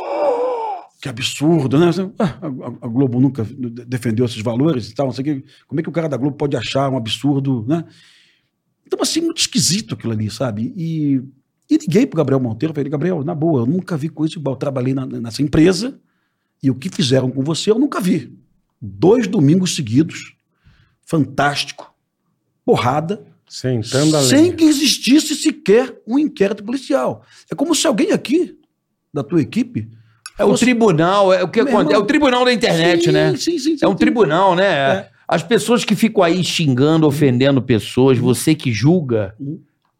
que 1.02 1.08
absurdo, 1.08 1.78
né? 1.80 1.92
Ah, 2.18 2.38
A, 2.82 2.88
Globo 2.88 3.20
nunca 3.20 3.44
defendeu 3.88 4.26
esses 4.26 4.42
valores 4.42 4.90
e 4.90 4.96
tal, 4.96 5.08
não 5.08 5.14
sei 5.14 5.22
o 5.22 5.26
quê. 5.26 5.44
Como 5.68 5.80
é 5.80 5.84
que 5.84 5.90
o 5.90 5.92
cara 5.92 6.10
da 6.10 6.18
Globo 6.18 6.36
pode 6.38 6.58
achar 6.58 6.90
um 6.90 6.98
absurdo, 6.98 7.64
né? 7.68 7.86
Então, 8.86 9.00
assim, 9.02 9.22
muito 9.22 9.38
esquisito 9.40 9.94
aquilo 9.94 10.14
ali, 10.14 10.30
sabe? 10.32 10.74
E, 10.76 11.22
e 11.70 11.78
liguei 11.78 12.06
pro 12.06 12.18
Gabriel 12.18 12.40
Monteiro, 12.40 12.74
falei, 12.74 12.90
Gabriel, 12.90 13.24
na 13.24 13.36
boa, 13.36 13.62
eu 13.62 13.66
nunca 13.66 13.96
vi 13.98 14.10
coisa 14.10 14.36
igual. 14.40 14.56
Eu 14.56 14.60
trabalhei 14.60 14.94
na- 14.94 15.06
nessa 15.06 15.42
empresa 15.42 16.00
e 16.64 16.72
o 16.72 16.76
que 16.76 16.90
fizeram 16.90 17.30
com 17.30 17.44
você 17.44 17.70
eu 17.70 17.78
nunca 17.78 18.00
vi. 18.02 18.36
Dois 18.82 19.28
domingos 19.28 19.76
seguidos, 19.76 20.36
fantástico, 21.06 21.94
porrada, 22.66 23.26
Sentando 23.50 24.18
a 24.18 24.24
sem 24.24 24.54
que 24.54 24.66
existisse 24.66 25.34
sequer 25.34 26.02
um 26.06 26.20
inquérito 26.20 26.64
policial. 26.66 27.24
É 27.50 27.56
como 27.56 27.74
se 27.74 27.88
alguém 27.88 28.12
aqui, 28.12 28.58
da 29.14 29.24
tua 29.24 29.42
equipe, 29.42 29.90
É 30.38 30.46
o 30.46 30.54
tribunal, 30.56 31.34
é 31.34 31.44
o 31.44 31.48
que 31.48 31.60
acontece. 31.60 31.96
É 31.96 31.98
o 31.98 32.04
tribunal 32.04 32.46
da 32.46 32.54
internet, 32.54 33.06
sim, 33.06 33.12
né? 33.12 33.36
Sim, 33.36 33.58
sim, 33.58 33.78
sim. 33.78 33.78
É 33.82 33.88
um 33.88 33.96
tribunal, 33.96 34.56
né? 34.56 34.66
É. 34.66 35.08
As 35.28 35.44
pessoas 35.44 35.84
que 35.84 35.96
ficam 35.96 36.24
aí 36.24 36.44
xingando, 36.44 37.06
ofendendo 37.08 37.62
pessoas, 37.62 38.18
você 38.18 38.56
que 38.56 38.72
julga, 38.72 39.36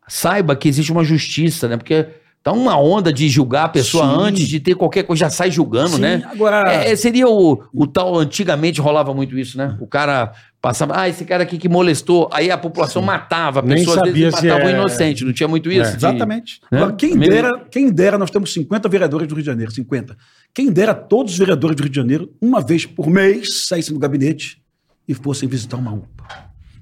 saiba 0.08 0.56
que 0.56 0.70
existe 0.70 0.92
uma 0.92 1.04
justiça, 1.04 1.68
né? 1.68 1.76
Porque 1.76 2.08
tá 2.42 2.54
uma 2.54 2.80
onda 2.80 3.12
de 3.12 3.28
julgar 3.28 3.66
a 3.66 3.70
pessoa 3.70 4.06
Sim. 4.06 4.16
antes 4.22 4.48
de 4.48 4.60
ter 4.60 4.76
qualquer 4.76 5.04
coisa, 5.04 5.22
já 5.22 5.30
sai 5.30 5.52
julgando, 5.52 5.96
Sim, 5.96 6.02
né? 6.02 6.24
Agora, 6.32 6.72
É, 6.72 6.96
seria 6.96 7.28
o, 7.28 7.62
o 7.74 7.86
tal, 7.86 8.18
antigamente 8.18 8.80
rolava 8.80 9.14
muito 9.14 9.38
isso, 9.38 9.58
né? 9.58 9.76
O 9.82 9.88
cara 9.88 10.32
passava, 10.62 11.00
ah, 11.00 11.08
esse 11.08 11.24
cara 11.24 11.44
aqui 11.44 11.58
que 11.58 11.70
molestou, 11.70 12.30
aí 12.34 12.50
a 12.50 12.58
população 12.58 13.02
matava, 13.02 13.60
a 13.60 13.62
Nem 13.62 13.78
pessoa 13.78 13.96
às 13.98 14.08
sabia 14.08 14.26
vezes 14.26 14.40
se 14.40 14.48
matava 14.48 14.66
o 14.66 14.70
é- 14.70 14.74
inocente, 14.74 15.24
não 15.24 15.32
tinha 15.34 15.48
muito 15.48 15.72
isso? 15.72 15.82
É. 15.82 15.92
De- 15.92 15.98
Exatamente. 15.98 16.60
né? 16.72 16.80
Agora, 16.80 16.94
quem, 16.96 17.16
Meio- 17.16 17.32
dera, 17.32 17.66
quem 17.72 17.92
dera, 17.92 18.18
nós 18.18 18.30
temos 18.32 18.52
50 18.54 18.90
vereadores 18.90 19.28
do 19.28 19.36
Rio 19.36 19.44
de 19.44 19.48
Janeiro, 19.48 19.72
50. 19.72 20.18
Quem 20.54 20.72
dera 20.72 20.94
todos 20.94 21.34
os 21.34 21.38
vereadores 21.40 21.76
do 21.76 21.82
Rio 21.84 21.90
de 21.92 21.96
Janeiro, 21.96 22.34
uma 22.42 22.60
vez 22.62 22.86
por 22.86 23.08
mês, 23.10 23.68
saíssem 23.68 23.94
do 23.94 24.00
gabinete 24.00 24.62
e 25.08 25.14
fossem 25.14 25.48
visitar 25.48 25.78
uma 25.78 25.94
UPA. 25.94 26.26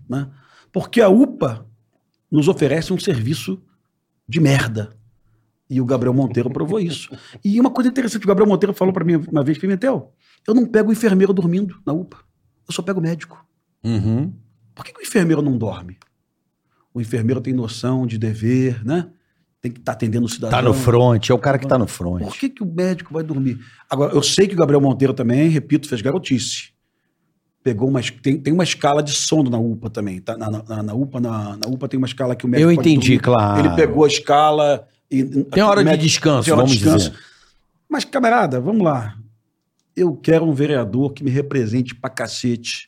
né? 0.10 0.28
Porque 0.72 1.02
a 1.02 1.10
UPA 1.10 1.66
nos 2.32 2.48
oferece 2.48 2.92
um 2.94 3.00
serviço 3.00 3.62
de 4.28 4.40
merda. 4.40 4.96
E 5.70 5.82
o 5.82 5.86
Gabriel 5.86 6.14
Monteiro 6.14 6.50
provou 6.50 6.80
isso. 6.80 7.10
E 7.44 7.60
uma 7.60 7.72
coisa 7.72 7.90
interessante, 7.90 8.24
o 8.24 8.28
Gabriel 8.28 8.48
Monteiro 8.48 8.74
falou 8.74 8.94
para 8.94 9.04
mim 9.04 9.16
uma 9.32 9.44
vez, 9.44 9.58
Pimentel, 9.58 10.14
eu 10.48 10.54
não 10.54 10.66
pego 10.66 10.90
o 10.90 10.94
enfermeiro 10.94 11.34
dormindo 11.34 11.76
na 11.86 11.92
UPA, 11.94 12.18
eu 12.68 12.74
só 12.74 12.82
pego 12.84 13.00
o 13.00 13.04
médico. 13.04 13.45
Uhum. 13.86 14.34
Por 14.74 14.84
que, 14.84 14.92
que 14.94 15.00
o 15.00 15.04
enfermeiro 15.04 15.42
não 15.42 15.58
dorme? 15.58 15.98
O 16.94 17.00
enfermeiro 17.02 17.40
tem 17.42 17.54
noção 17.54 18.06
de 18.08 18.18
dever, 18.18 18.84
né? 18.86 19.08
Tem 19.62 19.72
que 19.72 19.80
estar 19.80 19.94
atendendo 19.94 20.26
o 20.26 20.30
cidadão. 20.30 20.58
Tá 20.60 20.62
no 20.62 20.74
front, 20.74 21.30
é 21.30 21.34
o 21.34 21.40
cara 21.40 21.58
que 21.58 21.68
tá 21.68 21.78
no 21.78 21.88
front. 21.88 22.22
Por 22.22 22.36
que, 22.36 22.50
que 22.50 22.64
o 22.64 22.66
médico 22.66 23.14
vai 23.14 23.24
dormir? 23.24 23.60
Agora, 23.90 24.14
eu 24.14 24.22
sei 24.22 24.48
que 24.48 24.54
o 24.54 24.58
Gabriel 24.58 24.80
Monteiro 24.82 25.14
também, 25.14 25.50
repito, 25.50 25.88
fez 25.90 26.02
garotice. 26.02 26.74
Pegou 27.64 27.90
uma, 27.90 28.00
tem, 28.22 28.38
tem 28.40 28.54
uma 28.54 28.64
escala 28.64 29.02
de 29.02 29.12
sono 29.12 29.50
na 29.50 29.58
UPA 29.58 29.90
também. 29.90 30.22
Tá? 30.22 30.38
Na, 30.38 30.50
na- 30.52 30.84
na 30.84 30.94
UPA, 30.94 31.20
na, 31.20 31.58
na 31.58 31.68
UPA 31.68 31.88
tem 31.88 31.98
uma 31.98 32.06
escala 32.06 32.36
que 32.36 32.46
o 32.46 32.48
médico 32.48 32.70
Eu 32.70 32.72
entendi, 32.72 33.18
claro. 33.18 33.60
Ele 33.66 33.76
pegou 33.76 34.04
a 34.06 34.08
escala 34.08 34.88
e. 35.10 35.24
Tem 35.24 35.64
hora 35.64 35.84
de 35.84 35.98
descanso, 35.98 36.52
hora 36.54 36.64
de 36.64 36.68
vamos 36.68 36.72
descanso. 36.74 37.10
dizer. 37.12 37.24
Mas, 37.90 38.06
camarada, 38.06 38.62
vamos 38.62 38.84
lá. 38.84 39.18
Eu 39.96 40.16
quero 40.16 40.46
um 40.46 40.54
vereador 40.54 41.12
que 41.14 41.24
me 41.24 41.32
represente 41.32 41.96
pra 41.96 42.10
cacete, 42.10 42.88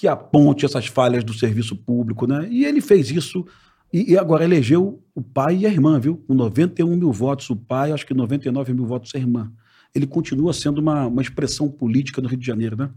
que 0.00 0.08
aponte 0.08 0.64
essas 0.64 0.86
falhas 0.86 1.22
do 1.22 1.34
serviço 1.34 1.76
público, 1.76 2.26
né? 2.26 2.48
E 2.50 2.64
ele 2.64 2.80
fez 2.80 3.10
isso 3.10 3.44
e, 3.92 4.12
e 4.12 4.16
agora 4.18 4.44
elegeu 4.44 5.02
o 5.14 5.20
pai 5.20 5.58
e 5.58 5.66
a 5.66 5.68
irmã, 5.70 6.00
viu? 6.00 6.16
Com 6.26 6.32
91 6.32 6.96
mil 6.96 7.12
votos 7.12 7.50
o 7.50 7.56
pai, 7.56 7.92
acho 7.92 8.06
que 8.06 8.14
99 8.14 8.72
mil 8.72 8.86
votos 8.86 9.14
a 9.14 9.18
irmã. 9.18 9.52
Ele 9.94 10.06
continua 10.06 10.54
sendo 10.54 10.78
uma, 10.78 11.06
uma 11.06 11.20
expressão 11.20 11.68
política 11.68 12.22
no 12.22 12.28
Rio 12.28 12.38
de 12.38 12.46
Janeiro, 12.46 12.76
né? 12.76 12.88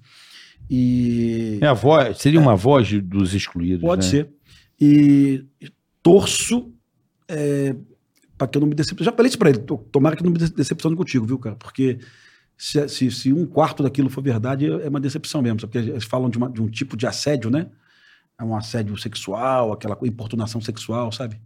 E 0.70 1.58
É 1.60 1.68
a 1.68 1.74
voz, 1.74 2.20
seria 2.20 2.40
uma 2.40 2.56
voz 2.56 2.90
dos 3.04 3.34
excluídos. 3.34 3.82
Pode 3.82 4.06
né? 4.06 4.10
ser. 4.12 4.30
E 4.80 5.44
torço 6.02 6.72
para 8.38 8.48
que 8.48 8.58
eu 8.58 8.62
não 8.62 8.68
me 8.68 8.76
decepcione. 8.76 9.06
Já 9.06 9.12
falei 9.12 9.28
isso 9.30 9.38
para 9.38 9.50
ele. 9.50 9.60
to- 9.60 9.86
Tomara 9.92 10.16
que 10.16 10.24
não 10.24 10.32
me 10.32 10.38
de- 10.38 10.54
decepcione 10.54 10.96
contigo, 10.96 11.26
viu, 11.26 11.38
cara? 11.38 11.56
Porque 11.56 12.00
se, 12.66 12.88
se- 12.88 13.12
se 13.12 13.34
um 13.34 13.46
quarto 13.46 13.84
daquilo 13.84 14.10
for 14.10 14.24
verdade, 14.24 14.66
é 14.72 14.88
uma 14.88 15.00
decepção 15.00 15.42
mesmo. 15.42 15.60
Porque 15.60 15.78
eles 15.78 16.06
falam 16.06 16.30
de, 16.30 16.38
uma- 16.38 16.50
de 16.50 16.62
um 16.62 16.68
tipo 16.70 16.96
de 16.96 17.06
assédio, 17.06 17.50
né? 17.50 17.68
É 18.40 18.44
um 18.44 18.56
assédio 18.56 18.96
sexual, 18.98 19.74
aquela 19.74 19.98
importunação 20.04 20.62
sexual, 20.62 21.12
sabe? 21.12 21.40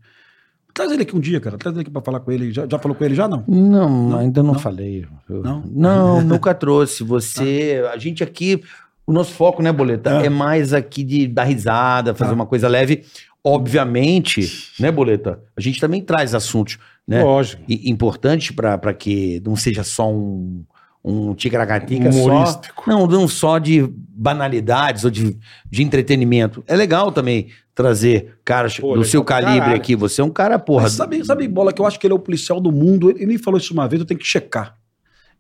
Traz 0.74 0.92
ele 0.92 1.02
aqui 1.02 1.16
um 1.16 1.20
dia, 1.20 1.40
cara. 1.40 1.58
Traz 1.58 1.76
ele 1.76 1.82
aqui 1.82 1.90
para 1.92 2.04
falar 2.04 2.20
com 2.20 2.32
ele. 2.32 2.52
Já, 2.54 2.68
já 2.70 2.78
falou 2.78 2.96
com 2.96 3.04
ele 3.04 3.16
já, 3.16 3.28
não? 3.28 3.44
Não, 3.48 4.16
ainda 4.20 4.44
não, 4.44 4.54
Não? 4.54 4.60
falei. 4.60 5.08
Eu- 5.28 5.42
Não? 5.42 5.64
Não, 5.66 6.22
nunca 6.24 6.54
trouxe. 6.54 7.04
Você, 7.04 7.84
a 7.92 7.98
gente 7.98 8.24
aqui, 8.24 8.62
o 9.06 9.12
nosso 9.12 9.32
foco, 9.34 9.64
né, 9.64 9.72
Boleta, 9.72 10.20
Ah. 10.20 10.24
é 10.24 10.30
mais 10.30 10.72
aqui 10.72 11.04
de 11.04 11.28
dar 11.28 11.46
risada, 11.46 12.14
fazer 12.14 12.32
Ah. 12.32 12.36
uma 12.36 12.46
coisa 12.46 12.68
leve. 12.68 13.04
Obviamente, 13.44 14.42
né, 14.80 14.92
Boleta, 14.92 15.42
a 15.56 15.62
gente 15.62 15.80
também 15.80 16.02
traz 16.02 16.36
assuntos, 16.36 16.78
né, 17.08 17.24
Lógico. 17.24 17.64
i- 17.68 17.90
importantes 17.90 18.52
para 18.56 18.94
que 18.94 19.42
não 19.46 19.56
seja 19.56 19.84
só 19.84 20.12
um 20.12 20.64
um 21.04 21.34
ticaracatica 21.34 22.12
só, 22.12 22.62
não, 22.86 23.08
não 23.08 23.28
só 23.28 23.58
de 23.60 23.88
banalidades 24.10 25.06
ou 25.06 25.12
de, 25.12 25.38
de 25.70 25.84
entretenimento. 25.84 26.64
É 26.68 26.76
legal 26.76 27.12
também 27.12 27.48
trazer 27.74 28.40
caras 28.44 28.78
Pô, 28.80 28.96
do 28.96 29.04
seu 29.04 29.24
calibre 29.24 29.60
caralho. 29.60 29.78
aqui. 29.78 29.96
Você 29.96 30.20
é 30.20 30.24
um 30.24 30.30
cara, 30.30 30.58
porra. 30.58 30.84
Mas 30.84 30.94
sabe, 30.94 31.24
sabe, 31.24 31.48
Bola, 31.48 31.72
que 31.72 31.80
eu 31.80 31.86
acho 31.86 32.00
que 32.00 32.08
ele 32.08 32.14
é 32.14 32.16
o 32.16 32.20
policial 32.20 32.60
do 32.60 32.72
mundo. 32.72 33.12
Ele 33.12 33.28
me 33.28 33.38
falou 33.38 33.60
isso 33.60 33.74
uma 33.74 33.88
vez, 33.88 34.00
eu 34.00 34.06
tenho 34.06 34.20
que 34.20 34.26
checar. 34.26 34.76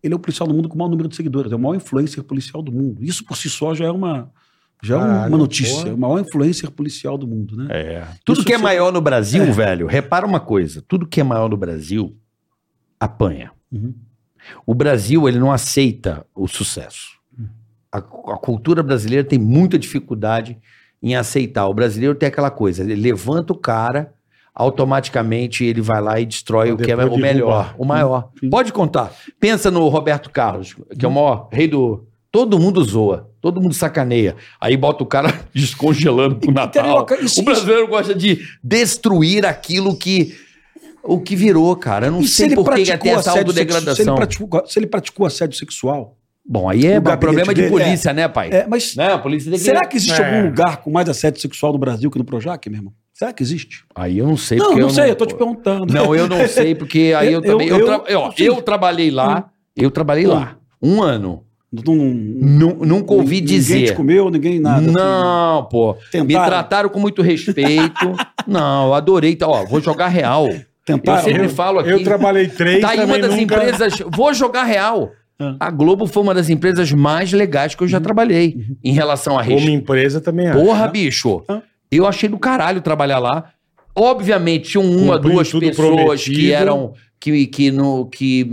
Ele 0.01 0.13
é 0.13 0.15
o 0.15 0.19
policial 0.19 0.47
do 0.47 0.53
mundo 0.53 0.69
com 0.69 0.75
o 0.75 0.77
maior 0.77 0.89
número 0.89 1.09
de 1.09 1.15
seguidores, 1.15 1.51
é 1.51 1.55
o 1.55 1.59
maior 1.59 1.75
influencer 1.75 2.23
policial 2.23 2.61
do 2.61 2.71
mundo. 2.71 3.03
Isso 3.03 3.25
por 3.25 3.35
si 3.35 3.49
só 3.49 3.73
já 3.73 3.85
é 3.85 3.91
uma, 3.91 4.31
já 4.81 4.95
é 4.95 4.99
Caralho, 4.99 5.29
uma 5.29 5.38
notícia. 5.38 5.75
porra. 5.75 5.89
É 5.89 5.93
o 5.93 5.97
maior 5.97 6.19
influencer 6.19 6.71
policial 6.71 7.17
do 7.17 7.27
mundo, 7.27 7.57
né? 7.57 7.67
É. 7.71 8.07
Tudo 8.23 8.38
Isso 8.38 8.45
que 8.45 8.53
é 8.53 8.57
maior 8.57 8.93
no 8.93 9.01
Brasil, 9.01 9.51
velho, 9.51 9.88
repara 9.88 10.25
uma 10.25 10.39
coisa: 10.39 10.84
tudo 10.88 11.07
que 11.07 11.19
é 11.19 11.23
maior 11.23 11.49
no 11.49 11.57
Brasil 11.57 12.15
apanha. 12.99 13.51
Uhum. 13.71 13.93
O 14.65 14.73
Brasil, 14.73 15.27
ele 15.27 15.39
não 15.39 15.51
aceita 15.51 16.26
o 16.35 16.47
sucesso. 16.47 17.18
A, 17.91 17.97
a 17.99 18.01
cultura 18.38 18.84
brasileira 18.84 19.23
tem 19.23 19.39
muita 19.39 19.77
dificuldade 19.80 20.57
em 21.01 21.15
aceitar. 21.15 21.68
O 21.68 21.73
brasileiro 21.73 22.15
tem 22.15 22.27
aquela 22.27 22.49
coisa: 22.51 22.84
ele 22.84 22.95
levanta 22.95 23.53
o 23.53 23.57
cara, 23.57 24.14
automaticamente 24.53 25.64
ele 25.64 25.81
vai 25.81 26.01
lá 26.01 26.19
e 26.19 26.26
destrói 26.26 26.68
Pra 26.68 26.76
o 26.76 26.77
que 26.77 26.91
é 26.91 26.95
depois 26.95 27.14
o 27.14 27.18
melhor, 27.22 27.64
derrubar. 27.64 27.76
o 27.77 27.85
maior. 27.85 28.30
Sim. 28.39 28.49
Pode 28.49 28.73
contar. 28.73 29.11
Pensa 29.39 29.72
no 29.72 29.88
Roberto 29.88 30.30
Carlos, 30.30 30.76
que 30.97 31.05
é 31.05 31.07
o 31.07 31.11
maior 31.11 31.47
rei 31.51 31.68
do. 31.68 32.05
Todo 32.30 32.59
mundo 32.59 32.84
zoa, 32.84 33.31
todo 33.41 33.61
mundo 33.61 33.73
sacaneia. 33.73 34.35
Aí 34.59 34.76
bota 34.76 35.01
o 35.01 35.07
cara 35.07 35.34
descongelando 35.55 36.35
pro 36.35 36.51
Natal. 36.53 36.84
Carioca, 37.05 37.23
isso- 37.23 37.39
o 37.39 37.43
brasileiro 37.43 37.88
gosta 37.88 38.14
de 38.14 38.39
destruir 38.64 39.45
aquilo 39.45 39.97
que. 39.97 40.35
O 41.07 41.19
que 41.21 41.35
virou, 41.35 41.75
cara. 41.75 42.07
Eu 42.07 42.11
não 42.11 42.21
E 42.21 42.27
se 42.27 42.35
sei 42.35 42.45
ele 42.47 42.55
por 42.55 42.65
que 42.73 42.91
até 42.91 43.09
essa 43.09 43.21
sexu- 43.23 43.31
se 43.31 43.38
ele, 43.39 43.39
autodegradação. 43.39 44.15
praticou, 44.15 44.63
se 44.67 44.79
ele 44.79 44.88
praticou 44.88 45.25
assédio 45.25 45.57
sexual. 45.57 46.17
Bom, 46.49 46.69
aí 46.69 46.85
é 46.88 46.99
problema 47.01 47.53
de 47.53 47.61
dele, 47.61 47.69
polícia, 47.71 48.13
né, 48.13 48.27
pai? 48.27 48.49
É, 48.51 48.65
mas 48.67 48.95
Né? 48.95 49.11
A 49.11 49.17
polícia 49.17 49.51
que... 49.51 49.57
será 49.57 49.85
que 49.85 49.97
existe 49.97 50.21
É. 50.21 50.25
algum 50.25 50.47
lugar 50.47 50.77
com 50.77 50.89
mais 50.89 51.09
assédio 51.09 51.41
sexual 51.41 51.73
no 51.73 51.77
Brasil 51.77 52.09
que 52.09 52.17
no 52.17 52.23
Projac, 52.23 52.69
meu 52.69 52.79
irmão? 52.79 52.93
Será 53.13 53.34
que 53.34 53.43
existe? 53.43 53.84
Aí 53.95 54.17
eu 54.19 54.27
não 54.27 54.38
sei. 54.38 54.57
não, 54.57 54.71
não 54.71 54.79
eu 54.79 54.89
sei, 54.89 55.09
eu 55.09 55.15
tô 55.15 55.25
te 55.25 55.35
perguntando. 55.35 55.91
Não, 55.93 56.15
eu 56.15 56.27
não 56.29 56.47
sei, 56.47 56.73
porque 56.75 57.13
aí 57.17 57.34
eu, 57.34 57.41
Eu- 57.41 57.51
também. 57.51 57.67
Eu, 57.67 57.79
eu- 57.79 57.85
tra- 57.85 58.31
sim. 58.38 58.43
eu 58.43 58.61
trabalhei 58.61 59.11
lá, 59.11 59.49
eu 59.75 59.91
trabalhei 59.91 60.25
lá. 60.27 60.55
Um 60.81 61.01
ano. 61.01 61.43
Não, 61.69 61.95
Nu- 61.95 62.85
nunca 62.85 63.13
ouvi 63.13 63.41
Ninguém 63.41 63.45
dizer. 63.57 63.85
te 63.88 63.93
comeu, 63.93 64.29
ninguém 64.29 64.57
nada. 64.59 64.85
assim. 64.85 64.93
Não, 64.95 65.65
pô. 65.65 65.93
Me 65.95 65.99
Tentaram? 66.11 66.45
trataram 66.47 66.89
com 66.89 66.99
muito 66.99 67.21
respeito. 67.21 68.15
não, 68.47 68.88
eu 68.88 68.93
adorei. 68.93 69.35
Tá, 69.35 69.47
ó, 69.49 69.65
vou 69.65 69.81
jogar 69.81 70.07
real. 70.07 70.47
Eu 70.88 71.18
sempre 71.22 71.49
falo 71.49 71.80
aqui. 71.80 71.89
Eu 71.89 72.03
trabalhei 72.03 72.47
três, 72.47 72.81
Tá 72.81 72.89
aí 72.89 73.03
uma 73.03 73.19
das 73.19 73.31
nunca... 73.35 73.55
empresas. 73.55 73.99
Vou 74.09 74.34
jogar 74.34 74.64
real. 74.64 75.11
Ah. 75.39 75.55
A 75.59 75.69
Globo 75.69 76.07
foi 76.07 76.23
uma 76.23 76.34
das 76.34 76.49
empresas 76.49 76.91
mais 76.91 77.31
legais 77.31 77.76
que 77.76 77.84
eu 77.84 77.88
já 77.88 77.99
trabalhei 77.99 78.55
em 78.84 78.91
relação 78.93 79.38
a 79.38 79.43
Como 79.43 79.55
respeito. 79.57 79.80
empresa 79.81 80.19
também 80.22 80.47
acho. 80.47 80.59
Porra, 80.59 80.88
bicho. 80.88 81.43
Ah. 81.47 81.61
Eu 81.91 82.07
achei 82.07 82.27
do 82.27 82.39
caralho 82.39 82.81
trabalhar 82.81 83.19
lá. 83.19 83.51
Obviamente, 83.95 84.69
tinham 84.72 84.85
uma, 84.85 85.15
Cumpriu 85.15 85.34
duas 85.35 85.51
pessoas 85.51 86.23
que 86.23 86.31
prometido. 86.31 86.53
eram. 86.53 86.93
que, 87.19 87.47
que, 87.47 87.72
no, 87.72 88.05
que 88.07 88.45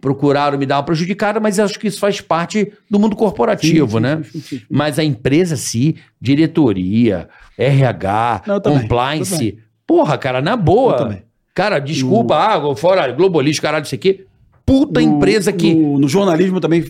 procuraram 0.00 0.56
me 0.58 0.66
dar 0.66 0.76
uma 0.76 0.82
prejudicada, 0.84 1.40
mas 1.40 1.58
acho 1.58 1.78
que 1.78 1.88
isso 1.88 1.98
faz 1.98 2.20
parte 2.20 2.72
do 2.88 2.98
mundo 2.98 3.16
corporativo, 3.16 3.98
né? 3.98 4.20
Mas 4.68 4.98
a 4.98 5.04
empresa, 5.04 5.56
sim, 5.56 5.94
diretoria, 6.20 7.28
RH, 7.58 8.42
Não, 8.46 8.60
compliance. 8.60 9.58
Eu. 9.90 9.96
Porra, 9.96 10.18
cara, 10.18 10.40
na 10.40 10.52
Eu 10.52 10.56
boa. 10.56 10.96
também. 10.96 11.22
Cara, 11.54 11.78
desculpa, 11.78 12.36
ah, 12.36 12.76
fora 12.76 13.10
globalista, 13.12 13.62
caralho, 13.62 13.84
isso 13.84 13.94
aqui. 13.94 14.24
Puta 14.64 15.00
No- 15.00 15.06
empresa 15.16 15.52
que. 15.52 15.74
No, 15.74 15.98
no 15.98 16.08
jornalismo 16.08 16.56
eu 16.56 16.60
também 16.60 16.84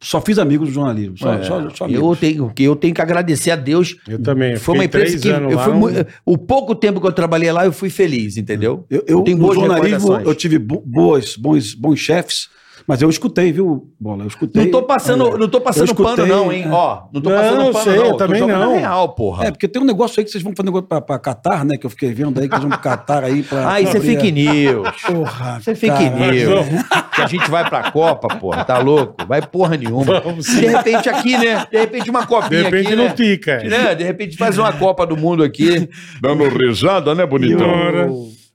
só 0.00 0.20
fiz 0.20 0.38
amigos 0.38 0.68
no 0.68 0.74
jornalismo. 0.74 1.16
Só, 1.16 1.32
É, 1.32 1.42
só, 1.42 1.70
só 1.70 1.84
eu, 1.86 1.96
amigos. 1.96 2.18
tenho, 2.18 2.50
que 2.54 2.62
eu 2.62 2.76
tenho 2.76 2.92
que 2.94 3.00
agradecer 3.00 3.50
a 3.50 3.56
Deus 3.56 3.96
Eu 4.06 4.18
também. 4.22 4.56
foi 4.56 4.74
uma 4.74 4.84
empresa 4.84 5.06
três 5.06 5.22
que 5.22 5.30
anos 5.30 5.50
eu 5.50 5.56
lá, 5.56 5.64
fui 5.64 5.72
mu- 5.72 5.88
o 6.26 6.36
pouco 6.36 6.74
tempo 6.74 7.00
que 7.00 7.06
eu 7.06 7.12
trabalhei 7.12 7.50
lá 7.50 7.64
eu 7.64 7.72
fui 7.72 7.88
feliz, 7.88 8.36
entendeu? 8.36 8.84
Eu, 8.90 9.02
eu, 9.06 9.22
tenho 9.22 9.38
no 9.38 9.44
boas 9.44 9.58
jornalismo 9.58 10.12
eu 10.20 10.34
tive 10.34 10.58
bo- 10.58 10.82
boas, 10.84 11.36
bons, 11.36 11.74
bons 11.74 11.98
chefes, 11.98 12.48
mas 12.86 13.00
eu 13.02 13.08
escutei, 13.10 13.52
viu, 13.52 13.90
Bola? 13.98 14.24
Eu 14.24 14.28
escutei. 14.28 14.64
Não 14.64 14.70
tô 14.70 14.82
passando, 14.82 15.26
É. 15.34 15.38
não 15.38 15.48
tô 15.48 15.60
passando 15.60 15.82
Eu 15.82 15.84
escutei, 15.86 16.14
pano 16.16 16.26
não, 16.26 16.52
hein? 16.52 16.64
é. 16.66 16.70
Ó, 16.70 17.02
não 17.12 17.20
tô 17.20 17.30
Não, 17.30 17.36
passando 17.36 17.60
eu 17.62 17.72
pano 17.72 17.84
sei, 17.84 17.96
não, 17.96 18.04
eu 18.06 18.16
também 18.16 18.40
não. 18.46 18.76
real, 18.76 19.08
porra. 19.14 19.46
É, 19.46 19.50
porque 19.50 19.66
tem 19.68 19.80
um 19.82 19.84
negócio 19.84 20.18
aí 20.20 20.24
que 20.24 20.30
vocês 20.30 20.42
vão 20.44 20.52
fazer 20.56 20.66
negócio 20.66 20.86
pra, 20.86 21.00
pra 21.00 21.18
Catar, 21.18 21.64
né? 21.64 21.76
Que 21.78 21.86
eu 21.86 21.90
fiquei 21.90 22.12
vendo 22.12 22.38
aí, 22.40 22.48
que 22.48 22.54
eles 22.54 22.62
vão 22.62 22.70
pro 22.70 22.80
Catar 22.80 23.24
aí 23.24 23.42
pra. 23.42 23.72
Ah, 23.72 23.80
isso 23.80 23.96
é 23.96 24.00
fake 24.00 24.30
news. 24.32 24.88
Porra. 25.02 25.56
Isso 25.60 25.70
é 25.70 25.74
fake 25.74 26.10
news. 26.10 26.66
que 27.14 27.20
a 27.22 27.26
gente 27.26 27.50
vai 27.50 27.68
pra 27.68 27.90
Copa, 27.90 28.28
porra, 28.36 28.64
tá 28.64 28.78
louco? 28.78 29.14
Vai 29.26 29.40
porra 29.42 29.76
nenhuma. 29.76 30.20
Vamos 30.20 30.46
De 30.46 30.66
repente 30.66 31.08
aqui, 31.08 31.36
né? 31.38 31.66
De 31.70 31.78
repente 31.78 32.10
uma 32.10 32.20
De 32.22 32.26
copinha 32.26 32.62
repente 32.64 32.86
aqui, 32.88 32.96
não 32.96 33.04
né? 33.04 33.14
fica. 33.16 33.50
é. 33.52 33.68
Né? 33.68 33.94
De 33.94 34.04
repente 34.04 34.36
faz 34.36 34.58
uma 34.58 34.72
Copa 34.72 35.06
do 35.06 35.16
Mundo 35.16 35.42
aqui. 35.42 35.88
Dando 36.20 36.44
risada, 36.48 37.14
né, 37.14 37.22
E 37.22 37.26
bonitão? 37.26 37.68
Ora. 37.68 38.08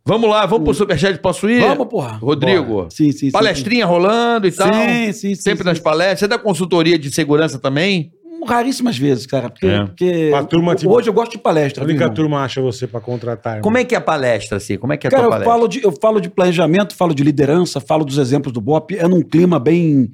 Vamos 0.10 0.27
lá, 0.27 0.44
vamos 0.48 0.64
pro 0.65 0.73
Superchat, 0.73 1.19
posso 1.19 1.48
ir? 1.48 1.61
Vamos, 1.61 1.88
porra. 1.88 2.14
Rodrigo, 2.18 2.88
Sim, 2.90 3.11
sim, 3.11 3.27
sim. 3.27 3.31
palestrinha 3.31 3.86
rolando 3.86 4.48
e 4.48 4.52
sim. 4.52 4.57
tal. 4.57 4.73
Sim, 4.73 5.11
sim, 5.14 5.14
sim. 5.14 5.36
Sempre 5.36 5.60
sim. 5.64 5.69
nas 5.69 5.80
palestras. 5.80 6.19
Você 6.22 6.27
dá 6.27 6.40
consultoria 6.40 6.98
de 6.98 7.11
segurança 7.14 7.60
também? 7.60 8.11
Raríssimas 8.44 8.98
vezes, 8.98 9.27
cara. 9.27 9.52
Porque, 9.52 9.68
É. 9.68 9.86
porque 9.86 10.31
turma, 10.49 10.73
tipo, 10.73 10.91
hoje 10.91 11.07
eu 11.10 11.14
gosto 11.14 11.34
de 11.34 11.38
palestra. 11.38 11.84
Onde 11.84 11.95
que 11.95 12.03
a 12.03 12.10
turma 12.10 12.41
acha 12.44 12.60
você 12.60 12.88
pra 12.88 12.99
contratar? 12.99 13.53
irmão? 13.57 13.61
Como 13.64 13.77
é 13.77 13.84
que 13.84 13.94
é 13.94 13.98
a 13.99 14.02
palestra, 14.02 14.57
assim? 14.57 14.77
Como 14.80 14.94
é 14.94 14.98
que 14.98 15.06
é 15.06 15.10
a 15.10 15.11
Cara, 15.11 15.23
tua 15.23 15.27
eu 15.27 15.31
palestra? 15.31 15.53
falo, 15.53 15.68
de, 15.68 15.84
eu 15.84 15.91
falo 16.02 16.19
de 16.19 16.30
planejamento, 16.30 16.95
falo 16.95 17.14
de 17.14 17.22
liderança, 17.23 17.80
falo 17.80 18.03
dos 18.03 18.18
exemplos 18.18 18.52
do 18.52 18.60
BOP. 18.61 18.95
É 18.98 19.07
num 19.07 19.22
clima 19.22 19.60
bem. 19.60 20.10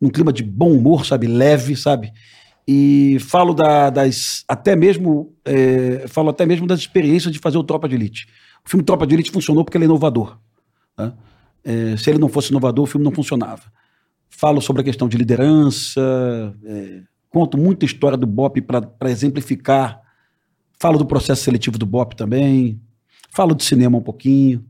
num 0.00 0.08
clima 0.10 0.32
de 0.32 0.42
bom 0.42 0.72
humor, 0.72 1.06
sabe? 1.06 1.28
Leve, 1.28 1.76
sabe? 1.76 2.10
E 2.66 3.18
falo 3.20 3.54
da- 3.54 3.88
das. 3.90 4.42
até 4.48 4.74
mesmo. 4.74 5.32
é, 5.44 6.06
falo 6.08 6.30
até 6.30 6.44
mesmo 6.44 6.66
das 6.66 6.80
experiências 6.80 7.32
de 7.32 7.38
fazer 7.38 7.56
o 7.58 7.62
Tropa 7.62 7.88
de 7.88 7.94
Elite. 7.94 8.26
O 8.68 8.70
filme 8.70 8.84
Tropa 8.84 9.06
de 9.06 9.14
Elite 9.14 9.30
funcionou 9.30 9.64
porque 9.64 9.78
ele 9.78 9.84
é 9.84 9.86
inovador. 9.86 10.36
né? 10.98 11.14
É, 11.64 11.96
se 11.96 12.10
ele 12.10 12.18
não 12.18 12.28
fosse 12.28 12.50
inovador, 12.50 12.84
o 12.84 12.86
filme 12.86 13.02
não 13.02 13.10
funcionava. 13.12 13.62
Falo 14.28 14.60
sobre 14.60 14.82
a 14.82 14.84
questão 14.84 15.08
de 15.08 15.16
liderança, 15.16 16.54
é, 16.66 17.00
conto 17.30 17.56
muita 17.56 17.86
história 17.86 18.16
do 18.18 18.26
BOP 18.26 18.60
para 18.60 18.86
exemplificar. 19.10 20.02
Falo 20.78 20.98
do 20.98 21.06
processo 21.06 21.42
seletivo 21.44 21.78
do 21.78 21.86
BOP 21.86 22.14
também. 22.14 22.78
Falo 23.30 23.54
de 23.54 23.64
cinema 23.64 23.96
um 23.96 24.02
pouquinho. 24.02 24.62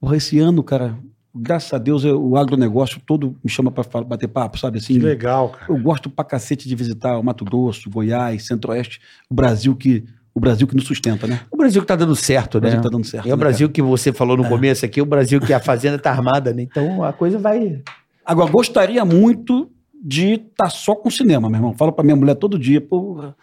Porra, 0.00 0.16
esse 0.16 0.38
ano, 0.38 0.62
cara, 0.62 0.96
graças 1.34 1.72
a 1.72 1.78
Deus, 1.78 2.04
eu- 2.04 2.24
o 2.24 2.36
agronegócio 2.36 3.00
todo 3.04 3.36
me 3.42 3.50
chama 3.50 3.72
para 3.72 4.04
bater 4.04 4.28
papo, 4.28 4.60
sabe? 4.60 4.78
Assim, 4.78 4.94
Que 4.94 5.00
legal, 5.00 5.48
cara. 5.48 5.66
eu 5.72 5.76
gosto 5.82 6.08
pra 6.08 6.24
cacete 6.24 6.68
de 6.68 6.76
visitar 6.76 7.18
o 7.18 7.22
Mato 7.24 7.44
Grosso, 7.44 7.90
Goiás, 7.90 8.46
Centro-Oeste, 8.46 9.00
o 9.28 9.34
Brasil 9.34 9.74
que 9.74 10.04
o 10.34 10.40
Brasil 10.40 10.66
que 10.66 10.74
nos 10.74 10.84
sustenta, 10.84 11.26
né? 11.26 11.40
O 11.50 11.56
Brasil 11.56 11.80
que 11.80 11.86
tá 11.86 11.94
dando 11.96 12.16
certo, 12.16 12.56
O 12.56 12.60
Brasil 12.60 12.78
né? 12.78 12.82
que 12.82 12.88
tá 12.90 12.96
dando 12.96 13.06
certo. 13.06 13.24
É 13.26 13.28
o 13.28 13.36
né, 13.36 13.40
Brasil 13.40 13.68
que 13.68 13.80
você 13.80 14.12
falou 14.12 14.36
no 14.36 14.48
começo 14.48 14.84
aqui, 14.84 15.00
o 15.00 15.06
Brasil 15.06 15.40
que 15.40 15.52
a 15.52 15.60
fazenda 15.60 15.98
tá 15.98 16.10
armada, 16.10 16.52
né? 16.52 16.62
Então 16.62 17.04
a 17.04 17.12
coisa 17.12 17.38
vai. 17.38 17.60
cara? 17.60 17.82
Agora, 18.24 18.50
gostaria 18.50 19.04
muito 19.04 19.70
de 20.02 20.32
estar 20.34 20.68
só 20.70 20.94
com 20.96 21.08
cinema, 21.10 21.48
meu 21.48 21.58
irmão. 21.58 21.74
Falo 21.74 21.92
pra 21.92 22.02
minha 22.04 22.16
mulher 22.16 22.34
todo 22.34 22.58
dia, 22.58 22.80
porra. 22.80 23.36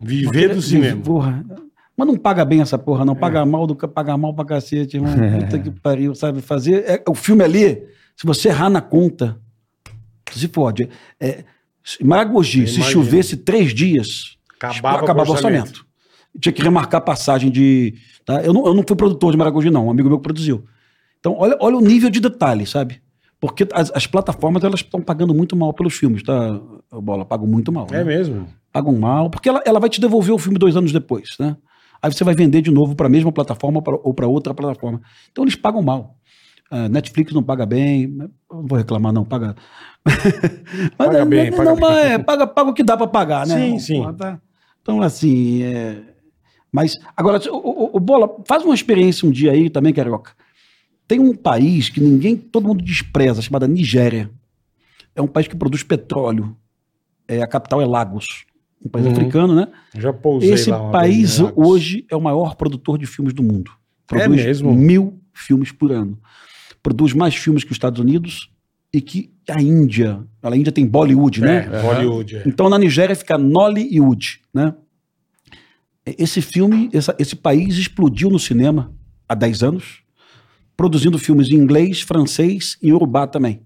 Viver 0.00 0.54
do 0.54 0.62
cinema. 0.62 1.02
Porra. 1.02 1.44
Mas 1.96 2.08
não 2.08 2.16
paga 2.16 2.42
bem 2.44 2.62
essa 2.62 2.78
porra, 2.78 3.04
não. 3.04 3.14
Paga 3.14 3.44
mal 3.44 3.66
do 3.66 3.74
ca- 3.76 3.86
paga 3.86 4.16
mal 4.16 4.32
pra 4.34 4.44
cacete, 4.46 4.96
irmão. 4.96 5.12
Puta 5.40 5.58
que 5.58 5.70
pariu, 5.70 6.14
sabe? 6.14 6.40
Fazer. 6.40 6.84
é, 6.88 7.02
o 7.06 7.14
filme 7.14 7.44
ali, 7.44 7.82
se 8.16 8.24
você 8.26 8.48
errar 8.48 8.70
na 8.70 8.80
conta, 8.80 9.36
se 10.32 10.48
pode. 10.48 10.88
É, 11.20 11.44
Maragogi, 12.02 12.66
se 12.66 12.82
chovesse 12.82 13.36
três 13.36 13.74
dias, 13.74 14.38
Acabava, 14.56 15.02
acabava 15.04 15.28
o 15.30 15.32
orçamento. 15.32 15.84
Tinha 16.38 16.52
que 16.52 16.62
remarcar 16.62 17.00
passagem 17.02 17.50
de. 17.50 17.94
tá? 18.24 18.42
Eu, 18.42 18.52
não, 18.52 18.66
eu 18.66 18.74
não 18.74 18.84
fui 18.86 18.94
produtor 18.96 19.32
de 19.32 19.38
Maragogi, 19.38 19.70
não. 19.70 19.86
Um 19.86 19.90
amigo 19.90 20.08
meu 20.08 20.18
que 20.18 20.22
produziu. 20.24 20.64
Então, 21.18 21.34
olha, 21.38 21.56
olha 21.60 21.76
o 21.76 21.80
nível 21.80 22.08
de 22.10 22.20
detalhe, 22.20 22.66
sabe? 22.66 23.00
Porque 23.40 23.66
as, 23.72 23.90
as 23.94 24.06
plataformas 24.06 24.62
elas 24.62 24.80
estão 24.80 25.00
pagando 25.00 25.34
muito 25.34 25.56
mal 25.56 25.72
pelos 25.72 25.94
filmes, 25.94 26.22
tá? 26.22 26.60
Bola, 26.92 27.24
pagam 27.24 27.46
muito 27.46 27.72
mal. 27.72 27.86
É 27.90 27.98
né? 27.98 28.04
mesmo. 28.04 28.46
pagam 28.72 28.92
mal, 28.98 29.28
porque 29.30 29.48
ela, 29.48 29.62
ela 29.66 29.80
vai 29.80 29.88
te 29.90 30.00
devolver 30.00 30.34
o 30.34 30.38
filme 30.38 30.58
dois 30.58 30.76
anos 30.76 30.92
depois, 30.92 31.36
né? 31.40 31.56
Aí 32.02 32.12
você 32.12 32.22
vai 32.24 32.34
vender 32.34 32.62
de 32.62 32.70
novo 32.70 32.94
para 32.94 33.06
a 33.06 33.10
mesma 33.10 33.30
plataforma 33.32 33.78
ou 33.78 33.82
pra- 33.82 33.98
ou 34.02 34.14
para 34.14 34.26
outra 34.26 34.54
plataforma. 34.54 35.00
Então 35.30 35.44
eles 35.44 35.56
pagam 35.56 35.82
mal. 35.82 36.16
Ah, 36.70 36.88
Netflix 36.88 37.32
não 37.32 37.42
paga 37.42 37.66
bem, 37.66 38.04
eu 38.50 38.56
não 38.56 38.66
vou 38.66 38.78
reclamar 38.78 39.12
não, 39.12 39.24
paga. 39.24 39.56
Mas 40.06 40.90
Paga 40.96 41.18
não- 41.20 41.26
bem, 41.28 41.50
não, 41.50 41.56
paga 41.58 41.74
mas 41.76 41.94
bem. 42.04 42.12
é, 42.12 42.18
paga, 42.18 42.46
paga 42.46 42.70
o 42.70 42.74
que 42.74 42.82
dá 42.82 42.96
para 42.96 43.06
pagar, 43.06 43.46
né? 43.46 43.54
Sim, 43.56 43.70
Não, 43.72 43.78
sim. 43.78 44.16
tá? 44.16 44.40
Então 44.80 45.02
assim, 45.02 45.62
é... 45.62 45.96
mas 46.72 46.98
agora 47.16 47.40
o, 47.50 47.56
o- 47.56 47.96
o 47.96 48.00
Bola 48.00 48.28
faz 48.46 48.64
uma 48.64 48.74
experiência 48.74 49.26
um 49.28 49.30
dia 49.30 49.52
aí 49.52 49.68
também, 49.70 49.92
carioca. 49.92 50.32
Tem 51.08 51.18
um 51.18 51.34
país 51.34 51.88
que 51.88 52.00
ninguém, 52.00 52.36
todo 52.36 52.68
mundo 52.68 52.84
despreza, 52.84 53.42
chamada 53.42 53.66
Nigéria. 53.66 54.30
É 55.14 55.20
um 55.20 55.26
país 55.26 55.48
que 55.48 55.56
produz 55.56 55.82
petróleo. 55.82 56.56
É, 57.26 57.42
a 57.42 57.46
capital 57.46 57.80
é 57.80 57.86
Lagos, 57.86 58.26
um 58.84 58.88
país 58.88 59.06
Uhum. 59.06 59.12
africano, 59.12 59.54
né? 59.54 59.68
Já 59.96 60.12
pousei 60.12 60.52
Esse 60.52 60.70
lá 60.70 60.90
país 60.90 61.38
vez 61.38 61.52
hoje 61.56 62.04
é 62.10 62.16
o 62.16 62.20
maior 62.20 62.54
produtor 62.54 62.96
de 62.98 63.06
filmes 63.06 63.32
do 63.34 63.42
mundo. 63.42 63.70
É 64.12 64.26
mesmo? 64.28 64.72
mil 64.74 65.20
filmes 65.32 65.70
por 65.72 65.92
ano. 65.92 66.18
Produz 66.82 67.12
mais 67.12 67.34
filmes 67.34 67.62
que 67.64 67.70
os 67.70 67.76
Estados 67.76 68.00
Unidos 68.00 68.50
e 68.92 69.00
que 69.00 69.32
a 69.48 69.60
Índia. 69.62 70.24
A 70.42 70.56
Índia 70.56 70.72
tem 70.72 70.86
Bollywood, 70.86 71.40
né? 71.40 71.68
É, 71.72 71.80
Hollywood. 71.80 72.36
é. 72.36 72.42
Então 72.46 72.68
na 72.68 72.78
Nigéria 72.78 73.14
fica 73.14 73.36
Nollywood, 73.38 74.40
né? 74.54 74.74
Esse 76.06 76.40
filme, 76.40 76.88
essa- 76.92 77.14
esse 77.18 77.36
país 77.36 77.76
explodiu 77.76 78.30
no 78.30 78.38
cinema 78.38 78.92
há 79.28 79.34
10 79.34 79.62
anos, 79.62 80.02
produzindo 80.76 81.18
filmes 81.18 81.48
em 81.50 81.54
inglês, 81.56 82.00
francês 82.00 82.78
e 82.82 82.92
urubá 82.92 83.26
também, 83.26 83.62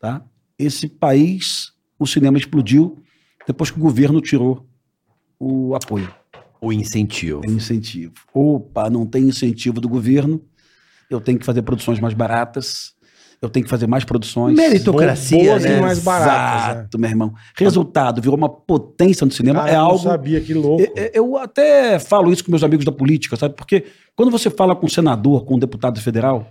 tá? 0.00 0.24
Esse 0.58 0.88
país, 0.88 1.72
o 1.98 2.06
cinema 2.06 2.38
explodiu 2.38 2.98
depois 3.46 3.70
que 3.70 3.78
o 3.78 3.82
governo 3.82 4.20
tirou 4.20 4.66
o 5.38 5.74
apoio, 5.74 6.12
O 6.60 6.72
incentivo. 6.72 7.42
o 7.46 7.50
incentivo. 7.50 8.14
Opa, 8.32 8.88
não 8.90 9.06
tem 9.06 9.24
incentivo 9.28 9.80
do 9.80 9.88
governo, 9.88 10.42
eu 11.10 11.20
tenho 11.20 11.38
que 11.38 11.44
fazer 11.46 11.62
produções 11.62 12.00
mais 12.00 12.14
baratas, 12.14 12.94
eu 13.40 13.48
tenho 13.48 13.64
que 13.64 13.70
fazer 13.70 13.86
mais 13.86 14.04
produções. 14.04 14.56
Meritocracia, 14.56 15.38
Boas 15.44 15.64
e 15.64 15.68
né? 15.68 15.80
mais 15.80 15.98
baratas. 16.00 16.66
né? 16.66 16.72
Exato, 16.80 16.98
meu 16.98 17.10
irmão. 17.10 17.34
Resultado, 17.56 18.20
virou 18.20 18.36
uma 18.36 18.48
potência 18.48 19.24
no 19.24 19.30
cinema. 19.32 19.60
Cara, 19.60 19.70
é 19.72 19.76
eu 19.76 19.80
algo. 19.80 19.92
não 19.94 20.10
sabia, 20.10 20.40
que 20.40 20.54
louco. 20.54 20.82
Eu- 20.96 21.10
Eu 21.14 21.36
até 21.36 21.98
falo 21.98 22.32
isso 22.32 22.44
com 22.44 22.50
meus 22.50 22.64
amigos 22.64 22.84
da 22.84 22.92
política, 22.92 23.36
sabe? 23.36 23.54
Porque 23.54 23.84
quando 24.16 24.30
você 24.30 24.50
fala 24.50 24.74
com 24.74 24.86
um 24.86 24.88
senador, 24.90 25.44
com 25.44 25.54
um 25.54 25.58
deputado 25.58 26.00
federal, 26.00 26.46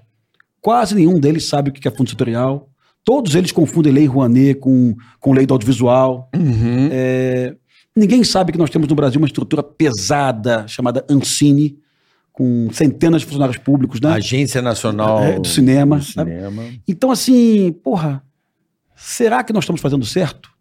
quase 0.62 0.96
nenhum 0.96 1.20
deles 1.20 1.46
sabe 1.48 1.70
o 1.70 1.74
que 1.74 1.88
é 1.88 1.92
fundo 1.92 2.10
setorial. 2.10 2.70
Todos 3.04 3.36
eles 3.36 3.52
confundem 3.52 3.94
lei 3.94 4.06
Rouanet 4.06 4.56
com, 4.60 4.96
com 5.20 5.32
lei 5.34 5.46
do 5.46 5.54
audiovisual. 5.54 6.30
Uhum. 6.36 6.90
É, 6.92 7.56
ninguém 7.96 8.24
sabe 8.24 8.52
que 8.52 8.58
nós 8.58 8.70
temos 8.70 8.88
no 8.88 8.96
Brasil 8.96 9.20
uma 9.20 9.28
estrutura 9.28 9.64
pesada 9.64 10.66
chamada 10.68 11.06
Ancine, 11.10 11.78
com 12.38 12.70
centenas 12.72 13.22
de 13.22 13.26
funcionários 13.26 13.58
públicos, 13.58 14.00
né? 14.00 14.14
Agência 14.14 14.62
Nacional 14.62 15.24
É, 15.24 15.40
do 15.40 15.48
cinema, 15.48 15.98
do 15.98 16.04
sabe? 16.04 16.30
cinema. 16.30 16.64
Então, 16.88 17.10
assim, 17.10 17.72
porra, 17.84 18.22
será 18.96 19.44
que 19.44 19.52
nós 19.52 19.64
estamos 19.64 19.82
fazendo 19.82 20.06
certo? 20.06 20.52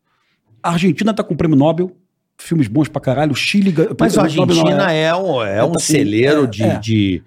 A 0.63 0.71
Argentina 0.71 1.11
está 1.11 1.23
com 1.23 1.35
o 1.35 1.37
prêmio 1.37 1.55
Nobel, 1.55 1.95
filmes 2.39 2.67
bons 2.67 2.89
pra 2.89 2.99
caralho. 2.99 3.33
O 3.33 3.35
Chile. 3.35 3.75
Mas 4.01 4.17
a 4.17 4.23
Argentina 4.23 4.91
é, 4.91 5.15
um, 5.15 5.43
é 5.43 5.63
um 5.63 5.73
tá 5.73 5.81
celeiro 5.81 6.45
é, 6.45 6.47
de, 6.47 6.63
é. 6.63 6.79
de, 6.79 7.23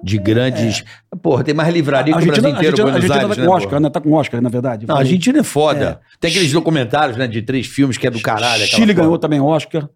de 0.00 0.16
grandes. 0.16 0.84
Porra, 1.20 1.42
tem 1.42 1.52
mais 1.52 1.74
livraria 1.74 2.16
que 2.16 2.22
o 2.22 2.24
Brasil 2.24 2.50
inteiro, 2.50 2.56
Argentina, 2.56 2.88
a 2.88 2.92
Buenos 2.92 3.10
Argentina 3.10 3.14
Aires, 3.14 3.28
tá 3.28 3.40
né? 3.40 3.42
com 3.42 3.50
porra? 3.50 3.64
Oscar, 3.64 3.80
né? 3.80 3.90
Tá 3.90 4.00
com 4.00 4.12
Oscar, 4.12 4.40
na 4.40 4.48
verdade. 4.48 4.86
Não, 4.86 4.94
a 4.94 5.00
Argentina 5.00 5.40
é 5.40 5.42
foda. 5.42 6.00
É. 6.04 6.16
Tem 6.20 6.30
aqueles 6.30 6.52
documentários, 6.52 7.16
né, 7.16 7.26
de 7.26 7.42
três 7.42 7.66
filmes 7.66 7.98
que 7.98 8.06
é 8.06 8.10
do 8.12 8.20
caralho. 8.20 8.64
Chile 8.64 8.94
ganhou 8.94 9.18
também 9.18 9.40
Oscar. 9.40 9.88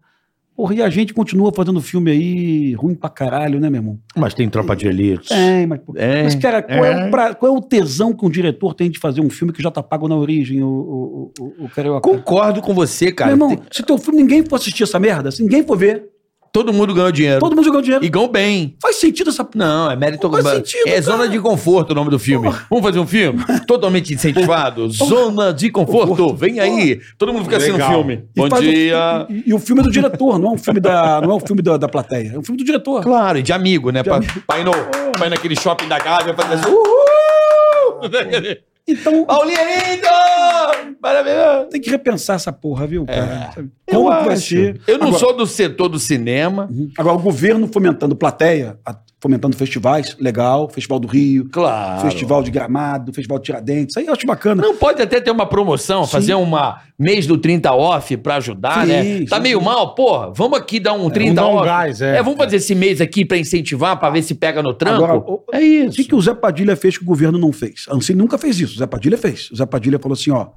Porra, 0.55 0.75
e 0.75 0.81
a 0.83 0.89
gente 0.89 1.13
continua 1.15 1.51
fazendo 1.55 1.81
filme 1.81 2.11
aí 2.11 2.73
ruim 2.73 2.93
pra 2.93 3.09
caralho, 3.09 3.59
né, 3.59 3.69
meu 3.71 3.79
irmão? 3.79 3.99
Mas 4.15 4.33
tem 4.35 4.47
Tropa 4.47 4.75
de 4.75 4.87
Elite. 4.87 5.29
Tem, 5.29 5.65
mas, 5.65 5.79
É, 5.95 6.23
mas 6.23 6.35
cara, 6.35 6.61
qual 6.61 6.85
é. 6.85 7.07
o 7.07 7.09
pra- 7.11 7.33
qual 7.33 7.55
é 7.55 7.57
o 7.57 7.61
tesão 7.61 8.13
que 8.13 8.23
um 8.23 8.29
diretor 8.29 8.75
tem 8.75 8.89
de 8.91 8.99
fazer 8.99 9.19
um 9.21 9.29
filme 9.31 9.51
que 9.51 9.63
já 9.63 9.71
tá 9.71 9.81
pago 9.81 10.07
na 10.07 10.15
origem, 10.15 10.61
o, 10.61 10.67
o, 10.67 11.31
o, 11.39 11.65
o 11.65 11.69
Carioca? 11.69 12.07
Concordo 12.07 12.61
com 12.61 12.73
você, 12.73 13.11
cara. 13.11 13.35
Meu 13.35 13.47
irmão, 13.47 13.57
Tem- 13.57 13.65
se 13.71 13.81
teu 13.83 13.97
filme 13.97 14.21
ninguém 14.21 14.45
for 14.45 14.57
assistir 14.57 14.83
essa 14.83 14.99
merda, 14.99 15.31
se 15.31 15.41
ninguém 15.41 15.63
for 15.63 15.75
ver, 15.77 16.05
Todo 16.53 16.71
mundo 16.71 16.93
ganhou 16.93 17.11
dinheiro. 17.11 17.39
todo 17.39 17.55
mundo 17.55 17.65
jogou 17.65 17.81
dinheiro. 17.81 18.05
E 18.05 18.09
ganhou 18.09 18.27
bem. 18.27 18.75
Faz 18.79 18.97
sentido 18.97 19.31
essa 19.31 19.45
Não, 19.55 19.89
é 19.89 19.95
mérito. 19.95 20.29
Não 20.29 20.39
faz 20.39 20.57
sentido, 20.57 20.87
é 20.87 20.91
cara. 20.91 21.01
Zona 21.01 21.27
de 21.27 21.39
Conforto 21.39 21.91
o 21.91 21.95
nome 21.95 22.11
do 22.11 22.19
filme. 22.19 22.47
Vamos 22.69 22.85
fazer 22.85 22.99
um 22.99 23.07
filme? 23.07 23.43
Totalmente 23.65 24.13
incentivado. 24.13 24.87
Zona 24.91 25.51
de 25.51 25.71
Conforto. 25.71 26.09
Conforto. 26.09 26.35
Vem 26.35 26.59
aí. 26.59 27.01
Todo 27.17 27.33
mundo 27.33 27.45
fica 27.45 27.57
assim 27.57 27.71
no 27.71 27.83
filme. 27.83 28.25
E 28.35 28.39
Bom 28.39 28.49
dia. 28.59 29.25
e, 29.31 29.43
e 29.47 29.53
o 29.55 29.57
filme 29.57 29.81
é 29.81 29.83
do 29.85 29.91
diretor, 29.91 30.37
não 30.37 30.49
é 30.49 30.51
um 30.51 30.57
filme 30.59 30.79
da, 30.79 31.21
não 31.21 31.31
é 31.31 31.35
um 31.35 31.39
filme 31.39 31.63
da, 31.63 31.75
da 31.75 31.89
plateia. 31.89 32.33
É 32.35 32.37
um 32.37 32.43
filme 32.43 32.59
do 32.59 32.63
diretor. 32.63 33.01
Claro, 33.01 33.39
e 33.39 33.41
de 33.41 33.51
amigo, 33.51 33.89
né? 33.89 34.03
Pra, 34.03 34.19
pra, 34.45 34.59
ir 34.59 34.63
no, 34.63 34.73
pra 35.17 35.25
ir 35.25 35.29
naquele 35.31 35.55
shopping 35.59 35.87
da 35.87 35.97
Gávea 35.97 36.35
fazer 36.35 36.53
assim. 36.53 36.69
Uhul! 36.69 38.63
Então, 38.87 39.23
Paulinho 39.25 39.57
é 39.57 39.95
lindo! 39.95 40.95
Parabéns! 41.01 41.69
tem 41.69 41.79
que 41.81 41.89
repensar 41.89 42.35
essa 42.35 42.51
porra, 42.51 42.85
viu, 42.85 43.05
cara? 43.05 43.51
Sabe? 43.55 43.71
Eu 43.87 43.93
Como 44.03 44.09
vai 44.09 44.33
acho. 44.33 44.41
ser? 44.49 44.81
Eu 44.87 44.97
não 44.97 45.07
Agora- 45.07 45.19
sou 45.19 45.33
do 45.35 45.47
setor 45.47 45.87
do 45.89 45.99
cinema. 45.99 46.69
Agora, 46.97 47.15
o 47.15 47.19
governo 47.21 47.67
fomentando 47.71 48.15
plateia, 48.15 48.77
a- 48.85 48.95
fomentando 49.23 49.55
festivais, 49.55 50.17
legal. 50.19 50.67
Festival 50.69 50.99
do 50.99 51.07
Rio, 51.07 51.47
Claro. 51.49 52.01
Festival 52.01 52.43
de 52.43 52.51
Gramado, 52.51 53.13
Festival 53.13 53.39
de 53.39 53.45
Tiradentes. 53.45 53.95
Aí 53.95 54.05
eu 54.05 54.11
acho 54.13 54.27
bacana. 54.27 54.61
Não 54.61 54.75
pode 54.75 55.01
até 55.01 55.21
ter 55.21 55.31
uma 55.31 55.45
promoção, 55.45 56.05
fazer 56.05 56.33
uma 56.33 56.81
mês 56.99 57.25
do 57.25 57.37
30 57.37 57.71
off 57.73 58.17
pra 58.17 58.35
ajudar, 58.35 58.81
Sim, 58.85 58.87
né? 58.91 59.25
Tá 59.25 59.37
sim, 59.37 59.41
meio 59.43 59.59
sim. 59.59 59.65
mal, 59.65 59.95
porra. 59.95 60.33
Vamos 60.35 60.59
aqui 60.59 60.77
dar 60.77 60.91
um 60.93 61.09
30 61.09 61.35
dar 61.35 61.47
um 61.47 61.55
off. 61.55 61.65
gás, 61.65 62.01
é. 62.01 62.21
vamos 62.21 62.37
fazer 62.37 62.57
esse 62.57 62.75
mês 62.75 62.99
aqui 62.99 63.23
pra 63.23 63.37
incentivar, 63.37 63.97
pra 63.97 64.09
ver 64.09 64.21
se 64.23 64.35
pega 64.35 64.61
no 64.61 64.73
tranco. 64.73 65.03
Agora, 65.05 65.17
o- 65.17 65.43
é 65.53 65.57
O 65.57 65.61
isso. 65.61 65.95
que, 65.95 66.03
que 66.03 66.15
o 66.15 66.21
Zé 66.21 66.33
Padilha 66.33 66.75
fez 66.75 66.97
que 66.97 67.03
o 67.03 67.07
governo 67.07 67.37
não 67.39 67.53
fez? 67.53 67.85
A 67.89 67.95
Ancine 67.95 68.19
nunca 68.19 68.37
fez 68.37 68.59
isso. 68.59 68.75
O 68.75 68.77
Zé 68.77 68.85
Padilha 68.85 69.17
fez. 69.17 69.49
O 69.51 69.55
Zé 69.55 69.65
Padilha 69.65 69.97
falou 69.99 70.13
assim: 70.15 70.31
ó, 70.31 70.47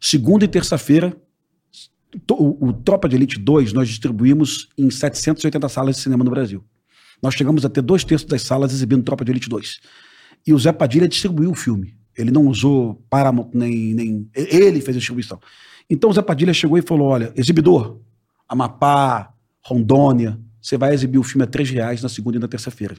segunda 0.00 0.46
e 0.46 0.48
terça-feira, 0.48 1.14
o, 2.30 2.68
o 2.68 2.72
Tropa 2.72 3.06
de 3.08 3.16
Elite 3.16 3.38
2 3.38 3.72
nós 3.74 3.86
distribuímos 3.88 4.68
em 4.78 4.88
780 4.90 5.68
salas 5.68 5.96
de 5.96 6.00
cinema 6.02 6.24
no 6.24 6.30
Brasil. 6.30 6.64
Nós 7.24 7.32
chegamos 7.32 7.64
a 7.64 7.70
ter 7.70 7.80
dois 7.80 8.04
terços 8.04 8.28
das 8.28 8.42
salas 8.42 8.70
exibindo 8.70 9.02
Tropa 9.02 9.24
de 9.24 9.32
Elite 9.32 9.48
2. 9.48 9.80
E 10.46 10.52
o 10.52 10.58
Zé 10.58 10.72
Padilha 10.72 11.08
distribuiu 11.08 11.52
o 11.52 11.54
filme. 11.54 11.96
Ele 12.18 12.30
não 12.30 12.46
usou 12.46 13.02
Paramount, 13.08 13.48
nem, 13.54 13.94
nem. 13.94 14.28
Ele 14.34 14.78
fez 14.82 14.94
a 14.94 14.98
distribuição. 14.98 15.40
Então 15.88 16.10
o 16.10 16.12
Zé 16.12 16.20
Padilha 16.20 16.52
chegou 16.52 16.76
e 16.76 16.82
falou: 16.82 17.08
olha, 17.08 17.32
exibidor, 17.34 17.98
Amapá, 18.46 19.32
Rondônia, 19.62 20.38
você 20.60 20.76
vai 20.76 20.92
exibir 20.92 21.18
o 21.18 21.22
filme 21.22 21.44
a 21.44 21.46
três 21.46 21.70
reais 21.70 22.02
na 22.02 22.10
segunda 22.10 22.36
e 22.36 22.40
na 22.40 22.46
terça-feira. 22.46 22.94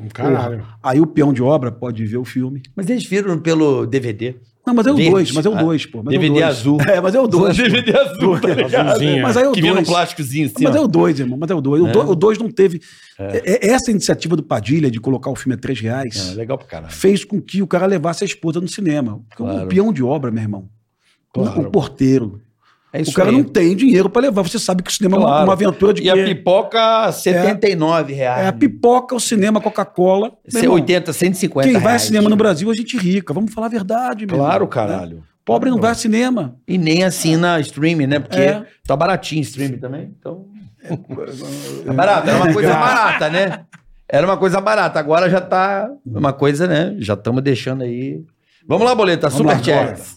Um 0.00 0.08
caralho. 0.08 0.66
Aí 0.82 1.00
o 1.00 1.06
peão 1.06 1.32
de 1.32 1.44
obra 1.44 1.70
pode 1.70 2.04
ver 2.04 2.18
o 2.18 2.24
filme. 2.24 2.60
Mas 2.74 2.90
eles 2.90 3.06
viram 3.06 3.38
pelo 3.38 3.86
DVD. 3.86 4.34
Não, 4.66 4.74
mas 4.74 4.86
é 4.86 4.90
o 4.92 4.96
Verde. 4.96 5.10
2, 5.12 5.30
mas 5.32 5.46
é 5.46 5.48
o 5.48 5.54
Ah, 5.56 5.62
2, 5.62 5.86
pô. 5.86 6.02
mas 6.02 6.12
é 6.14 6.18
o 6.18 6.20
DVD 6.20 6.40
dois. 6.40 6.44
azul. 6.58 6.78
É, 6.80 7.00
mas 7.00 7.14
é 7.14 7.20
o 7.20 7.26
2. 7.28 7.56
DVD 7.56 7.96
azul, 7.96 8.40
tá 8.40 8.48
ligado? 8.48 8.88
Azulzinha. 8.88 9.22
Mas 9.22 9.36
aí 9.36 9.44
é 9.44 9.48
o 9.48 9.52
Que 9.52 9.60
vinha 9.60 9.72
num 9.74 9.78
2. 9.82 9.88
plásticozinho 9.88 10.46
assim, 10.46 10.64
Mas 10.64 10.74
ó. 10.74 10.78
é 10.78 10.80
o 10.80 10.88
2, 10.88 11.20
irmão. 11.20 11.38
Mas 11.38 11.50
é 11.50 11.54
o 11.54 11.60
2. 11.60 11.82
O 11.82 12.14
2 12.16 12.38
não 12.38 12.50
teve. 12.50 12.80
É- 13.18 13.66
é- 13.68 13.70
Essa 13.70 13.92
iniciativa 13.92 14.34
do 14.34 14.42
Padilha 14.42 14.90
de 14.90 14.98
colocar 15.00 15.30
o 15.30 15.36
filme 15.36 15.54
a 15.54 15.56
3 15.58 15.78
reais 15.80 16.32
É, 16.32 16.34
legal 16.34 16.58
pra 16.58 16.66
caralho. 16.66 16.92
fez 16.92 17.24
com 17.24 17.40
que 17.40 17.62
o 17.62 17.66
cara 17.66 17.86
levasse 17.86 18.24
a 18.24 18.26
esposa 18.26 18.60
no 18.60 18.66
cinema. 18.68 19.20
Porque 19.28 19.36
Claro. 19.42 19.64
O 19.64 19.68
peão 19.68 19.92
de 19.92 20.02
obra, 20.02 20.30
meu 20.32 20.42
irmão. 20.42 20.68
Claro. 21.32 21.60
O 21.62 21.70
porteiro. 21.70 22.40
É 22.92 23.02
o 23.02 23.12
cara 23.12 23.28
aí. 23.28 23.36
não 23.36 23.44
tem 23.44 23.76
dinheiro 23.76 24.08
pra 24.08 24.22
levar. 24.22 24.42
Você 24.42 24.58
sabe 24.58 24.82
que 24.82 24.90
o 24.90 24.92
cinema 24.94 25.16
é 25.16 25.20
uma- 25.20 25.26
Claro. 25.28 25.44
uma 25.44 25.52
aventura 25.52 25.92
de 25.92 26.02
E 26.02 26.08
a 26.10 26.14
quê? 26.14 26.24
pipoca, 26.24 27.12
79 27.12 28.12
reais. 28.14 28.44
É 28.44 28.48
a 28.48 28.52
pipoca, 28.52 29.14
o 29.14 29.20
cinema, 29.20 29.60
Coca-Cola. 29.60 30.28
Meu 30.28 30.38
Isso 30.46 30.56
é 30.58 30.60
irmão, 30.62 30.74
80, 30.76 31.12
150 31.12 31.66
Quem 31.68 31.72
vai 31.74 31.82
ao 31.82 31.88
reais. 31.88 32.02
cinema 32.02 32.28
no 32.30 32.36
Brasil 32.36 32.70
é 32.70 32.74
gente 32.74 32.96
rica. 32.96 33.34
Vamos 33.34 33.52
falar 33.52 33.66
a 33.66 33.70
verdade, 33.70 34.26
meu 34.26 34.36
Claro, 34.36 34.54
irmão, 34.54 34.68
caralho. 34.68 35.16
né? 35.16 35.22
Pobre 35.44 35.70
não 35.70 35.78
vai 35.80 35.90
ao 35.90 35.96
cinema. 35.96 36.56
E 36.66 36.76
nem 36.78 37.04
assina 37.04 37.60
streaming, 37.60 38.06
né? 38.06 38.18
Porque 38.18 38.40
É. 38.40 38.64
tá 38.86 38.96
baratinho 38.96 39.42
streaming 39.42 39.78
também. 39.78 40.12
Então. 40.18 40.46
É 41.86 41.92
barato, 41.92 42.28
era 42.30 42.36
uma 42.38 42.52
coisa 42.52 42.72
barata, 42.74 43.28
né? 43.30 43.60
Era 44.08 44.26
uma 44.26 44.36
coisa 44.36 44.60
barata. 44.60 44.98
Agora 44.98 45.28
já 45.28 45.40
tá 45.40 45.88
uma 46.04 46.32
coisa, 46.32 46.66
né? 46.66 46.94
Já 46.98 47.14
estamos 47.14 47.42
deixando 47.42 47.82
aí. 47.82 48.22
Vamos 48.66 48.84
lá, 48.86 48.94
boleta. 48.94 49.28
Vamos 49.28 49.46
lá, 49.46 49.58
Super 49.58 49.74
bora. 49.74 49.96
chat. 49.96 50.16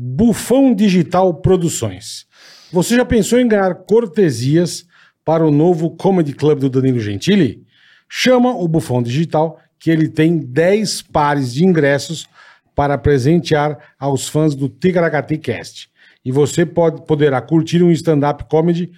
Bufão 0.00 0.72
Digital 0.72 1.34
Produções. 1.34 2.24
Você 2.72 2.94
já 2.94 3.04
pensou 3.04 3.40
em 3.40 3.48
ganhar 3.48 3.74
cortesias 3.74 4.86
para 5.24 5.44
o 5.44 5.50
novo 5.50 5.90
Comedy 5.90 6.34
Club 6.34 6.60
do 6.60 6.70
Danilo 6.70 7.00
Gentili? 7.00 7.66
Chama 8.08 8.50
o 8.50 8.68
Bufão 8.68 9.02
Digital, 9.02 9.58
que 9.76 9.90
ele 9.90 10.08
tem 10.08 10.38
10 10.38 11.02
pares 11.02 11.52
de 11.52 11.64
ingressos 11.64 12.28
para 12.76 12.96
presentear 12.96 13.76
aos 13.98 14.28
fãs 14.28 14.54
do 14.54 14.68
Ticaracati 14.68 15.36
Cast. 15.36 15.90
E 16.24 16.30
você 16.30 16.64
pode, 16.64 17.04
poderá 17.04 17.40
curtir 17.40 17.82
um 17.82 17.90
stand-up 17.90 18.44
comedy 18.44 18.92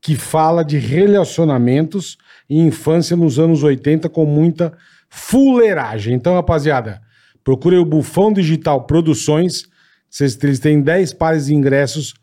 que 0.00 0.14
fala 0.14 0.64
de 0.64 0.78
relacionamentos 0.78 2.16
e 2.48 2.60
infância 2.60 3.16
nos 3.16 3.40
anos 3.40 3.64
80 3.64 4.08
com 4.08 4.24
muita 4.24 4.72
fuleiragem. 5.08 6.14
Então, 6.14 6.34
rapaziada, 6.34 7.00
procure 7.42 7.76
o 7.78 7.84
Bufão 7.84 8.32
Digital 8.32 8.86
Produções. 8.86 9.73
Vocês, 10.14 10.38
eles 10.44 10.60
têm 10.60 10.80
10 10.80 11.12
pares 11.14 11.46
de 11.46 11.54
ingressos 11.56 12.14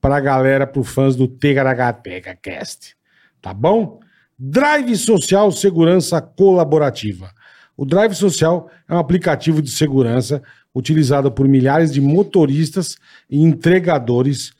para 0.00 0.16
a 0.16 0.20
galera, 0.20 0.66
para 0.66 0.80
os 0.80 0.88
fãs 0.88 1.14
do 1.14 1.28
Tegaragateca 1.28 2.34
Cast. 2.34 2.96
Tá 3.42 3.52
bom? 3.52 4.00
Drive 4.38 4.96
Social 4.96 5.52
Segurança 5.52 6.22
Colaborativa. 6.22 7.30
O 7.76 7.84
Drive 7.84 8.14
Social 8.14 8.70
é 8.88 8.94
um 8.94 8.98
aplicativo 8.98 9.60
de 9.60 9.70
segurança 9.70 10.42
utilizado 10.74 11.30
por 11.30 11.46
milhares 11.46 11.92
de 11.92 12.00
motoristas 12.00 12.96
e 13.28 13.42
entregadores 13.42 14.54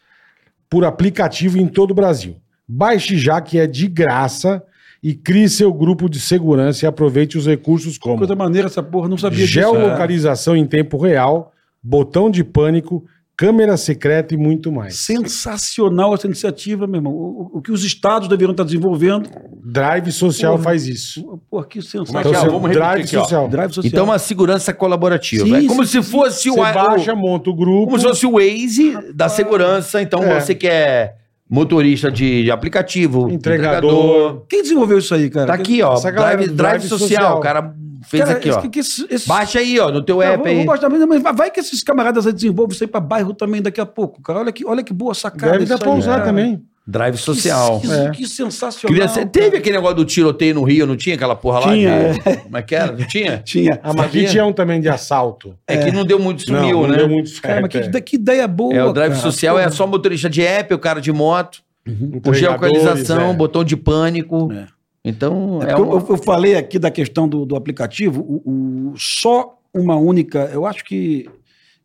por 0.68 0.84
aplicativo 0.84 1.56
em 1.56 1.66
todo 1.66 1.92
o 1.92 1.94
Brasil. 1.94 2.36
Baixe 2.68 3.16
já 3.16 3.40
que 3.40 3.58
é 3.58 3.66
de 3.66 3.88
graça 3.88 4.62
e 5.02 5.14
crie 5.14 5.48
seu 5.48 5.72
grupo 5.72 6.06
de 6.06 6.20
segurança 6.20 6.84
e 6.84 6.86
aproveite 6.86 7.38
os 7.38 7.46
recursos 7.46 7.96
como 7.96 8.18
Coisa 8.18 8.36
maneira 8.36 8.68
essa 8.68 8.82
porra, 8.82 9.08
não 9.08 9.16
sabia 9.16 9.38
disso. 9.38 9.54
geolocalização 9.54 10.54
em 10.54 10.66
tempo 10.66 10.98
real, 10.98 11.53
botão 11.84 12.30
de 12.30 12.42
pânico, 12.42 13.04
câmera 13.36 13.76
secreta 13.76 14.32
e 14.32 14.36
muito 14.38 14.72
mais. 14.72 14.96
Sensacional 14.96 16.14
essa 16.14 16.26
iniciativa, 16.26 16.86
meu 16.86 16.98
irmão. 16.98 17.12
O, 17.12 17.50
o 17.58 17.62
que 17.62 17.70
os 17.72 17.84
estados 17.84 18.28
deveriam 18.28 18.52
estar 18.52 18.64
desenvolvendo. 18.64 19.28
Drive 19.62 20.10
Social 20.12 20.52
Porra. 20.52 20.64
faz 20.64 20.86
isso. 20.86 21.40
Pô, 21.50 21.62
que 21.64 21.80
é 21.80 21.82
sensacional. 21.82 22.22
que 22.22 22.28
é? 22.28 22.32
você- 22.40 22.46
Vamos 22.46 22.62
repetir 22.62 22.78
Drive 22.82 23.02
aqui, 23.04 23.16
ó. 23.16 23.20
Social. 23.22 23.48
Drive 23.48 23.72
social. 23.72 23.88
Então, 23.92 24.04
uma 24.04 24.18
segurança 24.18 24.72
colaborativa. 24.72 25.44
Sim, 25.44 25.64
é 25.64 25.68
como 25.68 25.84
sim, 25.84 26.00
se 26.02 26.10
fosse 26.10 26.48
o, 26.50 26.54
Você 26.54 26.60
o- 26.60 26.62
baixa, 26.74 27.14
monta 27.14 27.50
o 27.50 27.54
grupo. 27.54 27.86
Como 27.86 27.98
se 27.98 28.06
fosse 28.06 28.26
o 28.26 28.32
Waze 28.32 28.96
da 29.14 29.28
segurança. 29.28 30.00
Então, 30.00 30.22
É. 30.22 30.40
você 30.40 30.54
que 30.54 30.66
é 30.68 31.14
motorista 31.50 32.10
de, 32.10 32.44
de 32.44 32.50
aplicativo, 32.50 33.28
Entregador. 33.30 34.44
Quem 34.48 34.62
desenvolveu 34.62 34.98
isso 34.98 35.14
aí, 35.14 35.28
cara? 35.28 35.46
Tá 35.48 35.54
aqui, 35.54 35.82
ó. 35.82 35.94
Drive, 35.98 36.14
drive 36.14 36.52
Drive 36.54 36.82
social. 36.82 36.98
Social. 37.08 37.40
Cara 37.40 37.74
fez 38.04 38.24
Cara, 38.24 38.36
aqui, 38.36 38.50
ó. 38.50 38.58
esse- 38.58 38.68
que 38.68 38.78
esse- 38.80 39.06
esse- 39.10 39.28
Baixa 39.28 39.58
aí, 39.58 39.78
ó, 39.80 39.90
no 39.90 40.02
teu 40.02 40.18
Cara, 40.18 40.34
app 40.34 40.38
vou- 40.42 40.46
aí. 40.48 40.56
vou 40.56 40.66
gostar, 40.66 40.88
mas- 40.88 41.22
mas 41.22 41.36
vai 41.36 41.50
que 41.50 41.60
esses 41.60 41.82
camaradas 41.82 42.26
aí 42.26 42.32
desenvolvam 42.32 42.72
isso 42.72 42.84
aí 42.84 42.88
pra 42.88 43.00
bairro 43.00 43.34
também 43.34 43.60
daqui 43.62 43.80
a 43.80 43.86
pouco, 43.86 44.20
cara. 44.22 44.38
Olha 44.40 44.52
que, 44.52 44.64
olha 44.64 44.82
que 44.82 44.92
boa 44.92 45.14
sacada. 45.14 45.52
Deve 45.52 45.66
dar 45.66 45.78
pra 45.78 45.90
usar 45.90 46.12
cara. 46.16 46.24
também. 46.26 46.62
Drive 46.86 47.14
Que- 47.16 47.22
social. 47.22 47.80
Que, 47.80 47.90
É. 47.90 48.10
que 48.10 48.26
sensacional. 48.26 49.26
Teve 49.32 49.56
aquele 49.56 49.76
negócio 49.76 49.96
do 49.96 50.04
tiroteio 50.04 50.54
no 50.56 50.62
Rio, 50.64 50.84
não 50.86 50.96
tinha 50.96 51.14
aquela 51.16 51.34
porra 51.34 51.60
lá? 51.60 51.72
Tinha, 51.72 52.12
de- 52.12 52.36
Como 52.42 52.56
é 52.58 52.62
que 52.62 52.74
era? 52.74 52.92
Não 52.92 53.06
tinha? 53.06 53.38
Tinha. 53.44 53.80
Ah, 53.82 53.92
mas 53.96 54.04
aqui 54.06 54.26
tinha 54.26 54.44
um 54.44 54.52
também 54.52 54.82
de 54.82 54.88
assalto. 54.90 55.54
É, 55.66 55.78
que 55.78 55.90
não 55.90 56.04
deu 56.04 56.18
muito, 56.18 56.42
sumiu, 56.42 56.60
não, 56.76 56.82
não 56.82 56.88
né? 56.88 56.96
deu 56.98 57.08
muito 57.08 57.30
certo. 57.30 57.42
Cara, 57.42 57.60
mas 57.62 57.70
que, 57.70 57.78
é. 57.78 58.00
que 58.02 58.16
ideia 58.16 58.46
boa. 58.46 58.74
É, 58.74 58.84
o 58.84 58.92
drive 58.92 59.12
cara. 59.12 59.22
social 59.22 59.58
é 59.58 59.70
só 59.70 59.86
motorista 59.86 60.28
de 60.28 60.42
app, 60.42 60.74
o 60.74 60.78
cara 60.78 61.00
de 61.00 61.10
moto, 61.10 61.62
Entregadores, 61.86 62.38
geolocalização, 62.40 63.30
é. 63.30 63.34
botão 63.34 63.64
de 63.64 63.76
pânico. 63.78 64.52
É. 64.52 64.66
Então, 65.04 65.60
É 65.62 65.70
é, 65.72 65.74
porque 65.76 65.82
um... 65.82 65.98
eu, 66.00 66.06
eu 66.10 66.16
falei 66.18 66.56
aqui 66.56 66.78
da 66.78 66.90
questão 66.90 67.28
do, 67.28 67.44
do 67.44 67.56
aplicativo, 67.56 68.22
o, 68.22 68.90
o- 68.92 68.94
só 68.96 69.58
uma 69.72 69.96
única, 69.96 70.48
eu 70.52 70.64
acho 70.66 70.84
que 70.84 71.28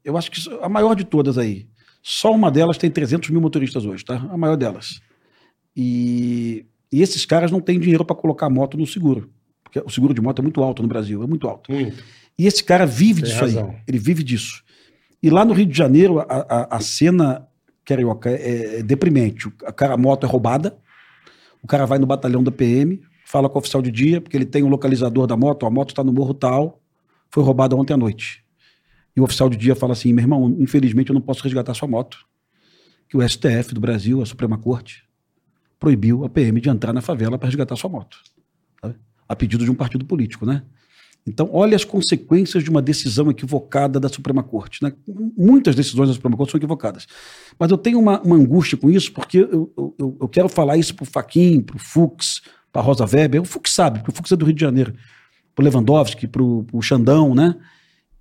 eu 0.06 0.15
acho 0.17 0.31
que 0.31 0.39
a 0.61 0.69
maior 0.69 0.95
de 0.95 1.03
todas 1.03 1.38
aí, 1.38 1.67
só 2.01 2.31
uma 2.33 2.49
delas 2.49 2.77
tem 2.77 2.89
300 2.89 3.30
mil 3.30 3.41
motoristas 3.41 3.85
hoje, 3.85 4.06
tá? 4.06 4.15
A 4.31 4.38
maior 4.38 4.56
delas. 4.56 5.01
E, 5.75 6.65
e 6.91 7.01
esses 7.01 7.25
caras 7.25 7.51
não 7.51 7.59
têm 7.61 7.80
dinheiro 7.80 8.06
para 8.06 8.15
colocar 8.15 8.45
a 8.48 8.49
moto 8.49 8.77
no 8.77 8.88
seguro, 8.88 9.30
porque 9.64 9.80
o 9.80 9.89
seguro 9.89 10.14
de 10.14 10.22
moto 10.22 10.39
é 10.39 10.41
muito 10.41 10.64
alto 10.64 10.81
no 10.81 10.88
Brasil, 10.88 11.22
é 11.22 11.27
muito 11.27 11.48
alto. 11.48 11.72
Muito. 11.72 12.01
E 12.38 12.48
esse 12.48 12.64
cara 12.64 12.85
vive 12.85 13.22
Tem 13.22 13.30
disso 13.31 13.43
aí. 13.43 13.53
razão. 13.53 13.75
Ele 13.88 13.98
vive 13.99 14.23
disso. 14.23 14.64
E 15.22 15.30
lá 15.30 15.43
no 15.43 15.53
Rio 15.53 15.65
de 15.65 15.77
Janeiro, 15.77 16.19
a, 16.19 16.23
a, 16.23 16.77
a 16.77 16.80
cena 16.80 17.45
carioca 17.83 18.30
é, 18.30 18.80
é 18.80 18.83
deprimente. 18.83 19.48
O, 19.49 19.53
a, 19.65 19.72
cara, 19.73 19.93
a 19.95 19.98
moto 19.98 20.25
é 20.25 20.30
roubada, 20.30 20.77
o 21.61 21.67
cara 21.67 21.85
vai 21.85 21.99
no 21.99 22.06
batalhão 22.07 22.41
da 22.41 22.51
PM, 22.51 23.01
fala 23.30 23.48
com 23.48 23.59
o 23.59 23.59
oficial 23.59 23.80
de 23.80 23.91
dia, 23.91 24.19
porque 24.19 24.35
ele 24.35 24.45
tem 24.45 24.64
um 24.64 24.69
localizador 24.69 25.27
da 25.27 25.38
moto, 25.38 25.67
a 25.67 25.69
moto 25.69 25.90
está 25.90 26.03
no 26.03 26.11
morro 26.11 26.33
tal, 26.33 26.82
foi 27.30 27.43
roubada 27.43 27.75
ontem 27.75 27.93
à 27.93 27.98
noite. 27.98 28.43
E 29.16 29.22
o 29.22 29.24
oficial 29.24 29.48
de 29.48 29.56
dia 29.56 29.75
fala 29.75 29.93
assim: 29.93 30.11
meu 30.11 30.24
irmão, 30.24 30.58
infelizmente 30.59 31.11
eu 31.11 31.14
não 31.14 31.22
posso 31.22 31.43
resgatar 31.43 31.75
sua 31.75 31.88
moto. 31.88 32.25
Que 33.08 33.16
o 33.16 33.27
STF 33.27 33.74
do 33.74 33.80
Brasil, 33.80 34.19
a 34.19 34.25
Suprema 34.25 34.58
Corte, 34.58 35.03
proibiu 35.80 36.25
a 36.25 36.30
PM 36.30 36.59
de 36.59 36.69
entrar 36.69 36.91
na 36.91 37.01
favela 37.01 37.38
para 37.38 37.48
resgatar 37.48 37.75
sua 37.75 37.90
moto. 37.90 38.17
sabe? 38.82 38.95
A 39.27 39.35
pedido 39.35 39.64
de 39.64 39.69
um 39.69 39.75
partido 39.75 40.06
político, 40.06 40.43
né? 40.43 40.64
Então, 41.27 41.49
olha 41.51 41.75
as 41.75 41.83
consequências 41.83 42.64
de 42.64 42.69
uma 42.72 42.82
decisão 42.82 43.30
equivocada 43.30 43.99
da 43.99 44.09
Suprema 44.09 44.41
Corte. 44.41 44.82
Né? 44.82 44.91
Muitas 45.38 45.75
decisões 45.75 46.08
da 46.08 46.16
Suprema 46.16 46.35
Corte 46.35 46.51
são 46.51 46.58
equivocadas. 46.58 47.06
Mas 47.59 47.69
eu 47.69 47.77
tenho 47.77 47.99
uma, 47.99 48.19
uma 48.22 48.35
angústia 48.35 48.77
com 48.77 48.90
isso, 48.90 49.11
porque 49.11 49.38
eu, 49.38 49.72
eu, 49.77 50.17
eu 50.22 50.27
quero 50.27 50.49
falar 50.49 50.77
isso 50.77 50.95
para 50.95 51.03
o 51.03 51.06
Faquin, 51.06 51.61
para 51.61 51.75
o 51.75 51.80
Fux, 51.80 52.41
para 52.72 52.81
a 52.81 52.85
Rosa 52.85 53.06
Weber. 53.06 53.41
O 53.41 53.45
Fux 53.45 53.72
sabe, 53.72 53.99
porque 53.99 54.11
o 54.11 54.15
Fux 54.15 54.31
é 54.31 54.35
do 54.35 54.45
Rio 54.45 54.53
de 54.53 54.61
Janeiro. 54.61 54.93
Para 55.56 55.64
o 55.64 55.65
Lewandowski, 55.65 56.27
para 56.27 56.41
o 56.41 56.81
Xandão, 56.81 57.35
né? 57.35 57.56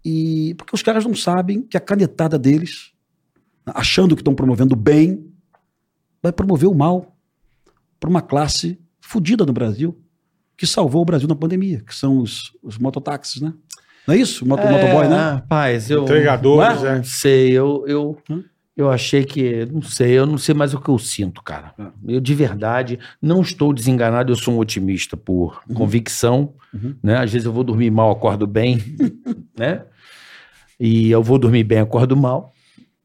E 0.05 0.55
porque 0.57 0.75
os 0.75 0.83
caras 0.83 1.05
não 1.05 1.15
sabem 1.15 1.62
que 1.62 1.77
a 1.77 1.81
canetada 1.81 2.39
deles, 2.39 2.93
achando 3.67 4.15
que 4.15 4.23
estão 4.23 4.35
promovendo 4.35 4.75
o 4.75 4.77
bem, 4.77 5.31
vai 6.23 6.33
promover 6.33 6.68
o 6.68 6.75
mal 6.75 7.17
para 8.01 8.09
uma 8.09 8.23
classe 8.23 8.78
fodida 9.01 9.44
no 9.44 9.52
Brasil, 9.52 9.99
que 10.57 10.67
salvou 10.67 11.02
o 11.02 11.05
Brasil 11.05 11.28
na 11.28 11.35
pandemia, 11.35 11.83
que 11.86 11.94
são 11.94 12.18
os, 12.18 12.52
os 12.62 12.78
mototáxis, 12.78 13.41
né? 13.41 13.52
Não 14.07 14.15
é 14.15 14.18
isso? 14.18 14.44
O 14.44 14.49
moto, 14.49 14.67
motoboy, 14.67 15.09
né? 15.09 15.17
Rapaz, 15.17 15.91
eu. 15.91 16.05
Entregadores, 16.05 16.83
é. 16.83 16.97
Não 16.97 17.05
sei, 17.05 17.51
eu, 17.52 17.85
eu, 17.86 18.18
Hã? 18.31 18.43
Eu 18.79 18.89
achei 18.93 19.25
que. 19.25 19.67
Não 19.67 19.83
sei, 19.83 20.13
eu 20.13 20.25
não 20.25 20.39
sei 20.39 20.55
mais 20.55 20.73
o 20.73 20.81
que 20.81 20.89
eu 20.89 20.99
sinto, 21.01 21.43
cara. 21.43 21.75
Ah. 21.77 21.91
Eu, 22.07 22.21
de 22.21 22.33
verdade, 22.33 23.01
não 23.21 23.43
estou 23.43 23.75
desenganado, 23.75 24.31
eu 24.31 24.37
sou 24.37 24.55
um 24.55 24.59
otimista 24.59 25.17
por 25.17 25.61
convicção. 25.75 26.55
Uhum. 26.73 26.95
Né? 27.03 27.17
Às 27.19 27.33
vezes 27.33 27.45
eu 27.45 27.53
vou 27.53 27.65
dormir 27.65 27.91
mal, 27.91 28.13
acordo 28.13 28.47
bem, 28.47 28.79
né? 29.59 29.85
E 30.79 31.11
eu 31.11 31.25
vou 31.25 31.41
dormir 31.41 31.65
bem, 31.65 31.81
acordo 31.81 32.17
mal. 32.17 32.53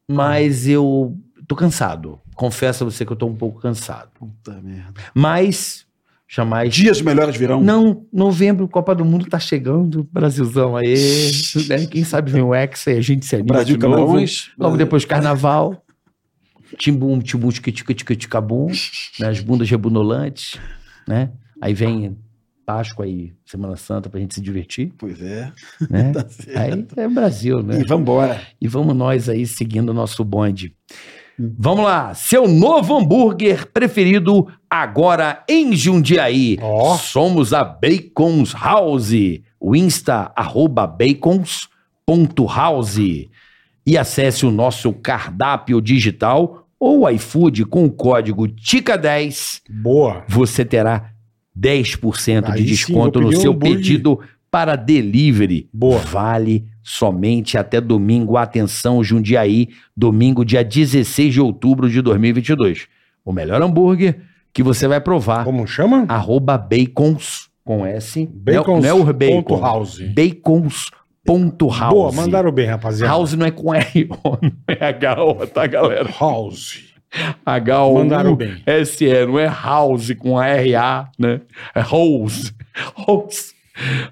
Mas 0.08 0.68
eu 0.68 1.18
tô 1.48 1.56
cansado. 1.56 2.20
Confesso 2.36 2.84
a 2.84 2.90
você 2.90 3.04
que 3.04 3.10
eu 3.10 3.16
tô 3.16 3.26
um 3.26 3.34
pouco 3.34 3.60
cansado. 3.60 4.10
Puta 4.14 4.52
merda. 4.62 5.00
Mas 5.12 5.83
jamais. 6.34 6.74
Dias 6.74 7.00
melhores 7.00 7.36
virão. 7.36 7.62
Não, 7.62 8.04
novembro, 8.12 8.66
Copa 8.66 8.94
do 8.94 9.04
Mundo 9.04 9.26
tá 9.26 9.38
chegando, 9.38 10.08
Brasilzão 10.10 10.76
aí, 10.76 11.30
né? 11.68 11.86
Quem 11.86 12.02
sabe 12.02 12.32
vem 12.32 12.42
o 12.42 12.54
Hexa 12.54 12.92
e 12.92 12.98
a 12.98 13.00
gente 13.00 13.24
se 13.24 13.36
anima 13.36 13.54
Brasil 13.54 13.76
de 13.76 13.86
novo. 13.86 14.06
Camarões. 14.06 14.50
Logo 14.58 14.76
depois 14.76 15.04
Carnaval, 15.04 15.84
timbum, 16.76 17.20
timbum, 17.20 17.50
tica, 17.50 17.70
tica, 17.70 17.94
tica, 17.94 18.16
tica, 18.16 18.40
bum, 18.40 18.66
né? 19.20 19.28
as 19.28 19.40
bundas 19.40 19.70
rebunolantes, 19.70 20.58
né? 21.06 21.30
Aí 21.60 21.72
vem 21.72 22.16
Páscoa 22.66 23.06
e 23.06 23.32
Semana 23.44 23.76
Santa 23.76 24.08
pra 24.08 24.18
gente 24.18 24.34
se 24.34 24.40
divertir, 24.40 24.92
Pois 24.98 25.20
é. 25.22 25.52
né? 25.88 26.12
Tá. 26.14 26.26
Aí 26.56 26.86
é 26.96 27.08
Brasil, 27.08 27.62
né? 27.62 27.80
E 27.80 27.84
vambora. 27.84 28.40
E 28.60 28.66
vamos 28.66 28.96
nós 28.96 29.28
aí 29.28 29.46
seguindo 29.46 29.90
o 29.90 29.94
nosso 29.94 30.24
bonde. 30.24 30.74
Vamos 31.38 31.84
lá, 31.84 32.14
seu 32.14 32.46
novo 32.46 32.96
hambúrguer 32.96 33.66
preferido 33.72 34.46
agora 34.70 35.42
em 35.48 35.74
Jundiaí. 35.74 36.58
Ó. 36.62 36.96
Somos 36.96 37.52
a 37.52 37.64
Bacons 37.64 38.52
House. 38.52 39.12
O 39.58 39.74
Insta, 39.74 40.30
arroba 40.36 40.86
bacons.house. 40.86 41.58
E 43.86 43.98
acesse 43.98 44.46
o 44.46 44.50
nosso 44.50 44.92
cardápio 44.92 45.80
digital 45.80 46.68
ou 46.78 47.10
iFood 47.10 47.64
com 47.64 47.84
o 47.84 47.90
código 47.90 48.46
TICA10. 48.46 49.62
Boa. 49.70 50.24
Você 50.28 50.64
terá 50.64 51.10
10% 51.58 52.44
Aí 52.46 52.62
de 52.62 52.68
sim, 52.76 52.86
desconto 52.86 53.20
vou 53.20 53.30
no 53.30 53.36
seu 53.36 53.52
hambúrguer. 53.52 53.76
pedido 53.76 54.20
para 54.54 54.76
delivery. 54.76 55.68
Boa. 55.72 55.98
Vale 55.98 56.64
somente 56.80 57.58
até 57.58 57.80
domingo. 57.80 58.36
Atenção, 58.36 59.02
Jundiaí, 59.02 59.70
domingo, 59.96 60.44
dia 60.44 60.62
16 60.62 61.34
de 61.34 61.40
outubro 61.40 61.90
de 61.90 62.00
2022. 62.00 62.86
O 63.24 63.32
melhor 63.32 63.60
hambúrguer 63.60 64.20
que 64.52 64.62
você 64.62 64.86
vai 64.86 65.00
provar. 65.00 65.42
Como 65.42 65.66
chama? 65.66 66.04
Arroba 66.08 66.56
bacons, 66.56 67.48
com 67.64 67.84
S. 67.84 68.30
Bacons 68.32 68.80
não, 68.80 68.80
não 68.80 68.88
é 68.88 68.94
o 68.94 69.12
bacon. 69.12 69.42
ponto 69.42 69.60
house. 69.60 69.98
Bacons.house. 70.14 71.90
Boa, 71.90 72.12
mandaram 72.12 72.52
bem, 72.52 72.66
rapaziada. 72.66 73.12
House 73.12 73.34
não 73.34 73.46
é 73.46 73.50
com 73.50 73.74
R, 73.74 74.06
não 74.24 74.38
é 74.68 74.84
H-O, 74.86 75.46
tá, 75.48 75.66
galera? 75.66 76.08
House. 76.20 76.94
H-O. 77.44 77.94
Mandaram 77.94 78.36
bem. 78.36 78.62
S-E, 78.64 79.26
não 79.26 79.36
é 79.36 79.46
house 79.46 80.14
com 80.16 80.40
R-A, 80.40 81.10
né? 81.18 81.40
É 81.74 81.80
house. 81.80 82.54
House. 83.04 83.53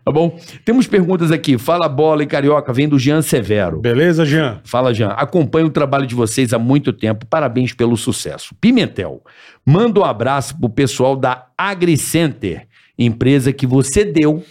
Tá 0.05 0.11
bom? 0.11 0.39
Temos 0.65 0.87
perguntas 0.89 1.31
aqui. 1.31 1.57
Fala 1.57 1.89
bola 1.89 2.23
e 2.23 2.27
carioca, 2.27 2.73
vem 2.73 2.89
do 2.89 2.99
Jean 2.99 3.23
Severo. 3.23 3.81
Beleza, 3.81 4.25
Jean? 4.25 4.61
Fala, 4.65 4.93
Jean. 4.93 5.11
Acompanho 5.11 5.67
o 5.67 5.71
trabalho 5.71 6.07
de 6.07 6.15
vocês 6.15 6.53
há 6.53 6.59
muito 6.59 6.93
tempo. 6.93 7.25
Parabéns 7.27 7.73
pelo 7.73 7.97
sucesso. 7.97 8.55
Pimentel, 8.61 9.23
manda 9.65 10.01
um 10.01 10.05
abraço 10.05 10.59
pro 10.59 10.69
pessoal 10.69 11.15
da 11.15 11.47
AgriCenter, 11.57 12.67
empresa 12.99 13.53
que 13.53 13.67
você 13.67 14.05
deu, 14.05 14.45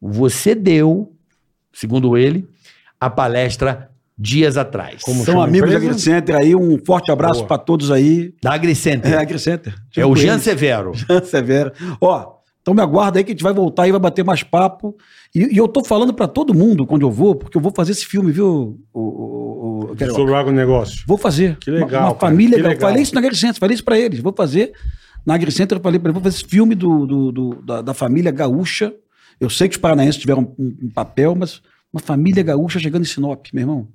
você 0.00 0.54
deu, 0.54 1.12
segundo 1.72 2.16
ele, 2.16 2.46
a 3.00 3.08
palestra 3.08 3.88
dias 4.18 4.56
atrás. 4.58 5.02
Como 5.02 5.24
São 5.24 5.40
amigos 5.40 5.70
da? 5.70 5.76
AgriCenter 5.78 6.36
aí. 6.36 6.54
Um 6.54 6.78
forte 6.84 7.10
abraço 7.10 7.36
Boa. 7.40 7.48
pra 7.48 7.58
todos 7.58 7.90
aí. 7.90 8.34
Da 8.42 8.52
AgriCenter. 8.52 9.12
É, 9.12 9.16
É, 9.16 9.18
AgriCenter. 9.18 9.74
o 10.06 10.14
Jean 10.14 10.34
Eles. 10.34 10.42
Severo. 10.44 10.92
Jean 11.08 11.24
Severo. 11.24 11.72
Ó, 12.00 12.34
então 12.62 12.72
me 12.72 12.80
aguarda 12.80 13.18
aí 13.18 13.24
que 13.24 13.32
a 13.32 13.34
gente 13.34 13.42
vai 13.42 13.52
voltar 13.52 13.86
e 13.86 13.90
vai 13.90 14.00
bater 14.00 14.24
mais 14.24 14.42
papo. 14.42 14.96
E, 15.34 15.54
e 15.54 15.56
eu 15.58 15.68
tô 15.68 15.84
falando 15.84 16.14
pra 16.14 16.26
todo 16.26 16.54
mundo 16.54 16.86
quando 16.86 17.02
eu 17.02 17.10
vou, 17.10 17.34
porque 17.34 17.56
eu 17.58 17.60
vou 17.60 17.72
fazer 17.74 17.92
esse 17.92 18.06
filme, 18.06 18.32
viu, 18.32 18.80
o, 18.94 19.00
o, 19.00 19.92
o? 19.92 20.14
Sobre 20.14 20.32
o 20.32 20.36
agronegócio. 20.36 21.04
Vou 21.06 21.18
fazer. 21.18 21.58
Que 21.58 21.70
legal, 21.70 22.02
Uma, 22.04 22.10
uma 22.12 22.18
família. 22.18 22.56
legal. 22.56 22.80
falei 22.88 23.02
isso 23.02 23.14
na 23.14 23.20
AgriCenter, 23.20 23.58
falei 23.60 23.74
isso 23.74 23.84
pra 23.84 23.98
eles. 23.98 24.20
Vou 24.20 24.32
fazer. 24.36 24.72
Na 25.26 25.34
AgriCenter 25.34 25.76
eu 25.78 25.82
falei 25.82 25.98
pra 26.00 26.08
eles, 26.08 26.14
vou 26.14 26.22
fazer 26.22 26.36
esse 26.38 26.46
filme 26.48 26.74
do, 26.74 27.06
do- 27.06 27.32
do- 27.32 27.62
da, 27.62 27.82
da 27.82 27.94
família 27.94 28.30
gaúcha. 28.30 28.94
Eu 29.40 29.50
sei 29.50 29.68
que 29.68 29.74
os 29.74 29.80
paranaenses 29.80 30.20
tiveram 30.20 30.54
um, 30.58 30.76
um 30.84 30.90
papel, 30.90 31.34
mas 31.34 31.60
uma 31.92 32.00
família 32.00 32.42
gaúcha 32.42 32.78
chegando 32.78 33.02
em 33.02 33.06
Sinop, 33.06 33.46
meu 33.52 33.62
irmão. 33.62 33.88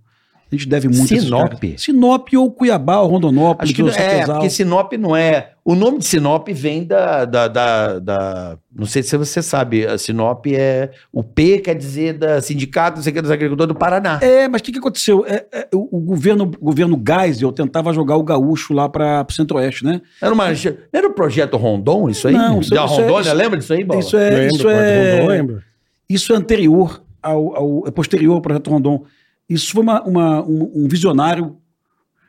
A 0.49 0.55
gente 0.55 0.67
deve 0.69 0.87
muito 0.87 1.13
a 1.13 1.19
Sinop? 1.19 1.51
caras. 1.59 1.81
Sinop 1.81 2.29
ou 2.37 2.49
Cuiabá 2.51 3.01
ou 3.01 3.09
Rondonópolis. 3.09 3.71
Acho 3.73 3.83
que 3.93 4.01
é, 4.01 4.25
porque 4.25 4.49
Sinop 4.49 4.93
não 4.93 5.15
é. 5.15 5.51
O 5.65 5.75
nome 5.75 5.97
de 5.99 6.05
Sinop 6.05 6.47
vem 6.49 6.85
da, 6.85 7.25
da, 7.25 7.47
da, 7.49 7.99
da- 7.99 8.57
Não 8.73 8.85
sei 8.85 9.03
se 9.03 9.17
você 9.17 9.41
sabe, 9.41 9.85
a 9.85 9.97
Sinop 9.97 10.45
é. 10.47 10.91
O 11.11 11.21
P 11.21 11.59
quer 11.59 11.75
dizer 11.75 12.13
da 12.13 12.41
Sindicato 12.41 12.95
não 12.97 13.03
sei 13.03 13.11
o 13.11 13.15
que, 13.15 13.21
dos 13.21 13.29
Agricultores 13.31 13.67
do 13.73 13.77
Paraná. 13.77 14.19
É, 14.21 14.47
mas 14.47 14.61
o 14.61 14.63
que, 14.63 14.71
que 14.71 14.79
aconteceu? 14.79 15.25
É, 15.27 15.45
é, 15.51 15.67
o, 15.73 15.97
o 15.97 15.99
governo, 15.99 16.43
o 16.61 16.65
governo 16.65 17.01
Geisel 17.05 17.51
tentava 17.51 17.91
jogar 17.93 18.15
o 18.15 18.23
gaúcho 18.23 18.73
lá 18.73 18.87
para 18.87 19.25
o 19.29 19.33
centro-oeste, 19.33 19.83
né? 19.83 20.01
Era, 20.21 20.33
uma, 20.33 20.45
era 20.93 21.07
o 21.07 21.13
projeto 21.13 21.57
Rondon, 21.57 22.07
isso 22.09 22.27
aí? 22.29 22.33
Não, 22.33 22.61
isso- 22.61 22.69
da 22.69 22.85
isso 22.85 22.93
é- 22.93 22.97
Rondônia, 23.01 23.27
isso- 23.27 23.35
lembra 23.35 23.57
disso 23.59 23.73
aí, 23.73 23.83
Bola? 23.83 23.99
Isso 23.99 24.15
é, 24.17 24.29
Lembro, 24.29 24.55
isso 24.55 24.69
é, 24.69 25.11
Rondon, 25.19 25.27
lembro. 25.27 25.63
isso 26.09 26.31
é 26.33 26.35
anterior 26.37 27.03
ao, 27.21 27.55
ao 27.57 27.83
é 27.87 27.91
posterior 27.91 28.35
ao 28.35 28.41
projeto 28.41 28.69
Rondon. 28.69 29.03
Isso 29.49 29.71
foi 29.71 29.81
uma, 29.83 30.01
uma- 30.03 30.41
um, 30.43 30.71
um 30.83 30.87
visionário 30.87 31.57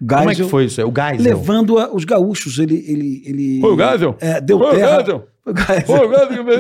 Geisel 0.01 0.19
Como 0.19 0.31
é 0.31 0.35
que 0.37 0.45
foi 0.45 0.65
isso? 0.67 0.81
O 0.87 0.93
Geisel. 0.95 1.21
levando 1.37 1.77
a- 1.79 1.93
os 1.93 2.05
gaúchos. 2.05 2.59
Ele, 2.59 2.77
ele, 2.87 3.23
ele 3.27 3.61
Foi 3.61 3.73
o 3.73 3.77
Geisel? 3.77 4.17
é, 4.21 4.41
deu 4.41 4.59
Foi 4.59 4.69
o 4.69 4.75
terra. 4.75 4.97
Geisel? 4.99 5.29
Foi 5.43 5.53
o 5.53 5.57
Geisel. 5.57 5.85
Foi 5.87 6.07
o 6.07 6.11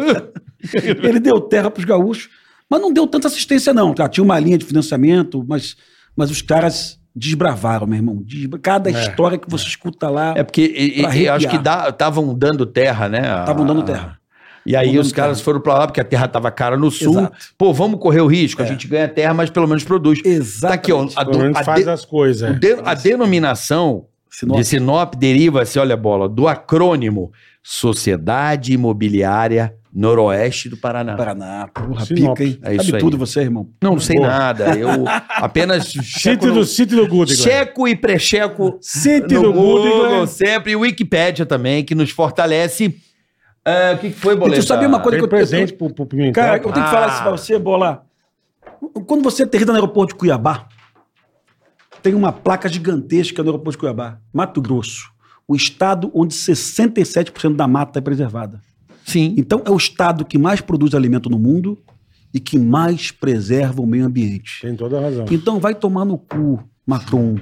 Geisel 0.00 0.32
ele 1.04 1.20
deu 1.20 1.40
terra 1.40 1.70
para 1.70 1.78
os 1.78 1.84
gaúchos, 1.84 2.28
mas 2.68 2.80
não 2.80 2.92
deu 2.92 3.06
tanta 3.06 3.28
assistência, 3.28 3.72
não. 3.72 3.94
Tá? 3.94 4.08
Tinha 4.08 4.24
uma 4.24 4.38
linha 4.40 4.58
de 4.58 4.64
financiamento, 4.64 5.44
mas, 5.48 5.76
mas 6.16 6.30
os 6.32 6.42
caras 6.42 6.98
desbravaram, 7.14 7.86
meu 7.86 7.96
irmão. 7.96 8.16
Desbra- 8.24 8.58
Cada 8.58 8.90
história 8.90 9.38
que 9.38 9.48
você 9.48 9.66
escuta 9.68 10.08
lá. 10.10 10.34
É 10.36 10.42
porque 10.42 10.62
e- 10.62 11.02
e- 11.02 11.28
acho 11.28 11.48
que 11.48 11.56
estavam 11.56 12.34
dando 12.36 12.66
terra, 12.66 13.08
né? 13.08 13.20
Estavam 13.40 13.64
dando 13.64 13.84
terra. 13.84 14.18
E 14.66 14.76
aí 14.76 14.98
os 14.98 15.12
caras 15.12 15.40
foram 15.40 15.60
pra 15.60 15.74
lá 15.74 15.86
porque 15.86 16.00
a 16.00 16.04
terra 16.04 16.28
tava 16.28 16.50
cara 16.50 16.76
no 16.76 16.90
sul. 16.90 17.18
Exato. 17.18 17.36
Pô, 17.56 17.72
vamos 17.72 18.00
correr 18.00 18.20
o 18.20 18.26
risco. 18.26 18.60
A 18.62 18.64
É. 18.64 18.68
gente 18.68 18.86
ganha 18.86 19.08
terra, 19.08 19.32
mas 19.34 19.50
pelo 19.50 19.66
menos 19.66 19.84
produz. 19.84 20.20
Exatamente. 20.24 20.60
Tá 20.60 20.74
aqui, 20.74 20.92
ó. 20.92 21.08
A, 21.16 21.24
Pelo 21.24 21.38
menos 21.38 21.56
a 21.58 21.64
faz 21.64 21.84
de- 21.84 21.90
as 21.90 22.04
coisas. 22.04 22.50
é. 22.50 22.52
de- 22.54 22.78
a 22.84 22.94
denominação 22.94 24.06
Sinop. 24.30 24.56
de 24.58 24.64
Sinop 24.64 25.14
deriva-se, 25.16 25.78
olha 25.78 25.94
a 25.94 25.96
bola, 25.96 26.28
do 26.28 26.46
acrônimo 26.46 27.32
Sociedade 27.62 28.72
Imobiliária 28.72 29.74
Noroeste 29.94 30.68
do 30.68 30.76
Paraná. 30.76 31.16
Paraná, 31.16 31.66
porra, 31.72 32.04
Sinop. 32.04 32.36
pica, 32.36 32.44
hein? 32.44 32.58
É 32.62 32.76
Sabe 32.76 32.94
aí. 32.96 33.00
tudo 33.00 33.16
você, 33.16 33.40
irmão. 33.40 33.68
Não, 33.82 33.92
não 33.92 34.00
sei 34.00 34.16
Boa. 34.16 34.28
nada. 34.28 34.76
Eu 34.76 34.88
apenas 35.36 35.86
checo, 35.90 36.04
Sítio 36.44 36.48
no- 36.54 36.64
do, 36.64 37.06
do 37.06 37.08
Good, 37.08 37.34
Glenn. 37.34 37.42
checo 37.44 37.88
e 37.88 37.96
pré-checo 37.96 38.78
Sítio 38.80 39.42
do 39.42 39.52
Google 39.52 40.26
sempre. 40.26 40.72
E 40.72 40.76
o 40.76 40.80
Wikipédia 40.80 41.46
também, 41.46 41.82
que 41.82 41.94
nos 41.94 42.10
fortalece. 42.10 42.94
É, 43.68 43.94
o 43.94 43.98
que, 43.98 44.10
que 44.10 44.16
foi, 44.18 44.34
E 44.34 44.36
Boleta? 44.36 44.60
tu 44.62 44.66
sabia 44.66 44.88
uma 44.88 45.00
coisa 45.00 45.18
Tem 45.18 45.20
que 45.20 45.24
eu 45.24 45.28
presente 45.38 45.72
pro, 45.74 45.92
pro 45.92 46.06
Pimentel. 46.06 46.32
Cara, 46.32 46.56
eu 46.58 46.72
tenho 46.72 46.84
que 46.84 46.90
falar 46.90 47.06
Ah. 47.06 47.08
isso 47.14 47.22
pra 47.22 47.30
você, 47.32 47.58
Bola. 47.58 48.04
Quando 49.06 49.22
você 49.22 49.42
aterrissa 49.42 49.70
no 49.72 49.76
aeroporto 49.78 50.12
de 50.14 50.18
Cuiabá, 50.18 50.66
tem 52.02 52.14
uma 52.14 52.32
placa 52.32 52.68
gigantesca 52.68 53.42
no 53.42 53.48
aeroporto 53.50 53.72
de 53.72 53.78
Cuiabá. 53.78 54.18
Mato 54.32 54.60
Grosso. 54.62 55.10
O 55.46 55.56
estado 55.56 56.10
onde 56.14 56.34
67% 56.34 57.56
da 57.56 57.66
mata 57.66 57.98
é 57.98 58.02
preservada. 58.02 58.60
Sim. 59.04 59.34
Então, 59.38 59.62
é 59.64 59.70
o 59.70 59.76
estado 59.76 60.24
que 60.24 60.36
mais 60.38 60.60
produz 60.60 60.94
alimento 60.94 61.30
no 61.30 61.38
mundo 61.38 61.78
e 62.32 62.38
que 62.38 62.58
mais 62.58 63.10
preserva 63.10 63.80
o 63.80 63.86
meio 63.86 64.04
ambiente. 64.04 64.60
Tem 64.60 64.76
toda 64.76 64.98
a 64.98 65.00
razão. 65.00 65.24
Então, 65.30 65.58
vai 65.58 65.74
tomar 65.74 66.04
no 66.04 66.18
cu, 66.18 66.62
Macron. 66.86 67.36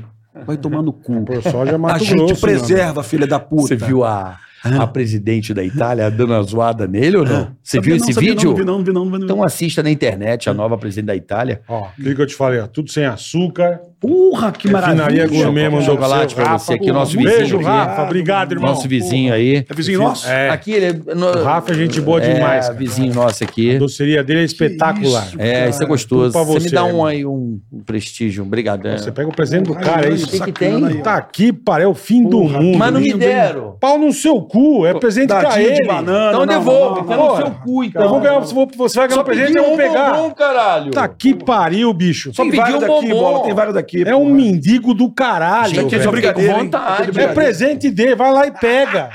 Vai 0.46 0.56
tomar 0.56 0.82
no 0.82 0.92
cu. 0.92 1.24
Por 1.24 1.42
soja 1.42 1.72
é 1.72 1.74
A 1.74 1.78
Mato 1.78 2.04
gente 2.04 2.18
Grosso. 2.18 2.40
preserva, 2.40 3.02
filha 3.02 3.26
da 3.26 3.40
puta. 3.40 3.62
Você 3.68 3.74
viu 3.76 4.04
a, 4.04 4.38
a 4.80 4.86
presidente 4.86 5.52
da 5.54 5.62
Itália 5.64 6.10
dando 6.10 6.34
a 6.34 6.42
zoada 6.42 6.86
nele 6.86 7.16
ou 7.18 7.24
não? 7.24 7.48
Você 7.62 7.76
Sabia 7.78 7.94
viu 7.94 8.00
não, 8.00 8.08
esse 8.10 8.20
vídeo? 8.20 8.50
Não, 8.50 8.56
vi 8.56 8.64
não, 8.64 8.82
vi 8.84 8.92
não, 8.92 9.04
vi 9.06 9.10
não. 9.18 9.24
Então 9.24 9.44
assista 9.44 9.82
na 9.82 9.90
internet 9.90 10.48
a 10.48 10.54
nova 10.54 10.76
presidente 10.78 11.06
da 11.06 11.16
Itália. 11.16 11.60
Ó, 11.68 11.84
aquilo 11.86 12.14
que 12.14 12.22
eu 12.22 12.26
te 12.26 12.34
falei, 12.34 12.60
ó, 12.60 12.66
tudo 12.66 12.90
sem 12.90 13.04
açúcar. 13.04 13.80
Porra, 13.98 14.52
que 14.52 14.68
Refinaria 14.68 14.94
maravilha. 14.96 15.26
Gourmet 15.26 15.68
mandou 15.70 15.82
Chocolate 15.86 16.34
pra 16.34 16.44
você 16.58 16.72
Rafa. 16.72 16.74
aqui, 16.74 16.92
nosso 16.92 17.16
Beijo, 17.16 17.32
vizinho 17.38 17.56
aqui. 17.56 17.64
Rafa. 17.66 18.02
Obrigado, 18.02 18.52
irmão. 18.52 18.68
Nosso 18.70 18.86
vizinho 18.86 19.32
aí. 19.32 19.64
É 19.68 19.74
vizinho 19.74 19.98
nosso? 20.00 20.28
É, 20.28 20.50
Aqui 20.50 20.72
ele 20.72 20.84
é. 21.10 21.14
no- 21.14 21.26
o 21.30 21.42
Rafa 21.42 21.72
é 21.72 21.74
gente 21.74 21.98
boa 22.02 22.22
é, 22.22 22.34
demais. 22.34 22.66
cara. 22.66 22.78
vizinho 22.78 23.14
nosso 23.14 23.42
A 23.42 23.46
aqui. 23.46 23.78
doceria 23.78 24.22
dele 24.22 24.40
é 24.40 24.44
espetacular. 24.44 25.26
isso, 25.28 25.40
É, 25.40 25.68
isso 25.70 25.82
é 25.82 25.86
gostoso. 25.86 26.30
pra 26.32 26.42
Você, 26.42 26.54
me 26.54 26.60
você, 26.68 26.74
dá 26.74 26.84
um 26.84 27.04
aí, 27.06 27.24
um, 27.24 27.58
um 27.72 27.80
prestígio. 27.80 28.44
Obrigado. 28.44 28.86
é. 28.86 28.98
Você 28.98 29.10
pega 29.10 29.28
o 29.30 29.34
presente 29.34 29.64
do 29.64 29.74
cara, 29.74 30.08
é 30.08 30.12
isso. 30.12 30.26
que 30.26 30.32
que 30.32 30.38
Sacana 30.38 30.88
tem? 30.90 31.02
Tá 31.02 31.14
aqui, 31.16 31.50
para, 31.52 31.82
é 31.82 31.86
o 31.86 31.94
fim 31.94 32.22
do 32.22 32.30
Porra, 32.42 32.60
mundo. 32.60 32.78
Mas 32.78 32.92
não 32.92 33.00
me 33.00 33.14
deram. 33.14 33.76
Pau 33.80 33.98
no 33.98 34.12
seu 34.12 34.40
cu, 34.42 34.55
é 34.86 34.94
presente 34.94 35.28
pra 35.28 35.60
ele. 35.62 35.74
de 35.82 35.86
banana. 35.86 36.28
Então 36.28 36.40
não, 36.40 36.46
devolve, 36.46 37.08
não, 37.08 37.28
no 37.30 37.36
seu 37.36 37.50
cu, 37.50 37.82
Eu 37.82 37.88
então. 37.88 38.08
vou 38.08 38.20
ganhar, 38.20 38.38
você 38.40 38.54
vai- 38.54 38.66
ganhar 38.66 39.10
Só 39.10 39.20
um 39.20 39.24
presente, 39.24 39.46
pediu 39.46 39.62
eu 39.62 39.64
vou 39.64 39.74
um 39.74 39.76
pegar. 39.76 40.12
bombom, 40.12 40.30
caralho. 40.32 40.90
Tá 40.90 41.08
que 41.08 41.34
pariu, 41.34 41.92
bicho. 41.92 42.32
Só 42.34 42.42
Tem 42.42 42.50
pediu 42.52 42.64
vários 42.64 42.82
um 42.82 42.86
daqui, 42.94 43.08
bombom. 43.08 43.20
bola, 43.22 43.44
tem 43.44 43.54
vários 43.54 43.74
daqui. 43.74 44.02
É 44.06 44.14
um 44.16 44.26
mendigo 44.32 44.94
do 44.94 45.10
caralho. 45.10 45.68
Gente, 45.74 45.82
eu 45.84 45.88
velho. 45.90 46.02
só 46.04 46.12
fiquei 46.12 46.32
com 46.32 46.58
vontade. 46.60 47.20
É 47.20 47.28
presente 47.28 47.90
dele, 47.90 48.14
vai 48.14 48.32
lá 48.32 48.46
e 48.46 48.50
pega. 48.50 49.10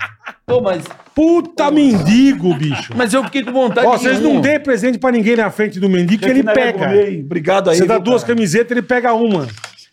Pô, 0.46 0.62
mas, 0.62 0.84
Puta 1.14 1.70
mendigo, 1.70 2.54
bicho. 2.56 2.94
mas 2.96 3.14
eu 3.14 3.24
fiquei 3.26 3.44
com 3.44 3.52
vontade 3.52 3.86
Ó, 3.86 3.98
vocês 3.98 4.20
não 4.20 4.40
dêem 4.40 4.60
presente 4.60 4.98
pra 4.98 5.12
ninguém 5.12 5.36
na 5.36 5.50
frente 5.52 5.80
do 5.80 5.90
mendigo 5.90 6.24
que 6.24 6.30
ele 6.30 6.42
Refinaria 6.42 6.74
pega. 6.74 7.20
Obrigado 7.26 7.70
aí. 7.70 7.78
Você 7.78 7.86
dá 7.86 7.98
duas 7.98 8.24
camisetas, 8.24 8.72
ele 8.72 8.82
pega 8.82 9.14
uma. 9.14 9.46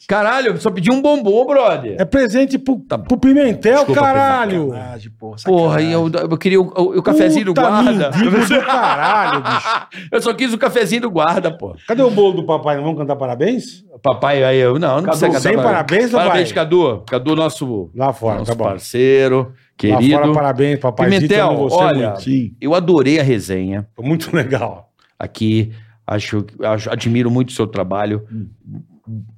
Caralho, 0.08 0.52
eu 0.52 0.56
só 0.56 0.70
pedi 0.70 0.90
um 0.90 1.02
bombom, 1.02 1.44
brother. 1.46 1.94
É 1.98 2.04
presente 2.06 2.58
pro, 2.58 2.78
Tá 2.80 2.96
pro 2.96 3.18
Pimentel, 3.18 3.76
Desculpa, 3.84 4.00
caralho. 4.00 4.68
Sacanagem, 4.70 5.10
porra, 5.18 5.36
Porra, 5.44 5.82
e 5.82 5.92
sacanagem. 5.92 5.92
eu, 6.22 6.30
eu 6.30 6.38
queria 6.38 6.60
o, 6.62 6.64
o- 6.64 6.98
o 6.98 7.02
cafezinho 7.02 7.44
do 7.44 7.52
Puta 7.54 7.68
guarda. 7.68 8.10
mendigo 8.16 8.30
do 8.30 8.60
caralho, 8.64 9.42
bicho. 9.42 10.08
Eu 10.10 10.22
só 10.22 10.32
quis 10.32 10.50
o 10.54 10.56
cafezinho 10.56 11.02
do 11.02 11.10
guarda, 11.10 11.50
pô. 11.50 11.76
Cadê 11.86 12.00
o 12.02 12.10
bolo 12.10 12.32
do 12.36 12.46
papai? 12.46 12.76
Não 12.76 12.84
vamos 12.84 12.98
cantar 12.98 13.16
parabéns? 13.16 13.84
Papai, 14.02 14.42
aí 14.42 14.56
eu. 14.58 14.78
Não, 14.78 14.96
não 14.96 15.02
Cadu, 15.02 15.18
precisa 15.18 15.26
cantar. 15.26 15.40
sem 15.40 15.56
parabéns, 15.56 16.10
papai? 16.10 16.26
Parabéns, 16.26 16.52
Cadu. 16.52 17.02
Cadu, 17.06 17.36
nosso, 17.36 17.90
Lá 17.94 18.10
fora, 18.14 18.38
nosso 18.38 18.50
tá 18.50 18.56
bom. 18.56 18.64
parceiro. 18.64 19.38
Lá 19.38 19.52
Querido. 19.76 20.16
fora, 20.20 20.32
parabéns, 20.32 20.80
papai. 20.80 21.10
Pimentel, 21.10 21.68
olha, 21.70 22.14
muito. 22.14 22.56
Eu 22.58 22.74
adorei 22.74 23.20
a 23.20 23.22
resenha 23.22 23.86
Foi 23.94 24.06
muito 24.06 24.34
legal. 24.34 24.90
aqui. 25.18 25.70
Acho, 26.06 26.42
acho- 26.62 26.90
admiro 26.90 27.30
muito 27.30 27.50
o 27.50 27.52
seu 27.52 27.66
trabalho. 27.66 28.22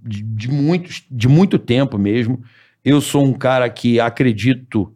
De, 0.03 0.23
de 0.23 0.49
muitos, 0.51 1.05
de 1.11 1.29
muito 1.29 1.59
tempo 1.59 1.97
mesmo. 1.99 2.43
Eu 2.85 3.01
sou 3.01 3.25
um 3.25 3.33
cara 3.33 3.69
que 3.69 4.01
acredito, 4.01 4.93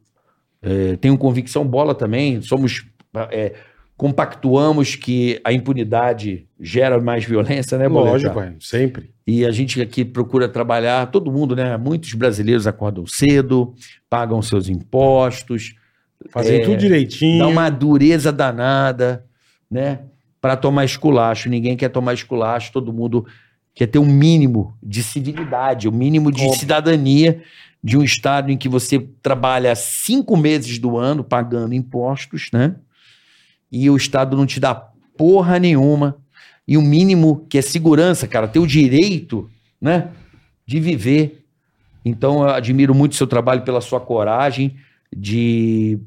eh, 0.62 0.96
tenho 1.00 1.16
convicção 1.18 1.66
bola 1.66 1.94
também. 1.94 2.40
Somos. 2.42 2.84
eh, 3.30 3.54
compactuamos 3.96 4.96
que 4.96 5.40
a 5.44 5.52
impunidade 5.52 6.48
gera 6.60 7.00
mais 7.00 7.24
violência, 7.24 7.78
né, 7.78 7.88
Boleta? 7.88 8.10
Lógico, 8.12 8.40
é, 8.40 8.54
sempre. 8.58 9.10
E 9.26 9.46
a 9.46 9.50
gente 9.52 9.80
aqui 9.80 10.04
procura 10.04 10.48
trabalhar, 10.48 11.06
todo 11.10 11.30
mundo, 11.30 11.54
né? 11.54 11.76
Muitos 11.76 12.12
brasileiros 12.14 12.66
acordam 12.66 13.06
cedo, 13.06 13.72
pagam 14.10 14.42
seus 14.42 14.68
impostos, 14.68 15.74
Fazer 16.30 16.56
É, 16.56 16.64
tudo 16.64 16.78
direitinho. 16.78 17.38
dá 17.38 17.46
uma 17.46 17.68
dureza 17.68 18.32
danada, 18.32 19.24
né? 19.70 20.00
Para 20.40 20.56
tomar 20.56 20.84
esculacho. 20.84 21.48
Ninguém 21.50 21.76
quer 21.76 21.90
tomar 21.90 22.14
esculacho, 22.14 22.72
todo 22.72 22.92
mundo 22.92 23.26
quer 23.74 23.86
ter 23.86 23.98
um 23.98 24.06
mínimo 24.06 24.76
de 24.82 25.02
civilidade, 25.02 25.88
o 25.88 25.90
um 25.90 25.94
mínimo 25.94 26.30
de 26.30 26.42
Óbvio. 26.42 26.58
cidadania 26.58 27.42
de 27.82 27.98
um 27.98 28.02
estado 28.02 28.50
em 28.50 28.56
que 28.56 28.68
você 28.68 28.98
trabalha 29.20 29.74
cinco 29.74 30.36
meses 30.36 30.78
do 30.78 30.96
ano 30.96 31.22
pagando 31.22 31.74
impostos, 31.74 32.48
né? 32.52 32.76
E 33.70 33.90
o 33.90 33.96
estado 33.96 34.36
não 34.36 34.46
te 34.46 34.58
dá 34.58 34.74
porra 34.74 35.58
nenhuma. 35.58 36.16
E 36.66 36.78
o 36.78 36.82
mínimo 36.82 37.44
que 37.48 37.58
é 37.58 37.62
segurança, 37.62 38.26
cara, 38.26 38.48
ter 38.48 38.58
o 38.58 38.66
direito, 38.66 39.50
né? 39.80 40.08
De 40.66 40.80
viver. 40.80 41.44
Então, 42.04 42.42
eu 42.42 42.50
admiro 42.50 42.94
muito 42.94 43.12
o 43.12 43.16
seu 43.16 43.26
trabalho 43.26 43.62
pela 43.62 43.80
sua 43.80 44.00
coragem 44.00 44.76
de 45.14 45.98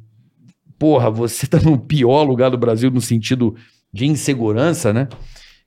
porra, 0.78 1.10
você 1.10 1.48
tá 1.48 1.60
no 1.60 1.78
pior 1.78 2.24
lugar 2.24 2.50
do 2.50 2.58
Brasil 2.58 2.92
no 2.92 3.02
sentido 3.02 3.56
de 3.92 4.06
insegurança, 4.06 4.94
né? 4.94 5.08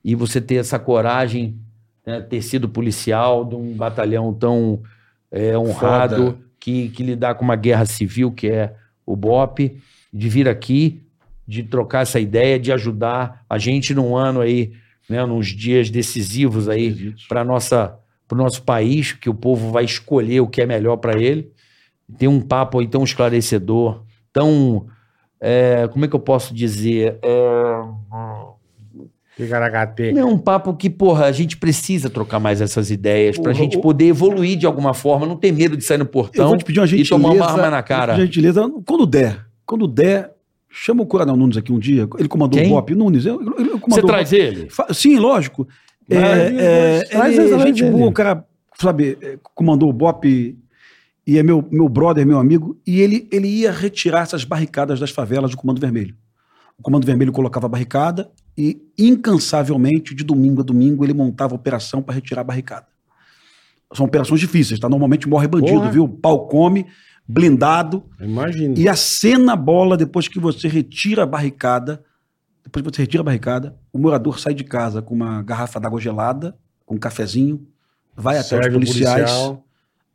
E 0.05 0.15
você 0.15 0.41
ter 0.41 0.57
essa 0.57 0.79
coragem, 0.79 1.59
né, 2.07 2.21
ter 2.21 2.43
sido 2.43 2.69
policial 2.69 3.45
de 3.45 3.55
um 3.55 3.75
batalhão 3.75 4.33
tão 4.33 4.83
é, 5.31 5.57
honrado, 5.57 6.17
Foda. 6.17 6.39
que, 6.59 6.89
que 6.91 7.03
lidar 7.03 7.35
com 7.35 7.45
uma 7.45 7.57
guerra 7.57 7.87
civil, 7.87 8.33
que 8.33 8.49
é 8.49 8.75
o 9.07 9.17
BOP, 9.17 9.77
de 10.13 10.29
vir 10.29 10.49
aqui, 10.49 11.03
de 11.47 11.63
trocar 11.63 12.03
essa 12.03 12.21
ideia, 12.21 12.59
de 12.59 12.73
ajudar 12.73 13.45
a 13.49 13.59
gente 13.59 13.95
num 13.95 14.17
ano 14.17 14.41
aí, 14.41 14.73
né, 15.09 15.25
nos 15.27 15.49
dias 15.49 15.91
decisivos 15.91 16.69
aí 16.69 17.15
para 17.29 17.45
nossa 17.45 17.97
para 18.31 18.37
o 18.37 18.39
nosso 18.39 18.63
país, 18.63 19.13
que 19.13 19.29
o 19.29 19.35
povo 19.35 19.73
vai 19.73 19.85
escolher 19.85 20.39
o 20.41 20.47
que 20.47 20.63
é 20.63 20.67
melhor 20.67 20.99
para 20.99 21.21
ele. 21.21 21.51
Tem 22.17 22.29
um 22.29 22.41
papo 22.41 22.79
aí 22.79 22.87
tão 22.87 23.03
esclarecedor, 23.03 24.05
tão. 24.33 24.87
é, 25.41 25.89
como 25.89 26.05
é 26.05 26.09
que 26.09 26.15
eu 26.15 26.21
posso 26.21 26.55
dizer? 26.55 27.19
É, 27.23 27.83
É 30.19 30.25
um 30.25 30.39
papo 30.39 30.75
que, 30.75 30.89
porra, 30.91 31.27
a 31.27 31.33
gente 31.33 31.57
precisa 31.57 32.09
trocar 32.11 32.39
mais 32.41 32.61
essas 32.61 32.91
ideias 32.91 33.37
pra 33.37 33.53
Porra, 33.53 33.55
gente 33.55 33.77
o- 33.79 33.81
poder 33.81 34.07
evoluir 34.07 34.57
de 34.57 34.67
alguma 34.67 34.93
forma, 34.95 35.27
não 35.27 35.37
ter 35.37 35.53
medo 35.53 35.77
de 35.77 35.85
sair 35.85 35.99
no 35.99 36.05
Eu 36.05 36.09
portão 36.09 36.49
vou 36.49 36.57
te 36.57 36.65
pedir 36.65 36.81
uma 36.81 36.87
e 36.87 37.07
tomar 37.09 37.31
uma 37.31 37.47
arma 37.47 37.71
na 37.71 37.83
cara. 37.83 38.15
gentileza, 38.17 38.69
quando 38.87 39.07
der, 39.07 39.47
quando 39.67 39.87
der, 39.87 40.33
chama 40.69 41.03
o 41.03 41.07
Coronel 41.07 41.37
Nunes 41.37 41.57
aqui 41.57 41.73
um 41.73 41.79
dia. 41.79 42.09
Ele 42.19 42.29
comandou 42.29 42.61
Quem? 42.61 42.71
o 42.71 42.75
BOP. 42.75 42.95
Nunes, 42.95 43.27
ele, 43.27 43.37
ele 43.37 43.69
comandou 43.71 43.81
Você 43.91 44.01
o 44.01 44.07
traz 44.07 44.33
ele? 44.33 44.69
Sim, 44.93 45.19
lógico. 45.19 45.67
É, 46.09 46.19
Mas, 46.19 46.59
é, 46.59 47.01
traz 47.05 47.39
ele, 47.39 47.47
essa 47.55 47.59
gente 47.67 47.83
dele. 47.83 47.97
boa, 47.97 48.09
o 48.09 48.13
cara, 48.13 48.45
sabe, 48.81 49.17
é, 49.23 49.39
comandou 49.55 49.89
o 49.89 49.93
BOP 49.93 50.57
e 51.27 51.39
é 51.39 51.43
meu, 51.43 51.65
meu 51.71 51.89
brother, 51.89 52.27
meu 52.27 52.39
amigo, 52.39 52.77
e 52.87 53.01
ele, 53.01 53.29
ele 53.31 53.47
ia 53.47 53.71
retirar 53.71 54.23
essas 54.23 54.43
barricadas 54.43 54.99
das 54.99 55.11
favelas 55.11 55.53
do 55.53 55.57
Comando 55.57 55.81
Vermelho. 55.81 56.15
O 56.77 56.83
Comando 56.83 57.07
Vermelho 57.07 57.31
colocava 57.31 57.67
a 57.67 57.69
barricada 57.69 58.29
e, 58.61 58.83
incansavelmente, 58.99 60.15
de 60.15 60.23
domingo 60.25 60.61
a 60.61 60.65
domingo, 60.65 61.05
ele 61.05 61.15
montava 61.15 61.55
operação 61.55 62.03
para 62.03 62.15
retirar 62.15 62.43
a 62.43 62.45
barricada. 62.45 62.87
São 63.95 64.07
operações 64.07 64.39
difíceis, 64.41 64.79
tá? 64.79 64.89
Normalmente 64.89 65.29
morre 65.29 65.49
bandido, 65.49 65.79
Porra. 65.81 65.91
viu? 65.91 66.09
Pau 66.09 66.47
come, 66.47 66.87
blindado, 67.27 68.05
Imagina. 68.21 68.75
e 68.79 68.89
acena 68.89 69.55
a 69.55 69.57
bola 69.57 69.97
depois 69.97 70.29
que 70.29 70.39
você 70.39 70.69
retira 70.69 71.23
a 71.23 71.27
barricada. 71.27 72.05
Depois 72.63 72.85
que 72.85 72.95
você 72.95 73.03
retira 73.03 73.23
a 73.23 73.25
barricada, 73.25 73.77
o 73.93 73.99
morador 73.99 74.39
sai 74.39 74.53
de 74.55 74.63
casa 74.63 75.01
com 75.01 75.15
uma 75.15 75.43
garrafa 75.43 75.81
d'água 75.81 76.01
gelada, 76.01 76.57
com 76.85 76.95
um 76.97 76.99
cafezinho, 76.99 77.67
vai 78.15 78.37
até 78.37 78.49
Serve 78.49 78.69
os 78.69 78.75
policiais, 78.75 79.31
policial. 79.31 79.65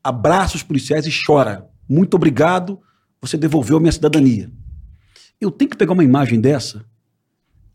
abraça 0.03 0.55
os 0.55 0.63
policiais 0.63 1.05
e 1.07 1.11
chora. 1.25 1.67
Muito 1.89 2.13
obrigado, 2.13 2.79
você 3.19 3.37
devolveu 3.37 3.77
a 3.77 3.79
minha 3.79 3.91
cidadania. 3.91 4.51
Eu 5.41 5.49
tenho 5.51 5.69
que 5.71 5.75
pegar 5.77 5.93
uma 5.93 6.03
imagem 6.03 6.39
dessa 6.39 6.85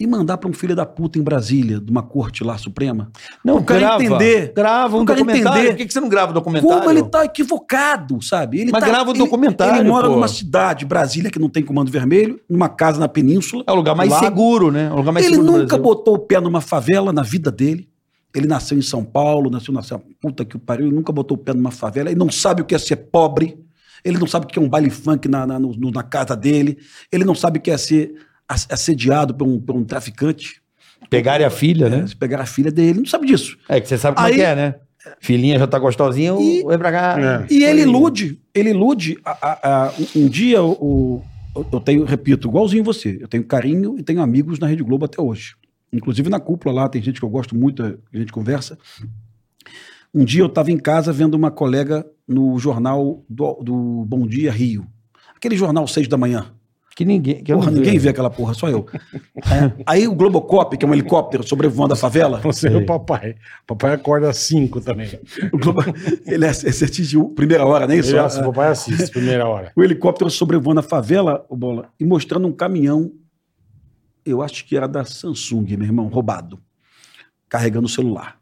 e 0.01 0.07
mandar 0.07 0.39
para 0.39 0.49
um 0.49 0.53
filho 0.55 0.75
da 0.75 0.87
puta 0.87 1.19
em 1.19 1.23
Brasília, 1.23 1.79
de 1.79 1.91
uma 1.91 2.03
corte 2.03 2.43
lá 2.43 2.57
suprema. 2.57 3.11
Não, 3.45 3.59
o 3.59 3.63
cara 3.63 3.81
grava. 3.81 4.03
entender. 4.03 4.53
Grava 4.57 4.97
um 4.97 5.05
documentário. 5.05 5.59
entender 5.61 5.77
Por 5.77 5.87
que 5.87 5.93
você 5.93 6.01
não 6.01 6.09
grava 6.09 6.31
o 6.31 6.35
documentário? 6.35 6.79
Como 6.79 6.91
ele 6.91 7.03
tá 7.05 7.23
equivocado, 7.27 8.23
sabe? 8.23 8.61
Ele 8.61 8.73
Mas 8.73 8.81
tá, 8.83 8.89
grava 8.89 9.11
o 9.11 9.13
ele- 9.13 9.19
documentário, 9.19 9.83
Ele 9.83 9.89
mora 9.91 10.09
pô. 10.09 10.15
numa 10.15 10.27
cidade, 10.29 10.87
Brasília, 10.87 11.31
que 11.31 11.39
não 11.39 11.51
tem 11.51 11.63
comando 11.63 11.91
vermelho, 11.91 12.41
numa 12.49 12.69
casa 12.69 12.99
na 12.99 13.09
península. 13.09 13.63
É 13.67 13.73
o 13.73 13.75
lugar 13.75 13.95
mais 13.95 14.13
seguro, 14.15 14.71
né? 14.71 14.87
É 14.87 14.93
o 14.93 14.97
lugar 14.97 15.13
mais 15.13 15.27
Ele 15.27 15.35
seguro 15.37 15.59
nunca 15.59 15.77
botou 15.77 16.15
o 16.15 16.19
pé 16.19 16.41
numa 16.41 16.63
favela 16.63 17.13
na 17.13 17.23
vida 17.23 17.51
dele. 17.51 17.87
Ele 18.35 18.47
nasceu 18.47 18.79
em 18.79 18.83
São 18.83 19.05
Paulo, 19.05 19.51
nasceu 19.51 19.75
na 19.75 19.83
puta 20.21 20.45
que 20.45 20.57
o 20.57 20.59
pariu, 20.59 20.87
ele 20.87 20.95
nunca 20.95 21.13
botou 21.13 21.37
o 21.37 21.39
pé 21.41 21.53
numa 21.53 21.71
favela. 21.71 22.09
Ele 22.11 22.19
não 22.19 22.31
sabe 22.31 22.63
o 22.63 22.65
que 22.65 22.75
é 22.75 22.79
ser 22.79 22.97
pobre. 22.97 23.59
Ele 24.03 24.17
não 24.19 24.27
sabe 24.27 24.47
o 24.47 24.49
que 24.49 24.59
é 24.59 24.63
um 24.63 24.69
baile 24.69 24.89
funk 24.89 25.29
na, 25.29 25.47
na, 25.47 25.59
no- 25.59 25.91
na 25.91 26.03
casa 26.03 26.35
dele. 26.35 26.79
Ele 27.13 27.25
não 27.25 27.35
sabe 27.35 27.59
o 27.59 27.61
que 27.61 27.71
é 27.71 27.77
ser 27.77 28.15
assediado 28.69 29.35
por 29.35 29.47
um, 29.47 29.61
por 29.61 29.77
um 29.77 29.85
traficante. 29.85 30.61
Pegarem 31.09 31.47
a 31.47 31.51
filha, 31.51 31.89
né? 31.89 32.01
É, 32.01 32.07
se 32.07 32.17
pegar 32.17 32.41
a 32.41 32.47
filha 32.47 32.71
dele, 32.71 32.91
ele 32.91 32.99
não 33.01 33.07
sabe 33.07 33.27
disso. 33.27 33.57
É 33.69 33.81
que 33.81 33.89
você 33.89 33.97
sabe 33.97 34.17
como 34.17 34.29
é 34.29 34.31
Aí- 34.31 34.37
que 34.37 34.43
é, 34.43 34.55
né? 34.55 34.75
Filhinha 35.19 35.59
já 35.59 35.67
tá 35.67 35.79
gostosinha, 35.79 36.35
E- 36.39 36.63
vai 36.63 36.77
pra 36.77 36.93
cá. 36.93 37.17
É. 37.19 37.47
E 37.53 37.65
ele 37.65 37.81
ilude, 37.83 38.39
ele 38.55 38.69
ilude. 38.71 39.17
a- 39.25 39.31
a- 39.41 39.87
a- 39.87 39.93
um- 39.99 40.25
um 40.25 40.29
dia, 40.29 40.63
o, 40.63 41.23
o- 41.55 41.65
eu 41.73 41.81
tenho, 41.81 42.05
repito, 42.05 42.47
igualzinho 42.49 42.85
você, 42.85 43.17
eu 43.21 43.27
tenho 43.27 43.43
carinho 43.45 43.99
e 43.99 44.03
tenho 44.03 44.21
amigos 44.21 44.59
na 44.59 44.67
Rede 44.67 44.83
Globo 44.83 45.07
até 45.07 45.21
hoje. 45.21 45.55
Inclusive 45.91 46.29
na 46.29 46.39
cúpula 46.39 46.75
lá, 46.75 46.89
tem 46.89 47.01
gente 47.03 47.19
que 47.19 47.25
eu 47.25 47.31
gosto 47.31 47.57
muito, 47.57 47.83
a 47.83 48.17
gente 48.17 48.31
conversa. 48.31 48.77
Um 50.13 50.25
dia 50.25 50.43
eu 50.43 50.47
estava 50.47 50.71
em 50.71 50.77
casa 50.79 51.13
vendo 51.13 51.35
uma 51.35 51.51
colega 51.51 52.05
no 52.29 52.59
jornal 52.59 53.25
do, 53.29 53.55
do 53.63 54.05
Bom 54.07 54.27
Dia 54.27 54.53
Rio. 54.53 54.87
Aquele 55.35 55.57
jornal 55.57 55.87
seis 55.89 56.07
da 56.09 56.17
manhã. 56.19 56.53
Que 57.01 57.05
ninguém. 57.07 57.43
Que 57.43 57.55
Porra, 57.55 57.71
ninguém 57.71 57.99
vê 57.99 58.11
aquela 58.11 58.29
porra, 58.29 58.53
só 58.53 58.69
eu. 58.69 58.85
É. 59.37 59.73
Aí 59.87 60.07
o 60.07 60.15
Globocop, 60.15 60.77
que 60.77 60.85
é 60.85 60.89
um 60.89 60.93
helicóptero 60.93 61.43
sobrevoando 61.49 61.95
a 61.95 61.97
favela, 61.97 62.41
Você 62.41 62.69
é 62.69 62.77
o 62.77 62.85
papai. 62.85 63.37
Papai 63.67 63.95
acorda 63.95 64.29
às 64.29 64.37
5 64.37 64.83
também. 64.83 65.09
o 65.51 65.57
Globo, 65.57 65.81
ele 66.27 66.45
é- 66.45 66.51
atingiu 66.51 67.31
primeira 67.31 67.65
hora, 67.65 67.87
não 67.87 67.95
é 67.95 67.97
isso? 67.97 68.15
Ele, 68.15 68.21
o 68.21 68.53
papai 68.53 68.69
assiste, 68.69 69.11
primeira 69.11 69.49
hora. 69.49 69.73
o 69.75 69.83
helicóptero 69.83 70.29
sobrevoando 70.29 70.81
a 70.81 70.83
favela, 70.83 71.47
o 71.49 71.57
Bola, 71.57 71.89
e 71.99 72.05
mostrando 72.05 72.47
um 72.47 72.53
caminhão, 72.53 73.11
eu 74.23 74.43
acho 74.43 74.67
que 74.67 74.77
era 74.77 74.87
da 74.87 75.03
Samsung, 75.03 75.79
meu 75.79 75.85
irmão, 75.87 76.07
roubado, 76.09 76.61
carregando 77.49 77.87
o 77.87 77.91
celular. 77.91 78.39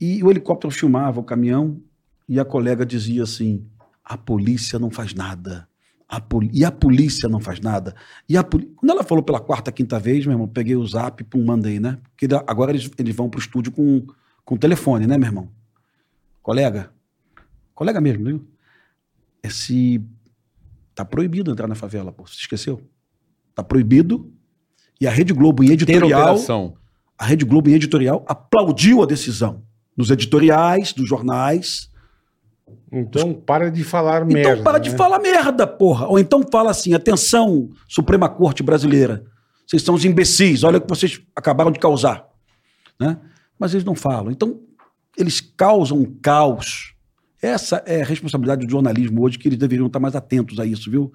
E 0.00 0.24
o 0.24 0.28
helicóptero 0.28 0.72
filmava 0.72 1.20
o 1.20 1.24
caminhão 1.24 1.80
e 2.28 2.40
a 2.40 2.44
colega 2.44 2.84
dizia 2.84 3.22
assim: 3.22 3.64
a 4.04 4.16
polícia 4.16 4.76
não 4.76 4.90
faz 4.90 5.14
nada. 5.14 5.69
A 6.10 6.20
e 6.52 6.64
a 6.64 6.72
polícia 6.72 7.28
não 7.28 7.38
faz 7.38 7.60
nada. 7.60 7.94
E 8.28 8.36
a 8.36 8.42
Quando 8.42 8.90
ela 8.90 9.04
falou 9.04 9.22
pela 9.22 9.38
quarta, 9.38 9.70
quinta 9.70 9.98
vez, 9.98 10.26
meu 10.26 10.34
irmão, 10.34 10.48
peguei 10.48 10.74
o 10.74 10.84
zap, 10.84 11.22
pum, 11.24 11.44
mandei, 11.44 11.78
né? 11.78 11.98
Porque 12.10 12.26
agora 12.46 12.72
eles, 12.72 12.90
eles 12.98 13.14
vão 13.14 13.30
pro 13.30 13.38
estúdio 13.38 13.70
com, 13.70 14.04
com 14.44 14.56
telefone, 14.56 15.06
né, 15.06 15.16
meu 15.16 15.28
irmão? 15.28 15.48
Colega, 16.42 16.90
colega 17.74 18.00
mesmo, 18.00 18.24
viu? 18.24 18.48
Esse 19.42 20.02
Tá 21.00 21.04
proibido 21.04 21.50
entrar 21.50 21.66
na 21.66 21.74
favela, 21.74 22.12
pô. 22.12 22.26
Você 22.26 22.34
esqueceu? 22.34 22.82
Tá 23.54 23.62
proibido. 23.62 24.30
E 25.00 25.06
a 25.06 25.10
Rede 25.10 25.32
Globo 25.32 25.64
em 25.64 25.70
editorial, 25.70 26.36
a 27.18 27.24
Rede 27.24 27.44
Globo 27.46 27.70
em 27.70 27.72
editorial 27.72 28.22
aplaudiu 28.28 29.02
a 29.02 29.06
decisão. 29.06 29.62
Nos 29.96 30.10
editoriais, 30.10 30.92
dos 30.92 31.08
jornais. 31.08 31.89
Então 32.92 33.32
para 33.34 33.70
de 33.70 33.84
falar 33.84 34.24
merda. 34.24 34.52
então 34.52 34.64
para 34.64 34.78
de 34.78 34.90
né? 34.90 34.96
falar 34.96 35.18
merda, 35.18 35.66
porra. 35.66 36.06
Ou 36.08 36.18
então 36.18 36.42
fala 36.50 36.70
assim: 36.70 36.94
atenção, 36.94 37.70
Suprema 37.88 38.28
Corte 38.28 38.62
Brasileira. 38.62 39.24
Vocês 39.66 39.82
são 39.82 39.94
os 39.94 40.04
imbecis, 40.04 40.64
olha 40.64 40.78
o 40.78 40.80
que 40.80 40.88
vocês 40.88 41.20
acabaram 41.36 41.70
de 41.70 41.78
causar. 41.78 42.24
Né? 42.98 43.16
Mas 43.58 43.72
eles 43.72 43.84
não 43.84 43.94
falam. 43.94 44.32
Então, 44.32 44.58
eles 45.16 45.40
causam 45.40 45.98
um 45.98 46.04
caos. 46.20 46.94
Essa 47.40 47.82
é 47.86 48.02
a 48.02 48.04
responsabilidade 48.04 48.66
do 48.66 48.70
jornalismo 48.70 49.22
hoje, 49.22 49.38
que 49.38 49.46
eles 49.48 49.58
deveriam 49.58 49.86
estar 49.86 50.00
mais 50.00 50.16
atentos 50.16 50.58
a 50.58 50.66
isso, 50.66 50.90
viu? 50.90 51.12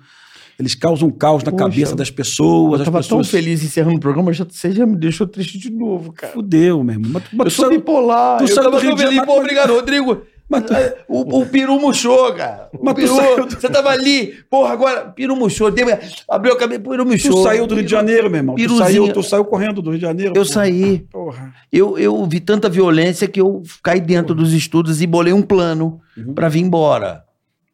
Eles 0.58 0.74
causam 0.74 1.12
caos 1.12 1.44
na 1.44 1.52
Poxa, 1.52 1.66
cabeça 1.66 1.96
das 1.96 2.10
pessoas. 2.10 2.76
Eu 2.76 2.82
as 2.84 2.86
tava 2.86 2.98
pessoas... 3.00 3.28
tão 3.28 3.40
feliz 3.40 3.62
encerrando 3.62 3.98
o 3.98 4.00
programa, 4.00 4.32
já, 4.32 4.46
você 4.46 4.72
já 4.72 4.86
me 4.86 4.96
deixou 4.96 5.28
triste 5.28 5.58
de 5.60 5.70
novo, 5.70 6.14
cara. 6.14 6.32
Fudeu, 6.32 6.82
meu 6.82 6.96
irmão. 6.96 7.12
Mas, 7.14 7.24
mas 7.34 7.40
Eu 7.40 7.46
tu 7.46 7.52
sou 7.52 7.66
sabe- 7.66 7.78
bipolar. 7.78 8.38
tu 8.38 8.50
eu 8.50 8.56
tava 8.56 8.72
do 8.72 8.78
Rio 8.78 8.96
de. 8.96 9.02
Janeiro, 9.02 9.30
obrigado, 9.30 9.74
Rodrigo. 9.74 10.22
Mas 10.48 10.64
tu- 10.64 10.74
O, 11.08 11.42
o 11.42 11.46
peru 11.48 11.80
murchou, 11.80 12.32
cara. 12.34 12.70
O 12.72 12.86
Mas 12.86 12.94
tu 12.94 12.98
peru, 13.02 13.16
saiu- 13.16 13.50
Você 13.50 13.68
tava 13.70 13.90
ali, 13.90 14.34
porra, 14.50 14.74
agora, 14.74 15.06
peru 15.10 15.36
murchou. 15.36 15.72
Deu- 15.72 15.88
Abriu 16.30 16.54
a 16.54 16.58
cabeça, 16.58 16.82
peru 16.82 17.04
tu 17.04 17.08
murchou. 17.08 17.44
saiu 17.44 17.66
do 17.66 17.74
Rio 17.74 17.84
de 17.84 17.90
Janeiro, 17.92 18.30
meu 18.30 18.38
irmão. 18.40 18.56
Tu 18.56 18.78
saiu, 18.78 19.12
tu 19.12 19.24
saiu 19.24 19.44
correndo 19.46 19.82
do 19.82 19.90
Rio 19.90 19.98
de 20.00 20.06
Janeiro. 20.06 20.34
Eu 20.36 20.44
pô. 20.44 20.46
saí. 20.46 21.00
Porra. 21.12 21.54
Eu, 21.72 21.98
eu 21.98 22.24
vi 22.28 22.40
tanta 22.40 22.70
violência 22.70 23.28
que 23.28 23.42
eu 23.42 23.64
caí 23.82 24.00
dentro 24.00 24.36
dos 24.36 24.54
estudos 24.54 25.02
e 25.02 25.08
bolei 25.08 25.34
um 25.34 25.42
plano 25.42 26.00
pra 26.36 26.48
vir 26.48 26.62
embora. 26.62 27.24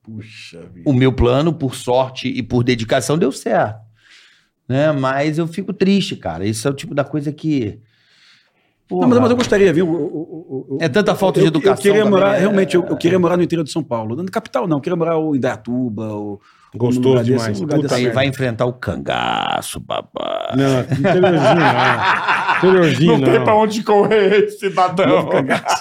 Puxa 0.02 0.62
vida. 0.74 0.90
O 0.90 0.94
meu 0.94 1.12
plano, 1.14 1.52
por 1.54 1.76
sorte 1.76 2.28
e 2.30 2.42
por 2.42 2.64
dedicação, 2.64 3.18
deu 3.18 3.32
certo. 3.34 3.80
Né? 4.68 4.92
Mas 4.94 5.38
eu 5.38 5.46
fico 5.46 5.74
triste, 5.74 6.16
cara. 6.16 6.46
Isso 6.46 6.66
é 6.68 6.72
o 6.72 6.74
tipo 6.74 6.96
da 6.96 7.04
coisa 7.04 7.32
que. 7.34 7.80
Não, 8.90 9.08
mas, 9.08 9.20
mas 9.20 9.30
eu 9.32 9.38
gostaria, 9.38 9.72
viu? 9.72 9.88
o- 9.88 9.94
o- 9.94 10.41
É 10.80 10.90
tanta 10.90 11.16
falta 11.16 11.40
de 11.40 11.48
educação. 11.48 11.74
Eu 11.74 11.78
queria 11.78 12.04
também, 12.04 12.12
morar, 12.12 12.32
né? 12.34 12.40
realmente, 12.40 12.76
eu, 12.76 12.86
eu 12.86 12.98
queria 12.98 13.18
morar 13.18 13.38
no 13.38 13.44
interior 13.44 13.64
de 13.64 13.72
São 13.72 13.84
Paulo. 13.84 14.16
Na 14.16 14.26
capital, 14.26 14.68
não. 14.68 14.78
Eu 14.78 14.82
queria 14.82 14.98
morar 14.98 15.18
ou 15.18 15.36
em 15.36 15.40
Dayatuba, 15.40 16.08
ou. 16.08 16.42
Gostoso 16.74 17.18
desse, 17.18 17.32
demais. 17.32 17.60
lugar 17.60 17.76
Puta 17.76 17.88
desse. 17.90 18.08
Aí 18.08 18.14
vai 18.14 18.28
enfrentar 18.28 18.66
o 18.66 18.72
cangaço, 18.72 19.78
babá. 19.82 20.54
Não, 20.56 20.80
interiorzinho 20.98 21.56
não. 21.60 22.58
Interiorzinho 22.58 23.18
Não 23.18 23.26
tem 23.26 23.44
pra 23.44 23.56
onde 23.56 23.84
correr, 23.84 24.50
cidadão. 24.52 25.30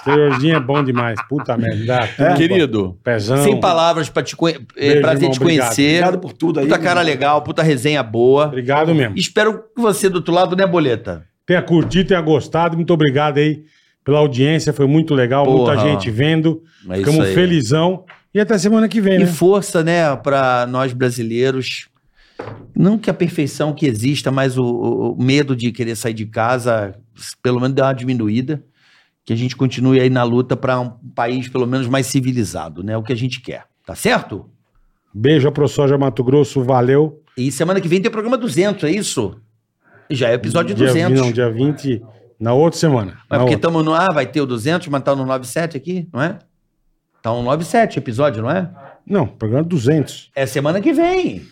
Interiorzinho 0.00 0.56
é 0.56 0.60
bom 0.60 0.82
demais. 0.82 1.20
Puta 1.28 1.56
merda. 1.56 2.08
Tudo, 2.16 2.36
Querido, 2.36 2.98
Pezão. 3.04 3.44
sem 3.44 3.60
palavras 3.60 4.08
pra 4.08 4.20
te 4.20 4.34
conhe... 4.34 4.66
é, 4.76 5.00
prazer 5.00 5.22
irmão, 5.22 5.30
te 5.32 5.40
obrigado. 5.40 5.66
conhecer. 5.66 6.02
Obrigado 6.02 6.18
por 6.18 6.32
tudo 6.32 6.58
aí. 6.58 6.66
Puta 6.66 6.78
cara 6.80 7.02
legal, 7.02 7.40
puta 7.42 7.62
resenha 7.62 8.02
boa. 8.02 8.46
Obrigado 8.46 8.92
mesmo. 8.92 9.16
Espero 9.16 9.62
que 9.74 9.80
você 9.80 10.08
do 10.08 10.16
outro 10.16 10.34
lado, 10.34 10.56
né, 10.56 10.66
Boleta? 10.66 11.24
Tenha 11.46 11.62
curtido, 11.62 12.08
tenha 12.08 12.20
gostado. 12.20 12.74
Muito 12.74 12.92
obrigado 12.92 13.38
aí 13.38 13.62
pela 14.04 14.18
audiência. 14.18 14.72
Foi 14.72 14.86
muito 14.86 15.14
legal. 15.14 15.44
Porra. 15.44 15.74
Muita 15.74 15.88
gente 15.90 16.10
vendo. 16.10 16.62
É 16.88 16.96
Ficamos 16.98 17.28
felizão. 17.28 18.04
E 18.34 18.38
até 18.40 18.56
semana 18.58 18.88
que 18.88 19.00
vem, 19.00 19.16
E 19.16 19.18
né? 19.20 19.26
força, 19.26 19.82
né, 19.82 20.14
pra 20.16 20.66
nós 20.68 20.92
brasileiros. 20.92 21.88
Não 22.74 22.96
que 22.96 23.10
a 23.10 23.14
perfeição 23.14 23.74
que 23.74 23.86
exista, 23.86 24.30
mas 24.30 24.56
o, 24.56 24.64
o- 24.64 25.16
medo 25.22 25.54
de 25.54 25.70
querer 25.72 25.94
sair 25.96 26.14
de 26.14 26.24
casa, 26.26 26.94
pelo 27.42 27.60
menos 27.60 27.74
dê 27.74 27.82
uma 27.82 27.92
diminuída. 27.92 28.62
Que 29.24 29.32
a 29.32 29.36
gente 29.36 29.54
continue 29.54 30.00
aí 30.00 30.08
na 30.08 30.22
luta 30.22 30.56
para 30.56 30.80
um 30.80 30.88
país, 31.14 31.48
pelo 31.48 31.66
menos, 31.66 31.86
mais 31.88 32.06
civilizado, 32.06 32.82
né? 32.82 32.96
O 32.96 33.02
que 33.02 33.12
a 33.12 33.16
gente 33.16 33.40
quer. 33.40 33.64
Tá 33.84 33.94
certo? 33.94 34.48
Beijo 35.12 35.46
a 35.48 35.52
ProSoja 35.52 35.98
Mato 35.98 36.24
Grosso. 36.24 36.62
Valeu. 36.64 37.20
E 37.36 37.52
semana 37.52 37.80
que 37.80 37.88
vem 37.88 38.00
tem 38.00 38.08
o 38.08 38.12
programa 38.12 38.38
200, 38.38 38.84
é 38.84 38.90
isso? 38.90 39.36
Já 40.08 40.30
é 40.30 40.34
episódio 40.34 40.74
Dia, 40.74 40.86
200. 40.86 41.20
Não, 41.20 41.30
dia 41.32 41.50
20. 41.50 42.02
Na 42.40 42.54
outra 42.54 42.80
semana. 42.80 43.18
Mas 43.28 43.38
porque 43.38 43.54
estamos 43.54 43.84
no. 43.84 43.92
Ah, 43.92 44.08
vai 44.12 44.26
ter 44.26 44.40
o 44.40 44.46
200, 44.46 44.88
mas 44.88 45.02
tá 45.02 45.14
no 45.14 45.26
97 45.26 45.76
aqui, 45.76 46.08
não 46.10 46.22
é? 46.22 46.38
Tá 47.22 47.32
um 47.34 47.42
97 47.42 47.98
episódio, 47.98 48.42
não 48.42 48.50
é? 48.50 48.70
Não, 49.06 49.26
programa 49.26 49.64
200. 49.64 50.30
É 50.34 50.46
semana 50.46 50.80
que 50.80 50.92
vem. 50.92 51.42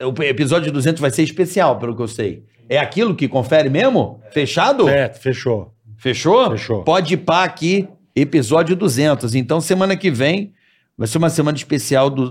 O 0.00 0.22
episódio 0.22 0.72
200 0.72 1.00
vai 1.00 1.10
ser 1.10 1.22
especial, 1.22 1.78
pelo 1.78 1.94
que 1.94 2.02
eu 2.02 2.08
sei. 2.08 2.44
É 2.68 2.78
aquilo 2.78 3.14
que 3.14 3.28
confere 3.28 3.68
mesmo? 3.68 4.20
Fechado? 4.30 4.88
É, 4.88 5.12
fechou. 5.12 5.74
Fechou? 5.98 6.50
Fechou. 6.52 6.82
Pode 6.82 7.14
ir 7.14 7.18
pá 7.18 7.44
aqui, 7.44 7.88
episódio 8.16 8.74
200. 8.74 9.34
Então, 9.34 9.60
semana 9.60 9.96
que 9.96 10.10
vem 10.10 10.54
vai 10.96 11.06
ser 11.06 11.18
uma 11.18 11.30
semana 11.30 11.56
especial 11.56 12.08
do 12.08 12.30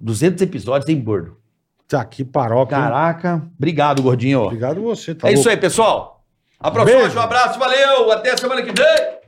200 0.00 0.40
episódios 0.42 0.88
em 0.88 0.96
Bordo. 0.96 1.36
Tá 1.86 2.00
aqui, 2.00 2.24
paróquia. 2.24 2.78
Caraca. 2.78 3.46
Obrigado, 3.58 4.02
gordinho. 4.02 4.40
Obrigado 4.40 4.80
você. 4.80 5.14
Tá 5.14 5.28
é 5.28 5.32
isso 5.32 5.42
louco. 5.42 5.50
aí, 5.50 5.56
pessoal. 5.58 6.21
Aproxima, 6.62 7.00
Beijo. 7.00 7.18
um 7.18 7.22
abraço, 7.22 7.58
valeu. 7.58 8.12
Até 8.12 8.36
semana 8.36 8.62
que 8.62 8.72
vem. 8.72 9.22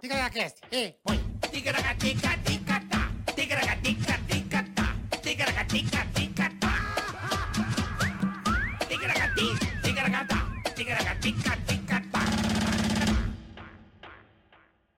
Ticaracast, 0.00 0.56
eh, 0.72 0.94
põe. 1.04 1.18
Ticaracatica-ticatá. 1.50 3.10
Ticaracatica-ticatá. 3.34 4.86
Ticaracatica-ticatá. 5.22 6.72
Ticaracati, 8.88 9.46
ticaracatá. 9.82 10.38
Ticaracatica-ticatá. 10.74 11.63